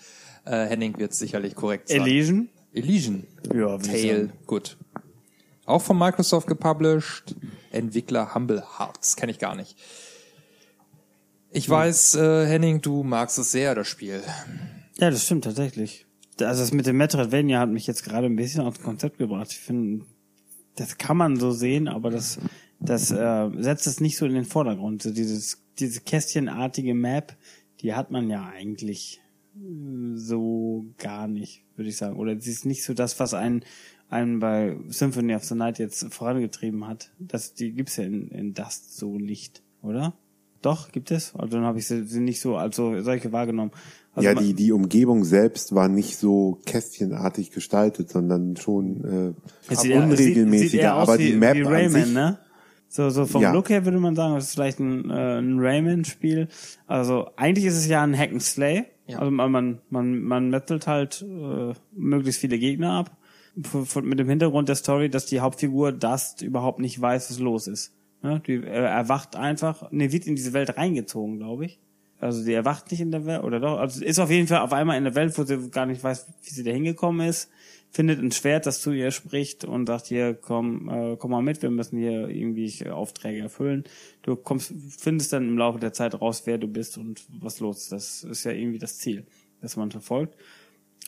Äh, 0.44 0.66
Henning 0.66 0.98
wird 0.98 1.14
sicherlich 1.14 1.54
korrekt 1.54 1.88
sagen. 1.88 2.02
Elysian? 2.02 2.48
Elysian. 2.72 3.26
Ja, 3.54 3.78
Tale, 3.78 4.16
sagen. 4.26 4.32
gut. 4.46 4.76
Auch 5.64 5.82
von 5.82 5.98
Microsoft 5.98 6.46
gepublished. 6.46 7.34
Entwickler 7.72 8.34
Humble 8.34 8.62
Hearts, 8.78 9.16
kenne 9.16 9.32
ich 9.32 9.38
gar 9.38 9.56
nicht. 9.56 9.76
Ich 11.56 11.70
weiß, 11.70 12.16
äh, 12.16 12.46
Henning, 12.46 12.82
du 12.82 13.02
magst 13.02 13.38
es 13.38 13.50
sehr, 13.50 13.74
das 13.74 13.88
Spiel. 13.88 14.22
Ja, 14.98 15.10
das 15.10 15.24
stimmt 15.24 15.44
tatsächlich. 15.44 16.04
Also 16.38 16.60
das 16.60 16.70
mit 16.74 16.86
dem 16.86 16.98
Metroidvania 16.98 17.60
hat 17.60 17.70
mich 17.70 17.86
jetzt 17.86 18.04
gerade 18.04 18.26
ein 18.26 18.36
bisschen 18.36 18.60
aufs 18.60 18.82
Konzept 18.82 19.16
gebracht. 19.16 19.50
Ich 19.52 19.60
finde, 19.60 20.04
das 20.74 20.98
kann 20.98 21.16
man 21.16 21.38
so 21.38 21.52
sehen, 21.52 21.88
aber 21.88 22.10
das, 22.10 22.38
das 22.78 23.10
äh, 23.10 23.50
setzt 23.56 23.86
es 23.86 24.00
nicht 24.00 24.18
so 24.18 24.26
in 24.26 24.34
den 24.34 24.44
Vordergrund. 24.44 25.02
So 25.02 25.10
dieses, 25.10 25.62
diese 25.78 26.02
kästchenartige 26.02 26.92
Map, 26.92 27.34
die 27.80 27.94
hat 27.94 28.10
man 28.10 28.28
ja 28.28 28.46
eigentlich 28.54 29.22
äh, 29.54 30.14
so 30.14 30.84
gar 30.98 31.26
nicht, 31.26 31.64
würde 31.74 31.88
ich 31.88 31.96
sagen. 31.96 32.18
Oder 32.18 32.38
sie 32.38 32.50
ist 32.50 32.66
nicht 32.66 32.84
so 32.84 32.92
das, 32.92 33.18
was 33.18 33.32
einen, 33.32 33.64
einen 34.10 34.40
bei 34.40 34.76
Symphony 34.88 35.34
of 35.34 35.44
the 35.44 35.54
Night 35.54 35.78
jetzt 35.78 36.12
vorangetrieben 36.12 36.86
hat. 36.86 37.12
Das, 37.18 37.54
die 37.54 37.72
gibt's 37.72 37.96
ja 37.96 38.04
in, 38.04 38.28
in 38.28 38.52
Dust 38.52 38.94
so 38.98 39.16
nicht, 39.16 39.62
oder? 39.80 40.12
Doch, 40.62 40.92
gibt 40.92 41.10
es? 41.10 41.34
Also 41.36 41.56
dann 41.56 41.64
habe 41.64 41.78
ich 41.78 41.86
sie, 41.86 42.02
nicht 42.20 42.40
so 42.40 42.56
als 42.56 42.76
so 42.76 43.00
solche 43.02 43.32
wahrgenommen. 43.32 43.70
Also 44.14 44.28
ja, 44.28 44.34
die, 44.34 44.54
die 44.54 44.72
Umgebung 44.72 45.24
selbst 45.24 45.74
war 45.74 45.88
nicht 45.88 46.16
so 46.16 46.58
kästchenartig 46.64 47.50
gestaltet, 47.50 48.08
sondern 48.10 48.56
schon 48.56 49.34
äh, 49.68 49.74
sieht 49.74 49.92
unregelmäßiger. 49.94 50.58
sieht, 50.58 50.70
sieht 50.70 50.84
aber 50.84 51.18
wie, 51.18 51.32
die 51.32 51.36
Map 51.36 51.56
wie 51.56 51.64
an 51.66 51.72
Rayman, 51.72 52.04
sich, 52.04 52.14
ne? 52.14 52.38
So, 52.88 53.10
so 53.10 53.26
vom 53.26 53.42
Ja. 53.42 53.52
Look 53.52 53.68
her 53.68 53.84
würde 53.84 53.98
man 53.98 54.14
sagen, 54.14 54.34
das 54.36 54.44
ist 54.44 54.54
vielleicht 54.54 54.78
ein, 54.78 55.10
äh, 55.10 55.38
ein 55.38 55.58
Rayman-Spiel. 55.58 56.48
Also 56.86 57.28
eigentlich 57.36 57.66
ist 57.66 57.76
es 57.76 57.86
ja 57.88 58.02
ein 58.02 58.16
Hack 58.16 58.30
and 58.32 58.42
Slay. 58.42 58.84
Ja. 59.06 59.18
Also 59.18 59.30
man, 59.30 59.50
man, 59.50 59.78
man, 59.90 60.22
man 60.22 60.50
metzelt 60.50 60.86
halt 60.86 61.22
äh, 61.22 61.74
möglichst 61.94 62.40
viele 62.40 62.58
Gegner 62.58 62.92
ab. 62.92 63.16
F- 63.62 64.02
Mit 64.02 64.18
dem 64.18 64.28
Hintergrund 64.28 64.68
der 64.68 64.76
Story, 64.76 65.10
dass 65.10 65.26
die 65.26 65.40
Hauptfigur 65.40 65.92
Dust 65.92 66.42
überhaupt 66.42 66.78
nicht 66.78 66.98
weiß, 67.00 67.30
was 67.30 67.38
los 67.38 67.66
ist. 67.66 67.92
Ne? 68.26 68.42
Die 68.46 68.54
äh, 68.54 68.84
erwacht 68.84 69.36
einfach, 69.36 69.90
ne, 69.92 70.10
wird 70.12 70.26
in 70.26 70.36
diese 70.36 70.52
Welt 70.52 70.76
reingezogen, 70.76 71.38
glaube 71.38 71.66
ich. 71.66 71.78
Also 72.18 72.44
die 72.44 72.54
erwacht 72.54 72.90
nicht 72.90 73.00
in 73.00 73.10
der 73.10 73.26
Welt, 73.26 73.44
oder 73.44 73.60
doch? 73.60 73.78
Also 73.78 74.02
ist 74.02 74.18
auf 74.18 74.30
jeden 74.30 74.48
Fall 74.48 74.60
auf 74.60 74.72
einmal 74.72 74.96
in 74.96 75.04
der 75.04 75.14
Welt, 75.14 75.36
wo 75.36 75.44
sie 75.44 75.70
gar 75.70 75.86
nicht 75.86 76.02
weiß, 76.02 76.26
wie 76.42 76.50
sie 76.50 76.64
da 76.64 76.70
hingekommen 76.70 77.28
ist, 77.28 77.50
findet 77.90 78.20
ein 78.20 78.32
Schwert, 78.32 78.66
das 78.66 78.80
zu 78.80 78.92
ihr 78.92 79.10
spricht 79.10 79.64
und 79.64 79.86
sagt 79.86 80.06
hier, 80.06 80.34
komm, 80.34 80.88
äh, 80.88 81.16
komm 81.16 81.30
mal 81.30 81.42
mit, 81.42 81.62
wir 81.62 81.70
müssen 81.70 81.98
hier 81.98 82.28
irgendwie 82.28 82.88
Aufträge 82.88 83.40
erfüllen. 83.40 83.84
Du 84.22 84.34
kommst, 84.34 84.72
findest 84.98 85.32
dann 85.32 85.46
im 85.46 85.58
Laufe 85.58 85.78
der 85.78 85.92
Zeit 85.92 86.20
raus, 86.20 86.42
wer 86.46 86.58
du 86.58 86.68
bist 86.68 86.98
und 86.98 87.24
was 87.40 87.60
los 87.60 87.82
ist. 87.82 87.92
Das 87.92 88.24
ist 88.24 88.44
ja 88.44 88.52
irgendwie 88.52 88.78
das 88.78 88.98
Ziel, 88.98 89.26
das 89.60 89.76
man 89.76 89.90
verfolgt. 89.90 90.36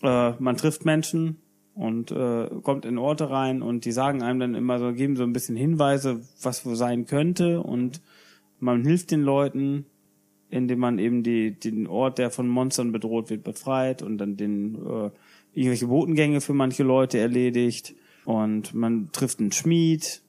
Äh, 0.02 0.32
man 0.38 0.56
trifft 0.56 0.84
Menschen 0.84 1.36
und 1.78 2.10
äh, 2.10 2.48
kommt 2.64 2.84
in 2.84 2.98
Orte 2.98 3.30
rein 3.30 3.62
und 3.62 3.84
die 3.84 3.92
sagen 3.92 4.20
einem 4.20 4.40
dann 4.40 4.54
immer 4.56 4.80
so, 4.80 4.92
geben 4.92 5.14
so 5.14 5.22
ein 5.22 5.32
bisschen 5.32 5.54
Hinweise, 5.54 6.20
was 6.42 6.66
wo 6.66 6.74
sein 6.74 7.06
könnte 7.06 7.62
und 7.62 8.02
man 8.58 8.84
hilft 8.84 9.12
den 9.12 9.22
Leuten, 9.22 9.86
indem 10.50 10.80
man 10.80 10.98
eben 10.98 11.22
die, 11.22 11.52
den 11.52 11.86
Ort, 11.86 12.18
der 12.18 12.32
von 12.32 12.48
Monstern 12.48 12.90
bedroht 12.90 13.30
wird, 13.30 13.44
befreit 13.44 14.02
und 14.02 14.18
dann 14.18 14.36
den 14.36 14.74
äh, 14.74 15.10
irgendwelche 15.54 15.86
Botengänge 15.86 16.40
für 16.40 16.52
manche 16.52 16.82
Leute 16.82 17.18
erledigt 17.18 17.94
und 18.24 18.74
man 18.74 19.10
trifft 19.12 19.38
einen 19.38 19.52
Schmied 19.52 20.22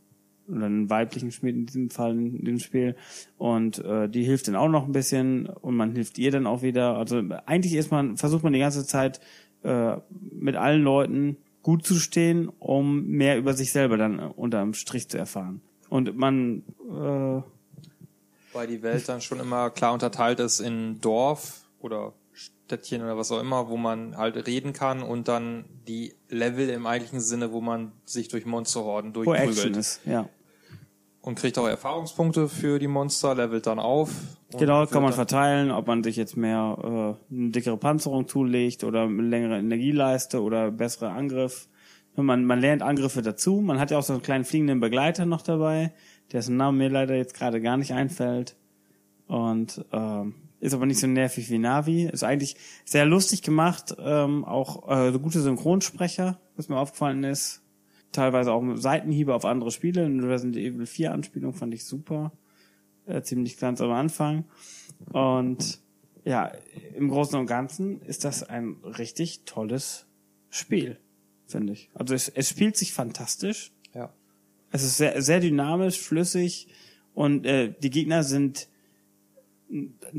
oder 0.47 0.67
einen 0.67 0.91
weiblichen 0.91 1.31
Schmied 1.31 1.55
in 1.55 1.65
diesem 1.65 1.89
Fall 1.89 2.11
in 2.11 2.45
dem 2.45 2.59
Spiel 2.59 2.95
und 3.39 3.83
äh, 3.83 4.07
die 4.07 4.23
hilft 4.23 4.47
dann 4.47 4.55
auch 4.55 4.69
noch 4.69 4.85
ein 4.85 4.91
bisschen 4.91 5.47
und 5.47 5.75
man 5.75 5.93
hilft 5.93 6.19
ihr 6.19 6.29
dann 6.29 6.45
auch 6.45 6.61
wieder. 6.61 6.95
Also 6.95 7.23
eigentlich 7.47 7.73
ist 7.73 7.89
man 7.89 8.17
versucht 8.17 8.43
man 8.43 8.53
die 8.53 8.59
ganze 8.59 8.85
Zeit 8.85 9.19
äh, 9.63 9.97
mit 10.31 10.55
allen 10.55 10.83
Leuten 10.83 11.37
gut 11.63 11.85
zu 11.85 11.95
stehen, 11.95 12.49
um 12.59 13.05
mehr 13.05 13.37
über 13.37 13.53
sich 13.53 13.71
selber 13.71 13.97
dann 13.97 14.19
unterm 14.19 14.73
Strich 14.73 15.09
zu 15.09 15.17
erfahren. 15.17 15.61
Und 15.89 16.15
man 16.17 16.63
äh, 16.89 17.41
Weil 18.53 18.67
die 18.67 18.81
Welt 18.81 19.07
dann 19.09 19.21
schon 19.21 19.39
immer 19.39 19.69
klar 19.69 19.93
unterteilt 19.93 20.39
ist 20.39 20.59
in 20.59 21.01
Dorf 21.01 21.65
oder 21.79 22.13
Städtchen 22.33 23.01
oder 23.01 23.17
was 23.17 23.31
auch 23.31 23.41
immer, 23.41 23.69
wo 23.69 23.77
man 23.77 24.15
halt 24.15 24.47
reden 24.47 24.73
kann 24.73 25.01
und 25.01 25.27
dann 25.27 25.65
die 25.87 26.13
Level 26.29 26.69
im 26.69 26.85
eigentlichen 26.85 27.19
Sinne, 27.19 27.51
wo 27.51 27.61
man 27.61 27.91
sich 28.05 28.27
durch 28.27 28.45
Monsterhorden 28.45 29.15
wo 29.15 29.33
Action 29.33 29.45
durchprügelt. 29.47 29.77
ist, 29.77 30.01
ja. 30.05 30.29
Und 31.29 31.35
kriegt 31.35 31.59
auch 31.59 31.67
Erfahrungspunkte 31.67 32.49
für 32.49 32.79
die 32.79 32.87
Monster, 32.87 33.35
levelt 33.35 33.67
dann 33.67 33.77
auf. 33.77 34.09
Genau, 34.57 34.87
kann 34.87 35.03
man 35.03 35.13
verteilen, 35.13 35.69
ob 35.69 35.85
man 35.85 36.03
sich 36.03 36.15
jetzt 36.15 36.35
mehr 36.35 36.75
äh, 37.31 37.35
eine 37.35 37.51
dickere 37.51 37.77
Panzerung 37.77 38.27
zulegt 38.27 38.83
oder 38.83 39.03
eine 39.03 39.21
längere 39.21 39.59
Energieleiste 39.59 40.41
oder 40.41 40.71
bessere 40.71 41.11
Angriff. 41.11 41.67
Man, 42.15 42.45
man 42.45 42.59
lernt 42.59 42.81
Angriffe 42.81 43.21
dazu. 43.21 43.61
Man 43.61 43.79
hat 43.79 43.91
ja 43.91 43.99
auch 43.99 44.03
so 44.03 44.13
einen 44.13 44.23
kleinen 44.23 44.43
fliegenden 44.43 44.79
Begleiter 44.79 45.27
noch 45.27 45.43
dabei, 45.43 45.93
dessen 46.31 46.57
Name 46.57 46.79
mir 46.79 46.89
leider 46.89 47.13
jetzt 47.15 47.35
gerade 47.35 47.61
gar 47.61 47.77
nicht 47.77 47.93
einfällt. 47.93 48.55
Und 49.27 49.85
ähm, 49.91 50.33
ist 50.59 50.73
aber 50.73 50.87
nicht 50.87 50.99
so 50.99 51.05
nervig 51.05 51.51
wie 51.51 51.59
Navi. 51.59 52.05
Ist 52.05 52.23
eigentlich 52.23 52.55
sehr 52.85 53.05
lustig 53.05 53.43
gemacht. 53.43 53.95
Ähm, 53.99 54.45
auch 54.45 54.89
äh, 54.89 55.11
so 55.11 55.19
gute 55.19 55.41
Synchronsprecher, 55.41 56.39
was 56.55 56.69
mir 56.69 56.79
aufgefallen 56.79 57.23
ist. 57.23 57.61
Teilweise 58.11 58.51
auch 58.51 58.63
Seitenhiebe 58.75 59.33
auf 59.33 59.45
andere 59.45 59.71
Spiele. 59.71 60.05
Eine 60.05 60.27
Resident 60.27 60.57
Evil 60.57 60.85
4 60.85 61.11
Anspielung 61.11 61.53
fand 61.53 61.73
ich 61.73 61.85
super 61.85 62.31
äh, 63.05 63.21
ziemlich 63.21 63.57
ganz 63.57 63.81
am 63.81 63.91
Anfang. 63.91 64.45
Und 65.11 65.79
ja, 66.25 66.51
im 66.95 67.09
Großen 67.09 67.39
und 67.39 67.45
Ganzen 67.45 68.01
ist 68.01 68.23
das 68.23 68.43
ein 68.43 68.77
richtig 68.83 69.45
tolles 69.45 70.05
Spiel, 70.49 70.97
finde 71.47 71.73
ich. 71.73 71.89
Also 71.93 72.13
es, 72.13 72.29
es 72.29 72.49
spielt 72.49 72.77
sich 72.77 72.93
fantastisch. 72.93 73.71
Ja. 73.93 74.13
Es 74.71 74.83
ist 74.83 74.97
sehr, 74.97 75.21
sehr 75.21 75.39
dynamisch, 75.39 75.99
flüssig 75.99 76.67
und 77.13 77.45
äh, 77.45 77.73
die 77.81 77.89
Gegner 77.89 78.23
sind 78.23 78.69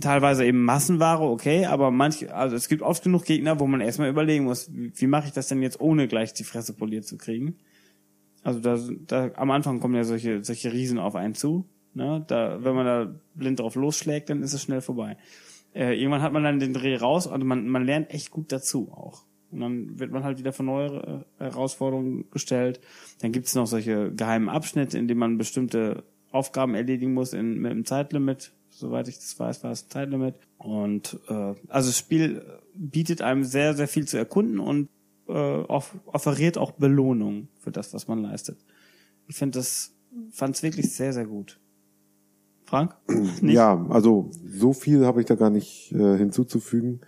teilweise 0.01 0.45
eben 0.45 0.65
Massenware, 0.65 1.23
okay, 1.23 1.67
aber 1.67 1.91
manche, 1.91 2.33
also 2.35 2.55
es 2.55 2.69
gibt 2.69 2.83
oft 2.83 3.03
genug 3.03 3.25
Gegner, 3.25 3.59
wo 3.59 3.67
man 3.67 3.81
erstmal 3.81 4.09
überlegen 4.09 4.45
muss, 4.45 4.73
wie, 4.73 4.93
wie 4.95 5.07
mache 5.07 5.27
ich 5.27 5.33
das 5.33 5.49
denn 5.49 5.62
jetzt, 5.62 5.81
ohne 5.81 6.07
gleich 6.07 6.33
die 6.33 6.45
Fresse 6.45 6.73
poliert 6.73 7.05
zu 7.05 7.17
kriegen. 7.17 7.57
Also 8.43 8.61
da, 8.61 8.79
da 9.07 9.31
am 9.37 9.51
Anfang 9.51 9.81
kommen 9.81 9.95
ja 9.95 10.05
solche 10.05 10.43
solche 10.45 10.73
Riesen 10.73 10.99
auf 10.99 11.15
einen 11.15 11.35
zu. 11.35 11.67
Ne? 11.95 12.25
Da, 12.27 12.62
wenn 12.65 12.75
man 12.75 12.87
da 12.87 13.15
blind 13.35 13.61
drauf 13.61 13.75
losschlägt, 13.75 14.31
dann 14.31 14.43
ist 14.43 14.55
es 14.55 14.62
schnell 14.62 14.81
vorbei. 14.81 15.17
Äh, 15.75 15.99
irgendwann 15.99 16.23
hat 16.23 16.33
man 16.33 16.45
dann 16.45 16.59
den 16.59 16.73
Dreh 16.73 16.97
raus 16.97 17.27
und 17.27 17.45
man, 17.45 17.69
man 17.69 17.85
lernt 17.85 18.11
echt 18.11 18.31
gut 18.31 18.53
dazu 18.53 18.91
auch. 18.93 19.25
Und 19.51 19.61
dann 19.61 19.99
wird 19.99 20.12
man 20.12 20.23
halt 20.23 20.39
wieder 20.39 20.53
vor 20.53 20.65
neue 20.65 21.25
äh, 21.39 21.45
Herausforderungen 21.45 22.31
gestellt. 22.31 22.81
Dann 23.21 23.33
gibt's 23.33 23.55
noch 23.55 23.67
solche 23.67 24.12
geheimen 24.12 24.49
Abschnitte, 24.49 24.99
in 24.99 25.09
denen 25.09 25.21
man 25.21 25.39
bestimmte 25.39 26.05
Aufgaben 26.31 26.75
erledigen 26.75 27.12
muss 27.12 27.33
in, 27.33 27.59
mit 27.59 27.73
einem 27.73 27.85
Zeitlimit. 27.85 28.53
Soweit 28.69 29.09
ich 29.09 29.17
das 29.17 29.39
weiß, 29.39 29.65
war 29.65 29.73
es 29.73 29.85
ein 29.85 29.91
Zeitlimit. 29.91 30.35
Und 30.59 31.19
äh, 31.29 31.55
also 31.69 31.89
das 31.89 31.99
Spiel 31.99 32.45
bietet 32.75 33.23
einem 33.23 33.43
sehr, 33.43 33.75
sehr 33.75 33.89
viel 33.89 34.07
zu 34.07 34.17
erkunden 34.17 34.61
und 34.61 34.89
äh, 35.31 35.65
off 35.69 35.97
offeriert 36.07 36.59
auch 36.59 36.73
Belohnung 36.73 37.48
für 37.59 37.70
das, 37.70 37.94
was 37.94 38.09
man 38.09 38.23
leistet. 38.23 38.59
Ich 39.27 39.36
finde 39.36 39.59
das, 39.59 39.93
fand 40.31 40.57
es 40.57 40.62
wirklich 40.62 40.93
sehr, 40.93 41.12
sehr 41.12 41.27
gut. 41.27 41.61
Frank? 42.65 42.97
Nicht? 43.40 43.55
Ja, 43.55 43.86
also 43.89 44.31
so 44.47 44.73
viel 44.73 45.07
habe 45.07 45.20
ich 45.20 45.27
da 45.27 45.35
gar 45.35 45.51
nicht 45.51 45.93
äh, 45.93 46.16
hinzuzufügen. 46.16 47.01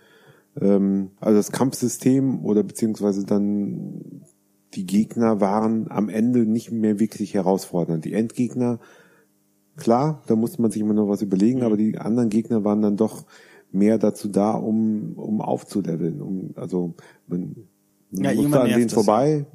Ähm, 0.59 1.11
also 1.19 1.37
das 1.37 1.51
Kampfsystem 1.51 2.43
oder 2.43 2.63
beziehungsweise 2.63 3.25
dann 3.25 4.23
die 4.73 4.85
Gegner 4.85 5.39
waren 5.39 5.89
am 5.91 6.09
Ende 6.09 6.45
nicht 6.45 6.71
mehr 6.71 6.99
wirklich 6.99 7.33
herausfordernd. 7.33 8.05
Die 8.05 8.13
Endgegner, 8.13 8.79
klar, 9.77 10.23
da 10.27 10.35
musste 10.35 10.61
man 10.61 10.71
sich 10.71 10.81
immer 10.81 10.93
noch 10.93 11.07
was 11.07 11.21
überlegen, 11.21 11.59
Mhm. 11.59 11.65
aber 11.65 11.77
die 11.77 11.97
anderen 11.97 12.29
Gegner 12.29 12.63
waren 12.63 12.81
dann 12.81 12.97
doch 12.97 13.25
mehr 13.71 13.97
dazu 13.97 14.27
da, 14.27 14.51
um, 14.51 15.13
um 15.13 15.41
aufzuleveln. 15.41 16.21
Um, 16.21 16.51
also 16.55 16.95
man, 17.27 17.55
man 17.72 17.72
Ja, 18.13 18.33
musste 18.33 18.61
an 18.61 18.69
denen 18.69 18.89
vorbei. 18.89 19.45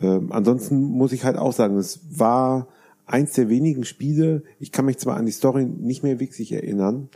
Ähm, 0.00 0.32
ansonsten 0.32 0.80
muss 0.80 1.12
ich 1.12 1.24
halt 1.24 1.36
auch 1.36 1.52
sagen, 1.52 1.76
es 1.76 2.00
war 2.10 2.68
eins 3.06 3.32
der 3.32 3.48
wenigen 3.48 3.84
Spiele, 3.84 4.42
ich 4.60 4.70
kann 4.70 4.84
mich 4.84 4.98
zwar 4.98 5.16
an 5.16 5.26
die 5.26 5.32
Story 5.32 5.64
nicht 5.64 6.02
mehr 6.02 6.20
wirklich 6.20 6.52
erinnern, 6.52 7.08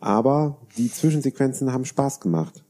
aber 0.00 0.58
die 0.76 0.90
Zwischensequenzen 0.90 1.72
haben 1.72 1.84
Spaß 1.84 2.20
gemacht. 2.20 2.64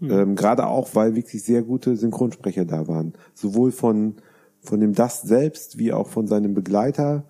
Ähm, 0.00 0.34
Gerade 0.34 0.66
auch, 0.66 0.94
weil 0.94 1.14
wirklich 1.14 1.42
sehr 1.42 1.62
gute 1.62 1.96
Synchronsprecher 1.96 2.64
da 2.64 2.88
waren. 2.88 3.14
Sowohl 3.34 3.72
von, 3.72 4.16
von 4.60 4.80
dem 4.80 4.94
Dust 4.94 5.26
selbst, 5.26 5.78
wie 5.78 5.92
auch 5.92 6.08
von 6.08 6.26
seinem 6.26 6.54
Begleiter, 6.54 7.24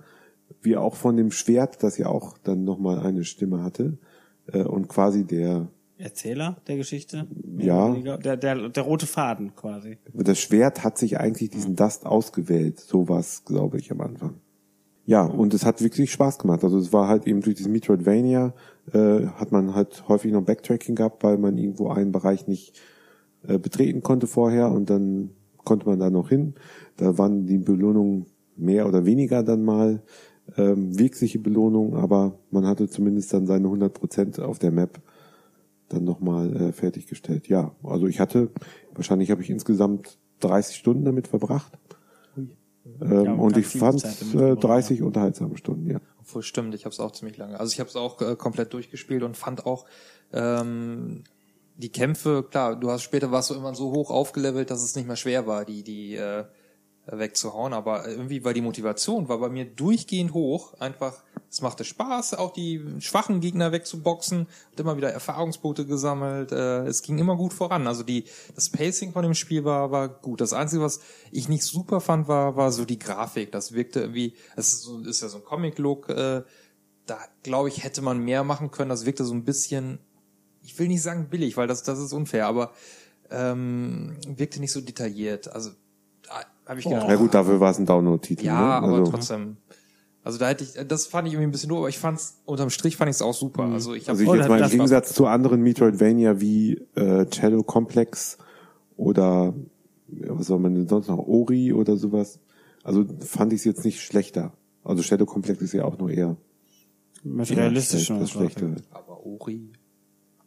wie 0.63 0.77
auch 0.77 0.97
von 0.97 1.17
dem 1.17 1.31
Schwert, 1.31 1.83
das 1.83 1.99
ja 1.99 2.07
auch 2.07 2.39
dann 2.39 2.65
nochmal 2.65 3.01
eine 3.01 3.25
Stimme 3.25 3.63
hatte. 3.63 3.99
Äh, 4.47 4.63
und 4.63 4.89
quasi 4.89 5.25
der, 5.25 5.69
Erzähler 5.97 6.57
der 6.67 6.77
Geschichte? 6.77 7.27
Ja. 7.57 7.95
Der, 8.17 8.37
der, 8.37 8.69
der 8.69 8.83
rote 8.83 9.07
Faden 9.07 9.55
quasi. 9.55 9.99
das 10.13 10.41
Schwert 10.41 10.83
hat 10.83 10.99
sich 10.99 11.19
eigentlich 11.19 11.51
diesen 11.51 11.77
Dust 11.77 12.05
ausgewählt. 12.05 12.81
So 12.81 13.09
was, 13.09 13.45
glaube 13.45 13.79
ich, 13.79 13.93
am 13.93 14.01
Anfang. 14.01 14.41
Ja, 15.07 15.23
und 15.25 15.53
es 15.53 15.67
hat 15.67 15.83
wirklich 15.83 16.11
Spaß 16.11 16.39
gemacht. 16.39 16.65
Also 16.65 16.79
es 16.79 16.93
war 16.93 17.09
halt 17.09 17.27
eben 17.27 17.43
durch 17.43 17.57
dieses 17.57 17.71
Metroidvania 17.71 18.55
äh, 18.93 19.27
hat 19.27 19.53
man 19.53 19.75
halt 19.75 20.09
häufig 20.09 20.33
noch 20.33 20.43
Backtracking 20.43 20.95
gehabt, 20.95 21.23
weil 21.23 21.37
man 21.39 21.59
irgendwo 21.59 21.91
einen 21.91 22.11
Bereich 22.11 22.49
nicht 22.49 22.81
äh, 23.47 23.59
betreten 23.59 24.03
konnte 24.03 24.27
vorher 24.27 24.71
und 24.71 24.89
dann 24.91 25.31
konnte 25.59 25.87
man 25.87 25.99
da 25.99 26.11
noch 26.11 26.31
hin. 26.31 26.55
Da 26.97 27.19
waren 27.19 27.47
die 27.47 27.59
Belohnungen 27.59 28.27
mehr 28.57 28.89
oder 28.89 29.05
weniger 29.05 29.43
dann 29.43 29.63
mal 29.63 30.03
ähm, 30.57 30.99
wirkliche 30.99 31.39
Belohnungen, 31.39 31.95
aber 31.95 32.39
man 32.51 32.67
hatte 32.67 32.89
zumindest 32.89 33.33
dann 33.33 33.47
seine 33.47 33.67
100 33.67 33.93
Prozent 33.93 34.41
auf 34.41 34.59
der 34.59 34.71
Map 34.71 35.01
dann 35.95 36.05
nochmal 36.05 36.55
äh, 36.57 36.73
fertiggestellt. 36.73 37.49
Ja, 37.49 37.75
also 37.83 38.07
ich 38.07 38.21
hatte, 38.21 38.51
wahrscheinlich 38.95 39.31
habe 39.31 39.43
ich 39.43 39.51
insgesamt 39.51 40.19
30 40.41 40.77
Stunden 40.77 41.05
damit 41.05 41.29
verbracht. 41.29 41.73
Ähm, 43.01 43.25
Ja, 43.25 43.33
und 43.33 43.57
ich 43.57 43.67
fand 43.67 44.05
äh, 44.05 44.09
verbracht, 44.09 44.65
30 44.65 45.03
unterhaltsame 45.03 45.57
Stunden, 45.57 45.91
ja. 45.91 46.01
Obwohl 46.21 46.43
stimmt, 46.43 46.75
ich 46.75 46.85
habe 46.85 46.93
es 46.93 47.01
auch 47.01 47.13
ziemlich 47.13 47.37
lange. 47.37 47.59
Also 47.59 47.73
ich 47.73 47.81
habe 47.81 47.89
es 47.89 47.97
auch 47.97 48.21
äh, 48.21 48.37
komplett 48.37 48.73
durchgespielt 48.73 49.23
und 49.23 49.37
fand 49.37 49.67
auch 49.67 49.87
ähm, 50.33 51.25
die 51.77 51.91
Kämpfe, 51.91 52.47
klar, 52.49 52.77
du 52.77 52.91
hast 52.91 53.03
später 53.03 53.33
warst 53.33 53.51
du 53.51 53.55
immer 53.55 53.75
so 53.75 53.93
hoch 53.93 54.11
aufgelevelt, 54.11 54.71
dass 54.71 54.83
es 54.83 54.95
nicht 54.97 55.07
mehr 55.07 55.17
schwer 55.17 55.47
war, 55.47 55.65
die 55.65 55.83
die 55.83 56.15
äh, 56.17 56.45
wegzuhauen, 57.07 57.73
aber 57.73 58.09
irgendwie 58.09 58.45
war 58.45 58.55
die 58.55 58.63
Motivation 58.63 59.29
war 59.29 59.39
bei 59.39 59.49
mir 59.49 59.65
durchgehend 59.65 60.33
hoch, 60.33 60.75
einfach 60.81 61.23
es 61.55 61.61
machte 61.61 61.85
Spaß, 61.85 62.35
auch 62.35 62.53
die 62.53 62.83
schwachen 62.99 63.41
Gegner 63.41 63.71
wegzuboxen 63.71 64.49
und 64.73 64.81
immer 64.81 64.97
wieder 64.97 65.13
Erfahrungspunkte 65.13 65.87
gesammelt. 65.87 66.51
Äh, 66.51 66.87
es 66.87 67.01
ging 67.03 67.17
immer 67.17 67.37
gut 67.37 67.53
voran. 67.53 67.87
Also 67.87 68.03
die 68.03 68.25
das 68.57 68.71
Pacing 68.71 69.13
von 69.13 69.23
dem 69.23 69.35
Spiel 69.35 69.65
war 69.65 69.93
war 69.93 70.09
gut. 70.09 70.41
Das 70.41 70.53
einzige, 70.53 70.83
was 70.83 70.99
ich 71.31 71.49
nicht 71.49 71.63
super 71.63 72.01
fand, 72.01 72.27
war 72.27 72.57
war 72.57 72.73
so 72.73 72.85
die 72.85 72.99
Grafik. 72.99 73.53
Das 73.53 73.73
wirkte 73.73 74.01
irgendwie, 74.01 74.35
es 74.57 74.73
ist, 74.73 74.83
so, 74.83 74.99
ist 74.99 75.23
ja 75.23 75.29
so 75.29 75.39
ein 75.39 75.45
Comic-Look. 75.45 76.09
Äh, 76.09 76.43
da 77.07 77.19
glaube 77.45 77.69
ich 77.69 77.85
hätte 77.85 78.03
man 78.03 78.19
mehr 78.19 78.43
machen 78.43 78.73
können. 78.73 78.91
Das 78.91 79.07
wirkte 79.07 79.25
so 79.25 79.33
ein 79.33 79.45
bisschen, 79.45 80.01
ich 80.61 80.77
will 80.81 80.89
nicht 80.89 81.03
sagen 81.03 81.29
billig, 81.31 81.57
weil 81.57 81.69
das 81.69 81.85
das 81.85 82.01
ist 82.01 82.13
unfair, 82.13 82.49
aber 82.49 82.73
ähm, 83.31 84.17
wirkte 84.27 84.59
nicht 84.59 84.73
so 84.73 84.81
detailliert. 84.81 85.47
Also 85.55 85.71
da 86.23 86.45
habe 86.67 86.81
ich 86.81 86.87
gedacht, 86.87 87.07
Na 87.07 87.15
gut, 87.15 87.33
dafür 87.33 87.61
war 87.61 87.71
es 87.71 87.79
ein 87.79 87.87
Download-Titel. 87.87 88.45
ja, 88.45 88.59
ne? 88.59 88.87
aber 88.87 88.99
also, 88.99 89.13
trotzdem. 89.13 89.59
Also 90.25 90.39
da 90.39 90.49
hätte 90.49 90.65
ich, 90.65 90.73
das 90.89 91.07
fand 91.07 91.29
ich 91.29 91.35
irgendwie 91.35 91.49
ein 91.49 91.53
bisschen 91.53 91.69
doof, 91.69 91.79
aber 91.79 91.89
ich 91.91 91.99
fand's, 91.99 92.41
unterm 92.47 92.71
Strich 92.71 92.97
fand 92.97 93.11
ich 93.11 93.17
es 93.17 93.23
auch 93.23 93.35
super. 93.35 93.65
Also 93.65 93.93
ich 93.95 94.09
habe 94.09 94.19
Also 94.19 94.33
ich 94.35 94.39
jetzt 94.41 94.49
mal 94.49 94.61
im. 94.63 94.71
Gegensatz 94.71 95.13
zu 95.13 95.27
anderen 95.27 95.61
Metroidvania 95.63 96.41
wie 96.41 96.79
äh, 96.95 97.27
Shadow 97.33 97.63
Complex 97.63 98.39
oder 98.97 99.55
was 100.09 100.47
soll 100.47 100.59
man 100.61 100.75
denn 100.75 100.89
sonst 100.89 101.09
noch, 101.09 101.19
Ori 101.19 101.73
oder 101.75 101.97
sowas. 101.97 102.41
Also 102.83 103.05
fand 103.21 103.53
ich 103.53 103.61
es 103.61 103.65
jetzt 103.65 103.85
nicht 103.85 104.01
schlechter. 104.01 104.53
Also 104.83 105.03
Shadow 105.03 105.27
Complex 105.27 105.61
ist 105.63 105.73
ja 105.73 105.85
auch 105.85 105.99
nur 105.99 106.11
eher 106.11 106.37
schlecht- 107.45 108.11
das 108.11 108.31
Schlechte. 108.31 108.77
aber 108.93 109.25
Ori. 109.27 109.73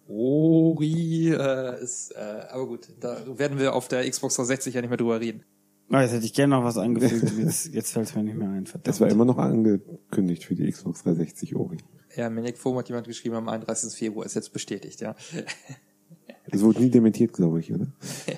Ori 0.07 1.29
äh, 1.33 1.83
ist, 1.83 2.11
äh, 2.11 2.45
aber 2.51 2.65
gut, 2.67 2.87
da 2.99 3.17
werden 3.37 3.59
wir 3.59 3.75
auf 3.75 3.87
der 3.87 4.09
Xbox 4.09 4.35
360 4.35 4.73
ja 4.75 4.81
nicht 4.81 4.89
mehr 4.89 4.97
drüber 4.97 5.19
reden. 5.19 5.43
Oh, 5.89 5.97
jetzt 5.97 6.11
hätte 6.11 6.26
ich 6.26 6.34
gerne 6.34 6.55
noch 6.55 6.64
was 6.64 6.77
angefügt. 6.77 7.31
Jetzt, 7.38 7.73
jetzt 7.73 7.93
fällt 7.93 8.07
es 8.07 8.15
mir 8.15 8.23
nicht 8.23 8.35
mehr 8.35 8.49
ein. 8.49 8.65
Verdammt. 8.65 8.88
Das 8.88 8.99
war 8.99 9.07
immer 9.07 9.23
noch 9.23 9.38
angekündigt 9.38 10.43
für 10.43 10.53
die 10.53 10.69
Xbox 10.69 11.03
360 11.03 11.55
Ori. 11.55 11.77
Ja, 12.15 12.30
Maniac 12.30 12.57
Foam 12.57 12.77
hat 12.77 12.89
jemand 12.89 13.07
geschrieben 13.07 13.35
am 13.35 13.47
31. 13.47 13.93
Februar, 13.93 14.26
ist 14.26 14.34
jetzt 14.35 14.51
bestätigt, 14.51 15.01
ja. 15.01 15.15
Es 16.49 16.61
wurde 16.61 16.81
nie 16.81 16.89
dementiert, 16.89 17.34
glaube 17.34 17.59
ich, 17.59 17.73
oder? 17.73 17.88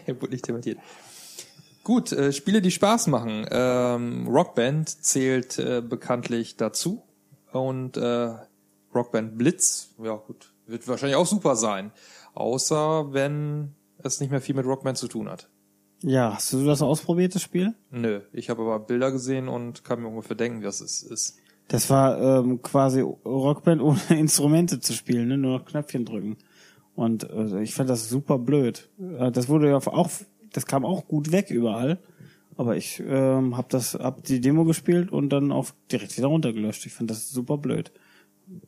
Wurde 0.20 0.32
nicht 0.32 0.48
dementiert. 0.48 0.80
Gut, 1.84 2.12
äh, 2.12 2.34
Spiele, 2.34 2.62
die 2.62 2.72
Spaß 2.72 3.06
machen. 3.08 3.46
Ähm, 3.52 4.28
Rockband 4.28 4.90
zählt 4.90 5.60
äh, 5.60 5.82
bekanntlich 5.88 6.58
dazu. 6.58 7.04
Und 7.52 7.98
äh, 7.98 8.32
Rockband 8.94 9.38
Blitz, 9.38 9.90
ja 10.04 10.16
gut, 10.16 10.54
wird 10.66 10.88
wahrscheinlich 10.88 11.18
auch 11.18 11.28
super 11.28 11.56
sein. 11.56 11.92
Außer 12.34 13.14
wenn 13.14 13.76
es 14.00 14.20
nicht 14.20 14.32
mehr 14.32 14.42
viel 14.42 14.56
mit 14.56 14.66
Rockband 14.66 14.98
zu 14.98 15.08
tun 15.08 15.30
hat. 15.30 15.50
Ja, 16.02 16.34
hast 16.36 16.54
du 16.54 16.66
das 16.66 16.82
ausprobiert, 16.82 17.36
das 17.36 17.42
Spiel? 17.42 17.76
Nö, 17.92 18.22
ich 18.32 18.50
habe 18.50 18.62
aber 18.62 18.80
Bilder 18.80 19.12
gesehen 19.12 19.48
und 19.48 19.84
kann 19.84 20.02
mir 20.02 20.08
ungefähr 20.08 20.36
denken, 20.36 20.64
was 20.64 20.82
es 20.82 21.04
ist. 21.04 21.38
Das 21.68 21.90
war 21.90 22.40
ähm, 22.40 22.62
quasi 22.62 23.02
Rockband 23.02 23.82
ohne 23.82 24.00
Instrumente 24.10 24.80
zu 24.80 24.94
spielen, 24.94 25.28
ne? 25.28 25.38
nur 25.38 25.60
noch 25.60 25.66
Knöpfchen 25.66 26.06
drücken. 26.06 26.38
Und 26.96 27.30
äh, 27.30 27.62
ich 27.62 27.74
fand 27.74 27.90
das 27.90 28.10
super 28.10 28.40
blöd. 28.40 28.90
Äh, 29.00 29.32
das 29.32 29.50
wurde 29.50 29.70
ja 29.70 29.78
auch, 29.78 30.10
das 30.54 30.66
kam 30.66 30.86
auch 30.86 31.08
gut 31.08 31.32
weg 31.32 31.50
überall. 31.52 32.00
Aber 32.58 32.76
ich 32.76 33.02
ähm, 33.06 33.56
habe 33.56 33.68
das, 33.70 33.94
hab 33.94 34.24
die 34.24 34.42
Demo 34.42 34.66
gespielt 34.66 35.12
und 35.14 35.30
dann 35.30 35.54
auch 35.54 35.68
direkt 35.92 36.18
wieder 36.18 36.28
runtergelöscht. 36.28 36.86
Ich 36.86 36.94
fand 36.94 37.10
das 37.10 37.30
super 37.30 37.58
blöd. 37.58 37.94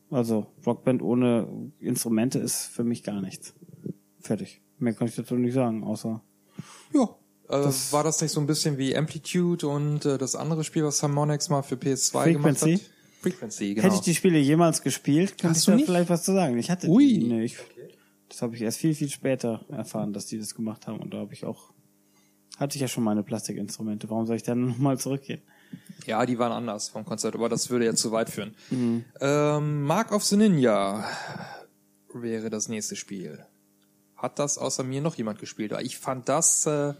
Also 0.09 0.47
Rockband 0.65 1.01
ohne 1.01 1.71
Instrumente 1.79 2.39
ist 2.39 2.67
für 2.67 2.83
mich 2.85 3.03
gar 3.03 3.19
nichts. 3.21 3.53
Fertig. 4.19 4.61
Mehr 4.77 4.93
kann 4.93 5.07
ich 5.07 5.15
dazu 5.15 5.35
nicht 5.35 5.53
sagen, 5.53 5.83
außer 5.83 6.21
Ja. 6.93 7.09
Äh, 7.51 7.91
war 7.91 8.03
das 8.03 8.21
nicht 8.21 8.31
so 8.31 8.39
ein 8.39 8.47
bisschen 8.47 8.77
wie 8.77 8.95
Amplitude 8.95 9.67
und 9.67 10.05
äh, 10.05 10.17
das 10.17 10.35
andere 10.35 10.63
Spiel, 10.63 10.83
was 10.83 11.01
Harmonix 11.03 11.49
mal 11.49 11.61
für 11.61 11.75
PS2 11.75 12.33
gemacht 12.33 12.57
Frequency? 12.59 12.77
hat? 12.77 12.91
Frequency, 13.21 13.73
genau. 13.75 13.85
Hätte 13.85 13.95
ich 13.95 14.01
die 14.01 14.15
Spiele 14.15 14.39
jemals 14.39 14.81
gespielt, 14.81 15.35
Hast 15.43 15.57
ich 15.57 15.65
du 15.65 15.71
da 15.71 15.75
nicht? 15.77 15.85
vielleicht 15.85 16.09
was 16.09 16.23
zu 16.23 16.33
sagen. 16.33 16.57
Ich 16.57 16.71
hatte 16.71 16.87
Ui. 16.87 17.07
die, 17.07 17.23
nee, 17.27 17.43
ich, 17.43 17.57
das 18.29 18.41
habe 18.41 18.55
ich 18.55 18.61
erst 18.61 18.79
viel, 18.79 18.95
viel 18.95 19.09
später 19.09 19.63
erfahren, 19.69 20.13
dass 20.13 20.25
die 20.25 20.39
das 20.39 20.55
gemacht 20.55 20.87
haben. 20.87 20.99
Und 20.99 21.13
da 21.13 21.17
habe 21.19 21.33
ich 21.33 21.45
auch, 21.45 21.71
hatte 22.57 22.75
ich 22.77 22.81
ja 22.81 22.87
schon 22.87 23.03
meine 23.03 23.21
Plastikinstrumente. 23.23 24.09
Warum 24.09 24.25
soll 24.25 24.37
ich 24.37 24.43
dann 24.43 24.61
nochmal 24.69 24.97
zurückgehen? 24.97 25.41
Ja, 26.07 26.25
die 26.25 26.39
waren 26.39 26.51
anders 26.51 26.89
vom 26.89 27.05
Konzept, 27.05 27.35
aber 27.35 27.47
das 27.47 27.69
würde 27.69 27.85
jetzt 27.85 28.01
zu 28.01 28.11
weit 28.11 28.29
führen. 28.29 28.55
Ähm, 29.19 29.83
Mark 29.83 30.11
of 30.11 30.23
the 30.23 30.35
Ninja 30.35 31.05
wäre 32.13 32.49
das 32.49 32.67
nächste 32.69 32.95
Spiel. 32.95 33.45
Hat 34.17 34.39
das 34.39 34.57
außer 34.57 34.83
mir 34.83 35.01
noch 35.01 35.15
jemand 35.15 35.39
gespielt? 35.39 35.73
Ich 35.81 35.97
fand 35.97 36.27
das 36.27 36.65
äh, 36.65 36.93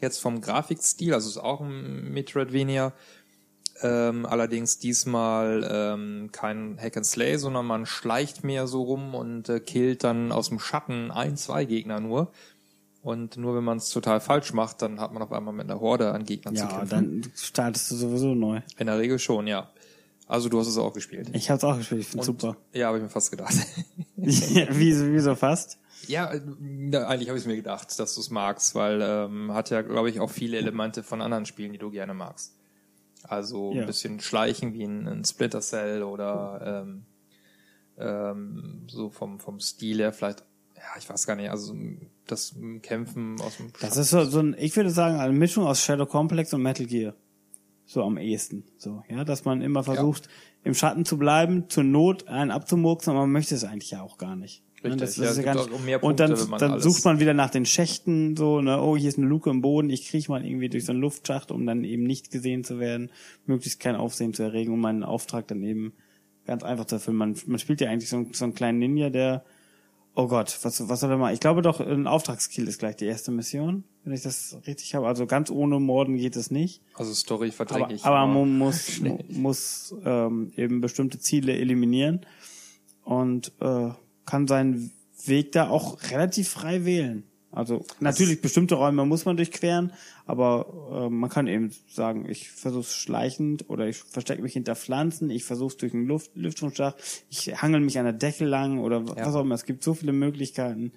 jetzt 0.00 0.20
vom 0.20 0.40
Grafikstil, 0.40 1.14
also 1.14 1.28
ist 1.28 1.38
auch 1.38 1.60
ein 1.60 2.12
Metroidvania, 2.12 2.92
ähm, 3.82 4.24
allerdings 4.24 4.78
diesmal 4.78 5.68
ähm, 5.70 6.30
kein 6.32 6.78
Hack 6.80 6.96
and 6.96 7.04
Slay, 7.06 7.36
sondern 7.36 7.66
man 7.66 7.84
schleicht 7.86 8.42
mehr 8.44 8.66
so 8.66 8.82
rum 8.82 9.14
und 9.14 9.48
äh, 9.48 9.60
killt 9.60 10.02
dann 10.04 10.32
aus 10.32 10.48
dem 10.48 10.58
Schatten 10.58 11.10
ein, 11.10 11.36
zwei 11.36 11.64
Gegner 11.66 12.00
nur. 12.00 12.32
Und 13.02 13.36
nur 13.36 13.54
wenn 13.54 13.62
man 13.64 13.76
es 13.78 13.90
total 13.90 14.20
falsch 14.20 14.52
macht, 14.52 14.82
dann 14.82 14.98
hat 14.98 15.12
man 15.12 15.22
auf 15.22 15.30
einmal 15.30 15.54
mit 15.54 15.70
einer 15.70 15.78
Horde 15.80 16.10
an 16.12 16.24
Gegnern 16.24 16.56
zu 16.56 16.62
Ja, 16.64 16.68
kämpfen. 16.78 16.88
dann 17.22 17.32
startest 17.36 17.90
du 17.90 17.94
sowieso 17.96 18.34
neu. 18.34 18.62
In 18.78 18.86
der 18.86 18.98
Regel 18.98 19.18
schon, 19.18 19.46
ja. 19.46 19.70
Also 20.26 20.48
du 20.48 20.58
hast 20.58 20.66
es 20.66 20.76
auch 20.78 20.92
gespielt. 20.92 21.28
Ich 21.34 21.50
hab's 21.50 21.62
auch 21.62 21.76
gespielt, 21.76 22.00
ich 22.00 22.08
find's 22.08 22.26
Und- 22.26 22.40
super. 22.40 22.56
Ja, 22.72 22.88
habe 22.88 22.96
ich 22.96 23.02
mir 23.04 23.08
fast 23.10 23.30
gedacht. 23.30 23.54
wieso, 24.16 25.06
wieso 25.12 25.34
fast? 25.36 25.78
Ja, 26.08 26.32
äh, 26.32 26.40
eigentlich 27.04 27.28
habe 27.28 27.38
ich 27.38 27.46
mir 27.46 27.56
gedacht, 27.56 27.98
dass 27.98 28.14
du 28.14 28.20
es 28.20 28.30
magst, 28.30 28.74
weil 28.74 29.00
ähm, 29.02 29.52
hat 29.52 29.70
ja, 29.70 29.82
glaube 29.82 30.10
ich, 30.10 30.20
auch 30.20 30.30
viele 30.30 30.56
Elemente 30.58 31.02
von 31.02 31.20
anderen 31.20 31.46
Spielen, 31.46 31.72
die 31.72 31.78
du 31.78 31.90
gerne 31.90 32.14
magst. 32.14 32.54
Also 33.24 33.72
Ja. 33.72 33.80
ein 33.80 33.86
bisschen 33.86 34.20
Schleichen 34.20 34.72
wie 34.74 34.84
ein, 34.84 35.06
ein 35.08 35.24
Splinter 35.24 35.60
Cell 35.60 36.02
oder 36.02 36.84
ähm, 36.86 37.06
ähm, 37.98 38.84
so 38.88 39.10
vom, 39.10 39.40
vom 39.40 39.60
Stil 39.60 39.98
her 39.98 40.12
vielleicht, 40.12 40.44
ja, 40.76 40.98
ich 40.98 41.08
weiß 41.08 41.26
gar 41.26 41.36
nicht, 41.36 41.50
also 41.50 41.74
das 42.26 42.54
Kämpfen 42.82 43.40
aus 43.40 43.56
dem 43.56 43.72
Das 43.80 43.96
ist 43.96 44.10
so, 44.10 44.24
so 44.24 44.40
ein, 44.40 44.54
ich 44.58 44.76
würde 44.76 44.90
sagen, 44.90 45.16
eine 45.18 45.32
Mischung 45.32 45.66
aus 45.66 45.82
Shadow 45.82 46.06
Complex 46.06 46.52
und 46.52 46.62
Metal 46.62 46.86
Gear. 46.86 47.14
So 47.88 48.02
am 48.02 48.18
ehesten. 48.18 48.64
So, 48.78 49.04
ja, 49.08 49.24
dass 49.24 49.44
man 49.44 49.62
immer 49.62 49.84
versucht, 49.84 50.28
im 50.64 50.74
Schatten 50.74 51.04
zu 51.04 51.18
bleiben, 51.18 51.68
zur 51.68 51.84
Not 51.84 52.26
einen 52.26 52.50
abzumurksen, 52.50 53.12
aber 53.12 53.20
man 53.20 53.30
möchte 53.30 53.54
es 53.54 53.62
eigentlich 53.62 53.92
ja 53.92 54.02
auch 54.02 54.18
gar 54.18 54.34
nicht. 54.34 54.64
Richtig, 54.92 55.00
das, 55.00 55.16
ja, 55.16 55.24
das 55.24 55.36
ja 55.36 55.42
gar 55.42 55.54
nicht. 55.54 55.84
mehr 55.84 56.02
und 56.02 56.20
dann, 56.20 56.34
Punkte, 56.34 56.58
dann 56.58 56.80
sucht 56.80 57.04
man 57.04 57.20
wieder 57.20 57.34
nach 57.34 57.50
den 57.50 57.66
Schächten, 57.66 58.36
so, 58.36 58.60
ne, 58.60 58.80
oh, 58.82 58.96
hier 58.96 59.08
ist 59.08 59.18
eine 59.18 59.26
Luke 59.26 59.48
im 59.50 59.60
Boden, 59.62 59.90
ich 59.90 60.08
kriech 60.08 60.28
mal 60.28 60.44
irgendwie 60.44 60.68
durch 60.68 60.84
so 60.84 60.92
einen 60.92 61.00
Luftschacht, 61.00 61.50
um 61.50 61.66
dann 61.66 61.84
eben 61.84 62.04
nicht 62.04 62.30
gesehen 62.30 62.64
zu 62.64 62.78
werden, 62.80 63.10
möglichst 63.46 63.80
kein 63.80 63.96
Aufsehen 63.96 64.34
zu 64.34 64.42
erregen, 64.42 64.72
um 64.72 64.80
meinen 64.80 65.02
Auftrag 65.04 65.46
dann 65.48 65.62
eben 65.62 65.92
ganz 66.46 66.62
einfach 66.62 66.84
zu 66.86 66.96
erfüllen. 66.96 67.16
Man, 67.16 67.36
man 67.46 67.58
spielt 67.58 67.80
ja 67.80 67.90
eigentlich 67.90 68.08
so, 68.08 68.16
einen- 68.16 68.32
so 68.32 68.44
einen 68.44 68.54
kleinen 68.54 68.78
Ninja, 68.78 69.10
der 69.10 69.44
Oh 70.18 70.28
Gott, 70.28 70.58
was, 70.62 70.88
was 70.88 71.00
soll 71.00 71.10
er 71.10 71.18
mal? 71.18 71.34
Ich 71.34 71.40
glaube 71.40 71.60
doch, 71.60 71.78
ein 71.78 72.06
Auftragskill 72.06 72.66
ist 72.68 72.78
gleich 72.78 72.96
die 72.96 73.04
erste 73.04 73.30
Mission, 73.30 73.84
wenn 74.02 74.14
ich 74.14 74.22
das 74.22 74.56
richtig 74.66 74.94
habe. 74.94 75.06
Also 75.06 75.26
ganz 75.26 75.50
ohne 75.50 75.78
Morden 75.78 76.16
geht 76.16 76.36
es 76.36 76.50
nicht. 76.50 76.80
Also 76.94 77.12
Story 77.12 77.50
verdränge 77.50 77.92
ich. 77.92 78.02
aber 78.02 78.26
man 78.26 78.56
muss, 78.56 78.98
mu- 79.02 79.18
muss 79.28 79.94
ähm, 80.06 80.52
eben 80.56 80.80
bestimmte 80.80 81.18
Ziele 81.18 81.52
eliminieren 81.58 82.24
und 83.04 83.52
äh, 83.60 83.90
kann 84.26 84.46
seinen 84.46 84.92
Weg 85.24 85.52
da 85.52 85.68
auch 85.68 86.02
relativ 86.10 86.50
frei 86.50 86.84
wählen. 86.84 87.24
Also 87.56 87.86
natürlich 88.00 88.42
bestimmte 88.42 88.74
Räume 88.74 89.06
muss 89.06 89.24
man 89.24 89.38
durchqueren, 89.38 89.92
aber 90.26 91.06
äh, 91.06 91.08
man 91.08 91.30
kann 91.30 91.46
eben 91.46 91.70
sagen, 91.88 92.28
ich 92.28 92.50
versuche 92.50 92.84
schleichend 92.84 93.70
oder 93.70 93.88
ich 93.88 93.96
verstecke 93.96 94.42
mich 94.42 94.52
hinter 94.52 94.76
Pflanzen, 94.76 95.30
ich 95.30 95.44
versuche 95.44 95.74
durch 95.78 95.94
einen 95.94 96.06
Luft, 96.06 96.32
Lüftungsschacht, 96.34 96.96
ich 97.30 97.62
hangel 97.62 97.80
mich 97.80 97.98
an 97.98 98.04
der 98.04 98.12
Decke 98.12 98.44
lang 98.44 98.78
oder 98.80 99.08
was 99.08 99.34
auch 99.34 99.40
immer. 99.40 99.54
Es 99.54 99.64
gibt 99.64 99.82
so 99.82 99.94
viele 99.94 100.12
Möglichkeiten. 100.12 100.92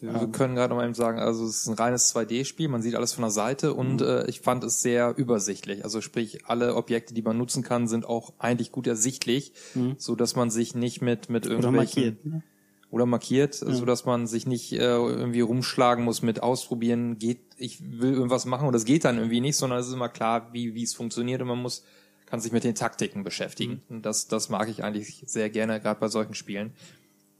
Wir 0.00 0.28
können 0.28 0.54
gerade 0.54 0.72
mal 0.76 0.84
eben 0.84 0.94
sagen, 0.94 1.18
also 1.18 1.44
es 1.44 1.62
ist 1.62 1.66
ein 1.66 1.74
reines 1.74 2.14
2D-Spiel, 2.14 2.68
man 2.68 2.82
sieht 2.82 2.94
alles 2.94 3.14
von 3.14 3.22
der 3.22 3.32
Seite 3.32 3.74
und 3.74 4.00
äh, 4.00 4.28
ich 4.28 4.40
fand 4.40 4.62
es 4.62 4.80
sehr 4.80 5.14
übersichtlich. 5.16 5.82
Also 5.82 6.00
sprich, 6.00 6.46
alle 6.46 6.76
Objekte, 6.76 7.12
die 7.12 7.22
man 7.22 7.36
nutzen 7.36 7.64
kann, 7.64 7.88
sind 7.88 8.06
auch 8.06 8.34
eigentlich 8.38 8.70
gut 8.70 8.86
ersichtlich, 8.86 9.52
so 9.96 10.14
dass 10.14 10.36
man 10.36 10.50
sich 10.50 10.76
nicht 10.76 11.02
mit 11.02 11.28
mit 11.28 11.46
Oder 11.46 11.56
irgendwelchen 11.56 12.02
markiert. 12.02 12.24
Ne? 12.24 12.42
Oder 12.90 13.04
markiert, 13.04 13.54
so 13.54 13.84
dass 13.84 14.06
man 14.06 14.26
sich 14.26 14.46
nicht 14.46 14.72
äh, 14.72 14.78
irgendwie 14.78 15.40
rumschlagen 15.40 16.04
muss 16.04 16.22
mit 16.22 16.42
ausprobieren, 16.42 17.18
geht, 17.18 17.40
ich 17.58 17.82
will 17.82 18.14
irgendwas 18.14 18.46
machen 18.46 18.66
und 18.66 18.72
das 18.72 18.86
geht 18.86 19.04
dann 19.04 19.18
irgendwie 19.18 19.40
nicht, 19.40 19.56
sondern 19.56 19.78
es 19.78 19.88
ist 19.88 19.92
immer 19.92 20.08
klar, 20.08 20.48
wie 20.52 20.74
wie 20.74 20.82
es 20.82 20.94
funktioniert 20.94 21.42
und 21.42 21.48
man 21.48 21.60
muss 21.60 21.84
kann 22.24 22.40
sich 22.40 22.52
mit 22.52 22.64
den 22.64 22.74
Taktiken 22.74 23.24
beschäftigen. 23.24 23.82
Und 23.88 24.04
das 24.04 24.28
das 24.28 24.48
mag 24.48 24.68
ich 24.68 24.84
eigentlich 24.84 25.22
sehr 25.26 25.50
gerne 25.50 25.80
gerade 25.80 26.00
bei 26.00 26.08
solchen 26.08 26.34
Spielen, 26.34 26.72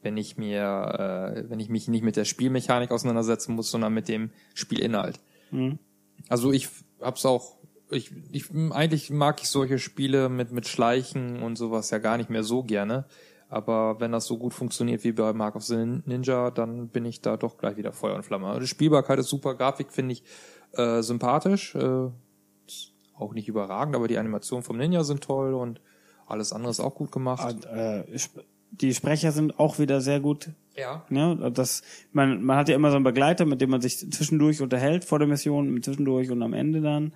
wenn 0.02 0.16
ich 0.18 0.36
mir 0.36 0.62
äh, 1.36 1.50
wenn 1.50 1.60
ich 1.60 1.70
mich 1.70 1.88
nicht 1.88 2.04
mit 2.04 2.16
der 2.16 2.24
Spielmechanik 2.26 2.90
auseinandersetzen 2.90 3.54
muss, 3.54 3.70
sondern 3.70 3.94
mit 3.94 4.08
dem 4.08 4.30
Spielinhalt. 4.54 5.18
Also 6.28 6.52
ich 6.52 6.68
hab's 7.00 7.24
auch 7.24 7.56
ich, 7.90 8.12
ich 8.32 8.50
eigentlich 8.70 9.08
mag 9.08 9.40
ich 9.42 9.48
solche 9.48 9.78
Spiele 9.78 10.28
mit 10.28 10.52
mit 10.52 10.68
Schleichen 10.68 11.42
und 11.42 11.56
sowas 11.56 11.90
ja 11.90 11.98
gar 11.98 12.18
nicht 12.18 12.28
mehr 12.28 12.44
so 12.44 12.62
gerne. 12.62 13.06
Aber 13.48 13.98
wenn 13.98 14.12
das 14.12 14.26
so 14.26 14.36
gut 14.36 14.52
funktioniert 14.52 15.04
wie 15.04 15.12
bei 15.12 15.32
Mark 15.32 15.56
of 15.56 15.64
the 15.64 15.76
Ninja, 16.04 16.50
dann 16.50 16.88
bin 16.88 17.04
ich 17.06 17.22
da 17.22 17.36
doch 17.36 17.56
gleich 17.56 17.76
wieder 17.76 17.92
Feuer 17.92 18.14
und 18.14 18.24
Flamme. 18.24 18.48
Also 18.48 18.60
die 18.60 18.66
Spielbarkeit 18.66 19.18
ist 19.18 19.28
super, 19.28 19.54
Grafik 19.54 19.90
finde 19.90 20.12
ich 20.12 20.22
äh, 20.72 21.00
sympathisch, 21.02 21.74
äh, 21.74 22.10
auch 23.16 23.32
nicht 23.32 23.48
überragend, 23.48 23.96
aber 23.96 24.06
die 24.06 24.18
Animationen 24.18 24.62
vom 24.62 24.76
Ninja 24.76 25.02
sind 25.02 25.22
toll 25.22 25.54
und 25.54 25.80
alles 26.26 26.52
andere 26.52 26.70
ist 26.70 26.80
auch 26.80 26.94
gut 26.94 27.10
gemacht. 27.10 27.54
Und, 27.54 27.64
äh, 27.64 28.04
die 28.70 28.92
Sprecher 28.94 29.32
sind 29.32 29.58
auch 29.58 29.78
wieder 29.78 30.02
sehr 30.02 30.20
gut. 30.20 30.50
ja. 30.76 31.04
Ne? 31.08 31.50
Das, 31.52 31.82
man, 32.12 32.42
man 32.42 32.58
hat 32.58 32.68
ja 32.68 32.74
immer 32.74 32.90
so 32.90 32.96
einen 32.96 33.04
Begleiter, 33.04 33.46
mit 33.46 33.62
dem 33.62 33.70
man 33.70 33.80
sich 33.80 33.98
zwischendurch 34.10 34.60
unterhält 34.60 35.06
vor 35.06 35.18
der 35.18 35.26
Mission, 35.26 35.82
zwischendurch 35.82 36.30
und 36.30 36.42
am 36.42 36.52
Ende 36.52 36.82
dann. 36.82 37.14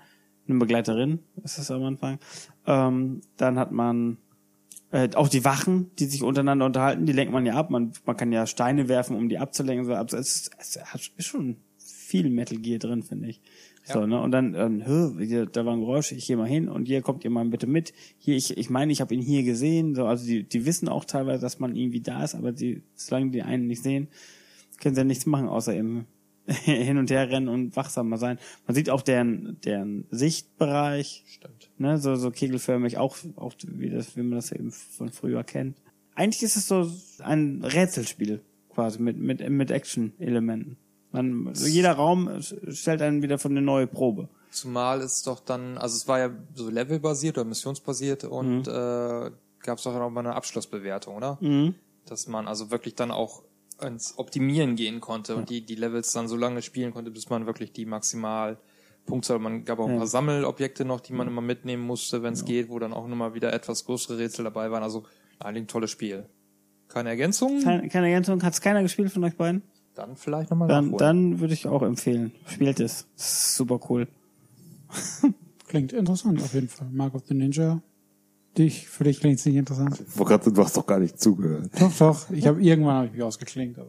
Eine 0.48 0.58
Begleiterin 0.58 1.20
ist 1.44 1.58
das 1.58 1.70
am 1.70 1.84
Anfang. 1.84 2.18
Ähm, 2.66 3.20
dann 3.36 3.58
hat 3.58 3.70
man 3.70 4.16
äh, 4.92 5.08
auch 5.14 5.28
die 5.28 5.44
Wachen, 5.44 5.90
die 5.98 6.04
sich 6.04 6.22
untereinander 6.22 6.66
unterhalten, 6.66 7.04
die 7.06 7.12
lenkt 7.12 7.32
man 7.32 7.44
ja 7.44 7.54
ab. 7.54 7.70
Man, 7.70 7.92
man 8.06 8.16
kann 8.16 8.30
ja 8.32 8.46
Steine 8.46 8.88
werfen, 8.88 9.16
um 9.16 9.28
die 9.28 9.38
abzulenken. 9.38 9.84
So, 9.86 9.94
also 9.94 10.16
es, 10.16 10.36
ist- 10.36 10.50
es 10.58 10.84
hat- 10.84 11.10
ist 11.16 11.26
schon 11.26 11.56
viel 11.78 12.30
Metal 12.30 12.58
Gear 12.58 12.78
drin, 12.78 13.02
finde 13.02 13.28
ich. 13.28 13.40
So, 13.84 14.06
ne? 14.06 14.20
Und 14.20 14.30
dann, 14.30 14.54
ähm, 14.54 15.18
hier, 15.18 15.46
da 15.46 15.66
war 15.66 15.72
ein 15.72 15.80
Geräusch, 15.80 16.12
ich 16.12 16.26
gehe 16.28 16.36
mal 16.36 16.46
hin 16.46 16.68
und 16.68 16.86
hier 16.86 17.02
kommt 17.02 17.24
ihr 17.24 17.30
mal 17.30 17.44
bitte 17.46 17.66
mit. 17.66 17.92
Hier, 18.18 18.36
ich, 18.36 18.56
ich 18.56 18.70
meine, 18.70 18.92
ich 18.92 19.00
habe 19.00 19.12
ihn 19.14 19.20
hier 19.20 19.42
gesehen. 19.42 19.96
So, 19.96 20.06
also 20.06 20.24
die, 20.24 20.44
die 20.44 20.64
wissen 20.66 20.88
auch 20.88 21.04
teilweise, 21.04 21.40
dass 21.40 21.58
man 21.58 21.74
irgendwie 21.74 22.00
da 22.00 22.22
ist, 22.22 22.36
aber 22.36 22.52
die, 22.52 22.82
solange 22.94 23.30
die 23.32 23.42
einen 23.42 23.66
nicht 23.66 23.82
sehen, 23.82 24.06
können 24.80 24.94
sie 24.94 25.00
ja 25.00 25.04
nichts 25.04 25.26
machen, 25.26 25.48
außer 25.48 25.74
eben 25.74 26.06
hin 26.64 26.98
und 26.98 27.10
her 27.10 27.30
rennen 27.30 27.48
und 27.48 27.76
wachsamer 27.76 28.18
sein. 28.18 28.38
Man 28.66 28.74
sieht 28.74 28.90
auch 28.90 29.02
deren, 29.02 29.60
deren 29.64 30.06
Sichtbereich, 30.10 31.24
Stimmt. 31.26 31.70
ne, 31.78 31.98
so, 31.98 32.16
so 32.16 32.30
kegelförmig, 32.30 32.98
auch, 32.98 33.16
auch 33.36 33.54
wie 33.66 33.90
das, 33.90 34.16
wie 34.16 34.22
man 34.22 34.36
das 34.36 34.52
eben 34.52 34.72
von 34.72 35.10
früher 35.10 35.44
kennt. 35.44 35.78
Eigentlich 36.14 36.42
ist 36.42 36.56
es 36.56 36.68
so 36.68 36.90
ein 37.20 37.62
Rätselspiel, 37.64 38.42
quasi, 38.74 39.00
mit, 39.00 39.18
mit, 39.18 39.48
mit 39.48 39.70
Action-Elementen. 39.70 40.76
Man, 41.12 41.54
so 41.54 41.66
jeder 41.66 41.92
Raum 41.92 42.40
stellt 42.40 43.02
einen 43.02 43.22
wieder 43.22 43.38
von 43.38 43.52
eine 43.52 43.62
neue 43.62 43.86
Probe. 43.86 44.28
Zumal 44.50 45.00
es 45.00 45.22
doch 45.22 45.40
dann, 45.40 45.78
also 45.78 45.96
es 45.96 46.08
war 46.08 46.18
ja 46.18 46.30
so 46.54 46.68
levelbasiert 46.68 47.38
oder 47.38 47.46
missionsbasiert 47.46 48.24
und 48.24 48.66
äh, 48.66 49.30
gab 49.60 49.78
es 49.78 49.84
doch 49.84 49.92
dann 49.92 50.02
auch 50.02 50.10
mal 50.10 50.20
eine 50.20 50.34
Abschlussbewertung, 50.34 51.16
oder? 51.16 51.38
Mhm. 51.40 51.74
Dass 52.06 52.26
man 52.26 52.48
also 52.48 52.70
wirklich 52.70 52.94
dann 52.94 53.10
auch 53.10 53.42
ins 53.84 54.18
Optimieren 54.18 54.76
gehen 54.76 55.00
konnte 55.00 55.36
und 55.36 55.50
die, 55.50 55.60
die 55.64 55.74
Levels 55.74 56.12
dann 56.12 56.28
so 56.28 56.36
lange 56.36 56.62
spielen 56.62 56.92
konnte, 56.92 57.10
bis 57.10 57.28
man 57.30 57.46
wirklich 57.46 57.72
die 57.72 57.84
maximal 57.86 58.58
Punktzahl, 59.06 59.38
man 59.40 59.64
gab 59.64 59.78
auch 59.80 59.86
ein 59.86 59.92
Ja. 59.94 59.98
paar 59.98 60.06
Sammelobjekte 60.06 60.84
noch, 60.84 61.00
die 61.00 61.12
man 61.12 61.26
immer 61.26 61.40
mitnehmen 61.40 61.82
musste, 61.82 62.22
wenn 62.22 62.34
es 62.34 62.44
geht, 62.44 62.68
wo 62.68 62.78
dann 62.78 62.92
auch 62.92 63.08
nochmal 63.08 63.34
wieder 63.34 63.52
etwas 63.52 63.84
größere 63.84 64.18
Rätsel 64.18 64.44
dabei 64.44 64.70
waren. 64.70 64.82
Also 64.84 65.04
eigentlich 65.40 65.64
ein 65.64 65.68
tolles 65.68 65.90
Spiel. 65.90 66.26
Keine 66.88 67.08
Ergänzung? 67.08 67.60
Keine, 67.62 67.88
keine 67.88 68.06
Ergänzung, 68.08 68.42
hat 68.44 68.52
es 68.52 68.60
keiner 68.60 68.82
gespielt 68.82 69.10
von 69.10 69.24
euch 69.24 69.36
beiden? 69.36 69.62
Dann 69.94 70.16
vielleicht 70.16 70.50
nochmal 70.50 70.68
Dann, 70.68 70.84
nachholen. 70.92 70.98
dann 70.98 71.40
würde 71.40 71.52
ich 71.54 71.66
auch 71.66 71.82
empfehlen. 71.82 72.32
Spielt 72.46 72.78
es. 72.80 73.06
Super 73.16 73.80
cool. 73.90 74.06
Klingt 75.66 75.92
interessant 75.92 76.40
auf 76.42 76.54
jeden 76.54 76.68
Fall. 76.68 76.88
Mark 76.92 77.14
of 77.14 77.22
the 77.26 77.34
Ninja. 77.34 77.82
Dich, 78.58 78.86
für 78.86 79.04
dich 79.04 79.20
klingt 79.20 79.38
es 79.38 79.46
nicht 79.46 79.56
interessant. 79.56 80.02
Wo 80.14 80.24
grad, 80.24 80.44
du 80.46 80.62
hast 80.62 80.76
doch 80.76 80.86
gar 80.86 80.98
nicht 80.98 81.18
zugehört. 81.18 81.70
Doch, 81.80 81.90
doch. 81.98 82.30
Ich 82.30 82.46
habe 82.46 82.62
irgendwann 82.62 82.96
hab 82.96 83.04
ich 83.06 83.12
mich 83.12 83.22
ausgeklingt. 83.22 83.78
Aber. 83.78 83.88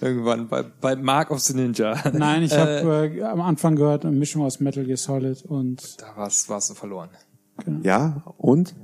Irgendwann 0.00 0.48
bei, 0.48 0.64
bei 0.64 0.96
Mark 0.96 1.30
of 1.30 1.38
the 1.38 1.54
Ninja. 1.54 1.96
Nein, 2.12 2.42
ich 2.42 2.52
habe 2.52 3.12
äh, 3.14 3.22
am 3.22 3.40
Anfang 3.40 3.76
gehört 3.76 4.04
eine 4.04 4.16
Mischung 4.16 4.42
aus 4.42 4.58
Metal 4.58 4.84
Gear 4.84 4.96
Solid 4.96 5.42
und 5.44 6.00
Da 6.00 6.16
warst, 6.16 6.48
warst 6.48 6.70
du 6.70 6.74
verloren. 6.74 7.10
Ja, 7.82 8.24
und? 8.36 8.74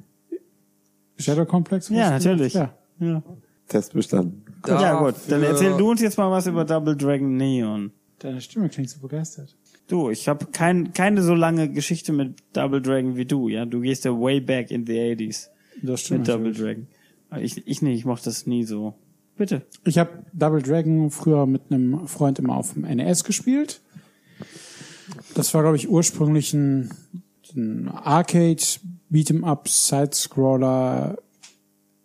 Shadow 1.18 1.44
Complex. 1.44 1.88
Ja, 1.88 2.10
natürlich. 2.10 2.54
Ja. 2.54 2.74
Ja. 3.00 3.22
Test 3.68 3.94
bestanden. 3.94 4.44
ja 4.66 5.00
gut, 5.00 5.14
dann 5.28 5.42
erzähl 5.42 5.76
du 5.76 5.90
uns 5.90 6.00
jetzt 6.00 6.18
mal 6.18 6.30
was 6.30 6.46
über 6.46 6.64
Double 6.64 6.96
Dragon 6.96 7.36
Neon. 7.36 7.90
Deine 8.20 8.40
Stimme 8.40 8.68
klingt 8.68 8.90
so 8.90 9.00
begeistert. 9.00 9.56
Du, 9.88 10.10
ich 10.10 10.26
habe 10.28 10.46
kein, 10.46 10.92
keine 10.92 11.22
so 11.22 11.34
lange 11.34 11.70
Geschichte 11.70 12.12
mit 12.12 12.34
Double 12.52 12.82
Dragon 12.82 13.16
wie 13.16 13.24
du, 13.24 13.48
ja. 13.48 13.64
Du 13.66 13.80
gehst 13.80 14.04
ja 14.04 14.10
way 14.10 14.40
back 14.40 14.70
in 14.70 14.84
the 14.86 14.94
80s 14.94 15.48
Das 15.82 16.00
stimmt. 16.00 16.20
mit 16.20 16.28
Double. 16.28 16.52
Dragon. 16.52 16.86
Ich, 17.40 17.66
ich 17.66 17.82
nicht, 17.82 17.98
ich 17.98 18.04
mochte 18.04 18.24
das 18.26 18.46
nie 18.46 18.64
so. 18.64 18.94
Bitte. 19.36 19.62
Ich 19.84 19.98
habe 19.98 20.24
Double 20.32 20.62
Dragon 20.62 21.10
früher 21.10 21.46
mit 21.46 21.62
einem 21.70 22.08
Freund 22.08 22.38
immer 22.38 22.56
auf 22.56 22.72
dem 22.72 22.82
NES 22.82 23.24
gespielt. 23.24 23.80
Das 25.34 25.52
war, 25.54 25.62
glaube 25.62 25.76
ich, 25.76 25.88
ursprünglich 25.88 26.52
ein, 26.52 26.90
ein 27.54 27.88
Arcade 27.88 28.62
Beat'em 29.10 29.44
Up 29.44 29.68
Side 29.68 30.10
Scroller 30.14 31.18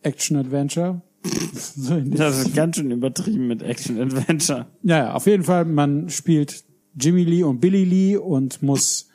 Action 0.03 0.37
Adventure. 0.37 1.01
so 1.53 1.99
Das 1.99 2.39
ist 2.39 2.55
ganz 2.55 2.75
schön 2.75 2.91
übertrieben 2.91 3.47
mit 3.47 3.63
Action 3.63 3.99
Adventure. 3.99 4.67
Ja, 4.83 4.97
ja, 4.97 5.13
auf 5.13 5.25
jeden 5.25 5.43
Fall, 5.43 5.65
man 5.65 6.09
spielt 6.09 6.63
Jimmy 6.99 7.23
Lee 7.23 7.43
und 7.43 7.59
Billy 7.59 7.83
Lee 7.83 8.17
und 8.17 8.61
muss 8.61 9.09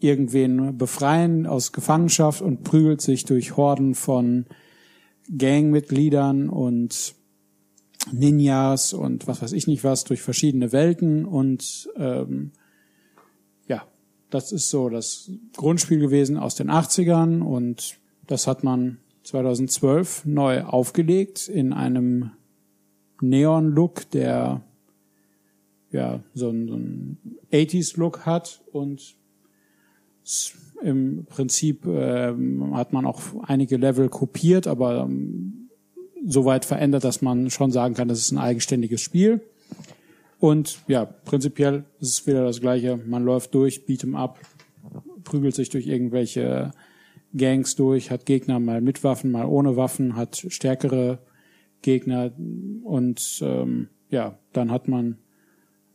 irgendwen 0.00 0.76
befreien 0.78 1.46
aus 1.46 1.72
Gefangenschaft 1.72 2.42
und 2.42 2.64
prügelt 2.64 3.00
sich 3.00 3.24
durch 3.24 3.56
Horden 3.56 3.94
von 3.94 4.46
Gangmitgliedern 5.36 6.48
und 6.48 7.14
Ninjas 8.10 8.92
und 8.92 9.26
was 9.26 9.42
weiß 9.42 9.52
ich 9.52 9.66
nicht 9.66 9.84
was 9.84 10.04
durch 10.04 10.22
verschiedene 10.22 10.72
Welten 10.72 11.24
und 11.24 11.88
ähm, 11.96 12.50
ja, 13.68 13.86
das 14.30 14.50
ist 14.50 14.70
so 14.70 14.88
das 14.88 15.30
Grundspiel 15.56 16.00
gewesen 16.00 16.36
aus 16.36 16.56
den 16.56 16.68
80ern 16.68 17.42
und 17.42 17.98
das 18.26 18.46
hat 18.46 18.64
man 18.64 18.98
2012 19.22 20.24
neu 20.24 20.62
aufgelegt 20.64 21.48
in 21.48 21.72
einem 21.72 22.32
Neon-Look, 23.20 24.10
der 24.10 24.62
ja 25.92 26.22
so 26.34 26.48
einen, 26.48 26.68
so 26.68 26.74
einen 26.74 27.38
80s-Look 27.52 28.26
hat 28.26 28.62
und 28.72 29.16
im 30.82 31.24
Prinzip 31.26 31.86
ähm, 31.86 32.74
hat 32.74 32.92
man 32.92 33.06
auch 33.06 33.20
einige 33.42 33.76
Level 33.76 34.08
kopiert, 34.08 34.66
aber 34.66 35.04
ähm, 35.04 35.70
so 36.24 36.44
weit 36.44 36.64
verändert, 36.64 37.04
dass 37.04 37.22
man 37.22 37.50
schon 37.50 37.72
sagen 37.72 37.94
kann, 37.94 38.08
das 38.08 38.18
ist 38.18 38.32
ein 38.32 38.38
eigenständiges 38.38 39.00
Spiel. 39.00 39.40
Und 40.38 40.80
ja, 40.88 41.04
prinzipiell 41.04 41.84
ist 42.00 42.08
es 42.08 42.26
wieder 42.26 42.44
das 42.44 42.60
Gleiche. 42.60 42.96
Man 42.96 43.24
läuft 43.24 43.54
durch, 43.54 43.84
beat'em 43.86 44.16
up, 44.16 44.40
prügelt 45.24 45.54
sich 45.54 45.68
durch 45.68 45.86
irgendwelche 45.86 46.72
Gangs 47.36 47.76
durch, 47.76 48.10
hat 48.10 48.26
Gegner 48.26 48.58
mal 48.58 48.80
mit 48.80 49.04
Waffen, 49.04 49.30
mal 49.30 49.46
ohne 49.46 49.76
Waffen, 49.76 50.16
hat 50.16 50.44
stärkere 50.48 51.18
Gegner 51.80 52.32
und 52.84 53.40
ähm, 53.42 53.88
ja, 54.10 54.38
dann 54.52 54.70
hat 54.70 54.88
man 54.88 55.18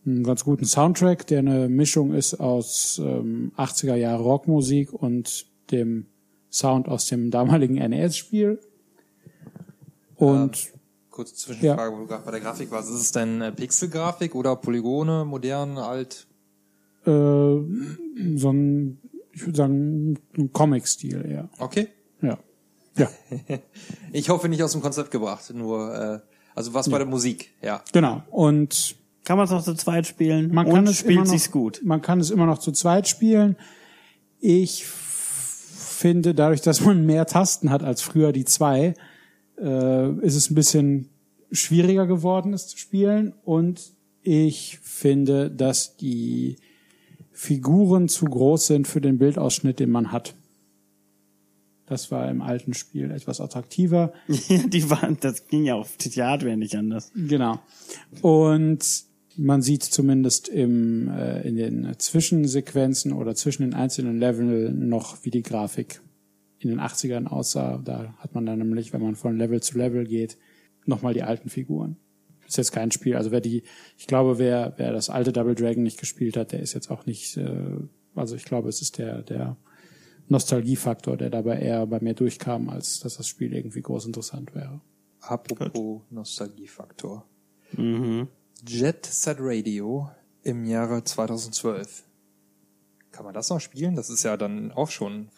einen 0.07 0.23
ganz 0.23 0.43
guten 0.43 0.65
Soundtrack, 0.65 1.27
der 1.27 1.39
eine 1.39 1.69
Mischung 1.69 2.13
ist 2.13 2.39
aus 2.39 2.99
ähm, 3.03 3.51
80er 3.57 3.95
Jahre 3.95 4.23
Rockmusik 4.23 4.93
und 4.93 5.45
dem 5.71 6.07
Sound 6.49 6.87
aus 6.87 7.07
dem 7.07 7.29
damaligen 7.31 7.75
NES-Spiel. 7.75 8.59
Und 10.15 10.71
Kurze 11.11 11.35
Zwischenfrage, 11.35 11.93
wo 11.93 11.99
du 11.99 12.07
gerade 12.07 12.23
bei 12.25 12.31
der 12.31 12.39
Grafik 12.39 12.71
warst. 12.71 12.89
Ist 12.89 13.01
es 13.01 13.11
denn 13.11 13.41
äh, 13.41 13.51
Pixelgrafik 13.51 14.33
oder 14.35 14.55
Polygone, 14.55 15.25
modern, 15.25 15.77
alt? 15.77 16.27
äh, 17.07 17.09
so 18.35 18.49
ein, 18.51 18.99
ich 19.31 19.45
würde 19.45 19.57
sagen, 19.57 20.17
ein 20.37 20.51
Comic-Stil 20.51 21.25
eher. 21.25 21.49
Okay. 21.59 21.87
Ja. 22.21 22.37
Ja, 22.97 23.09
Ich 24.11 24.29
hoffe 24.29 24.49
nicht 24.49 24.63
aus 24.63 24.71
dem 24.71 24.81
Konzept 24.81 25.11
gebracht, 25.11 25.53
nur 25.53 25.93
äh, 25.93 26.19
also 26.55 26.73
was 26.73 26.89
bei 26.89 26.97
der 26.97 27.05
Musik, 27.05 27.53
ja. 27.61 27.83
genau. 27.93 28.23
Und 28.31 28.95
Kann 29.27 29.35
man 29.35 29.43
es 29.43 29.51
noch 29.51 29.61
zu 29.61 29.73
zweit 29.73 30.07
spielen? 30.07 30.53
man 30.53 30.69
kann 30.69 30.87
es 30.87 30.99
spielt 30.99 31.15
immer 31.15 31.25
noch, 31.25 31.29
sich's 31.29 31.51
gut. 31.51 31.81
Man 31.83 32.01
kann 32.01 32.21
es 32.21 32.31
immer 32.31 32.45
noch 32.45 32.59
zu 32.59 32.71
zweit 32.71 33.09
spielen. 33.09 33.57
Ich 34.39 34.85
finde, 34.85 36.33
dadurch, 36.33 36.61
dass 36.61 36.79
man 36.79 37.05
mehr 37.05 37.25
Tasten 37.25 37.69
hat 37.69 37.83
als 37.83 38.01
früher 38.01 38.31
die 38.31 38.45
zwei, 38.45 38.93
äh, 39.59 40.11
ist 40.21 40.35
es 40.35 40.49
ein 40.49 40.55
bisschen 40.55 41.09
schwieriger 41.51 42.07
geworden, 42.07 42.53
es 42.53 42.67
zu 42.69 42.77
spielen. 42.77 43.33
Und 43.43 43.91
ich 44.21 44.79
finde, 44.81 45.51
dass 45.51 45.97
die 45.97 46.55
Figuren 47.33 48.07
zu 48.07 48.23
groß 48.23 48.67
sind 48.67 48.87
für 48.87 49.01
den 49.01 49.17
Bildausschnitt, 49.17 49.81
den 49.81 49.91
man 49.91 50.13
hat. 50.13 50.35
Das 51.85 52.11
war 52.11 52.29
im 52.29 52.41
alten 52.41 52.73
Spiel 52.73 53.11
etwas 53.11 53.41
attraktiver. 53.41 54.13
Ja, 54.47 54.65
die 54.65 54.89
waren, 54.89 55.17
das 55.19 55.49
ging 55.49 55.65
ja 55.65 55.75
auf 55.75 55.97
die 55.97 56.23
Hardware 56.23 56.55
nicht 56.55 56.75
anders. 56.75 57.11
Genau. 57.13 57.59
Und 58.21 59.06
man 59.37 59.61
sieht 59.61 59.83
zumindest 59.83 60.49
im, 60.49 61.09
äh, 61.09 61.47
in 61.47 61.55
den 61.55 61.95
Zwischensequenzen 61.97 63.13
oder 63.13 63.35
zwischen 63.35 63.63
den 63.63 63.73
einzelnen 63.73 64.19
Leveln 64.19 64.89
noch, 64.89 65.23
wie 65.23 65.31
die 65.31 65.43
Grafik 65.43 66.01
in 66.59 66.69
den 66.69 66.79
80ern 66.79 67.27
aussah. 67.27 67.79
Da 67.83 68.15
hat 68.17 68.33
man 68.33 68.45
dann 68.45 68.59
nämlich, 68.59 68.93
wenn 68.93 69.01
man 69.01 69.15
von 69.15 69.37
Level 69.37 69.61
zu 69.61 69.77
Level 69.77 70.05
geht, 70.05 70.37
nochmal 70.85 71.13
die 71.13 71.23
alten 71.23 71.49
Figuren. 71.49 71.97
Ist 72.47 72.57
jetzt 72.57 72.71
kein 72.71 72.91
Spiel. 72.91 73.15
Also 73.15 73.31
wer 73.31 73.41
die, 73.41 73.63
ich 73.97 74.07
glaube, 74.07 74.39
wer, 74.39 74.73
wer 74.77 74.91
das 74.91 75.09
alte 75.09 75.33
Double 75.33 75.55
Dragon 75.55 75.83
nicht 75.83 75.99
gespielt 75.99 76.37
hat, 76.37 76.51
der 76.51 76.61
ist 76.61 76.73
jetzt 76.73 76.89
auch 76.89 77.05
nicht, 77.05 77.37
äh, 77.37 77.77
also 78.15 78.35
ich 78.35 78.45
glaube, 78.45 78.69
es 78.69 78.81
ist 78.81 78.97
der, 78.97 79.21
der 79.21 79.57
Nostalgiefaktor, 80.29 81.17
der 81.17 81.29
dabei 81.29 81.59
eher 81.59 81.85
bei 81.85 81.99
mir 81.99 82.13
durchkam, 82.13 82.69
als 82.69 83.01
dass 83.01 83.17
das 83.17 83.27
Spiel 83.27 83.53
irgendwie 83.53 83.81
groß 83.81 84.07
interessant 84.07 84.55
wäre. 84.55 84.81
Apropos 85.19 86.01
Nostalgiefaktor. 86.09 87.25
Mhm. 87.73 88.27
Jet 88.65 89.05
Set 89.05 89.37
Radio 89.39 90.09
im 90.43 90.65
Jahre 90.65 91.03
2012. 91.03 92.03
Kann 93.11 93.25
man 93.25 93.33
das 93.33 93.49
noch 93.49 93.59
spielen? 93.59 93.95
Das 93.95 94.09
ist 94.09 94.23
ja 94.23 94.37
dann 94.37 94.71
auch 94.71 94.89
schon 94.89 95.29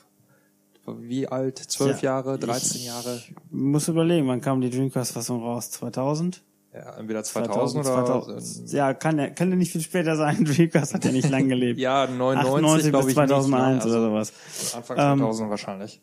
wie 0.86 1.28
alt? 1.28 1.60
Zwölf 1.60 2.02
Ja, 2.02 2.14
Jahre, 2.16 2.40
13 2.40 2.78
ich- 2.82 2.88
Jahre? 2.88 3.22
Muss 3.52 3.88
überlegen, 3.88 4.28
wann 4.28 4.42
kam 4.42 4.60
die 4.60 4.72
Dreamcast-Fassung 4.72 5.44
raus? 5.44 5.70
2000? 5.72 6.42
Ja, 6.74 6.96
entweder 6.98 7.24
2000, 7.24 7.86
oder 7.86 8.04
2000. 8.06 8.72
Ja, 8.72 8.94
kann 8.94 9.18
ja, 9.20 9.30
kann 9.30 9.50
ja 9.52 9.56
nicht 9.56 9.72
viel 9.72 9.82
später 9.82 10.16
sein. 10.16 10.44
Dreamcast 10.46 10.94
hat 10.96 11.06
ja 11.06 11.12
nicht 11.12 11.30
lang 11.30 11.48
gelebt. 11.48 11.80
ja 11.80 12.08
99 12.08 12.48
98 12.48 12.90
glaube 12.92 13.06
bis 13.06 13.12
ich 13.12 13.16
2001 13.16 13.76
nicht, 13.86 13.86
ne? 13.86 13.92
oder 14.00 14.10
sowas. 14.10 14.34
Also 14.60 14.78
Anfang 14.78 14.98
Ähm, 14.98 15.20
2000 15.20 15.50
wahrscheinlich. 15.50 16.02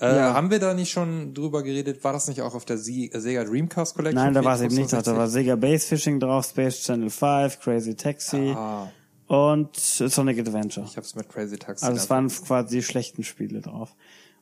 Äh, 0.00 0.14
ja. 0.16 0.34
Haben 0.34 0.50
wir 0.50 0.58
da 0.58 0.74
nicht 0.74 0.90
schon 0.90 1.32
drüber 1.32 1.62
geredet? 1.62 2.04
War 2.04 2.12
das 2.12 2.28
nicht 2.28 2.42
auch 2.42 2.54
auf 2.54 2.64
der 2.66 2.76
Sie- 2.78 3.10
Sega 3.14 3.44
Dreamcast 3.44 3.94
Collection? 3.94 4.22
Nein, 4.22 4.34
da 4.34 4.44
war 4.44 4.54
es 4.56 4.60
eben 4.60 4.74
nicht 4.74 4.92
drauf. 4.92 5.02
Da 5.02 5.12
65? 5.14 5.16
war 5.18 5.28
Sega 5.28 5.56
Base 5.56 5.86
Fishing 5.86 6.20
drauf, 6.20 6.44
Space 6.46 6.82
Channel 6.84 7.08
5, 7.10 7.60
Crazy 7.60 7.94
Taxi 7.94 8.52
Ah, 8.54 8.88
und 9.26 9.74
Sonic 9.76 10.38
Adventure. 10.38 10.86
ich 10.88 10.96
hab's 10.96 11.14
mit 11.14 11.28
Crazy 11.30 11.56
Taxi. 11.56 11.84
Also 11.84 11.96
es 11.98 12.10
waren 12.10 12.28
quasi 12.28 12.76
die 12.76 12.82
schlechten 12.82 13.24
Spiele 13.24 13.60
drauf. 13.62 13.94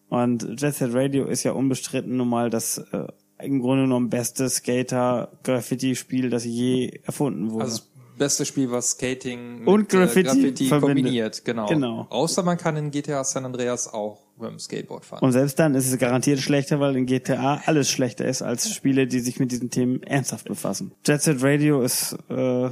Und 0.09 0.61
Jet 0.61 0.75
Set 0.75 0.93
Radio 0.93 1.27
ist 1.27 1.45
ja 1.45 1.53
unbestritten 1.53 2.17
nun 2.17 2.29
mal 2.29 2.51
das 2.51 2.79
äh, 2.79 3.07
im 3.39 3.61
Grunde 3.61 3.85
genommen 3.85 4.11
beste 4.11 4.49
Skater-Graffiti-Spiel, 4.49 6.31
das 6.31 6.45
je 6.45 7.01
erfunden 7.05 7.51
wurde. 7.51 7.65
Also 7.65 7.83
beste 8.17 8.45
Spiel, 8.45 8.71
was 8.71 8.93
Skating 8.93 9.67
Und 9.67 9.89
Graffiti 9.89 10.21
äh, 10.21 10.25
Graffiti 10.25 10.69
kombiniert, 10.69 11.45
genau. 11.45 11.67
Genau. 11.67 12.07
Außer 12.11 12.43
man 12.43 12.59
kann 12.59 12.77
in 12.77 12.91
GTA 12.91 13.25
San 13.25 13.45
Andreas 13.45 13.93
auch 13.93 14.19
mit 14.39 14.51
dem 14.51 14.59
Skateboard 14.59 15.05
fahren. 15.05 15.25
Und 15.25 15.33
selbst 15.33 15.59
dann 15.59 15.75
ist 15.75 15.91
es 15.91 15.99
garantiert 15.99 16.41
schlechter, 16.41 16.81
weil 16.81 16.97
in 16.97 17.07
GTA 17.07 17.63
alles 17.67 17.91
schlechter 17.91 18.25
ist 18.25 18.43
als 18.43 18.73
Spiele, 18.73 19.07
die 19.07 19.21
sich 19.21 19.39
mit 19.39 19.53
diesen 19.53 19.71
Themen 19.71 20.03
ernsthaft 20.03 20.47
befassen. 20.47 20.93
Jet 21.07 21.23
Set 21.23 21.43
Radio 21.43 21.83
ist, 21.83 22.17
äh, 22.29 22.71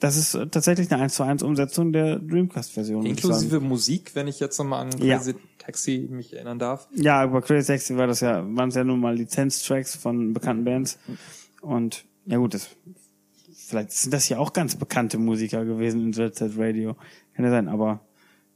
das 0.00 0.16
ist 0.16 0.32
tatsächlich 0.50 0.90
eine 0.90 1.02
1 1.02 1.14
zu 1.14 1.22
1 1.22 1.42
Umsetzung 1.42 1.92
der 1.92 2.18
Dreamcast-Version. 2.18 3.06
Inklusive 3.06 3.60
Musik, 3.60 4.14
wenn 4.14 4.26
ich 4.26 4.40
jetzt 4.40 4.58
nochmal 4.58 4.86
an 4.86 4.98
Ja. 5.00 5.18
Crazy 5.18 5.34
Taxi 5.58 6.08
mich 6.10 6.34
erinnern 6.34 6.58
darf. 6.58 6.88
Ja, 6.94 7.22
aber 7.22 7.40
Crazy 7.40 7.68
Taxi 7.68 7.96
war 7.96 8.06
das 8.06 8.20
ja, 8.20 8.44
waren 8.56 8.68
es 8.68 8.74
ja 8.74 8.84
nun 8.84 9.00
mal 9.00 9.16
Lizenztracks 9.16 9.96
von 9.96 10.32
bekannten 10.32 10.64
Bands. 10.64 10.98
Und 11.60 12.04
ja 12.26 12.38
gut, 12.38 12.54
das, 12.54 12.68
vielleicht 13.74 13.92
sind 13.92 14.14
das 14.14 14.28
ja 14.28 14.38
auch 14.38 14.52
ganz 14.52 14.76
bekannte 14.76 15.18
Musiker 15.18 15.64
gewesen 15.64 16.00
in 16.00 16.12
Jet 16.12 16.36
Set 16.36 16.52
Radio. 16.56 16.94
Kann 17.34 17.44
ja 17.44 17.50
sein, 17.50 17.68
aber 17.68 18.00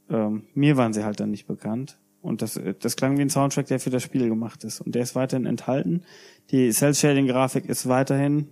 ähm, 0.09 0.43
mir 0.53 0.77
waren 0.77 0.93
sie 0.93 1.03
halt 1.03 1.19
dann 1.19 1.31
nicht 1.31 1.45
bekannt. 1.45 1.97
Und 2.21 2.41
das, 2.41 2.55
äh, 2.55 2.73
das 2.79 2.95
klang 2.95 3.17
wie 3.17 3.21
ein 3.21 3.29
Soundtrack, 3.29 3.67
der 3.67 3.79
für 3.79 3.89
das 3.89 4.03
Spiel 4.03 4.29
gemacht 4.29 4.63
ist. 4.63 4.79
Und 4.79 4.95
der 4.95 5.03
ist 5.03 5.15
weiterhin 5.15 5.45
enthalten. 5.45 6.03
Die 6.51 6.71
Cell-Shading-Grafik 6.71 7.65
ist 7.65 7.87
weiterhin 7.89 8.47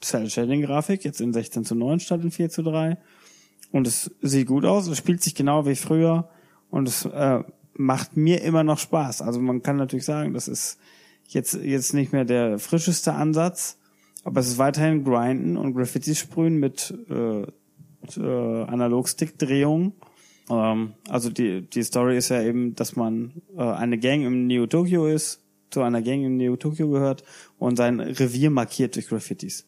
Cell-Shading-Grafik, 0.00 1.04
jetzt 1.04 1.20
in 1.20 1.32
16 1.32 1.64
zu 1.64 1.74
9 1.74 2.00
statt 2.00 2.22
in 2.22 2.30
4 2.30 2.48
zu 2.48 2.62
3. 2.62 2.96
Und 3.70 3.86
es 3.86 4.10
sieht 4.22 4.46
gut 4.46 4.64
aus, 4.64 4.86
es 4.86 4.98
spielt 4.98 5.22
sich 5.22 5.34
genau 5.34 5.66
wie 5.66 5.76
früher 5.76 6.28
und 6.70 6.88
es 6.88 7.04
äh, 7.04 7.42
macht 7.74 8.16
mir 8.16 8.42
immer 8.42 8.64
noch 8.64 8.78
Spaß. 8.78 9.20
Also 9.20 9.40
man 9.40 9.62
kann 9.62 9.76
natürlich 9.76 10.04
sagen, 10.04 10.32
das 10.32 10.48
ist 10.48 10.78
jetzt, 11.28 11.54
jetzt 11.54 11.92
nicht 11.92 12.12
mehr 12.12 12.24
der 12.24 12.58
frischeste 12.58 13.14
Ansatz, 13.14 13.78
aber 14.24 14.40
es 14.40 14.48
ist 14.48 14.58
weiterhin 14.58 15.04
Grinden 15.04 15.56
und 15.56 15.74
Graffiti 15.74 16.14
sprühen 16.14 16.58
mit 16.58 16.92
äh, 17.08 17.42
äh, 17.42 18.62
Analogstick-Drehungen. 18.64 19.92
Ähm, 20.50 20.94
also 21.08 21.30
die, 21.30 21.62
die 21.62 21.82
Story 21.82 22.16
ist 22.16 22.30
ja 22.30 22.42
eben, 22.42 22.74
dass 22.74 22.96
man 22.96 23.42
äh, 23.56 23.62
eine 23.62 23.98
Gang 23.98 24.24
im 24.24 24.46
Neo 24.46 24.66
Tokyo 24.66 25.06
ist, 25.06 25.42
zu 25.70 25.82
einer 25.82 26.02
Gang 26.02 26.24
im 26.24 26.36
Neo 26.36 26.56
Tokyo 26.56 26.88
gehört 26.88 27.24
und 27.58 27.76
sein 27.76 28.00
Revier 28.00 28.50
markiert 28.50 28.96
durch 28.96 29.08
Graffitis. 29.08 29.66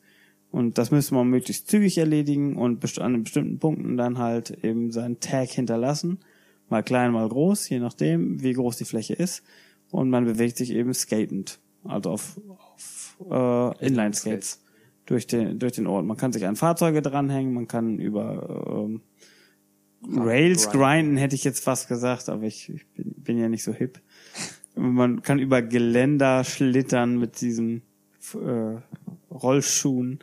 Und 0.50 0.78
das 0.78 0.90
müsste 0.90 1.14
man 1.14 1.28
möglichst 1.28 1.68
zügig 1.68 1.98
erledigen 1.98 2.56
und 2.56 2.80
best- 2.80 3.00
an 3.00 3.24
bestimmten 3.24 3.58
Punkten 3.58 3.96
dann 3.96 4.18
halt 4.18 4.64
eben 4.64 4.90
seinen 4.92 5.20
Tag 5.20 5.50
hinterlassen. 5.50 6.20
Mal 6.68 6.82
klein, 6.82 7.12
mal 7.12 7.28
groß, 7.28 7.68
je 7.68 7.78
nachdem, 7.78 8.42
wie 8.42 8.52
groß 8.52 8.76
die 8.78 8.84
Fläche 8.84 9.14
ist. 9.14 9.42
Und 9.90 10.08
man 10.10 10.24
bewegt 10.24 10.56
sich 10.56 10.70
eben 10.70 10.94
skatend, 10.94 11.60
also 11.84 12.10
auf, 12.10 12.40
auf 12.48 13.05
äh, 13.30 13.86
Inline-Skates 13.86 14.62
durch 15.06 15.26
den, 15.26 15.58
durch 15.58 15.72
den 15.72 15.86
Ort. 15.86 16.04
Man 16.04 16.16
kann 16.16 16.32
sich 16.32 16.46
an 16.46 16.56
Fahrzeuge 16.56 17.02
dranhängen, 17.02 17.54
man 17.54 17.68
kann 17.68 17.98
über 17.98 18.86
ähm, 18.86 19.02
Rails 20.08 20.68
grinden. 20.68 20.78
grinden, 20.78 21.16
hätte 21.16 21.34
ich 21.34 21.44
jetzt 21.44 21.64
fast 21.64 21.88
gesagt, 21.88 22.28
aber 22.28 22.44
ich, 22.44 22.68
ich 22.68 22.86
bin, 22.88 23.14
bin 23.16 23.38
ja 23.38 23.48
nicht 23.48 23.62
so 23.62 23.72
hip. 23.72 24.00
Man 24.74 25.22
kann 25.22 25.38
über 25.38 25.62
Geländer 25.62 26.44
schlittern 26.44 27.18
mit 27.18 27.40
diesen 27.40 27.82
äh, 28.34 28.76
Rollschuhen 29.32 30.18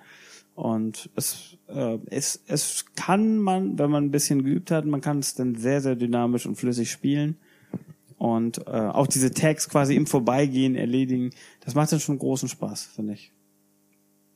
und 0.56 1.10
es, 1.16 1.58
äh, 1.68 1.98
es, 2.08 2.44
es 2.48 2.86
kann 2.96 3.40
man, 3.40 3.80
wenn 3.80 3.90
man 3.90 4.06
ein 4.06 4.12
bisschen 4.12 4.44
geübt 4.44 4.70
hat, 4.70 4.86
man 4.86 5.02
kann 5.02 5.20
es 5.20 5.34
dann 5.34 5.56
sehr, 5.56 5.82
sehr 5.82 5.96
dynamisch 5.96 6.46
und 6.46 6.56
flüssig 6.56 6.92
spielen 6.92 7.38
und 8.24 8.66
äh, 8.68 8.72
auch 8.72 9.08
diese 9.08 9.34
Tags 9.34 9.68
quasi 9.68 9.98
im 9.98 10.08
Vorbeigehen 10.08 10.76
erledigen. 10.78 11.32
Das 11.60 11.76
macht 11.76 11.92
dann 11.92 12.00
schon 12.00 12.18
großen 12.18 12.48
Spaß, 12.48 12.86
finde 12.96 13.16
ich. 13.16 13.34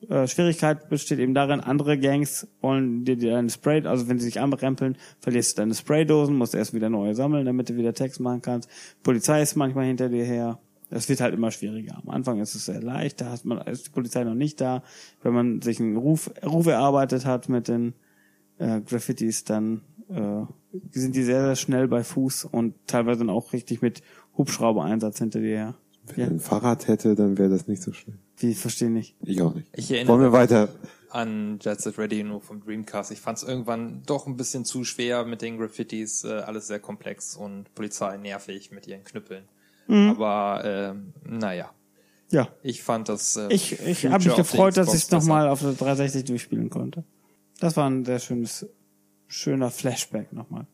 äh, 0.09 0.27
Schwierigkeit 0.27 0.89
besteht 0.89 1.19
eben 1.19 1.33
darin, 1.33 1.61
andere 1.61 1.97
Gangs 1.97 2.47
wollen 2.59 3.05
dir 3.05 3.15
deine 3.15 3.49
Spray, 3.49 3.87
also 3.87 4.09
wenn 4.09 4.19
sie 4.19 4.25
sich 4.25 4.41
anrempeln, 4.41 4.97
verlierst 5.21 5.57
du 5.57 5.61
deine 5.61 5.73
Spraydosen, 5.73 6.35
musst 6.35 6.53
erst 6.53 6.73
wieder 6.73 6.89
neue 6.89 7.15
sammeln, 7.15 7.45
damit 7.45 7.69
du 7.69 7.77
wieder 7.77 7.93
Text 7.93 8.19
machen 8.19 8.41
kannst. 8.41 8.69
Polizei 9.03 9.41
ist 9.41 9.55
manchmal 9.55 9.85
hinter 9.85 10.09
dir 10.09 10.25
her. 10.25 10.59
Es 10.89 11.07
wird 11.07 11.21
halt 11.21 11.33
immer 11.33 11.51
schwieriger. 11.51 11.97
Am 12.05 12.09
Anfang 12.09 12.41
ist 12.41 12.55
es 12.55 12.65
sehr 12.65 12.81
leicht, 12.81 13.21
da 13.21 13.31
hat 13.31 13.45
man, 13.45 13.59
ist 13.67 13.85
die 13.85 13.91
Polizei 13.91 14.25
noch 14.25 14.35
nicht 14.35 14.59
da. 14.59 14.83
Wenn 15.23 15.33
man 15.33 15.61
sich 15.61 15.79
einen 15.79 15.95
Ruf, 15.95 16.29
Ruf 16.45 16.67
erarbeitet 16.67 17.25
hat 17.25 17.47
mit 17.47 17.69
den 17.69 17.93
äh, 18.57 18.81
Graffitis, 18.81 19.45
dann 19.45 19.79
äh, 20.09 20.45
sind 20.91 21.15
die 21.15 21.23
sehr, 21.23 21.41
sehr 21.43 21.55
schnell 21.55 21.87
bei 21.87 22.03
Fuß 22.03 22.45
und 22.45 22.75
teilweise 22.87 23.19
dann 23.19 23.29
auch 23.29 23.53
richtig 23.53 23.81
mit 23.81 24.01
Hubschrauber-Einsatz 24.37 25.19
hinter 25.19 25.39
dir 25.39 25.57
her. 25.57 25.75
Wenn 26.05 26.23
er 26.23 26.31
ein 26.31 26.39
Fahrrad 26.39 26.87
hätte, 26.87 27.15
dann 27.15 27.37
wäre 27.37 27.49
das 27.49 27.67
nicht 27.67 27.81
so 27.81 27.91
schlimm. 27.91 28.19
Wie, 28.37 28.53
verstehe 28.53 28.89
nicht. 28.89 29.15
Ich 29.23 29.41
auch 29.41 29.53
nicht. 29.55 29.67
Ich 29.75 29.89
Wollen 29.89 29.97
erinnere 30.07 30.21
wir 30.21 30.31
weiter? 30.31 30.69
an 31.09 31.57
Jet 31.61 31.81
Set 31.81 31.97
Radio 31.97 32.23
nur 32.25 32.41
vom 32.41 32.61
Dreamcast. 32.63 33.11
Ich 33.11 33.19
fand 33.21 33.37
es 33.37 33.43
irgendwann 33.43 34.03
doch 34.05 34.27
ein 34.27 34.37
bisschen 34.37 34.65
zu 34.65 34.83
schwer 34.83 35.25
mit 35.25 35.41
den 35.41 35.57
Graffitis, 35.57 36.23
äh, 36.23 36.27
alles 36.33 36.67
sehr 36.67 36.79
komplex 36.79 37.35
und 37.35 37.73
Polizei 37.75 38.17
nervig 38.17 38.71
mit 38.71 38.87
ihren 38.87 39.03
Knüppeln. 39.03 39.45
Aber 39.89 40.61
ähm, 40.65 41.13
naja, 41.23 41.71
Ja. 42.29 42.49
ich 42.61 42.83
fand 42.83 43.07
das. 43.07 43.37
Äh, 43.37 43.47
Ich, 43.53 43.79
ich 43.79 44.05
habe 44.05 44.21
mich 44.23 44.35
gefreut, 44.35 44.75
dass 44.75 44.93
ich 44.93 45.03
es 45.03 45.11
nochmal 45.11 45.47
auf 45.47 45.61
der 45.61 45.71
360 45.73 46.25
durchspielen 46.25 46.69
konnte. 46.69 47.05
Das 47.61 47.77
war 47.77 47.89
ein 47.89 48.03
sehr 48.03 48.19
schönes, 48.19 48.67
schöner 49.27 49.71
Flashback 49.71 50.33
nochmal. 50.33 50.67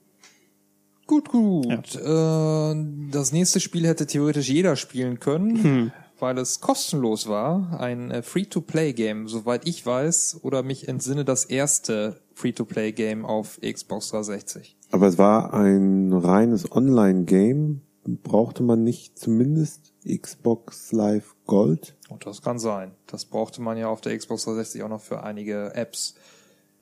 Gut, 1.06 1.30
gut. 1.30 1.96
Äh, 1.96 2.76
das 3.12 3.32
nächste 3.32 3.60
Spiel 3.60 3.86
hätte 3.86 4.08
theoretisch 4.08 4.50
jeder 4.50 4.76
spielen 4.76 5.20
können, 5.20 5.92
weil 6.20 6.38
es 6.38 6.62
kostenlos 6.62 7.28
war. 7.28 7.80
Ein 7.80 8.10
äh, 8.10 8.24
Free-to-Play-Game, 8.24 9.28
soweit 9.28 9.68
ich 9.68 9.86
weiß, 9.86 10.40
oder 10.44 10.64
mich 10.64 10.88
entsinne 10.88 11.26
das 11.26 11.46
erste 11.46 12.22
Free-to-Play-Game 12.36 13.26
auf 13.26 13.60
Xbox 13.62 14.10
360. 14.10 14.78
Aber 14.92 15.08
es 15.08 15.18
war 15.18 15.54
ein 15.54 16.14
reines 16.14 16.72
Online-Game. 16.72 17.82
Brauchte 18.06 18.64
man 18.64 18.84
nicht 18.84 19.18
zumindest 19.18 19.94
Xbox 20.06 20.92
Live 20.92 21.36
Gold? 21.46 21.96
Und 22.10 22.26
das 22.26 22.42
kann 22.42 22.60
sein. 22.60 22.92
Das 23.08 23.26
brauchte 23.26 23.62
man 23.62 23.78
ja 23.78 23.88
auf 23.88 24.02
der 24.02 24.18
Xbox 24.18 24.44
360 24.44 24.84
auch 24.84 24.90
noch 24.90 25.02
für 25.02 25.24
einige 25.24 25.74
Apps. 25.74 26.16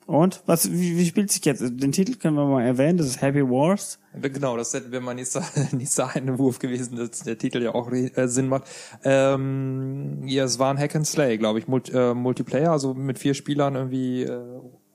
Und? 0.06 0.42
Was, 0.46 0.70
wie, 0.72 0.96
wie 0.96 1.06
spielt 1.06 1.30
sich 1.30 1.44
jetzt? 1.44 1.62
Den 1.62 1.92
Titel 1.92 2.16
können 2.16 2.36
wir 2.36 2.44
mal 2.44 2.62
erwähnen, 2.62 2.98
das 2.98 3.06
ist 3.06 3.22
Happy 3.22 3.42
Wars. 3.42 3.98
Genau, 4.20 4.56
das 4.56 4.74
hätte 4.74 4.90
wäre 4.90 5.02
mein 5.02 5.16
nächster, 5.16 5.44
nächster 5.72 6.14
Einwurf 6.14 6.58
gewesen, 6.58 6.96
dass 6.96 7.20
der 7.20 7.38
Titel 7.38 7.62
ja 7.62 7.74
auch 7.74 7.90
äh, 7.92 8.26
Sinn 8.26 8.48
macht. 8.48 8.64
Ähm, 9.04 10.26
ja, 10.26 10.44
es 10.44 10.58
war 10.58 10.72
ein 10.72 10.78
Hack 10.78 10.96
and 10.96 11.06
Slay, 11.06 11.38
glaube 11.38 11.60
ich, 11.60 11.68
Mult, 11.68 11.90
äh, 11.94 12.14
Multiplayer, 12.14 12.72
also 12.72 12.94
mit 12.94 13.18
vier 13.18 13.34
Spielern 13.34 13.76
irgendwie 13.76 14.24
äh, 14.24 14.40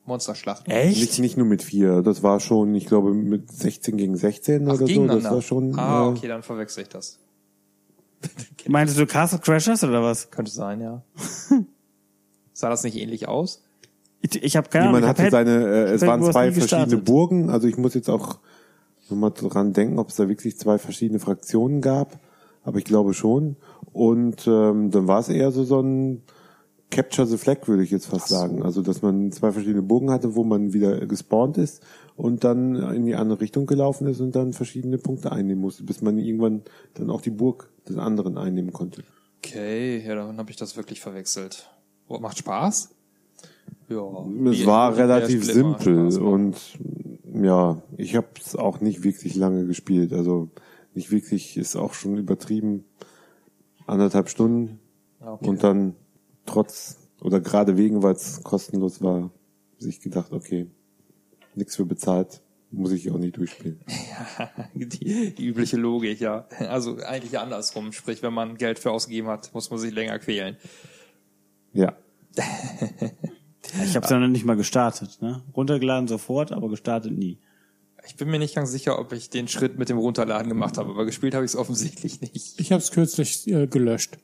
Monsterschlachten. 0.05 0.73
Nicht, 0.73 1.19
nicht 1.19 1.37
nur 1.37 1.45
mit 1.45 1.63
vier. 1.63 2.01
Das 2.01 2.23
war 2.23 2.39
schon, 2.39 2.75
ich 2.75 2.85
glaube, 2.85 3.13
mit 3.13 3.51
16 3.51 3.97
gegen 3.97 4.17
16 4.17 4.67
Ach, 4.67 4.73
oder 4.73 4.87
so. 4.87 5.07
Das 5.07 5.23
war 5.23 5.41
schon. 5.41 5.77
ah, 5.79 6.07
okay, 6.07 6.27
dann 6.27 6.43
verwechsel 6.43 6.83
ich 6.83 6.89
das. 6.89 7.19
Meintest 8.67 8.99
du 8.99 9.05
Castle 9.05 9.39
Crashers 9.39 9.83
oder 9.83 10.01
was? 10.01 10.31
Könnte 10.31 10.51
sein, 10.51 10.81
ja. 10.81 11.03
Sah 12.53 12.69
das 12.69 12.83
nicht 12.83 12.97
ähnlich 12.97 13.27
aus? 13.27 13.63
Ich, 14.21 14.43
ich 14.43 14.57
habe 14.57 14.69
keine 14.69 14.85
Nee, 14.85 14.97
Ahnung. 14.97 15.09
hab 15.09 15.19
hatte 15.19 15.31
seine, 15.31 15.51
äh, 15.67 15.93
es 15.93 16.01
waren 16.01 16.23
zwei 16.23 16.51
verschiedene. 16.51 16.97
Burgen. 16.97 17.49
Also 17.49 17.67
ich 17.67 17.77
muss 17.77 17.93
jetzt 17.93 18.09
auch 18.09 18.39
nochmal 19.09 19.31
dran 19.31 19.73
denken, 19.73 19.99
ob 19.99 20.09
es 20.09 20.15
da 20.15 20.27
wirklich 20.27 20.57
zwei 20.57 20.77
verschiedene 20.77 21.19
Fraktionen 21.19 21.81
gab. 21.81 22.19
Aber 22.63 22.79
ich 22.79 22.83
glaube 22.85 23.13
schon. 23.13 23.55
Und 23.93 24.47
ähm, 24.47 24.91
dann 24.91 25.07
war 25.07 25.19
es 25.19 25.29
eher 25.29 25.51
so 25.51 25.63
so 25.63 25.79
ein 25.81 26.23
Capture 26.89 27.27
the 27.27 27.37
Flag, 27.37 27.67
würde 27.67 27.83
ich 27.83 27.91
jetzt 27.91 28.07
fast 28.07 28.27
sagen. 28.29 28.63
Also 28.63 28.81
dass 28.81 29.01
man 29.01 29.31
zwei 29.31 29.51
verschiedene 29.51 29.81
Burgen 29.81 30.09
hatte, 30.09 30.35
wo 30.35 30.43
man 30.43 30.73
wieder 30.73 31.05
gespawnt 31.05 31.57
ist 31.57 31.81
und 32.15 32.43
dann 32.43 32.75
in 32.93 33.05
die 33.05 33.15
andere 33.15 33.41
Richtung 33.41 33.65
gelaufen 33.65 34.07
ist 34.07 34.19
und 34.21 34.35
dann 34.35 34.53
verschiedene 34.53 34.97
Punkte 34.97 35.31
einnehmen 35.31 35.61
musste, 35.61 35.83
bis 35.83 36.01
man 36.01 36.17
irgendwann 36.17 36.63
dann 36.95 37.09
auch 37.09 37.21
die 37.21 37.29
Burg 37.29 37.69
des 37.87 37.97
anderen 37.97 38.37
einnehmen 38.37 38.73
konnte. 38.73 39.03
Okay, 39.39 40.03
ja, 40.05 40.15
dann 40.15 40.37
habe 40.37 40.49
ich 40.49 40.55
das 40.57 40.75
wirklich 40.77 40.99
verwechselt. 40.99 41.69
Oh, 42.07 42.19
macht 42.19 42.37
Spaß? 42.39 42.89
Ja. 43.89 44.51
Es 44.51 44.65
war 44.65 44.97
relativ 44.97 45.45
simpel 45.45 46.11
Spaß 46.11 46.17
und 46.17 46.55
ja, 47.33 47.81
ich 47.97 48.15
habe 48.15 48.27
es 48.39 48.55
auch 48.55 48.81
nicht 48.81 49.03
wirklich 49.03 49.35
lange 49.35 49.65
gespielt. 49.65 50.11
Also 50.13 50.49
nicht 50.93 51.11
wirklich, 51.11 51.57
ist 51.57 51.75
auch 51.75 51.93
schon 51.93 52.17
übertrieben. 52.17 52.83
Anderthalb 53.85 54.29
Stunden 54.29 54.79
Okay. 55.19 55.47
und 55.47 55.63
dann 55.63 55.95
trotz 56.45 56.97
oder 57.21 57.39
gerade 57.39 57.77
wegen, 57.77 58.03
weil 58.03 58.13
es 58.13 58.43
kostenlos 58.43 59.01
war, 59.01 59.31
sich 59.79 59.99
gedacht, 59.99 60.31
okay, 60.31 60.67
nichts 61.55 61.75
für 61.75 61.85
bezahlt, 61.85 62.41
muss 62.71 62.91
ich 62.91 63.09
auch 63.11 63.17
nicht 63.17 63.37
durchspielen. 63.37 63.79
die, 64.73 65.33
die 65.33 65.45
übliche 65.45 65.77
Logik, 65.77 66.19
ja. 66.19 66.47
Also 66.59 66.97
eigentlich 66.97 67.39
andersrum. 67.39 67.91
Sprich, 67.91 68.21
wenn 68.21 68.33
man 68.33 68.57
Geld 68.57 68.77
für 68.79 68.91
ausgegeben 68.91 69.27
hat, 69.27 69.53
muss 69.53 69.69
man 69.71 69.79
sich 69.79 69.91
länger 69.91 70.19
quälen. 70.19 70.57
Ja, 71.73 71.95
Ich 73.83 73.95
habe 73.95 74.05
es 74.05 74.09
ja 74.09 74.19
noch 74.19 74.27
nicht 74.27 74.45
mal 74.45 74.55
gestartet. 74.55 75.21
Ne? 75.21 75.43
Runtergeladen 75.55 76.07
sofort, 76.07 76.51
aber 76.51 76.69
gestartet 76.69 77.11
nie. 77.11 77.39
Ich 78.05 78.15
bin 78.15 78.29
mir 78.29 78.39
nicht 78.39 78.55
ganz 78.55 78.71
sicher, 78.71 78.99
ob 78.99 79.11
ich 79.11 79.29
den 79.29 79.47
Schritt 79.47 79.77
mit 79.77 79.89
dem 79.89 79.97
Runterladen 79.97 80.47
gemacht 80.47 80.77
habe, 80.77 80.91
aber 80.91 81.05
gespielt 81.05 81.33
habe 81.33 81.43
ich 81.43 81.51
es 81.51 81.55
offensichtlich 81.55 82.21
nicht. 82.21 82.59
Ich 82.59 82.71
habe 82.71 82.81
es 82.81 82.91
kürzlich 82.91 83.47
äh, 83.47 83.67
gelöscht. 83.67 84.17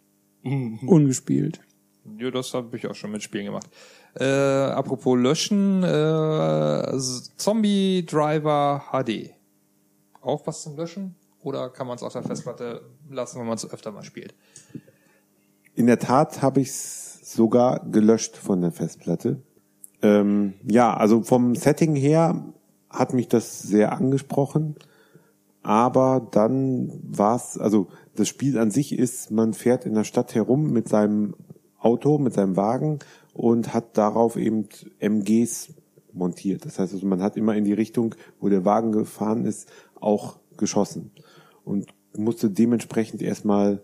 Ungespielt. 0.44 1.60
Ja, 2.18 2.32
das 2.32 2.54
habe 2.54 2.76
ich 2.78 2.88
auch 2.88 2.96
schon 2.96 3.12
mit 3.12 3.24
Spielen 3.24 3.46
gemacht. 3.46 3.68
Äh, 4.16 4.26
apropos 4.26 5.18
Löschen, 5.18 5.84
äh, 5.84 6.98
Zombie 7.38 8.06
Driver 8.06 8.84
HD. 8.92 9.32
Auch 10.22 10.46
was 10.46 10.64
zum 10.64 10.76
Löschen? 10.76 11.16
Oder 11.42 11.70
kann 11.70 11.88
man 11.88 11.96
es 11.96 12.04
auf 12.04 12.14
der 12.14 12.24
Festplatte 12.24 12.82
lassen, 13.10 13.40
wenn 13.40 13.48
man 13.48 13.56
es 13.56 13.70
öfter 13.70 13.92
mal 13.92 14.04
spielt? 14.04 14.34
in 15.76 15.88
der 15.88 16.00
Tat 16.00 16.42
habe 16.42 16.62
ich 16.62 16.70
es 16.70 17.13
sogar 17.34 17.86
gelöscht 17.92 18.38
von 18.38 18.62
der 18.62 18.72
Festplatte. 18.72 19.42
Ähm, 20.02 20.54
ja, 20.70 20.94
also 20.96 21.24
vom 21.24 21.56
Setting 21.56 21.96
her 21.96 22.44
hat 22.90 23.14
mich 23.14 23.28
das 23.28 23.62
sehr 23.62 23.94
angesprochen. 23.94 24.76
Aber 25.64 26.28
dann 26.32 26.92
war 27.04 27.38
es, 27.38 27.58
also 27.58 27.88
das 28.16 28.28
Spiel 28.28 28.60
an 28.60 28.70
sich 28.70 28.98
ist, 28.98 29.32
man 29.32 29.54
fährt 29.54 29.86
in 29.86 29.94
der 29.94 30.04
Stadt 30.04 30.36
herum 30.36 30.72
mit 30.72 30.90
seinem 30.90 31.36
Auto, 31.80 32.18
mit 32.18 32.34
seinem 32.34 32.58
Wagen 32.58 33.00
und 33.34 33.74
hat 33.74 33.98
darauf 33.98 34.36
eben 34.36 34.68
MGs 35.00 35.74
montiert. 36.12 36.66
Das 36.66 36.80
heißt 36.80 36.94
also, 36.94 37.06
man 37.08 37.22
hat 37.22 37.38
immer 37.38 37.56
in 37.56 37.64
die 37.64 37.74
Richtung, 37.74 38.14
wo 38.40 38.50
der 38.50 38.66
Wagen 38.66 38.92
gefahren 38.92 39.46
ist, 39.46 39.70
auch 40.00 40.38
geschossen. 40.58 41.12
Und 41.64 41.94
musste 42.16 42.50
dementsprechend 42.50 43.22
erstmal, 43.22 43.82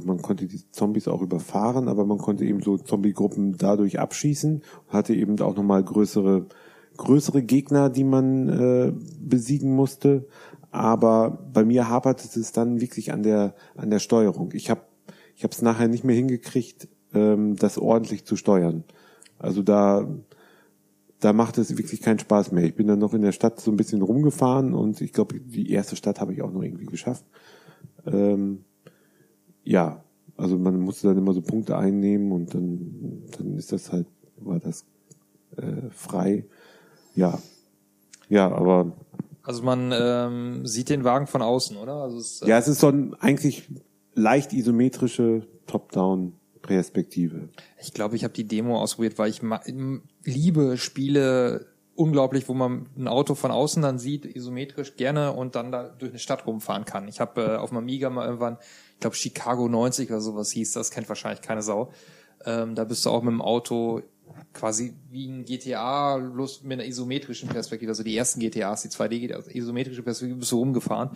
man 0.00 0.22
konnte 0.22 0.46
die 0.46 0.70
Zombies 0.70 1.08
auch 1.08 1.22
überfahren, 1.22 1.88
aber 1.88 2.04
man 2.04 2.18
konnte 2.18 2.44
eben 2.44 2.62
so 2.62 2.76
Zombie-Gruppen 2.76 3.56
dadurch 3.56 3.98
abschießen, 3.98 4.62
hatte 4.88 5.14
eben 5.14 5.40
auch 5.40 5.56
nochmal 5.56 5.82
größere, 5.82 6.46
größere 6.96 7.42
Gegner, 7.42 7.90
die 7.90 8.04
man 8.04 8.48
äh, 8.48 8.92
besiegen 9.20 9.74
musste. 9.74 10.26
Aber 10.70 11.46
bei 11.52 11.64
mir 11.64 11.88
haperte 11.88 12.28
es 12.38 12.52
dann 12.52 12.80
wirklich 12.80 13.12
an 13.12 13.22
der, 13.22 13.54
an 13.76 13.90
der 13.90 14.00
Steuerung. 14.00 14.50
Ich 14.52 14.70
habe 14.70 14.82
ich 15.36 15.42
habe 15.42 15.52
es 15.52 15.62
nachher 15.62 15.88
nicht 15.88 16.04
mehr 16.04 16.14
hingekriegt, 16.14 16.88
ähm, 17.12 17.56
das 17.56 17.78
ordentlich 17.78 18.24
zu 18.24 18.36
steuern. 18.36 18.84
Also 19.38 19.62
da, 19.62 20.08
da 21.20 21.32
macht 21.32 21.58
es 21.58 21.76
wirklich 21.76 22.00
keinen 22.00 22.18
Spaß 22.18 22.52
mehr. 22.52 22.64
Ich 22.64 22.76
bin 22.76 22.86
dann 22.86 22.98
noch 22.98 23.14
in 23.14 23.22
der 23.22 23.32
Stadt 23.32 23.60
so 23.60 23.70
ein 23.70 23.76
bisschen 23.76 24.02
rumgefahren 24.02 24.74
und 24.74 25.00
ich 25.00 25.12
glaube, 25.12 25.40
die 25.40 25.70
erste 25.70 25.96
Stadt 25.96 26.20
habe 26.20 26.32
ich 26.32 26.42
auch 26.42 26.52
noch 26.52 26.62
irgendwie 26.62 26.86
geschafft. 26.86 27.24
Ähm, 28.06 28.64
ja, 29.64 30.02
also 30.36 30.58
man 30.58 30.78
musste 30.80 31.08
dann 31.08 31.18
immer 31.18 31.32
so 31.32 31.40
Punkte 31.42 31.76
einnehmen 31.76 32.32
und 32.32 32.54
dann, 32.54 33.22
dann 33.36 33.56
ist 33.56 33.72
das 33.72 33.92
halt, 33.92 34.06
war 34.36 34.58
das 34.58 34.84
äh, 35.56 35.90
frei. 35.90 36.44
Ja, 37.14 37.38
ja, 38.28 38.50
aber 38.50 38.92
Also 39.42 39.62
man 39.62 39.92
ähm, 39.94 40.66
sieht 40.66 40.88
den 40.88 41.04
Wagen 41.04 41.26
von 41.26 41.42
außen, 41.42 41.76
oder? 41.76 41.94
Also 42.02 42.18
es, 42.18 42.42
äh, 42.42 42.48
ja, 42.48 42.58
es 42.58 42.68
ist 42.68 42.80
so 42.80 42.88
ein 42.88 43.14
eigentlich 43.14 43.68
leicht 44.14 44.52
isometrische 44.52 45.46
Top-Down-Perspektive. 45.66 47.48
Ich 47.80 47.92
glaube, 47.92 48.16
ich 48.16 48.24
habe 48.24 48.34
die 48.34 48.46
Demo 48.46 48.80
ausprobiert, 48.80 49.18
weil 49.18 49.30
ich 49.30 49.40
liebe 50.24 50.76
Spiele 50.76 51.66
unglaublich, 51.96 52.48
wo 52.48 52.54
man 52.54 52.86
ein 52.96 53.08
Auto 53.08 53.34
von 53.34 53.50
außen 53.50 53.82
dann 53.82 53.98
sieht, 53.98 54.24
isometrisch 54.24 54.96
gerne 54.96 55.32
und 55.32 55.54
dann 55.54 55.70
da 55.72 55.84
durch 55.84 56.10
eine 56.12 56.18
Stadt 56.18 56.46
rumfahren 56.46 56.84
kann. 56.84 57.08
Ich 57.08 57.20
habe 57.20 57.42
äh, 57.42 57.56
auf 57.56 57.70
dem 57.70 57.78
Amiga 57.78 58.10
mal 58.10 58.26
irgendwann, 58.26 58.58
ich 58.94 59.00
glaube 59.00 59.16
Chicago 59.16 59.68
90 59.68 60.10
oder 60.10 60.20
sowas 60.20 60.50
hieß, 60.50 60.72
das 60.72 60.90
kennt 60.90 61.08
wahrscheinlich 61.08 61.42
keine 61.42 61.62
Sau. 61.62 61.92
Ähm, 62.44 62.74
da 62.74 62.84
bist 62.84 63.04
du 63.06 63.10
auch 63.10 63.22
mit 63.22 63.32
dem 63.32 63.42
Auto 63.42 64.02
quasi 64.52 64.94
wie 65.10 65.28
ein 65.28 65.44
GTA, 65.44 66.18
bloß 66.18 66.62
mit 66.64 66.80
einer 66.80 66.88
isometrischen 66.88 67.48
Perspektive, 67.48 67.90
also 67.90 68.02
die 68.02 68.16
ersten 68.16 68.40
GTAs, 68.40 68.82
die 68.82 68.88
2D 68.88 69.20
GTAs, 69.20 69.36
also 69.46 69.50
isometrische 69.50 70.02
Perspektive, 70.02 70.38
bist 70.38 70.50
du 70.52 70.58
rumgefahren 70.58 71.10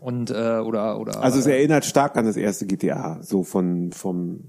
und 0.00 0.30
äh, 0.30 0.58
oder 0.58 0.98
oder 1.00 1.22
Also 1.22 1.38
es 1.38 1.46
erinnert 1.46 1.84
stark 1.84 2.16
an 2.16 2.24
das 2.24 2.36
erste 2.36 2.66
GTA, 2.66 3.22
so 3.22 3.44
von 3.44 3.92
vom 3.92 4.40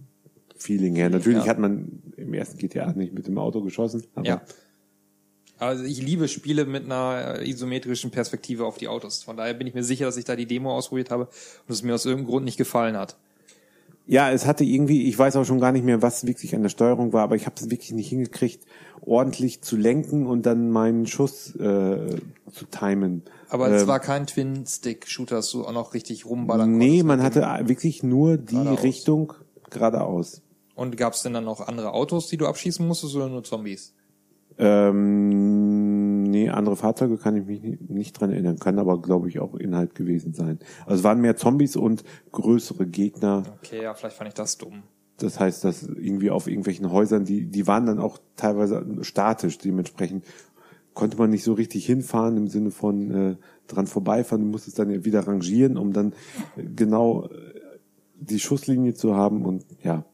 Feeling 0.57 0.95
her. 0.95 1.09
Natürlich 1.09 1.45
Ja. 1.45 1.51
hat 1.51 1.59
man 1.59 2.01
im 2.17 2.33
ersten 2.33 2.57
GTA 2.57 2.91
nicht 2.93 3.13
mit 3.13 3.27
dem 3.27 3.37
Auto 3.37 3.61
geschossen, 3.61 4.03
aber 4.15 4.27
Ja. 4.27 4.41
Also 5.59 5.83
ich 5.83 6.01
liebe 6.01 6.27
Spiele 6.27 6.65
mit 6.65 6.85
einer 6.85 7.39
äh, 7.39 7.49
isometrischen 7.49 8.11
Perspektive 8.11 8.65
auf 8.65 8.77
die 8.77 8.87
Autos. 8.87 9.23
Von 9.23 9.37
daher 9.37 9.53
bin 9.53 9.67
ich 9.67 9.73
mir 9.73 9.83
sicher, 9.83 10.05
dass 10.05 10.17
ich 10.17 10.25
da 10.25 10.35
die 10.35 10.45
Demo 10.45 10.71
ausprobiert 10.75 11.11
habe 11.11 11.25
und 11.25 11.73
es 11.73 11.83
mir 11.83 11.93
aus 11.93 12.05
irgendeinem 12.05 12.29
Grund 12.31 12.45
nicht 12.45 12.57
gefallen 12.57 12.95
hat. 12.97 13.17
Ja, 14.07 14.31
es 14.31 14.47
hatte 14.47 14.63
irgendwie, 14.63 15.07
ich 15.07 15.19
weiß 15.19 15.35
auch 15.35 15.43
schon 15.43 15.59
gar 15.59 15.71
nicht 15.71 15.85
mehr, 15.85 16.01
was 16.01 16.25
wirklich 16.25 16.55
an 16.55 16.63
der 16.63 16.69
Steuerung 16.69 17.13
war, 17.13 17.21
aber 17.21 17.35
ich 17.35 17.45
habe 17.45 17.55
es 17.59 17.69
wirklich 17.69 17.91
nicht 17.91 18.09
hingekriegt, 18.09 18.65
ordentlich 19.01 19.61
zu 19.61 19.75
lenken 19.77 20.25
und 20.25 20.47
dann 20.47 20.71
meinen 20.71 21.05
Schuss 21.05 21.53
äh, 21.55 22.17
zu 22.51 22.65
timen. 22.71 23.21
Aber 23.49 23.69
es 23.69 23.83
Ähm, 23.83 23.87
war 23.87 23.99
kein 23.99 24.25
Twin-Stick-Shooter, 24.25 25.35
dass 25.35 25.51
du 25.51 25.63
auch 25.65 25.73
noch 25.73 25.93
richtig 25.93 26.25
rumballern 26.25 26.75
Nee, 26.75 27.03
man 27.03 27.21
hatte 27.21 27.41
wirklich 27.65 28.01
nur 28.01 28.37
die 28.37 28.55
Geradeaus. 28.55 28.83
Richtung 28.83 29.33
geradeaus. 29.69 30.41
Und 30.73 30.97
gab 30.97 31.13
es 31.13 31.21
denn 31.21 31.33
dann 31.33 31.43
noch 31.43 31.59
andere 31.67 31.93
Autos, 31.93 32.29
die 32.29 32.37
du 32.37 32.47
abschießen 32.47 32.87
musstest 32.87 33.15
oder 33.15 33.29
nur 33.29 33.43
Zombies? 33.43 33.93
Ähm, 34.61 36.23
nee, 36.23 36.49
andere 36.49 36.75
Fahrzeuge 36.75 37.17
kann 37.17 37.37
ich 37.37 37.45
mich 37.45 37.61
nicht, 37.61 37.89
nicht 37.89 38.19
dran 38.19 38.29
erinnern, 38.31 38.59
kann 38.59 38.77
aber, 38.77 39.01
glaube 39.01 39.29
ich, 39.29 39.39
auch 39.39 39.55
Inhalt 39.55 39.95
gewesen 39.95 40.33
sein. 40.33 40.59
Also 40.85 40.99
es 40.99 41.03
waren 41.05 41.21
mehr 41.21 41.37
Zombies 41.37 41.77
und 41.77 42.03
größere 42.33 42.85
Gegner. 42.85 43.43
Okay, 43.63 43.83
ja, 43.83 43.93
vielleicht 43.93 44.17
fand 44.17 44.27
ich 44.27 44.33
das 44.33 44.57
dumm. 44.57 44.83
Das 45.17 45.39
heißt, 45.39 45.63
dass 45.63 45.83
irgendwie 45.83 46.29
auf 46.29 46.47
irgendwelchen 46.47 46.91
Häusern, 46.91 47.23
die, 47.23 47.45
die 47.45 47.67
waren 47.67 47.85
dann 47.85 47.99
auch 47.99 48.19
teilweise 48.35 48.85
statisch, 49.01 49.57
dementsprechend 49.57 50.25
konnte 50.93 51.17
man 51.17 51.29
nicht 51.29 51.43
so 51.43 51.53
richtig 51.53 51.85
hinfahren 51.85 52.35
im 52.35 52.47
Sinne 52.47 52.71
von 52.71 53.11
äh, 53.11 53.35
dran 53.67 53.87
vorbeifahren, 53.87 54.43
du 54.43 54.51
musstest 54.51 54.77
dann 54.77 54.89
ja 54.89 55.05
wieder 55.05 55.25
rangieren, 55.25 55.77
um 55.77 55.93
dann 55.93 56.13
äh, 56.57 56.63
genau 56.75 57.27
äh, 57.27 57.29
die 58.15 58.39
Schusslinie 58.39 58.93
zu 58.93 59.15
haben 59.15 59.45
und 59.45 59.65
ja. 59.81 60.05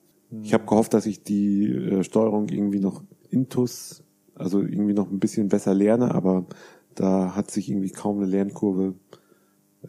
Ich 0.41 0.53
habe 0.53 0.65
gehofft, 0.65 0.93
dass 0.93 1.05
ich 1.05 1.23
die 1.23 1.65
äh, 1.67 2.03
Steuerung 2.03 2.49
irgendwie 2.49 2.79
noch 2.79 3.03
intus, 3.29 4.03
also 4.35 4.61
irgendwie 4.61 4.93
noch 4.93 5.09
ein 5.09 5.19
bisschen 5.19 5.49
besser 5.49 5.73
lerne, 5.73 6.13
aber 6.13 6.45
da 6.93 7.35
hat 7.35 7.51
sich 7.51 7.69
irgendwie 7.69 7.91
kaum 7.91 8.17
eine 8.17 8.27
Lernkurve 8.27 8.95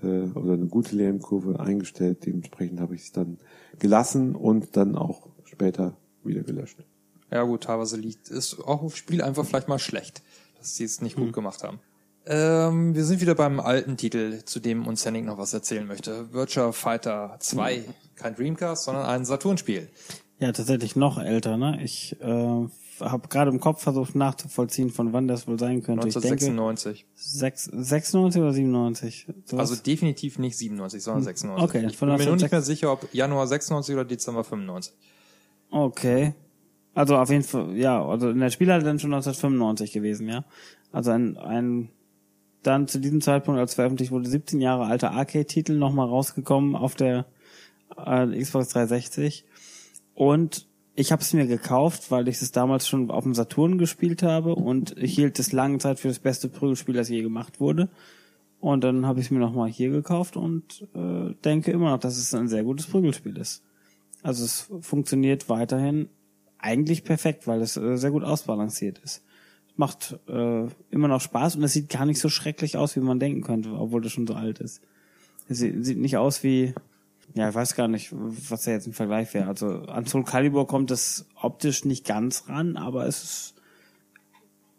äh, 0.02 0.28
oder 0.34 0.54
eine 0.54 0.66
gute 0.66 0.96
Lernkurve 0.96 1.60
eingestellt. 1.60 2.26
Dementsprechend 2.26 2.80
habe 2.80 2.94
ich 2.94 3.02
es 3.02 3.12
dann 3.12 3.38
gelassen 3.78 4.34
und 4.34 4.76
dann 4.76 4.96
auch 4.96 5.28
später 5.44 5.96
wieder 6.24 6.42
gelöscht. 6.42 6.78
Ja 7.30 7.42
gut, 7.42 7.64
teilweise 7.64 7.96
liegt 7.96 8.28
ist 8.28 8.60
auch 8.60 8.82
im 8.82 8.90
Spiel 8.90 9.22
einfach 9.22 9.44
vielleicht 9.44 9.68
mal 9.68 9.78
schlecht, 9.78 10.22
dass 10.58 10.76
sie 10.76 10.84
es 10.84 11.00
nicht 11.00 11.16
gut 11.16 11.32
gemacht 11.32 11.64
haben. 11.64 11.80
Ähm, 12.28 12.94
wir 12.94 13.04
sind 13.04 13.20
wieder 13.20 13.36
beim 13.36 13.60
alten 13.60 13.96
Titel, 13.96 14.44
zu 14.44 14.58
dem 14.58 14.86
uns 14.86 15.04
Henning 15.04 15.26
noch 15.26 15.38
was 15.38 15.54
erzählen 15.54 15.86
möchte. 15.86 16.32
Virtua 16.32 16.72
Fighter 16.72 17.36
2. 17.38 17.84
Kein 18.16 18.34
Dreamcast, 18.34 18.84
sondern 18.84 19.06
ein 19.06 19.24
Saturn-Spiel. 19.24 19.88
Ja, 20.38 20.50
tatsächlich 20.52 20.96
noch 20.96 21.18
älter, 21.18 21.56
ne? 21.56 21.80
Ich 21.82 22.20
äh, 22.20 22.66
habe 23.00 23.28
gerade 23.28 23.50
im 23.50 23.60
Kopf 23.60 23.82
versucht 23.82 24.14
nachzuvollziehen, 24.14 24.90
von 24.90 25.12
wann 25.12 25.28
das 25.28 25.46
wohl 25.46 25.58
sein 25.58 25.82
könnte. 25.82 26.08
Ich 26.08 26.14
denke 26.14 26.46
1996. 26.46 27.06
sechs, 27.14 27.64
96 27.64 28.40
oder 28.40 28.52
97. 28.52 29.26
Sowas. 29.44 29.70
Also 29.70 29.82
definitiv 29.82 30.38
nicht 30.38 30.56
97, 30.56 31.02
sondern 31.02 31.22
96. 31.24 31.64
Okay, 31.64 31.86
ich 31.86 31.98
bin 31.98 32.08
mir 32.08 32.14
nur 32.14 32.18
nicht 32.18 32.52
1996. 32.52 32.52
mehr 32.52 32.62
sicher, 32.62 32.92
ob 32.92 33.14
Januar 33.14 33.46
96 33.46 33.94
oder 33.94 34.04
Dezember 34.04 34.44
95. 34.44 34.94
Okay. 35.70 36.34
Also 36.94 37.16
auf 37.16 37.28
jeden 37.28 37.44
Fall, 37.44 37.76
ja, 37.76 38.02
also 38.04 38.30
in 38.30 38.40
der 38.40 38.50
Spielhalle 38.50 38.82
dann 38.82 38.98
schon 38.98 39.12
1995 39.12 39.92
gewesen, 39.92 40.28
ja. 40.28 40.44
Also 40.92 41.10
ein, 41.10 41.36
ein 41.36 41.90
dann 42.62 42.88
zu 42.88 42.98
diesem 42.98 43.20
Zeitpunkt, 43.20 43.60
als 43.60 43.74
veröffentlicht 43.74 44.10
wurde, 44.10 44.28
17 44.28 44.60
Jahre 44.60 44.86
alter 44.86 45.12
Arcade-Titel 45.12 45.74
nochmal 45.74 46.08
rausgekommen 46.08 46.74
auf 46.74 46.94
der 46.94 47.26
äh, 47.96 48.26
Xbox 48.40 48.70
360. 48.70 49.44
Und 50.14 50.65
ich 50.96 51.12
habe 51.12 51.20
es 51.20 51.34
mir 51.34 51.46
gekauft, 51.46 52.10
weil 52.10 52.26
ich 52.26 52.40
es 52.40 52.52
damals 52.52 52.88
schon 52.88 53.10
auf 53.10 53.24
dem 53.24 53.34
Saturn 53.34 53.76
gespielt 53.76 54.22
habe 54.22 54.54
und 54.54 54.96
ich 54.96 55.14
hielt 55.14 55.38
es 55.38 55.52
lange 55.52 55.78
Zeit 55.78 56.00
für 56.00 56.08
das 56.08 56.18
beste 56.18 56.48
Prügelspiel, 56.48 56.94
das 56.94 57.10
je 57.10 57.22
gemacht 57.22 57.60
wurde. 57.60 57.90
Und 58.60 58.82
dann 58.82 59.04
habe 59.06 59.20
ich 59.20 59.26
es 59.26 59.30
mir 59.30 59.38
nochmal 59.38 59.68
hier 59.68 59.90
gekauft 59.90 60.38
und 60.38 60.88
äh, 60.94 61.34
denke 61.44 61.70
immer 61.70 61.90
noch, 61.90 62.00
dass 62.00 62.16
es 62.16 62.34
ein 62.34 62.48
sehr 62.48 62.64
gutes 62.64 62.86
Prügelspiel 62.86 63.36
ist. 63.36 63.62
Also 64.22 64.44
es 64.44 64.70
funktioniert 64.80 65.50
weiterhin 65.50 66.08
eigentlich 66.58 67.04
perfekt, 67.04 67.46
weil 67.46 67.60
es 67.60 67.76
äh, 67.76 67.96
sehr 67.96 68.10
gut 68.10 68.24
ausbalanciert 68.24 68.98
ist. 69.04 69.22
Es 69.68 69.76
macht 69.76 70.18
äh, 70.28 70.66
immer 70.90 71.08
noch 71.08 71.20
Spaß 71.20 71.56
und 71.56 71.64
es 71.64 71.74
sieht 71.74 71.90
gar 71.90 72.06
nicht 72.06 72.18
so 72.18 72.30
schrecklich 72.30 72.78
aus, 72.78 72.96
wie 72.96 73.00
man 73.00 73.20
denken 73.20 73.42
könnte, 73.42 73.72
obwohl 73.72 74.04
es 74.06 74.12
schon 74.12 74.26
so 74.26 74.32
alt 74.32 74.60
ist. 74.60 74.80
Es 75.46 75.58
sieht, 75.58 75.84
sieht 75.84 75.98
nicht 75.98 76.16
aus 76.16 76.42
wie, 76.42 76.72
ja, 77.36 77.48
ich 77.50 77.54
weiß 77.54 77.74
gar 77.76 77.86
nicht, 77.86 78.08
was 78.12 78.64
da 78.64 78.70
jetzt 78.72 78.86
im 78.86 78.92
Vergleich 78.92 79.32
wäre. 79.34 79.46
Also 79.46 79.82
an 79.82 80.06
Soul 80.06 80.24
Calibur 80.24 80.66
kommt 80.66 80.90
es 80.90 81.26
optisch 81.40 81.84
nicht 81.84 82.06
ganz 82.06 82.48
ran, 82.48 82.76
aber 82.76 83.06
es 83.06 83.22
ist, 83.22 83.54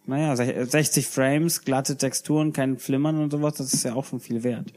naja, 0.05 0.33
sech- 0.33 0.65
60 0.65 1.07
Frames, 1.07 1.63
glatte 1.63 1.97
Texturen, 1.97 2.53
kein 2.53 2.77
Flimmern 2.77 3.19
und 3.19 3.31
sowas, 3.31 3.53
das 3.55 3.73
ist 3.73 3.83
ja 3.83 3.93
auch 3.93 4.05
schon 4.05 4.19
viel 4.19 4.43
wert 4.43 4.73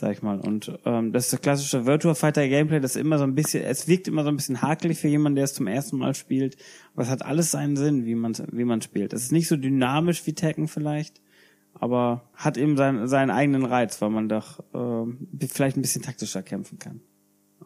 sag 0.00 0.12
ich 0.12 0.22
mal. 0.22 0.38
Und 0.38 0.78
ähm, 0.84 1.12
das 1.12 1.24
ist 1.24 1.32
das 1.32 1.40
klassische 1.40 1.84
Virtua 1.84 2.14
Fighter 2.14 2.46
Gameplay, 2.48 2.78
das 2.78 2.94
ist 2.94 3.00
immer 3.00 3.18
so 3.18 3.24
ein 3.24 3.34
bisschen, 3.34 3.64
es 3.64 3.88
wirkt 3.88 4.06
immer 4.06 4.22
so 4.22 4.28
ein 4.28 4.36
bisschen 4.36 4.62
hakelig 4.62 4.98
für 4.98 5.08
jemanden, 5.08 5.34
der 5.34 5.44
es 5.46 5.54
zum 5.54 5.66
ersten 5.66 5.98
Mal 5.98 6.14
spielt, 6.14 6.56
aber 6.94 7.02
es 7.02 7.08
hat 7.08 7.24
alles 7.24 7.50
seinen 7.50 7.76
Sinn, 7.76 8.06
wie 8.06 8.14
man 8.14 8.32
wie 8.52 8.64
man 8.64 8.80
spielt. 8.80 9.12
Es 9.12 9.22
ist 9.24 9.32
nicht 9.32 9.48
so 9.48 9.56
dynamisch 9.56 10.24
wie 10.26 10.34
Tekken 10.34 10.68
vielleicht, 10.68 11.20
aber 11.74 12.22
hat 12.34 12.56
eben 12.56 12.76
seinen 12.76 13.08
seinen 13.08 13.30
eigenen 13.30 13.64
Reiz, 13.64 14.00
weil 14.00 14.10
man 14.10 14.28
doch 14.28 14.60
ähm, 14.74 15.28
vielleicht 15.48 15.76
ein 15.76 15.82
bisschen 15.82 16.02
taktischer 16.02 16.42
kämpfen 16.42 16.78
kann. 16.78 17.00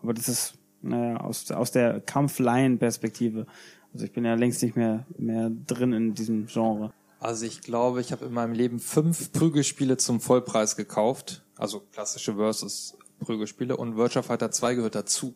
Aber 0.02 0.14
das 0.14 0.28
ist 0.28 0.54
naja, 0.82 1.18
aus 1.18 1.50
aus 1.50 1.70
der 1.70 2.00
Kampf-Laien-Perspektive. 2.00 3.46
Also 3.92 4.04
ich 4.04 4.12
bin 4.12 4.24
ja 4.24 4.34
längst 4.34 4.62
nicht 4.62 4.76
mehr 4.76 5.06
mehr 5.16 5.50
drin 5.66 5.92
in 5.92 6.14
diesem 6.14 6.46
Genre. 6.46 6.92
Also 7.20 7.46
ich 7.46 7.60
glaube, 7.60 8.00
ich 8.00 8.10
habe 8.10 8.24
in 8.24 8.32
meinem 8.32 8.52
Leben 8.52 8.80
fünf 8.80 9.32
Prügelspiele 9.32 9.96
zum 9.96 10.20
Vollpreis 10.20 10.76
gekauft. 10.76 11.44
Also 11.56 11.80
klassische 11.92 12.34
Versus 12.34 12.96
Prügelspiele 13.20 13.76
und 13.76 13.96
Virtua 13.96 14.22
Fighter 14.22 14.50
2 14.50 14.74
gehört 14.74 14.96
dazu. 14.96 15.34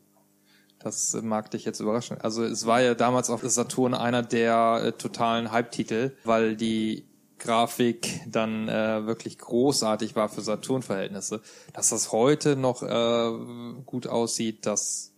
Das 0.81 1.15
äh, 1.15 1.23
mag 1.23 1.51
dich 1.51 1.65
jetzt 1.65 1.81
überraschen. 1.81 2.19
Also 2.20 2.45
es 2.45 2.67
war 2.67 2.81
ja 2.83 2.95
damals 2.95 3.31
auf 3.31 3.43
Saturn 3.43 3.95
einer 3.95 4.23
der 4.23 4.83
äh, 4.85 4.93
totalen 4.93 5.53
Hype-Titel, 5.53 6.17
weil 6.25 6.57
die 6.57 7.05
Grafik 7.39 8.23
dann 8.27 8.69
äh, 8.69 9.07
wirklich 9.07 9.39
großartig 9.39 10.17
war 10.17 10.29
für 10.29 10.41
Saturn-Verhältnisse. 10.41 11.43
Dass 11.73 11.91
das 11.91 12.13
heute 12.13 12.57
noch 12.57 12.83
äh, 12.83 13.83
gut 13.85 14.07
aussieht, 14.07 14.67
das 14.67 15.13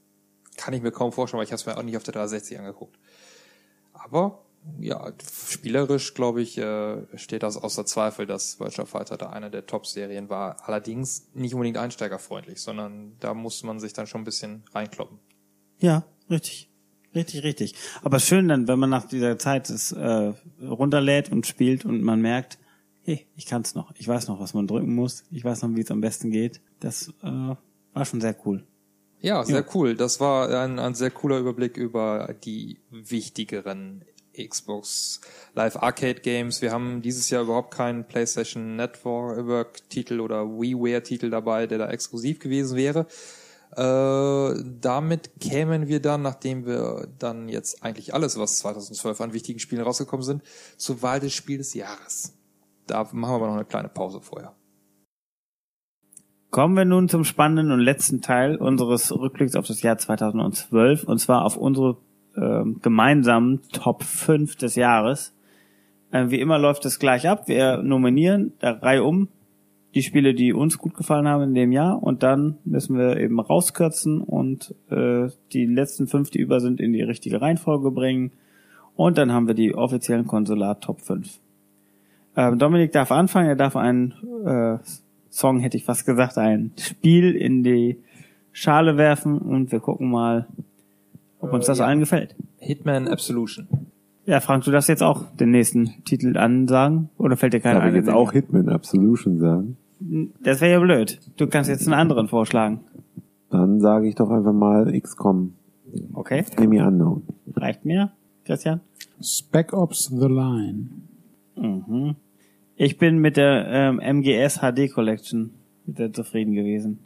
kann 0.57 0.75
ich 0.75 0.83
mir 0.83 0.91
kaum 0.91 1.13
vorstellen, 1.13 1.39
weil 1.39 1.47
ich 1.47 1.53
habe 1.53 1.61
es 1.61 1.67
mir 1.67 1.77
auch 1.77 1.83
nicht 1.83 1.97
auf 1.97 2.03
der 2.03 2.15
360 2.15 2.59
angeguckt. 2.59 2.99
Aber 3.93 4.43
ja, 4.81 5.13
spielerisch 5.47 6.15
glaube 6.15 6.43
ich 6.43 6.59
äh, 6.59 7.07
steht 7.17 7.43
das 7.43 7.57
außer 7.57 7.87
Zweifel, 7.87 8.27
dass 8.27 8.61
Virtua 8.61 8.85
Fighter 8.85 9.17
da 9.17 9.31
eine 9.31 9.51
der 9.51 9.67
Top-Serien 9.67 10.29
war. 10.29 10.57
Allerdings 10.69 11.29
nicht 11.35 11.55
unbedingt 11.55 11.79
einsteigerfreundlich, 11.79 12.61
sondern 12.61 13.17
da 13.21 13.35
musste 13.35 13.67
man 13.67 13.81
sich 13.81 13.93
dann 13.93 14.07
schon 14.07 14.23
ein 14.23 14.25
bisschen 14.25 14.65
reinkloppen. 14.75 15.19
Ja, 15.79 16.05
richtig. 16.29 16.71
Richtig, 17.15 17.43
richtig. 17.43 17.75
Aber 18.03 18.21
schön 18.21 18.49
dann, 18.49 18.69
wenn 18.69 18.79
man 18.79 18.91
nach 18.91 19.07
dieser 19.09 19.39
Zeit 19.39 19.71
es 19.71 19.93
äh, 19.93 20.33
runterlädt 20.63 21.33
und 21.33 21.47
spielt 21.47 21.85
und 21.85 22.03
man 22.03 22.21
merkt, 22.21 22.59
hey, 23.03 23.27
ich 23.37 23.47
kann's 23.47 23.75
noch. 23.75 23.93
Ich 23.97 24.07
weiß 24.07 24.29
noch, 24.29 24.41
was 24.41 24.53
man 24.55 24.67
drücken 24.67 24.95
muss. 24.95 25.25
Ich 25.31 25.45
weiß 25.45 25.63
noch, 25.63 25.75
wie 25.75 25.81
es 25.81 25.91
am 25.91 26.01
besten 26.03 26.31
geht. 26.31 26.61
Das 26.81 27.09
äh, 27.23 27.27
war 27.95 28.05
schon 28.05 28.21
sehr 28.21 28.37
cool. 28.45 28.65
Ja, 29.21 29.43
sehr 29.45 29.61
Ja. 29.61 29.67
cool. 29.75 29.97
Das 29.97 30.21
war 30.21 30.49
ein, 30.63 30.79
ein 30.79 30.95
sehr 30.95 31.11
cooler 31.11 31.39
Überblick 31.39 31.77
über 31.77 32.35
die 32.45 32.79
wichtigeren 32.91 34.05
Xbox 34.37 35.21
Live 35.55 35.77
Arcade 35.77 36.21
Games. 36.21 36.63
Wir 36.63 36.71
haben 36.71 37.03
dieses 37.03 37.29
Jahr 37.31 37.43
überhaupt 37.43 37.75
keinen 37.75 38.05
PlayStation 38.07 38.77
Network 38.77 39.89
Titel 39.89 40.21
oder 40.21 40.47
WiiWare 40.47 41.03
Titel 41.03 41.31
dabei, 41.31 41.67
der 41.67 41.79
da 41.79 41.91
exklusiv 41.91 42.39
gewesen 42.39 42.77
wäre. 42.77 43.07
Äh, 43.77 44.63
damit 44.81 45.41
kämen 45.41 45.89
wir 45.89 46.01
dann, 46.01 46.23
nachdem 46.23 46.67
wir 46.67 47.09
dann 47.19 47.49
jetzt 47.49 47.83
eigentlich 47.83 48.15
alles, 48.15 48.39
was 48.39 48.59
2012 48.59 49.21
an 49.21 49.33
wichtigen 49.33 49.59
Spielen 49.59 49.83
rausgekommen 49.83 50.25
sind, 50.25 50.43
zur 50.77 51.03
Wahl 51.03 51.21
des 51.21 51.35
Spiels 51.35 51.69
des 51.69 51.75
Jahres. 51.75 52.39
Da 52.87 53.07
machen 53.13 53.33
wir 53.33 53.37
aber 53.37 53.47
noch 53.49 53.55
eine 53.55 53.65
kleine 53.65 53.89
Pause 53.89 54.21
vorher. 54.21 54.55
Kommen 56.51 56.77
wir 56.77 56.87
nun 56.87 57.09
zum 57.09 57.25
spannenden 57.25 57.73
und 57.73 57.81
letzten 57.81 58.23
Teil 58.23 58.57
unseres 58.57 59.13
Rückblicks 59.13 59.55
auf 59.55 59.67
das 59.67 59.83
Jahr 59.83 59.99
2012 59.99 61.05
und 61.05 61.19
zwar 61.19 61.45
auf 61.45 61.59
unsere 61.59 61.99
ähm, 62.37 62.81
gemeinsamen 62.81 63.61
Top 63.73 64.03
5 64.03 64.57
des 64.57 64.75
Jahres. 64.75 65.35
Äh, 66.11 66.31
wie 66.31 66.41
immer 66.41 66.59
läuft 66.59 66.87
es 66.87 66.99
gleich 66.99 67.29
ab. 67.29 67.49
Wir 67.49 67.83
nominieren 67.83 68.55
der 68.63 68.83
Reihe 68.83 69.05
um 69.05 69.29
die 69.99 70.05
Spiele, 70.05 70.33
die 70.33 70.53
uns 70.53 70.79
gut 70.79 70.95
gefallen 70.95 71.27
haben 71.27 71.43
in 71.43 71.55
dem 71.55 71.73
Jahr 71.73 72.01
und 72.01 72.23
dann 72.23 72.59
müssen 72.65 72.97
wir 72.97 73.17
eben 73.17 73.41
rauskürzen 73.41 74.21
und 74.21 74.73
äh, 74.91 75.29
die 75.53 75.67
letzten 75.67 76.07
fünf, 76.07 76.31
die 76.31 76.39
über 76.39 76.61
sind, 76.61 76.81
in 76.81 76.93
die 76.93 77.03
richtige 77.03 77.41
Reihenfolge 77.41 77.91
bringen 77.91 78.31
und 78.95 79.19
dann 79.19 79.33
haben 79.33 79.49
wir 79.49 79.55
die 79.55 79.75
offiziellen 79.75 80.29
Konsulat 80.29 80.83
Top 80.83 81.01
5. 81.01 81.41
Ähm, 82.37 82.59
Dominik 82.61 82.93
darf 82.93 83.11
anfangen, 83.11 83.49
er 83.49 83.57
darf 83.57 83.75
einen 83.75 84.15
äh, 84.47 84.79
Song, 85.31 85.59
hätte 85.59 85.77
ich 85.77 85.85
fast 85.85 86.07
gesagt, 86.07 86.39
ein 86.39 86.71
Spiel 86.79 87.35
in 87.35 87.65
die 87.65 87.99
Schale 88.53 88.97
werfen 88.97 89.39
und 89.39 89.73
wir 89.73 89.81
gucken 89.81 90.09
mal, 90.11 90.47
ob 91.41 91.53
uns 91.53 91.67
das 91.67 91.81
allen 91.81 91.99
gefällt. 91.99 92.37
Hitman 92.59 93.09
Absolution. 93.09 93.67
Ja, 94.27 94.39
Frank, 94.39 94.63
du 94.63 94.71
darfst 94.71 94.89
jetzt 94.89 95.03
auch 95.03 95.25
den 95.35 95.51
nächsten 95.51 96.05
Titel 96.05 96.37
ansagen 96.37 97.09
oder 97.19 97.37
fällt 97.37 97.55
dir 97.55 97.61
keiner 97.61 97.81
Darf 97.81 97.89
ich 97.89 97.95
ein? 97.95 98.05
jetzt 98.05 98.11
auch 98.11 98.31
Hitman 98.33 98.69
Absolution 98.69 99.41
sagen? 99.41 99.77
Das 100.01 100.61
wäre 100.61 100.73
ja 100.73 100.81
blöd. 100.81 101.21
Du 101.37 101.47
kannst 101.47 101.69
jetzt 101.71 101.87
einen 101.87 101.99
anderen 101.99 102.29
vorschlagen. 102.29 102.81
Dann 103.51 103.81
sage 103.81 104.09
ich 104.09 104.15
doch 104.15 104.31
einfach 104.31 104.53
mal 104.53 104.93
XCOM. 104.99 105.55
Okay, 106.13 106.45
Enemy 106.57 106.81
Unknown. 106.83 107.23
reicht 107.55 107.85
mir, 107.85 108.13
Christian? 108.45 108.81
Spec 109.23 109.73
Ops 109.73 110.05
The 110.05 110.27
Line. 110.27 110.89
Mhm. 111.57 112.17
Ich 112.77 112.99
bin 112.99 113.19
mit 113.19 113.37
der 113.37 113.67
ähm, 113.69 113.99
MGS 114.01 114.61
HD 114.61 114.93
Collection 114.93 115.55
wieder 115.87 116.13
zufrieden 116.13 116.55
gewesen. 116.55 117.01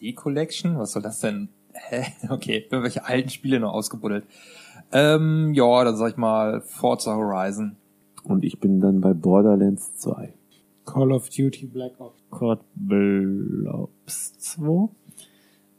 Die 0.00 0.14
Collection, 0.14 0.78
was 0.78 0.92
soll 0.92 1.02
das 1.02 1.20
denn? 1.20 1.48
Hä? 1.72 2.04
Okay, 2.30 2.64
irgendwelche 2.70 3.04
alten 3.04 3.28
Spiele 3.30 3.60
noch 3.60 3.72
ausgebuddelt. 3.72 4.24
Ähm, 4.92 5.52
ja, 5.54 5.84
dann 5.84 5.96
sag 5.96 6.12
ich 6.12 6.16
mal 6.16 6.60
Forza 6.60 7.16
Horizon. 7.16 7.76
Und 8.22 8.44
ich 8.44 8.60
bin 8.60 8.80
dann 8.80 9.00
bei 9.00 9.12
Borderlands 9.12 9.96
2. 9.96 10.32
Call 10.84 11.12
of 11.12 11.28
Duty 11.30 11.66
Black 11.66 11.92
Ops. 11.98 12.22
Code 12.30 12.60
Blobs 12.74 14.38
2. 14.38 14.88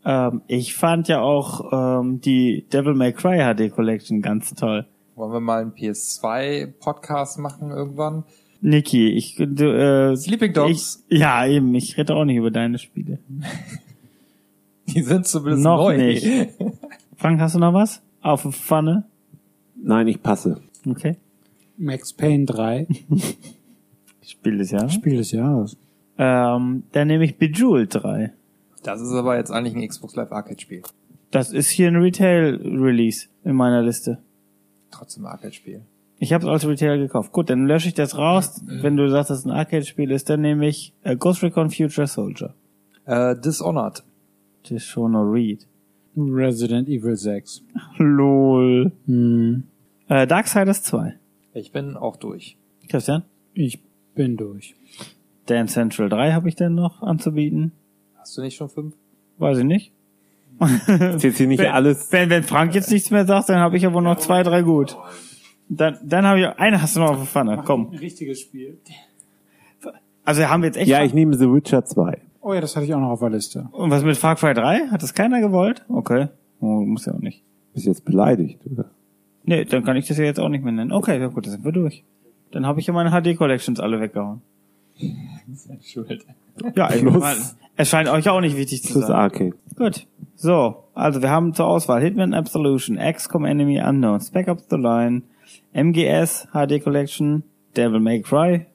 Ähm, 0.05 0.41
ich 0.47 0.75
fand 0.75 1.07
ja 1.07 1.21
auch 1.21 1.99
ähm, 2.01 2.21
die 2.21 2.65
Devil 2.71 2.93
May 2.93 3.13
Cry 3.13 3.39
HD 3.39 3.73
Collection 3.73 4.21
ganz 4.21 4.53
toll. 4.53 4.85
Wollen 5.15 5.31
wir 5.31 5.39
mal 5.39 5.61
einen 5.61 5.71
PS2-Podcast 5.71 7.39
machen 7.39 7.71
irgendwann? 7.71 8.23
Niki, 8.61 9.09
ich 9.11 9.35
du, 9.37 9.65
äh, 9.65 10.15
Sleeping 10.15 10.53
Dogs, 10.53 11.03
Ich, 11.07 11.19
ja, 11.19 11.45
eben, 11.45 11.73
ich 11.75 11.97
rede 11.97 12.15
auch 12.15 12.25
nicht 12.25 12.37
über 12.37 12.51
deine 12.51 12.77
Spiele. 12.79 13.19
die 14.87 15.01
sind 15.01 15.27
zumindest 15.27 15.63
Noch 15.63 15.77
neu. 15.77 15.97
nicht. 15.97 16.25
Frank, 17.17 17.39
hast 17.39 17.55
du 17.55 17.59
noch 17.59 17.73
was? 17.73 18.01
Auf 18.21 18.41
Pfanne? 18.43 19.05
Nein, 19.81 20.07
ich 20.07 20.21
passe. 20.21 20.61
Okay. 20.87 21.17
Max 21.77 22.13
Payne 22.13 22.45
3. 22.45 22.87
Spiel 24.31 24.57
des 24.57 24.71
Jahres. 24.71 24.93
Spiel 24.93 25.17
des 25.17 25.31
Jahres. 25.31 25.77
Ähm, 26.17 26.83
dann 26.91 27.07
nehme 27.07 27.25
ich 27.25 27.37
Bejeweled 27.37 27.93
3. 27.93 28.33
Das 28.83 29.01
ist 29.01 29.11
aber 29.11 29.35
jetzt 29.37 29.51
eigentlich 29.51 29.75
ein 29.75 29.87
Xbox 29.87 30.15
Live 30.15 30.31
Arcade 30.31 30.59
Spiel. 30.59 30.83
Das 31.31 31.51
ist 31.51 31.69
hier 31.69 31.87
ein 31.87 31.95
Retail-Release 31.95 33.27
in 33.43 33.55
meiner 33.55 33.81
Liste. 33.81 34.19
Trotzdem 34.91 35.25
ein 35.25 35.31
Arcade 35.31 35.53
Spiel. 35.53 35.81
Ich 36.17 36.31
habe 36.31 36.45
es 36.45 36.49
als 36.49 36.65
Retail 36.65 36.97
gekauft. 36.97 37.31
Gut, 37.33 37.49
dann 37.49 37.65
lösche 37.65 37.89
ich 37.89 37.93
das 37.93 38.17
raus. 38.17 38.61
Wenn 38.65 38.95
du 38.95 39.09
sagst, 39.09 39.29
dass 39.29 39.39
es 39.39 39.45
ein 39.45 39.51
Arcade-Spiel 39.51 40.11
ist, 40.11 40.29
dann 40.29 40.41
nehme 40.41 40.67
ich 40.67 40.93
äh, 41.03 41.15
Ghost 41.17 41.43
Recon 41.43 41.69
Future 41.69 42.07
Soldier. 42.07 42.53
Äh, 43.05 43.35
Dishonored. 43.35 44.03
Das 44.63 44.71
ist 44.71 44.85
schon 44.85 45.11
noch 45.11 45.23
Read. 45.23 45.67
Resident 46.15 46.87
Evil 46.87 47.17
6. 47.17 47.63
Lol. 47.97 48.91
Hm. 49.05 49.63
Äh, 50.07 50.25
Darksiders 50.25 50.83
2. 50.83 51.15
Ich 51.53 51.71
bin 51.71 51.97
auch 51.97 52.15
durch. 52.15 52.57
Christian? 52.87 53.23
Ich 53.53 53.79
bin 54.15 54.37
durch. 54.37 54.75
Dance 55.45 55.73
Central 55.73 56.09
3 56.09 56.33
habe 56.33 56.49
ich 56.49 56.55
denn 56.55 56.73
noch 56.73 57.01
anzubieten? 57.01 57.71
Hast 58.17 58.37
du 58.37 58.41
nicht 58.41 58.55
schon 58.55 58.69
fünf? 58.69 58.95
Weiß 59.37 59.59
ich 59.59 59.65
nicht. 59.65 59.91
Ist 60.87 61.23
jetzt 61.23 61.37
hier 61.37 61.47
nicht 61.47 61.59
Wenn, 61.59 61.71
alles. 61.71 62.11
wenn, 62.11 62.29
wenn 62.29 62.43
Frank 62.43 62.73
jetzt 62.73 62.89
nichts 62.89 63.11
mehr 63.11 63.25
sagt, 63.25 63.49
dann 63.49 63.59
habe 63.59 63.77
ich 63.77 63.85
aber 63.85 64.01
noch 64.01 64.17
zwei, 64.17 64.41
drei 64.41 64.61
gut. 64.61 64.97
Dann, 65.67 65.97
dann 66.03 66.25
habe 66.25 66.39
ich 66.39 66.47
eine 66.47 66.81
hast 66.81 66.95
du 66.95 67.01
noch 67.01 67.11
auf 67.11 67.17
der 67.17 67.25
Pfanne. 67.25 67.61
Komm. 67.65 67.89
Ein 67.91 67.97
richtiges 67.97 68.39
Spiel. 68.39 68.77
Also 70.23 70.41
wir 70.41 70.49
haben 70.49 70.63
jetzt 70.63 70.77
echt. 70.77 70.87
Ja, 70.87 71.03
ich 71.03 71.13
nehme 71.13 71.35
The 71.37 71.51
Witcher 71.51 71.85
2. 71.85 72.19
Oh 72.41 72.53
ja, 72.53 72.61
das 72.61 72.75
hatte 72.75 72.85
ich 72.85 72.93
auch 72.93 72.99
noch 72.99 73.09
auf 73.09 73.19
der 73.19 73.31
Liste. 73.31 73.67
Und 73.71 73.89
was 73.91 74.03
mit 74.03 74.17
Far 74.17 74.35
Cry 74.35 74.53
3? 74.53 74.87
Hat 74.91 75.03
das 75.03 75.13
keiner 75.13 75.41
gewollt? 75.41 75.83
Okay. 75.89 76.29
Oh, 76.61 76.65
muss 76.85 77.05
ja 77.05 77.13
auch 77.13 77.19
nicht. 77.19 77.43
Bist 77.73 77.85
jetzt 77.85 78.05
beleidigt, 78.05 78.59
oder? 78.71 78.85
Nee, 79.43 79.65
dann 79.65 79.83
kann 79.83 79.97
ich 79.97 80.07
das 80.07 80.17
ja 80.17 80.23
jetzt 80.23 80.39
auch 80.39 80.49
nicht 80.49 80.63
mehr 80.63 80.71
nennen. 80.73 80.91
Okay, 80.91 81.19
ja 81.19 81.27
gut, 81.27 81.45
dann 81.45 81.51
sind 81.51 81.65
wir 81.65 81.71
durch. 81.71 82.03
Dann 82.55 82.65
habe 82.65 82.79
ich 82.79 82.87
ja 82.87 82.93
meine 82.93 83.11
HD-Collections 83.11 83.81
alle 83.81 83.99
weggehauen. 83.99 84.41
Schuld. 85.83 86.25
Ja, 86.73 86.89
ich 86.93 87.03
meine, 87.03 87.37
es 87.75 87.89
scheint 87.89 88.07
euch 88.07 88.29
auch 88.29 88.39
nicht 88.39 88.55
wichtig 88.55 88.81
zu 88.81 89.01
sein. 89.01 89.11
Arcade. 89.11 89.57
Gut. 89.75 90.07
So, 90.35 90.85
also 90.93 91.21
wir 91.21 91.29
haben 91.31 91.53
zur 91.53 91.67
Auswahl 91.67 92.01
Hitman 92.01 92.33
Absolution, 92.33 92.97
XCOM 92.97 93.43
Enemy 93.43 93.81
Unknown, 93.81 94.21
Spec 94.21 94.47
Ops 94.47 94.67
The 94.69 94.77
Line, 94.77 95.23
MGS 95.73 96.47
HD 96.53 96.81
Collection, 96.81 97.43
Devil 97.75 97.99
May 97.99 98.21
Cry 98.21 98.67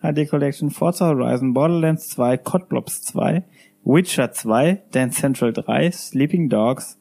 HD 0.00 0.30
Collection, 0.30 0.70
Forza 0.70 1.08
Horizon, 1.08 1.54
Borderlands 1.54 2.06
2, 2.10 2.36
COD 2.36 2.68
Blobs 2.68 3.02
2, 3.02 3.42
Witcher 3.82 4.30
2, 4.30 4.82
Dance 4.92 5.18
Central 5.20 5.52
3, 5.52 5.90
Sleeping 5.90 6.48
Dogs, 6.48 6.96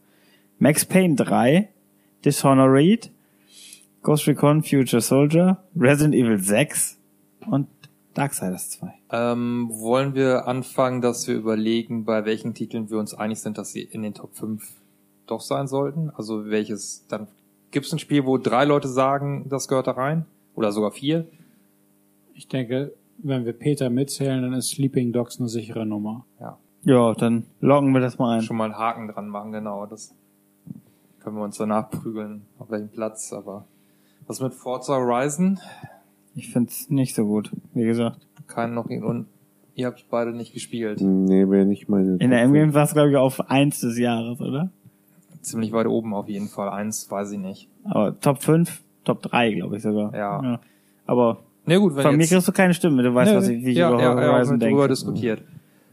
Max 0.58 0.84
Payne 0.84 1.16
3, 1.16 1.70
Dishonored, 2.26 3.12
Ghost 4.08 4.26
Recon 4.26 4.64
Future 4.64 5.02
Soldier, 5.02 5.58
Resident 5.76 6.16
Evil 6.16 6.40
6 6.40 6.98
und 7.52 7.68
Darksiders 8.14 8.70
2. 8.70 8.94
Ähm, 9.12 9.68
wollen 9.70 10.16
wir 10.16 10.48
anfangen, 10.48 11.02
dass 11.02 11.28
wir 11.28 11.36
überlegen, 11.36 12.06
bei 12.06 12.24
welchen 12.24 12.54
Titeln 12.54 12.90
wir 12.90 13.00
uns 13.00 13.14
einig 13.14 13.42
sind, 13.42 13.58
dass 13.58 13.74
sie 13.74 13.82
in 13.82 14.04
den 14.04 14.14
Top 14.14 14.34
5 14.34 14.64
doch 15.26 15.42
sein 15.42 15.68
sollten? 15.68 16.10
Also 16.12 16.50
welches, 16.50 17.06
dann 17.10 17.28
gibt 17.72 17.86
es 17.86 17.92
ein 17.92 18.00
Spiel, 18.00 18.26
wo 18.26 18.38
drei 18.38 18.64
Leute 18.64 18.88
sagen, 18.88 19.50
das 19.50 19.68
gehört 19.68 19.88
da 19.88 19.92
rein? 19.92 20.26
Oder 20.56 20.72
sogar 20.72 20.92
vier? 20.92 21.28
Ich 22.34 22.48
denke, 22.48 22.94
wenn 23.18 23.44
wir 23.44 23.52
Peter 23.52 23.90
mitzählen, 23.90 24.42
dann 24.42 24.54
ist 24.54 24.70
Sleeping 24.70 25.12
Dogs 25.12 25.38
eine 25.38 25.50
sichere 25.50 25.86
Nummer. 25.86 26.26
Ja. 26.40 26.58
Ja, 26.84 27.14
dann 27.14 27.44
loggen 27.60 27.92
wir 27.92 28.00
das 28.00 28.18
mal 28.18 28.38
ein. 28.38 28.42
Schon 28.42 28.56
mal 28.56 28.72
einen 28.72 28.78
Haken 28.78 29.10
dran 29.10 29.28
machen, 29.28 29.52
genau. 29.52 29.86
Das 29.86 30.16
können 31.20 31.36
wir 31.36 31.44
uns 31.44 31.58
danach 31.58 31.90
prügeln, 31.90 32.44
auf 32.58 32.70
welchem 32.70 32.88
Platz, 32.88 33.34
aber 33.34 33.66
was 34.28 34.42
mit 34.42 34.54
Forza 34.54 34.96
Horizon? 34.96 35.60
Ich 36.36 36.52
find's 36.52 36.90
nicht 36.90 37.16
so 37.16 37.26
gut, 37.26 37.52
wie 37.74 37.86
gesagt. 37.86 38.20
Keinen 38.48 38.76
noch 38.76 38.86
und 38.86 39.28
ihr 39.76 39.88
habt 39.88 40.06
beide 40.10 40.32
nicht 40.34 40.54
gespielt. 40.54 41.02
Nee, 41.02 41.50
wäre 41.50 41.66
nicht 41.66 41.90
meine. 41.90 42.18
In 42.18 42.30
der 42.30 42.42
M-Game 42.42 42.74
war 42.74 42.84
es, 42.84 42.94
glaube 42.94 43.10
ich, 43.10 43.16
auf 43.18 43.50
eins 43.50 43.82
des 43.82 43.98
Jahres, 43.98 44.40
oder? 44.40 44.70
Ziemlich 45.42 45.72
weit 45.72 45.88
oben 45.88 46.14
auf 46.14 46.28
jeden 46.30 46.48
Fall. 46.48 46.70
Eins 46.70 47.10
weiß 47.10 47.32
ich 47.32 47.40
nicht. 47.40 47.70
Aber 47.86 48.20
Top 48.20 48.42
5, 48.44 48.82
Top 49.04 49.22
3, 49.24 49.54
glaube 49.54 49.78
ich 49.78 49.84
sogar. 49.84 50.14
Ja. 50.16 50.60
Aber 51.06 51.38
Na 51.66 51.74
nee, 51.74 51.80
gut, 51.80 51.96
wenn 51.96 52.04
von 52.04 52.18
mir 52.18 52.28
kriegst 52.28 52.48
du 52.48 52.52
keine 52.52 52.74
Stimme, 52.74 53.02
du 53.04 53.14
weißt, 53.14 53.32
Nee, 53.32 53.38
was 53.38 53.48
ich, 53.48 53.66
wie 53.66 53.72
ich 53.72 53.78
ja, 53.78 53.90
über 53.90 54.02
ja, 54.02 54.22
ja, 54.22 54.34
Horizon 54.34 54.60
drüber 54.60 54.76
denke. 54.76 54.88
diskutiert. 54.90 55.42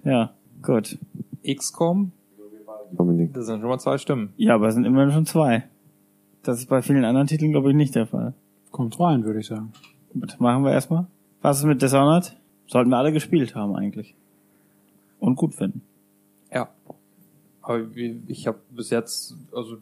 Ja, 0.05 0.33
gut. 0.63 0.99
XCOM, 1.47 2.13
Dominik. 2.93 3.33
das 3.35 3.47
sind 3.47 3.61
schon 3.61 3.69
mal 3.69 3.79
zwei 3.79 3.99
Stimmen. 3.99 4.33
Ja, 4.37 4.55
aber 4.55 4.69
es 4.69 4.75
sind 4.75 4.85
immerhin 4.85 5.13
schon 5.13 5.27
zwei. 5.27 5.65
Das 6.45 6.59
ist 6.59 6.69
bei 6.69 6.83
vielen 6.83 7.05
anderen 7.05 7.27
Titeln, 7.27 7.53
glaube 7.53 7.71
ich, 7.71 7.77
nicht 7.77 7.95
der 7.95 8.07
Fall. 8.07 8.35
Kommt 8.71 9.01
rein, 9.01 9.25
würde 9.25 9.41
ich 9.41 9.47
sagen. 9.47 9.73
Gut, 10.13 10.39
machen 10.39 10.63
wir 10.63 10.73
erstmal. 10.73 11.07
Was 11.41 11.59
ist 11.59 11.65
mit 11.65 11.81
Dishonored? 11.83 12.37
Sollten 12.67 12.91
wir 12.91 12.99
alle 12.99 13.13
gespielt 13.13 13.55
haben 13.55 13.75
eigentlich. 13.75 14.15
Und 15.19 15.37
gut 15.37 15.55
finden. 15.55 15.83
Ja. 16.53 16.69
Aber 17.63 17.81
ich 18.27 18.47
habe 18.47 18.59
bis 18.71 18.91
jetzt, 18.91 19.37
also 19.55 19.79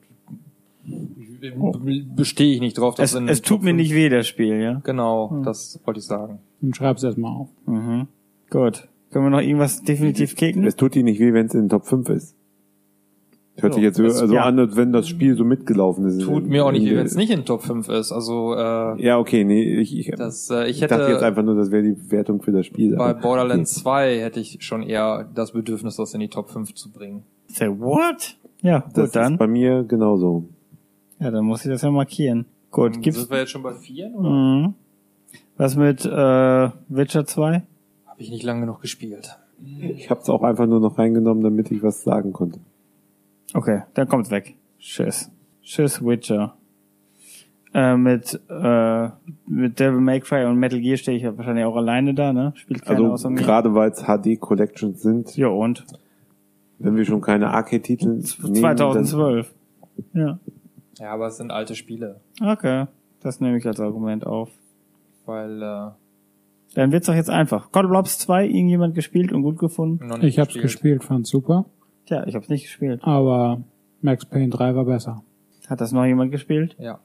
bestehe 2.14 2.54
ich 2.54 2.60
nicht 2.60 2.78
drauf. 2.78 2.94
dass 2.94 3.12
Es, 3.12 3.18
in 3.18 3.28
es 3.28 3.42
tut 3.42 3.58
Top 3.58 3.64
mir 3.64 3.72
nicht 3.72 3.92
weh, 3.92 4.08
das 4.08 4.28
Spiel, 4.28 4.60
ja? 4.60 4.80
Genau, 4.84 5.42
das 5.44 5.80
wollte 5.84 5.98
ich 5.98 6.06
sagen. 6.06 6.38
Dann 6.60 6.74
schreib's 6.74 7.02
erstmal 7.02 7.32
auf. 7.32 7.48
Mhm. 7.66 8.06
Gut. 8.50 8.88
Können 9.10 9.26
wir 9.26 9.30
noch 9.30 9.40
irgendwas 9.40 9.82
definitiv 9.82 10.36
kicken? 10.36 10.64
Es 10.64 10.76
tut 10.76 10.94
dir 10.94 11.02
nicht 11.02 11.20
weh, 11.20 11.32
wenn 11.32 11.46
es 11.46 11.54
in 11.54 11.62
den 11.62 11.68
Top 11.68 11.86
5 11.86 12.08
ist. 12.10 12.36
Hört 13.56 13.74
sich 13.74 13.82
jetzt 13.82 13.96
so 13.98 14.04
also 14.04 14.32
ja. 14.34 14.44
an, 14.44 14.58
als 14.58 14.76
wenn 14.76 14.92
das 14.92 15.06
Spiel 15.08 15.36
so 15.36 15.44
mitgelaufen 15.44 16.06
ist. 16.06 16.22
Tut 16.22 16.46
mir 16.48 16.64
auch 16.64 16.72
nicht, 16.72 16.86
wenn 16.86 17.04
es 17.04 17.14
nicht 17.16 17.30
in 17.30 17.44
Top 17.44 17.62
5 17.62 17.86
ist. 17.90 18.10
Also 18.10 18.54
äh, 18.54 19.02
Ja, 19.04 19.18
okay, 19.18 19.44
nee, 19.44 19.62
ich, 19.78 19.96
ich, 19.96 20.10
das, 20.16 20.48
äh, 20.50 20.64
ich 20.70 20.80
ich 20.82 20.88
dachte 20.88 21.02
jetzt 21.04 21.16
hätte 21.16 21.26
einfach 21.26 21.42
nur, 21.42 21.54
das 21.56 21.70
wäre 21.70 21.82
die 21.82 22.10
Wertung 22.10 22.40
für 22.40 22.50
das 22.52 22.64
Spiel. 22.64 22.96
bei 22.96 23.10
aber- 23.10 23.20
Borderlands 23.20 23.74
2 23.74 24.20
hätte 24.20 24.40
ich 24.40 24.58
schon 24.64 24.82
eher 24.82 25.28
das 25.34 25.52
Bedürfnis, 25.52 25.96
das 25.96 26.14
in 26.14 26.20
die 26.20 26.28
Top 26.28 26.48
5 26.48 26.74
zu 26.74 26.90
bringen. 26.90 27.24
Say 27.48 27.68
what? 27.68 28.36
Ja, 28.62 28.84
Das 28.94 29.10
gut 29.10 29.16
dann. 29.16 29.32
ist 29.34 29.38
bei 29.38 29.46
mir 29.46 29.84
genauso. 29.84 30.44
Ja, 31.20 31.30
dann 31.30 31.44
muss 31.44 31.64
ich 31.64 31.70
das 31.70 31.82
ja 31.82 31.90
markieren. 31.90 32.46
Gut, 32.70 33.02
gibt's 33.02 33.20
Sind 33.20 33.30
wir 33.30 33.38
jetzt 33.38 33.50
schon 33.50 33.62
bei 33.62 33.74
4 33.74 34.12
oder? 34.14 34.30
Mhm. 34.30 34.74
Was 35.58 35.76
mit 35.76 36.06
äh, 36.06 36.70
Witcher 36.88 37.26
2? 37.26 37.62
Habe 38.06 38.20
ich 38.22 38.30
nicht 38.30 38.44
lange 38.44 38.60
genug 38.62 38.80
gespielt. 38.80 39.36
Ich 39.96 40.08
habe 40.10 40.20
es 40.20 40.28
auch 40.30 40.42
einfach 40.42 40.66
nur 40.66 40.80
noch 40.80 40.96
reingenommen, 40.98 41.44
damit 41.44 41.70
ich 41.70 41.82
was 41.82 42.02
sagen 42.02 42.32
konnte. 42.32 42.58
Okay, 43.54 43.82
dann 43.94 44.08
kommt's 44.08 44.30
weg. 44.30 44.56
Tschüss. 44.78 45.30
Tschüss, 45.62 46.04
Witcher. 46.04 46.56
Äh, 47.74 47.96
mit, 47.96 48.38
äh, 48.50 49.08
mit 49.46 49.80
Devil 49.80 50.00
May 50.00 50.20
Cry 50.20 50.44
und 50.44 50.56
Metal 50.58 50.78
Gear 50.80 50.96
stehe 50.98 51.16
ich 51.16 51.22
ja 51.22 51.36
wahrscheinlich 51.36 51.64
auch 51.64 51.76
alleine 51.76 52.12
da, 52.12 52.32
ne? 52.32 52.52
Spielt 52.56 52.82
keiner 52.82 52.98
Also 53.00 53.12
außer 53.12 53.30
mir. 53.30 53.36
gerade 53.40 53.74
weil 53.74 53.90
es 53.90 54.02
HD 54.04 54.38
Collections 54.38 55.00
sind, 55.00 55.34
Ja, 55.36 55.48
und? 55.48 55.84
wenn 56.78 56.96
wir 56.96 57.04
schon 57.04 57.20
keine 57.22 57.50
Arcade-Titel 57.50 58.08
nehmen, 58.08 58.24
2012. 58.54 59.54
Ja. 60.14 60.38
Ja, 60.98 61.12
aber 61.12 61.28
es 61.28 61.36
sind 61.38 61.50
alte 61.50 61.74
Spiele, 61.74 62.20
Okay. 62.42 62.86
Das 63.22 63.40
nehme 63.40 63.56
ich 63.56 63.66
als 63.66 63.78
Argument 63.80 64.26
auf. 64.26 64.50
weil 65.24 65.62
äh, 65.62 65.90
Dann 66.74 66.92
wird's 66.92 67.06
doch 67.06 67.14
jetzt 67.14 67.30
einfach. 67.30 67.70
God 67.72 67.84
of 67.84 67.90
Blobs 67.90 68.18
2, 68.18 68.46
irgendjemand 68.48 68.94
gespielt 68.94 69.32
und 69.32 69.42
gut 69.42 69.58
gefunden? 69.58 70.10
Ich 70.22 70.38
hab's 70.38 70.54
gespielt, 70.54 71.04
fand's 71.04 71.30
super. 71.30 71.64
Tja, 72.06 72.26
ich 72.26 72.34
hab's 72.34 72.48
nicht 72.48 72.64
gespielt. 72.64 73.00
Aber 73.02 73.62
Max 74.00 74.24
Payne 74.26 74.50
3 74.50 74.74
war 74.74 74.84
besser. 74.84 75.22
Hat 75.68 75.80
das 75.80 75.92
noch 75.92 76.04
jemand 76.04 76.32
gespielt? 76.32 76.76
Ja. 76.78 77.00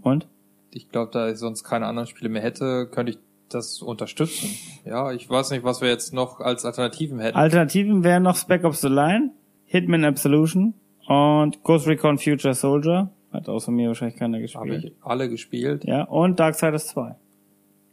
Und? 0.00 0.28
Ich 0.72 0.88
glaube, 0.88 1.10
da 1.12 1.28
ich 1.28 1.38
sonst 1.38 1.64
keine 1.64 1.86
anderen 1.86 2.06
Spiele 2.06 2.28
mehr 2.28 2.42
hätte, 2.42 2.86
könnte 2.86 3.12
ich 3.12 3.18
das 3.48 3.82
unterstützen. 3.82 4.48
Ja, 4.84 5.12
ich 5.12 5.28
weiß 5.28 5.50
nicht, 5.50 5.64
was 5.64 5.80
wir 5.80 5.88
jetzt 5.88 6.14
noch 6.14 6.40
als 6.40 6.64
Alternativen 6.64 7.18
hätten. 7.18 7.36
Alternativen 7.36 8.04
wären 8.04 8.22
noch 8.22 8.36
Spec 8.36 8.64
Ops 8.64 8.80
The 8.80 8.88
Line, 8.88 9.32
Hitman 9.66 10.04
Absolution 10.04 10.74
und 11.06 11.62
Ghost 11.64 11.88
Recon 11.88 12.18
Future 12.18 12.54
Soldier. 12.54 13.10
Hat 13.32 13.48
außer 13.48 13.72
mir 13.72 13.88
wahrscheinlich 13.88 14.16
keiner 14.18 14.38
Habe 14.38 14.42
gespielt. 14.42 14.84
ich 14.84 14.92
alle 15.02 15.28
gespielt. 15.28 15.84
Ja, 15.84 16.04
und 16.04 16.38
Darksiders 16.40 16.86
2. 16.88 17.16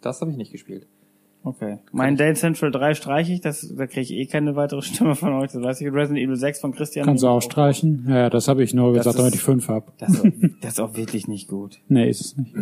Das 0.01 0.21
habe 0.21 0.31
ich 0.31 0.37
nicht 0.37 0.51
gespielt. 0.51 0.87
Okay. 1.49 1.77
Mein 1.91 2.17
Dane 2.17 2.33
Central 2.35 2.71
3 2.71 2.93
streiche 2.93 3.31
ich, 3.33 3.41
das, 3.41 3.73
da 3.75 3.87
kriege 3.87 4.01
ich 4.01 4.11
eh 4.11 4.25
keine 4.25 4.55
weitere 4.55 4.81
Stimme 4.81 5.15
von 5.15 5.33
euch, 5.33 5.51
das 5.51 5.61
weiß 5.61 5.79
ich. 5.81 5.87
Resident 5.93 6.19
Evil 6.19 6.35
6 6.35 6.59
von 6.59 6.73
Christian. 6.73 7.05
Kannst 7.05 7.23
du 7.23 7.27
auch 7.27 7.41
streichen? 7.41 8.05
Ja, 8.09 8.17
ja, 8.17 8.29
das 8.29 8.47
habe 8.47 8.63
ich 8.63 8.73
nur 8.73 8.93
Das 8.93 8.99
gesagt, 9.05 9.15
ist- 9.15 9.19
damit 9.21 9.35
ich 9.35 9.41
fünf 9.41 9.67
hab. 9.69 9.97
Das 9.97 10.09
ist, 10.09 10.19
auch, 10.21 10.25
das 10.61 10.71
ist 10.73 10.79
auch 10.81 10.95
wirklich 10.97 11.27
nicht 11.27 11.47
gut. 11.47 11.79
Nee, 11.87 12.09
ist 12.09 12.21
es 12.21 12.37
nicht. 12.37 12.53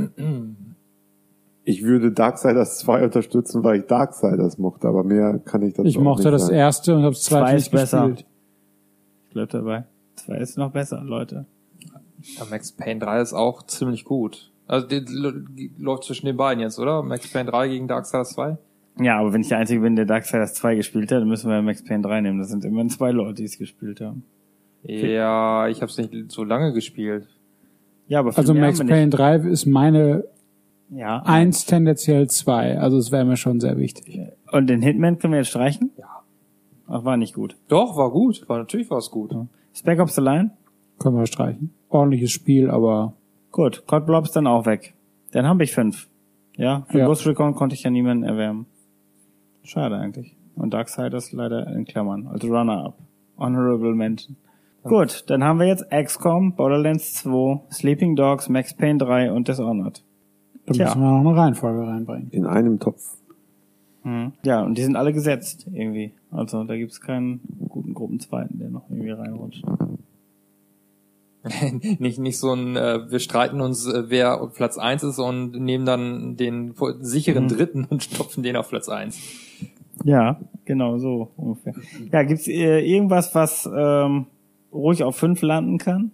Ich 1.63 1.81
würde 1.83 2.11
Darksiders 2.11 2.77
2 2.79 3.05
unterstützen, 3.05 3.63
weil 3.63 3.79
ich 3.79 3.85
Darksiders 3.87 4.59
mochte, 4.59 4.87
aber 4.87 5.03
mehr 5.03 5.39
kann 5.43 5.63
ich 5.63 5.73
dazu 5.73 5.87
Ich 5.87 5.97
auch 5.97 6.01
mochte 6.03 6.29
das 6.29 6.43
sagen. 6.43 6.55
erste 6.55 6.95
und 6.95 7.01
habe 7.01 7.13
das 7.15 7.23
Zwei 7.23 7.39
zweite 7.39 7.55
ist 7.57 7.63
nicht 7.63 7.71
besser. 7.71 8.07
gespielt. 8.09 8.27
Ich 9.27 9.33
bleib 9.33 9.49
dabei. 9.49 9.85
2 10.17 10.37
ist 10.37 10.57
noch 10.57 10.71
besser, 10.71 11.01
Leute. 11.03 11.45
Ja, 12.37 12.45
Max 12.49 12.71
Payne 12.71 12.99
3 12.99 13.21
ist 13.21 13.33
auch 13.33 13.63
ziemlich 13.63 14.05
gut. 14.05 14.51
Also 14.67 14.87
die, 14.87 15.03
die, 15.05 15.71
läuft 15.77 16.03
zwischen 16.05 16.25
den 16.27 16.37
beiden 16.37 16.59
jetzt, 16.61 16.79
oder? 16.79 17.01
Max 17.03 17.31
Payne 17.31 17.49
3 17.51 17.67
gegen 17.67 17.87
Darksiders 17.87 18.31
2? 18.33 18.57
Ja, 18.99 19.19
aber 19.19 19.33
wenn 19.33 19.41
ich 19.41 19.49
der 19.49 19.57
Einzige 19.57 19.81
bin, 19.81 19.95
der 19.95 20.05
Darksiders 20.05 20.53
2 20.53 20.75
gespielt 20.75 21.11
hat, 21.11 21.21
dann 21.21 21.27
müssen 21.27 21.49
wir 21.49 21.61
Max 21.61 21.83
Payne 21.83 22.01
3 22.03 22.21
nehmen. 22.21 22.39
Das 22.39 22.49
sind 22.49 22.63
immerhin 22.63 22.89
zwei 22.89 23.11
Leute, 23.11 23.33
die 23.35 23.43
es 23.43 23.57
gespielt 23.57 23.99
haben. 24.01 24.23
Ja, 24.83 25.67
ich 25.67 25.81
habe 25.81 25.89
es 25.91 25.97
nicht 25.97 26.31
so 26.31 26.43
lange 26.43 26.71
gespielt. 26.73 27.27
Ja, 28.07 28.19
aber 28.19 28.37
Also 28.37 28.53
mehr 28.53 28.67
Max 28.67 28.79
Payne 28.79 29.09
3 29.09 29.35
ist 29.37 29.65
meine. 29.65 30.25
Ja. 30.91 31.23
eins 31.25 31.65
tendenziell 31.65 32.29
zwei. 32.29 32.77
Also 32.77 32.97
es 32.97 33.11
wäre 33.11 33.25
mir 33.25 33.37
schon 33.37 33.59
sehr 33.59 33.77
wichtig. 33.77 34.21
Und 34.51 34.67
den 34.67 34.83
Hitman 34.83 35.17
können 35.17 35.33
wir 35.33 35.39
jetzt 35.39 35.49
streichen? 35.49 35.89
Ja. 35.97 36.21
Ach, 36.87 37.03
war 37.03 37.17
nicht 37.17 37.33
gut. 37.33 37.57
Doch, 37.67 37.97
war 37.97 38.11
gut. 38.11 38.47
War 38.47 38.59
natürlich 38.59 38.91
war 38.91 38.99
es 38.99 39.09
gut. 39.09 39.35
Spec 39.73 39.99
Ops 39.99 40.13
The 40.15 40.21
Line? 40.21 40.51
Können 40.99 41.17
wir 41.17 41.25
streichen. 41.25 41.73
Ordentliches 41.89 42.31
Spiel, 42.31 42.69
aber 42.69 43.13
Gut. 43.51 43.83
Cod 43.87 44.05
Blobs 44.05 44.31
dann 44.31 44.45
auch 44.47 44.65
weg. 44.67 44.93
Dann 45.31 45.47
habe 45.47 45.63
ich 45.63 45.73
fünf. 45.73 46.07
Ja, 46.55 46.85
für 46.89 46.99
Ja. 46.99 47.07
Ghost 47.07 47.25
Recon 47.25 47.55
konnte 47.55 47.73
ich 47.73 47.83
ja 47.83 47.89
niemanden 47.89 48.23
erwärmen. 48.23 48.67
Schade 49.65 49.97
eigentlich. 49.97 50.35
Und 50.55 50.73
Darksiders 50.73 51.31
leider 51.33 51.67
in 51.67 51.85
Klammern, 51.85 52.27
als 52.27 52.43
Runner-Up. 52.43 52.97
Honorable 53.37 53.93
Mention. 53.93 54.37
Gut, 54.83 55.23
dann 55.27 55.43
haben 55.43 55.59
wir 55.59 55.65
jetzt 55.65 55.89
XCOM, 55.89 56.53
Borderlands 56.55 57.15
2, 57.15 57.61
Sleeping 57.71 58.15
Dogs, 58.15 58.49
Max 58.49 58.73
Payne 58.73 58.99
3 58.99 59.31
und 59.31 59.47
Dishonored. 59.47 60.03
da 60.67 60.73
Tja. 60.73 60.85
müssen 60.85 61.01
wir 61.01 61.11
noch 61.11 61.31
eine 61.31 61.35
Reihenfolge 61.37 61.87
reinbringen. 61.87 62.29
In 62.29 62.45
einem 62.45 62.79
Topf. 62.79 63.17
Mhm. 64.03 64.33
Ja, 64.43 64.61
und 64.61 64.77
die 64.77 64.83
sind 64.83 64.95
alle 64.95 65.11
gesetzt 65.11 65.67
irgendwie. 65.73 66.13
Also 66.29 66.63
da 66.63 66.77
gibt's 66.77 67.01
keinen 67.01 67.41
guten 67.67 67.95
Gruppenzweiten, 67.95 68.59
der 68.59 68.69
noch 68.69 68.87
irgendwie 68.89 69.09
reinrutscht. 69.09 69.63
nicht 71.99 72.19
nicht 72.19 72.39
so 72.39 72.53
ein 72.53 72.75
äh, 72.75 73.09
wir 73.09 73.19
streiten 73.19 73.61
uns 73.61 73.85
äh, 73.87 74.09
wer 74.09 74.37
Platz 74.53 74.77
eins 74.77 75.03
ist 75.03 75.19
und 75.19 75.51
nehmen 75.59 75.85
dann 75.85 76.35
den 76.37 76.73
sicheren 77.01 77.45
Mhm. 77.45 77.49
dritten 77.49 77.85
und 77.89 78.03
stopfen 78.03 78.43
den 78.43 78.55
auf 78.55 78.69
Platz 78.69 78.89
eins. 78.89 79.19
Ja, 80.03 80.39
genau 80.65 80.97
so 80.97 81.31
ungefähr. 81.37 81.73
Ja, 82.11 82.23
gibt's 82.23 82.47
äh, 82.47 82.79
irgendwas, 82.79 83.33
was 83.33 83.69
ähm, 83.73 84.25
ruhig 84.73 85.03
auf 85.03 85.15
fünf 85.15 85.41
landen 85.41 85.77
kann? 85.77 86.11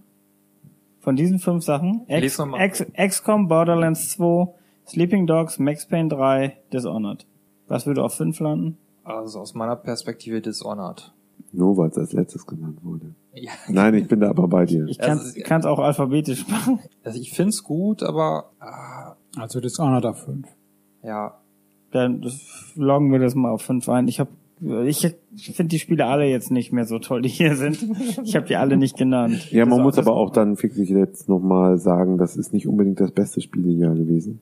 Von 1.00 1.16
diesen 1.16 1.40
fünf 1.40 1.64
Sachen? 1.64 2.01
X. 2.08 2.40
X, 2.60 2.85
XCOM, 2.95 3.48
Borderlands 3.48 4.10
2, 4.11 4.53
Sleeping 4.88 5.26
Dogs, 5.26 5.58
Max 5.58 5.88
Payne 5.88 6.10
3, 6.10 6.58
Dishonored. 6.72 7.26
Was 7.68 7.88
würde 7.88 8.03
auf 8.03 8.14
fünf 8.14 8.40
landen? 8.40 8.77
Also 9.03 9.40
aus 9.40 9.56
meiner 9.56 9.76
Perspektive 9.76 10.42
Dishonored. 10.42 11.11
Nur 11.54 11.76
weil 11.78 11.90
es 11.90 11.98
als 11.98 12.14
letztes 12.14 12.46
genannt 12.48 12.80
wurde. 12.84 13.14
Ja, 13.34 13.52
Nein, 13.70 13.94
ich 13.96 14.08
bin 14.08 14.20
da 14.22 14.30
aber 14.30 14.48
bei 14.48 14.66
dir. 14.66 14.86
Ich 14.88 14.98
kann 15.00 15.18
Also, 15.20 15.38
es 15.40 15.66
auch 15.66 15.80
alphabetisch 15.80 16.48
machen. 16.48 16.80
also 17.04 17.20
ich 17.20 17.32
find's 17.34 17.64
gut, 17.64 18.04
aber 18.04 18.52
ah, 18.60 19.16
Also 19.38 19.60
Dishonored 19.60 20.06
auf 20.06 20.24
fünf. 20.24 20.48
ja, 21.04 21.38
Dann 21.92 22.22
das, 22.22 22.40
loggen 22.76 23.12
wir 23.12 23.20
das 23.20 23.36
mal 23.36 23.52
auf 23.52 23.62
fünf 23.64 23.90
ein. 23.90 24.08
Ich 24.08 24.20
habe 24.20 24.30
ich, 24.86 25.00
finde 25.56 25.70
die 25.70 25.80
Spiele 25.80 26.06
alle 26.06 26.26
jetzt 26.26 26.52
nicht 26.52 26.72
mehr 26.72 26.86
so 26.86 27.00
toll, 27.00 27.24
die 27.24 27.30
hier 27.30 27.56
sind. 27.56 27.84
Ich 28.24 28.36
habe 28.36 28.46
die 28.46 28.56
alle 28.56 28.78
nicht 28.78 28.96
genannt. 28.96 29.52
Ja, 29.52 29.66
man 29.66 29.80
Das- 29.80 29.84
muss 29.84 29.96
das- 29.96 30.06
aber 30.08 30.16
auch 30.16 30.30
dann 30.30 30.56
fixig 30.56 30.88
jetzt 30.90 31.28
nochmal 31.28 31.80
sagen, 31.80 32.18
das 32.20 32.38
ist 32.38 32.54
nicht 32.54 32.68
unbedingt 32.68 33.00
das 33.00 33.12
beste 33.12 33.42
Spielejahr 33.42 33.96
gewesen. 33.96 34.40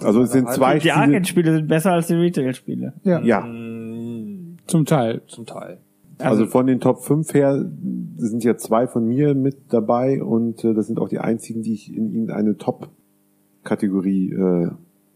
Also 0.00 0.22
es 0.22 0.32
sind 0.32 0.46
halt- 0.46 0.56
zwei 0.56 0.74
Die 0.74 0.80
Spiele. 0.88 0.94
Arcade-Spiele 0.96 1.52
sind 1.56 1.68
besser 1.68 1.92
als 1.92 2.06
die 2.06 2.14
Retail-Spiele. 2.14 2.94
Ja, 3.04 3.20
Ja, 3.22 3.40
Mm, 3.42 4.56
zum 4.66 4.86
Teil. 4.86 5.20
zum 5.26 5.44
Teil. 5.44 5.76
Also 6.24 6.46
von 6.46 6.66
den 6.66 6.80
Top 6.80 7.00
5 7.02 7.32
her 7.34 7.64
sind 8.16 8.44
ja 8.44 8.56
zwei 8.56 8.86
von 8.86 9.06
mir 9.06 9.34
mit 9.34 9.72
dabei 9.72 10.22
und 10.22 10.64
äh, 10.64 10.74
das 10.74 10.86
sind 10.86 10.98
auch 10.98 11.08
die 11.08 11.18
einzigen, 11.18 11.62
die 11.62 11.74
ich 11.74 11.94
in 11.94 12.10
irgendeine 12.10 12.56
Top-Kategorie 12.56 14.32
äh, 14.32 14.70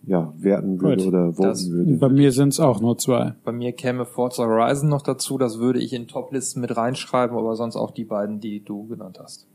ja, 0.06 0.32
werten 0.38 0.80
würde 0.80 1.04
Gut, 1.04 1.06
oder 1.08 1.32
voten 1.32 1.70
würde. 1.70 1.98
Bei 1.98 2.08
mir 2.08 2.32
sind 2.32 2.50
es 2.50 2.60
auch 2.60 2.80
nur 2.80 2.96
zwei. 2.98 3.34
Bei 3.44 3.52
mir 3.52 3.72
käme 3.72 4.04
Forza 4.04 4.44
Horizon 4.44 4.88
noch 4.88 5.02
dazu, 5.02 5.38
das 5.38 5.58
würde 5.58 5.80
ich 5.80 5.92
in 5.92 6.08
Toplisten 6.08 6.60
mit 6.60 6.76
reinschreiben, 6.76 7.36
aber 7.36 7.56
sonst 7.56 7.76
auch 7.76 7.90
die 7.90 8.04
beiden, 8.04 8.40
die 8.40 8.64
du 8.64 8.86
genannt 8.86 9.18
hast. 9.22 9.46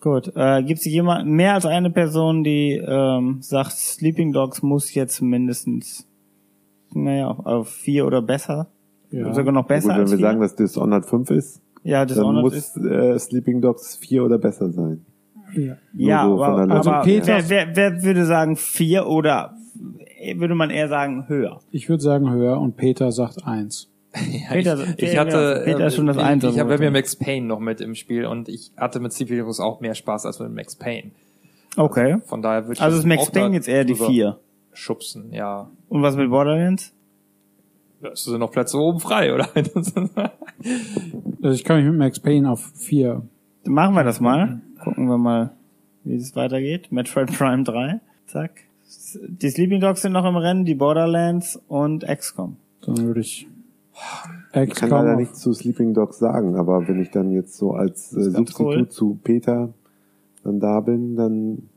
Gut. 0.00 0.32
Äh, 0.36 0.62
Gibt 0.62 0.78
es 0.80 0.86
jemand, 0.86 1.28
mehr 1.28 1.54
als 1.54 1.66
eine 1.66 1.90
Person, 1.90 2.44
die 2.44 2.72
ähm, 2.74 3.38
sagt, 3.40 3.72
Sleeping 3.72 4.32
Dogs 4.32 4.62
muss 4.62 4.94
jetzt 4.94 5.20
mindestens, 5.20 6.06
naja, 6.94 7.30
auf 7.30 7.68
vier 7.68 8.06
oder 8.06 8.22
besser? 8.22 8.68
Ja. 9.10 9.32
Sogar 9.32 9.52
noch 9.52 9.66
besser 9.66 9.88
Gut, 9.88 9.94
wenn 9.96 10.00
als 10.02 10.10
wir 10.10 10.18
vier? 10.18 10.26
sagen, 10.26 10.40
dass 10.40 10.54
Dishonored 10.56 11.06
5 11.06 11.30
ist, 11.30 11.60
ja, 11.82 12.00
dann 12.04 12.08
Dishonored 12.08 12.42
muss 12.44 12.54
ist. 12.54 12.76
äh, 12.76 13.18
Sleeping 13.18 13.60
Dogs 13.62 13.96
4 13.96 14.24
oder 14.24 14.38
besser 14.38 14.70
sein. 14.70 15.04
Ja. 15.54 15.76
Ja, 15.94 16.24
so 16.26 16.42
aber, 16.44 16.70
Also 16.72 16.90
Peter- 17.02 17.38
wer, 17.48 17.48
wer, 17.48 17.76
wer 17.76 18.02
würde 18.02 18.26
sagen 18.26 18.56
vier 18.56 19.06
oder 19.06 19.54
würde 20.36 20.54
man 20.54 20.68
eher 20.68 20.88
sagen 20.88 21.24
höher? 21.28 21.60
Ich 21.70 21.88
würde 21.88 22.02
sagen 22.02 22.30
höher 22.30 22.60
und 22.60 22.76
Peter 22.76 23.10
sagt 23.12 23.46
eins. 23.46 23.88
Ja, 24.14 24.52
Peter- 24.52 24.78
ich, 24.96 25.02
ich 25.02 25.18
hatte 25.18 25.62
Peter 25.64 25.86
ist 25.86 25.94
schon 25.96 26.06
das 26.06 26.16
ich, 26.16 26.22
Eins, 26.22 26.42
Ich 26.44 26.48
also 26.50 26.60
habe 26.60 26.78
mir. 26.78 26.90
Max 26.90 27.16
Payne 27.16 27.46
noch 27.46 27.60
mit 27.60 27.80
im 27.80 27.94
Spiel 27.94 28.26
und 28.26 28.48
ich 28.48 28.72
hatte 28.76 29.00
mit 29.00 29.12
Sleeping 29.12 29.38
Dogs 29.38 29.60
auch 29.60 29.80
mehr 29.80 29.94
Spaß 29.94 30.26
als 30.26 30.38
mit 30.40 30.52
Max 30.52 30.76
Payne. 30.76 31.12
Okay. 31.76 32.16
Von 32.26 32.42
daher 32.42 32.64
würde 32.64 32.74
ich 32.74 32.80
Also 32.82 32.96
das 32.96 33.04
ist 33.04 33.08
Max 33.08 33.30
Payne 33.30 33.54
jetzt 33.54 33.68
eher 33.68 33.84
die 33.84 33.92
drüber 33.94 34.06
vier. 34.06 34.38
Schubsen, 34.74 35.32
ja. 35.32 35.70
Und 35.88 36.02
was 36.02 36.16
mit 36.16 36.28
Borderlands? 36.30 36.92
Es 38.00 38.24
sind 38.24 38.38
noch 38.38 38.50
Plätze 38.50 38.78
oben 38.78 39.00
frei, 39.00 39.34
oder? 39.34 39.48
Also 41.40 41.54
ich 41.54 41.62
kann 41.62 41.76
mich 41.76 41.86
mit 41.86 41.96
Max 41.96 42.18
Payne 42.18 42.50
auf 42.50 42.72
vier. 42.74 43.22
Dann 43.62 43.72
machen 43.72 43.94
wir 43.94 44.02
das 44.02 44.20
mal. 44.20 44.60
Gucken 44.82 45.06
wir 45.06 45.18
mal, 45.18 45.52
wie 46.02 46.16
es 46.16 46.34
weitergeht. 46.34 46.90
Metroid 46.90 47.32
Prime 47.32 47.62
3. 47.62 48.00
Zack. 48.26 48.64
Die 49.22 49.48
Sleeping 49.48 49.80
Dogs 49.80 50.02
sind 50.02 50.12
noch 50.12 50.24
im 50.24 50.36
Rennen, 50.36 50.64
die 50.64 50.74
Borderlands 50.74 51.60
und 51.68 52.04
XCOM. 52.04 52.56
Dann 52.84 52.98
würde 52.98 53.20
ich 53.20 53.46
Ich 54.52 54.74
kann 54.74 54.90
leider 54.90 55.14
nichts 55.14 55.40
zu 55.40 55.52
Sleeping 55.52 55.94
Dogs 55.94 56.18
sagen, 56.18 56.56
aber 56.56 56.88
wenn 56.88 57.00
ich 57.00 57.10
dann 57.10 57.30
jetzt 57.30 57.56
so 57.56 57.72
als 57.72 58.12
äh, 58.12 58.22
Substitut 58.22 58.66
cool. 58.66 58.88
zu 58.88 59.18
Peter 59.22 59.72
dann 60.42 60.58
da 60.58 60.80
bin, 60.80 61.14
dann 61.14 61.68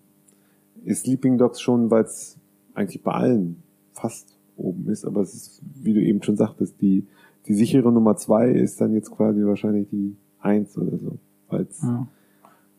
ist 0.84 1.04
Sleeping 1.04 1.38
Dogs 1.38 1.62
schon, 1.62 1.92
weil 1.92 2.04
es 2.04 2.38
eigentlich 2.74 3.04
bei 3.04 3.12
allen 3.12 3.62
fast 3.94 4.38
oben 4.62 4.90
ist, 4.90 5.06
aber 5.06 5.22
es 5.22 5.34
ist, 5.34 5.62
wie 5.82 5.94
du 5.94 6.02
eben 6.02 6.22
schon 6.24 6.38
sagtest, 6.38 6.82
die, 6.82 7.08
die 7.48 7.54
sichere 7.54 7.92
Nummer 7.92 8.16
zwei 8.16 8.50
ist 8.50 8.80
dann 8.82 8.94
jetzt 8.94 9.12
quasi 9.12 9.44
wahrscheinlich 9.46 9.90
die 9.90 10.16
eins 10.40 10.78
oder 10.78 10.98
so. 10.98 11.20
Weil's, 11.50 11.82
ja. 11.82 12.08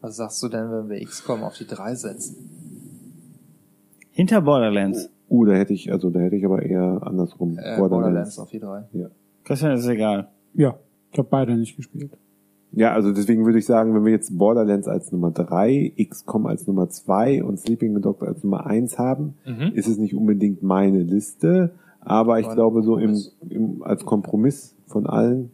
Was 0.01 0.17
sagst 0.17 0.43
du 0.43 0.49
denn, 0.49 0.71
wenn 0.71 0.89
wir 0.89 1.05
XCOM 1.05 1.43
auf 1.45 1.57
die 1.57 1.67
3 1.67 1.95
setzen? 1.95 2.37
Hinter 4.11 4.43
Borderlands. 4.43 5.09
Uh, 5.31 5.45
da 5.45 5.53
hätte 5.53 5.73
ich, 5.73 5.93
also 5.93 6.11
da 6.11 6.19
hätte 6.21 6.37
ich 6.37 6.45
aber 6.45 6.63
eher 6.63 7.01
andersrum. 7.03 7.57
Äh, 7.57 7.79
Borderlands 7.79 8.39
auf 8.39 8.51
die 8.51 8.59
3. 8.59 8.85
Christian, 9.45 9.73
ist 9.73 9.87
egal. 9.87 10.29
ja, 10.55 10.77
ich 11.11 11.19
habe 11.19 11.29
beide 11.29 11.57
nicht 11.57 11.77
gespielt. 11.77 12.19
Ja, 12.75 12.93
also 12.93 13.13
deswegen 13.13 13.45
würde 13.45 13.59
ich 13.59 13.67
sagen, 13.67 13.95
wenn 13.95 14.05
wir 14.05 14.13
jetzt 14.13 14.37
Borderlands 14.39 14.89
als 14.89 15.13
Nummer 15.13 15.31
drei, 15.31 15.93
XCOM 15.99 16.47
als 16.47 16.67
Nummer 16.67 16.89
zwei 16.89 17.45
und 17.45 17.59
Sleeping 17.59 18.01
Dogs 18.01 18.23
als 18.23 18.43
Nummer 18.43 18.67
eins 18.67 18.99
haben, 18.99 19.35
Mhm. 19.47 19.73
ist 19.75 19.89
es 19.89 19.99
nicht 19.99 20.15
unbedingt 20.15 20.63
meine 20.63 21.03
Liste, 21.03 21.73
aber 22.01 22.41
ich 22.41 22.49
ein 22.49 22.55
glaube 22.55 22.83
so 22.83 22.97
im, 22.97 23.17
im 23.51 23.83
als 23.83 24.05
Kompromiss 24.07 24.75
von 24.87 25.07
allen, 25.07 25.51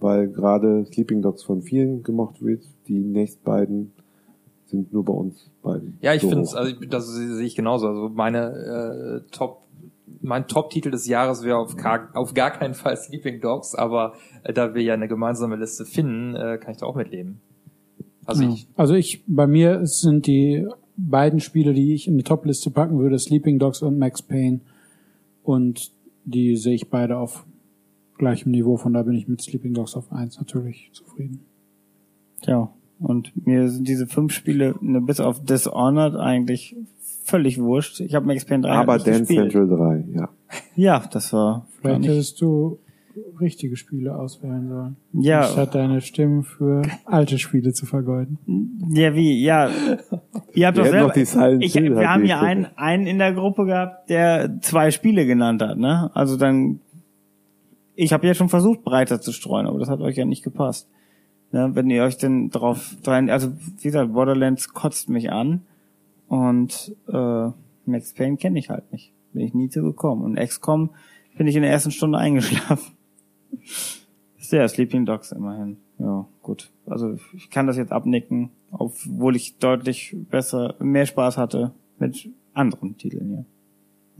weil 0.00 0.28
gerade 0.28 0.84
Sleeping 0.86 1.22
Dogs 1.22 1.42
von 1.42 1.62
vielen 1.62 2.02
gemocht 2.02 2.42
wird, 2.42 2.62
die 2.88 2.98
nächst 2.98 3.44
beiden 3.44 3.92
sind 4.66 4.92
nur 4.92 5.04
bei 5.04 5.12
uns 5.12 5.50
beiden. 5.62 5.98
Ja, 6.00 6.14
ich 6.14 6.22
so 6.22 6.30
finde 6.30 6.44
hoch. 6.46 6.54
also 6.56 6.70
ich- 6.80 6.88
das 6.88 7.08
sehe 7.08 7.44
ich 7.44 7.54
genauso. 7.54 7.88
Also 7.88 8.08
meine 8.08 9.22
äh, 9.26 9.30
Top, 9.30 9.58
mein 10.22 10.46
Top-Titel 10.46 10.90
des 10.90 11.06
Jahres 11.06 11.42
wäre 11.44 11.58
auf, 11.58 11.76
gar- 11.76 12.08
auf 12.14 12.32
gar 12.34 12.50
keinen 12.50 12.74
Fall 12.74 12.96
Sleeping 12.96 13.40
Dogs, 13.40 13.74
aber 13.74 14.14
äh, 14.44 14.52
da 14.52 14.74
wir 14.74 14.82
ja 14.82 14.94
eine 14.94 15.08
gemeinsame 15.08 15.56
Liste 15.56 15.84
finden, 15.84 16.34
äh, 16.36 16.58
kann 16.58 16.72
ich 16.72 16.78
da 16.78 16.86
auch 16.86 16.96
mitleben. 16.96 17.40
Also 18.24 18.44
Ja. 18.44 18.50
ich, 18.50 18.68
Also 18.76 18.94
ich, 18.94 19.22
bei 19.26 19.46
mir 19.46 19.84
sind 19.86 20.26
die 20.26 20.66
beiden 20.96 21.40
Spiele, 21.40 21.74
die 21.74 21.94
ich 21.94 22.06
in 22.06 22.16
die 22.16 22.22
Top-Liste 22.24 22.70
packen 22.70 22.98
würde, 22.98 23.18
Sleeping 23.18 23.58
Dogs 23.58 23.82
und 23.82 23.98
Max 23.98 24.22
Payne. 24.22 24.60
Und 25.42 25.90
die 26.24 26.56
sehe 26.56 26.74
ich 26.74 26.88
beide 26.88 27.16
auf 27.18 27.44
gleichem 28.18 28.52
Niveau. 28.52 28.76
Von 28.76 28.92
da 28.92 29.02
bin 29.02 29.14
ich 29.14 29.26
mit 29.26 29.42
Sleeping 29.42 29.74
Dogs 29.74 29.96
auf 29.96 30.12
eins 30.12 30.38
natürlich 30.38 30.90
zufrieden. 30.92 31.40
Ja. 32.46 32.72
Und 33.00 33.32
mir 33.46 33.68
sind 33.68 33.88
diese 33.88 34.06
fünf 34.06 34.32
Spiele, 34.32 34.76
ne, 34.80 35.00
bis 35.00 35.18
auf 35.18 35.42
Dishonored, 35.44 36.14
eigentlich 36.14 36.76
völlig 37.24 37.60
wurscht. 37.60 38.00
Ich 38.00 38.14
habe 38.14 38.26
Max 38.26 38.44
Payne 38.44 38.62
3 38.62 38.70
Aber 38.70 38.92
halt 38.92 39.06
Dance 39.06 39.20
gespielt. 39.20 39.52
Central 39.52 40.04
3, 40.04 40.04
ja. 40.14 40.28
Ja, 40.76 41.02
das 41.10 41.32
war 41.32 41.66
Vielleicht 41.80 42.06
hättest 42.06 42.40
du 42.40 42.78
richtige 43.40 43.76
Spiele 43.76 44.16
auswählen 44.16 44.68
sollen. 44.68 44.96
Ja. 45.12 45.44
Statt 45.44 45.74
deine 45.74 46.00
Stimmen 46.00 46.44
für 46.44 46.82
alte 47.04 47.38
Spiele 47.38 47.72
zu 47.72 47.86
vergeuden. 47.86 48.38
Ja, 48.94 49.14
wie? 49.14 49.42
Ja. 49.42 49.70
Ihr 50.54 50.66
habt 50.66 50.76
Wir 50.76 50.84
doch 50.84 50.90
selber, 50.90 51.06
noch 51.08 51.14
die 51.14 51.24
Silent 51.24 51.62
ich, 51.62 51.74
wir 51.74 52.08
haben 52.08 52.24
ja 52.24 52.40
einen, 52.40 52.66
einen 52.76 53.06
in 53.06 53.18
der 53.18 53.32
Gruppe 53.32 53.66
gehabt, 53.66 54.08
der 54.10 54.60
zwei 54.60 54.90
Spiele 54.90 55.26
genannt 55.26 55.62
hat, 55.62 55.78
ne? 55.78 56.10
Also 56.14 56.36
dann, 56.36 56.80
ich 57.94 58.12
habe 58.12 58.26
ja 58.26 58.34
schon 58.34 58.48
versucht, 58.48 58.82
breiter 58.82 59.20
zu 59.20 59.32
streuen, 59.32 59.66
aber 59.66 59.78
das 59.78 59.88
hat 59.88 60.00
euch 60.00 60.16
ja 60.16 60.24
nicht 60.24 60.42
gepasst. 60.42 60.88
Ne? 61.52 61.70
Wenn 61.74 61.90
ihr 61.90 62.04
euch 62.04 62.16
denn 62.16 62.50
drauf, 62.50 62.96
rein, 63.06 63.28
also 63.28 63.52
wie 63.78 63.82
gesagt, 63.82 64.12
Borderlands 64.12 64.72
kotzt 64.72 65.08
mich 65.08 65.30
an 65.30 65.62
und 66.32 66.96
äh, 67.08 67.50
Max 67.84 68.14
Payne 68.14 68.38
kenne 68.38 68.58
ich 68.58 68.70
halt 68.70 68.90
nicht. 68.90 69.12
Bin 69.34 69.44
ich 69.46 69.52
nie 69.52 69.68
zu 69.68 69.82
gekommen. 69.82 70.22
Und 70.22 70.36
XCOM 70.36 70.90
bin 71.36 71.46
ich 71.46 71.56
in 71.56 71.62
der 71.62 71.70
ersten 71.70 71.90
Stunde 71.90 72.16
eingeschlafen. 72.24 72.92
Ist 74.38 74.50
der 74.52 74.66
Sleeping 74.68 75.04
Dogs 75.04 75.32
immerhin. 75.32 75.76
Ja, 75.98 76.26
gut. 76.42 76.70
Also 76.86 77.16
ich 77.34 77.50
kann 77.50 77.66
das 77.66 77.76
jetzt 77.76 77.92
abnicken, 77.92 78.50
obwohl 78.70 79.36
ich 79.36 79.58
deutlich 79.58 80.16
besser, 80.30 80.74
mehr 80.80 81.04
Spaß 81.06 81.36
hatte 81.36 81.72
mit 81.98 82.30
anderen 82.54 82.96
Titeln 82.96 83.28
hier. 83.28 83.44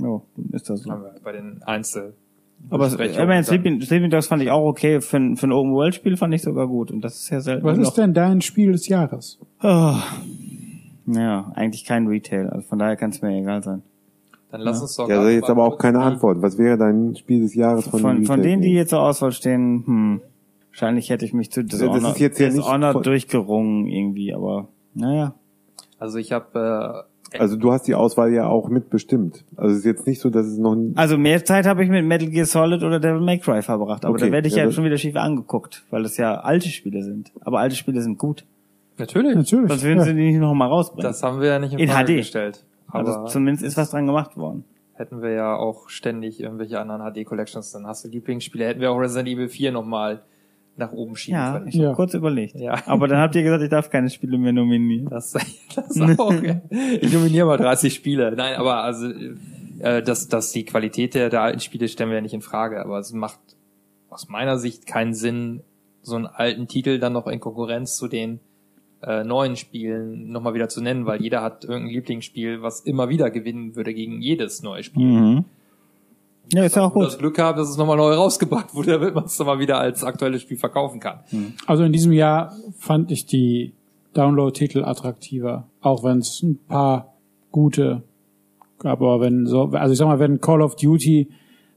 Ja, 0.06 0.22
dann 0.36 0.50
ist 0.52 0.68
das 0.68 0.82
so. 0.82 0.90
haben 0.90 1.02
wir 1.02 1.14
bei 1.24 1.32
den 1.32 1.62
Einzel. 1.62 2.14
Aber 2.70 2.88
dann- 2.88 3.42
Sleeping, 3.44 3.80
Sleeping 3.80 4.10
Dogs 4.10 4.26
fand 4.28 4.42
ich 4.42 4.50
auch 4.50 4.64
okay. 4.66 5.00
Für, 5.00 5.16
ein- 5.16 5.36
für 5.36 5.46
ein 5.46 5.52
Open-World-Spiel 5.52 6.16
fand 6.18 6.34
ich 6.34 6.42
sogar 6.42 6.68
gut. 6.68 6.90
Und 6.90 7.00
das 7.00 7.16
ist 7.20 7.30
ja 7.30 7.40
selten. 7.40 7.64
Was 7.64 7.78
ist 7.78 7.94
denn 7.94 8.12
dein 8.14 8.40
Spiel 8.42 8.72
des 8.72 8.86
Jahres? 8.86 9.40
Oh. 9.62 9.94
Ja, 11.14 11.52
eigentlich 11.54 11.84
kein 11.84 12.06
Retail. 12.06 12.48
Also 12.50 12.66
von 12.68 12.78
daher 12.78 12.96
kann 12.96 13.10
es 13.10 13.22
mir 13.22 13.36
egal 13.38 13.62
sein. 13.62 13.82
Dann 14.50 14.60
lass 14.60 14.80
uns 14.82 14.96
doch 14.96 15.08
Ja, 15.08 15.16
das 15.16 15.28
ist 15.28 15.34
jetzt 15.36 15.50
aber 15.50 15.64
auch 15.64 15.78
keine 15.78 16.00
Antwort. 16.00 16.42
Was 16.42 16.58
wäre 16.58 16.76
dein 16.76 17.16
Spiel 17.16 17.40
des 17.40 17.54
Jahres 17.54 17.86
von 17.88 18.00
Von, 18.00 18.16
den 18.16 18.24
von 18.26 18.42
denen, 18.42 18.62
die 18.62 18.72
jetzt 18.74 18.90
zur 18.90 19.00
Auswahl 19.00 19.32
stehen, 19.32 19.82
hm, 19.86 20.20
wahrscheinlich 20.70 21.08
hätte 21.10 21.24
ich 21.24 21.32
mich 21.32 21.50
zu 21.50 21.64
Dishonored, 21.64 22.12
ist 22.12 22.18
jetzt 22.20 22.38
ja 22.38 22.48
nicht 22.48 22.58
Dishonored 22.58 22.92
von- 22.92 23.02
durchgerungen 23.02 23.86
irgendwie, 23.88 24.34
aber 24.34 24.68
naja. 24.94 25.34
Also 25.98 26.18
ich 26.18 26.32
habe 26.32 27.06
Also 27.38 27.56
du 27.56 27.72
hast 27.72 27.86
die 27.88 27.94
Auswahl 27.94 28.30
ja 28.32 28.46
auch 28.46 28.68
mitbestimmt. 28.68 29.42
Also 29.56 29.72
es 29.72 29.78
ist 29.78 29.84
jetzt 29.86 30.06
nicht 30.06 30.20
so, 30.20 30.28
dass 30.28 30.44
es 30.46 30.58
noch 30.58 30.74
ein 30.74 30.92
Also 30.96 31.16
mehr 31.16 31.42
Zeit 31.46 31.64
habe 31.64 31.82
ich 31.82 31.88
mit 31.88 32.04
Metal 32.04 32.28
Gear 32.28 32.44
Solid 32.44 32.82
oder 32.82 33.00
Devil 33.00 33.20
May 33.22 33.38
Cry 33.38 33.62
verbracht, 33.62 34.04
aber 34.04 34.14
Okay, 34.16 34.26
da 34.26 34.32
werde 34.32 34.48
ich 34.48 34.54
ja, 34.54 34.58
ja, 34.60 34.64
das- 34.66 34.74
schon 34.74 34.84
wieder 34.84 34.98
schief 34.98 35.16
angeguckt, 35.16 35.82
weil 35.88 36.02
das 36.02 36.18
ja 36.18 36.40
alte 36.40 36.68
Spiele 36.68 37.02
sind. 37.02 37.32
Aber 37.40 37.60
alte 37.60 37.74
Spiele 37.76 38.02
sind 38.02 38.18
gut. 38.18 38.44
Natürlich, 39.02 39.34
Natürlich. 39.36 39.68
Sonst 39.68 39.82
würden 39.84 39.98
ja. 39.98 40.04
sie 40.04 40.14
die 40.14 40.22
nicht 40.32 40.38
noch 40.40 40.54
mal 40.54 40.66
rausbringen. 40.66 41.02
das 41.10 41.22
haben 41.22 41.40
wir 41.40 41.48
ja 41.48 41.58
nicht 41.58 41.72
in, 41.74 41.78
In 41.78 41.88
Frage 41.88 42.12
HD. 42.14 42.16
gestellt. 42.18 42.64
Aber 42.88 43.08
also 43.08 43.24
zumindest 43.26 43.64
ist 43.64 43.76
was 43.76 43.90
dran 43.90 44.06
gemacht 44.06 44.36
worden. 44.36 44.64
hätten 44.94 45.22
wir 45.22 45.30
ja 45.30 45.56
auch 45.56 45.88
ständig 45.88 46.40
irgendwelche 46.40 46.78
anderen 46.80 47.00
HD 47.02 47.24
Collections, 47.24 47.70
dann 47.72 47.86
hast 47.86 48.04
du 48.04 48.08
Lieblingsspiele, 48.08 48.64
hätten 48.66 48.80
wir 48.80 48.90
auch 48.92 48.98
Resident 48.98 49.28
Evil 49.28 49.48
4 49.48 49.72
nochmal 49.72 50.22
nach 50.76 50.92
oben 50.92 51.16
schieben 51.16 51.38
Ja, 51.38 51.52
können. 51.54 51.68
ich 51.68 51.74
habe 51.76 51.84
Ja. 51.88 51.94
kurz 51.94 52.14
überlegt. 52.14 52.54
Ja. 52.58 52.76
Aber 52.86 53.06
dann 53.08 53.18
habt 53.18 53.34
ihr 53.34 53.42
gesagt, 53.42 53.62
ich 53.62 53.68
darf 53.70 53.90
keine 53.90 54.08
Spiele 54.10 54.38
mehr 54.38 54.52
nominieren. 54.52 55.08
Das, 55.10 55.32
das 55.74 56.00
auch. 56.18 56.32
ich 57.00 57.12
nominiere 57.12 57.46
mal 57.46 57.56
30 57.58 57.92
Spiele. 57.94 58.32
Nein, 58.36 58.54
aber 58.56 58.82
also 58.82 59.06
äh, 59.80 60.02
dass, 60.02 60.28
dass 60.28 60.52
die 60.52 60.64
Qualität 60.64 61.14
der, 61.14 61.28
der 61.30 61.42
alten 61.42 61.60
Spiele 61.60 61.88
stellen 61.88 62.08
wir 62.10 62.16
ja 62.16 62.22
nicht 62.22 62.34
in 62.34 62.40
Frage, 62.42 62.80
aber 62.82 62.98
es 62.98 63.12
macht 63.12 63.40
aus 64.08 64.28
meiner 64.28 64.58
Sicht 64.58 64.86
keinen 64.86 65.12
Sinn, 65.14 65.62
so 66.02 66.16
einen 66.16 66.26
alten 66.26 66.68
Titel 66.68 66.98
dann 66.98 67.12
noch 67.12 67.26
in 67.26 67.40
Konkurrenz 67.40 67.96
zu 67.96 68.08
den 68.08 68.40
äh, 69.02 69.24
neuen 69.24 69.56
Spielen 69.56 70.30
nochmal 70.30 70.54
wieder 70.54 70.68
zu 70.68 70.80
nennen, 70.80 71.06
weil 71.06 71.20
jeder 71.20 71.42
hat 71.42 71.64
irgendein 71.64 71.94
Lieblingsspiel, 71.94 72.62
was 72.62 72.80
immer 72.80 73.08
wieder 73.08 73.30
gewinnen 73.30 73.74
würde 73.76 73.94
gegen 73.94 74.20
jedes 74.20 74.62
neue 74.62 74.82
Spiel. 74.82 75.04
Mhm. 75.04 75.44
Ja, 76.52 76.64
ist 76.64 76.76
ja 76.76 76.82
auch 76.82 76.94
Und 76.94 77.04
das 77.04 77.12
gut. 77.14 77.20
Glück 77.20 77.38
haben, 77.38 77.56
dass 77.56 77.68
es 77.68 77.76
nochmal 77.76 77.96
neu 77.96 78.14
rausgebracht 78.14 78.74
wurde, 78.74 78.92
damit 78.98 79.14
man 79.14 79.24
es 79.24 79.38
nochmal 79.38 79.58
wieder 79.58 79.78
als 79.78 80.04
aktuelles 80.04 80.42
Spiel 80.42 80.56
verkaufen 80.56 81.00
kann. 81.00 81.20
Also 81.66 81.84
in 81.84 81.92
diesem 81.92 82.12
Jahr 82.12 82.54
fand 82.78 83.10
ich 83.10 83.26
die 83.26 83.72
Download-Titel 84.14 84.84
attraktiver, 84.84 85.66
auch 85.80 86.04
wenn 86.04 86.18
es 86.18 86.42
ein 86.42 86.58
paar 86.68 87.14
gute 87.50 88.02
gab. 88.78 89.00
Aber 89.00 89.20
wenn 89.20 89.46
so, 89.46 89.70
also 89.72 89.92
ich 89.92 89.98
sag 89.98 90.06
mal, 90.06 90.18
wenn 90.18 90.40
Call 90.40 90.60
of 90.62 90.76
Duty 90.76 91.28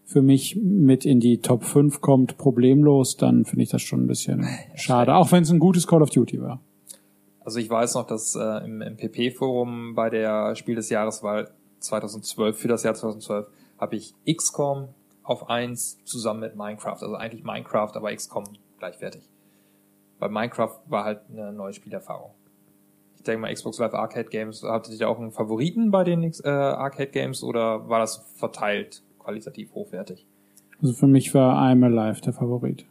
für 0.03 0.21
mich 0.21 0.57
mit 0.57 1.05
in 1.05 1.19
die 1.19 1.37
Top 1.39 1.63
5 1.63 2.01
kommt, 2.01 2.37
problemlos, 2.37 3.17
dann 3.17 3.45
finde 3.45 3.63
ich 3.63 3.69
das 3.69 3.81
schon 3.81 4.03
ein 4.03 4.07
bisschen 4.07 4.45
schade. 4.75 5.15
Auch 5.15 5.31
wenn 5.31 5.43
es 5.43 5.51
ein 5.51 5.59
gutes 5.59 5.87
Call 5.87 6.01
of 6.01 6.09
Duty 6.09 6.41
war. 6.41 6.59
Also 7.45 7.59
ich 7.59 7.69
weiß 7.69 7.93
noch, 7.93 8.07
dass 8.07 8.35
äh, 8.35 8.65
im, 8.65 8.81
im 8.81 8.97
PP-Forum 8.97 9.93
bei 9.93 10.09
der 10.09 10.55
Spiel 10.55 10.75
des 10.75 10.89
Jahreswahl 10.89 11.51
2012, 11.79 12.57
für 12.57 12.67
das 12.67 12.83
Jahr 12.83 12.95
2012, 12.95 13.47
habe 13.77 13.95
ich 13.95 14.15
XCOM 14.27 14.89
auf 15.23 15.49
eins 15.49 16.03
zusammen 16.05 16.39
mit 16.39 16.55
Minecraft. 16.55 16.97
Also 17.01 17.15
eigentlich 17.15 17.43
Minecraft, 17.43 17.91
aber 17.93 18.13
XCOM 18.13 18.45
gleichwertig. 18.79 19.29
Bei 20.19 20.27
Minecraft 20.27 20.79
war 20.87 21.03
halt 21.03 21.21
eine 21.29 21.53
neue 21.53 21.73
Spielerfahrung. 21.73 22.31
Ich 23.17 23.23
denke 23.23 23.41
mal, 23.41 23.53
Xbox 23.53 23.77
Live 23.77 23.93
Arcade 23.93 24.29
Games, 24.29 24.63
hattet 24.63 24.93
ihr 24.93 24.99
da 24.99 25.07
auch 25.07 25.19
einen 25.19 25.31
Favoriten 25.31 25.91
bei 25.91 26.03
den 26.03 26.23
äh, 26.23 26.47
Arcade 26.49 27.11
Games 27.11 27.43
oder 27.43 27.87
war 27.87 27.99
das 27.99 28.17
verteilt 28.35 29.03
qualitativ 29.19 29.73
hochwertig? 29.75 30.25
Also 30.81 30.93
für 30.93 31.07
mich 31.07 31.33
war 31.33 31.57
I'm 31.57 31.85
Alive 31.85 32.21
der 32.21 32.33
Favorit. 32.33 32.85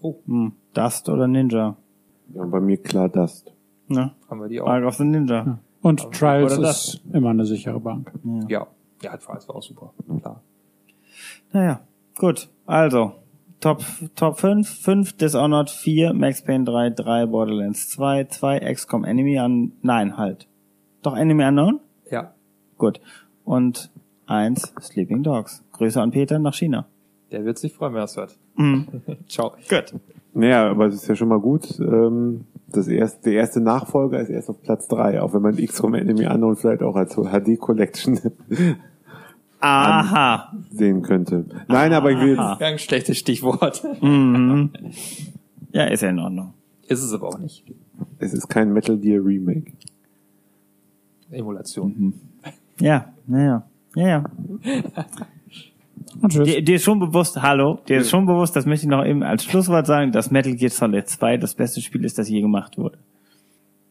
Hm. 0.00 0.52
Dust 0.74 1.08
oder 1.08 1.26
Ninja? 1.26 1.76
ja, 2.34 2.44
bei 2.44 2.60
mir 2.60 2.76
klar 2.76 3.08
Dust. 3.08 3.52
Ne? 3.88 4.12
Haben 4.28 4.40
wir 4.40 4.48
die 4.48 4.60
auch? 4.60 4.66
Mark 4.66 4.84
of 4.84 4.94
the 4.96 5.04
Ninja. 5.04 5.58
Und 5.82 6.12
Trials 6.12 6.54
oder 6.54 6.68
das. 6.68 6.94
ist 6.94 7.02
immer 7.12 7.30
eine 7.30 7.44
sichere 7.44 7.78
Bank. 7.80 8.12
Ja. 8.48 8.66
Ja, 9.02 9.16
Trials 9.16 9.48
war 9.48 9.56
auch 9.56 9.62
super. 9.62 9.92
Klar. 10.20 10.42
Naja, 11.52 11.80
gut. 12.18 12.48
Also, 12.64 13.12
Top, 13.60 13.82
Top 14.14 14.38
5, 14.38 14.68
5 14.68 15.16
Dishonored, 15.16 15.70
4 15.70 16.12
Max 16.12 16.42
Payne 16.42 16.64
3, 16.64 16.90
3 16.90 17.26
Borderlands 17.26 17.88
2, 17.90 18.24
2 18.24 18.60
XCOM 18.74 19.04
Enemy 19.04 19.38
an, 19.38 19.72
nein, 19.82 20.16
halt. 20.16 20.48
Doch 21.02 21.16
Enemy 21.16 21.44
Unknown? 21.44 21.80
Ja. 22.10 22.32
Gut. 22.78 23.00
Und 23.44 23.90
1 24.26 24.74
Sleeping 24.80 25.22
Dogs. 25.22 25.64
Grüße 25.72 26.00
an 26.00 26.10
Peter 26.10 26.38
nach 26.38 26.54
China. 26.54 26.86
Der 27.30 27.44
wird 27.44 27.58
sich 27.58 27.72
freuen, 27.72 27.94
wenn 27.94 28.00
er 28.00 28.04
es 28.04 28.16
hört. 28.16 28.36
Mhm. 28.56 28.86
Ciao. 29.28 29.54
Gut. 29.68 29.94
Naja, 30.36 30.70
aber 30.70 30.86
es 30.86 30.96
ist 30.96 31.08
ja 31.08 31.16
schon 31.16 31.28
mal 31.28 31.40
gut. 31.40 31.80
Ähm, 31.80 32.44
das 32.68 32.88
erste, 32.88 33.30
der 33.30 33.40
erste 33.40 33.60
Nachfolger 33.62 34.20
ist 34.20 34.28
erst 34.28 34.50
auf 34.50 34.60
Platz 34.62 34.86
drei, 34.86 35.22
auch 35.22 35.32
wenn 35.32 35.40
man 35.40 35.56
XCOM 35.56 35.94
Enemy 35.94 36.26
Unknown 36.26 36.56
vielleicht 36.56 36.82
auch 36.82 36.94
als 36.94 37.14
HD 37.14 37.58
Collection 37.58 38.20
Aha. 39.60 40.52
sehen 40.70 41.00
könnte. 41.00 41.46
Nein, 41.68 41.94
aber 41.94 42.10
ich 42.10 42.18
will 42.18 42.36
jetzt, 42.36 42.58
Ganz 42.58 42.82
schlechtes 42.82 43.16
Stichwort. 43.16 43.82
Mhm. 44.02 44.72
Ja, 45.72 45.84
ist 45.84 46.02
ja 46.02 46.10
in 46.10 46.18
Ordnung. 46.18 46.52
Ist 46.86 47.02
es 47.02 47.14
aber 47.14 47.28
auch 47.28 47.38
nicht. 47.38 47.64
es 48.18 48.34
ist 48.34 48.48
kein 48.48 48.74
Metal 48.74 48.98
Gear 48.98 49.24
Remake. 49.24 49.72
Emulation. 51.30 52.12
Ja, 52.78 53.06
naja. 53.26 53.66
Ja, 53.94 54.06
ja. 54.06 54.24
Dir, 56.22 56.62
dir 56.62 56.76
ist 56.76 56.84
schon 56.84 56.98
bewusst, 56.98 57.40
hallo, 57.42 57.78
dir 57.88 57.98
ist 57.98 58.10
schon 58.10 58.26
bewusst, 58.26 58.56
das 58.56 58.66
möchte 58.66 58.86
ich 58.86 58.90
noch 58.90 59.04
eben 59.04 59.22
als 59.22 59.44
Schlusswort 59.44 59.86
sagen, 59.86 60.12
dass 60.12 60.30
Metal 60.30 60.54
Gear 60.54 60.70
Solid 60.70 61.08
2 61.08 61.36
das 61.36 61.54
beste 61.54 61.80
Spiel 61.80 62.04
ist, 62.04 62.18
das 62.18 62.28
je 62.28 62.40
gemacht 62.40 62.78
wurde. 62.78 62.98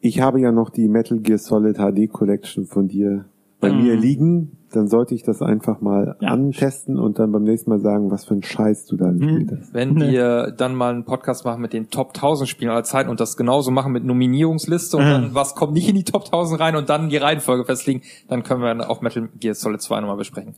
Ich 0.00 0.20
habe 0.20 0.40
ja 0.40 0.52
noch 0.52 0.70
die 0.70 0.88
Metal 0.88 1.18
Gear 1.18 1.38
Solid 1.38 1.76
HD 1.76 2.10
Collection 2.10 2.66
von 2.66 2.88
dir 2.88 3.24
bei 3.60 3.72
mir 3.72 3.96
liegen. 3.96 4.52
Dann 4.72 4.88
sollte 4.88 5.14
ich 5.14 5.22
das 5.22 5.40
einfach 5.40 5.80
mal 5.80 6.16
Ja. 6.20 6.28
antesten 6.30 6.98
und 6.98 7.18
dann 7.18 7.32
beim 7.32 7.44
nächsten 7.44 7.70
Mal 7.70 7.78
sagen, 7.80 8.10
was 8.10 8.26
für 8.26 8.34
ein 8.34 8.42
Scheiß 8.42 8.84
du 8.86 8.96
da 8.96 9.10
gespielt 9.10 9.50
hast. 9.58 9.72
Wenn 9.72 9.98
wir 9.98 10.52
dann 10.54 10.74
mal 10.74 10.92
einen 10.92 11.04
Podcast 11.04 11.44
machen 11.46 11.62
mit 11.62 11.72
den 11.72 11.88
Top 11.88 12.08
1000 12.14 12.48
Spielen 12.48 12.70
aller 12.70 12.82
Zeiten 12.84 13.08
und 13.08 13.18
das 13.20 13.36
genauso 13.36 13.70
machen 13.70 13.92
mit 13.92 14.04
Nominierungsliste 14.04 14.98
und 14.98 15.04
dann 15.04 15.34
was 15.34 15.54
kommt 15.54 15.72
nicht 15.72 15.88
in 15.88 15.94
die 15.94 16.04
Top 16.04 16.24
1000 16.24 16.60
rein 16.60 16.76
und 16.76 16.90
dann 16.90 17.08
die 17.08 17.16
Reihenfolge 17.16 17.64
festlegen, 17.64 18.02
dann 18.28 18.42
können 18.42 18.60
wir 18.60 18.90
auch 18.90 19.00
Metal 19.00 19.28
Gear 19.40 19.54
Solid 19.54 19.80
2 19.80 20.00
nochmal 20.00 20.18
besprechen. 20.18 20.54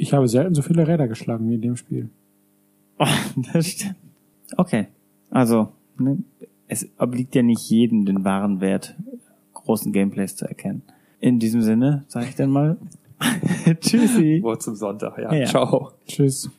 Ich 0.00 0.14
habe 0.14 0.26
selten 0.28 0.54
so 0.54 0.62
viele 0.62 0.88
Räder 0.88 1.08
geschlagen 1.08 1.50
wie 1.50 1.56
in 1.56 1.60
dem 1.60 1.76
Spiel. 1.76 2.08
Oh, 2.98 3.04
das 3.52 3.66
stimmt. 3.66 3.96
Okay. 4.56 4.86
Also, 5.28 5.72
ne, 5.98 6.18
es 6.68 6.88
obliegt 6.98 7.34
ja 7.34 7.42
nicht 7.42 7.68
jedem 7.68 8.06
den 8.06 8.24
wahren 8.24 8.62
Wert 8.62 8.96
großen 9.52 9.92
Gameplays 9.92 10.36
zu 10.36 10.46
erkennen. 10.46 10.82
In 11.20 11.38
diesem 11.38 11.60
Sinne 11.60 12.04
sage 12.08 12.28
ich 12.30 12.34
dann 12.34 12.48
mal 12.48 12.78
Tschüssi. 13.80 14.40
Wort 14.42 14.62
zum 14.62 14.74
Sonntag, 14.74 15.18
ja. 15.18 15.34
Ja. 15.34 15.44
Ciao. 15.44 15.92
Tschüss. 16.06 16.50